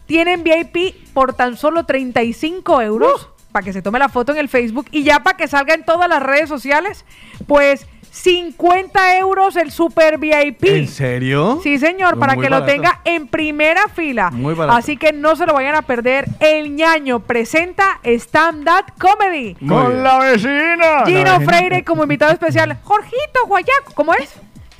tienen 0.05 0.43
VIP 0.43 1.13
por 1.13 1.33
tan 1.33 1.57
solo 1.57 1.85
35 1.85 2.81
euros. 2.81 3.29
para 3.51 3.63
que 3.63 3.71
se 3.71 3.81
tome 3.81 3.99
la 3.99 4.09
foto 4.09 4.33
en 4.33 4.37
el 4.37 4.49
Facebook 4.49 4.87
y 4.91 5.03
ya 5.03 5.23
para 5.23 5.37
que 5.37 5.47
salga 5.47 5.73
en 5.73 5.85
todas 5.85 6.09
las 6.09 6.21
redes 6.21 6.49
sociales, 6.49 7.05
pues 7.47 7.87
50 8.15 9.17
euros 9.19 9.57
el 9.57 9.71
super 9.71 10.17
VIP. 10.17 10.63
¿En 10.63 10.87
serio? 10.87 11.59
Sí, 11.61 11.77
señor, 11.77 12.15
Muy 12.15 12.21
para 12.21 12.37
que 12.37 12.49
lo 12.49 12.63
tenga 12.63 13.01
en 13.03 13.27
primera 13.27 13.89
fila. 13.89 14.31
Muy 14.31 14.53
barato. 14.53 14.77
Así 14.77 14.95
que 14.95 15.11
no 15.11 15.35
se 15.35 15.45
lo 15.45 15.53
vayan 15.53 15.75
a 15.75 15.81
perder. 15.81 16.25
El 16.39 16.75
ñaño 16.75 17.19
presenta 17.19 17.99
Stand 18.03 18.67
Up 18.69 18.93
Comedy. 18.97 19.57
Muy 19.59 19.75
Con 19.77 19.87
bien. 19.91 20.03
la 20.03 20.19
vecina. 20.19 21.05
Gino 21.05 21.23
La 21.23 21.37
vecina. 21.39 21.39
Freire 21.41 21.83
como 21.83 22.03
invitado 22.03 22.31
especial. 22.31 22.77
Jorgito 22.83 23.45
Guayaco, 23.47 23.93
¿cómo 23.93 24.13
es? 24.13 24.33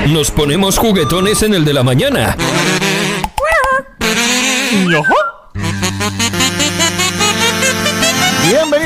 Nos 0.08 0.32
ponemos 0.32 0.78
juguetones 0.78 1.42
en 1.44 1.54
el 1.54 1.66
de 1.66 1.74
la 1.74 1.84
mañana. 1.84 2.36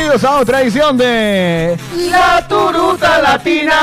Bienvenidos 0.09 0.23
a 0.37 0.39
otra 0.41 0.61
edición 0.63 0.97
de 0.97 1.77
La 2.09 2.43
Turuta 2.47 3.21
Latina. 3.21 3.73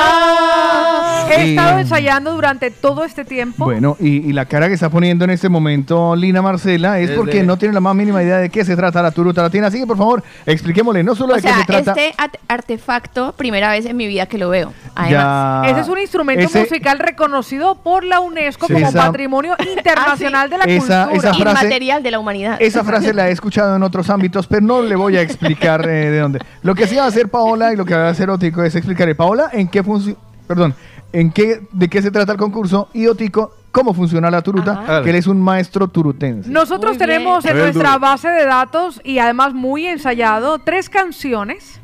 He 1.30 1.46
Y- 1.46 1.50
estado 1.50 1.78
ensayando 1.78 2.32
durante 2.32 2.72
todo 2.72 3.04
este 3.04 3.24
tiempo. 3.24 3.64
Bueno, 3.64 3.96
y, 4.00 4.28
y 4.28 4.32
la 4.32 4.44
cara 4.46 4.66
que 4.66 4.74
está 4.74 4.90
poniendo 4.90 5.24
en 5.24 5.30
este 5.30 5.48
momento 5.48 6.16
Lina 6.16 6.42
Marcela 6.42 6.98
es 6.98 7.08
Desde- 7.10 7.16
porque 7.20 7.42
no 7.44 7.56
tiene 7.58 7.74
la 7.74 7.80
más 7.80 7.94
mínima 7.94 8.22
idea 8.24 8.38
de 8.38 8.48
qué 8.50 8.64
se 8.64 8.74
trata 8.74 9.02
la 9.02 9.10
turuta 9.12 9.40
latina. 9.42 9.68
Así 9.68 9.78
que, 9.78 9.86
por 9.86 9.96
favor, 9.98 10.22
expliquémosle 10.46 11.04
no 11.04 11.14
solo 11.14 11.34
O 11.34 11.36
de 11.36 11.42
qué 11.42 11.48
sea, 11.48 11.58
se 11.58 11.64
trata. 11.64 11.92
este 11.92 12.14
artefacto, 12.48 13.32
primera 13.36 13.70
vez 13.70 13.86
en 13.86 13.96
mi 13.96 14.06
vida 14.08 14.26
que 14.26 14.38
lo 14.38 14.48
veo. 14.48 14.72
Además. 14.96 15.64
Ya- 15.66 15.70
Ese 15.70 15.80
es 15.82 15.88
un 15.88 15.98
instrumento 16.00 16.44
ese- 16.44 16.60
musical 16.60 16.98
reconocido 16.98 17.76
por 17.76 18.02
la 18.04 18.18
UNESCO 18.20 18.66
Sí. 18.66 18.72
como 18.74 18.88
Esa- 18.88 19.06
Patrimonio 19.06 19.54
Internacional 19.76 20.50
de 20.50 20.58
la 20.58 20.64
Esa- 20.64 21.06
Cultura. 21.08 21.30
esa 21.30 21.34
frase- 21.38 21.50
Inmaterial 21.66 22.02
de 22.02 22.10
la 22.10 22.18
humanidad. 22.18 22.56
Esa 22.60 22.82
frase 22.82 23.12
la 23.14 23.28
he 23.28 23.32
escuchado 23.32 23.76
en 23.76 23.82
otros 23.84 24.10
ámbitos, 24.10 24.46
pero 24.48 24.62
no 24.62 24.82
le 24.82 24.96
voy 24.96 25.16
a 25.16 25.20
explicar 25.22 25.86
eh, 25.88 26.14
de 26.16 26.22
dónde. 26.22 26.40
Lo 26.62 26.74
que 26.74 26.86
sí 26.86 26.96
va 26.96 27.04
a 27.04 27.06
hacer 27.06 27.28
Paola 27.28 27.72
y 27.72 27.76
lo 27.76 27.84
que 27.84 27.94
va 27.94 28.06
a 28.06 28.10
hacer 28.10 28.28
Otico 28.30 28.62
es 28.62 28.74
explicarle, 28.74 29.14
Paola, 29.14 29.50
en 29.52 29.68
qué 29.68 29.82
funciona, 29.82 30.18
perdón, 30.46 30.74
en 31.12 31.30
qué, 31.30 31.60
de 31.72 31.88
qué 31.88 32.02
se 32.02 32.10
trata 32.10 32.32
el 32.32 32.38
concurso 32.38 32.88
y 32.92 33.06
Otico, 33.06 33.52
cómo 33.72 33.94
funciona 33.94 34.30
la 34.30 34.42
turuta, 34.42 34.72
Ajá. 34.72 35.02
que 35.02 35.10
él 35.10 35.16
es 35.16 35.26
un 35.26 35.40
maestro 35.40 35.88
turutense. 35.88 36.50
Nosotros 36.50 36.96
Muy 36.96 37.06
bien. 37.06 37.18
tenemos 37.20 37.44
en 37.44 37.58
nuestra 37.58 37.98
base 37.98 38.28
de 38.28 38.44
datos 38.44 39.00
y 39.04 39.18
además 39.18 39.52
muy 39.54 39.86
ensayado 39.86 40.58
tres 40.58 40.88
canciones 40.88 41.80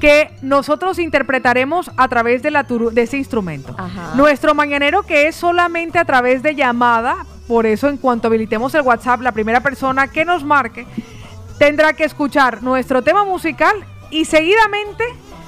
que 0.00 0.30
nosotros 0.42 0.98
interpretaremos 0.98 1.90
a 1.96 2.08
través 2.08 2.42
de, 2.42 2.50
la 2.50 2.66
turu- 2.66 2.90
de 2.90 3.02
ese 3.02 3.16
instrumento. 3.16 3.74
Nuestro 4.16 4.54
mañanero 4.54 5.02
que 5.02 5.28
es 5.28 5.34
solamente 5.34 5.98
a 5.98 6.04
través 6.04 6.42
de 6.42 6.54
llamada, 6.54 7.16
por 7.48 7.64
eso 7.66 7.88
en 7.88 7.96
cuanto 7.96 8.28
habilitemos 8.28 8.74
el 8.74 8.82
WhatsApp, 8.82 9.22
la 9.22 9.32
primera 9.32 9.60
persona 9.60 10.08
que 10.08 10.24
nos 10.24 10.44
marque 10.44 10.86
tendrá 11.58 11.92
que 11.92 12.04
escuchar 12.04 12.62
nuestro 12.62 13.02
tema 13.02 13.24
musical 13.24 13.74
y 14.10 14.24
seguidamente 14.24 15.04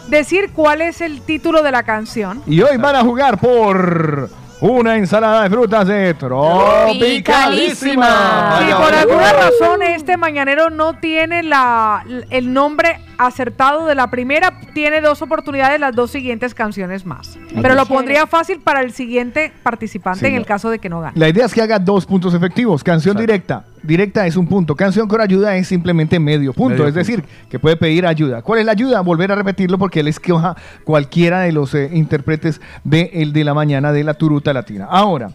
decir 0.09 0.51
cuál 0.53 0.83
es 0.83 1.01
el 1.01 1.23
título 1.23 1.63
de 1.63 1.73
la 1.73 1.83
canción. 1.83 2.43
Y 2.47 2.61
hoy 2.63 2.77
van 2.77 2.95
a 2.97 3.03
jugar 3.03 3.39
por 3.39 4.29
una 4.61 4.97
ensalada 4.97 5.43
de 5.43 5.51
frutas 5.51 5.87
de 5.87 6.15
Tropicalísima. 6.15 8.61
Si 8.61 8.73
por 8.73 8.95
alguna 8.95 9.33
razón 9.33 9.83
este 9.83 10.17
mañanero 10.17 10.71
no 10.71 10.99
tiene 10.99 11.43
la, 11.43 12.05
el 12.31 12.51
nombre 12.53 13.01
acertado 13.19 13.87
de 13.87 13.95
la 13.95 14.11
primera, 14.11 14.61
tiene 14.75 15.01
dos 15.01 15.23
oportunidades, 15.23 15.81
las 15.81 15.95
dos 15.95 16.11
siguientes 16.11 16.55
canciones 16.55 17.07
más. 17.07 17.39
Pero 17.61 17.75
lo 17.75 17.87
pondría 17.87 18.27
fácil 18.27 18.61
para 18.61 18.81
el 18.81 18.93
siguiente 18.93 19.53
participante 19.63 20.21
Sí, 20.21 20.27
en 20.27 20.35
el 20.35 20.47
caso 20.47 20.71
de 20.71 20.79
que 20.79 20.89
no 20.89 21.01
gane. 21.01 21.19
La 21.19 21.29
idea 21.29 21.47
es 21.47 21.55
que 21.55 21.63
haga 21.63 21.79
dos 21.79 22.07
puntos 22.07 22.35
efectivos. 22.35 22.83
Canción 22.85 23.17
directa. 23.17 23.65
Directa 23.83 24.27
es 24.27 24.37
un 24.37 24.47
punto. 24.47 24.75
Canción 24.75 25.07
con 25.09 25.21
ayuda 25.21 25.57
es 25.57 25.69
simplemente 25.69 26.19
medio 26.19 26.53
punto. 26.53 26.83
Medio 26.83 26.89
es 26.89 26.95
decir, 26.95 27.25
que 27.49 27.59
puede 27.59 27.77
pedir 27.77 28.07
ayuda. 28.07 28.43
¿Cuál 28.43 28.61
es 28.61 28.67
la 28.67 28.73
ayuda? 28.73 29.01
Volver 29.01 29.33
a 29.33 29.35
repetirlo 29.35 29.79
porque 29.79 30.01
él 30.01 30.09
escoja 30.09 30.57
cualquiera 30.85 31.41
de 31.41 31.53
los 31.53 31.75
eh, 31.75 31.91
intérpretes 31.93 32.61
de 32.85 33.11
El 33.15 33.33
de 33.33 33.45
la 33.45 33.55
Mañana 33.55 33.93
de 33.93 34.05
la 34.05 34.15
Turuta 34.15 34.53
Latina. 34.53 34.87
Ahora, 34.91 35.31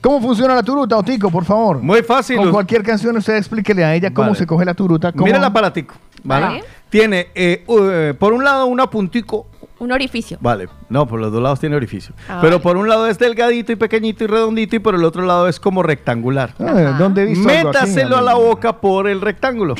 ¿cómo 0.00 0.20
funciona 0.20 0.54
la 0.54 0.62
turuta, 0.62 0.96
Otico, 0.96 1.30
por 1.30 1.44
favor? 1.44 1.80
Muy 1.82 2.02
fácil. 2.02 2.36
Con 2.36 2.50
cualquier 2.50 2.82
canción 2.82 3.16
usted 3.16 3.36
explíquele 3.36 3.84
a 3.84 3.94
ella 3.94 4.12
cómo 4.12 4.28
Vale. 4.28 4.38
se 4.38 4.46
coge 4.46 4.64
la 4.64 4.74
turuta. 4.74 5.12
Cómo... 5.12 5.24
Mira 5.24 5.38
el 5.38 5.44
aparatico, 5.44 5.94
¿vale? 6.24 6.46
Vale. 6.46 6.64
Tiene, 6.90 7.28
eh, 7.34 7.64
u- 7.66 7.80
eh, 7.82 8.14
por 8.14 8.32
un 8.32 8.44
lado, 8.44 8.66
un 8.66 8.80
apuntico. 8.80 9.46
Un 9.78 9.92
orificio. 9.92 10.38
Vale, 10.40 10.68
no, 10.88 11.06
por 11.06 11.20
los 11.20 11.30
dos 11.30 11.40
lados 11.42 11.60
tiene 11.60 11.76
orificio. 11.76 12.14
Ah, 12.28 12.38
Pero 12.40 12.54
vale. 12.54 12.62
por 12.62 12.76
un 12.76 12.88
lado 12.88 13.06
es 13.06 13.18
delgadito 13.18 13.70
y 13.72 13.76
pequeñito 13.76 14.24
y 14.24 14.26
redondito 14.26 14.74
y 14.74 14.78
por 14.80 14.94
el 14.94 15.04
otro 15.04 15.22
lado 15.24 15.46
es 15.48 15.60
como 15.60 15.82
rectangular. 15.84 16.54
Ah, 16.58 16.96
¿Dónde 16.98 17.24
visto 17.26 17.46
Métaselo 17.46 18.16
a 18.16 18.22
la 18.22 18.34
boca 18.34 18.80
por 18.80 19.06
el 19.08 19.20
rectángulo. 19.20 19.74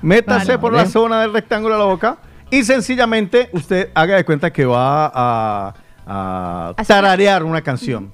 Métase 0.00 0.46
Vale. 0.52 0.58
por 0.58 0.72
Vale. 0.72 0.84
la 0.84 0.90
zona 0.90 1.20
del 1.20 1.32
rectángulo 1.32 1.74
a 1.74 1.78
la 1.78 1.84
boca 1.84 2.16
y 2.50 2.62
sencillamente 2.64 3.50
usted 3.52 3.90
haga 3.94 4.16
de 4.16 4.24
cuenta 4.24 4.52
que 4.52 4.64
va 4.64 5.10
a, 5.12 5.74
a 6.06 6.74
tararear 6.86 7.42
una 7.42 7.60
canción. 7.60 8.10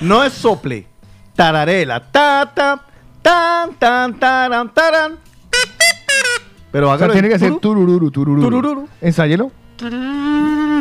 No 0.00 0.24
es 0.24 0.32
sople, 0.32 0.86
tararela. 1.34 2.00
Ta, 2.10 2.50
ta, 2.54 2.80
tan, 3.22 3.74
tan, 3.74 4.18
taran, 4.18 4.72
taran. 4.74 5.18
Pero 6.72 6.90
O 6.90 6.98
sea, 6.98 7.08
tiene 7.10 7.28
en 7.28 7.32
que 7.32 7.38
ser 7.38 7.52
turu- 7.54 7.60
turururu, 7.60 8.10
turururu. 8.10 8.42
Turururu. 8.42 8.88
Ensáyelo. 9.00 9.50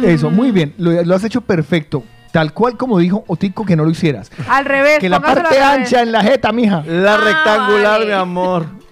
Eso, 0.04 0.30
muy 0.30 0.52
bien. 0.52 0.74
Lo, 0.78 0.92
lo 1.04 1.16
has 1.16 1.24
hecho 1.24 1.42
perfecto. 1.42 2.04
Tal 2.32 2.54
cual 2.54 2.78
como 2.78 3.00
dijo 3.00 3.24
Otico 3.28 3.66
que 3.66 3.76
no 3.76 3.84
lo 3.86 3.90
hicieras. 3.90 4.32
Al 4.48 4.66
revés, 4.66 5.00
Que 5.00 5.10
la 5.10 5.20
parte 5.20 5.60
ancha 5.60 6.02
en 6.04 6.12
la 6.12 6.22
jeta, 6.22 6.52
mija. 6.52 6.84
La 6.86 7.16
Ah, 7.16 7.18
rectangular, 7.18 7.92
vale. 8.00 8.06
mi 8.06 8.12
amor. 8.12 8.66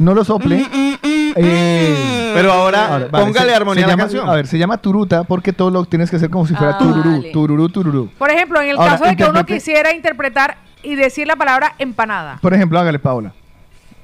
No 0.00 0.14
lo 0.14 0.24
sople. 0.24 0.66
Eh, 1.02 2.32
Pero 2.34 2.52
ahora, 2.52 2.88
vale, 2.88 3.06
póngale 3.06 3.50
se- 3.50 3.54
armonía 3.54 3.80
se 3.82 3.84
a 3.84 3.86
la 3.86 3.92
llama- 3.92 4.02
canción. 4.04 4.28
A 4.28 4.34
ver, 4.34 4.46
se 4.46 4.58
llama 4.58 4.78
turuta 4.78 5.24
porque 5.24 5.52
todo 5.52 5.70
lo 5.70 5.84
tienes 5.84 6.10
que 6.10 6.16
hacer 6.16 6.30
como 6.30 6.46
si 6.46 6.54
fuera 6.54 6.74
Ah, 6.74 6.78
tururú, 6.78 7.10
vale. 7.18 7.30
tururú, 7.32 7.68
tururú. 7.68 8.10
Por 8.18 8.30
ejemplo, 8.30 8.60
en 8.60 8.70
el 8.70 8.76
Ahora, 8.78 8.92
caso 8.92 9.04
de 9.04 9.16
que 9.16 9.22
uno 9.24 9.40
interprete- 9.40 9.54
quisiera 9.54 9.94
interpretar 9.94 10.56
y 10.82 10.94
decir 10.96 11.26
la 11.26 11.36
palabra 11.36 11.74
empanada. 11.78 12.38
Por 12.40 12.52
ejemplo, 12.54 12.78
hágale, 12.80 12.98
Paola. 12.98 13.32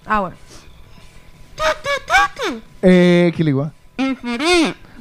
Ah, 0.07 0.21
bueno. 0.21 0.37
Eh, 2.83 3.33
Kiligua. 3.37 3.73
Eh, 3.99 4.15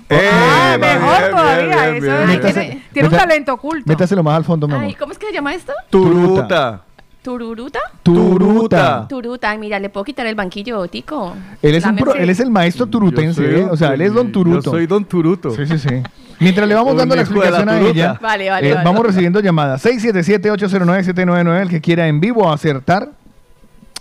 Ah, 0.10 0.78
bien, 0.80 1.02
mejor 1.02 1.18
bien, 1.20 1.32
todavía. 1.32 1.66
bien, 1.92 1.96
eso 1.96 2.26
bien, 2.28 2.42
tiene, 2.42 2.84
tiene 2.94 3.10
un 3.10 3.16
talento 3.16 3.54
oculto. 3.54 3.84
Métaselo 3.88 4.24
más 4.24 4.36
al 4.38 4.44
fondo, 4.46 4.68
mi 4.68 4.74
amor. 4.74 4.86
Ay, 4.86 4.94
¿cómo 4.96 5.12
es 5.12 5.18
que 5.20 5.28
se 5.28 5.34
llama 5.34 5.54
esto? 5.54 5.74
Turuta. 5.90 6.82
¿Tururuta? 7.26 7.80
Turuta. 8.04 9.08
Turuta, 9.10 9.50
ay, 9.50 9.58
mira, 9.58 9.80
le 9.80 9.90
puedo 9.90 10.04
quitar 10.04 10.28
el 10.28 10.36
banquillo, 10.36 10.88
Tico. 10.88 11.34
Él 11.62 11.74
es, 11.74 11.84
un 11.84 11.90
Dame 11.96 12.02
pro- 12.04 12.14
ese- 12.14 12.24
él 12.24 12.30
es 12.30 12.40
el 12.40 12.52
maestro 12.52 12.86
turutense, 12.86 13.34
soy 13.44 13.62
¿eh? 13.62 13.68
o 13.70 13.76
sea, 13.76 13.96
él 13.96 14.02
es 14.02 14.14
don 14.14 14.32
Turuto. 14.32 14.62
Yo 14.62 14.72
soy 14.72 14.86
don 14.86 15.04
Turuto. 15.06 15.50
Sí, 15.50 15.66
sí, 15.66 15.80
sí. 15.80 15.90
Mientras 16.40 16.68
le 16.68 16.76
vamos 16.76 16.96
dando 16.96 17.16
la 17.16 17.24
hijo 17.24 17.34
de 17.34 17.40
la 17.40 17.46
explicación 17.46 17.70
a 17.70 17.80
turuta. 17.80 17.92
ella, 18.00 18.20
Vale, 18.22 18.50
vale, 18.52 18.70
eh, 18.70 18.74
vale. 18.76 18.86
vamos 18.86 19.06
recibiendo 19.08 19.40
llamadas. 19.40 19.82
677-809-799, 19.84 21.62
el 21.64 21.70
que 21.70 21.82
quiera 21.82 22.08
en 22.08 22.20
vivo 22.20 22.52
acertar. 22.52 23.10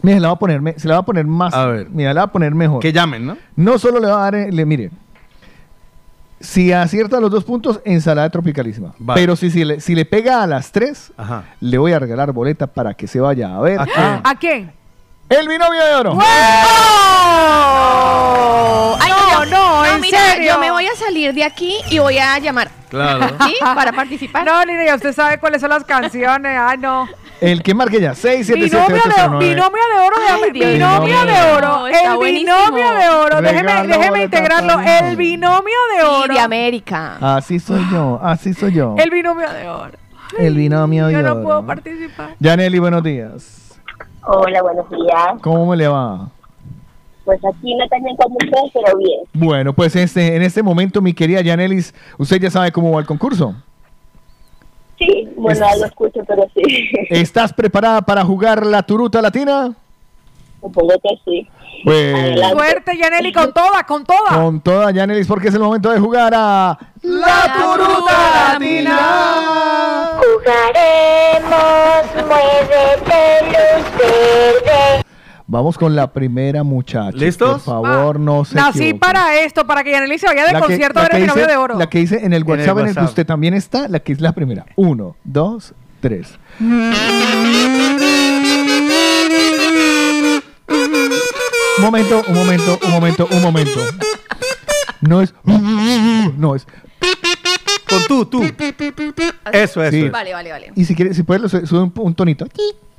Mira, 0.03 0.17
se 0.17 0.21
la 0.21 0.29
va 0.29 0.35
a 0.35 0.39
poner, 0.39 0.61
me- 0.61 0.79
se 0.79 0.87
la 0.87 0.95
va 0.95 1.01
a 1.01 1.05
poner 1.07 1.27
más. 1.27 1.55
A 1.55 1.67
ver. 1.67 1.89
Mira, 1.91 2.13
la 2.13 2.21
va 2.21 2.25
a 2.27 2.33
poner 2.33 2.55
mejor. 2.55 2.81
Que 2.81 2.93
llamen, 2.93 3.25
¿no? 3.25 3.39
No 3.57 3.79
solo 3.79 4.01
le 4.01 4.07
va 4.09 4.19
a 4.19 4.25
dar, 4.25 4.35
eh, 4.35 4.53
le, 4.53 4.67
mire, 4.67 4.91
si 6.41 6.73
acierta 6.73 7.21
los 7.21 7.31
dos 7.31 7.45
puntos, 7.45 7.81
ensalada 7.85 8.29
tropicalísima. 8.31 8.95
Vale. 8.99 9.21
Pero 9.21 9.37
si, 9.37 9.51
si, 9.51 9.65
le, 9.65 9.81
si 9.81 9.95
le 9.95 10.05
pega 10.05 10.43
a 10.43 10.47
las 10.47 10.73
tres, 10.73 11.13
Ajá. 11.17 11.45
le 11.61 11.79
voy 11.79 11.93
a 11.93 11.99
regalar 11.99 12.33
boleta 12.33 12.67
para 12.67 12.95
que 12.95 13.07
se 13.07 13.21
vaya 13.21 13.55
a 13.57 13.61
ver. 13.61 13.81
¿A 13.81 13.85
quién? 13.87 14.21
¿A 14.25 14.35
quién? 14.39 14.73
El 15.29 15.49
binomio 15.49 15.85
de 15.85 15.95
oro. 15.95 16.19
Ay, 19.01 19.11
No, 19.11 19.45
no, 19.47 19.85
en 19.87 20.01
mira, 20.01 20.19
serio. 20.33 20.55
Yo 20.55 20.59
me 20.61 20.71
voy 20.71 20.87
a 20.87 20.95
salir 20.97 21.35
de 21.35 21.45
aquí 21.45 21.77
y 21.91 21.99
voy 21.99 22.19
a 22.19 22.39
llamar. 22.39 22.71
Claro. 22.89 23.29
¿Sí? 23.47 23.57
Para 23.61 23.93
participar. 23.93 24.45
No, 24.45 24.65
Lina, 24.65 24.85
ya 24.85 24.95
usted 24.95 25.13
sabe 25.13 25.39
cuáles 25.39 25.61
son 25.61 25.71
las 25.71 25.85
canciones. 25.85 26.59
Ay, 26.61 26.79
no. 26.79 27.09
El 27.41 27.63
que 27.63 27.75
marque 27.75 28.01
ya, 28.01 28.15
677 28.15 28.93
Binomio 28.93 29.39
de, 29.39 29.47
binomio 29.49 29.83
de 29.91 30.07
oro, 30.07 30.17
binomio 30.53 31.25
de 31.25 31.53
oro, 31.57 31.87
Está 31.89 32.15
el 32.15 32.19
binomio 32.21 32.95
de 32.95 33.09
oro, 33.09 33.43
déjeme, 33.43 33.87
déjeme 33.87 34.23
integrarlo, 34.25 34.81
el 34.81 35.17
binomio 35.17 35.79
de 35.97 36.05
oro, 36.05 36.35
de 36.35 36.41
América. 36.41 37.17
Así 37.21 37.59
soy 37.59 37.83
yo, 37.91 38.19
así 38.23 38.55
soy 38.55 38.73
yo. 38.73 38.95
el 38.99 39.11
binomio 39.11 39.51
de 39.51 39.69
oro. 39.69 39.99
El 40.39 40.55
binomio 40.55 41.07
de 41.07 41.13
Yo 41.13 41.23
no 41.23 41.33
oro. 41.33 41.43
puedo 41.43 41.67
participar. 41.67 42.35
Yaneli, 42.41 42.79
buenos 42.79 43.03
días. 43.03 43.79
Hola, 44.27 44.63
buenos 44.63 44.89
días. 44.91 45.35
¿Cómo 45.43 45.67
me 45.67 45.77
le 45.77 45.87
va? 45.87 46.29
Pues 47.25 47.41
aquí 47.45 47.75
no 47.75 48.17
como 48.17 48.37
ustedes, 48.37 48.71
pero 48.73 48.97
bien. 48.99 49.21
Bueno, 49.33 49.73
pues 49.73 49.95
este, 49.97 50.37
en 50.37 50.43
este 50.43 50.63
momento, 50.63 51.01
mi 51.01 51.15
querida 51.15 51.41
Yanelis, 51.41 51.95
usted 52.19 52.41
ya 52.41 52.51
sabe 52.51 52.73
cómo 52.73 52.93
va 52.93 53.01
el 53.01 53.07
concurso. 53.07 53.55
Sí, 55.07 55.29
bueno, 55.37 55.65
Es- 55.67 55.73
algo 55.73 55.85
escucho, 55.87 56.21
pero 56.27 56.45
sí. 56.55 56.63
¿Estás 57.11 57.53
preparada 57.53 58.03
para 58.03 58.25
jugar 58.25 58.65
la 58.65 58.83
turuta 58.83 59.21
latina? 59.23 59.73
Supongo 60.61 60.95
que 61.03 61.11
sí. 61.25 61.49
Pues 61.85 62.41
Suerte, 62.53 62.97
Yaneli, 62.97 63.33
con 63.33 63.53
toda, 63.53 63.85
con 63.85 64.05
toda. 64.05 64.31
con 64.43 64.61
toda 64.63 64.91
Yanelis, 64.91 65.27
porque 65.27 65.49
es 65.49 65.55
el 65.55 65.61
momento 65.61 65.91
de 65.91 65.99
jugar 66.01 66.33
a 66.35 66.79
la 67.03 67.55
turuta 67.59 68.53
latina. 68.55 68.99
Jugaremos, 70.17 72.27
muévete, 72.27 73.45
luz 73.45 73.99
verde. 73.99 75.04
Vamos 75.47 75.77
con 75.77 75.95
la 75.95 76.11
primera 76.11 76.63
muchacha. 76.63 77.17
¿Listos? 77.17 77.63
Por 77.63 77.83
favor, 77.83 78.19
no 78.19 78.45
se 78.47 78.55
Nací 78.55 78.95
para 78.95 79.41
esto, 79.41 79.67
para 79.67 79.85
que 79.85 79.91
Yaneli 79.93 80.19
se 80.19 80.27
vaya 80.27 80.47
de 80.47 80.53
La 80.53 80.61
que- 80.61 80.67
concierto 80.67 81.01
que 81.11 81.17
binomio 81.19 81.35
dice- 81.45 81.51
de 81.51 81.57
oro. 81.59 81.79
La 81.79 81.87
que 81.89 81.99
dice 81.99 82.17
en 82.17 82.21
el 82.21 82.27
En 82.27 82.33
el 82.35 82.45
WhatsApp 82.45 82.79
en 82.79 82.87
el, 82.89 82.95
que 82.95 83.05
usted 83.05 83.27
también 83.27 83.53
está, 83.55 83.87
la 83.89 84.01
que 84.01 84.13
es 84.15 84.21
la 84.23 84.33
primera. 84.33 84.65
Uno, 84.77 85.17
dos, 85.23 85.75
tres. 86.01 86.39
Un 91.77 91.83
momento, 91.83 92.23
un 92.29 92.35
momento, 92.35 92.79
un 92.85 92.91
momento, 92.91 93.29
un 93.31 93.43
momento. 93.43 93.81
No 95.01 95.21
es. 95.21 95.35
No 96.39 96.55
es. 96.55 96.67
Con 97.89 98.03
tú, 98.09 98.25
tú. 98.27 98.43
Eso, 99.53 99.83
eso. 99.83 99.91
Sí. 99.91 100.05
es. 100.07 100.11
Vale, 100.13 100.33
vale, 100.33 100.51
vale. 100.51 100.73
Y 100.75 100.85
si 100.85 100.95
quieres, 100.95 101.17
si 101.17 101.23
puedes, 101.23 101.51
sube 101.51 101.91
un 101.97 102.15
tonito. 102.15 102.47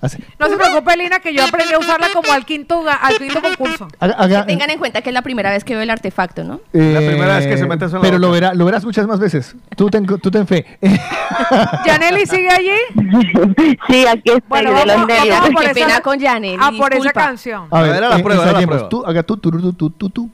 Así. 0.06 0.18
No 0.40 0.48
se 0.48 0.56
preocupe, 0.58 0.96
Lina, 0.98 1.20
que 1.20 1.34
yo 1.34 1.44
aprendí 1.44 1.74
a 1.74 1.80
usarla 1.80 2.08
como 2.14 2.32
al 2.32 2.46
quinto, 2.46 2.84
al 2.88 3.18
quinto 3.18 3.42
concurso. 3.42 3.88
Haga- 4.00 4.16
haga- 4.18 4.46
Tengan 4.46 4.70
en 4.70 4.80
cuenta 4.80 5.02
que 5.02 5.10
es 5.10 5.14
la 5.14 5.22
primera 5.22 5.50
vez 5.52 5.64
que 5.64 5.74
veo 5.74 5.82
el 5.84 5.90
artefacto, 5.90 6.44
¿no? 6.44 6.62
La 6.74 7.00
primera 7.00 7.38
vez 7.38 7.48
que 7.48 7.58
se 7.58 7.66
mete 7.66 7.86
eso 7.86 7.98
en 7.98 8.02
la 8.02 8.08
Pero 8.08 8.20
lo, 8.20 8.28
boca. 8.28 8.40
verá, 8.40 8.54
lo 8.54 8.66
verás 8.66 8.86
muchas 8.86 9.08
más 9.08 9.20
veces. 9.20 9.56
Tú 9.76 9.90
ten, 9.90 10.06
tú 10.06 10.32
ten 10.32 10.46
fe. 10.48 10.66
¿Yaneli 11.86 12.26
sigue 12.26 12.50
allí? 12.50 13.78
Sí, 13.88 14.06
aquí 14.08 14.22
estoy, 14.30 14.42
Bueno, 14.48 14.70
de 14.72 14.76
vamos, 14.76 14.98
los 14.98 15.08
nervios. 15.08 15.30
vamos 15.40 15.50
por 15.52 15.62
Qué 15.64 15.72
esa- 15.72 15.74
pena 15.88 16.02
con 16.02 16.20
Janet. 16.20 16.58
Ah, 16.62 16.72
por 16.78 16.94
esa 16.94 17.02
disculpa. 17.04 17.26
canción. 17.28 17.68
A 17.72 17.82
ver, 17.82 17.92
A 17.92 17.94
ver, 17.94 18.04
a 18.04 18.10
la 18.10 18.18
eh, 18.20 18.24
prueba, 18.24 18.42
a 18.42 18.46
la 18.46 18.52
ensayemos. 18.52 18.74
prueba. 18.76 18.90
Tú, 18.90 19.06
haga 19.06 19.24
tú, 19.24 19.38
tú, 19.38 19.52
tú, 19.52 19.74
tú, 19.74 19.90
tú, 19.90 20.10
tú. 20.10 20.30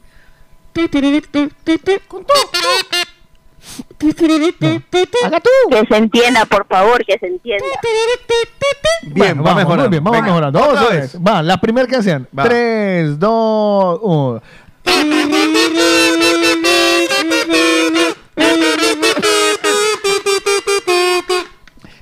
Haga 5.24 5.40
tú. 5.40 5.50
Que 5.70 5.86
se 5.88 5.98
entienda, 5.98 6.46
por 6.46 6.66
favor, 6.68 7.04
que 7.06 7.18
se 7.20 7.28
entienda. 7.28 7.66
Bien, 9.04 9.14
Bueno, 9.16 9.44
va 9.44 9.50
vamos, 9.54 9.64
mejorando. 9.64 9.84
Muy 9.84 9.90
bien, 9.92 10.04
vamos 10.04 10.18
Venga, 10.20 10.28
mejorando. 10.28 10.60
Vamos 10.60 10.74
otra 10.76 10.88
a 10.88 10.90
ver. 10.92 11.02
vez. 11.02 11.18
Va, 11.28 11.42
la 11.44 11.58
primera 11.62 11.88
canción. 11.88 12.28
Va. 12.38 12.44
3, 12.44 13.20
2, 13.20 14.00
1. 14.02 14.42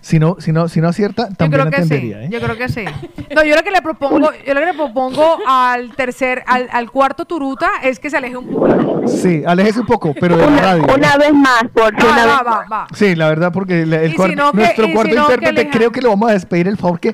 Si 0.09 0.17
no, 0.17 0.37
si 0.39 0.51
no, 0.51 0.67
si 0.67 0.81
no 0.81 0.87
acierta, 0.87 1.29
Yo 1.29 1.35
también 1.35 1.69
creo 1.69 1.71
que 1.71 1.83
sí. 1.83 2.11
¿eh? 2.15 2.27
Yo 2.31 2.39
creo 2.41 2.57
que 2.57 2.67
sí. 2.67 2.83
No, 3.35 3.43
yo 3.43 3.55
lo 3.55 3.61
que 3.61 3.69
le 3.69 3.79
propongo, 3.83 4.31
yo 4.43 4.53
lo 4.55 4.59
que 4.59 4.65
le 4.65 4.73
propongo 4.73 5.37
al 5.47 5.91
tercer, 5.95 6.43
al, 6.47 6.67
al 6.71 6.89
cuarto 6.89 7.25
turuta 7.25 7.69
es 7.83 7.99
que 7.99 8.09
se 8.09 8.17
aleje 8.17 8.35
un 8.35 8.47
poco. 8.47 9.07
Sí, 9.07 9.43
aléjese 9.45 9.81
un 9.81 9.85
poco, 9.85 10.15
pero 10.19 10.35
de 10.35 10.49
la 10.49 10.57
radio. 10.61 10.83
una 10.95 11.15
vez 11.15 11.31
más, 11.31 11.61
por 11.71 11.93
Va, 11.93 12.05
una 12.11 12.25
va, 12.25 12.25
vez 12.25 12.35
va, 12.35 12.43
más. 12.43 12.71
va. 12.71 12.87
Sí, 12.95 13.13
la 13.15 13.29
verdad, 13.29 13.51
porque 13.53 13.85
la- 13.85 14.01
el 14.01 14.09
si 14.11 14.17
cuarto- 14.17 14.35
no, 14.35 14.51
que- 14.51 14.57
nuestro 14.57 14.85
y 14.85 14.87
si 14.87 14.93
cuarto 14.95 15.13
no, 15.15 15.21
intérprete 15.21 15.69
creo 15.69 15.91
que 15.91 16.01
le 16.01 16.07
vamos 16.09 16.27
a 16.27 16.33
despedir 16.33 16.67
el 16.69 16.77
favor 16.77 16.99
que, 16.99 17.13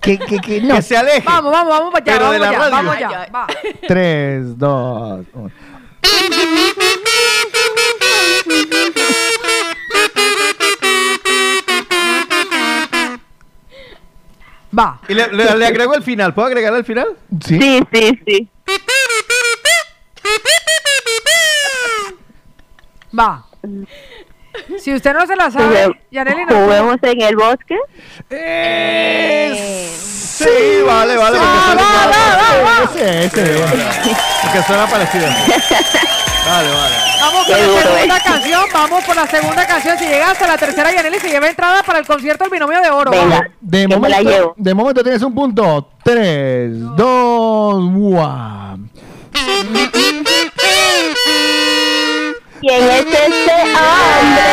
que, 0.00 0.16
que, 0.16 0.38
que 0.38 0.60
no. 0.60 0.76
Que 0.76 0.82
se 0.82 0.96
aleje. 0.96 1.22
Vamos, 1.26 1.50
vamos, 1.50 1.76
vamos 1.76 1.92
para 1.92 2.04
allá, 2.04 2.12
Pero 2.18 2.30
de 2.30 2.38
vamos 2.38 2.40
la 2.40 2.48
allá, 2.48 2.58
radio. 2.58 2.76
vamos 2.76 2.96
allá. 2.96 3.28
Va. 3.34 3.46
3, 3.88 4.56
2, 4.58 5.26
1. 5.34 5.50
Va. 14.78 15.00
Y 15.08 15.14
le, 15.14 15.28
le- 15.28 15.56
le 15.56 15.66
agrego 15.66 15.94
el 15.94 16.02
final. 16.02 16.34
¿Puedo 16.34 16.48
agregarle 16.48 16.80
el 16.80 16.84
final? 16.84 17.08
Sí. 17.44 17.58
Sí, 17.58 17.80
sí, 17.92 18.20
sí. 18.26 18.48
Va. 23.18 23.44
Si 24.82 24.94
usted 24.94 25.12
no 25.14 25.26
se 25.26 25.36
la 25.36 25.50
sabe, 25.50 26.00
Yaneli 26.10 26.44
no. 26.46 26.56
juguemos 26.56 26.96
en 27.02 27.20
el 27.22 27.36
bosque. 27.36 27.76
Sí, 30.36 30.82
vale, 30.86 31.16
vale. 31.16 31.38
Porque, 31.38 33.30
suena, 33.30 33.58
bueno. 33.60 33.84
porque 34.42 34.62
suena 34.66 34.86
parecido. 34.86 35.26
Vale, 36.46 36.68
vale. 36.68 36.94
Vamos 37.20 37.46
por 37.46 37.56
Qué 37.56 37.62
la 37.62 37.82
segunda 37.82 38.16
eh. 38.16 38.20
canción, 38.24 38.62
vamos 38.72 39.04
por 39.04 39.16
la 39.16 39.26
segunda 39.26 39.66
canción. 39.66 39.98
Si 39.98 40.04
llega 40.06 40.30
hasta 40.30 40.46
la 40.46 40.56
tercera, 40.56 40.92
Yaneli 40.92 41.18
se 41.18 41.28
lleva 41.28 41.48
entrada 41.48 41.82
para 41.82 41.98
el 41.98 42.06
concierto 42.06 42.44
del 42.44 42.52
binomio 42.52 42.80
de 42.80 42.90
oro. 42.90 43.10
Venga. 43.10 43.50
De 43.60 43.88
me 43.88 43.94
la 43.94 43.98
momento, 43.98 44.30
llevo. 44.30 44.54
de 44.56 44.74
momento 44.74 45.02
tienes 45.02 45.22
un 45.22 45.34
punto. 45.34 45.88
3, 46.04 46.70
2, 46.96 47.74
1. 47.74 48.78
¿Quién 52.60 52.82
es 52.82 53.06
este 53.06 53.52
hombre? 53.74 54.46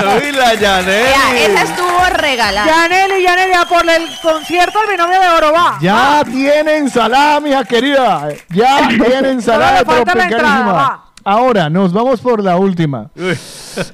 Soy 0.00 0.32
la 0.32 0.54
Yaneli. 0.54 1.42
esa 1.44 1.62
estuvo 1.62 2.04
regalada. 2.16 2.66
Yaneli, 2.66 3.22
Yaneli, 3.22 3.54
a 3.54 3.64
por 3.64 3.88
el 3.88 4.08
concierto 4.20 4.80
del 4.80 4.90
binomio 4.90 5.20
de 5.20 5.28
oro, 5.28 5.52
va. 5.52 5.78
Ya 5.80 6.22
tienen 6.24 6.68
ensalada, 6.68 7.40
mija 7.40 7.64
querida. 7.64 8.28
Ya 8.48 8.88
tienen 8.88 9.26
ensalada 9.26 9.84
Solo 9.84 10.04
le 10.14 10.28
Ahora, 11.24 11.70
nos 11.70 11.92
vamos 11.92 12.20
por 12.20 12.42
la 12.42 12.56
última. 12.56 13.10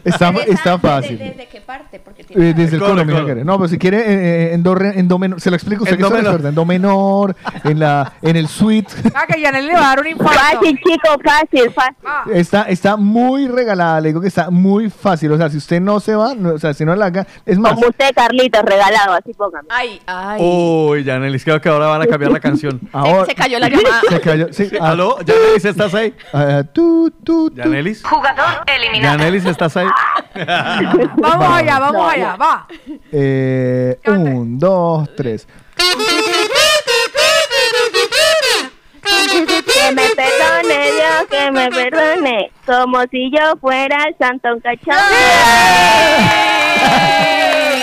Está, 0.04 0.30
está 0.46 0.78
fácil. 0.78 1.18
¿Desde, 1.18 1.30
desde 1.32 1.48
qué 1.48 1.60
parte? 1.60 2.00
Porque 2.00 2.24
tiene 2.24 2.50
Eh, 2.50 2.54
desde 2.54 2.76
el 2.76 3.26
querida. 3.26 3.44
No, 3.44 3.56
pero 3.56 3.68
si 3.68 3.78
quiere 3.78 3.98
eh, 3.98 4.04
eh, 4.50 4.54
en, 4.54 4.62
do, 4.62 4.74
re- 4.74 4.98
en 4.98 5.06
do 5.08 5.18
menor, 5.18 5.40
se 5.40 5.50
lo 5.50 5.56
explico 5.56 5.84
usted 5.84 5.94
En 5.94 5.98
que 6.02 6.04
do 6.04 6.10
menor. 6.10 6.46
En 6.46 6.54
do 6.54 6.64
menor, 6.64 7.36
en, 7.64 7.78
la, 7.78 8.12
en 8.22 8.36
el 8.36 8.48
suite. 8.48 8.92
Ah, 9.14 9.26
que 9.26 9.40
Yaneli 9.40 9.66
le 9.68 9.74
va 9.74 9.80
a 9.80 9.88
dar 9.96 10.00
un 10.00 10.06
infarto. 10.06 10.38
Fácil, 10.38 10.78
chico, 10.78 11.08
fácil, 11.24 11.70
fácil. 11.72 11.96
Va. 12.06 12.24
Está, 12.32 12.62
está 12.64 12.96
muy 12.96 13.48
regalada, 13.48 14.00
le 14.00 14.08
digo 14.08 14.20
que 14.20 14.28
está 14.28 14.50
muy 14.50 14.90
fácil. 14.90 15.32
O 15.32 15.36
sea, 15.36 15.48
si 15.50 15.56
usted 15.56 15.80
no 15.80 15.98
se 16.00 16.14
va, 16.14 16.34
no- 16.34 16.54
o 16.54 16.58
sea, 16.58 16.72
si 16.74 16.84
no 16.84 16.94
la 16.94 17.06
haga, 17.06 17.26
es 17.44 17.58
más. 17.58 17.74
Como 17.74 17.88
usted, 17.88 18.10
Carlitos, 18.14 18.62
regalado, 18.62 19.14
así 19.14 19.32
póngame. 19.34 19.66
Ay, 19.70 20.00
ay. 20.06 20.40
Uy, 20.40 21.04
Yaneli, 21.04 21.38
creo 21.40 21.60
que 21.60 21.68
ahora 21.68 21.86
van 21.88 22.02
a 22.02 22.06
cambiar 22.06 22.30
la 22.32 22.40
canción. 22.40 22.80
Ahora, 22.92 23.26
se 23.26 23.34
cayó 23.34 23.58
la 23.58 23.68
llamada. 23.68 24.00
Se 24.08 24.20
cayó, 24.20 24.52
sí. 24.52 24.70
ah, 24.80 24.90
¿Aló? 24.90 25.18
¿Yanelis, 25.24 25.64
estás 25.64 25.94
ahí? 25.94 26.14
ah, 26.32 26.62
tú, 26.72 27.12
tú, 27.24 27.50
tú. 27.50 27.56
¿Yanelis? 27.56 28.02
Jugador 28.04 28.64
eliminado. 28.66 29.18
¿Yanelis, 29.18 29.44
estás 29.46 29.76
ahí? 29.76 29.86
Vamos 31.16 31.48
allá, 31.52 31.78
vamos 31.78 31.94
No, 32.02 32.08
allá, 32.08 32.36
va. 32.36 32.66
Eh, 33.12 33.98
un, 34.06 34.58
dos, 34.58 35.08
tres. 35.16 35.46
Que 39.02 39.92
me 39.94 40.08
perdone 40.10 40.92
Dios, 40.92 41.26
que 41.30 41.50
me 41.50 41.70
perdone. 41.70 42.52
Como 42.66 43.02
si 43.10 43.30
yo 43.30 43.56
fuera 43.60 44.04
el 44.08 44.16
Santón 44.18 44.60
Cachón. 44.60 44.94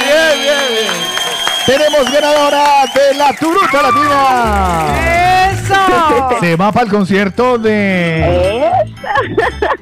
Bien, 0.06 0.40
bien, 0.42 0.58
bien. 0.70 0.94
Tenemos 1.66 2.12
ganadora 2.12 2.86
de 2.94 3.18
la 3.18 3.34
Turuta 3.34 3.82
Latina. 3.82 5.50
¡Eso! 5.52 6.40
Se 6.40 6.56
va 6.56 6.72
para 6.72 6.86
el 6.86 6.92
concierto 6.92 7.58
de 7.58 8.95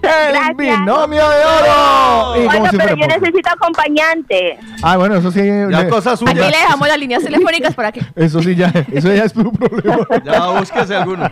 El 0.01 0.55
Binomio 0.55 1.29
de 1.29 1.45
Oro. 1.45 2.35
Y 2.35 2.45
como 2.45 2.59
Bueno, 2.59 2.69
si 2.71 2.77
pero 2.77 2.95
yo 2.95 3.07
necesito 3.07 3.49
acompañante. 3.49 4.57
Ah, 4.81 4.97
bueno, 4.97 5.15
eso 5.15 5.31
sí. 5.31 5.41
le- 5.41 5.87
cosa 5.89 6.13
Aquí 6.13 6.25
le 6.25 6.45
dejamos 6.47 6.87
las 6.87 6.97
líneas 6.97 7.23
telefónicas 7.23 7.73
para 7.75 7.91
que. 7.91 8.01
Eso 8.15 8.41
sí, 8.41 8.55
ya, 8.55 8.71
eso 8.91 9.13
ya 9.13 9.23
es 9.25 9.33
tu 9.33 9.51
problema. 9.51 10.05
Ya 10.23 10.47
búsquese 10.51 10.95
alguno. 10.95 11.29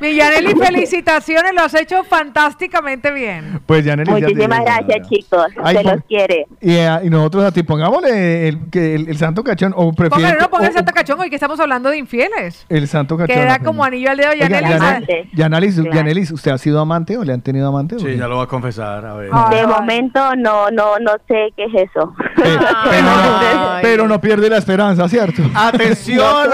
Millanelli, 0.00 0.54
felicitaciones, 0.54 1.52
lo 1.54 1.62
has 1.62 1.74
hecho 1.74 2.04
fantásticamente 2.04 3.10
bien. 3.12 3.60
Pues 3.66 3.84
ya, 3.84 3.96
ya 3.96 4.04
te 4.04 4.10
Muchísimas 4.10 4.60
digo. 4.60 4.64
gracias, 4.64 5.08
chicos. 5.08 5.46
Ay, 5.62 5.76
Se 5.76 5.84
los 5.84 6.04
quiere. 6.06 6.46
Y, 6.60 6.72
eh, 6.74 6.98
y 7.04 7.10
nosotros 7.10 7.44
a 7.44 7.52
ti, 7.52 7.62
pongámosle 7.62 8.48
el, 8.48 8.70
que 8.70 8.94
el, 8.94 9.08
el 9.08 9.16
santo 9.18 9.42
cachón, 9.44 9.72
o 9.76 9.92
prefiero. 9.92 10.16
Póngale, 10.16 10.40
no, 10.40 10.50
ponga 10.50 10.66
el 10.68 10.72
Santa 10.72 10.92
Cachón 10.92 11.20
hoy 11.20 11.28
que 11.30 11.36
estamos 11.36 11.58
hablando 11.60 11.90
de 11.90 11.98
infieles. 11.98 12.64
El 12.68 12.88
santo 12.88 13.16
cachón. 13.16 13.34
Queda 13.36 13.58
como 13.60 13.84
anillo 13.84 14.10
al 14.10 14.16
dedo 14.16 14.32
Yaneli. 14.34 14.66
Yaneli- 14.66 15.30
Yanelis, 15.34 15.74
Claro. 15.74 15.92
Yanelis, 15.92 16.30
¿usted 16.30 16.50
ha 16.52 16.58
sido 16.58 16.80
amante 16.80 17.16
o 17.16 17.24
le 17.24 17.32
han 17.34 17.42
tenido 17.42 17.68
amante? 17.68 17.98
Sí, 17.98 18.16
ya 18.16 18.26
lo 18.28 18.38
va 18.38 18.44
a 18.44 18.46
confesar. 18.46 19.04
A 19.04 19.14
ver. 19.14 19.30
De 19.50 19.66
momento 19.66 20.34
no, 20.36 20.70
no, 20.70 20.98
no 20.98 21.12
sé 21.28 21.52
qué 21.56 21.64
es 21.64 21.90
eso. 21.90 22.14
Pero 22.36 23.02
no, 23.02 23.78
pero 23.82 24.08
no 24.08 24.20
pierde 24.20 24.50
la 24.50 24.58
esperanza, 24.58 25.08
¿cierto? 25.08 25.42
Atención, 25.54 26.50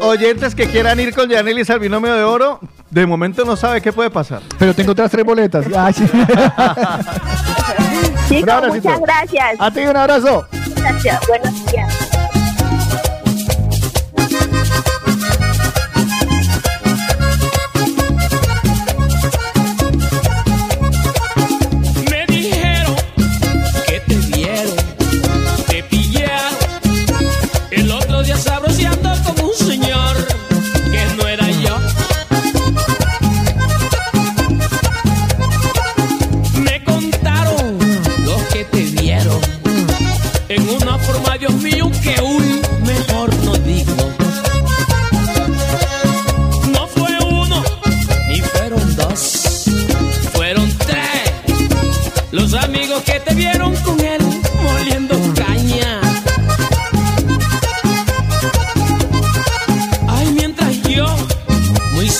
oyentes 0.00 0.54
que 0.54 0.66
quieran 0.66 0.98
ir 1.00 1.14
con 1.14 1.28
Yanelis 1.28 1.68
al 1.70 1.80
binomio 1.80 2.14
de 2.14 2.22
oro, 2.22 2.60
de 2.90 3.06
momento 3.06 3.44
no 3.44 3.56
sabe 3.56 3.80
qué 3.80 3.92
puede 3.92 4.10
pasar. 4.10 4.40
Pero 4.58 4.74
tengo 4.74 4.92
otras 4.92 5.10
tres 5.10 5.24
boletas. 5.24 5.66
Ay, 5.76 5.92
sí. 5.92 6.04
Chicos, 8.28 8.68
muchas 8.68 9.00
gracias. 9.00 9.56
A 9.58 9.70
ti 9.70 9.80
un 9.80 9.96
abrazo. 9.96 10.46
Gracias. 10.76 11.20
Buenos 11.28 11.66
días. 11.66 12.03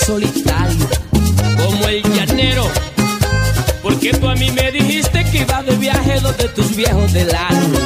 Solitario, 0.05 0.87
como 1.57 1.87
el 1.87 2.03
llanero, 2.13 2.69
porque 3.81 4.11
tú 4.11 4.27
a 4.27 4.35
mí 4.35 4.51
me 4.51 4.71
dijiste 4.71 5.25
que 5.31 5.39
ibas 5.39 5.65
de 5.65 5.75
viaje 5.77 6.19
donde 6.19 6.47
tus 6.49 6.75
viejos 6.75 7.11
del 7.11 7.33
alma. 7.33 7.84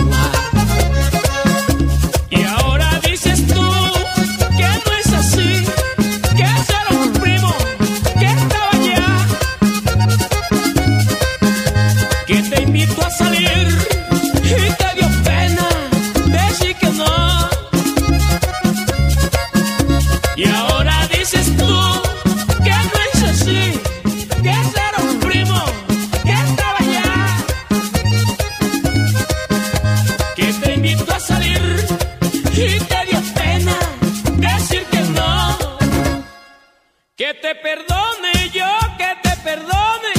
Te 37.50 37.56
perdone 37.56 38.52
yo, 38.54 38.72
que 39.00 39.28
te 39.28 39.36
perdone. 39.38 40.14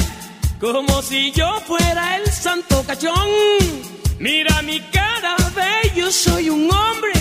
Como 0.59 1.01
si 1.01 1.31
yo 1.31 1.61
fuera 1.61 2.17
el 2.17 2.29
santo 2.29 2.83
cachón. 2.85 3.29
Mira 4.19 4.61
mi 4.63 4.81
cara, 4.81 5.37
ve, 5.55 5.91
yo 5.95 6.11
soy 6.11 6.49
un 6.49 6.69
hombre. 6.69 7.13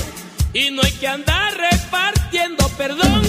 Y 0.53 0.73
no 0.73 0.83
hay 0.83 0.91
que 0.93 1.07
andar 1.07 1.57
repartiendo 1.57 2.69
perdón. 2.71 3.23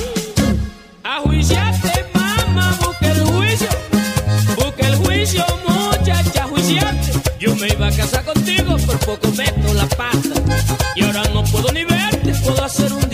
A 1.03 1.19
juiciarte, 1.19 2.05
mamá, 2.15 2.75
busca 2.83 3.11
el 3.11 3.21
juicio. 3.25 3.69
Busca 4.55 4.87
el 4.87 4.95
juicio, 4.95 5.45
muchacha, 5.67 6.43
juiciarte. 6.47 7.11
Yo 7.39 7.55
me 7.57 7.67
iba 7.67 7.87
a 7.89 7.91
casar 7.91 8.25
contigo, 8.25 8.75
por 8.87 8.97
poco 8.99 9.27
meto 9.37 9.73
la 9.75 9.85
pata. 9.85 10.35
Y 10.95 11.03
ahora 11.03 11.23
no 11.31 11.43
puedo 11.43 11.71
ni 11.73 11.83
verte, 11.83 12.33
puedo 12.43 12.63
hacer 12.63 12.91
un 12.91 13.07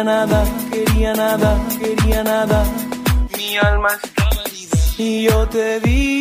quería 0.00 0.04
nada, 0.04 0.44
quería 0.70 1.12
nada, 1.12 1.58
quería 1.78 2.24
nada. 2.24 2.64
Mi 3.36 3.56
alma 3.58 3.88
estaba 4.02 4.42
libre. 4.44 4.78
Y 4.96 5.24
yo 5.24 5.46
te 5.48 5.80
di 5.80 6.19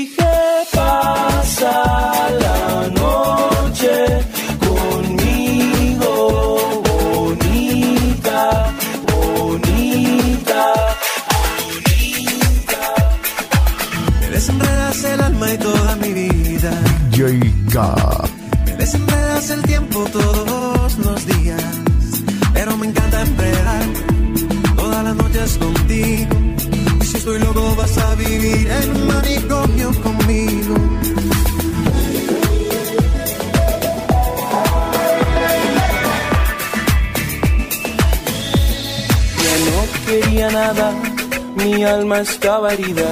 mi 41.80 41.85
alma 41.85 42.19
estaba 42.19 42.74
herida, 42.74 43.09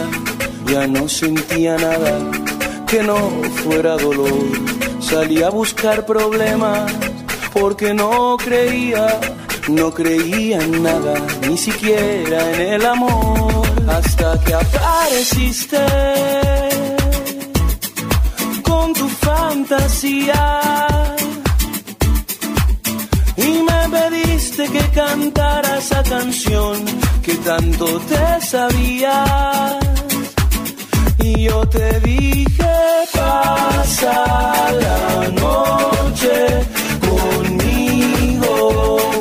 ya 0.66 0.86
no 0.88 1.08
sentía 1.08 1.78
nada 1.78 2.16
que 2.86 3.02
no 3.02 3.18
fuera 3.64 3.96
dolor. 3.96 4.46
Salí 5.00 5.42
a 5.42 5.50
buscar 5.50 6.06
problemas 6.06 6.92
porque 7.54 7.94
no 7.94 8.36
creía, 8.36 9.22
no 9.70 9.94
creía 9.94 10.58
en 10.62 10.84
nada, 10.84 11.16
ni 11.48 11.58
siquiera 11.58 12.40
en 12.52 12.62
el 12.74 12.86
amor, 12.86 13.64
hasta 13.88 14.38
que 14.44 14.54
apareciste 14.54 15.86
con 18.64 18.94
tu 18.94 19.08
fantasía 19.08 20.44
y 23.38 23.50
me 23.70 23.82
pediste 23.98 24.64
que 24.68 24.84
cantara 24.94 25.78
esa 25.78 26.04
canción 26.04 26.97
que 27.28 27.36
tanto 27.40 27.86
te 28.12 28.42
sabías. 28.42 29.76
Y 31.20 31.44
yo 31.44 31.68
te 31.68 32.00
dije, 32.00 32.76
pasa 33.14 34.72
la 34.86 35.30
noche 35.44 36.36
conmigo, 37.10 38.54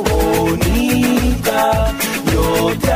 bonita, 0.09 1.91
yo 2.31 2.47
te 2.79 2.91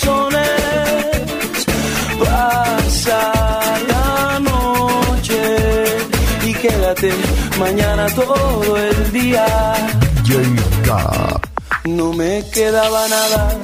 corazones. 0.00 1.66
Pasa 2.18 3.32
la 3.88 4.40
noche 4.40 5.40
y 6.46 6.54
quédate 6.54 7.12
mañana 7.58 8.06
todo 8.14 8.76
el 8.76 9.12
día. 9.12 9.46
No 11.84 12.12
me 12.12 12.44
quedaba 12.52 13.08
nada 13.08 13.58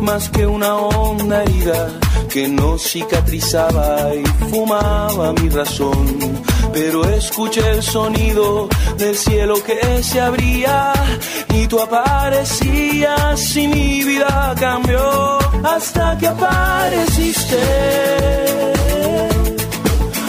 más 0.00 0.28
que 0.30 0.46
una 0.46 0.74
honda 0.76 1.42
herida 1.42 1.90
que 2.28 2.48
no 2.48 2.78
cicatrizaba 2.78 4.14
y 4.14 4.24
fumaba 4.50 5.32
mi 5.34 5.48
razón. 5.48 6.06
Pero 6.72 7.04
escuché 7.04 7.62
el 7.70 7.82
sonido 7.82 8.68
del 8.96 9.16
cielo 9.16 9.62
que 9.64 10.02
se 10.02 10.20
abría 10.20 10.92
y 11.54 11.66
tú 11.66 11.80
aparecías 11.80 13.56
y 13.56 13.68
mi 13.68 14.04
vida 14.04 14.54
cambió 14.58 15.47
hasta 15.62 16.16
que 16.18 16.26
apareciste 16.26 17.62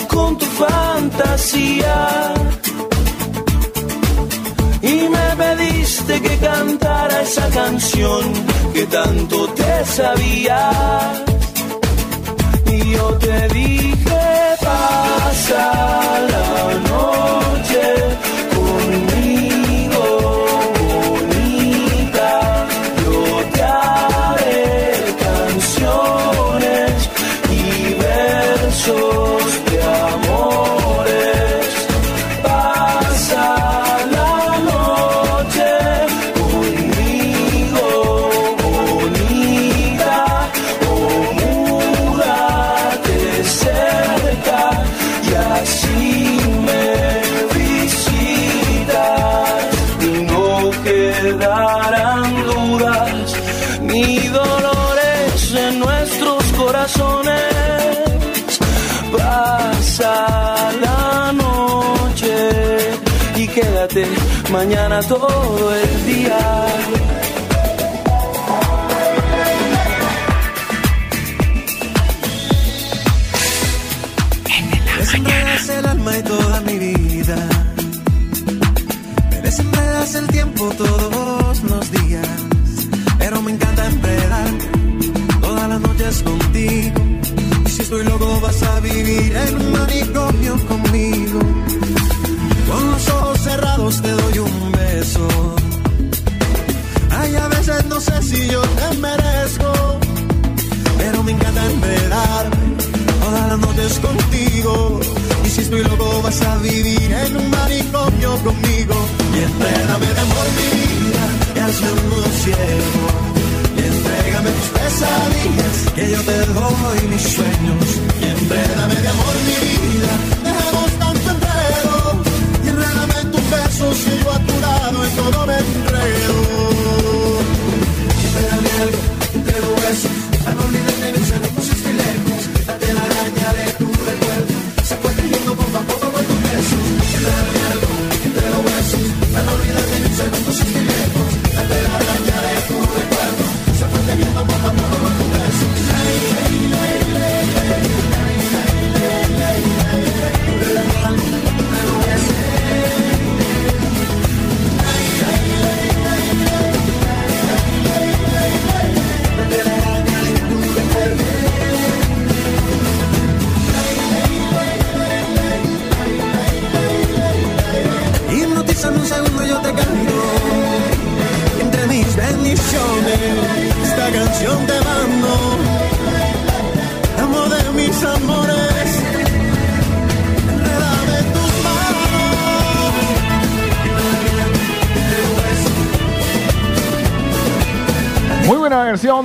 con 0.08 0.38
tu 0.38 0.46
fantasía. 0.46 2.34
Y 4.82 5.10
me 5.10 5.28
pediste 5.44 6.22
que 6.22 6.38
cantara 6.38 7.22
esa 7.22 7.48
canción 7.50 8.24
que 8.74 8.86
tanto 8.86 9.48
te 9.54 9.86
sabías. 9.86 11.24
Y 12.66 12.92
yo 12.92 13.08
te 13.18 13.48
dije 13.50 14.20
pasa 14.62 15.72
la 16.32 16.89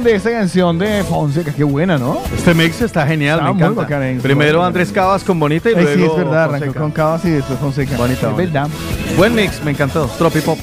versión 0.03 0.05
de 0.05 0.15
esta 0.17 0.31
canción 0.31 0.79
de 0.79 1.05
Fonseca, 1.05 1.53
qué 1.53 1.65
buena, 1.65 1.99
¿no? 1.99 2.19
Este 2.37 2.55
mix 2.55 2.81
está 2.83 3.07
genial, 3.07 3.39
Está 3.41 3.53
me 3.53 3.65
encanta. 3.67 4.09
eh. 4.11 4.19
Primero 4.23 4.65
Andrés 4.65 4.91
Cabas 4.93 5.23
con 5.25 5.39
Bonita 5.39 5.71
y 5.71 5.75
Ay, 5.75 5.83
luego 5.83 5.97
sí, 5.99 6.05
es 6.11 6.17
verdad, 6.17 6.45
arrancó 6.55 6.75
con 6.75 6.91
Cabas 6.91 7.25
y 7.25 7.31
después 7.31 7.59
Fonseca. 7.59 7.97
Bonita, 7.97 8.31
es 8.31 8.37
verdad. 8.37 8.69
Buen 9.17 9.35
mix, 9.35 9.63
me 9.65 9.71
encantó. 9.73 10.07
Tropi 10.19 10.41
Pop. 10.41 10.59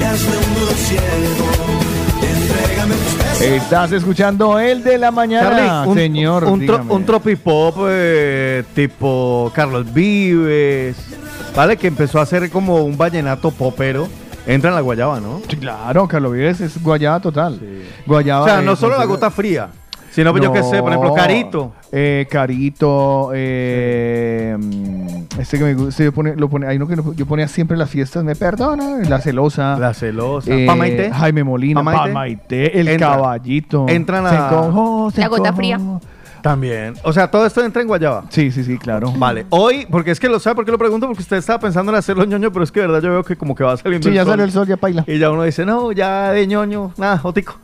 Y 0.00 0.04
hazme 0.04 0.28
un 0.36 0.54
nudo 0.54 0.72
ciego 0.72 1.02
Entrégame 2.22 2.94
tus 2.94 3.18
besos 3.18 3.40
Estás 3.42 3.92
escuchando 3.92 4.58
el 4.58 4.82
de 4.82 4.98
la 4.98 5.10
mañana, 5.10 5.50
Charlie, 5.50 5.88
un, 5.90 5.96
señor. 5.96 6.44
un, 6.44 6.66
tro- 6.66 6.84
un 6.88 7.04
tropipop 7.04 7.76
eh, 7.88 8.64
tipo 8.74 9.50
Carlos 9.54 9.92
Vives, 9.92 10.96
¿vale? 11.54 11.76
Que 11.76 11.86
empezó 11.86 12.18
a 12.18 12.22
hacer 12.22 12.50
como 12.50 12.82
un 12.84 12.96
vallenato 12.96 13.50
popero. 13.50 14.08
Entra 14.48 14.70
en 14.70 14.76
la 14.76 14.80
guayaba, 14.80 15.18
¿no? 15.18 15.40
Sí, 15.48 15.56
claro, 15.56 16.06
Carlos 16.06 16.32
Vives 16.32 16.60
es 16.60 16.80
guayaba 16.80 17.18
total. 17.20 17.58
Guayaba. 18.06 18.44
O 18.44 18.48
sea, 18.48 18.60
no 18.62 18.76
solo 18.76 18.96
la 18.98 19.04
gota 19.04 19.30
fría, 19.30 19.68
sino 20.10 20.30
pues 20.32 20.42
yo 20.44 20.52
qué 20.52 20.62
sé, 20.62 20.80
por 20.82 20.90
ejemplo, 20.92 21.14
Carito. 21.14 21.72
Eh, 21.92 22.26
Carito, 22.30 23.30
eh, 23.34 24.56
este 25.38 25.58
que 25.58 25.64
me 25.64 25.74
gusta, 25.74 26.04
yo 26.04 26.12
pone, 26.12 26.34
lo 26.36 26.48
pone, 26.48 26.66
hay 26.66 26.76
uno 26.76 26.86
que 26.88 26.96
yo 27.16 27.26
ponía 27.26 27.48
siempre 27.48 27.74
en 27.74 27.78
las 27.80 27.90
fiestas, 27.90 28.24
me 28.24 28.34
perdona, 28.34 28.98
la 29.08 29.20
celosa. 29.20 29.78
La 29.78 29.94
celosa. 29.94 30.50
eh, 30.52 30.66
Pamaité. 30.66 31.10
Jaime 31.12 31.44
Molina, 31.44 31.80
Pamaité. 31.80 32.12
Pamaité, 32.12 32.80
el 32.80 32.88
Entra. 32.88 33.10
caballito. 33.10 33.86
Entran 33.88 34.28
Se 34.28 34.36
a- 34.36 35.10
se 35.12 35.20
La 35.20 35.28
gota 35.28 35.52
fría. 35.52 35.78
También. 36.42 36.94
O 37.02 37.12
sea, 37.12 37.28
todo 37.28 37.44
esto 37.44 37.64
entra 37.64 37.82
en 37.82 37.88
guayaba. 37.88 38.24
Sí, 38.28 38.52
sí, 38.52 38.62
sí, 38.62 38.78
claro. 38.78 39.12
Vale, 39.16 39.46
hoy, 39.50 39.84
porque 39.90 40.12
es 40.12 40.20
que 40.20 40.28
lo 40.28 40.38
sabe, 40.38 40.54
¿por 40.54 40.64
qué 40.64 40.70
lo 40.70 40.78
pregunto? 40.78 41.08
Porque 41.08 41.22
usted 41.22 41.38
estaba 41.38 41.58
pensando 41.58 41.90
en 41.90 41.98
hacerlo 41.98 42.24
ñoño, 42.24 42.52
pero 42.52 42.62
es 42.62 42.70
que 42.70 42.80
de 42.80 42.86
verdad 42.86 43.02
yo 43.02 43.10
veo 43.10 43.24
que 43.24 43.34
como 43.36 43.56
que 43.56 43.64
va 43.64 43.76
saliendo 43.76 44.08
Sí, 44.08 44.14
ya 44.14 44.20
el 44.20 44.26
sol. 44.26 44.32
salió 44.32 44.44
el 44.44 44.52
sol, 44.52 44.66
ya 44.68 44.76
paila. 44.76 45.02
Y 45.08 45.18
ya 45.18 45.30
uno 45.32 45.42
dice, 45.42 45.66
no, 45.66 45.90
ya 45.90 46.30
de 46.30 46.46
ñoño, 46.46 46.92
nada, 46.98 47.18
jotico. 47.18 47.56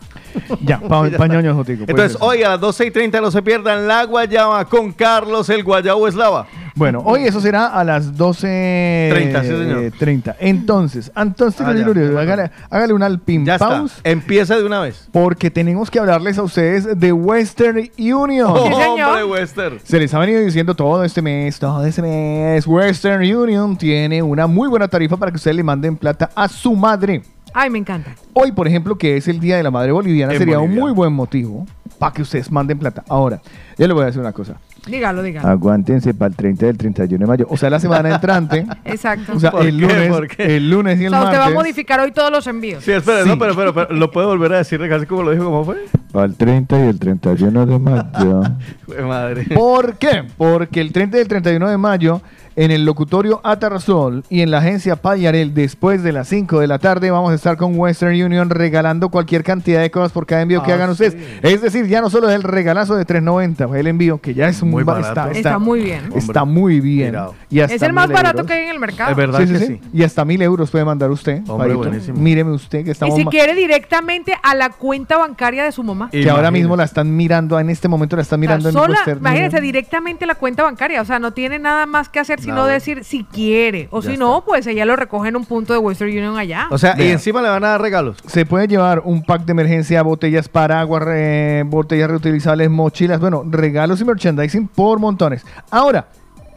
Ya, 0.64 0.78
pa, 0.81 1.08
Ya 1.08 1.18
pañoño 1.18 1.55
jotico. 1.55 1.84
Entonces, 1.86 2.16
hoy 2.20 2.42
a 2.42 2.50
las 2.50 2.60
12 2.60 2.86
y 2.86 2.90
30 2.90 3.20
no 3.20 3.31
se 3.31 3.42
pierdan 3.42 3.86
la 3.89 4.05
guayaba 4.05 4.64
con 4.66 4.92
Carlos 4.92 5.48
el 5.50 5.62
Guayabo 5.64 6.06
Eslava. 6.08 6.47
Bueno, 6.74 7.02
hoy 7.05 7.24
eso 7.24 7.39
será 7.40 7.66
a 7.66 7.84
las 7.84 8.16
12. 8.16 9.08
30, 9.12 9.42
sí, 9.42 9.48
señor. 9.48 9.92
30. 9.98 10.36
Entonces, 10.40 11.12
entonces, 11.14 11.60
Ah, 11.66 11.74
ya. 11.74 12.20
hágale, 12.20 12.50
hágale 12.70 12.92
un 12.94 13.02
alpin 13.02 13.44
Ya 13.44 13.55
está. 13.55 13.68
pause. 13.68 14.00
Empieza 14.05 14.56
de 14.56 14.64
una 14.64 14.81
vez. 14.81 15.06
Porque 15.12 15.50
tenemos 15.50 15.90
que 15.90 15.98
hablarles 15.98 16.39
a 16.39 16.42
ustedes 16.42 16.98
de 16.98 17.12
Western 17.12 17.90
Union. 17.98 18.50
Hombre, 18.56 19.24
Western. 19.24 19.81
Se 19.82 19.98
les 19.98 20.14
ha 20.14 20.18
venido 20.18 20.40
diciendo 20.40 20.74
todo 20.74 21.05
este 21.05 21.20
mes, 21.20 21.58
todo 21.58 21.84
este 21.84 22.00
mes. 22.00 22.66
Western 22.66 23.22
Union 23.22 23.76
tiene 23.76 24.22
una 24.22 24.47
muy 24.47 24.68
buena 24.68 24.89
tarifa 24.89 25.16
para 25.18 25.31
que 25.31 25.36
ustedes 25.36 25.56
le 25.56 25.62
manden 25.62 25.97
plata 25.97 26.31
a 26.34 26.48
su 26.48 26.74
madre. 26.74 27.22
Ay, 27.55 27.70
me 27.70 27.78
encanta. 27.78 28.14
Hoy, 28.32 28.52
por 28.52 28.66
ejemplo, 28.66 28.97
que 28.97 29.16
es 29.16 29.28
el 29.28 29.40
Día 29.40 29.56
de 29.56 29.62
la 29.62 29.70
Madre 29.70 29.92
Boliviana, 29.92 30.32
En 30.32 30.39
sería 30.39 30.58
Bolivia. 30.58 30.76
un 30.78 30.81
muy 30.89 30.92
buen 30.94 31.12
motivo 31.12 31.66
para 31.98 32.12
que 32.12 32.22
ustedes 32.22 32.50
manden 32.50 32.78
plata. 32.78 33.05
Ahora, 33.08 33.40
yo 33.78 33.86
les 33.86 33.94
voy 33.94 34.02
a 34.02 34.06
decir 34.06 34.20
una 34.20 34.32
cosa. 34.32 34.55
Dígalo, 34.86 35.22
dígalo. 35.22 35.47
Aguántense 35.48 36.12
para 36.12 36.31
el 36.31 36.34
30 36.36 36.66
del 36.66 36.76
31 36.76 37.22
de 37.24 37.26
mayo. 37.28 37.47
O 37.48 37.56
sea, 37.56 37.70
la 37.70 37.78
semana 37.78 38.12
entrante. 38.14 38.66
Exacto. 38.84 39.34
O 39.36 39.39
sea, 39.39 39.52
¿Por 39.52 39.64
el 39.64 39.76
qué? 39.78 39.86
lunes, 39.86 40.08
¿Por 40.08 40.26
qué? 40.28 40.56
el 40.56 40.70
lunes 40.70 40.98
y 41.00 41.05
O 41.05 41.06
el 41.06 41.10
sea, 41.12 41.20
usted 41.22 41.34
va 41.39 41.42
a 41.42 41.44
martes. 41.50 41.55
modificar 41.55 42.00
hoy 42.00 42.10
todos 42.10 42.32
los 42.32 42.44
envíos. 42.48 42.82
Sí, 42.82 42.90
espera, 42.90 43.22
Sí. 43.22 43.28
no, 43.28 43.39
pero, 43.39 43.55
pero, 43.55 43.72
pero, 43.72 43.92
¿lo 43.94 44.10
puedo 44.10 44.26
volver 44.28 44.55
a 44.55 44.58
decir 44.58 44.81
casi 44.89 45.06
como 45.06 45.22
lo 45.22 45.31
dijo, 45.31 45.44
cómo 45.44 45.64
fue? 45.64 45.84
Para 46.10 46.26
el 46.26 46.34
30 46.34 46.84
y 46.84 46.89
el 46.89 46.98
31 46.98 47.64
de 47.66 47.78
mayo. 47.78 48.42
Madre. 49.06 49.44
¿Por 49.55 49.94
qué? 49.98 50.24
Porque 50.36 50.81
el 50.81 50.90
30 50.92 51.18
y 51.18 51.20
el 51.20 51.28
31 51.28 51.68
de 51.70 51.78
mayo, 51.78 52.20
en 52.56 52.70
el 52.70 52.84
locutorio 52.84 53.40
Atarrazol 53.44 54.24
y 54.28 54.42
en 54.42 54.50
la 54.50 54.58
agencia 54.58 54.97
Payarel, 54.97 55.55
después 55.55 56.02
de 56.02 56.12
las 56.12 56.28
5 56.28 56.60
de 56.60 56.66
la 56.66 56.78
tarde, 56.78 57.10
vamos 57.10 57.32
a 57.32 57.34
estar 57.34 57.56
con 57.56 57.78
Western 57.78 58.12
Union 58.20 58.50
regalando 58.50 59.08
cualquier 59.08 59.42
cantidad 59.44 59.81
de 59.81 59.90
cosas 59.90 60.12
por 60.12 60.26
cada 60.26 60.42
envío 60.42 60.62
que 60.62 60.72
Ah, 60.72 60.74
hagan 60.74 60.94
sí. 60.97 61.05
ustedes. 61.05 61.14
Es 61.42 61.62
decir, 61.62 61.86
ya 61.86 62.00
no 62.00 62.10
solo 62.10 62.28
es 62.28 62.34
el 62.36 62.42
regalazo 62.42 62.94
de 62.97 63.05
3.90, 63.06 63.68
fue 63.68 63.81
el 63.81 63.86
envío, 63.86 64.18
que 64.20 64.34
ya 64.34 64.48
es 64.48 64.62
Muy 64.62 64.82
ba- 64.84 65.00
barato. 65.00 65.31
Está 65.31 65.58
muy 65.58 65.81
bien. 65.81 66.10
Está 66.14 66.44
muy 66.44 66.81
bien. 66.81 67.16
Y 67.50 67.60
hasta 67.60 67.74
Es 67.74 67.82
el 67.82 67.92
más 67.92 68.08
barato 68.08 68.39
euros. 68.39 68.47
que 68.47 68.52
hay 68.55 68.64
en 68.64 68.70
el 68.70 68.78
mercado. 68.81 69.10
Es 69.10 69.16
verdad 69.16 69.40
Sí, 69.40 69.47
sí, 69.47 69.52
que 69.52 69.58
sí. 69.58 69.66
sí. 69.66 69.81
Y 69.92 70.02
hasta 70.02 70.24
mil 70.24 70.40
euros 70.42 70.70
puede 70.70 70.84
mandar 70.84 71.10
usted. 71.10 71.42
Hombre. 71.48 71.74
Míreme 72.14 72.52
usted 72.52 72.82
que 72.84 72.89
Y 72.90 72.92
estamos 72.92 73.16
si 73.16 73.24
ma- 73.24 73.31
quiere 73.31 73.55
directamente 73.55 74.34
a 74.42 74.55
la 74.55 74.70
cuenta 74.70 75.16
bancaria 75.18 75.64
de 75.64 75.72
su 75.72 75.82
mamá. 75.82 76.10
que 76.10 76.18
ahora 76.28 76.42
Imagínese. 76.48 76.52
mismo 76.62 76.76
la 76.76 76.84
están 76.84 77.14
mirando, 77.16 77.58
en 77.58 77.70
este 77.70 77.89
momento 77.89 78.16
la 78.16 78.22
están 78.22 78.40
O 78.40 78.42
sea, 78.42 78.48
mirando 78.56 78.68
en 78.68 78.72
sola, 78.74 78.94
Western 78.98 79.18
imagínense 79.18 79.56
Union. 79.56 79.62
directamente 79.72 80.26
la 80.26 80.34
cuenta 80.34 80.62
bancaria, 80.62 81.00
o 81.00 81.05
sea, 81.05 81.18
no 81.18 81.32
tiene 81.32 81.58
nada 81.58 81.86
más 81.86 82.08
que 82.08 82.18
hacer 82.20 82.40
sino 82.42 82.56
Nada. 82.56 82.68
decir 82.68 83.04
si 83.04 83.24
quiere, 83.24 83.88
o 83.90 84.00
Ya 84.00 84.06
si 84.08 84.12
está. 84.14 84.24
no, 84.24 84.44
pues 84.44 84.66
ella 84.66 84.84
lo 84.84 84.96
recoge 84.96 85.28
en 85.30 85.36
un 85.36 85.44
punto 85.44 85.72
de 85.72 85.78
Western 85.78 86.10
Union 86.10 86.36
allá. 86.36 86.66
O 86.70 86.78
sea, 86.78 86.94
y 86.98 87.08
encima 87.10 87.40
le 87.42 87.48
van 87.48 87.64
a 87.64 87.68
dar 87.68 87.80
regalos. 87.80 88.18
Se 88.26 88.44
puede 88.46 88.68
llevar 88.68 89.00
un 89.04 89.22
pack 89.22 89.44
de 89.44 89.52
emergencia, 89.52 90.02
botellas 90.02 90.48
paraguas, 90.48 91.02
re- 91.02 91.62
botellas 91.66 92.10
reutilizables, 92.10 92.68
mochilas, 92.70 93.20
bueno, 93.20 93.44
regalos 93.48 94.00
y 94.00 94.04
merchandising 94.04 94.68
por 94.68 94.98
montones. 94.98 95.44
Ahora, 95.70 96.06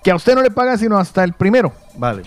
que 0.03 0.11
a 0.11 0.15
usted 0.15 0.35
no 0.35 0.41
le 0.41 0.51
pagan 0.51 0.77
sino 0.77 0.97
hasta 0.97 1.23
el 1.23 1.33
primero. 1.33 1.72
Vale. 1.97 2.23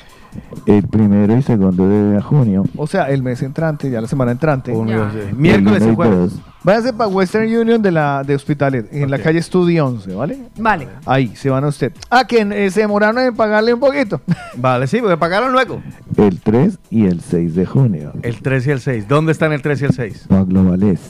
El 0.67 0.87
primero 0.87 1.37
y 1.37 1.43
segundo 1.43 1.89
de 1.89 2.21
junio. 2.21 2.65
O 2.77 2.87
sea, 2.87 3.11
el 3.11 3.23
mes 3.23 3.43
entrante, 3.43 3.91
ya 3.91 4.01
la 4.01 4.09
semana 4.09 4.33
entrante. 4.33 4.73
Uno, 4.73 5.11
sí. 5.11 5.19
Miércoles 5.37 5.85
y 5.91 5.95
jueves. 5.95 6.33
Váyase 6.65 6.93
para 6.93 7.09
Western 7.09 7.45
Union 7.47 7.81
de 7.81 7.93
la 7.93 8.25
de 8.25 8.35
Hospitalet, 8.35 8.93
en 8.93 9.11
la 9.11 9.17
Ok. 9.19 9.23
calle 9.23 9.39
Estudio 9.39 9.87
11, 9.87 10.15
¿vale? 10.15 10.39
Vale. 10.59 10.89
Ahí, 11.07 11.35
se 11.37 11.49
van 11.51 11.65
a 11.65 11.69
usted. 11.69 11.93
Ah, 12.11 12.25
que 12.27 12.41
eh, 12.41 12.71
se 12.71 12.81
demoraron 12.81 13.19
en 13.23 13.35
pagarle 13.35 13.73
un 13.73 13.81
poquito. 13.81 14.21
Vale, 14.57 14.87
sí, 14.89 14.99
porque 15.01 15.17
pagaron 15.17 15.53
luego. 15.53 15.81
El 16.17 16.41
3 16.41 16.79
y 16.91 17.07
el 17.07 17.21
6 17.21 17.55
de 17.55 17.65
junio. 17.65 18.13
El 18.23 18.41
3 18.43 18.67
y 18.67 18.71
el 18.73 18.81
6. 18.81 19.09
¿Dónde 19.09 19.33
están 19.33 19.53
el 19.53 19.63
3 19.63 19.83
y 19.83 19.85
el 19.85 19.93
6? 19.93 20.27
Globales. 20.47 21.01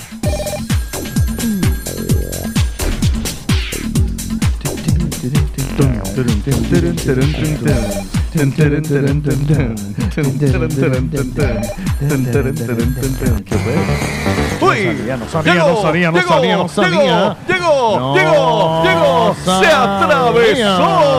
No 15.18 15.30
sabía, 15.30 15.54
no 15.56 15.82
sabía, 15.82 16.12
no 16.12 16.22
sabía, 16.24 16.58
no 16.58 16.68
sabía. 16.68 17.38
Llegó, 17.48 18.16
llegó, 18.16 18.84
llegó, 18.84 19.36
se 19.46 19.68
atravesó. 19.68 21.18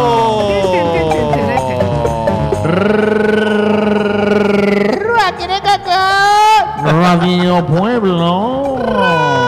Radio 6.84 7.66
Pueblo. 7.66 9.47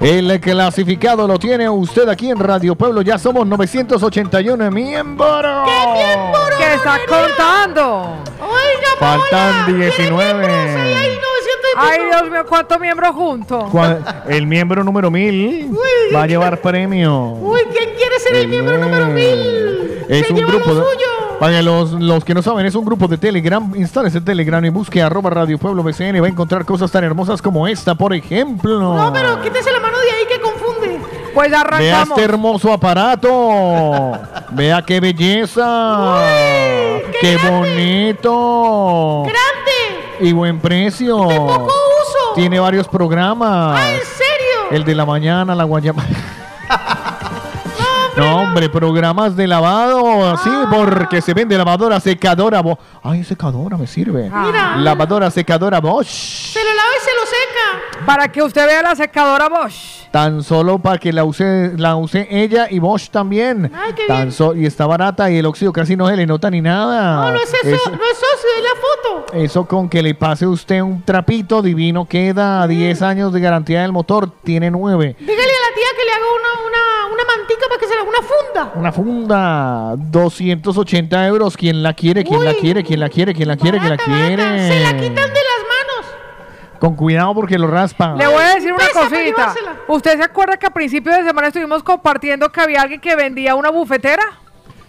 El 0.00 0.40
clasificado 0.40 1.26
lo 1.26 1.38
tiene 1.38 1.68
usted 1.68 2.08
aquí 2.08 2.30
en 2.30 2.38
Radio 2.38 2.74
Pueblo. 2.74 3.02
Ya 3.02 3.18
somos 3.18 3.46
981 3.46 4.70
miembros. 4.70 5.68
¿Qué 6.58 6.74
está 6.74 6.98
contando? 7.08 8.16
Faltan 8.98 9.78
19. 9.78 11.16
Ay, 11.76 11.98
Dios 12.10 12.30
mío, 12.30 12.44
¿cuántos 12.48 12.80
miembros 12.80 13.14
juntos? 13.14 13.64
El 14.28 14.46
miembro 14.46 14.82
número 14.84 15.10
1000 15.10 15.70
va 16.14 16.22
a 16.22 16.26
llevar 16.26 16.60
premio. 16.60 17.28
Uy, 17.40 17.60
¿quién 17.76 17.90
quiere 17.96 18.18
ser 18.20 18.34
el 18.36 18.48
miembro 18.48 18.78
número 18.78 19.06
mil? 19.06 20.04
Es 20.08 20.26
Se 20.26 20.32
un 20.32 20.38
lleva 20.38 20.50
grupo. 20.52 20.70
lo 20.72 20.84
suyo. 20.84 21.06
Para 21.40 21.60
los, 21.60 21.92
los 21.92 22.24
que 22.24 22.32
no 22.32 22.40
saben, 22.40 22.64
es 22.64 22.74
un 22.74 22.84
grupo 22.84 23.08
de 23.08 23.18
Telegram. 23.18 23.70
Instálense 23.76 24.20
Telegram 24.22 24.64
y 24.64 24.70
busque 24.70 25.02
arroba 25.02 25.28
Radio 25.30 25.58
Pueblo 25.58 25.82
BCN. 25.82 26.22
Va 26.22 26.26
a 26.26 26.30
encontrar 26.30 26.64
cosas 26.64 26.90
tan 26.90 27.04
hermosas 27.04 27.42
como 27.42 27.66
esta, 27.68 27.94
por 27.94 28.14
ejemplo. 28.14 28.78
No, 28.80 29.12
pero 29.12 29.42
quítese 29.42 29.70
la 29.70 29.80
mano 29.80 29.98
de 29.98 30.10
ahí 30.10 30.24
que 30.28 30.40
confunde. 30.40 30.98
Pues 31.34 31.50
Vea 31.50 31.60
arrancamos. 31.60 32.08
este 32.10 32.22
hermoso 32.22 32.72
aparato. 32.72 34.12
Vea 34.52 34.80
qué 34.82 35.00
belleza. 35.00 36.22
qué, 37.20 37.36
bonito. 37.46 39.24
¡Grande! 39.24 39.55
Y 40.20 40.32
buen 40.32 40.60
precio. 40.60 41.16
poco 41.16 41.64
uso. 41.64 42.34
Tiene 42.34 42.58
varios 42.58 42.88
programas. 42.88 43.80
¿En 43.80 44.00
serio? 44.00 44.70
El 44.70 44.84
de 44.84 44.94
la 44.94 45.04
mañana, 45.04 45.54
la 45.54 45.64
guayama. 45.64 46.04
No, 48.16 48.42
hombre, 48.42 48.70
programas 48.70 49.36
de 49.36 49.46
lavado, 49.46 50.30
así, 50.32 50.48
Ah. 50.50 50.70
porque 50.72 51.20
se 51.20 51.34
vende 51.34 51.56
lavadora, 51.58 52.00
secadora. 52.00 52.62
Bo- 52.62 52.78
Ay, 53.02 53.22
secadora 53.24 53.76
me 53.76 53.86
sirve. 53.86 54.30
Mira. 54.34 54.76
Lavadora, 54.78 55.30
secadora 55.30 55.80
Bosch. 55.80 56.06
Se 56.08 56.58
lo 56.64 56.70
lava 56.74 56.88
y 56.96 57.04
se 57.04 57.10
lo 57.14 57.26
seca. 57.26 58.06
Para 58.06 58.32
que 58.32 58.42
usted 58.42 58.66
vea 58.66 58.80
la 58.82 58.96
secadora 58.96 59.48
Bosch. 59.50 60.06
Tan 60.10 60.42
solo 60.42 60.78
para 60.78 60.96
que 60.96 61.12
la 61.12 61.24
use, 61.24 61.72
la 61.76 61.94
use 61.96 62.26
ella 62.30 62.68
y 62.70 62.78
Bosch 62.78 63.10
también. 63.10 63.70
Ay, 63.74 63.92
qué 63.94 64.06
Tan 64.06 64.16
bien. 64.22 64.32
so- 64.32 64.54
y 64.54 64.64
está 64.64 64.86
barata 64.86 65.30
y 65.30 65.36
el 65.36 65.44
óxido 65.44 65.70
casi 65.72 65.94
no 65.94 66.08
se 66.08 66.16
le 66.16 66.26
nota 66.26 66.48
ni 66.48 66.62
nada. 66.62 67.16
No, 67.26 67.32
no 67.32 67.36
es 67.36 67.52
eso, 67.52 67.68
Eso- 67.68 67.90
no 67.90 67.96
es 68.02 68.16
socio, 68.16 68.48
es 68.56 68.62
la 68.62 69.20
foto. 69.20 69.36
Eso 69.36 69.66
con 69.66 69.90
que 69.90 70.02
le 70.02 70.14
pase 70.14 70.46
usted 70.46 70.80
un 70.80 71.02
trapito 71.02 71.60
divino 71.60 72.06
queda 72.06 72.62
a 72.62 72.66
10 72.66 73.02
años 73.02 73.30
de 73.34 73.40
garantía 73.40 73.82
del 73.82 73.92
motor, 73.92 74.30
tiene 74.42 74.70
9. 74.70 75.16
Dígale 75.18 75.42
a 75.42 75.44
la 75.68 75.74
tía 75.74 75.86
que 75.98 76.04
le 76.04 76.12
haga 76.12 76.24
una, 76.34 76.66
una, 76.66 77.14
una 77.14 77.22
mantica 77.36 77.66
para 77.68 77.78
que 77.80 77.86
se 77.86 77.92
haga 77.94 78.04
una 78.06 78.18
funda. 78.22 78.72
Una 78.74 78.92
funda, 78.92 79.94
280 79.96 81.26
euros. 81.26 81.56
¿Quién 81.56 81.82
la 81.82 81.94
quiere? 81.94 82.24
¿Quién 82.24 82.44
la 82.44 82.54
quiere? 82.54 82.84
¿Quién 82.84 83.00
la 83.00 83.08
quiere? 83.08 83.34
¿Quién 83.34 83.48
la 83.48 83.56
quiere? 83.56 83.78
¿Quién 83.78 83.90
la 83.90 83.96
quiere? 83.96 84.68
Se 84.68 84.80
la 84.80 84.92
quitan 84.92 85.14
de 85.14 85.40
las 85.40 85.62
manos. 85.68 86.14
Con 86.78 86.94
cuidado 86.94 87.34
porque 87.34 87.58
lo 87.58 87.66
raspa. 87.68 88.14
Le 88.14 88.26
voy 88.26 88.42
a 88.42 88.54
decir 88.54 88.72
una 88.72 88.88
cosita. 88.92 89.54
¿Usted 89.88 90.16
se 90.18 90.24
acuerda 90.24 90.56
que 90.56 90.66
a 90.66 90.70
principios 90.70 91.16
de 91.16 91.24
semana 91.24 91.48
estuvimos 91.48 91.82
compartiendo 91.82 92.50
que 92.50 92.60
había 92.60 92.82
alguien 92.82 93.00
que 93.00 93.16
vendía 93.16 93.54
una 93.54 93.70
bufetera? 93.70 94.22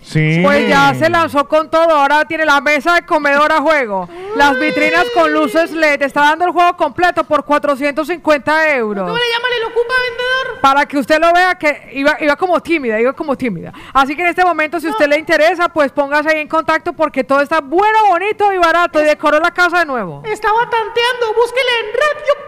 Sí. 0.08 0.40
Pues 0.42 0.70
ya 0.70 0.94
se 0.94 1.10
lanzó 1.10 1.48
con 1.50 1.70
todo. 1.70 1.92
Ahora 1.92 2.24
tiene 2.24 2.46
la 2.46 2.62
mesa 2.62 2.96
de 2.96 3.06
comedor 3.06 3.52
a 3.52 3.60
juego. 3.60 4.08
Las 4.38 4.58
vitrinas 4.58 5.06
con 5.14 5.34
luces 5.34 5.72
LED. 5.72 6.02
Está 6.02 6.22
dando 6.22 6.46
el 6.46 6.52
juego 6.52 6.78
completo 6.78 7.26
por 7.26 7.44
450 7.44 8.76
euros. 8.76 9.04
¿Cómo 9.04 9.18
le 9.18 9.24
llama? 9.30 9.48
¿Le 9.50 9.60
lo 9.60 9.68
ocupa 9.68 9.94
vendedor? 10.10 10.62
Para 10.62 10.86
que 10.86 10.98
usted 10.98 11.20
lo 11.20 11.34
vea 11.34 11.56
que 11.56 11.90
iba, 11.94 12.16
iba 12.22 12.38
como 12.38 12.62
tímida, 12.62 13.02
iba 13.02 13.12
como 13.12 13.36
tímida. 13.36 13.74
Así 13.94 14.16
que 14.16 14.22
en 14.22 14.30
este 14.30 14.46
momento, 14.46 14.80
si 14.80 14.88
usted 14.88 15.10
le 15.10 15.20
interesa, 15.20 15.68
pues 15.68 15.92
póngase 15.92 16.30
ahí 16.30 16.40
en 16.40 16.48
contacto 16.48 16.94
porque 16.94 17.26
todo 17.26 17.42
está 17.42 17.60
bueno, 17.60 17.98
bonito 18.10 18.54
y 18.54 18.58
barato. 18.58 19.02
Y 19.02 19.06
decoró 19.06 19.42
la 19.42 19.52
casa 19.52 19.80
de 19.80 19.86
nuevo. 19.86 20.24
Estaba 20.26 20.60
tanteando. 20.62 21.34
Búsquela 21.36 21.72
en 21.82 21.94
Radio. 21.94 22.48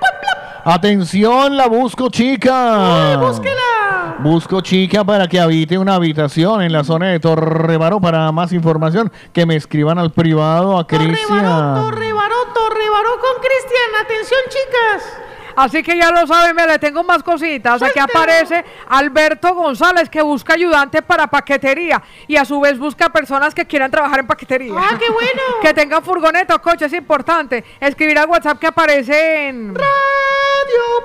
Atención, 0.63 1.57
la 1.57 1.67
busco 1.67 2.09
chica. 2.09 3.11
Ay, 3.11 3.17
búsquela. 3.17 4.17
Busco 4.19 4.61
chica 4.61 5.03
para 5.03 5.27
que 5.27 5.39
habite 5.39 5.77
una 5.77 5.95
habitación 5.95 6.61
en 6.61 6.73
la 6.73 6.83
zona 6.83 7.07
de 7.07 7.19
Torrebaró. 7.49 7.99
Para 7.99 8.31
más 8.31 8.53
información, 8.53 9.11
que 9.33 9.45
me 9.45 9.55
escriban 9.55 9.97
al 9.97 10.11
privado 10.11 10.77
a 10.77 10.85
Cristian. 10.87 11.75
Torrebaró, 11.75 12.35
Torrebaró 12.53 13.09
con 13.19 13.41
Cristian. 13.41 14.03
Atención, 14.03 14.39
chicas. 14.49 15.28
Así 15.59 15.83
que 15.83 15.97
ya 15.97 16.09
lo 16.09 16.25
saben, 16.25 16.55
me 16.55 16.65
le 16.65 16.79
tengo 16.79 17.03
más 17.03 17.21
cositas. 17.21 17.81
Aquí 17.81 17.99
aparece 17.99 18.63
Alberto 18.87 19.53
González 19.53 20.09
que 20.09 20.21
busca 20.21 20.53
ayudante 20.53 21.01
para 21.01 21.27
paquetería 21.27 22.01
y 22.27 22.37
a 22.37 22.45
su 22.45 22.61
vez 22.61 22.79
busca 22.79 23.09
personas 23.09 23.53
que 23.53 23.65
quieran 23.65 23.91
trabajar 23.91 24.21
en 24.21 24.27
paquetería. 24.27 24.73
Ah, 24.77 24.97
qué 24.97 25.11
bueno. 25.11 25.41
que 25.61 25.73
tengan 25.73 26.01
furgoneta 26.01 26.55
o 26.55 26.61
coche, 26.61 26.85
es 26.85 26.93
importante. 26.93 27.65
Escribir 27.81 28.17
al 28.19 28.29
WhatsApp 28.29 28.57
que 28.57 28.67
aparece 28.67 29.49
en... 29.49 29.75
Radio 29.75 29.85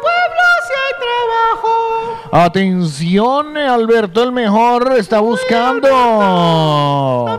Puebla, 0.01 0.45
si 0.69 0.73
hay 0.73 0.93
trabajo. 1.01 2.31
Atención, 2.31 3.57
Alberto 3.57 4.23
el 4.23 4.31
mejor 4.31 4.95
está 4.97 5.19
buscando. 5.19 5.89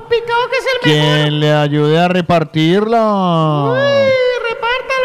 Picado 0.10 0.50
que 0.50 0.58
es 0.58 0.66
el 0.66 0.80
mejor. 0.84 1.14
Quien 1.22 1.40
le 1.40 1.54
ayude 1.54 1.98
a 1.98 2.10
repartirla. 2.10 3.72
Uy. 3.72 4.35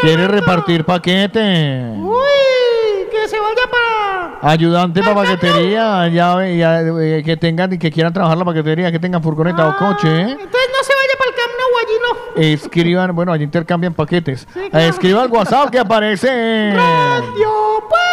¿Quiere 0.01 0.27
repartir 0.29 0.85
paquete? 0.85 1.93
Uy, 1.97 3.07
que 3.11 3.29
se 3.29 3.39
vaya 3.39 3.62
para. 3.70 4.39
Ayudante 4.53 5.03
para 5.03 5.15
paquetería, 5.15 6.09
ya, 6.09 6.35
ve, 6.37 6.57
ya, 6.57 6.81
eh, 6.81 7.23
que 7.23 7.37
tengan 7.37 7.73
y 7.75 7.79
que 7.79 7.91
quieran 7.91 8.12
trabajar 8.12 8.39
la 8.39 8.45
paquetería, 8.47 8.91
que 8.91 8.99
tengan 8.99 9.23
furgoneta 9.23 9.69
o 9.69 9.77
coche. 9.77 10.09
¿eh? 10.09 10.31
Entonces 10.31 10.70
no 10.73 10.83
se 10.83 10.95
vaya 10.95 11.15
para 11.19 11.31
el 11.31 11.37
Camp 11.37 11.53
Nou, 11.59 11.79
allí 11.83 11.97
no. 12.03 12.43
Escriban, 12.55 13.15
bueno, 13.15 13.33
allí 13.33 13.45
intercambian 13.45 13.93
paquetes. 13.93 14.49
Escriban 14.73 15.25
al 15.25 15.31
WhatsApp 15.31 15.70
que 15.70 15.79
aparece. 15.79 16.73
Radio 16.75 17.85
Pueblo. 17.89 18.10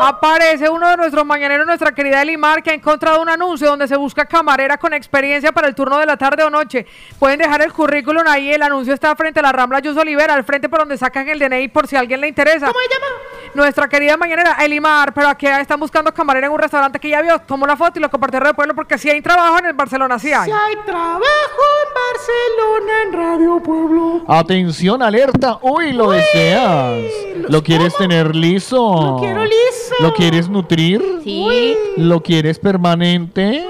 Aparece 0.00 0.68
uno 0.68 0.88
de 0.88 0.96
nuestros 0.96 1.24
mañaneros, 1.26 1.66
nuestra 1.66 1.92
querida 1.92 2.22
Elimar, 2.22 2.62
que 2.62 2.70
ha 2.70 2.74
encontrado 2.74 3.20
un 3.20 3.28
anuncio 3.28 3.68
donde 3.68 3.86
se 3.86 3.96
busca 3.96 4.24
camarera 4.24 4.78
con 4.78 4.94
experiencia 4.94 5.52
para 5.52 5.68
el 5.68 5.74
turno 5.74 5.98
de 5.98 6.06
la 6.06 6.16
tarde 6.16 6.42
o 6.42 6.50
noche. 6.50 6.86
Pueden 7.18 7.38
dejar 7.38 7.62
el 7.62 7.72
currículum 7.72 8.22
ahí. 8.26 8.52
El 8.52 8.62
anuncio 8.62 8.94
está 8.94 9.14
frente 9.14 9.40
a 9.40 9.42
la 9.42 9.52
Rambla 9.52 9.80
Yus 9.80 9.96
Olivera, 9.96 10.34
al 10.34 10.44
frente 10.44 10.68
por 10.68 10.80
donde 10.80 10.96
sacan 10.96 11.28
el 11.28 11.38
DNI 11.38 11.68
por 11.68 11.86
si 11.86 11.96
a 11.96 12.00
alguien 12.00 12.20
le 12.20 12.28
interesa. 12.28 12.66
¿Cómo 12.66 12.78
se 12.78 12.94
llama? 12.94 13.06
Nuestra 13.54 13.88
querida 13.88 14.16
mañanera 14.16 14.56
Elimar, 14.60 15.12
pero 15.12 15.28
aquí 15.28 15.46
están 15.46 15.78
buscando 15.80 16.12
camarera 16.14 16.46
en 16.46 16.52
un 16.52 16.58
restaurante 16.58 16.98
que 16.98 17.08
ya 17.08 17.20
vio. 17.20 17.38
Tomó 17.40 17.66
la 17.66 17.76
foto 17.76 17.98
y 17.98 18.02
lo 18.02 18.10
compartió 18.10 18.40
en 18.40 18.46
el 18.46 18.54
pueblo 18.54 18.74
porque 18.74 18.96
sí 18.96 19.10
hay 19.10 19.20
trabajo 19.20 19.58
en 19.58 19.66
el 19.66 19.72
Barcelona, 19.74 20.18
sí 20.18 20.32
hay. 20.32 20.46
Si 20.46 20.52
hay 20.52 20.76
trabajo 20.86 21.20
en 21.20 21.94
Barcelona 21.94 23.02
en 23.02 23.12
Radio 23.12 23.62
Pueblo. 23.62 24.24
Atención, 24.28 25.02
alerta. 25.02 25.58
Uy, 25.62 25.92
lo 25.92 26.10
deseas. 26.10 27.02
¿Lo 27.48 27.62
quieres 27.62 27.96
tener 27.96 28.34
liso? 28.34 28.76
Lo 28.78 29.16
quiero 29.18 29.44
liso. 29.44 29.89
¿Lo 29.98 30.14
quieres 30.14 30.48
nutrir? 30.48 31.02
Sí. 31.24 31.74
¿Lo 31.96 32.22
quieres 32.22 32.58
permanente? 32.58 33.64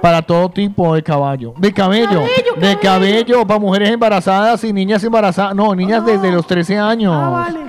Para 0.00 0.20
todo 0.20 0.50
tipo 0.50 0.94
de 0.94 1.02
caballo. 1.02 1.54
De 1.56 1.72
cabello. 1.72 2.22
de 2.56 2.78
cabello. 2.78 3.46
Para 3.46 3.58
mujeres 3.58 3.90
embarazadas 3.90 4.62
y 4.64 4.72
niñas 4.72 5.02
embarazadas. 5.02 5.54
No, 5.54 5.74
niñas 5.74 6.04
desde 6.04 6.30
los 6.30 6.46
13 6.46 6.78
años. 6.78 7.14
Ah, 7.16 7.30
vale. 7.30 7.60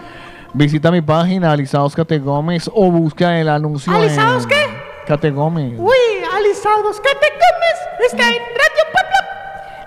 Visita 0.54 0.90
mi 0.90 1.02
página, 1.02 1.52
Alisados 1.52 1.94
Cate 1.96 2.18
Gómez, 2.20 2.70
o 2.74 2.90
busca 2.90 3.40
el 3.40 3.50
anuncio. 3.50 3.94
¿Alisados 3.94 4.48
qué? 4.48 4.68
Cate 5.06 5.30
Gómez. 5.30 5.74
Uy, 5.78 5.96
alisados, 6.34 7.00
¿qué 7.02 7.10
te 7.10 7.28
comes? 7.28 8.12
Está 8.12 8.28
en 8.30 8.38
Radio 8.38 8.84
Pueblo. 8.92 9.16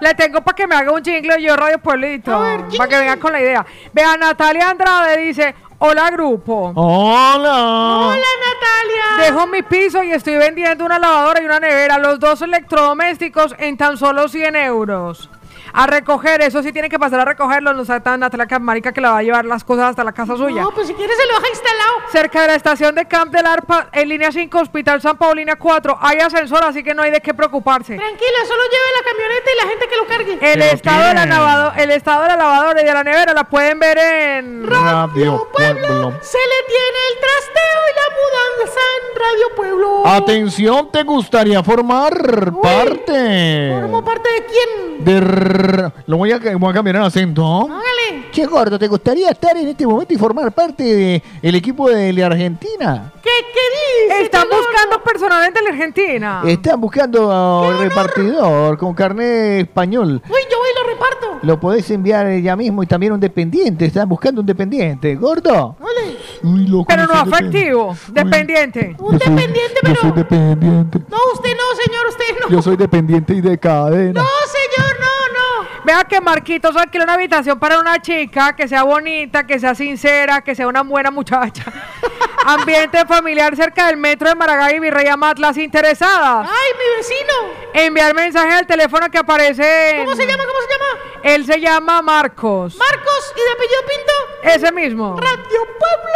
Le 0.00 0.14
tengo 0.14 0.42
para 0.42 0.54
que 0.54 0.66
me 0.66 0.74
haga 0.74 0.92
un 0.92 1.02
jingle 1.02 1.42
yo 1.42 1.56
Radio 1.56 1.78
Pueblito. 1.78 2.38
Para 2.76 2.88
que 2.88 2.98
venga 2.98 3.16
con 3.16 3.32
la 3.32 3.40
idea. 3.40 3.66
Vea, 3.92 4.16
Natalia 4.16 4.70
Andrade 4.70 5.16
dice: 5.16 5.54
Hola, 5.80 6.10
grupo. 6.10 6.72
Hola. 6.74 8.08
Hola, 8.08 8.16
Natalia. 8.16 9.24
Dejo 9.24 9.46
mi 9.46 9.62
piso 9.62 10.02
y 10.02 10.10
estoy 10.10 10.36
vendiendo 10.36 10.84
una 10.84 10.98
lavadora 10.98 11.40
y 11.40 11.44
una 11.44 11.60
nevera, 11.60 11.98
los 11.98 12.18
dos 12.18 12.42
electrodomésticos 12.42 13.54
en 13.58 13.76
tan 13.76 13.96
solo 13.96 14.28
100 14.28 14.56
euros. 14.56 15.30
A 15.72 15.86
recoger, 15.86 16.40
eso 16.42 16.62
sí 16.62 16.72
tiene 16.72 16.88
que 16.88 16.98
pasar 16.98 17.20
a 17.20 17.24
recogerlo, 17.24 17.72
no 17.74 17.84
sea 17.84 18.00
tan 18.00 18.20
Natalia 18.20 18.46
Camarica 18.46 18.92
que 18.92 19.00
la 19.00 19.10
va 19.12 19.18
a 19.18 19.22
llevar 19.22 19.44
las 19.44 19.64
cosas 19.64 19.90
hasta 19.90 20.02
la 20.04 20.12
casa 20.12 20.36
suya. 20.36 20.62
No, 20.62 20.70
pues 20.72 20.86
si 20.88 20.94
quieres 20.94 21.16
se 21.16 21.26
lo 21.26 21.34
deja 21.34 21.48
instalado. 21.48 21.92
Cerca 22.10 22.42
de 22.42 22.46
la 22.48 22.54
estación 22.54 22.94
de 22.94 23.06
Camp 23.06 23.32
del 23.32 23.46
Arpa, 23.46 23.88
en 23.92 24.08
línea 24.08 24.32
5, 24.32 24.58
Hospital 24.58 25.00
San 25.00 25.16
Pablo, 25.16 25.34
línea 25.36 25.56
4, 25.56 25.98
hay 26.00 26.18
ascensor, 26.18 26.64
así 26.64 26.82
que 26.82 26.94
no 26.94 27.02
hay 27.02 27.10
de 27.10 27.20
qué 27.20 27.34
preocuparse. 27.34 27.96
Tranquila, 27.96 28.38
solo 28.46 28.62
lleve 28.64 28.88
la 28.96 29.10
camioneta 29.10 29.50
y 29.52 29.56
la 29.64 29.70
gente 29.70 29.88
que 29.88 29.96
lo 29.96 30.06
cargue. 30.06 30.52
El 30.52 30.62
estado, 30.62 31.08
de 31.08 31.14
la 31.14 31.26
lavado- 31.26 31.72
el 31.76 31.90
estado 31.90 32.22
de 32.22 32.28
la 32.28 32.36
lavadora 32.36 32.82
y 32.82 32.84
de 32.84 32.92
la 32.94 33.04
nevera 33.04 33.34
la 33.34 33.44
pueden 33.44 33.78
ver 33.78 33.98
en 33.98 34.66
Radio 34.66 35.48
Pueblo. 35.52 36.12
Se 36.22 36.38
le 36.38 36.66
tiene 36.66 36.98
el 37.10 37.18
trasteo 37.20 37.80
y 37.88 37.94
la 37.94 38.06
mudanza 38.16 38.80
en 38.96 39.18
Radio 39.20 39.56
Pueblo. 39.56 40.06
Atención, 40.06 40.90
¿te 40.90 41.02
gustaría 41.02 41.62
formar 41.62 42.52
parte? 42.62 43.78
¿Formo 43.80 44.04
parte 44.04 44.28
de 44.32 44.46
quién? 44.46 45.04
De 45.04 45.20
Lo 46.06 46.16
voy 46.16 46.32
a, 46.32 46.38
voy 46.38 46.70
a 46.70 46.72
cambiar 46.72 46.96
el 46.96 47.02
acento. 47.02 47.62
Hágale. 47.62 48.30
Che, 48.30 48.46
gordo, 48.46 48.78
¿te 48.78 48.86
gustaría 48.88 49.30
estar 49.30 49.56
en 49.56 49.68
este 49.68 49.86
momento 49.86 50.14
y 50.14 50.16
formar 50.16 50.52
parte 50.52 51.22
del 51.42 51.54
equipo 51.54 51.88
de 51.90 52.12
la 52.12 52.26
Argentina? 52.26 53.12
¿Qué, 53.22 53.30
qué 53.52 54.08
dice? 54.14 54.22
Están 54.24 54.46
buscando 54.48 55.02
personal 55.02 55.52
de 55.52 55.62
la 55.62 55.70
Argentina. 55.70 56.42
Están 56.46 56.80
buscando 56.80 57.32
a 57.32 57.68
un 57.68 57.78
repartidor 57.80 58.78
con 58.78 58.94
carnet 58.94 59.62
español. 59.62 60.22
Uy, 60.24 60.38
yo 60.50 60.58
voy 60.58 60.68
y 60.70 60.80
lo 60.80 60.94
reparto. 60.94 61.38
Lo 61.42 61.60
podés 61.60 61.90
enviar 61.90 62.28
ya 62.40 62.56
mismo 62.56 62.82
y 62.82 62.86
también 62.86 63.12
un 63.12 63.20
dependiente. 63.20 63.86
Están 63.86 64.08
buscando 64.08 64.40
un 64.40 64.46
dependiente. 64.46 65.14
¿Gordo? 65.16 65.76
Uy, 66.42 66.66
loco, 66.68 66.86
Pero 66.88 67.02
yo 67.02 67.12
no 67.12 67.20
afectivo, 67.20 67.96
dependiente. 68.08 68.94
Un 68.98 69.18
dependiente, 69.18 69.74
Yo 69.74 69.80
pero. 69.82 70.00
soy 70.00 70.12
dependiente. 70.12 70.98
No, 71.08 71.16
usted 71.34 71.50
no, 71.50 71.82
señor, 71.84 72.06
usted 72.08 72.24
no. 72.42 72.48
Yo 72.50 72.62
soy 72.62 72.76
dependiente 72.76 73.34
y 73.34 73.40
de 73.40 73.58
cadena. 73.58 74.20
No, 74.20 74.26
señor. 74.46 74.57
Vea 75.88 76.04
que 76.04 76.20
Marquitos 76.20 76.76
alquila 76.76 77.04
una 77.04 77.14
habitación 77.14 77.58
para 77.58 77.78
una 77.78 77.98
chica 78.02 78.54
que 78.54 78.68
sea 78.68 78.82
bonita, 78.82 79.46
que 79.46 79.58
sea 79.58 79.74
sincera, 79.74 80.42
que 80.42 80.54
sea 80.54 80.68
una 80.68 80.82
buena 80.82 81.10
muchacha. 81.10 81.64
Ambiente 82.44 83.06
familiar 83.06 83.56
cerca 83.56 83.86
del 83.86 83.96
metro 83.96 84.28
de 84.28 84.34
Maragall 84.34 84.74
y 84.74 84.80
Virrey 84.80 85.06
Amatlas 85.06 85.56
interesadas. 85.56 86.46
¡Ay, 86.46 86.70
mi 86.76 86.96
vecino! 86.98 87.32
Enviar 87.72 88.14
mensaje 88.14 88.52
al 88.52 88.66
teléfono 88.66 89.08
que 89.10 89.16
aparece. 89.16 89.90
en- 89.92 90.04
¿Cómo 90.04 90.14
se 90.14 90.26
llama? 90.26 90.44
¿Cómo 90.44 90.58
se 90.60 90.68
llama? 90.74 91.02
Él 91.22 91.46
se 91.46 91.58
llama 91.58 92.02
Marcos. 92.02 92.76
Marcos 92.76 93.34
y 93.34 93.40
de 93.40 93.50
apellido 93.50 93.80
Pinto. 93.88 94.54
Ese 94.56 94.72
mismo. 94.72 95.16
Radio 95.18 95.60
Pueblo, 95.78 96.07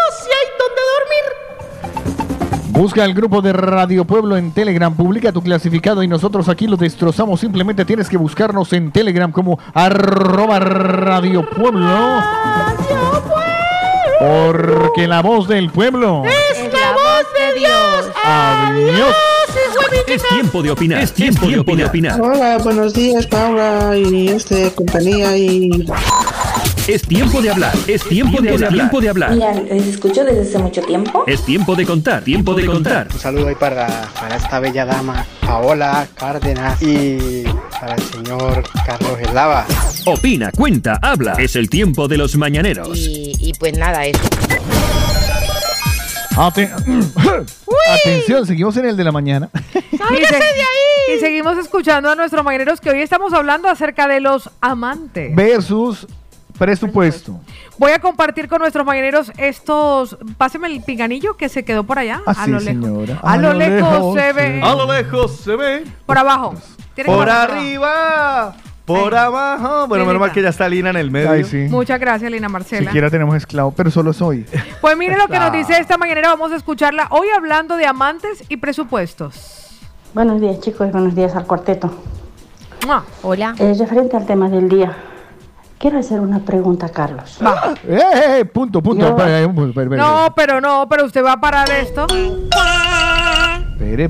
Busca 2.73 3.05
el 3.05 3.13
grupo 3.13 3.43
de 3.43 3.53
Radio 3.53 4.07
Pueblo 4.07 4.39
en 4.39 4.51
Telegram, 4.51 4.95
publica 4.95 5.31
tu 5.31 5.43
clasificado 5.43 6.03
y 6.03 6.09
nosotros 6.09 6.49
aquí 6.49 6.67
lo 6.67 6.79
destrozamos. 6.79 7.39
Simplemente 7.39 7.85
tienes 7.85 8.09
que 8.09 8.17
buscarnos 8.17 8.73
en 8.73 8.91
Telegram 8.91 9.31
como 9.31 9.59
arroba 9.75 10.59
Radio 10.59 11.49
Pueblo. 11.51 12.23
Porque 14.19 15.07
la 15.07 15.21
voz 15.21 15.49
del 15.49 15.69
pueblo. 15.71 16.23
Es 16.25 16.73
la 16.73 16.93
voz 16.93 17.27
de 17.37 17.61
Dios. 17.61 18.11
Adiós. 18.25 19.17
Es 20.07 20.23
tiempo 20.29 20.63
de 20.63 20.71
opinar. 20.71 21.03
Es 21.03 21.13
tiempo, 21.13 21.47
de 21.47 21.85
opinar. 21.85 22.21
Hola, 22.21 22.57
buenos 22.59 22.95
días, 22.95 23.27
Paula 23.27 23.97
y 23.97 24.29
este 24.29 24.73
compañía 24.73 25.37
y 25.37 25.71
Es 26.89 27.03
tiempo 27.03 27.41
de 27.41 27.51
hablar. 27.51 27.73
Es 27.87 28.03
tiempo 28.03 28.41
de 28.43 28.51
hablar. 28.51 28.73
Tiempo 28.73 29.01
de 29.01 29.09
hablar. 29.09 29.31
Mira, 29.33 29.55
les 29.55 29.87
escucho 29.87 30.25
desde 30.25 30.43
hace 30.43 30.59
mucho 30.59 30.83
tiempo. 30.83 31.25
Es 31.27 31.45
tiempo 31.45 31.77
de 31.77 31.87
contar. 31.87 32.23
Tiempo 32.25 32.55
de 32.55 32.67
contar. 32.67 33.07
Un 33.13 33.19
saludo 33.21 33.49
ahí 33.49 33.55
para, 33.55 33.87
para 34.21 34.37
esta 34.37 34.59
bella 34.59 34.85
dama, 34.85 35.25
Paola 35.41 36.07
Cárdenas, 36.17 36.83
y 36.83 37.45
para 37.81 37.95
el 37.95 38.03
señor 38.03 38.65
Carlos 38.85 39.19
Eslava. 39.21 39.65
Opina, 40.07 40.51
cuenta, 40.51 40.99
habla. 41.01 41.35
Es 41.39 41.55
el 41.57 41.71
tiempo 41.71 42.09
de 42.09 42.19
los 42.19 42.37
mañaneros. 42.37 42.99
Y, 42.99 43.33
y 43.39 43.53
pues 43.55 43.79
nada, 43.79 44.05
eso. 44.05 44.21
Aten- 46.37 46.73
Atención, 48.01 48.47
seguimos 48.47 48.77
en 48.77 48.87
el 48.87 48.97
de 48.97 49.05
la 49.05 49.13
mañana. 49.13 49.49
¡Sálgase 49.73 50.35
de 50.35 50.43
ahí! 50.43 51.17
Y 51.17 51.21
seguimos 51.21 51.59
escuchando 51.59 52.11
a 52.11 52.17
nuestros 52.17 52.43
mañaneros 52.45 52.81
que 52.81 52.91
hoy 52.91 53.03
estamos 53.03 53.33
hablando 53.33 53.69
acerca 53.69 54.09
de 54.09 54.21
los 54.21 54.51
amantes. 54.61 55.35
Versus 55.37 56.07
presupuesto. 56.67 57.41
Voy 57.79 57.91
a 57.93 57.99
compartir 57.99 58.49
con 58.49 58.61
nuestros 58.61 58.87
mañaneros 58.87 59.33
estos. 59.37 60.17
Páseme 60.39 60.69
el 60.69 60.83
pinganillo 60.83 61.37
que 61.37 61.49
se 61.49 61.65
quedó 61.65 61.85
por 61.85 61.99
allá. 61.99 62.23
Así, 62.27 62.43
a 62.43 62.47
lo 62.47 62.61
lejos. 62.61 62.85
señora. 62.85 63.19
A 63.23 63.37
lo 63.37 63.53
lejos 63.53 64.15
se 64.15 64.33
ve. 64.33 64.61
A 64.63 64.75
lo 64.75 64.93
lejos 64.93 65.37
se 65.37 65.57
ve. 65.57 65.85
Por 66.07 66.19
abajo. 66.19 66.55
Que 66.95 67.05
Por 67.05 67.29
arriba. 67.29 68.55
Por 68.85 69.15
abajo. 69.15 69.87
Bueno, 69.89 70.05
menos 70.05 70.21
mal 70.21 70.33
que 70.33 70.43
ya 70.43 70.49
está 70.51 70.69
Lina 70.69 70.91
en 70.91 70.97
el 70.97 71.11
medio. 71.11 71.31
Ay, 71.31 71.45
sí. 71.45 71.67
Muchas 71.71 71.99
gracias, 72.01 72.31
Lina 72.31 72.49
Marcela. 72.49 72.87
Siquiera 72.91 73.11
tenemos 73.11 73.35
esclavo, 73.37 73.73
pero 73.73 73.91
solo 73.91 74.13
soy. 74.13 74.45
Pues 74.81 74.97
mire 74.97 75.17
lo 75.17 75.29
que 75.29 75.39
nos 75.39 75.49
Ah. 75.51 75.57
dice 75.57 75.79
esta 75.79 75.97
mañanera. 75.97 76.29
Vamos 76.29 76.53
a 76.53 76.57
escucharla 76.57 77.07
hoy 77.11 77.29
hablando 77.37 77.77
de 77.77 77.87
amantes 77.87 78.45
y 78.49 78.57
presupuestos. 78.59 79.69
Buenos 80.15 80.41
días 80.41 80.61
chicos 80.61 80.89
y 80.89 80.91
buenos 80.91 81.15
días 81.15 81.35
al 81.37 81.47
cuarteto. 81.47 81.91
Hola. 83.23 83.55
Eh, 83.59 83.75
referente 83.79 84.17
al 84.17 84.27
tema 84.27 84.49
del 84.49 84.69
día, 84.69 84.95
quiero 85.83 85.99
hacer 85.99 86.21
una 86.21 86.39
pregunta 86.39 86.87
a 86.87 86.89
Carlos. 86.91 87.39
Eh, 87.43 87.99
eh, 87.99 88.39
eh, 88.39 88.45
punto, 88.45 88.81
punto. 88.81 89.03
Yo- 89.05 89.09
Espera, 89.11 89.41
eh, 89.41 89.45
espera, 89.45 89.83
espera, 89.83 89.97
No, 89.97 90.33
pero 90.35 90.61
no, 90.61 90.89
pero 90.89 91.05
usted 91.05 91.25
va 91.25 91.33
a 91.33 91.41
parar 91.41 91.69
esto. 91.71 92.07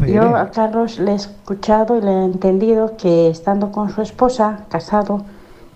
Yo 0.06 0.36
a 0.36 0.50
Carlos 0.50 0.98
le 0.98 1.12
he 1.12 1.14
escuchado 1.14 1.96
y 1.96 2.02
le 2.02 2.10
he 2.10 2.24
entendido 2.24 2.96
que 2.98 3.28
estando 3.30 3.72
con 3.72 3.90
su 3.90 4.02
esposa, 4.02 4.60
casado, 4.68 5.24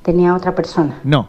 tenía 0.02 0.34
otra 0.34 0.54
persona. 0.54 0.98
No, 1.02 1.28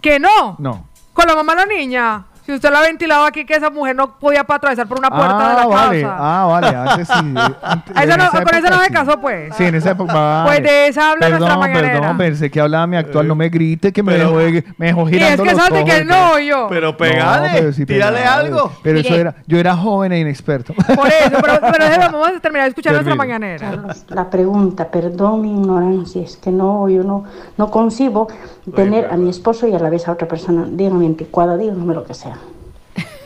Que 0.00 0.18
no. 0.18 0.56
no. 0.58 0.84
Con 1.12 1.26
la 1.28 1.34
mamá 1.36 1.54
de 1.54 1.60
la 1.60 1.66
niña. 1.66 2.24
Si 2.46 2.52
usted 2.52 2.70
la 2.70 2.78
ha 2.78 2.82
ventilado 2.82 3.24
aquí 3.24 3.44
que 3.44 3.54
esa 3.54 3.70
mujer 3.70 3.96
no 3.96 4.18
podía 4.20 4.44
pa- 4.44 4.54
atravesar 4.54 4.86
por 4.86 4.98
una 5.00 5.10
puerta 5.10 5.36
ah, 5.36 5.48
de 5.50 5.56
la 5.56 5.66
vale. 5.66 6.02
casa. 6.02 6.16
Ah, 6.16 6.46
vale. 6.46 6.68
Antes 6.68 7.08
sí. 7.08 7.14
antes- 7.62 7.96
A 7.96 8.04
esa 8.04 8.12
en 8.14 8.18
no- 8.20 8.24
esa 8.24 8.42
con 8.44 8.54
esa 8.54 8.70
no 8.70 8.78
se 8.78 8.84
sí. 8.86 8.92
casó, 8.92 9.20
pues. 9.20 9.56
Sí, 9.56 9.64
en 9.64 9.74
esa 9.74 9.90
época. 9.90 10.12
vale. 10.14 10.46
Pues 10.46 10.62
de 10.62 10.86
esa 10.86 11.10
habla 11.10 11.26
perdón, 11.26 11.40
nuestra 11.40 11.58
mañanera. 11.58 12.00
Perdón, 12.00 12.18
pensé 12.18 12.50
que 12.50 12.60
hablaba 12.60 12.86
mi 12.86 12.96
actual. 12.96 13.26
No 13.26 13.34
me 13.34 13.48
grite 13.48 13.92
que 13.92 14.00
me 14.04 14.14
dejó, 14.16 14.34
me 14.76 14.86
dejó 14.86 15.00
Y 15.02 15.04
es 15.04 15.10
girando 15.18 15.42
que 15.42 15.50
los 15.50 15.58
salte 15.60 15.78
ojos, 15.80 15.90
que 15.92 16.04
no, 16.04 16.38
yo. 16.38 16.66
Pero 16.70 16.96
pegale, 16.96 17.48
pero 17.52 17.72
sí 17.72 17.84
tírale 17.84 18.24
algo. 18.24 18.70
Pero 18.80 19.00
eso 19.00 19.08
Mire. 19.10 19.20
era, 19.22 19.34
yo 19.48 19.58
era 19.58 19.76
joven 19.76 20.12
e 20.12 20.20
inexperto. 20.20 20.72
Por 20.72 21.08
eso, 21.08 21.38
pero, 21.42 21.60
pero 21.72 21.84
déjeme, 21.84 22.04
vamos 22.06 22.28
a 22.28 22.38
terminar 22.40 22.64
de 22.66 22.68
escuchar 22.68 22.92
nuestra 22.92 23.12
Termine. 23.16 23.16
mañanera. 23.38 23.70
Carlos, 23.70 24.04
la 24.10 24.30
pregunta, 24.30 24.88
perdón 24.88 25.42
mi 25.42 25.50
ignorancia, 25.50 26.22
es 26.22 26.36
que 26.36 26.52
no, 26.52 26.88
yo 26.88 27.02
no, 27.02 27.24
no 27.56 27.70
concibo 27.72 28.28
tener 28.76 29.08
a 29.10 29.16
mi 29.16 29.30
esposo 29.30 29.66
y 29.66 29.74
a 29.74 29.80
la 29.80 29.90
vez 29.90 30.06
a 30.06 30.12
otra 30.12 30.28
persona. 30.28 30.64
Dígame 30.70 31.06
anticuada, 31.06 31.56
dígame 31.56 31.92
lo 31.92 32.04
que 32.04 32.14
sea. 32.14 32.35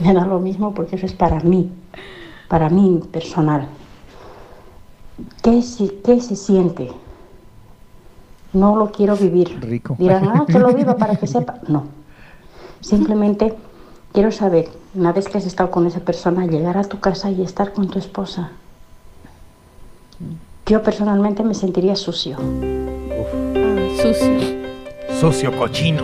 Me 0.01 0.15
da 0.15 0.25
lo 0.27 0.39
mismo 0.41 0.73
porque 0.75 0.97
eso 0.97 1.07
es 1.07 1.13
para 1.13 1.41
mí, 1.41 1.71
para 2.49 2.69
mí 2.69 3.01
personal. 3.13 3.69
¿Qué, 5.43 5.63
se- 5.63 6.01
qué 6.01 6.21
se 6.21 6.37
siente? 6.37 6.91
No 8.53 8.77
lo 8.77 8.91
quiero 8.91 9.17
vivir. 9.17 9.59
Rico. 9.61 9.95
Dirán, 9.99 10.29
ah, 10.29 10.45
que 10.47 10.59
lo 10.59 10.73
viva 10.73 10.97
para 10.97 11.17
que 11.17 11.27
sepa. 11.27 11.57
No. 11.69 11.85
Simplemente 12.81 13.55
quiero 14.13 14.33
saber, 14.33 14.69
una 14.95 15.13
vez 15.13 15.29
que 15.29 15.39
has 15.39 15.47
estado 15.47 15.71
con 15.71 15.87
esa 15.87 16.01
persona, 16.01 16.47
llegar 16.47 16.77
a 16.79 16.85
tu 16.85 16.99
casa 16.99 17.31
y 17.31 17.43
estar 17.43 17.73
con 17.73 17.89
tu 17.89 17.99
esposa. 17.99 18.51
Yo 20.67 20.83
personalmente 20.83 21.43
me 21.43 21.55
sentiría 21.55 21.95
sucio. 21.97 22.37
Sucio. 24.01 24.61
Socio 25.21 25.57
cochino. 25.59 26.03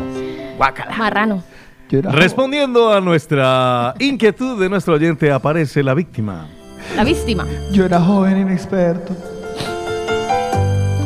Guácala. 0.58 0.96
Marrano. 0.96 1.42
Respondiendo 1.90 2.92
a 2.92 3.00
nuestra 3.00 3.94
inquietud 3.98 4.60
de 4.60 4.68
nuestro 4.68 4.94
oyente, 4.94 5.30
aparece 5.30 5.82
la 5.82 5.94
víctima. 5.94 6.48
La 6.96 7.04
víctima. 7.04 7.46
Yo 7.72 7.84
era 7.84 8.00
joven 8.00 8.38
inexperto. 8.38 9.14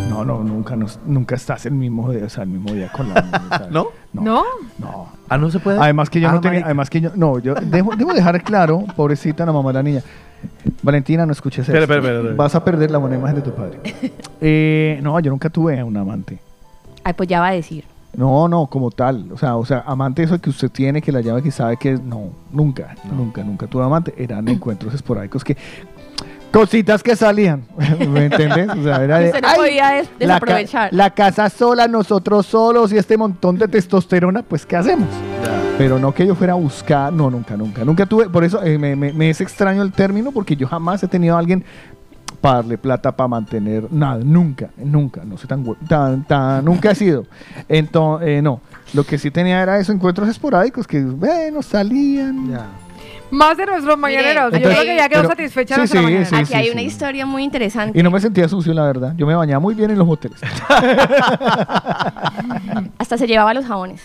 No, 0.08 0.24
No, 0.24 0.42
nunca, 0.44 0.76
nos- 0.76 0.98
nunca 1.06 1.34
estás 1.34 1.64
el 1.66 1.72
mismo 1.72 2.10
día, 2.12 2.24
o 2.26 2.28
sea, 2.28 2.44
el 2.44 2.50
mismo 2.50 2.72
día 2.72 2.90
con 2.92 3.08
la 3.08 3.14
sea, 3.48 3.68
¿No? 3.70 3.86
¿No? 4.12 4.42
No. 4.78 5.08
Ah, 5.28 5.38
no 5.38 5.50
se 5.50 5.58
puede. 5.60 5.78
Además 5.80 6.10
que 6.10 6.20
yo 6.20 6.28
Ah, 6.28 6.32
no 6.32 6.40
tenía, 6.40 6.50
marica. 6.56 6.66
además 6.66 6.90
que 6.90 7.00
yo, 7.00 7.10
no, 7.14 7.38
yo 7.38 7.54
debo, 7.54 7.94
debo 7.96 8.12
dejar 8.12 8.42
claro, 8.42 8.84
pobrecita 8.96 9.46
la 9.46 9.52
mamá 9.52 9.70
de 9.70 9.74
la 9.74 9.82
niña. 9.82 10.02
Valentina, 10.82 11.24
no 11.26 11.32
escuches 11.32 11.60
Espera, 11.60 11.80
esto. 11.80 11.94
espera, 11.94 11.98
espera, 12.12 12.18
espera. 12.20 12.36
Vas 12.36 12.54
a 12.54 12.64
perder 12.64 12.90
la 12.90 12.98
buena 12.98 13.16
imagen 13.16 13.36
de 13.36 13.42
tu 13.42 13.52
padre. 13.54 13.78
Eh, 14.42 14.98
no, 15.02 15.20
yo 15.20 15.30
nunca 15.30 15.50
tuve 15.50 15.82
un 15.84 15.94
amante. 15.98 16.38
Ay, 17.04 17.12
pues 17.12 17.28
ya 17.28 17.40
va 17.40 17.48
a 17.48 17.52
decir. 17.52 17.84
No, 18.16 18.48
no, 18.48 18.66
como 18.66 18.90
tal. 18.90 19.30
O 19.32 19.38
sea, 19.38 19.56
o 19.56 19.64
sea, 19.64 19.84
amante 19.86 20.22
eso 20.22 20.38
que 20.40 20.50
usted 20.50 20.70
tiene, 20.70 21.00
que 21.00 21.12
la 21.12 21.20
llama, 21.20 21.42
que 21.42 21.50
sabe 21.50 21.76
que 21.76 21.92
es. 21.92 22.02
No, 22.02 22.30
nunca, 22.52 22.94
nunca, 23.12 23.42
nunca 23.44 23.66
tuve 23.66 23.84
amante. 23.84 24.12
Eran 24.16 24.48
encuentros 24.48 24.92
esporádicos 24.94 25.44
que. 25.44 25.56
Cositas 26.52 27.00
que 27.04 27.14
salían. 27.14 27.62
¿Me 28.10 28.24
entiendes? 28.24 28.68
O 28.76 28.82
sea, 28.82 29.04
era 29.04 29.18
de. 29.20 29.40
No 29.40 29.48
"Ay, 29.48 29.56
podía 29.56 29.88
des- 29.90 30.08
la, 30.08 30.10
ca- 30.10 30.18
desaprovechar. 30.18 30.88
la 30.92 31.10
casa 31.10 31.48
sola, 31.48 31.86
nosotros 31.86 32.44
solos 32.46 32.92
y 32.92 32.96
este 32.98 33.16
montón 33.16 33.56
de 33.56 33.68
testosterona, 33.68 34.42
pues 34.42 34.66
¿qué 34.66 34.74
hacemos? 34.76 35.06
Pero 35.78 36.00
no 36.00 36.12
que 36.12 36.26
yo 36.26 36.34
fuera 36.34 36.54
a 36.54 36.56
buscar, 36.56 37.12
no, 37.12 37.30
nunca, 37.30 37.56
nunca. 37.56 37.84
Nunca 37.84 38.04
tuve, 38.04 38.28
por 38.28 38.42
eso 38.42 38.60
eh, 38.64 38.76
me, 38.78 38.96
me- 38.96 39.12
me 39.12 39.30
es 39.30 39.40
extraño 39.40 39.80
el 39.82 39.92
término, 39.92 40.32
porque 40.32 40.56
yo 40.56 40.66
jamás 40.66 41.02
he 41.04 41.08
tenido 41.08 41.36
a 41.36 41.38
alguien 41.38 41.64
para 42.40 42.56
darle 42.56 42.78
plata 42.78 43.14
para 43.14 43.28
mantener 43.28 43.84
nada, 43.92 44.20
nunca, 44.24 44.70
nunca, 44.76 45.22
no 45.24 45.36
soy 45.36 45.46
tan, 45.48 45.64
tan, 45.86 46.24
tan 46.24 46.64
nunca 46.64 46.90
he 46.92 46.94
sido. 46.94 47.26
Entonces, 47.68 48.42
no, 48.42 48.60
lo 48.94 49.04
que 49.04 49.18
sí 49.18 49.30
tenía 49.30 49.60
era 49.62 49.78
esos 49.78 49.94
encuentros 49.94 50.28
esporádicos 50.28 50.86
que, 50.86 51.02
bueno, 51.02 51.62
salían. 51.62 52.58
Más 53.30 53.56
de 53.56 53.64
nuestros 53.66 53.96
mañaneros. 53.96 54.52
Yo 54.52 54.58
creo 54.58 54.82
que 54.82 54.96
ya 54.96 55.08
quedó 55.08 55.20
pero- 55.20 55.28
satisfecha 55.30 55.74
sí, 55.76 55.80
nuestra 55.80 56.00
sí, 56.00 56.04
mañanera. 56.04 56.28
sí, 56.28 56.34
Aquí 56.34 56.46
sí, 56.46 56.54
hay 56.54 56.64
sí. 56.66 56.70
una 56.72 56.82
historia 56.82 57.26
muy 57.26 57.44
interesante. 57.44 57.96
Y 57.98 58.02
no 58.02 58.10
me 58.10 58.18
sentía 58.20 58.48
sucio, 58.48 58.74
la 58.74 58.82
verdad. 58.84 59.14
Yo 59.16 59.24
me 59.26 59.34
bañaba 59.36 59.60
muy 59.60 59.74
bien 59.74 59.90
en 59.90 59.98
los 59.98 60.08
hoteles. 60.08 60.40
Hasta 62.98 63.18
se 63.18 63.26
llevaba 63.26 63.54
los 63.54 63.64
jabones. 63.66 64.02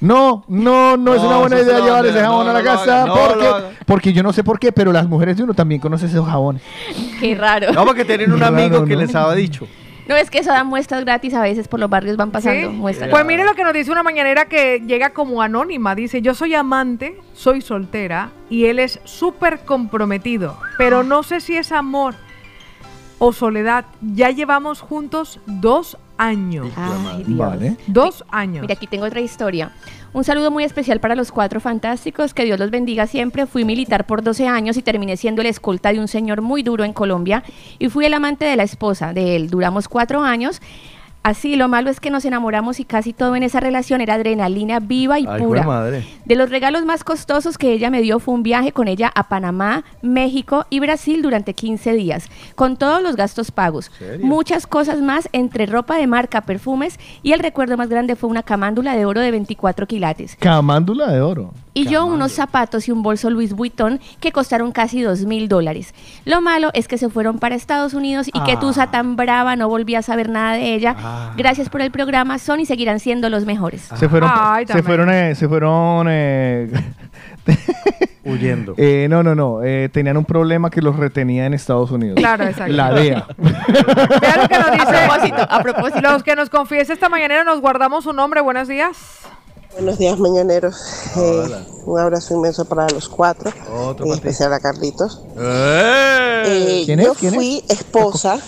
No, 0.00 0.44
no, 0.48 0.96
no, 0.96 1.14
es 1.14 1.22
una 1.22 1.38
buena 1.38 1.60
idea 1.60 1.80
llevar 1.80 2.06
ese 2.06 2.20
jabón 2.20 2.46
no, 2.46 2.50
a 2.50 2.54
la 2.54 2.62
casa 2.62 3.06
porque, 3.06 3.50
porque 3.84 4.12
yo 4.12 4.22
no 4.22 4.32
sé 4.32 4.44
por 4.44 4.58
qué, 4.60 4.70
pero 4.70 4.92
las 4.92 5.08
mujeres 5.08 5.36
de 5.36 5.42
uno 5.42 5.54
también 5.54 5.80
conocen 5.80 6.08
esos 6.08 6.26
jabones. 6.26 6.62
Qué 7.20 7.34
raro. 7.34 7.72
No, 7.72 7.84
porque 7.84 8.04
tienen 8.04 8.32
un 8.32 8.40
Raro, 8.40 8.56
amigo 8.56 8.84
que 8.84 8.94
¿no? 8.94 9.00
les 9.00 9.14
había 9.14 9.34
dicho. 9.34 9.66
No, 10.08 10.16
es 10.16 10.30
que 10.30 10.38
eso 10.38 10.50
da 10.50 10.64
muestras 10.64 11.04
gratis 11.04 11.34
a 11.34 11.42
veces 11.42 11.68
por 11.68 11.78
los 11.78 11.90
barrios 11.90 12.16
van 12.16 12.30
pasando. 12.30 12.70
¿Sí? 12.70 12.76
Muestras. 12.76 13.10
Pues 13.10 13.26
mire 13.26 13.44
lo 13.44 13.54
que 13.54 13.62
nos 13.62 13.74
dice 13.74 13.90
una 13.90 14.02
mañanera 14.02 14.46
que 14.46 14.80
llega 14.80 15.10
como 15.10 15.42
anónima. 15.42 15.94
Dice, 15.94 16.22
yo 16.22 16.34
soy 16.34 16.54
amante, 16.54 17.20
soy 17.34 17.60
soltera 17.60 18.30
y 18.48 18.66
él 18.66 18.78
es 18.78 19.00
súper 19.04 19.60
comprometido, 19.60 20.56
pero 20.78 21.02
no 21.02 21.22
sé 21.22 21.40
si 21.40 21.56
es 21.56 21.72
amor 21.72 22.14
o 23.18 23.32
soledad. 23.32 23.84
Ya 24.00 24.30
llevamos 24.30 24.80
juntos 24.80 25.40
dos 25.44 25.98
años. 26.18 26.68
Ay, 26.76 27.24
Dios. 27.24 27.38
Vale. 27.38 27.76
Dos 27.86 28.24
años. 28.30 28.62
Mira, 28.62 28.74
aquí 28.74 28.86
tengo 28.86 29.06
otra 29.06 29.20
historia. 29.20 29.72
Un 30.12 30.24
saludo 30.24 30.50
muy 30.50 30.64
especial 30.64 31.00
para 31.00 31.14
los 31.14 31.32
cuatro 31.32 31.60
fantásticos. 31.60 32.34
Que 32.34 32.44
Dios 32.44 32.58
los 32.58 32.70
bendiga 32.70 33.06
siempre. 33.06 33.46
Fui 33.46 33.64
militar 33.64 34.06
por 34.06 34.22
12 34.22 34.46
años 34.46 34.76
y 34.76 34.82
terminé 34.82 35.16
siendo 35.16 35.40
el 35.42 35.46
escolta 35.46 35.92
de 35.92 36.00
un 36.00 36.08
señor 36.08 36.42
muy 36.42 36.62
duro 36.62 36.84
en 36.84 36.92
Colombia. 36.92 37.44
Y 37.78 37.88
fui 37.88 38.04
el 38.04 38.14
amante 38.14 38.44
de 38.44 38.56
la 38.56 38.64
esposa 38.64 39.12
de 39.12 39.36
él. 39.36 39.48
Duramos 39.48 39.88
cuatro 39.88 40.22
años. 40.22 40.60
Así, 41.22 41.56
lo 41.56 41.68
malo 41.68 41.90
es 41.90 42.00
que 42.00 42.10
nos 42.10 42.24
enamoramos 42.24 42.80
y 42.80 42.84
casi 42.84 43.12
todo 43.12 43.36
en 43.36 43.42
esa 43.42 43.60
relación 43.60 44.00
era 44.00 44.14
adrenalina 44.14 44.80
viva 44.80 45.18
y 45.18 45.26
Ay, 45.28 45.42
pura. 45.42 45.62
madre. 45.62 46.06
De 46.24 46.36
los 46.36 46.48
regalos 46.48 46.84
más 46.84 47.04
costosos 47.04 47.58
que 47.58 47.72
ella 47.72 47.90
me 47.90 48.00
dio 48.00 48.18
fue 48.18 48.34
un 48.34 48.42
viaje 48.42 48.72
con 48.72 48.88
ella 48.88 49.12
a 49.14 49.28
Panamá, 49.28 49.84
México 50.00 50.66
y 50.70 50.80
Brasil 50.80 51.20
durante 51.20 51.54
15 51.54 51.92
días, 51.94 52.28
con 52.54 52.76
todos 52.76 53.02
los 53.02 53.16
gastos 53.16 53.50
pagos. 53.50 53.90
Muchas 54.20 54.66
cosas 54.66 55.00
más 55.02 55.28
entre 55.32 55.66
ropa 55.66 55.98
de 55.98 56.06
marca, 56.06 56.42
perfumes 56.42 56.98
y 57.22 57.32
el 57.32 57.40
recuerdo 57.40 57.76
más 57.76 57.88
grande 57.88 58.16
fue 58.16 58.30
una 58.30 58.42
camándula 58.42 58.96
de 58.96 59.04
oro 59.04 59.20
de 59.20 59.30
24 59.30 59.86
quilates. 59.86 60.36
Camándula 60.36 61.12
de 61.12 61.20
oro. 61.20 61.52
Y 61.78 61.86
yo 61.86 62.06
unos 62.06 62.32
zapatos 62.32 62.88
y 62.88 62.92
un 62.92 63.02
bolso 63.02 63.30
Louis 63.30 63.52
Vuitton 63.52 64.00
que 64.20 64.32
costaron 64.32 64.72
casi 64.72 65.00
dos 65.02 65.20
mil 65.24 65.48
dólares. 65.48 65.94
Lo 66.24 66.40
malo 66.40 66.70
es 66.74 66.88
que 66.88 66.98
se 66.98 67.08
fueron 67.08 67.38
para 67.38 67.54
Estados 67.54 67.94
Unidos 67.94 68.28
y 68.28 68.40
que 68.42 68.52
Ah. 68.52 68.60
Tusa 68.60 68.90
tan 68.90 69.14
brava 69.14 69.54
no 69.54 69.68
volví 69.68 69.94
a 69.94 70.02
saber 70.02 70.28
nada 70.28 70.54
de 70.54 70.74
ella. 70.74 70.96
Ah. 70.98 71.34
Gracias 71.36 71.68
por 71.68 71.80
el 71.80 71.90
programa, 71.92 72.38
son 72.38 72.58
y 72.58 72.66
seguirán 72.66 72.98
siendo 72.98 73.30
los 73.30 73.44
mejores. 73.44 73.88
Se 73.94 74.08
fueron, 74.08 74.28
Ay, 74.32 74.66
se 74.66 74.82
fueron, 74.82 75.08
eh, 75.12 75.34
se 75.36 75.48
fueron, 75.48 76.06
eh, 76.10 76.68
Huyendo. 78.24 78.74
eh, 78.78 79.06
no, 79.08 79.22
no, 79.22 79.34
no, 79.34 79.62
eh, 79.62 79.88
tenían 79.92 80.16
un 80.16 80.24
problema 80.24 80.70
que 80.70 80.82
los 80.82 80.96
retenía 80.96 81.46
en 81.46 81.54
Estados 81.54 81.90
Unidos. 81.90 82.16
Claro, 82.16 82.44
exacto. 82.48 82.72
La 82.72 82.92
DEA. 82.92 83.26
Vea 83.38 84.36
lo 84.42 84.48
que 84.48 84.58
nos 84.58 84.72
dice. 84.72 84.96
A 84.96 85.06
propósito, 85.08 85.46
a 85.48 85.62
propósito. 85.62 86.00
Los 86.00 86.22
que 86.22 86.34
nos 86.36 86.50
confiesa 86.50 86.92
esta 86.92 87.08
mañanera 87.08 87.44
nos 87.44 87.60
guardamos 87.60 88.04
su 88.04 88.12
nombre. 88.12 88.40
Buenos 88.40 88.68
días. 88.68 89.20
Buenos 89.74 89.98
días, 89.98 90.18
mañaneros. 90.18 90.76
Eh, 91.16 91.64
un 91.84 91.98
abrazo 92.00 92.34
inmenso 92.34 92.64
para 92.64 92.88
los 92.88 93.08
cuatro, 93.08 93.52
Otro 93.72 94.06
en 94.06 94.12
especial 94.12 94.52
a 94.52 94.60
Carlitos. 94.60 95.22
¡Eh! 95.38 96.42
Eh, 96.46 96.82
¿Quién 96.86 97.00
es? 97.00 97.06
yo 97.06 97.14
¿Quién 97.14 97.34
es? 97.34 97.36
fui 97.36 97.64
esposa 97.68 98.38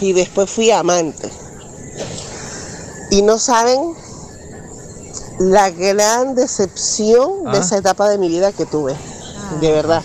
y 0.00 0.12
después 0.12 0.48
fui 0.50 0.70
amante. 0.70 1.28
Y 3.10 3.22
no 3.22 3.38
saben 3.38 3.94
la 5.40 5.70
gran 5.70 6.34
decepción 6.34 7.30
Ah. 7.46 7.52
de 7.52 7.58
esa 7.58 7.76
etapa 7.76 8.08
de 8.08 8.18
mi 8.18 8.28
vida 8.28 8.52
que 8.52 8.64
tuve. 8.66 8.94
De 9.60 9.72
verdad. 9.72 10.02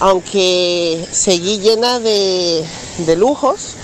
Aunque 0.00 1.06
seguí 1.10 1.58
llena 1.60 1.98
de, 1.98 2.64
de 3.06 3.16
lujos 3.16 3.74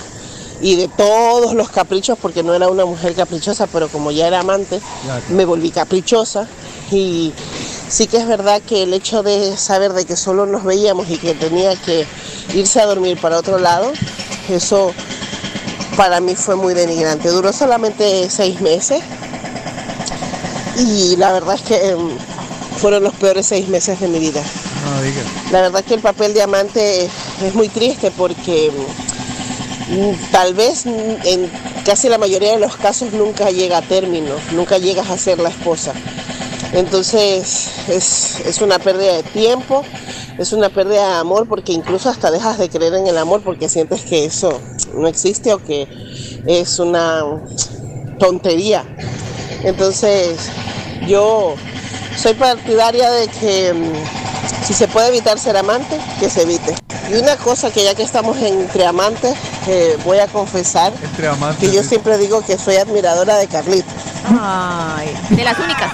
y 0.61 0.77
de 0.77 0.89
todos 0.89 1.55
los 1.55 1.70
caprichos, 1.70 2.19
porque 2.20 2.43
no 2.43 2.55
era 2.55 2.69
una 2.69 2.85
mujer 2.85 3.15
caprichosa, 3.15 3.67
pero 3.67 3.89
como 3.89 4.11
ya 4.11 4.27
era 4.27 4.41
amante, 4.41 4.81
me 5.31 5.45
volví 5.45 5.70
caprichosa. 5.70 6.49
Y 6.91 7.33
sí 7.89 8.07
que 8.07 8.17
es 8.17 8.27
verdad 8.27 8.61
que 8.62 8.83
el 8.83 8.95
hecho 8.95 9.23
de 9.23 9.57
saber 9.57 9.93
de 9.93 10.05
que 10.05 10.17
solo 10.17 10.47
nos 10.47 10.65
veíamos 10.65 11.09
y 11.11 11.19
que 11.19 11.35
tenía 11.35 11.77
que 11.77 12.07
irse 12.55 12.81
a 12.81 12.87
dormir 12.87 13.20
para 13.20 13.39
otro 13.39 13.59
lado, 13.59 13.93
eso 14.49 14.93
para 15.97 16.20
mí 16.20 16.35
fue 16.35 16.57
muy 16.57 16.75
denigrante. 16.75 17.28
Duró 17.28 17.53
solamente 17.53 18.28
seis 18.31 18.61
meses 18.61 19.03
y 20.77 21.17
la 21.17 21.33
verdad 21.33 21.57
es 21.57 21.62
que 21.62 21.89
em, 21.89 22.11
fueron 22.78 23.03
los 23.03 23.15
peores 23.15 23.47
seis 23.47 23.69
meses 23.69 24.01
de 24.01 24.09
mi 24.09 24.19
vida. 24.19 24.43
No, 24.85 25.03
diga. 25.03 25.23
La 25.51 25.62
verdad 25.62 25.85
que 25.85 25.95
el 25.95 26.01
papel 26.01 26.35
de 26.35 26.43
amante 26.43 27.05
es 27.43 27.55
muy 27.55 27.69
triste 27.69 28.11
porque 28.12 28.70
mm, 28.70 29.17
tal 30.31 30.55
vez 30.55 30.86
mm, 30.86 30.91
en 31.25 31.50
casi 31.84 32.08
la 32.08 32.18
mayoría 32.18 32.52
de 32.52 32.58
los 32.58 32.76
casos 32.76 33.12
nunca 33.12 33.50
llega 33.50 33.78
a 33.78 33.83
término, 33.83 34.34
nunca 34.52 34.78
llegas 34.78 35.10
a 35.10 35.18
ser 35.18 35.39
la 35.39 35.49
esposa. 35.49 35.92
Entonces 36.73 37.70
es, 37.89 38.41
es 38.44 38.60
una 38.60 38.78
pérdida 38.78 39.15
de 39.15 39.23
tiempo, 39.23 39.83
es 40.39 40.52
una 40.52 40.68
pérdida 40.68 41.08
de 41.08 41.15
amor 41.15 41.49
porque 41.49 41.73
incluso 41.73 42.10
hasta 42.10 42.31
dejas 42.31 42.58
de 42.58 42.68
creer 42.68 42.94
en 42.94 43.07
el 43.07 43.17
amor 43.17 43.42
porque 43.42 43.68
sientes 43.68 44.02
que 44.02 44.25
eso 44.25 44.60
no 44.94 45.08
existe 45.08 45.52
o 45.52 45.65
que 45.65 45.89
es 46.47 46.78
una 46.78 47.23
tontería. 48.18 48.84
Entonces 49.65 50.50
yo 51.07 51.55
soy 52.17 52.34
partidaria 52.34 53.10
de 53.10 53.28
que 53.28 53.73
mm, 53.73 54.65
si 54.67 54.75
se 54.75 54.89
puede 54.89 55.08
evitar 55.08 55.39
ser 55.39 55.57
amante, 55.57 55.99
que 56.20 56.28
se 56.28 56.42
evite. 56.42 56.88
Y 57.11 57.15
una 57.15 57.37
cosa 57.37 57.70
que 57.70 57.85
ya 57.85 57.95
que 57.95 58.03
estamos 58.03 58.37
entre 58.39 58.87
amantes, 58.87 59.35
eh, 59.67 59.97
voy 60.05 60.19
a 60.19 60.27
confesar 60.27 60.93
Entre 61.03 61.27
amantes. 61.27 61.69
que 61.69 61.75
yo 61.75 61.83
siempre 61.83 62.19
digo 62.19 62.43
que 62.43 62.59
soy 62.59 62.77
admiradora 62.77 63.37
de 63.37 63.47
Carlitos. 63.47 63.93
Ay, 64.41 65.15
de 65.31 65.45
las 65.45 65.59
únicas. 65.59 65.93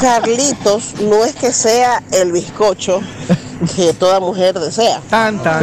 Carlitos 0.00 0.94
no 1.00 1.24
es 1.24 1.34
que 1.34 1.52
sea 1.52 2.02
el 2.12 2.32
bizcocho 2.32 3.00
que 3.76 3.92
toda 3.94 4.20
mujer 4.20 4.58
desea. 4.58 5.00
Tan, 5.10 5.42
tan, 5.42 5.58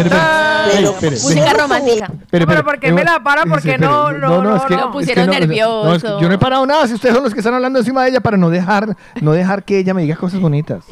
Pero 0.71 0.91
espere, 0.91 1.17
solo 1.17 1.35
Música 1.35 1.53
romántica. 1.53 2.11
pero 2.29 2.43
espere. 2.45 2.63
¿por 2.63 2.79
qué 2.79 2.91
me 2.91 3.03
la 3.03 3.21
para? 3.23 3.45
Porque 3.45 3.77
no, 3.77 4.11
no, 4.11 4.41
no, 4.41 4.55
es 4.55 4.63
que- 4.63 4.75
no. 4.75 4.85
es 4.89 4.91
Pusieron 4.91 5.25
que 5.29 5.31
no, 5.33 5.39
nervioso. 5.39 5.83
no, 5.85 5.95
es 5.95 6.03
que 6.03 6.09
yo 6.09 6.27
no 6.27 6.33
he 6.33 6.37
parado 6.37 6.65
nada, 6.65 6.87
si 6.87 6.93
ustedes 6.93 7.15
son 7.15 7.23
los 7.23 7.33
que 7.33 7.39
están 7.39 7.53
hablando 7.53 7.79
encima 7.79 8.03
de 8.03 8.09
ella 8.11 8.19
para 8.21 8.37
no 8.37 8.49
dejar, 8.49 8.95
no 9.21 9.31
dejar 9.33 9.63
que 9.63 9.79
ella 9.79 9.93
me 9.93 10.01
diga 10.03 10.15
cosas 10.15 10.39
bonitas. 10.39 10.83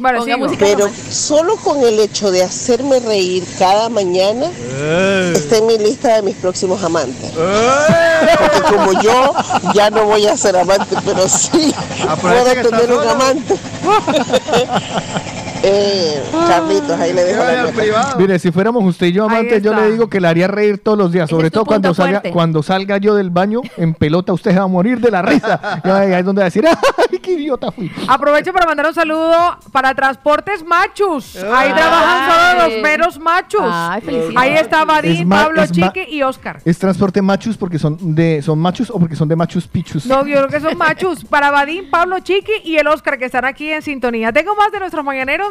Pero 0.59 0.89
solo 1.11 1.55
con 1.57 1.83
el 1.83 1.99
hecho 1.99 2.31
de 2.31 2.43
hacerme 2.43 2.99
reír 2.99 3.43
cada 3.57 3.89
mañana 3.89 4.47
¡Eh! 4.75 5.33
está 5.35 5.57
en 5.57 5.67
mi 5.67 5.77
lista 5.77 6.15
de 6.15 6.21
mis 6.23 6.35
próximos 6.35 6.83
amantes. 6.83 7.31
Porque 7.31 8.75
como 8.75 9.01
yo 9.01 9.33
ya 9.73 9.89
no 9.89 10.05
voy 10.05 10.27
a 10.27 10.35
ser 10.37 10.57
amante, 10.57 10.95
pero 11.05 11.27
sí 11.27 11.73
Aprovecha 12.07 12.61
puedo 12.61 12.69
tener 12.69 12.93
un 12.97 13.07
amante. 13.07 13.55
Eh, 15.63 16.23
Carlitos, 16.47 16.99
ahí 16.99 17.13
le 17.13 17.23
dejo 17.23 17.43
la 17.43 17.63
nota. 17.63 18.15
Mire, 18.17 18.39
si 18.39 18.51
fuéramos 18.51 18.83
usted 18.85 19.07
y 19.07 19.11
yo 19.11 19.25
amantes, 19.25 19.61
yo 19.61 19.73
le 19.73 19.91
digo 19.91 20.09
que 20.09 20.21
le 20.21 20.27
haría 20.27 20.47
reír 20.47 20.79
todos 20.79 20.97
los 20.97 21.11
días, 21.11 21.29
sobre 21.29 21.47
es 21.47 21.51
tu 21.51 21.59
todo 21.59 21.65
cuando 21.65 21.93
salga, 21.93 22.21
cuando 22.31 22.63
salga 22.63 22.97
yo 22.97 23.15
del 23.15 23.29
baño 23.29 23.61
en 23.77 23.93
pelota, 23.93 24.31
usted 24.33 24.51
se 24.51 24.57
va 24.57 24.63
a 24.63 24.67
morir 24.67 24.99
de 24.99 25.11
la 25.11 25.21
risa. 25.21 25.81
Ahí 25.83 26.13
es 26.13 26.25
donde 26.25 26.39
va 26.39 26.45
a 26.45 26.49
decir, 26.49 26.65
¡ay, 26.65 27.19
qué 27.19 27.33
idiota 27.33 27.71
fui! 27.71 27.91
Aprovecho 28.07 28.53
para 28.53 28.65
mandar 28.65 28.87
un 28.87 28.93
saludo 28.93 29.57
para 29.71 29.93
Transportes 29.93 30.63
Machus. 30.63 31.35
Ahí 31.37 31.73
trabajan 31.73 32.29
solo 32.31 32.69
los 32.69 32.81
meros 32.81 33.19
machos. 33.19 33.61
Ay. 33.63 34.33
Ahí 34.35 34.53
está 34.55 34.85
Vadim, 34.85 35.21
Es 35.31 35.39
Pablo 35.39 35.61
es 35.61 35.71
Chique 35.71 36.07
y 36.09 36.23
Oscar. 36.23 36.61
¿Es 36.63 36.77
transporte 36.77 37.21
machos 37.21 37.57
porque 37.57 37.77
son 37.79 38.15
de 38.15 38.41
son 38.41 38.59
machos 38.59 38.89
o 38.89 38.99
porque 38.99 39.15
son 39.15 39.27
de 39.27 39.35
machos 39.35 39.67
pichus? 39.67 40.05
No, 40.05 40.25
yo 40.25 40.37
creo 40.37 40.47
que 40.47 40.59
son 40.59 40.77
machos. 40.77 41.25
Para 41.25 41.51
Vadim, 41.51 41.89
Pablo 41.89 42.19
Chiqui 42.19 42.51
y 42.63 42.77
el 42.77 42.87
Oscar 42.87 43.17
que 43.17 43.25
están 43.25 43.45
aquí 43.45 43.71
en 43.71 43.81
sintonía. 43.81 44.31
Tengo 44.31 44.55
más 44.55 44.71
de 44.71 44.79
nuestros 44.79 45.03
mañaneros 45.03 45.48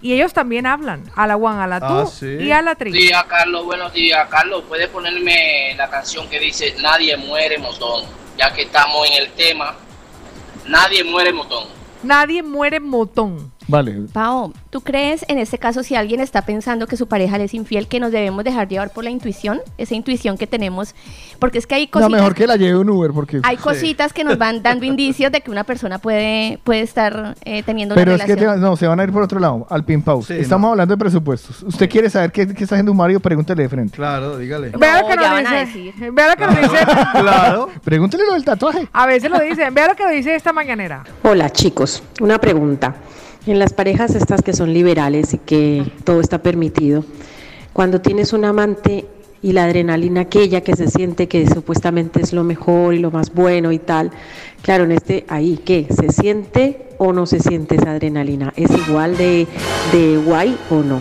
y 0.00 0.12
ellos 0.14 0.32
también 0.32 0.66
hablan. 0.66 1.04
A 1.16 1.26
la 1.26 1.34
Juan, 1.36 1.58
a 1.58 1.66
la 1.66 1.80
tú 1.80 1.86
Ah, 1.86 2.06
sí. 2.06 2.26
y 2.40 2.50
a 2.52 2.62
la 2.62 2.74
Tri. 2.74 2.92
Días, 2.92 3.24
Carlos. 3.24 3.64
Buenos 3.64 3.92
días, 3.92 4.28
Carlos. 4.28 4.62
¿Puedes 4.68 4.88
ponerme 4.88 5.74
la 5.76 5.88
canción 5.90 6.28
que 6.28 6.38
dice 6.38 6.74
Nadie 6.80 7.16
muere 7.16 7.58
motón? 7.58 8.04
Ya 8.38 8.52
que 8.52 8.62
estamos 8.62 9.06
en 9.10 9.22
el 9.22 9.30
tema. 9.32 9.74
Nadie 10.66 11.02
muere 11.04 11.32
motón. 11.32 11.64
Nadie 12.02 12.42
muere 12.42 12.78
motón. 12.78 13.52
Vale. 13.68 13.94
Pao, 14.12 14.52
¿tú 14.70 14.80
crees 14.80 15.24
en 15.28 15.38
este 15.38 15.58
caso 15.58 15.82
si 15.82 15.94
alguien 15.94 16.20
está 16.20 16.42
pensando 16.42 16.86
que 16.86 16.96
su 16.96 17.06
pareja 17.06 17.36
le 17.38 17.44
es 17.44 17.54
infiel 17.54 17.86
que 17.86 18.00
nos 18.00 18.10
debemos 18.12 18.42
dejar 18.42 18.66
llevar 18.66 18.90
por 18.90 19.04
la 19.04 19.10
intuición? 19.10 19.60
Esa 19.76 19.94
intuición 19.94 20.38
que 20.38 20.46
tenemos. 20.46 20.94
Porque 21.38 21.58
es 21.58 21.66
que 21.66 21.74
hay 21.74 21.84
No, 21.84 21.90
cositas, 21.92 22.10
mejor 22.10 22.34
que 22.34 22.46
la 22.46 22.56
lleve 22.56 22.78
un 22.78 22.88
Uber 22.90 23.12
porque... 23.12 23.40
hay 23.44 23.56
cositas 23.58 24.12
que 24.12 24.24
nos 24.24 24.38
van 24.38 24.62
dando 24.62 24.84
indicios 24.86 25.30
de 25.30 25.42
que 25.42 25.50
una 25.50 25.64
persona 25.64 25.98
puede, 25.98 26.58
puede 26.64 26.80
estar 26.80 27.36
eh, 27.44 27.62
teniendo 27.62 27.94
una 27.94 28.02
Pero 28.02 28.14
es 28.16 28.22
que 28.24 28.34
relación. 28.34 28.54
te- 28.56 28.60
no, 28.66 28.76
se 28.76 28.86
van 28.86 29.00
a 29.00 29.04
ir 29.04 29.12
por 29.12 29.22
otro 29.22 29.38
lado, 29.38 29.66
al 29.70 29.84
pin 29.84 30.00
pause. 30.02 30.30
Estamos 30.40 30.70
hablando 30.70 30.94
de 30.96 30.98
presupuestos. 30.98 31.62
¿Usted 31.62 31.88
quiere 31.90 32.08
saber 32.10 32.32
qué, 32.32 32.46
qué 32.46 32.62
está 32.64 32.74
haciendo 32.74 32.92
un 32.92 32.98
Mario? 32.98 33.20
Pregúntele 33.20 33.64
de 33.64 33.68
frente. 33.68 33.94
Claro, 33.96 34.38
dígale. 34.38 34.70
Vea 34.78 35.02
lo 35.02 35.08
que 35.08 35.16
nos 35.16 35.24
van 35.30 35.46
a 35.46 35.64
dice. 35.64 35.92
Vea 36.10 36.28
lo 36.28 36.36
que 36.36 36.46
nos 36.46 36.56
dice. 36.56 36.86
Claro. 37.18 37.68
Pregúntele 37.84 38.24
lo 38.26 38.32
del 38.32 38.44
tatuaje. 38.44 38.88
A 38.92 39.06
veces 39.06 39.30
lo 39.30 39.38
dicen. 39.40 39.74
Vea 39.74 39.88
lo 39.88 39.94
que 39.94 40.04
nos 40.04 40.12
dice 40.12 40.34
esta 40.34 40.52
mañanera. 40.52 41.04
Hola 41.22 41.50
chicos, 41.50 42.02
una 42.20 42.38
pregunta. 42.38 42.94
En 43.48 43.58
las 43.58 43.72
parejas 43.72 44.14
estas 44.14 44.42
que 44.42 44.52
son 44.52 44.74
liberales 44.74 45.32
y 45.32 45.38
que 45.38 45.82
todo 46.04 46.20
está 46.20 46.42
permitido, 46.42 47.02
cuando 47.72 48.02
tienes 48.02 48.34
un 48.34 48.44
amante 48.44 49.06
y 49.40 49.52
la 49.52 49.64
adrenalina 49.64 50.20
aquella 50.20 50.60
que 50.60 50.76
se 50.76 50.88
siente 50.88 51.28
que 51.28 51.48
supuestamente 51.48 52.20
es 52.20 52.34
lo 52.34 52.44
mejor 52.44 52.92
y 52.92 52.98
lo 52.98 53.10
más 53.10 53.32
bueno 53.32 53.72
y 53.72 53.78
tal, 53.78 54.10
claro, 54.60 54.84
en 54.84 54.92
este 54.92 55.24
ahí, 55.28 55.58
¿qué? 55.64 55.86
¿Se 55.88 56.12
siente 56.12 56.90
o 56.98 57.14
no 57.14 57.24
se 57.24 57.40
siente 57.40 57.76
esa 57.76 57.92
adrenalina? 57.92 58.52
¿Es 58.54 58.70
igual 58.86 59.16
de, 59.16 59.46
de 59.92 60.18
guay 60.18 60.54
o 60.68 60.82
no? 60.82 61.00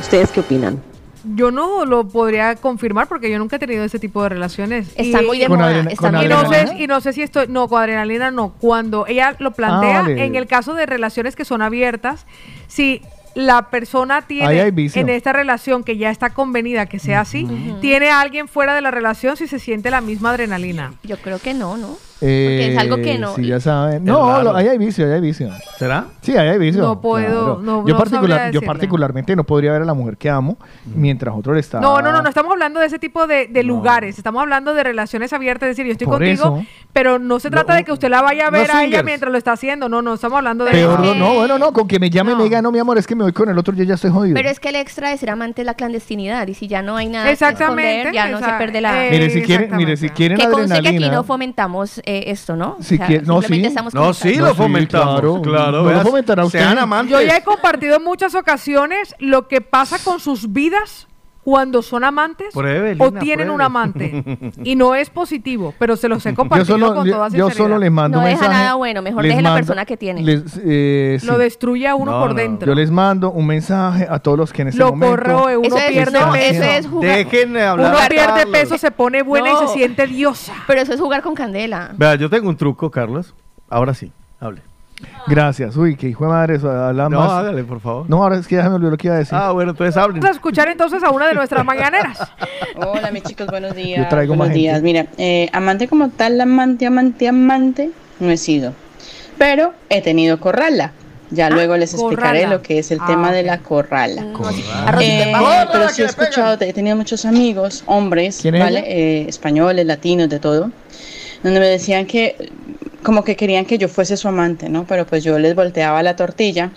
¿Ustedes 0.00 0.30
qué 0.30 0.40
opinan? 0.40 0.91
Yo 1.24 1.50
no 1.50 1.84
lo 1.84 2.08
podría 2.08 2.56
confirmar 2.56 3.06
porque 3.08 3.30
yo 3.30 3.38
nunca 3.38 3.56
he 3.56 3.58
tenido 3.58 3.84
ese 3.84 3.98
tipo 3.98 4.22
de 4.22 4.28
relaciones. 4.30 4.92
Está 4.96 5.22
muy 5.22 5.38
de 5.38 5.46
¿Con 5.46 5.58
moda. 5.58 5.68
adrena- 5.70 5.90
está 5.90 6.08
con 6.10 6.16
muy 6.16 6.24
Y 6.24 6.28
de 6.28 6.34
no, 6.34 6.48
sé, 6.52 6.74
y 6.82 6.86
no 6.86 7.00
sé 7.00 7.12
si 7.12 7.22
esto, 7.22 7.46
no, 7.48 7.68
con 7.68 7.80
adrenalina 7.80 8.30
no. 8.30 8.54
Cuando 8.60 9.06
ella 9.06 9.36
lo 9.38 9.52
plantea, 9.52 9.98
Ah, 9.98 10.02
vale. 10.02 10.24
en 10.24 10.34
el 10.34 10.46
caso 10.46 10.74
de 10.74 10.86
relaciones 10.86 11.36
que 11.36 11.44
son 11.44 11.62
abiertas, 11.62 12.26
si 12.66 13.02
la 13.34 13.70
persona 13.70 14.16
Ahí 14.28 14.36
tiene 14.72 14.92
en 14.94 15.08
esta 15.08 15.32
relación 15.32 15.84
que 15.84 15.96
ya 15.96 16.10
está 16.10 16.30
convenida 16.34 16.84
que 16.86 16.98
sea 16.98 17.20
así, 17.20 17.48
tiene 17.80 18.10
a 18.10 18.20
alguien 18.20 18.46
fuera 18.46 18.74
de 18.74 18.82
la 18.82 18.90
relación 18.90 19.36
si 19.38 19.46
se 19.48 19.58
siente 19.58 19.90
la 19.90 20.00
misma 20.02 20.30
adrenalina. 20.30 20.94
Yo 21.02 21.16
creo 21.16 21.38
que 21.38 21.54
no, 21.54 21.76
¿no? 21.78 21.96
Porque 22.26 22.72
es 22.72 22.78
algo 22.78 22.96
que 22.96 23.18
no- 23.18 23.34
Sí, 23.34 23.46
ya 23.46 23.58
saben. 23.60 24.04
No, 24.04 24.42
lo- 24.42 24.54
ahí 24.56 24.68
hay 24.68 24.78
vicio, 24.78 25.04
ahí 25.06 25.12
hay 25.12 25.20
vicio. 25.20 25.48
¿Será? 25.78 26.06
Sí, 26.20 26.36
ahí 26.36 26.48
hay 26.48 26.58
vicio. 26.58 26.80
No 26.82 27.00
puedo, 27.00 27.58
no- 27.60 27.86
yo, 27.86 27.94
no 27.94 27.98
particular- 27.98 28.38
yo 28.40 28.46
decirle. 28.46 28.66
particularmente 28.66 29.34
no 29.36 29.44
podría 29.44 29.72
ver 29.72 29.82
a 29.82 29.84
la 29.84 29.94
mujer 29.94 30.16
que 30.16 30.30
amo 30.30 30.56
mientras 30.94 31.34
otro 31.36 31.54
le 31.54 31.60
está... 31.60 31.80
No, 31.80 32.00
no, 32.00 32.12
no, 32.12 32.22
no 32.22 32.28
estamos 32.28 32.52
hablando 32.52 32.80
de 32.80 32.86
ese 32.86 32.98
tipo 32.98 33.26
de, 33.26 33.46
de 33.48 33.62
lugares, 33.62 34.16
estamos 34.18 34.40
hablando 34.42 34.74
de 34.74 34.82
relaciones 34.84 35.32
abiertas, 35.32 35.68
es 35.70 35.76
decir, 35.76 35.86
yo 35.86 35.92
estoy 35.92 36.06
Por 36.06 36.18
contigo, 36.18 36.58
eso. 36.60 36.66
pero 36.92 37.18
no 37.18 37.40
se 37.40 37.50
trata 37.50 37.74
de 37.74 37.84
que 37.84 37.92
usted 37.92 38.08
la 38.08 38.22
vaya 38.22 38.46
a 38.48 38.50
no 38.50 38.58
ver 38.58 38.70
a 38.70 38.74
ella 38.74 38.80
swingers. 38.82 39.04
mientras 39.04 39.32
lo 39.32 39.38
está 39.38 39.52
haciendo, 39.52 39.88
no, 39.88 40.02
no, 40.02 40.14
estamos 40.14 40.38
hablando 40.38 40.64
de... 40.64 40.70
Peor, 40.70 41.00
no, 41.00 41.14
no, 41.14 41.34
bueno, 41.34 41.58
no, 41.58 41.72
con 41.72 41.88
que 41.88 41.98
me 41.98 42.08
llame 42.10 42.32
y 42.32 42.36
me 42.36 42.44
diga, 42.44 42.62
no, 42.62 42.70
mi 42.70 42.78
amor, 42.78 42.98
es 42.98 43.06
que 43.06 43.14
me 43.16 43.24
voy 43.24 43.32
con 43.32 43.48
el 43.48 43.58
otro, 43.58 43.74
yo 43.74 43.84
ya 43.84 43.94
estoy 43.94 44.10
jodido. 44.10 44.34
Pero 44.34 44.48
es 44.48 44.60
que 44.60 44.68
el 44.68 44.76
extra 44.76 45.10
de 45.10 45.16
ser 45.16 45.30
amante 45.30 45.62
es 45.62 45.66
la 45.66 45.74
clandestinidad 45.74 46.46
y 46.48 46.54
si 46.54 46.68
ya 46.68 46.82
no 46.82 46.96
hay 46.96 47.08
nada 47.08 47.26
que 47.26 47.32
Exactamente, 47.32 47.98
esconder, 48.02 48.14
ya 48.14 48.28
no 48.28 48.38
se 48.38 48.44
esa- 48.44 48.58
pierde 48.58 48.80
la... 48.80 49.06
eh, 49.06 49.10
mire, 49.10 49.30
si 49.30 49.42
quieren, 49.42 49.76
mire, 49.76 49.96
si 49.96 50.08
quieren 50.10 50.38
que 50.38 50.44
conste 50.44 50.68
que 50.68 50.72
aquí 50.74 50.86
adrenalina... 50.88 51.12
no 51.16 51.24
fomentamos 51.24 51.98
eh, 52.04 52.11
esto, 52.26 52.56
¿no? 52.56 52.76
Si 52.80 52.94
O 52.94 52.98
sea, 52.98 53.06
quiere- 53.06 53.24
no, 53.26 53.40
simplemente 53.40 53.68
sí. 53.68 53.72
estamos 53.72 53.94
No, 53.94 54.12
sí, 54.14 54.20
comentando. 54.22 54.48
lo 54.48 54.54
fomentamos. 54.54 55.14
claro. 55.20 55.42
Claro, 55.42 55.70
No 55.72 55.78
lo 55.78 55.84
veas, 55.84 56.02
fomentará 56.02 56.44
usted. 56.44 56.58
Sean 56.58 56.78
amantes. 56.78 57.10
Yo 57.12 57.22
ya 57.26 57.36
he 57.36 57.42
compartido 57.44 57.96
en 57.96 58.04
muchas 58.04 58.34
ocasiones 58.34 59.14
lo 59.18 59.48
que 59.48 59.60
pasa 59.60 59.98
con 60.02 60.20
sus 60.20 60.52
vidas 60.52 61.08
cuando 61.44 61.82
son 61.82 62.04
amantes 62.04 62.54
Pruebe, 62.54 62.94
o 63.00 63.10
tienen 63.10 63.46
pruebe. 63.48 63.50
un 63.54 63.60
amante. 63.62 64.24
y 64.64 64.76
no 64.76 64.94
es 64.94 65.10
positivo, 65.10 65.74
pero 65.78 65.96
se 65.96 66.08
los 66.08 66.24
he 66.24 66.30
Yo 66.30 66.36
compartido 66.36 66.66
solo, 66.78 66.94
con 66.94 67.04
yo, 67.06 67.14
toda 67.14 67.28
yo 67.28 67.30
sinceridad. 67.46 67.56
solo 67.56 67.78
les 67.78 67.90
mando 67.90 68.18
No 68.18 68.22
un 68.24 68.28
deja 68.30 68.40
mensaje. 68.42 68.62
nada 68.62 68.74
bueno, 68.76 69.02
mejor 69.02 69.22
deje 69.24 69.42
la 69.42 69.54
persona 69.54 69.84
que 69.84 69.96
tiene. 69.96 70.22
les, 70.22 70.60
eh, 70.64 71.18
Lo 71.24 71.38
destruye 71.38 71.88
a 71.88 71.96
uno 71.96 72.12
No, 72.12 72.20
por 72.20 72.28
no. 72.28 72.34
dentro. 72.36 72.68
Yo 72.68 72.74
les 72.76 72.90
mando 72.92 73.32
un 73.32 73.46
mensaje 73.46 74.06
a 74.08 74.20
todos 74.20 74.38
los 74.38 74.52
que 74.52 74.62
en 74.62 74.68
este 74.68 74.78
Lo 74.78 74.90
momento... 74.92 75.16
corroe, 75.16 75.56
uno 75.56 75.66
Eso 75.66 75.78
es- 75.78 75.90
pierde 75.90 76.20
no, 76.20 76.32
peso. 76.32 76.62
eso 76.62 76.62
es 76.62 76.86
jugar. 76.86 77.16
Dejen 77.16 77.52
de 77.54 77.62
hablar. 77.64 77.90
Uno 77.96 77.98
pierde 78.08 78.46
peso, 78.46 78.78
se 78.78 78.90
pone 78.92 79.22
buena 79.22 79.50
y 79.50 79.56
se 79.66 79.68
siente 79.74 80.06
diosa. 80.06 80.52
Pero 80.68 80.80
eso 80.82 80.92
es 80.94 81.00
jugar 81.00 81.22
con 81.22 81.34
candela. 81.34 81.90
Vea, 81.96 82.14
yo 82.14 82.30
tengo 82.30 82.48
un 82.48 82.56
truco, 82.56 82.90
Carlos. 82.90 83.34
Ahora 83.68 83.94
sí, 83.94 84.12
hable. 84.38 84.62
Gracias. 85.26 85.76
Uy, 85.76 85.96
que 85.96 86.08
hijo 86.08 86.24
de 86.24 86.30
madre, 86.30 86.56
eso 86.56 86.70
habla 86.70 87.08
No, 87.08 87.20
más. 87.20 87.30
hágale, 87.30 87.62
por 87.64 87.80
favor. 87.80 88.06
No, 88.08 88.22
ahora 88.22 88.36
es 88.38 88.46
que 88.46 88.56
ya 88.56 88.68
me 88.68 88.74
olvidó 88.76 88.90
lo 88.90 88.96
que 88.96 89.06
iba 89.08 89.16
a 89.16 89.18
decir. 89.20 89.34
Ah, 89.40 89.52
bueno, 89.52 89.70
entonces 89.70 89.96
hablen. 89.96 90.20
Vamos 90.20 90.34
a 90.34 90.38
escuchar 90.38 90.68
entonces 90.68 91.02
a 91.04 91.10
una 91.10 91.28
de 91.28 91.34
nuestras 91.34 91.64
mañaneras. 91.64 92.18
Hola, 92.76 93.10
mis 93.10 93.22
chicos, 93.22 93.46
buenos 93.46 93.74
días. 93.74 94.00
Yo 94.02 94.08
traigo 94.08 94.34
buenos 94.34 94.48
más 94.48 94.54
días. 94.56 94.74
gente. 94.82 94.84
Mira, 94.84 95.06
eh, 95.18 95.48
amante 95.52 95.86
como 95.88 96.08
tal, 96.10 96.40
amante, 96.40 96.86
amante, 96.86 97.28
amante, 97.28 97.90
no 98.20 98.30
he 98.30 98.36
sido. 98.36 98.72
Pero 99.38 99.72
he 99.88 100.02
tenido 100.02 100.38
corrala. 100.40 100.92
Ya 101.30 101.48
luego 101.48 101.78
les 101.78 101.94
explicaré 101.94 102.40
corrala. 102.40 102.56
lo 102.56 102.62
que 102.62 102.78
es 102.80 102.90
el 102.90 102.98
Ah, 103.00 103.06
tema 103.06 103.32
de 103.32 103.42
la 103.42 103.58
corrala. 103.58 104.22
Arrocito 104.86 105.00
Eh, 105.00 105.22
en 105.22 105.32
bajo. 105.32 105.70
pero 105.72 105.88
sí 105.88 106.02
he 106.02 106.04
escuchado, 106.04 106.58
he 106.60 106.72
tenido 106.74 106.94
muchos 106.94 107.24
amigos, 107.24 107.84
hombres, 107.86 108.38
¿Quién 108.42 108.56
es 108.56 108.60
¿vale? 108.62 108.84
Eh, 108.86 109.26
españoles, 109.28 109.86
latinos, 109.86 110.28
de 110.28 110.38
todo, 110.40 110.70
donde 111.42 111.58
me 111.58 111.66
decían 111.66 112.04
que 112.04 112.50
como 113.02 113.24
que 113.24 113.36
querían 113.36 113.64
que 113.64 113.78
yo 113.78 113.88
fuese 113.88 114.16
su 114.16 114.28
amante, 114.28 114.68
¿no? 114.68 114.84
Pero 114.86 115.06
pues 115.06 115.24
yo 115.24 115.38
les 115.38 115.54
volteaba 115.54 116.02
la 116.02 116.16
tortilla 116.16 116.70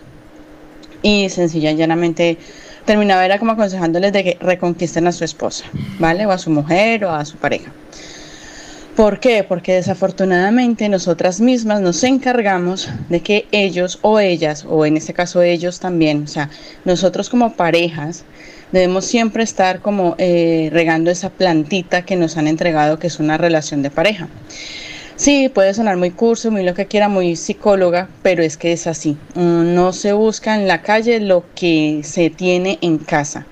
y 1.02 1.30
sencilla 1.30 1.72
y 1.72 1.76
llanamente 1.76 2.38
terminaba 2.86 3.26
era 3.26 3.40
como 3.40 3.52
aconsejándoles 3.52 4.14
de 4.14 4.24
que 4.24 4.38
reconquisten 4.40 5.08
a 5.08 5.12
su 5.12 5.24
esposa, 5.24 5.66
¿vale? 6.00 6.26
O 6.26 6.32
a 6.32 6.38
su 6.38 6.50
mujer 6.50 7.06
o 7.06 7.12
a 7.12 7.26
su 7.26 7.38
pareja. 7.38 7.72
¿Por 8.96 9.20
qué? 9.20 9.44
Porque 9.44 9.74
desafortunadamente 9.74 10.88
nosotras 10.88 11.42
mismas 11.42 11.82
nos 11.82 12.02
encargamos 12.06 12.90
de 13.10 13.20
que 13.20 13.46
ellos 13.52 14.00
o 14.02 14.22
ellas, 14.22 14.66
o 14.70 14.86
en 14.86 14.96
este 14.96 15.14
caso 15.14 15.42
ellos 15.42 15.82
también, 15.82 16.24
o 16.24 16.28
sea, 16.28 16.50
nosotros 16.86 17.30
como 17.30 17.56
parejas, 17.56 18.24
debemos 18.72 19.04
siempre 19.04 19.44
estar 19.44 19.82
como 19.82 20.16
eh, 20.18 20.70
regando 20.72 21.12
esa 21.12 21.30
plantita 21.30 22.04
que 22.04 22.16
nos 22.16 22.38
han 22.38 22.48
entregado, 22.48 22.98
que 22.98 23.08
es 23.08 23.20
una 23.20 23.38
relación 23.38 23.82
de 23.82 23.90
pareja. 23.90 24.30
Sí, 25.18 25.50
puede 25.50 25.74
sonar 25.74 25.96
muy 25.98 26.12
curso, 26.12 26.52
muy 26.52 26.64
lo 26.64 26.74
que 26.74 26.88
quiera, 26.88 27.08
muy 27.08 27.36
psicóloga, 27.38 28.10
pero 28.22 28.44
es 28.44 28.58
que 28.58 28.74
es 28.74 28.86
así. 28.86 29.18
Mm, 29.36 29.74
No 29.74 29.94
se 29.94 30.12
busca 30.14 30.56
en 30.56 30.68
la 30.68 30.82
calle 30.82 31.20
lo 31.22 31.46
que 31.56 32.02
se 32.04 32.30
tiene 32.30 32.78
en 32.82 32.98
casa. 32.98 33.46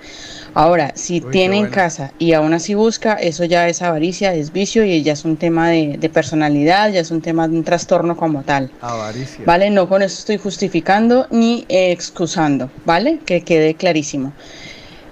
Ahora, 0.56 0.92
si 0.96 1.20
tiene 1.22 1.56
en 1.56 1.62
bueno. 1.64 1.74
casa 1.76 2.12
y 2.20 2.34
aún 2.34 2.54
así 2.54 2.76
busca, 2.76 3.14
eso 3.14 3.44
ya 3.46 3.68
es 3.70 3.82
avaricia, 3.82 4.36
es 4.36 4.52
vicio 4.54 4.84
y 4.86 5.02
ya 5.02 5.14
es 5.14 5.26
un 5.26 5.38
tema 5.38 5.70
de, 5.70 5.98
de 5.98 6.10
personalidad, 6.10 6.92
ya 6.92 7.00
es 7.00 7.10
un 7.12 7.22
tema 7.22 7.48
de 7.48 7.56
un 7.58 7.64
trastorno 7.64 8.16
como 8.18 8.44
tal. 8.44 8.70
Avaricia. 8.82 9.46
¿Vale? 9.46 9.72
No 9.72 9.90
con 9.90 10.04
eso 10.04 10.20
estoy 10.20 10.38
justificando 10.38 11.28
ni 11.32 11.66
excusando, 11.70 12.70
¿vale? 12.86 13.20
Que 13.26 13.42
quede 13.42 13.74
clarísimo. 13.74 14.32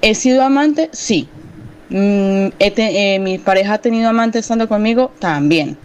¿He 0.01 0.13
sido 0.13 0.43
amante? 0.43 0.89
Sí. 0.91 1.27
Mm, 1.89 2.47
he 2.59 2.71
te- 2.71 3.15
eh, 3.15 3.19
¿Mi 3.19 3.39
pareja 3.39 3.73
ha 3.75 3.77
tenido 3.79 4.09
amante 4.09 4.37
estando 4.37 4.67
conmigo? 4.67 5.11
También. 5.17 5.75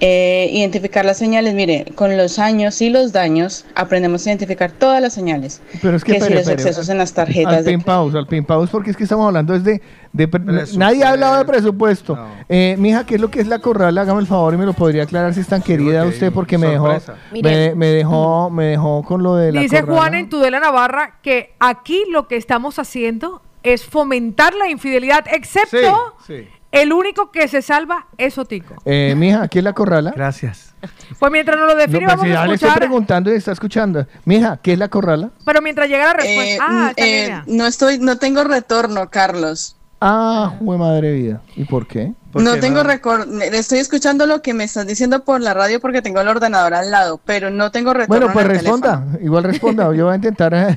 Eh, 0.00 0.50
identificar 0.52 1.04
las 1.04 1.18
señales, 1.18 1.54
mire, 1.54 1.86
con 1.94 2.16
los 2.16 2.38
años 2.38 2.80
y 2.82 2.90
los 2.90 3.12
daños 3.12 3.64
aprendemos 3.74 4.26
a 4.26 4.30
identificar 4.30 4.72
todas 4.72 5.00
las 5.00 5.14
señales. 5.14 5.62
Pero 5.80 5.96
es 5.96 6.04
que, 6.04 6.14
que 6.14 6.20
si 6.20 6.34
los 6.34 6.48
excesos 6.48 6.88
en 6.88 6.98
las 6.98 7.10
Al 7.10 7.26
tarjetas 7.26 7.64
de 7.64 7.70
pin 7.70 7.80
pause, 7.80 8.18
al 8.18 8.26
pin 8.26 8.44
pause, 8.44 8.70
porque 8.70 8.90
es 8.90 8.96
que 8.96 9.04
estamos 9.04 9.26
hablando 9.26 9.54
es 9.54 9.62
de... 9.62 9.80
de 10.12 10.28
nadie 10.76 11.04
ha 11.04 11.10
hablado 11.10 11.38
de 11.38 11.44
presupuesto. 11.44 12.18
Eh, 12.48 12.74
mija, 12.78 13.06
¿qué 13.06 13.14
es 13.14 13.20
lo 13.20 13.30
que 13.30 13.40
es 13.40 13.46
la 13.46 13.60
corrala? 13.60 14.02
Hágame 14.02 14.20
el 14.20 14.26
favor 14.26 14.54
y 14.54 14.56
me 14.56 14.66
lo 14.66 14.72
podría 14.72 15.04
aclarar 15.04 15.32
si 15.32 15.40
es 15.40 15.46
tan 15.46 15.62
querida 15.62 16.02
ok, 16.02 16.08
usted, 16.08 16.32
porque 16.32 16.58
me 16.58 16.68
dejó, 16.68 16.88
me, 17.30 17.86
dejó, 17.86 18.50
me 18.50 18.64
dejó 18.64 19.02
con 19.04 19.22
lo 19.22 19.36
de 19.36 19.52
la 19.52 19.60
Dice 19.60 19.80
corrala. 19.80 20.00
Juan 20.00 20.14
en 20.14 20.28
Tudela 20.28 20.60
Navarra 20.60 21.18
que 21.22 21.54
aquí 21.60 22.02
lo 22.10 22.26
que 22.26 22.36
estamos 22.36 22.78
haciendo 22.78 23.42
es 23.62 23.84
fomentar 23.84 24.54
la 24.54 24.68
infidelidad, 24.68 25.24
excepto 25.32 26.14
Sí, 26.26 26.34
sí. 26.42 26.48
El 26.74 26.92
único 26.92 27.30
que 27.30 27.48
se 27.48 27.62
salva 27.62 28.06
es 28.18 28.36
Otico. 28.38 28.74
Eh, 28.84 29.14
mija, 29.16 29.42
aquí 29.42 29.58
es 29.58 29.64
la 29.64 29.72
corrala. 29.72 30.12
Gracias. 30.14 30.74
Pues 31.18 31.32
mientras 31.32 31.58
nos 31.58 31.66
lo 31.68 31.74
define, 31.76 32.00
No, 32.00 32.06
pues, 32.06 32.16
vamos 32.16 32.26
si 32.26 32.30
a 32.30 32.34
ya 32.34 32.46
le 32.46 32.54
estoy 32.54 32.68
escuchar. 32.68 32.78
preguntando 32.78 33.32
y 33.32 33.36
está 33.36 33.52
escuchando. 33.52 34.06
Mija, 34.24 34.58
¿qué 34.62 34.74
es 34.74 34.78
la 34.78 34.88
corrala? 34.88 35.30
Pero 35.46 35.62
mientras 35.62 35.88
llega 35.88 36.04
la 36.06 36.12
respuesta. 36.12 36.54
Eh, 36.54 36.58
ah, 36.60 36.92
está 36.96 37.06
eh, 37.06 37.42
no 37.46 37.66
estoy, 37.66 37.98
no 37.98 38.18
tengo 38.18 38.44
retorno, 38.44 39.08
Carlos. 39.08 39.76
Ah, 40.00 40.52
jue 40.58 40.76
madre 40.76 41.12
vida. 41.14 41.40
¿Y 41.56 41.64
por 41.64 41.86
qué? 41.86 42.12
No 42.34 42.58
tengo 42.58 42.82
récord. 42.82 43.26
Estoy 43.40 43.78
escuchando 43.78 44.26
lo 44.26 44.42
que 44.42 44.52
me 44.52 44.64
estás 44.64 44.86
diciendo 44.86 45.24
por 45.24 45.40
la 45.40 45.54
radio 45.54 45.80
porque 45.80 46.02
tengo 46.02 46.20
el 46.20 46.28
ordenador 46.28 46.74
al 46.74 46.90
lado, 46.90 47.18
pero 47.24 47.48
no 47.50 47.70
tengo 47.70 47.94
retorno. 47.94 48.08
Bueno, 48.26 48.32
pues 48.32 48.44
en 48.44 48.50
el 48.50 48.58
responda. 48.58 48.98
teléfono. 48.98 49.24
Igual 49.24 49.44
responda. 49.44 49.94
Yo 49.94 50.04
voy 50.06 50.12
a 50.12 50.16
intentar. 50.16 50.52
eh. 50.52 50.76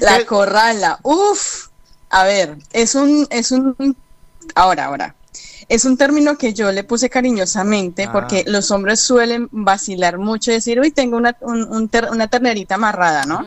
La 0.00 0.24
corrala. 0.24 0.98
Uf. 1.02 1.67
A 2.10 2.24
ver, 2.24 2.56
es 2.72 2.94
un, 2.94 3.26
es 3.30 3.50
un. 3.52 3.96
Ahora, 4.54 4.86
ahora. 4.86 5.14
Es 5.68 5.84
un 5.84 5.98
término 5.98 6.38
que 6.38 6.54
yo 6.54 6.72
le 6.72 6.82
puse 6.82 7.10
cariñosamente 7.10 8.04
Ah. 8.04 8.12
porque 8.12 8.42
los 8.46 8.70
hombres 8.70 9.00
suelen 9.00 9.48
vacilar 9.52 10.16
mucho 10.16 10.50
y 10.50 10.54
decir, 10.54 10.80
uy, 10.80 10.90
tengo 10.90 11.18
una, 11.18 11.36
un- 11.42 11.64
un 11.64 11.88
ter- 11.90 12.08
una 12.10 12.26
ternerita 12.28 12.76
amarrada, 12.76 13.26
¿no? 13.26 13.44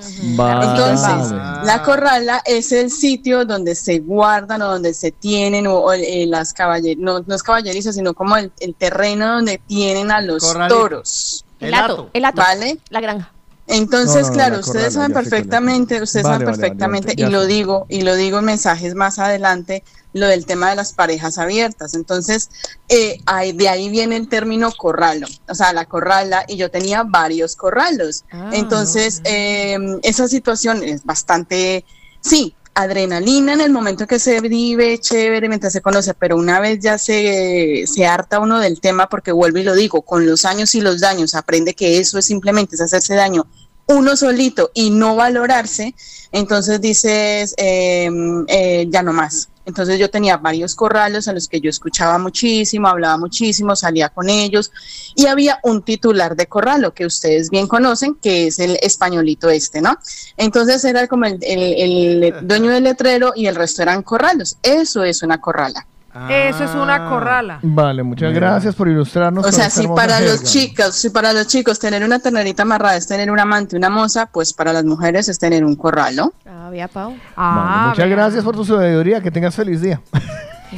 Entonces, 0.63 1.31
la 1.63 1.81
corrala 1.83 2.41
es 2.45 2.71
el 2.71 2.91
sitio 2.91 3.45
donde 3.45 3.73
se 3.73 3.99
guardan 3.99 4.61
o 4.61 4.67
donde 4.71 4.93
se 4.93 5.11
tienen, 5.11 5.65
o, 5.65 5.77
o, 5.77 5.93
eh, 5.93 6.25
las 6.27 6.53
caballerizas, 6.53 7.03
no, 7.03 7.21
no 7.25 7.33
es 7.35 7.41
caballeriza, 7.41 7.91
sino 7.91 8.13
como 8.13 8.37
el, 8.37 8.51
el 8.59 8.75
terreno 8.75 9.35
donde 9.35 9.59
tienen 9.65 10.11
a 10.11 10.21
los 10.21 10.43
Corralito. 10.43 10.75
toros. 10.79 11.43
El 11.59 11.73
hato, 11.73 12.09
el 12.13 12.25
hato. 12.25 12.37
¿Vale? 12.37 12.77
La 12.89 13.01
granja. 13.01 13.31
Entonces, 13.71 14.23
No, 14.23 14.27
no, 14.27 14.33
claro, 14.33 14.55
la 14.55 14.59
ustedes 14.61 14.93
saben 14.93 15.13
perfectamente, 15.13 16.01
ustedes 16.01 16.23
Vale, 16.25 16.35
saben 16.45 16.45
vale, 16.45 16.57
vale, 16.57 16.61
perfectamente, 16.61 17.13
y 17.17 17.25
lo 17.25 17.41
sé. 17.41 17.47
digo, 17.47 17.85
y 17.89 18.01
lo 18.01 18.15
digo 18.15 18.39
en 18.39 18.45
mensajes 18.45 18.95
más 18.95 19.17
adelante, 19.19 19.83
lo 20.13 20.27
del 20.27 20.45
tema 20.45 20.69
de 20.69 20.75
las 20.75 20.93
parejas 20.93 21.37
abiertas. 21.37 21.93
Entonces, 21.93 22.49
eh, 22.89 23.17
ahí- 23.25 23.53
de 23.53 23.69
ahí 23.69 23.89
viene 23.89 24.17
el 24.17 24.27
término 24.27 24.71
corralo, 24.73 25.27
o 25.47 25.55
sea, 25.55 25.71
la 25.73 25.85
corrala, 25.85 26.43
y 26.47 26.57
yo 26.57 26.69
tenía 26.69 27.03
varios 27.03 27.55
corralos. 27.55 28.25
Entonces, 28.51 29.21
eh, 29.23 29.77
esa 30.03 30.27
situación 30.27 30.83
es 30.83 31.03
bastante, 31.05 31.85
sí, 32.21 32.57
adrenalina 32.73 33.53
en 33.53 33.61
el 33.61 33.71
momento 33.71 34.07
que 34.07 34.19
se 34.19 34.39
vive, 34.39 34.97
chévere, 34.99 35.49
mientras 35.49 35.73
se 35.73 35.81
conoce, 35.81 36.13
pero 36.13 36.37
una 36.37 36.59
vez 36.59 36.79
ya 36.79 36.97
se, 36.97 37.85
se 37.85 38.05
harta 38.05 38.39
uno 38.39 38.59
del 38.59 38.79
tema, 38.79 39.09
porque 39.09 39.31
vuelvo 39.31 39.59
y 39.59 39.63
lo 39.63 39.75
digo, 39.75 40.01
con 40.01 40.25
los 40.25 40.45
años 40.45 40.73
y 40.75 40.81
los 40.81 40.99
daños, 41.01 41.35
aprende 41.35 41.73
que 41.73 41.99
eso 41.99 42.17
es 42.17 42.25
simplemente 42.25 42.75
es 42.75 42.81
hacerse 42.81 43.15
daño 43.15 43.45
uno 43.87 44.15
solito 44.15 44.71
y 44.73 44.89
no 44.89 45.15
valorarse, 45.15 45.93
entonces 46.31 46.81
dices, 46.81 47.53
eh, 47.57 48.09
eh, 48.47 48.87
ya 48.89 49.03
no 49.03 49.13
más. 49.13 49.49
Entonces 49.65 49.99
yo 49.99 50.09
tenía 50.09 50.37
varios 50.37 50.75
corrales 50.75 51.27
a 51.27 51.33
los 51.33 51.47
que 51.47 51.61
yo 51.61 51.69
escuchaba 51.69 52.17
muchísimo, 52.17 52.87
hablaba 52.87 53.17
muchísimo, 53.17 53.75
salía 53.75 54.09
con 54.09 54.29
ellos 54.29 54.71
y 55.15 55.27
había 55.27 55.59
un 55.63 55.81
titular 55.83 56.35
de 56.35 56.47
corralo 56.47 56.93
que 56.93 57.05
ustedes 57.05 57.49
bien 57.49 57.67
conocen, 57.67 58.15
que 58.15 58.47
es 58.47 58.59
el 58.59 58.77
españolito 58.81 59.49
este, 59.49 59.81
¿no? 59.81 59.97
Entonces 60.37 60.83
era 60.85 61.07
como 61.07 61.25
el, 61.25 61.37
el- 61.41 62.23
el 62.23 62.47
dueño 62.47 62.71
del 62.71 62.83
letrero 62.85 63.33
y 63.35 63.45
el 63.47 63.55
resto 63.55 63.81
eran 63.83 64.01
corralos. 64.03 64.57
Eso 64.63 65.03
es 65.03 65.21
una 65.23 65.39
corrala. 65.39 65.85
Eso 66.29 66.63
es 66.63 66.71
una 66.75 67.09
corrala. 67.09 67.59
Vale, 67.61 68.03
muchas 68.03 68.33
gracias 68.33 68.75
por 68.75 68.87
ilustrarnos. 68.87 69.45
O 69.45 69.51
sea, 69.51 69.69
si 69.69 69.87
para 69.87 70.19
los 70.19 70.43
chicos, 70.43 70.95
si 70.95 71.09
para 71.09 71.31
los 71.33 71.47
chicos 71.47 71.79
tener 71.79 72.03
una 72.03 72.19
ternerita 72.19 72.63
amarrada 72.63 72.97
es 72.97 73.07
tener 73.07 73.31
un 73.31 73.39
amante, 73.39 73.77
una 73.77 73.89
moza, 73.89 74.25
pues 74.25 74.53
para 74.53 74.73
las 74.73 74.83
mujeres 74.83 75.29
es 75.29 75.39
tener 75.39 75.63
un 75.63 75.75
corral, 75.75 76.15
¿no? 76.15 76.33
Ah, 76.45 76.69
vea, 76.69 76.87
Pau. 76.87 77.15
Vale, 77.35 77.89
muchas 77.89 78.09
gracias 78.09 78.43
por 78.43 78.55
tu 78.55 78.65
sabiduría. 78.65 79.21
Que 79.21 79.31
tengas 79.31 79.55
feliz 79.55 79.81
día. 79.81 80.01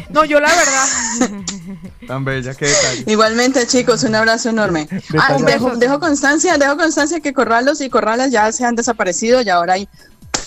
No, 0.09 0.25
yo 0.25 0.39
la 0.39 0.49
verdad. 0.49 1.43
Tan 2.07 2.25
bella, 2.25 2.53
qué 2.55 2.65
detalle. 2.65 3.03
Igualmente, 3.07 3.65
chicos, 3.67 4.03
un 4.03 4.15
abrazo 4.15 4.49
enorme. 4.49 4.87
Ah, 5.19 5.37
dejo, 5.45 5.75
dejo 5.75 5.99
constancia, 5.99 6.57
dejo 6.57 6.77
constancia 6.77 7.19
que 7.19 7.33
corralos 7.33 7.79
y 7.81 7.89
corralas 7.89 8.31
ya 8.31 8.51
se 8.51 8.65
han 8.65 8.75
desaparecido 8.75 9.41
y 9.41 9.49
ahora 9.49 9.73
hay 9.73 9.87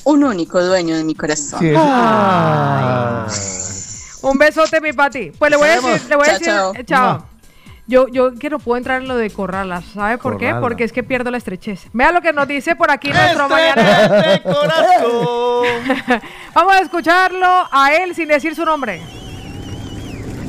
un 0.05 0.25
único 0.25 0.63
dueño 0.63 0.97
de 0.97 1.05
mi 1.05 1.15
corazón. 1.15 1.61
Sí, 1.61 1.73
Un 4.27 4.39
besote, 4.39 4.81
mi 4.81 4.93
Pati. 4.93 5.31
Pues 5.39 5.51
le 5.51 5.57
voy 5.57 5.69
a 5.69 5.81
decir, 5.81 6.09
le 6.09 6.17
voy 6.17 6.29
a 6.29 6.33
decir, 6.33 6.47
chao. 6.47 6.73
eh, 6.75 6.85
chao. 6.85 7.27
Yo, 7.89 8.09
yo 8.09 8.35
que 8.35 8.51
no 8.51 8.59
puedo 8.59 8.77
entrar 8.77 9.01
en 9.01 9.07
lo 9.07 9.15
de 9.17 9.31
corralas, 9.31 9.85
¿sabe 9.95 10.19
por 10.19 10.39
qué? 10.39 10.47
Corrala. 10.47 10.61
Porque 10.61 10.83
es 10.83 10.91
que 10.93 11.05
pierdo 11.05 11.31
la 11.31 11.39
estrechez. 11.39 11.87
Vea 11.93 12.11
lo 12.11 12.21
que 12.21 12.33
nos 12.33 12.49
dice 12.49 12.75
por 12.75 12.91
aquí 12.91 13.11
Este 13.11 13.21
nuestro 13.23 13.49
mañana. 13.49 14.41
Vamos 16.55 16.75
a 16.75 16.81
escucharlo 16.81 17.47
a 17.71 17.95
él 17.95 18.15
sin 18.17 18.27
decir 18.27 18.57
su 18.57 18.65
nombre. 18.65 19.01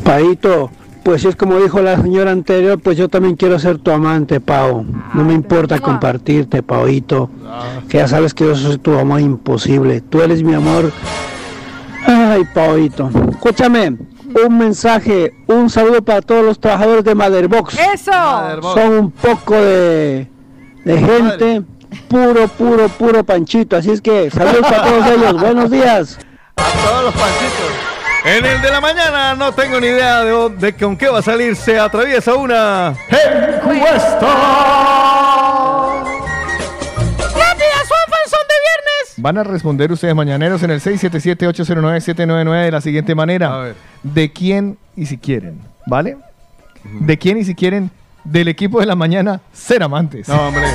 Paito, 0.04 0.72
pues 1.04 1.26
es 1.26 1.36
como 1.36 1.60
dijo 1.60 1.80
la 1.82 2.02
señora 2.02 2.32
anterior, 2.32 2.80
pues 2.80 2.98
yo 2.98 3.08
también 3.10 3.36
quiero 3.36 3.60
ser 3.60 3.78
tu 3.78 3.92
amante, 3.92 4.40
Pau. 4.40 4.84
No 5.14 5.24
me 5.24 5.34
importa 5.34 5.80
compartirte, 5.80 6.64
Paoito. 6.64 7.30
Que 7.88 8.00
ya 8.00 8.08
sabes 8.08 8.34
que 8.34 8.46
yo 8.46 8.56
soy 8.56 8.80
tu 8.80 8.98
amor 8.98 9.20
imposible. 9.22 10.02
Tú 10.02 10.22
eres 10.24 10.42
mi 10.42 10.56
amor. 10.56 10.92
Ay, 12.08 12.46
Paoito. 12.54 13.10
Escúchame, 13.32 13.98
un 14.46 14.58
mensaje, 14.58 15.34
un 15.48 15.70
saludo 15.70 16.02
para 16.02 16.22
todos 16.22 16.44
los 16.44 16.60
trabajadores 16.60 17.04
de 17.04 17.14
Motherbox. 17.14 17.78
¡Eso! 17.94 18.12
Son 18.74 18.92
un 18.94 19.12
poco 19.12 19.56
de, 19.56 20.28
de 20.86 20.98
gente, 20.98 21.64
puro, 22.08 22.48
puro, 22.48 22.88
puro 22.90 23.24
panchito. 23.26 23.76
Así 23.76 23.92
es 23.92 24.02
que 24.02 24.32
saludos 24.32 24.62
para 24.62 24.84
todos 24.84 25.06
ellos. 25.08 25.34
Buenos 25.42 25.70
días. 25.70 26.18
Todos 26.56 27.04
los 27.04 27.14
panchitos. 27.14 27.72
En 28.24 28.46
el 28.46 28.62
de 28.62 28.72
la 28.72 28.82
mañana 28.82 29.36
no 29.36 29.52
tengo 29.54 29.80
ni 29.80 29.88
idea 29.88 30.24
de, 30.24 30.50
de 30.50 30.76
con 30.76 30.98
qué 30.98 31.08
va 31.08 31.20
a 31.20 31.22
salir. 31.22 31.56
Se 31.56 31.78
atraviesa 31.80 32.36
una 32.36 32.94
encuesta. 33.10 34.28
Van 39.18 39.38
a 39.38 39.44
responder 39.44 39.92
ustedes 39.92 40.14
mañaneros 40.16 40.62
en 40.64 40.72
el 40.72 40.80
677-809-799 40.82 42.66
de 42.66 42.72
la 42.72 42.82
siguiente 42.82 43.16
manera. 43.16 43.74
¿De 44.04 44.32
quién 44.32 44.78
y 44.96 45.06
si 45.06 45.18
quieren? 45.18 45.60
¿Vale? 45.88 46.18
¿De 47.00 47.18
quién 47.18 47.38
y 47.38 47.44
si 47.44 47.56
quieren 47.56 47.90
del 48.24 48.48
equipo 48.48 48.80
de 48.80 48.86
la 48.86 48.96
mañana 48.96 49.42
ser 49.54 49.82
amantes? 49.84 50.28
No, 50.28 50.48
hombre. 50.48 50.66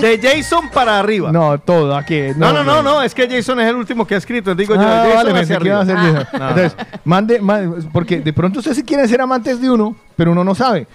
De 0.00 0.18
Jason 0.20 0.70
para 0.70 0.98
arriba. 0.98 1.30
No, 1.30 1.58
todo, 1.60 1.94
aquí. 1.96 2.20
No, 2.36 2.52
no, 2.52 2.64
no, 2.64 2.82
no, 2.82 3.00
es 3.02 3.14
que 3.14 3.28
Jason 3.28 3.60
es 3.60 3.68
el 3.68 3.76
último 3.76 4.04
que 4.06 4.14
ha 4.16 4.18
escrito. 4.18 4.54
Digo 4.54 4.74
yo, 4.74 4.80
Ah, 4.80 5.04
Jason 5.06 5.14
vale, 5.16 5.30
hacia 5.40 5.58
pensé 5.58 5.58
que 5.62 5.68
iba 5.68 5.80
a 5.80 5.86
ser. 5.86 5.96
Jason. 5.96 6.26
No. 6.40 6.48
Entonces, 6.48 6.76
mande, 7.04 7.40
mande- 7.40 7.88
porque 7.92 8.20
de 8.20 8.32
pronto 8.32 8.58
ustedes 8.58 8.78
sí 8.78 8.82
quieren 8.82 9.06
ser 9.08 9.20
amantes 9.20 9.60
de 9.60 9.70
uno, 9.70 9.94
pero 10.16 10.32
uno 10.32 10.42
no 10.42 10.54
sabe. 10.54 10.86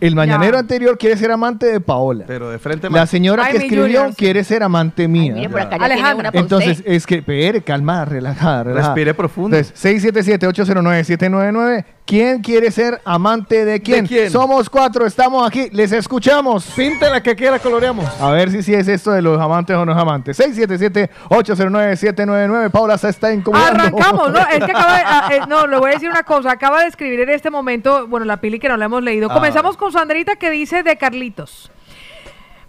El 0.00 0.14
mañanero 0.14 0.58
anterior 0.58 0.96
quiere 0.96 1.16
ser 1.16 1.32
amante 1.32 1.66
de 1.66 1.80
Paola. 1.80 2.24
Pero 2.26 2.50
de 2.50 2.58
frente 2.58 2.88
La 2.88 3.06
señora 3.06 3.44
Ay, 3.46 3.52
que 3.52 3.58
escribió 3.64 4.08
sí. 4.10 4.14
quiere 4.16 4.44
ser 4.44 4.62
amante 4.62 5.08
mía. 5.08 5.32
Mire, 5.34 5.48
por 5.48 5.60
acá 5.60 5.76
ya 5.76 5.84
Alejandra. 5.86 6.12
tiene 6.12 6.20
una 6.20 6.30
para 6.32 6.40
Entonces, 6.42 6.78
usted. 6.78 6.92
es 6.92 7.06
que, 7.06 7.22
pere, 7.22 7.62
calma, 7.62 8.04
relajada, 8.04 8.64
relajada. 8.64 8.94
Respire 8.94 9.14
profundo. 9.14 9.56
Entonces, 9.56 9.84
677-809-799. 9.84 11.84
¿Quién 12.08 12.40
quiere 12.40 12.70
ser 12.70 13.02
amante 13.04 13.66
de 13.66 13.82
quién? 13.82 14.06
quién? 14.06 14.30
Somos 14.30 14.70
cuatro, 14.70 15.04
estamos 15.04 15.46
aquí, 15.46 15.68
les 15.72 15.92
escuchamos. 15.92 16.64
Píntela 16.74 17.22
que 17.22 17.36
quiera, 17.36 17.58
coloreamos. 17.58 18.06
A 18.18 18.30
ver 18.30 18.50
si 18.50 18.62
sí 18.62 18.72
es 18.72 18.88
esto 18.88 19.10
de 19.10 19.20
los 19.20 19.38
amantes 19.38 19.76
o 19.76 19.84
no 19.84 19.92
es 19.92 19.98
amantes. 19.98 20.40
677-809-799. 20.40 22.70
Paula 22.70 22.96
se 22.96 23.10
está 23.10 23.30
incomodando. 23.30 23.82
Arrancamos, 23.82 24.32
¿no? 24.32 24.38
Es 24.38 24.64
que 24.64 24.72
acaba 24.72 24.96
de, 24.96 25.02
ah, 25.06 25.28
eh, 25.32 25.40
no, 25.46 25.66
le 25.66 25.76
voy 25.76 25.90
a 25.90 25.94
decir 25.96 26.08
una 26.08 26.22
cosa. 26.22 26.52
Acaba 26.52 26.80
de 26.80 26.86
escribir 26.86 27.20
en 27.20 27.28
este 27.28 27.50
momento, 27.50 28.06
bueno, 28.06 28.24
la 28.24 28.38
pili 28.38 28.58
que 28.58 28.70
no 28.70 28.78
la 28.78 28.86
hemos 28.86 29.02
leído. 29.02 29.28
Ah. 29.30 29.34
Comenzamos 29.34 29.76
con 29.76 29.92
Sandrita 29.92 30.36
que 30.36 30.48
dice 30.48 30.82
de 30.82 30.96
Carlitos. 30.96 31.70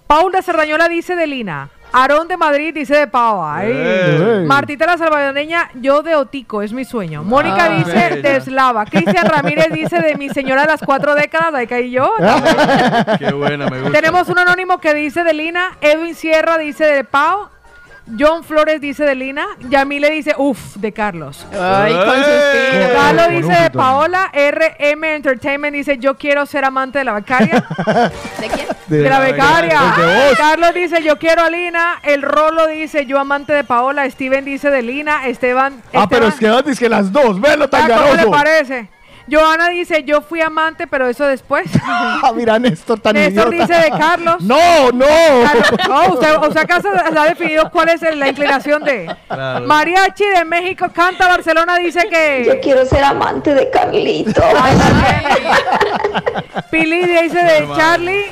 Paula 0.06 0.42
Cerdañola 0.42 0.90
dice 0.90 1.16
de 1.16 1.28
Lina. 1.28 1.70
Aarón 1.92 2.28
de 2.28 2.38
Madrid 2.38 2.74
dice 2.74 2.96
de 2.96 3.08
Pava. 3.08 3.58
Ay. 3.58 3.72
Ey. 3.72 4.46
Martita 4.46 4.86
la 4.86 4.98
salvadoreña, 4.98 5.70
yo 5.76 6.02
de 6.04 6.16
Otico, 6.16 6.62
es 6.62 6.72
mi 6.74 6.86
sueño. 6.86 7.24
Mónica 7.24 7.66
Ah, 7.66 7.70
dice 7.70 7.92
bella. 7.92 8.30
de 8.30 8.36
Eslava. 8.38 8.86
Cristian 8.86 9.26
Ramírez 9.26 9.72
dice 9.72 10.00
de 10.00 10.16
mi 10.16 10.30
señora 10.30 10.62
de 10.62 10.68
las 10.68 10.82
cuatro 10.82 11.16
décadas, 11.16 11.54
ahí 11.54 11.68
caí 11.68 11.92
yo. 11.92 12.12
Qué 13.18 13.32
buena, 13.34 13.68
me 13.70 13.82
gusta. 13.82 13.92
Tenemos 14.00 14.30
un 14.30 14.38
anónimo 14.40 14.80
que 14.80 14.94
dice 14.94 15.24
de 15.24 15.34
Lina, 15.34 15.78
Edwin 15.82 16.16
Sierra 16.16 16.58
dice 16.58 16.86
de 16.86 17.04
Pau, 17.04 17.50
John 18.18 18.44
Flores 18.44 18.82
dice 18.82 19.04
de 19.04 19.16
Lina, 19.16 19.46
Yamile 19.70 20.10
dice 20.10 20.34
uff 20.38 20.76
de 20.76 20.92
Carlos. 20.92 21.46
Ay, 21.52 21.94
con 21.94 22.16
suspiro. 22.16 22.94
Carlos 22.94 23.30
dice 23.30 23.62
de. 23.64 23.70
Paola, 23.72 24.32
RM 24.34 25.04
Entertainment 25.04 25.76
dice 25.76 25.98
yo 25.98 26.18
quiero 26.18 26.46
ser 26.46 26.66
amante 26.66 27.00
de 27.00 27.06
la 27.06 27.14
becaria. 27.14 27.66
¿De 28.40 28.48
quién? 28.48 28.68
De, 28.88 29.10
la 29.10 29.20
becaria. 29.20 29.80
Carlos 30.38 30.74
dice 30.74 31.04
yo 31.04 31.18
quiero 31.20 31.44
a 31.44 31.50
Lina, 31.50 32.00
el 32.04 32.22
Rolo 32.22 32.68
dice 32.68 33.06
yo 33.06 33.20
amante 33.20 33.54
de 33.54 33.64
Paola, 33.64 34.10
Steven 34.10 34.46
dice 34.46 34.70
de 34.70 34.82
Lina, 34.82 35.28
Esteban... 35.28 35.82
Ah, 35.94 36.08
pero 36.10 36.28
Esteban- 36.28 36.68
es 36.68 36.80
que 36.80 36.90
las 36.90 37.12
dos, 37.12 37.40
velo 37.40 37.68
tan 37.70 37.92
Ah, 37.92 37.98
¿Cómo 38.02 38.14
le 38.16 38.28
parece? 38.28 38.90
Joana 39.32 39.70
dice, 39.70 40.04
yo 40.04 40.22
fui 40.22 40.42
amante, 40.42 40.88
pero 40.88 41.08
eso 41.08 41.26
después. 41.26 41.66
Ah, 42.22 42.32
mira, 42.36 42.60
Néstor 42.60 43.00
tan 43.00 43.14
Néstor 43.16 43.54
idiota. 43.54 43.74
dice 43.74 43.90
de 43.92 43.98
Carlos. 43.98 44.42
No, 44.42 44.92
no. 44.92 45.06
Carlos- 45.06 45.88
no, 45.88 46.14
usted, 46.14 46.36
o 46.38 46.52
sea, 46.52 46.62
acaso 46.64 46.90
se 46.92 47.18
ha 47.20 47.24
definido 47.26 47.70
cuál 47.72 47.90
es 47.90 48.02
la 48.16 48.28
inclinación 48.28 48.84
de. 48.84 49.16
Claro. 49.28 49.66
Mariachi 49.66 50.26
de 50.26 50.46
México 50.46 50.88
canta 50.94 51.28
Barcelona 51.28 51.78
dice 51.78 52.08
que. 52.10 52.44
Yo 52.46 52.60
quiero 52.60 52.86
ser 52.86 53.04
amante 53.04 53.54
de 53.54 53.70
Carlito. 53.70 54.42
Pili 56.72 57.00
dice 57.06 57.44
de 57.44 57.60
Normal. 57.62 57.78
Charlie 57.78 58.26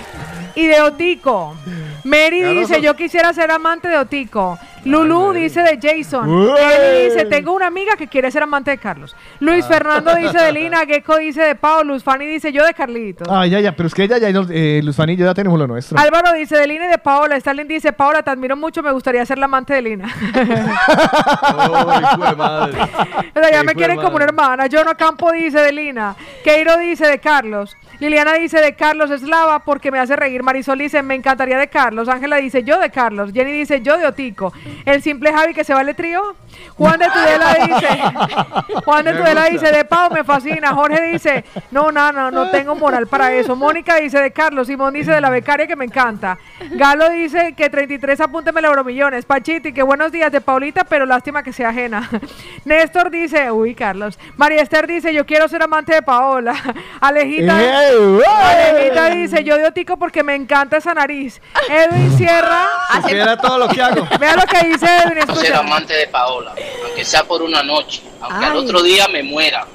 y 0.56 0.68
de 0.68 0.82
Otico. 0.82 1.56
Mary 2.04 2.40
Claro, 2.42 2.60
dice, 2.60 2.74
son- 2.76 2.84
yo 2.84 2.96
quisiera 2.96 3.34
ser 3.34 3.52
amante 3.52 3.88
de 3.88 3.98
Otico. 3.98 4.58
Lulu 4.88 5.34
dice 5.34 5.62
de 5.62 5.78
Jason. 5.82 6.28
Eli 6.58 7.06
dice, 7.10 7.26
tengo 7.26 7.54
una 7.54 7.68
amiga 7.68 7.96
que 7.98 8.08
quiere 8.08 8.32
ser 8.32 8.44
amante 8.44 8.72
de 8.72 8.78
Carlos. 8.78 9.16
Luis 9.40 9.66
Ah. 9.66 9.68
Fernando 9.68 10.16
dice 10.16 10.38
de 10.38 10.52
Lina. 10.52 10.86
Gecko 10.86 11.18
dice 11.18 11.42
de 11.42 11.56
Paulus. 11.56 12.04
Fanny 12.04 12.26
dice, 12.26 12.52
yo 12.52 12.66
de 12.66 12.74
Carlito. 12.74 13.26
Ah, 13.30 13.46
ya, 13.46 13.60
ya, 13.60 13.72
pero 13.76 13.88
es 13.88 13.94
que 13.94 14.04
ella 14.04 14.18
ya, 14.18 14.32
nos- 14.32 14.48
eh, 14.52 14.82
Luz 14.84 14.96
Fanny 14.96 15.14
y 15.14 15.18
yo 15.18 15.26
ya 15.26 15.34
tenemos 15.34 15.58
lo 15.60 15.68
nuestro. 15.68 15.98
Álvaro 16.00 16.34
dice 16.34 16.56
de 16.58 16.68
Lina 16.68 16.86
y 16.86 16.90
de 16.90 16.98
Paola. 16.98 17.36
Stalin 17.38 17.68
dice, 17.68 17.92
Paola, 17.94 18.24
te 18.24 18.30
admiro 18.32 18.56
mucho, 18.56 18.82
me 18.82 18.92
gustaría 18.92 19.26
ser 19.26 19.38
la 19.38 19.46
amante 19.46 19.74
de 19.74 19.82
Lina. 19.82 20.08
O 23.36 23.40
sea, 23.40 23.52
ya 23.52 23.64
me 23.64 23.76
quieren 23.76 23.98
como 23.98 24.12
madre. 24.12 24.16
una 24.16 24.26
hermana. 24.26 24.66
Jono 24.72 24.96
Campo 24.98 25.32
dice 25.32 25.60
de 25.60 25.72
Lina. 25.72 26.16
Keiro 26.44 26.78
dice 26.78 27.08
de 27.08 27.20
Carlos. 27.20 27.76
Liliana 28.00 28.34
dice 28.34 28.62
de 28.62 28.76
Carlos 28.76 29.10
Eslava 29.10 29.60
porque 29.60 29.92
me 29.92 30.00
hace 30.00 30.16
reír. 30.16 30.44
Marisol 30.44 30.78
dice 30.78 31.02
me 31.02 31.16
encantaría 31.16 31.58
de 31.58 31.68
Carlos. 31.68 32.08
Ángela 32.10 32.38
dice 32.38 32.64
yo 32.64 32.80
de 32.80 32.90
Carlos. 32.92 33.32
Jenny 33.34 33.52
dice 33.52 33.82
yo 33.82 33.98
de 33.98 34.06
Otico. 34.06 34.54
El 34.86 35.02
simple 35.02 35.32
Javi 35.32 35.54
que 35.54 35.64
se 35.64 35.74
va 35.74 35.82
al 35.82 35.96
trío. 35.96 36.36
Juan 36.78 37.00
de 37.00 37.08
Tudela 37.08 37.56
dice. 37.66 38.02
Juan 38.86 39.06
de 39.06 39.14
Tudela 39.14 39.46
dice 39.46 39.72
de 39.72 39.86
Pau 39.86 40.12
me 40.12 40.24
fascina. 40.24 40.74
Jorge 40.74 41.02
dice 41.12 41.46
no, 41.72 41.92
no, 41.92 42.12
no, 42.12 42.32
no 42.32 42.50
tengo 42.50 42.76
moral 42.76 43.08
para 43.08 43.34
eso. 43.34 43.56
Mónica 43.56 43.96
dice 43.98 44.20
de 44.20 44.32
Carlos. 44.32 44.68
Simón 44.68 44.94
dice 44.94 45.12
de 45.12 45.22
la 45.22 45.30
becaria 45.30 45.68
que 45.68 45.76
me 45.76 45.86
encanta. 45.86 46.38
Galo 46.72 47.10
dice 47.10 47.54
que 47.54 47.70
33 47.70 48.20
apúnteme 48.22 48.60
el 48.60 48.66
euromillones. 48.66 49.26
Pachiti 49.26 49.74
que 49.74 49.84
buenos 49.84 50.12
días 50.12 50.32
de 50.32 50.42
Paulita, 50.42 50.84
pero 50.84 51.06
lástima 51.06 51.44
que 51.44 51.54
sea 51.54 51.70
ajena. 51.70 52.10
Néstor 52.66 53.10
dice, 53.10 53.52
uy, 53.52 53.76
Carlos. 53.76 54.20
María 54.36 54.62
Esther 54.62 54.88
dice, 54.88 55.14
yo 55.14 55.26
quiero 55.26 55.48
ser 55.48 55.64
amante 55.64 55.94
de 55.94 56.02
Paola. 56.02 56.56
Alejita, 57.02 57.62
¡Eh, 57.62 57.96
güey! 57.98 58.26
Alejita 58.26 59.10
dice, 59.10 59.44
yo 59.44 59.58
de 59.58 59.68
Otico 59.68 59.98
porque 59.98 60.24
me 60.24 60.36
encanta 60.36 60.78
esa 60.78 60.94
nariz. 60.94 61.42
Edwin 61.70 62.18
Sierra. 62.18 62.68
Supiera 63.02 63.38
todo 63.38 63.58
lo 63.58 63.68
que 63.68 63.82
hago. 63.82 64.08
Vea 64.20 64.36
lo 64.36 64.44
que 64.44 64.67
dice 64.68 64.88
Quiero 65.14 65.36
ser 65.36 65.56
amante 65.56 65.94
de 65.94 66.08
Paola, 66.08 66.54
aunque 66.86 67.06
sea 67.06 67.24
por 67.24 67.42
una 67.42 67.64
noche, 67.64 68.02
aunque 68.22 68.46
al 68.46 68.56
otro 68.56 68.82
día 68.82 69.08
me 69.08 69.24
muera. 69.24 69.66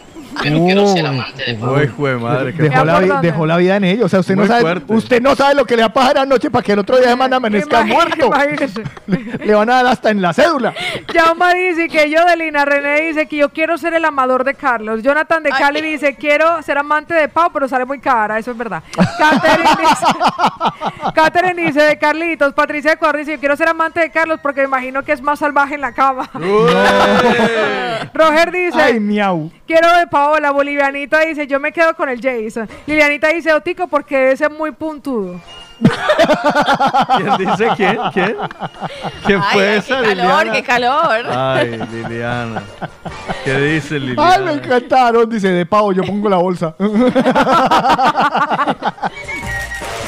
Pero 0.43 0.65
quiero 0.65 0.86
ser 0.89 1.07
amante 1.07 1.44
de 1.44 1.89
jue 1.89 2.17
madre. 2.19 2.52
Dejó 2.52 2.85
la, 2.85 3.20
dejó 3.20 3.47
vida 3.57 3.77
en 3.77 3.85
ello. 3.85 4.07
O 4.07 4.09
sea, 4.09 4.20
usted 4.20 4.36
no, 4.36 4.47
sabe, 4.47 4.62
fuerte. 4.62 4.94
usted 4.94 5.20
no 5.20 5.35
sabe 5.35 5.55
lo 5.55 5.65
que 5.65 5.77
le 5.77 5.83
va 5.83 5.89
a 5.89 5.93
pasar 5.93 6.19
anoche 6.19 6.51
para 6.51 6.62
que 6.62 6.73
el 6.73 6.78
otro 6.78 6.97
día 6.97 7.07
de 7.07 7.12
semana 7.12 7.36
amanezca 7.36 7.85
muerto. 7.85 8.31
Le 9.44 9.55
van 9.55 9.70
a 9.70 9.75
dar 9.77 9.86
hasta 9.86 10.11
en 10.11 10.23
la 10.23 10.33
cédula. 10.33 10.75
Yauma 11.12 11.55
dice 11.55 11.89
que 11.89 12.11
yo 12.11 12.25
de 12.25 12.36
Lina. 12.36 12.65
René 12.65 13.01
dice 13.02 13.27
que 13.27 13.36
yo 13.36 13.49
quiero 13.51 13.77
ser 13.77 13.94
el 13.94 14.05
amador 14.05 14.44
de 14.44 14.55
Carlos. 14.55 15.02
Jonathan 15.02 15.43
de 15.43 15.51
Cali 15.51 15.81
dice 15.81 16.15
quiero 16.15 16.62
ser 16.62 16.78
amante 16.78 17.15
de 17.15 17.28
Pau, 17.28 17.51
pero 17.52 17.69
sale 17.69 17.85
muy 17.85 18.01
cara. 18.01 18.39
Eso 18.39 18.52
es 18.52 18.57
verdad. 18.57 18.83
Catherine 19.19 19.70
dice, 19.81 20.07
Catherine 21.15 21.62
dice 21.62 21.83
de 21.83 21.99
Carlitos. 21.99 22.52
Patricia 22.55 22.93
Ecuador 22.93 23.19
dice 23.19 23.33
yo 23.33 23.41
quiero 23.41 23.57
ser 23.57 23.69
amante 23.69 24.01
de 24.01 24.11
Carlos 24.11 24.39
porque 24.43 24.61
me 24.61 24.67
imagino 24.67 25.02
que 25.02 25.12
es 25.12 25.23
más 25.23 25.39
salvaje 25.39 25.75
en 25.75 25.81
la 25.81 25.93
cama. 25.93 26.31
Roger 28.15 28.52
dice 28.52 28.81
Ay, 28.81 29.01
miau. 29.01 29.51
quiero 29.67 29.93
de 29.99 30.07
Paola. 30.23 30.51
Bolivianita 30.52 31.18
dice 31.20 31.47
yo 31.49 31.59
me 31.59 31.73
quedo 31.73 31.94
con 31.94 32.09
el 32.09 32.20
Jason. 32.20 32.68
Lilianita 32.86 33.28
dice 33.28 33.52
Otico 33.52 33.89
porque 33.89 34.17
debe 34.17 34.36
ser 34.36 34.51
muy 34.51 34.70
puntudo. 34.70 35.41
¿Quién 37.17 37.36
dice 37.39 37.68
quién? 37.76 37.99
¿Quién? 38.12 38.36
¿Quién 39.26 39.41
Ay, 39.42 39.52
fue 39.52 39.68
ay, 39.68 39.78
esa, 39.78 40.01
qué 40.01 40.02
calor, 40.02 40.17
Liliana? 40.17 40.52
qué 40.52 40.62
calor. 40.62 41.26
Ay, 41.28 41.81
Liliana. 41.92 42.62
¿Qué 43.44 43.59
dice 43.59 43.99
Liliana? 43.99 44.33
Ay, 44.34 44.44
me 44.44 44.52
encantaron. 44.52 45.28
Dice, 45.28 45.49
de 45.49 45.67
pavo, 45.67 45.92
yo 45.92 46.05
pongo 46.05 46.28
la 46.28 46.36
bolsa. 46.36 46.76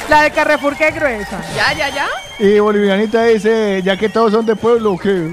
La 0.09 0.21
de 0.21 0.31
Carrefour 0.31 0.77
que 0.77 0.91
gruesa. 0.91 1.41
Ya, 1.55 1.73
ya, 1.73 1.89
ya. 1.89 2.07
y 2.39 2.59
Bolivianita 2.59 3.23
dice, 3.23 3.81
ya 3.83 3.97
que 3.97 4.07
todos 4.07 4.31
son 4.31 4.45
de 4.45 4.55
pueblo, 4.55 4.95
¿qué? 5.01 5.29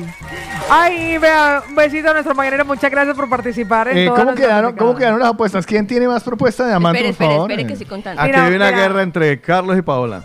Ay, 0.75 1.19
vea, 1.19 1.63
un 1.69 1.75
besito 1.75 2.09
a 2.11 2.13
nuestro 2.15 2.35
mañanero. 2.35 2.65
Muchas 2.65 2.91
gracias 2.91 3.15
por 3.15 3.29
participar 3.29 3.89
en 3.89 3.99
Eh, 3.99 4.07
todas 4.07 4.25
¿cómo, 4.25 4.35
quedaron. 4.35 4.77
¿Cómo 4.77 4.95
quedaron 4.95 5.19
las 5.21 5.29
apuestas? 5.29 5.67
¿Quién 5.67 5.87
tiene 5.87 6.09
más 6.09 6.23
propuestas 6.25 6.67
de 6.69 6.73
amante, 6.75 6.99
Espere, 7.01 7.13
por 7.15 7.23
espere, 7.25 7.35
favor? 7.37 7.51
espere 7.51 7.67
que 7.67 7.73
estoy 7.75 7.87
contando. 7.89 8.23
Aquí 8.23 8.31
Mira, 8.31 8.45
hay 8.47 8.55
una 8.55 8.67
mira. 8.71 8.79
guerra 8.79 9.03
entre 9.03 9.41
Carlos 9.41 9.77
y 9.77 9.83
Paola. 9.83 10.25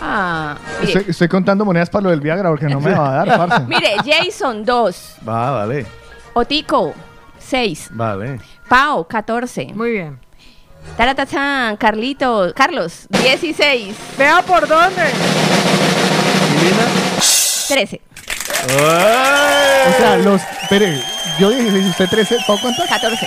Ah, 0.00 0.56
mire. 0.80 0.92
Estoy, 0.92 1.10
estoy 1.10 1.28
contando 1.28 1.64
monedas 1.64 1.88
para 1.88 2.04
lo 2.04 2.10
del 2.10 2.20
Viagra 2.20 2.50
porque 2.50 2.66
no 2.66 2.80
me 2.80 2.92
va 2.92 3.10
a 3.22 3.24
dar, 3.24 3.38
parce. 3.48 3.66
Mire, 3.66 3.94
Jason 4.04 4.64
2, 4.64 5.16
Va, 5.26 5.50
vale. 5.52 5.86
Otico 6.34 6.92
6, 7.38 7.90
Vale. 7.92 8.40
Pau 8.68 9.06
14. 9.06 9.72
Muy 9.74 9.92
bien. 9.92 10.18
Taratachan, 10.96 11.76
Carlito, 11.76 12.52
Carlos 12.54 13.06
16, 13.10 13.96
Vea 14.16 14.42
por 14.42 14.68
dónde. 14.68 15.02
13, 17.68 18.00
O 18.64 19.92
sea, 19.98 20.16
los... 20.18 20.40
Espere, 20.62 21.02
yo 21.38 21.50
dije, 21.50 21.88
¿usted 21.88 22.08
13? 22.08 22.36
¿Pau 22.46 22.58
cuántas? 22.60 22.88
14. 22.88 23.26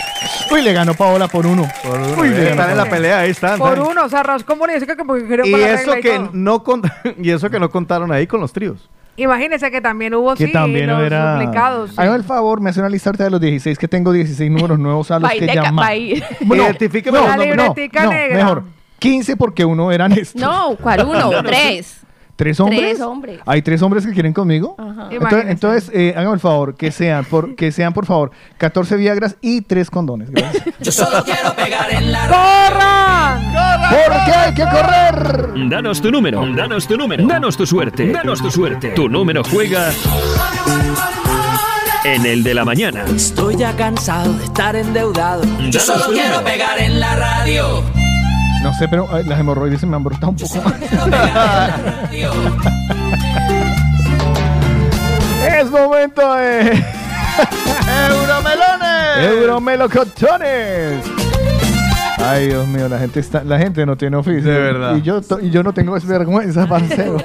Uy, 0.52 0.62
le 0.62 0.74
ganó 0.74 0.94
Paola 0.94 1.28
por 1.28 1.46
uno. 1.46 1.70
Por 1.84 2.00
uno. 2.00 2.22
Uy, 2.22 2.30
le 2.30 2.52
están 2.52 2.72
en 2.72 2.78
la 2.78 2.90
pelea, 2.90 3.20
ahí 3.20 3.32
están. 3.32 3.60
Por 3.60 3.80
uno, 3.80 4.06
o 4.06 4.10
sea, 4.10 4.24
rascó 4.24 4.56
Mori, 4.56 4.80
que 4.80 4.96
como 4.96 5.16
que 5.16 5.28
quería 5.28 5.74
eso 5.74 5.92
no 6.34 6.64
y 7.18 7.32
eso 7.32 7.50
que 7.50 7.60
no 7.60 7.70
contaron 7.70 8.12
ahí 8.12 8.28
con 8.28 8.40
los 8.40 8.54
tríos. 8.54 8.90
Imagínese 9.18 9.72
que 9.72 9.82
también 9.82 10.14
hubo, 10.14 10.36
Que 10.36 10.46
sí, 10.46 10.52
también 10.52 10.88
los 10.88 11.02
era... 11.02 11.34
duplicados. 11.34 11.92
sí. 11.92 12.02
El 12.02 12.24
favor, 12.24 12.62
me 12.62 12.70
hace 12.70 12.80
una 12.80 12.90
lista 12.90 13.12
de 13.12 13.30
los 13.30 13.42
16 13.42 13.78
que 13.78 13.88
tengo 13.88 14.14
16 14.14 14.50
números 14.50 14.78
nuevos 14.78 15.10
a 15.12 15.20
los 15.20 15.32
que 15.32 15.48
llamar. 15.48 15.92
Bueno, 16.42 16.64
Identifíqueme 16.64 17.18
no, 17.20 17.28
no, 17.36 17.56
no, 17.56 17.76
mejor. 18.34 18.64
15 19.00 19.36
porque 19.38 19.66
uno 19.66 19.92
era 19.92 20.08
Néstor. 20.08 20.42
No, 20.42 20.76
¿cuál 20.82 21.06
uno? 21.06 21.32
Tres. 21.44 22.02
¿Tres 22.36 22.60
hombres? 22.60 22.80
Tres 22.80 23.02
hombres. 23.02 23.40
¿Hay 23.48 23.64
tres 23.64 23.82
hombres 23.82 24.06
que 24.06 24.14
quieren 24.14 24.32
conmigo? 24.32 24.76
Ajá. 24.78 25.10
Entonces, 25.10 25.46
entonces 25.50 25.92
eh, 25.92 26.14
hágame 26.16 26.36
el 26.36 26.40
favor, 26.40 26.76
que 26.76 26.92
sean, 26.92 27.26
por, 27.26 27.56
que 27.56 27.72
sean, 27.72 27.94
por 27.94 28.06
favor, 28.06 28.30
14 28.60 28.96
Viagras 28.96 29.38
y 29.42 29.62
3 29.62 29.90
condones. 29.90 30.30
Gracias. 30.30 30.64
Yo 30.80 30.92
solo 30.92 31.24
quiero 31.24 31.56
pegar 31.56 31.92
en. 31.92 32.12
Porque 34.06 34.32
hay 34.32 34.54
que 34.54 34.64
correr. 34.64 35.70
Danos 35.70 36.02
tu 36.02 36.12
número, 36.12 36.46
danos 36.56 36.88
tu 36.88 36.98
número, 36.98 37.28
danos 37.28 37.58
tu 37.58 37.66
suerte, 37.66 38.12
danos 38.12 38.42
tu 38.42 38.52
suerte. 38.52 38.90
Tu 38.90 39.10
número 39.10 39.44
juega 39.44 39.92
en 42.04 42.26
el 42.26 42.44
de 42.44 42.54
la 42.54 42.66
mañana. 42.66 43.06
Estoy 43.06 43.56
ya 43.58 43.76
cansado 43.76 44.34
de 44.34 44.46
estar 44.46 44.76
endeudado. 44.76 45.44
Yo 45.70 45.80
solo 45.80 46.06
quiero 46.08 46.38
número. 46.38 46.44
pegar 46.46 46.80
en 46.80 47.00
la 47.00 47.16
radio. 47.16 47.84
No 48.62 48.74
sé, 48.74 48.88
pero 48.88 49.18
eh, 49.18 49.24
las 49.26 49.40
hemorroides 49.40 49.82
se 49.82 49.88
me 49.88 49.96
han 49.96 50.04
brotado 50.04 50.30
un 50.30 50.38
poco 50.38 50.62
más. 50.62 50.74
es 55.60 55.72
momento 55.72 56.36
de 56.36 56.72
¡Euromelones! 58.10 59.32
Euromelocotones. 59.32 61.04
Ay, 62.20 62.48
Dios 62.48 62.68
mío, 62.68 62.90
la 62.90 62.98
gente 62.98 63.20
está, 63.20 63.44
la 63.44 63.60
gente 63.60 63.86
no 63.86 63.96
tiene 63.96 64.18
oficio. 64.18 64.52
De 64.52 64.60
verdad. 64.60 64.96
Y 64.96 65.02
yo, 65.04 65.22
to- 65.22 65.40
y 65.40 65.50
yo 65.52 65.62
no 65.62 65.72
tengo 65.74 65.96
vergüenza, 66.04 66.66
parcero. 66.68 67.18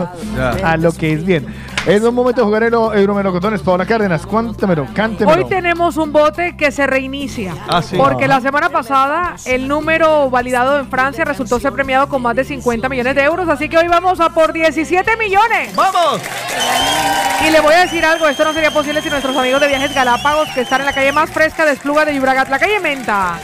A 0.62 0.76
lo 0.76 0.92
que 0.92 1.12
es 1.14 1.24
bien. 1.24 1.46
Es 1.86 2.02
un 2.02 2.14
momento 2.14 2.42
de 2.42 2.44
jugar 2.46 2.62
el 2.62 2.74
Euromelocotones. 2.74 3.62
Paola 3.62 3.86
Cárdenas, 3.86 4.24
cuéntemelo, 4.26 4.86
cántemelo. 4.94 5.42
Hoy 5.44 5.48
tenemos 5.48 5.96
un 5.96 6.12
bote 6.12 6.56
que 6.56 6.70
se 6.70 6.86
reinicia. 6.86 7.54
Ah, 7.68 7.82
sí. 7.82 7.96
Porque 7.96 8.26
Ah. 8.26 8.28
la 8.28 8.40
semana 8.42 8.68
pasada 8.68 9.34
el 9.46 9.66
número 9.66 10.28
validado 10.30 10.78
en 10.78 10.86
Francia 10.88 11.24
resultó 11.24 11.58
ser 11.58 11.72
premiado 11.72 12.08
con 12.08 12.22
más 12.22 12.36
de 12.36 12.44
50 12.44 12.88
millones 12.88 13.14
de 13.16 13.22
euros. 13.24 13.48
Así 13.48 13.68
que 13.68 13.78
hoy 13.78 13.88
vamos 13.88 14.20
a 14.20 14.28
por 14.30 14.52
17 14.52 15.16
millones. 15.16 15.74
¡Vamos! 15.74 16.20
Y 17.48 17.50
le 17.50 17.60
voy 17.60 17.74
a 17.74 17.80
decir 17.80 18.04
algo, 18.04 18.28
esto 18.28 18.44
no 18.44 18.52
sería 18.52 18.70
posible 18.70 19.00
si 19.02 19.08
nuestros 19.10 19.36
amigos 19.36 19.60
de 19.60 19.66
Viajes 19.68 19.94
Galápagos, 19.94 20.48
que 20.54 20.60
están 20.60 20.80
en 20.80 20.86
la 20.86 20.92
calle 20.92 21.10
más 21.12 21.30
fresca 21.30 21.64
de 21.64 21.72
Espluga 21.72 22.04
de 22.04 22.14
Llobregat, 22.14 22.48
la 22.48 22.58
calle 22.60 22.78
Menta, 22.78 23.38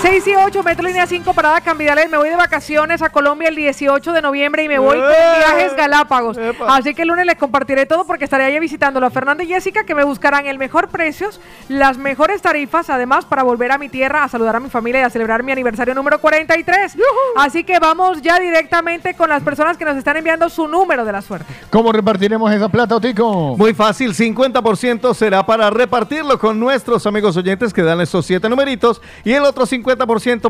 6 0.00 0.26
y 0.26 0.34
8, 0.34 0.62
Metro 0.62 0.86
Línea 0.86 1.06
5, 1.06 1.32
Parada 1.32 1.60
Cambidales. 1.60 2.10
Me 2.10 2.16
voy 2.18 2.28
de 2.28 2.36
vacaciones 2.36 3.00
a 3.02 3.08
Colombia 3.08 3.48
el 3.48 3.56
18 3.56 4.12
de 4.12 4.22
noviembre 4.22 4.62
y 4.62 4.68
me 4.68 4.78
voy 4.78 4.98
con 4.98 5.08
¡Eh! 5.10 5.38
viajes 5.38 5.74
Galápagos. 5.74 6.38
Así 6.68 6.94
que 6.94 7.02
el 7.02 7.08
lunes 7.08 7.26
les 7.26 7.36
compartiré 7.36 7.86
todo 7.86 8.04
porque 8.04 8.24
estaré 8.24 8.44
allá 8.44 8.60
visitándolo 8.60 9.06
a 9.06 9.10
Fernando 9.10 9.42
y 9.42 9.46
Jessica 9.46 9.84
que 9.84 9.94
me 9.94 10.04
buscarán 10.04 10.46
el 10.46 10.58
mejor 10.58 10.88
precios, 10.88 11.40
las 11.68 11.96
mejores 11.96 12.42
tarifas, 12.42 12.90
además 12.90 13.24
para 13.24 13.42
volver 13.42 13.72
a 13.72 13.78
mi 13.78 13.88
tierra 13.88 14.24
a 14.24 14.28
saludar 14.28 14.56
a 14.56 14.60
mi 14.60 14.68
familia 14.68 15.00
y 15.00 15.04
a 15.04 15.10
celebrar 15.10 15.42
mi 15.42 15.52
aniversario 15.52 15.94
número 15.94 16.20
43. 16.20 16.96
Así 17.36 17.64
que 17.64 17.78
vamos 17.78 18.20
ya 18.22 18.38
directamente 18.38 19.14
con 19.14 19.28
las 19.28 19.42
personas 19.42 19.76
que 19.76 19.84
nos 19.84 19.96
están 19.96 20.16
enviando 20.16 20.48
su 20.48 20.68
número 20.68 21.04
de 21.04 21.12
la 21.12 21.22
suerte. 21.22 21.46
¿Cómo 21.70 21.92
repartiremos 21.92 22.52
esa 22.52 22.68
plata, 22.68 22.96
Otico? 22.96 23.56
Muy 23.56 23.74
fácil, 23.74 24.14
50% 24.14 25.14
será 25.14 25.44
para 25.46 25.70
repartirlo 25.70 26.38
con 26.38 26.60
nuestros 26.60 27.06
amigos 27.06 27.36
oyentes 27.36 27.72
que 27.72 27.82
dan 27.82 28.00
esos 28.00 28.26
siete 28.26 28.48
numeritos 28.48 29.00
y 29.24 29.32
el 29.32 29.44
otro 29.44 29.66
50% 29.66 29.73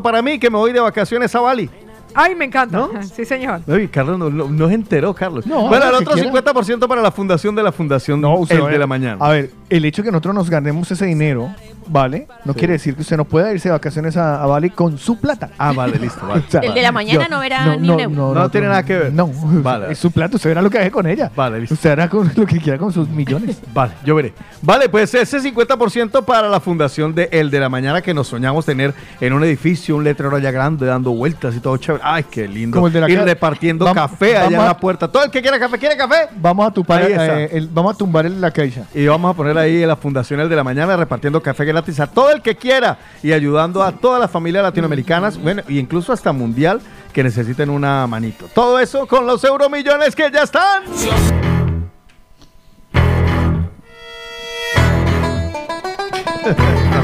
para 0.01 0.21
mí 0.21 0.37
que 0.39 0.49
me 0.49 0.57
voy 0.57 0.71
de 0.73 0.79
vacaciones 0.79 1.33
a 1.35 1.39
Bali. 1.41 1.69
Ay, 2.17 2.33
me 2.33 2.45
encanta. 2.45 2.87
Sí, 3.13 3.25
señor. 3.25 3.59
Uy, 3.67 3.89
Carlos 3.89 4.17
no, 4.17 4.29
no- 4.29 4.47
no 4.47 4.67
se 4.69 4.73
enteró, 4.73 5.13
Carlos. 5.13 5.45
No, 5.45 5.67
bueno, 5.67 5.89
el 5.89 5.95
otro 5.95 6.13
quiera. 6.13 6.31
50% 6.31 6.87
para 6.87 7.01
la 7.01 7.11
fundación 7.11 7.53
de 7.55 7.61
la 7.63 7.73
fundación 7.73 8.21
usted 8.35 8.55
El 8.55 8.71
de 8.71 8.77
la 8.79 8.87
mañana. 8.87 9.17
A 9.19 9.29
ver, 9.31 9.51
el 9.69 9.83
hecho 9.83 10.01
de 10.01 10.07
que 10.07 10.11
nosotros 10.13 10.33
nos 10.33 10.49
ganemos 10.49 10.89
ese 10.89 11.05
dinero, 11.05 11.53
¿vale? 11.87 12.27
No 12.43 12.53
Sí. 12.53 12.59
quiere 12.59 12.73
decir 12.73 12.95
que 12.95 13.01
usted 13.01 13.17
no 13.17 13.25
pueda 13.25 13.51
irse 13.53 13.69
de 13.69 13.73
vacaciones 13.73 14.15
a, 14.17 14.41
a 14.41 14.45
Bali 14.45 14.69
con 14.69 14.97
su 14.97 15.19
plata. 15.19 15.49
Ah, 15.57 15.71
vale, 15.73 15.97
listo, 15.99 16.25
vale. 16.27 16.43
O 16.47 16.51
sea, 16.51 16.61
El 16.61 16.73
de 16.73 16.81
la 16.81 16.91
mañana 16.91 17.27
no 17.29 17.41
era 17.43 17.75
ni 17.77 17.89
un 17.89 17.99
euro. 17.99 18.33
No 18.33 18.49
tiene 18.49 18.67
nada 18.67 18.83
que 18.83 18.97
ver. 18.97 19.13
No, 19.13 19.27
Vale. 19.33 19.91
es 19.91 19.99
su 20.05 20.11
plata, 20.11 20.35
usted 20.35 20.49
verá 20.51 20.61
lo 20.61 20.69
que 20.69 20.77
haga 20.79 20.89
con 20.91 21.07
ella. 21.07 21.31
Vale, 21.35 21.59
listo. 21.59 21.73
Usted 21.75 21.91
hará 21.91 22.09
con 22.09 22.31
lo 22.35 22.45
que 22.45 22.59
quiera 22.59 22.77
con 22.77 22.91
sus 22.91 23.07
millones. 23.09 23.59
Vale, 23.73 23.93
yo 24.03 24.15
veré. 24.15 24.33
Vale, 24.61 24.89
pues 24.89 25.13
ese 25.13 25.39
50% 25.39 26.23
para 26.25 26.47
la 26.49 26.59
fundación 26.59 27.13
de 27.15 27.29
El 27.31 27.49
de 27.51 27.59
la 27.59 27.69
Mañana 27.69 28.01
que 28.01 28.13
nos 28.13 28.27
soñamos 28.27 28.65
tener 28.65 28.93
en 29.21 29.33
un 29.33 29.43
edificio, 29.43 29.95
un 29.95 30.03
letrero 30.03 30.35
allá 30.35 30.51
grande, 30.51 30.85
dando 30.85 31.11
vueltas 31.11 31.55
y 31.55 31.59
todo 31.59 31.77
chévere. 31.77 32.03
Ay, 32.05 32.25
qué 32.29 32.47
lindo. 32.47 32.75
Como 32.75 32.87
el 32.87 32.93
de 32.93 33.01
la 33.01 33.09
Ir 33.09 33.19
ca- 33.19 33.25
repartiendo 33.25 33.85
café 33.93 34.37
allá 34.37 34.57
en 34.57 34.65
la 34.65 34.77
puerta. 34.77 35.07
Todo 35.11 35.23
el 35.23 35.31
que 35.31 35.41
quiera 35.41 35.59
café, 35.59 35.77
¿quiere 35.77 35.97
café? 35.97 36.27
Vamos 36.37 36.67
a, 36.67 36.71
tupar, 36.71 37.03
eh, 37.03 37.49
el- 37.51 37.67
vamos 37.67 37.95
a 37.95 37.97
tumbar 37.97 38.25
el- 38.25 38.39
la 38.41 38.51
caixa. 38.51 38.83
Y 38.93 39.05
vamos 39.07 39.31
a 39.31 39.33
poner 39.35 39.57
ahí 39.57 39.81
en 39.83 39.87
la 39.87 39.95
Fundación 39.95 40.39
El 40.39 40.49
de 40.49 40.55
la 40.55 40.63
Mañana 40.63 40.95
repartiendo 40.95 41.41
café 41.41 41.65
gratis 41.75 41.99
a 41.99 42.07
todo 42.07 42.31
el 42.31 42.41
que 42.41 42.55
quiera 42.55 42.97
y 43.21 43.33
ayudando 43.33 43.83
a 43.83 43.91
todas 43.91 44.19
las 44.19 44.31
familias 44.31 44.63
latinoamericanas, 44.63 45.37
bueno, 45.37 45.61
e 45.67 45.73
incluso 45.73 46.13
hasta 46.13 46.31
mundial 46.31 46.81
que 47.13 47.23
necesiten 47.23 47.69
una 47.69 48.07
manito. 48.07 48.47
Todo 48.53 48.79
eso 48.79 49.05
con 49.07 49.25
los 49.25 49.43
euromillones 49.43 50.15
que 50.15 50.31
ya 50.31 50.43
están. 50.43 50.83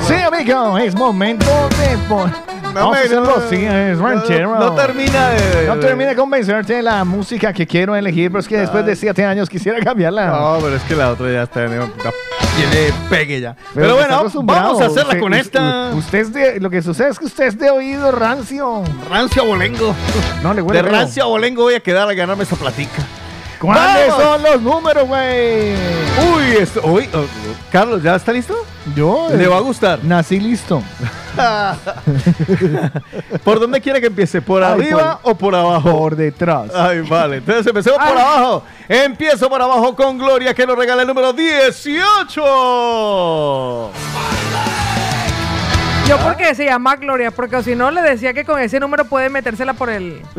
Sí, 0.08 0.14
amigo, 0.14 0.78
es 0.78 0.96
momento 0.96 1.46
de... 1.46 2.61
po- 2.74 2.80
Vamos 2.80 2.96
a 2.98 3.00
me- 3.00 3.06
hacerlo 3.06 3.26
no, 3.38 3.46
así, 3.46 3.56
es 3.66 3.98
ranchero. 4.00 4.60
no 4.60 4.74
termina 4.74 5.30
de- 5.30 5.68
No 5.68 5.76
termina 5.80 6.10
de 6.12 6.16
convencerte 6.16 6.74
de 6.74 6.82
la 6.82 7.04
música 7.04 7.54
que 7.54 7.66
quiero 7.68 7.96
elegir, 7.96 8.30
pero 8.32 8.40
es 8.40 8.48
que 8.48 8.58
después 8.58 8.86
de 8.86 8.96
siete 8.96 9.26
años 9.26 9.50
quisiera 9.50 9.80
cambiarla. 9.80 10.28
No, 10.28 10.58
pero 10.62 10.76
es 10.76 10.84
que 10.84 10.96
la 10.96 11.12
otra 11.12 11.32
ya 11.32 11.44
está, 11.44 11.66
tiene 11.66 12.94
pegue 13.10 13.40
ya. 13.40 13.56
Pero, 13.74 13.96
bueno, 13.96 14.24
vamos 14.44 14.82
a 14.82 14.86
hacerla 14.86 15.20
con 15.20 15.34
esta. 15.34 15.92
Usted 15.96 16.20
es 16.20 16.34
de, 16.34 16.60
lo 16.60 16.70
que 16.70 16.82
sucede 16.82 17.10
es 17.10 17.20
que 17.20 17.26
usted 17.26 17.46
es 17.46 17.58
de 17.58 17.70
oído 17.70 18.12
rancio. 18.12 18.84
Rancio 19.10 19.44
abolengo. 19.44 19.96
No 20.44 20.54
le 20.54 20.62
huele 20.62 20.82
De 20.82 20.90
rancio 20.90 21.24
abolengo 21.24 21.64
voy 21.64 21.76
a 21.76 21.80
quedar 21.80 22.10
a 22.10 22.14
ganarme 22.14 22.44
esa 22.44 22.56
platica. 22.56 23.02
¿Cuáles 23.62 24.10
¡Vamos! 24.10 24.24
son 24.24 24.42
los 24.42 24.62
números, 24.64 25.08
güey? 25.08 25.74
Uy, 26.34 26.56
esto, 26.60 26.82
uy, 26.84 27.08
oh, 27.14 27.26
Carlos, 27.72 28.02
¿ya 28.02 28.16
está 28.16 28.34
listo? 28.34 28.56
Yo 28.96 29.28
Le 29.32 29.44
eh, 29.44 29.48
va 29.48 29.58
a 29.58 29.60
gustar. 29.60 30.04
Nací 30.04 30.40
listo. 30.40 30.82
¿Por 33.44 33.60
dónde 33.60 33.80
quiere 33.80 34.02
que 34.02 34.08
empiece? 34.08 34.42
¿Por 34.42 34.64
Ay, 34.64 34.72
arriba 34.72 35.20
o 35.22 35.36
por 35.36 35.54
abajo? 35.54 35.92
Por 35.92 36.16
detrás. 36.16 36.74
Ay, 36.74 37.02
vale. 37.02 37.38
Entonces 37.38 37.68
empecemos 37.68 38.00
por 38.00 38.18
abajo. 38.18 38.64
Empiezo 38.90 39.48
por 39.48 39.62
abajo 39.62 39.96
con 39.96 40.18
Gloria 40.18 40.56
que 40.56 40.66
nos 40.66 40.76
regala 40.76 41.04
el 41.04 41.08
número 41.08 41.32
18. 41.32 42.42
Yo 46.08 46.18
porque 46.24 46.56
se 46.56 46.66
llama 46.66 46.96
Gloria, 46.96 47.30
porque 47.30 47.62
si 47.62 47.76
no 47.76 47.92
le 47.92 48.02
decía 48.02 48.34
que 48.34 48.44
con 48.44 48.60
ese 48.60 48.80
número 48.80 49.06
puede 49.06 49.30
metérsela 49.30 49.76
por 49.76 49.92
el... 49.92 50.24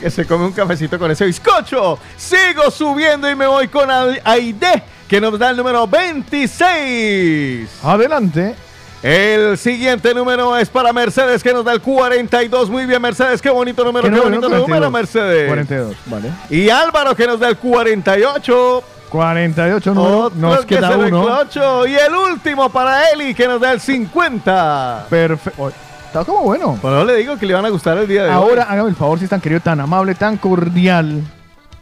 Que 0.00 0.10
se 0.10 0.26
come 0.26 0.46
un 0.46 0.52
cafecito 0.52 0.98
con 0.98 1.10
ese 1.10 1.26
bizcocho. 1.26 1.98
Sigo 2.16 2.70
subiendo 2.70 3.30
y 3.30 3.34
me 3.34 3.46
voy 3.46 3.68
con 3.68 3.88
Aide 4.24 4.82
que 5.08 5.20
nos 5.20 5.38
da 5.38 5.50
el 5.50 5.56
número 5.56 5.86
26. 5.86 7.68
Adelante. 7.82 8.54
El 9.02 9.56
siguiente 9.56 10.14
número 10.14 10.56
es 10.58 10.68
para 10.68 10.92
Mercedes 10.92 11.42
que 11.42 11.52
nos 11.52 11.64
da 11.64 11.72
el 11.72 11.80
42. 11.80 12.68
Muy 12.70 12.84
bien, 12.86 13.00
Mercedes. 13.00 13.40
Qué 13.40 13.50
bonito 13.50 13.82
número, 13.82 14.04
qué, 14.04 14.10
¿Qué 14.10 14.16
número? 14.16 14.40
bonito 14.40 14.48
número, 14.48 14.90
42. 14.90 14.92
Mercedes. 14.92 15.46
42, 15.48 15.96
vale. 16.06 16.30
Y 16.50 16.68
Álvaro 16.68 17.14
que 17.16 17.26
nos 17.26 17.40
da 17.40 17.48
el 17.48 17.56
48. 17.56 18.84
48 19.08 19.94
números. 19.94 20.26
Otro 20.26 20.38
Nos 20.38 20.60
que 20.66 20.76
queda 20.76 20.90
uno. 20.96 21.04
reclochó. 21.04 21.86
Y 21.86 21.94
el 21.94 22.14
último 22.14 22.70
para 22.70 23.10
Eli 23.10 23.34
que 23.34 23.48
nos 23.48 23.60
da 23.60 23.72
el 23.72 23.80
50. 23.80 25.06
Perfecto. 25.10 25.72
Está 26.10 26.24
como 26.24 26.42
bueno. 26.42 26.76
Bueno, 26.82 27.04
le 27.04 27.14
digo 27.18 27.36
que 27.38 27.46
le 27.46 27.54
van 27.54 27.64
a 27.64 27.68
gustar 27.68 27.96
el 27.98 28.08
día 28.08 28.24
de 28.24 28.30
Ahora 28.32 28.62
hoy. 28.62 28.68
hágame 28.68 28.88
el 28.90 28.96
favor, 28.96 29.16
si 29.18 29.24
es 29.24 29.30
tan 29.30 29.40
querido, 29.40 29.60
tan 29.60 29.78
amable, 29.78 30.16
tan 30.16 30.36
cordial. 30.38 31.22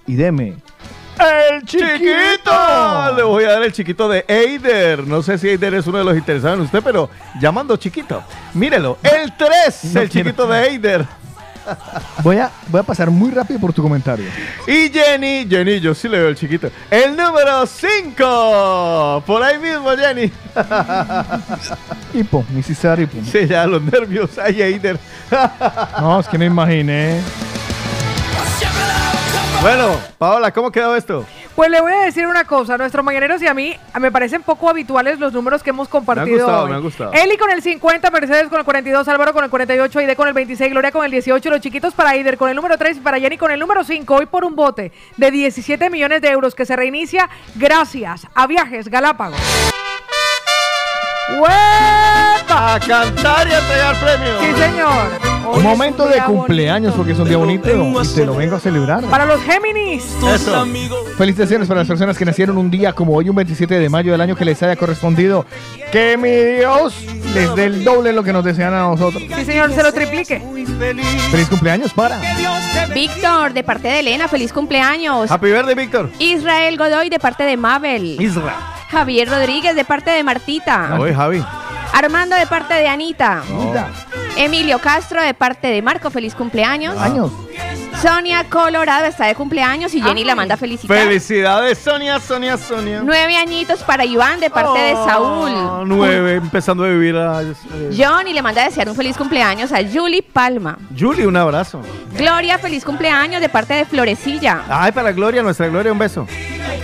Y 0.07 0.17
deme. 0.17 0.55
¡El 1.19 1.63
¡Chiquito! 1.65 2.53
Le 3.17 3.23
voy 3.23 3.45
a 3.45 3.53
dar 3.53 3.63
el 3.63 3.73
chiquito 3.73 4.07
de 4.07 4.27
Eider. 4.29 5.07
No 5.07 5.23
sé 5.23 5.39
si 5.39 5.49
Eider 5.49 5.73
es 5.75 5.87
uno 5.87 5.97
de 5.99 6.05
los 6.05 6.15
interesados 6.17 6.59
en 6.59 6.65
usted, 6.67 6.83
pero 6.85 7.09
llamando 7.41 7.77
chiquito. 7.79 8.23
Mírelo. 8.53 8.99
El 9.03 9.35
3, 9.35 9.85
No 9.95 10.01
el 10.03 10.09
quiero. 10.11 10.29
chiquito 10.31 10.47
de 10.47 10.69
Eider. 10.69 11.07
Voy 12.23 12.39
a, 12.39 12.51
voy 12.69 12.81
a 12.81 12.83
pasar 12.83 13.11
muy 13.11 13.31
rápido 13.31 13.61
por 13.61 13.73
tu 13.73 13.83
comentario. 13.83 14.27
Y 14.67 14.91
Jenny, 14.91 15.47
Jenny, 15.49 15.81
yo 15.81 15.95
sí 15.95 16.09
le 16.09 16.19
veo 16.19 16.29
el 16.29 16.37
chiquito. 16.37 16.71
El 16.91 17.17
número 17.17 17.67
5. 17.67 19.23
Por 19.27 19.43
ahí 19.43 19.59
mismo, 19.59 19.91
Jenny. 19.97 20.33
Hipo, 22.15 22.45
me 22.51 22.61
hiciste 22.61 22.89
dar 22.89 23.01
hipo. 23.01 23.19
Sí, 23.31 23.47
ya 23.47 23.67
los 23.67 23.83
nervios. 23.83 24.31
Ay, 24.39 24.63
Eider. 24.63 24.99
No, 26.01 26.21
es 26.21 26.29
que 26.29 26.39
no 26.39 26.45
imaginé. 26.45 27.21
Bueno, 29.61 29.97
Paola, 30.19 30.53
¿cómo 30.53 30.71
quedó 30.71 30.95
esto? 30.95 31.27
Pues 31.59 31.73
le 31.73 31.81
voy 31.81 31.93
a 31.93 32.03
decir 32.03 32.25
una 32.25 32.45
cosa, 32.45 32.75
a 32.75 32.79
nuestros 32.79 33.05
mañaneros 33.05 33.43
y 33.43 33.49
a 33.49 33.53
mí 33.53 33.75
me 33.99 34.13
parecen 34.13 34.45
poco 34.45 34.71
habituales 34.71 35.19
los 35.19 35.33
números 35.33 35.61
que 35.61 35.71
hemos 35.71 35.89
compartido. 35.89 36.39
gustado, 36.39 36.63
hoy. 36.63 36.71
me 36.71 36.77
han 36.77 36.83
gustado. 36.83 37.13
Eli 37.13 37.37
con 37.37 37.51
el 37.51 37.63
50, 37.63 38.13
Mercedes 38.13 38.47
con 38.47 38.61
el 38.61 38.65
42, 38.65 39.09
Álvaro 39.09 39.33
con 39.33 39.43
el 39.43 39.51
48, 39.51 39.99
Aide 39.99 40.15
con 40.15 40.29
el 40.29 40.35
26, 40.35 40.71
Gloria 40.71 40.93
con 40.93 41.05
el 41.05 41.11
18, 41.11 41.51
los 41.51 41.61
chiquitos 41.61 41.95
para 41.95 42.15
Ider 42.17 42.39
con 42.39 42.49
el 42.49 42.55
número 42.55 42.79
3 42.79 42.99
y 42.99 43.01
para 43.01 43.19
Jenny 43.19 43.37
con 43.39 43.51
el 43.51 43.59
número 43.59 43.83
5. 43.83 44.15
Hoy 44.15 44.27
por 44.27 44.45
un 44.45 44.55
bote 44.55 44.93
de 45.17 45.31
17 45.33 45.91
millones 45.91 46.23
de 46.23 46.29
euros 46.29 46.55
que 46.55 46.65
se 46.65 46.77
reinicia 46.77 47.29
gracias 47.57 48.29
a 48.37 48.47
Viajes 48.47 48.87
Galápagos. 48.87 49.41
¡Huepa! 51.41 52.75
A 52.75 52.79
cantar 52.79 53.49
y 53.49 53.53
a 53.53 53.59
entregar 53.59 53.97
premios. 53.99 54.41
Sí, 54.43 54.63
señor. 54.63 55.28
Hoy 55.51 55.63
momento 55.63 56.07
de 56.07 56.21
cumpleaños 56.23 56.95
porque 56.95 57.13
es 57.13 57.19
un 57.19 57.29
día 57.29 57.37
bonito 57.37 57.69
y 57.69 58.15
te 58.15 58.27
lo 58.27 58.35
vengo 58.35 58.57
a 58.57 58.61
celebrar. 58.61 59.05
Para 59.05 59.25
los 59.25 59.41
Géminis. 59.43 60.05
Eso. 60.35 60.67
Felicitaciones 61.17 61.67
para 61.69 61.81
las 61.81 61.89
personas 61.89 62.17
que 62.17 62.25
nacieron 62.25 62.59
un 62.59 62.71
día 62.71 62.93
como 62.93 63.15
hoy, 63.15 63.29
un 63.29 63.37
27 63.37 63.79
de 63.79 63.89
mayo 63.89 64.13
del 64.13 64.21
año 64.21 64.37
que 64.37 64.45
les 64.45 64.63
haya 64.63 64.77
correspondido. 64.77 65.47
Que 65.91 66.17
mi 66.17 66.31
Dios 66.59 66.95
les 67.35 67.55
dé 67.55 67.65
el 67.65 67.85
doble 67.85 68.11
de 68.11 68.17
lo 68.17 68.23
que 68.23 68.33
nos 68.33 68.45
desean 68.45 68.75
a 68.75 68.81
nosotros. 68.81 69.23
Sí, 69.37 69.45
señor, 69.45 69.73
se 69.73 69.83
lo 69.83 69.93
triplique. 69.93 70.43
Feliz 71.31 71.49
cumpleaños 71.49 71.93
para. 71.93 72.21
Víctor, 72.95 73.53
de 73.53 73.65
parte 73.65 73.89
de 73.89 74.01
Elena, 74.01 74.29
feliz 74.29 74.53
cumpleaños. 74.53 75.31
Happy 75.31 75.47
birthday, 75.47 75.75
Víctor. 75.75 76.11
Israel 76.19 76.77
Godoy, 76.77 77.09
de 77.09 77.19
parte 77.19 77.45
de 77.45 77.57
Mabel. 77.57 78.21
Isra. 78.21 78.55
Javier 78.91 79.29
Rodríguez, 79.29 79.77
de 79.77 79.85
parte 79.85 80.11
de 80.11 80.23
Martita. 80.23 80.97
Oye, 80.99 81.15
Javi. 81.15 81.45
Armando, 81.93 82.37
de 82.37 82.47
parte 82.47 82.75
de 82.75 82.89
Anita. 82.89 83.43
Emilio 84.39 84.79
Castro, 84.79 85.21
de 85.21 85.35
parte 85.35 85.67
de 85.67 85.83
Marco, 85.83 86.11
feliz 86.11 86.35
cumpleaños. 86.35 86.97
Años. 86.97 87.33
Sonia 88.03 88.45
Colorado 88.49 89.07
está 89.07 89.27
de 89.27 89.35
cumpleaños 89.35 89.93
y 89.95 90.01
Jenny 90.01 90.23
la 90.23 90.37
manda 90.37 90.55
a 90.55 90.57
felicitar. 90.57 90.97
Felicidades, 90.97 91.79
Sonia, 91.79 92.21
Sonia, 92.21 92.57
Sonia. 92.57 93.01
Nueve 93.05 93.35
añitos 93.37 93.83
para 93.83 94.05
Iván, 94.05 94.39
de 94.39 94.51
parte 94.51 94.79
de 94.79 94.93
Ah, 94.93 95.05
Saúl. 95.07 95.89
Nueve, 95.89 96.35
empezando 96.37 96.85
a 96.85 96.89
vivir 96.89 97.17
a... 97.17 97.43
eh, 97.43 97.55
Johnny 97.97 98.33
le 98.33 98.41
manda 98.41 98.63
a 98.63 98.67
desear 98.67 98.89
un 98.89 98.95
feliz 98.95 99.17
cumpleaños 99.17 99.73
a 99.73 99.79
Julie 99.83 100.23
Palma. 100.23 100.79
Julie, 100.97 101.27
un 101.27 101.37
abrazo. 101.37 101.83
Gloria, 102.17 102.59
feliz 102.59 102.85
cumpleaños 102.85 103.41
de 103.41 103.49
parte 103.49 103.75
de 103.75 103.85
Florecilla. 103.85 104.63
Ay, 104.69 104.93
para 104.93 105.11
Gloria, 105.11 105.43
nuestra 105.43 105.67
Gloria, 105.69 105.91
un 105.91 105.99
beso. 105.99 106.25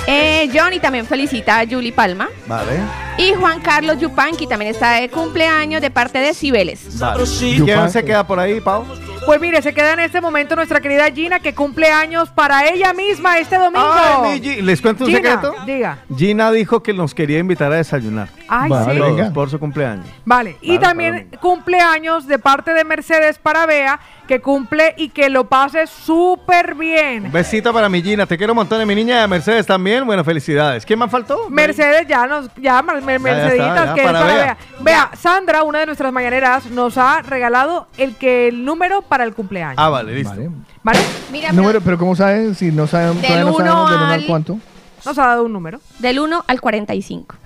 Eh, 0.08 0.50
Johnny 0.52 0.80
también 0.80 1.06
felicita 1.06 1.60
a 1.60 1.66
Julie 1.66 1.92
Palma. 1.92 2.28
Vale. 2.46 2.72
Y 3.18 3.32
Juan 3.34 3.60
Carlos 3.60 3.98
Yupanqui 4.00 4.48
también 4.48 4.72
está 4.74 4.90
de 4.94 5.08
cumpleaños 5.08 5.80
de 5.80 5.90
parte 5.90 6.18
de 6.18 6.34
Cibeles. 6.34 6.98
vale. 6.98 7.22
¿Y 7.42 7.60
quién 7.60 7.88
se 7.88 8.04
queda 8.04 8.26
por 8.26 8.40
ahí, 8.40 8.60
Pau? 8.60 8.84
Pues 9.26 9.40
mire, 9.40 9.62
se 9.62 9.72
queda 9.72 9.94
en 9.94 10.00
este 10.00 10.20
momento 10.20 10.54
nuestra 10.54 10.80
querida 10.80 11.10
Gina, 11.10 11.40
que 11.40 11.54
cumple 11.54 11.88
años 11.90 12.28
para 12.28 12.68
ella 12.68 12.92
misma 12.92 13.38
este 13.38 13.56
domingo. 13.56 13.86
Ay, 13.90 14.38
mi 14.40 14.62
¿Les 14.62 14.82
cuento 14.82 15.04
un 15.04 15.10
Gina, 15.10 15.30
secreto? 15.40 15.54
Diga. 15.64 15.98
Gina 16.14 16.50
dijo 16.50 16.82
que 16.82 16.92
nos 16.92 17.14
quería 17.14 17.38
invitar 17.38 17.72
a 17.72 17.76
desayunar. 17.76 18.28
Ay, 18.48 18.68
Vale, 18.68 18.94
sí. 18.94 19.00
venga. 19.00 19.30
por 19.32 19.48
su 19.48 19.58
cumpleaños. 19.58 20.04
Vale, 20.26 20.58
y 20.60 20.74
Vale, 20.74 20.78
también 20.86 21.28
cumpleaños 21.40 22.26
de 22.26 22.38
parte 22.38 22.74
de 22.74 22.84
Mercedes 22.84 23.38
para 23.38 23.64
Bea, 23.64 23.98
que 24.28 24.40
cumple 24.40 24.94
y 24.98 25.08
que 25.08 25.30
lo 25.30 25.48
pase 25.48 25.86
súper 25.86 26.74
bien. 26.74 27.24
Un 27.26 27.32
besito 27.32 27.72
para 27.72 27.88
mi 27.88 28.02
Gina. 28.02 28.26
Te 28.26 28.36
quiero 28.36 28.52
un 28.52 28.56
montón 28.58 28.78
de 28.78 28.86
mi 28.86 28.94
niña 28.94 29.22
de 29.22 29.28
Mercedes 29.28 29.66
también. 29.66 30.04
Bueno, 30.04 30.22
felicidades. 30.22 30.84
¿Quién 30.84 30.98
más 30.98 31.10
faltó? 31.10 31.48
Mercedes 31.48 32.06
ya 32.06 32.26
nos, 32.26 32.50
ya, 32.56 32.82
Merceditas, 32.82 33.94
que 33.94 34.00
es 34.00 34.06
para 34.06 34.24
Bea. 34.24 34.34
Bea. 34.36 34.56
Vea, 34.80 35.10
Sandra, 35.16 35.62
una 35.62 35.80
de 35.80 35.86
nuestras 35.86 36.12
mañaneras, 36.12 36.66
nos 36.66 36.98
ha 36.98 37.22
regalado 37.22 37.86
el 37.96 38.16
que 38.16 38.48
el 38.48 38.64
número 38.64 39.00
para 39.02 39.13
el 39.20 39.34
cumpleaños. 39.34 39.76
Ah, 39.78 39.88
vale, 39.88 40.14
listo. 40.14 40.34
¿Vale? 40.82 40.98
Mira, 41.30 41.52
Número, 41.52 41.80
pero 41.80 41.96
¿cómo 41.98 42.16
sabes? 42.16 42.58
Si 42.58 42.72
no 42.72 42.86
sabemos, 42.86 43.16
Del 43.22 43.26
todavía 43.26 43.44
no 43.44 43.56
uno 43.56 43.64
sabemos 43.64 43.90
del 43.90 43.98
uno 43.98 44.06
al 44.06 44.12
al- 44.20 44.26
cuánto. 44.26 44.58
Nos 45.04 45.18
ha 45.18 45.26
dado 45.26 45.44
un 45.44 45.52
número. 45.52 45.80
Del 45.98 46.18
1 46.18 46.44
al 46.46 46.60
45. 46.62 47.36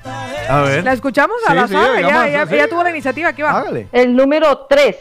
A 0.48 0.60
ver. 0.60 0.84
¿La 0.84 0.92
escuchamos 0.92 1.36
a 1.46 1.50
Sí, 1.50 1.56
la 1.56 1.66
sí, 1.66 1.74
Sara? 1.74 1.94
digamos, 1.96 2.12
ella, 2.12 2.28
ella- 2.28 2.46
sí. 2.46 2.54
ella 2.54 2.68
tuvo 2.68 2.82
la 2.84 2.90
iniciativa, 2.90 3.28
aquí 3.30 3.42
va. 3.42 3.50
Hágale. 3.50 3.88
El 3.90 4.14
número 4.14 4.66
3. 4.70 4.96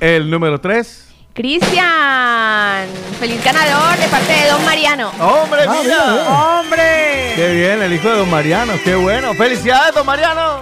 El 0.00 0.30
número 0.30 0.60
3. 0.60 1.00
Cristian, 1.32 2.86
feliz 3.18 3.42
ganador 3.42 3.96
de 3.98 4.06
parte 4.08 4.32
de 4.34 4.50
Don 4.50 4.64
Mariano. 4.66 5.08
¡Hombre, 5.18 5.60
Ah, 5.66 5.76
mira! 5.82 6.60
¡Hombre! 6.60 7.32
¡Qué 7.34 7.52
bien! 7.54 7.82
El 7.82 7.92
hijo 7.94 8.08
de 8.08 8.18
Don 8.18 8.30
Mariano. 8.30 8.74
¡Qué 8.84 8.94
bueno! 8.94 9.32
¡Felicidades, 9.34 9.94
Don 9.94 10.04
Mariano! 10.06 10.58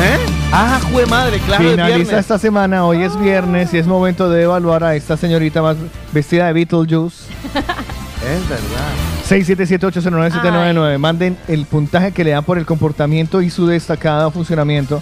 ¿Eh? 0.00 0.18
¡Ah, 0.52 0.80
jue 0.90 1.04
madre! 1.06 1.38
Claro, 1.40 1.62
Finaliza 1.70 2.18
esta 2.18 2.38
semana, 2.38 2.84
hoy 2.86 3.02
es 3.02 3.18
viernes 3.20 3.72
y 3.74 3.78
es 3.78 3.86
momento 3.86 4.30
de 4.30 4.44
evaluar 4.44 4.82
a 4.82 4.94
esta 4.94 5.16
señorita 5.16 5.60
más 5.62 5.76
vestida 6.12 6.46
de 6.46 6.52
Beetlejuice. 6.52 7.24
Es 8.18 8.46
verdad. 8.48 9.78
677-809-799. 10.08 10.98
Manden 10.98 11.38
el 11.46 11.66
puntaje 11.66 12.10
que 12.10 12.24
le 12.24 12.32
dan 12.32 12.42
por 12.42 12.58
el 12.58 12.66
comportamiento 12.66 13.40
y 13.40 13.48
su 13.48 13.66
destacado 13.68 14.32
funcionamiento 14.32 15.00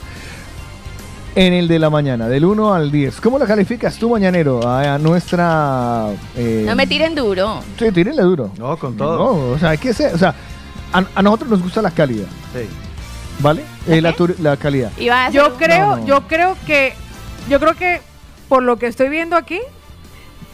en 1.34 1.54
el 1.54 1.66
de 1.66 1.78
la 1.78 1.88
mañana, 1.88 2.28
del 2.28 2.44
1 2.44 2.74
al 2.74 2.92
10. 2.92 3.20
¿Cómo 3.22 3.38
la 3.38 3.46
calificas 3.46 3.96
tú, 3.98 4.10
mañanero? 4.10 4.68
A, 4.68 4.94
a 4.94 4.98
nuestra... 4.98 6.08
eh, 6.36 6.64
No 6.66 6.76
me 6.76 6.86
tiren 6.86 7.14
duro. 7.14 7.62
Sí, 7.78 7.90
tírenle 7.90 8.22
duro. 8.22 8.50
No, 8.58 8.76
con 8.76 8.96
todo. 8.98 9.16
No, 9.16 9.52
o 9.54 9.58
sea, 9.58 9.70
hay 9.70 9.78
que 9.78 9.94
ser... 9.94 10.14
O 10.14 10.18
sea, 10.18 10.34
a, 10.92 11.02
a 11.14 11.22
nosotros 11.22 11.50
nos 11.50 11.62
gusta 11.62 11.80
la 11.80 11.90
calidad, 11.90 12.28
Sí. 12.52 12.68
¿Vale? 13.40 13.64
Eh, 13.86 14.00
la, 14.00 14.12
tur- 14.14 14.36
la 14.38 14.56
calidad. 14.56 14.90
A 15.12 15.30
Yo 15.30 15.56
creo, 15.56 15.86
No, 15.90 15.96
no. 15.96 16.06
yo 16.06 16.26
creo 16.28 16.56
que, 16.66 16.94
yo 17.48 17.58
creo 17.60 17.74
que 17.74 18.00
por 18.48 18.62
lo 18.62 18.76
que 18.78 18.86
estoy 18.86 19.08
viendo 19.08 19.36
aquí, 19.36 19.60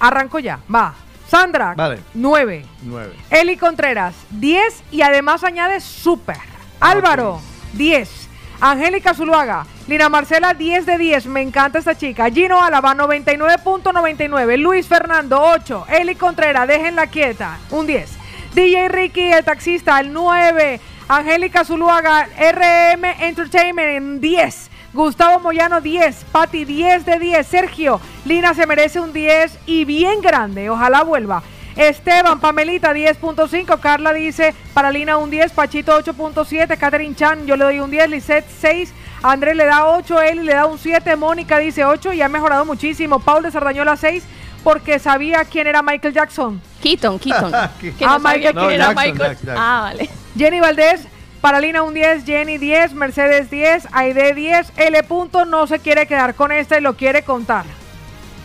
arranco 0.01 0.39
ya. 0.39 0.61
Va. 0.73 0.95
Sandra, 1.29 1.75
Vale. 1.75 2.01
9. 2.15 2.67
9. 2.83 3.13
Eli 3.31 3.57
Contreras, 3.57 4.15
10 4.31 4.83
y 4.91 5.01
además 5.03 5.45
añade 5.45 5.81
súper. 5.81 6.37
Álvaro, 6.81 7.41
10. 7.73 8.29
Angélica 8.61 9.13
Zuluaga, 9.15 9.67
Lina 9.89 10.09
Marcela, 10.09 10.53
10 10.55 10.85
de 10.87 10.99
10. 10.99 11.27
Me 11.27 11.41
encanta 11.41 11.79
esta 11.79 11.97
chica. 11.97 12.31
Gino 12.31 12.63
Álava, 12.63 12.95
99.99. 12.95 14.57
Luis 14.59 14.87
Fernando, 14.87 15.41
8. 15.41 15.87
Eli 15.89 16.15
Contreras, 16.15 16.69
déjenla 16.69 17.07
quieta, 17.09 17.59
un 17.71 17.87
10. 17.87 18.11
DJ 18.55 18.89
Ricky, 18.89 19.33
el 19.33 19.45
taxista, 19.45 19.99
el 20.01 20.13
9. 20.13 20.81
Angélica 21.09 21.65
Zuluaga, 21.65 22.29
RM 22.37 23.05
Entertainment, 23.21 23.89
en 23.89 24.21
10. 24.21 24.71
Gustavo 24.93 25.41
Moyano 25.41 25.81
10, 25.81 26.27
Pati 26.31 26.67
10 26.67 27.07
de 27.07 27.19
10, 27.19 27.47
Sergio, 27.47 27.99
Lina 28.27 28.53
se 28.53 28.67
merece 28.67 29.01
un 29.01 29.13
10 29.15 29.61
y 29.65 29.87
bien 29.87 30.21
grande, 30.21 30.69
ojalá 30.69 31.03
vuelva. 31.03 31.43
Esteban, 31.77 32.39
Pamelita 32.41 32.93
10.5, 32.93 33.81
Carla 33.81 34.13
dice 34.13 34.55
para 34.75 34.91
Lina 34.91 35.17
un 35.17 35.31
10, 35.31 35.53
Pachito 35.53 35.99
8.7, 35.99 36.77
Catherine 36.77 37.17
Chan 37.17 37.47
yo 37.47 37.57
le 37.57 37.65
doy 37.65 37.81
un 37.81 37.91
10, 37.91 38.11
Lisette 38.11 38.47
6, 38.61 38.93
Andrés 39.23 39.57
le 39.57 39.65
da 39.65 39.87
8, 39.87 40.21
Eli 40.21 40.43
le 40.43 40.53
da 40.53 40.67
un 40.67 40.79
7, 40.79 41.17
Mónica 41.17 41.57
dice 41.57 41.87
8 41.87 42.13
y 42.13 42.21
ha 42.21 42.29
mejorado 42.29 42.67
muchísimo, 42.67 43.19
Paul 43.19 43.45
de 43.45 43.51
Sardañola 43.51 43.97
6 43.97 44.23
porque 44.63 44.99
sabía 44.99 45.45
quién 45.45 45.67
era 45.67 45.83
Michael 45.83 46.15
Jackson. 46.15 46.61
Keaton, 46.83 47.19
Keaton. 47.19 47.51
que 47.81 48.05
Ah, 48.05 48.19
no 48.19 48.21
sabía 48.21 48.53
Michael- 48.53 48.55
quién 48.55 48.55
No, 48.55 48.71
era 48.71 48.85
Jackson, 48.87 48.95
Michael. 49.05 49.19
Jackson, 49.31 49.47
Jackson. 49.47 49.57
Ah, 49.65 49.81
vale. 49.83 50.11
Jenny 50.37 50.61
Valdés, 50.61 51.01
para 51.41 51.61
Lina 51.61 51.83
un 51.83 51.95
10, 51.95 52.25
Jenny 52.25 52.59
10, 52.59 52.95
Mercedes 52.95 53.51
10, 53.51 53.89
Aide 53.93 54.33
10, 54.35 54.73
L 54.77 55.03
punto 55.05 55.45
no 55.45 55.67
se 55.67 55.79
quiere 55.81 56.07
quedar 56.07 56.35
con 56.35 56.53
esta 56.53 56.79
y 56.79 56.81
lo 56.81 56.95
quiere 56.97 57.23
contar. 57.23 57.65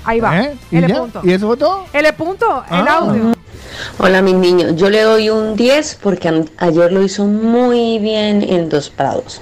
Ahí 0.04 0.20
va. 0.20 0.40
¿Eh? 0.40 0.56
¿Y 0.72 0.78
L 0.78 0.88
ya? 0.88 1.00
punto. 1.00 1.22
¿Y 1.24 1.32
eso 1.34 1.48
fue 1.48 1.58
todo? 1.58 1.86
L 1.94 2.14
punto, 2.14 2.64
el 2.70 2.88
Ah. 2.88 2.98
audio. 3.00 3.34
Hola 4.00 4.22
mis 4.24 4.34
niños, 4.36 4.76
yo 4.76 4.90
le 4.90 5.02
doy 5.02 5.30
un 5.30 5.56
10 5.56 6.00
porque 6.02 6.46
ayer 6.58 6.92
lo 6.92 7.04
hizo 7.04 7.26
muy 7.26 8.00
bien 8.00 8.42
en 8.42 8.70
Dos 8.70 8.90
Prados. 8.90 9.42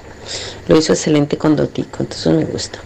Lo 0.68 0.76
hizo 0.76 0.92
excelente 0.92 1.38
con 1.38 1.56
Dotico, 1.56 1.98
entonces 2.00 2.32
me 2.34 2.44
gusta. 2.44 2.78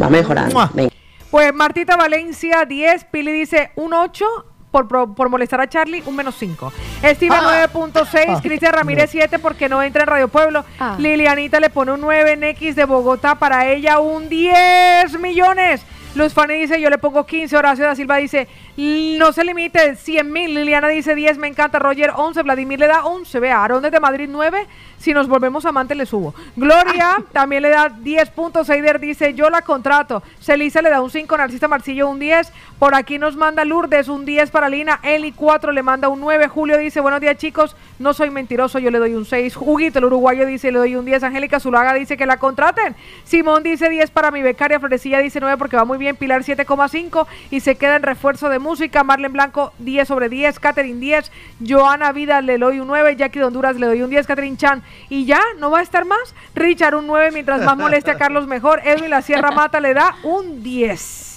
Va 0.00 0.08
mejorando. 0.10 0.68
Venga. 0.74 0.91
Pues 1.32 1.52
Martita 1.52 1.96
Valencia 1.96 2.64
10, 2.66 3.04
Pili 3.06 3.32
dice 3.32 3.72
un 3.74 3.92
8. 3.94 4.24
Por, 4.70 4.88
por- 4.88 5.14
por 5.14 5.28
molestar 5.28 5.60
a 5.60 5.68
Charlie, 5.68 6.02
un 6.06 6.16
menos 6.16 6.34
5. 6.38 6.72
Steven 7.04 7.38
Ah. 7.42 7.66
9.6, 7.74 8.24
Ah. 8.38 8.40
Cristian 8.42 8.72
Ramírez 8.72 9.10
7 9.10 9.38
porque 9.38 9.68
no 9.68 9.82
entra 9.82 10.02
en 10.04 10.08
Radio 10.08 10.28
Pueblo. 10.28 10.64
Ah. 10.80 10.96
Lilianita 10.98 11.60
le 11.60 11.68
pone 11.68 11.92
un 11.92 12.00
9 12.00 12.32
en 12.32 12.44
X 12.44 12.74
de 12.76 12.86
Bogotá, 12.86 13.34
para 13.34 13.66
ella 13.68 13.98
un 13.98 14.30
10 14.30 15.18
millones. 15.20 15.82
Luz 16.14 16.34
Fanny 16.34 16.60
dice, 16.60 16.78
yo 16.78 16.90
le 16.90 16.98
pongo 16.98 17.24
15. 17.24 17.56
Horacio 17.56 17.86
da 17.86 17.94
Silva 17.94 18.16
dice, 18.16 18.46
no 18.76 19.32
se 19.32 19.44
limite, 19.44 19.96
100 19.96 20.30
mil. 20.30 20.54
Liliana 20.54 20.88
dice 20.88 21.14
10, 21.14 21.38
me 21.38 21.48
encanta. 21.48 21.78
Roger 21.78 22.12
11, 22.14 22.42
Vladimir 22.42 22.80
le 22.80 22.86
da 22.86 23.06
11. 23.06 23.40
Vea, 23.40 23.64
Aaron 23.64 23.82
desde 23.82 23.98
Madrid 23.98 24.28
9. 24.30 24.66
Si 24.98 25.14
nos 25.14 25.26
volvemos 25.26 25.64
amantes 25.64 25.96
le 25.96 26.04
subo. 26.04 26.34
Gloria 26.54 27.16
también 27.32 27.62
le 27.62 27.70
da 27.70 27.88
10 27.88 28.28
puntos. 28.30 28.68
Eider 28.68 29.00
dice, 29.00 29.32
yo 29.32 29.48
la 29.48 29.62
contrato. 29.62 30.22
Celisa 30.38 30.82
le 30.82 30.90
da 30.90 31.00
un 31.00 31.10
5, 31.10 31.34
Narcisa 31.34 31.66
Marcillo 31.66 32.08
un 32.10 32.18
10. 32.18 32.52
Por 32.78 32.94
aquí 32.94 33.18
nos 33.18 33.34
manda 33.34 33.64
Lourdes 33.64 34.08
un 34.08 34.26
10 34.26 34.50
para 34.50 34.68
Lina. 34.68 35.00
Eli 35.02 35.32
4 35.32 35.72
le 35.72 35.82
manda 35.82 36.10
un 36.10 36.20
9. 36.20 36.46
Julio 36.48 36.76
dice, 36.76 37.00
buenos 37.00 37.22
días 37.22 37.38
chicos, 37.38 37.74
no 37.98 38.12
soy 38.12 38.28
mentiroso, 38.28 38.78
yo 38.78 38.90
le 38.90 38.98
doy 38.98 39.14
un 39.14 39.24
6. 39.24 39.56
Huguito, 39.56 39.98
el 39.98 40.04
uruguayo 40.04 40.44
dice, 40.44 40.70
le 40.70 40.78
doy 40.78 40.94
un 40.94 41.06
10. 41.06 41.22
Angélica 41.22 41.58
Zulaga 41.58 41.94
dice 41.94 42.18
que 42.18 42.26
la 42.26 42.36
contraten. 42.36 42.94
Simón 43.24 43.62
dice 43.62 43.88
10 43.88 44.10
para 44.10 44.30
mi 44.30 44.42
becaria. 44.42 44.78
Florecilla 44.78 45.18
dice 45.20 45.40
9 45.40 45.56
porque 45.56 45.76
va 45.76 45.86
muy 45.86 45.96
bien. 45.96 46.01
Pilar 46.10 46.42
7,5 46.42 47.26
y 47.50 47.60
se 47.60 47.76
queda 47.76 47.96
en 47.96 48.02
refuerzo 48.02 48.48
de 48.48 48.58
música. 48.58 49.04
Marlen 49.04 49.32
Blanco 49.32 49.72
10 49.78 50.08
sobre 50.08 50.28
10. 50.28 50.58
Catherine 50.58 51.00
10. 51.00 51.30
Joana 51.66 52.12
Vida 52.12 52.40
le 52.40 52.58
doy 52.58 52.80
un 52.80 52.88
9. 52.88 53.16
Jackie 53.16 53.38
de 53.38 53.44
Honduras 53.46 53.76
le 53.76 53.86
doy 53.86 54.02
un 54.02 54.10
10. 54.10 54.26
Catherine 54.26 54.56
Chan. 54.56 54.82
Y 55.08 55.24
ya, 55.24 55.40
no 55.58 55.70
va 55.70 55.78
a 55.78 55.82
estar 55.82 56.04
más. 56.04 56.34
Richard 56.54 56.94
un 56.94 57.06
9 57.06 57.30
mientras 57.32 57.62
más 57.62 57.76
moleste 57.76 58.10
a 58.10 58.16
Carlos 58.16 58.46
mejor. 58.46 58.80
Edwin 58.84 59.10
La 59.10 59.22
Sierra 59.22 59.50
Mata 59.52 59.80
le 59.80 59.94
da 59.94 60.16
un 60.24 60.62
10. 60.62 61.30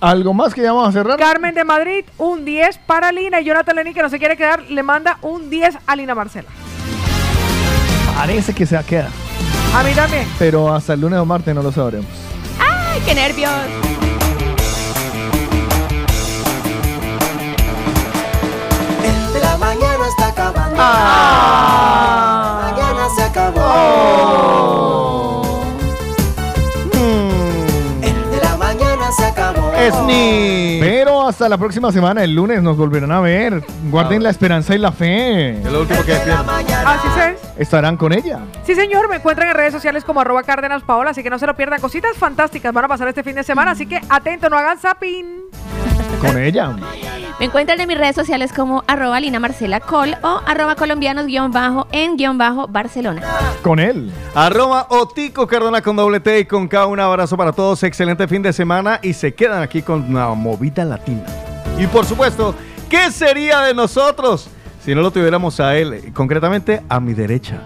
¿Algo 0.00 0.34
más 0.34 0.52
que 0.52 0.62
ya 0.62 0.72
vamos 0.72 0.88
a 0.88 0.92
cerrar? 0.92 1.16
Carmen 1.16 1.54
de 1.54 1.62
Madrid, 1.62 2.04
un 2.18 2.44
10 2.44 2.78
para 2.78 3.12
Lina. 3.12 3.40
Y 3.40 3.44
Jonathan 3.44 3.76
Lenny, 3.76 3.94
que 3.94 4.02
no 4.02 4.08
se 4.08 4.18
quiere 4.18 4.36
quedar, 4.36 4.62
le 4.62 4.82
manda 4.82 5.18
un 5.22 5.48
10 5.48 5.78
a 5.86 5.94
Lina 5.94 6.14
Marcela. 6.14 6.48
Parece 8.16 8.52
que 8.52 8.66
se 8.66 8.74
va 8.74 8.80
a 8.80 8.84
quedar. 8.84 9.10
A 9.74 9.82
mí 9.82 9.92
también. 9.94 10.26
Pero 10.38 10.74
hasta 10.74 10.94
el 10.94 11.00
lunes 11.00 11.18
o 11.18 11.24
martes 11.24 11.54
no 11.54 11.62
lo 11.62 11.72
sabremos. 11.72 12.31
¡Ay, 12.92 13.00
qué 13.06 13.14
nervios! 13.14 13.50
El 19.02 19.32
de 19.32 19.40
la 19.40 19.56
mañana 19.56 20.08
está 20.08 20.26
acabando. 20.28 20.76
Ah. 20.78 22.70
Mañana 22.70 23.08
se 23.16 23.22
acabó. 23.22 23.60
Oh. 23.64 25.42
El 28.02 28.30
de 28.30 28.36
la 28.42 28.56
mañana 28.58 29.10
se 29.12 29.24
acabó. 29.24 29.41
Esni. 29.86 30.78
Pero 30.80 31.26
hasta 31.26 31.48
la 31.48 31.58
próxima 31.58 31.90
semana, 31.90 32.22
el 32.22 32.34
lunes, 32.34 32.62
nos 32.62 32.76
volverán 32.76 33.10
a 33.10 33.20
ver. 33.20 33.64
Guarden 33.90 34.22
la 34.22 34.30
esperanza 34.30 34.74
y 34.74 34.78
la 34.78 34.92
fe. 34.92 35.58
Es 35.58 35.72
lo 35.72 35.80
último 35.80 36.02
que 36.04 36.12
despierto. 36.12 36.50
Así 36.84 37.08
es. 37.20 37.40
Estarán 37.58 37.96
con 37.96 38.12
ella. 38.12 38.40
Sí, 38.64 38.74
señor, 38.74 39.08
me 39.08 39.16
encuentran 39.16 39.48
en 39.48 39.54
redes 39.54 39.72
sociales 39.72 40.04
como 40.04 40.20
arroba 40.20 40.42
Cárdenas 40.44 40.82
Paola, 40.82 41.10
así 41.10 41.22
que 41.22 41.30
no 41.30 41.38
se 41.38 41.46
lo 41.46 41.56
pierdan. 41.56 41.80
Cositas 41.80 42.16
fantásticas 42.16 42.72
van 42.72 42.84
a 42.84 42.88
pasar 42.88 43.08
este 43.08 43.22
fin 43.22 43.34
de 43.34 43.42
semana, 43.42 43.72
así 43.72 43.86
que 43.86 44.00
atento, 44.08 44.48
no 44.48 44.56
hagan 44.56 44.78
zapping. 44.78 45.42
Con 46.20 46.38
ella. 46.38 46.76
Me 47.40 47.46
encuentran 47.46 47.80
en 47.80 47.88
mis 47.88 47.98
redes 47.98 48.14
sociales 48.14 48.52
como 48.52 48.84
arroba 48.86 49.18
Lina 49.18 49.40
Marcela 49.40 49.80
Col 49.80 50.14
o 50.22 50.40
arroba 50.46 50.76
colombianos 50.76 51.26
guion 51.26 51.50
bajo 51.50 51.88
en 51.90 52.16
guion 52.16 52.38
bajo 52.38 52.68
Barcelona. 52.68 53.22
Con 53.62 53.80
él. 53.80 54.12
Arroba 54.34 54.86
Otico 54.90 55.48
Cardona 55.48 55.82
con 55.82 55.96
doble 55.96 56.20
T 56.20 56.40
y 56.40 56.44
con 56.44 56.68
K. 56.68 56.86
Un 56.86 57.00
abrazo 57.00 57.36
para 57.36 57.52
todos. 57.52 57.82
Excelente 57.82 58.28
fin 58.28 58.42
de 58.42 58.52
semana 58.52 59.00
y 59.02 59.14
se 59.14 59.34
quedan 59.34 59.62
aquí 59.62 59.71
con 59.80 60.02
una 60.10 60.28
movida 60.34 60.84
latina. 60.84 61.24
Y 61.78 61.86
por 61.86 62.04
supuesto, 62.04 62.54
¿qué 62.90 63.10
sería 63.10 63.60
de 63.62 63.72
nosotros 63.72 64.48
si 64.84 64.94
no 64.94 65.00
lo 65.00 65.10
tuviéramos 65.10 65.58
a 65.60 65.74
él? 65.76 66.12
Concretamente, 66.12 66.82
a 66.90 67.00
mi 67.00 67.14
derecha. 67.14 67.62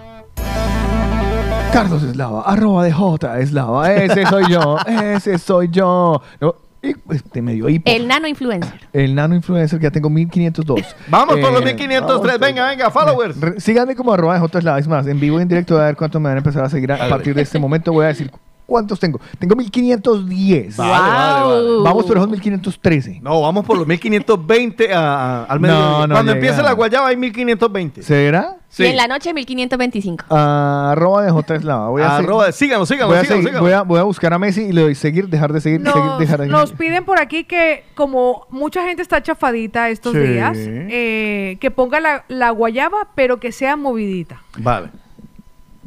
Carlos 1.73 2.03
Eslava, 2.05 2.43
arroba 2.43 2.85
de 2.85 2.93
J 2.93 3.41
Eslava. 3.41 3.93
Ese 3.93 4.25
soy 4.27 4.45
yo, 4.51 4.79
ese 4.87 5.37
soy 5.39 5.69
yo. 5.71 6.23
No, 6.41 6.55
Y 6.81 6.95
pues, 6.95 7.23
te 7.25 7.43
me 7.43 7.53
dio 7.53 7.69
hipo. 7.69 7.91
El 7.91 8.07
nano 8.09 8.27
influencer. 8.29 8.81
El 8.95 9.15
nano 9.15 9.35
influencer 9.35 9.79
que 9.79 9.85
ya 9.85 9.91
tengo 9.91 10.09
1502. 10.09 10.81
Vamos 11.09 11.37
por 11.39 11.53
los 11.53 11.61
Eh, 11.63 11.65
1503. 11.75 12.39
Venga, 12.39 12.69
venga, 12.69 12.91
followers. 12.91 13.39
Re- 13.39 13.61
Síganme 13.61 13.95
como 13.95 14.13
arroba 14.15 14.35
de 14.35 14.41
J 14.41 14.79
es 14.79 14.89
más, 14.89 15.07
en 15.07 15.21
vivo 15.21 15.39
y 15.39 15.43
en 15.43 15.49
directo 15.49 15.75
voy 15.75 15.83
a 15.83 15.87
ver 15.87 15.97
cuántos 15.97 16.21
me 16.23 16.29
van 16.29 16.37
a 16.37 16.39
empezar 16.39 16.65
a 16.65 16.71
seguir 16.71 16.93
a, 16.93 17.05
a 17.05 17.09
partir 17.11 17.35
de 17.35 17.43
este 17.43 17.59
momento. 17.59 17.93
Voy 17.93 18.05
a 18.05 18.09
decir 18.09 18.31
cuántos 18.67 18.99
tengo. 19.01 19.21
Tengo 19.39 19.55
1510. 19.57 20.77
Vale, 20.77 20.91
vale, 20.91 21.55
vale. 21.55 21.83
Vamos 21.83 22.05
por 22.07 22.17
esos 22.17 22.29
1513. 22.29 23.21
No, 23.23 23.41
vamos 23.41 23.65
por 23.65 23.79
los 23.79 23.87
1520 23.87 24.93
a- 24.93 24.99
a- 24.99 25.45
al 25.45 25.61
No, 25.61 25.69
mediodía. 25.69 26.07
no 26.09 26.15
Cuando 26.15 26.33
llega. 26.33 26.47
empiece 26.47 26.63
la 26.63 26.73
guayaba 26.73 27.09
hay 27.09 27.17
1520. 27.17 28.03
¿Será? 28.03 28.57
Y 28.79 28.85
en 28.85 28.97
la 28.97 29.07
noche 29.09 29.33
1525. 29.33 30.25
Ah, 30.29 30.91
arroba 30.93 31.23
de 31.25 31.31
J 31.31 31.55
Eslava. 31.55 31.89
Voy 31.89 32.03
a 32.03 32.17
Arroba- 32.19 32.53
síganlo, 32.53 32.85
síganlo, 32.85 33.15
voy 33.15 33.17
a, 33.19 33.21
síganlo, 33.23 33.37
seguir- 33.43 33.49
síganlo. 33.49 33.63
Voy, 33.63 33.73
a, 33.73 33.83
voy 33.83 34.01
a 34.01 34.03
buscar 34.03 34.35
a 34.35 34.39
Messi 34.39 34.63
y 34.65 34.73
le 34.73 34.83
doy 34.83 34.95
seguir, 34.95 35.29
dejar 35.29 35.53
de 35.55 35.61
seguir, 35.63 35.81
seguir, 35.81 35.97
Nos, 36.05 36.19
dejar 36.19 36.41
de 36.41 36.47
nos 36.49 36.73
piden 36.73 37.05
por 37.07 37.19
aquí 37.19 37.45
que, 37.45 37.85
como 37.95 38.47
mucha 38.51 38.85
gente 38.85 39.01
está 39.01 39.23
chafadita 39.23 39.89
estos 39.89 40.13
Sí. 40.13 40.19
días, 40.19 40.59
eh, 40.59 41.57
que 41.59 41.71
ponga 41.71 42.01
la, 42.01 42.25
la 42.29 42.51
guayaba, 42.51 43.09
pero 43.15 43.41
que 43.41 43.51
sea 43.51 43.77
movidita. 43.77 44.43
Vale. 44.59 44.89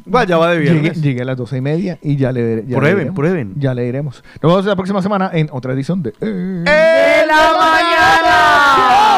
Guayaba 0.06 0.50
de 0.52 0.58
Llegué, 0.60 0.70
viernes. 0.80 1.02
llegué 1.02 1.22
a 1.22 1.24
las 1.24 1.36
doce 1.36 1.56
y 1.58 1.60
media 1.60 1.98
y 2.02 2.16
ya 2.16 2.32
le, 2.32 2.64
ya 2.66 2.76
Prueben, 2.78 3.06
le 3.06 3.12
prueben. 3.12 3.52
Ya 3.56 3.74
le 3.74 3.82
diremos. 3.84 4.22
Nos 4.42 4.52
vemos 4.52 4.66
la 4.66 4.76
próxima 4.76 5.02
semana 5.02 5.30
en 5.32 5.48
otra 5.52 5.72
edición 5.72 6.02
de... 6.02 6.12
¡De 6.20 7.26
la 7.26 7.52
mañana! 7.58 9.09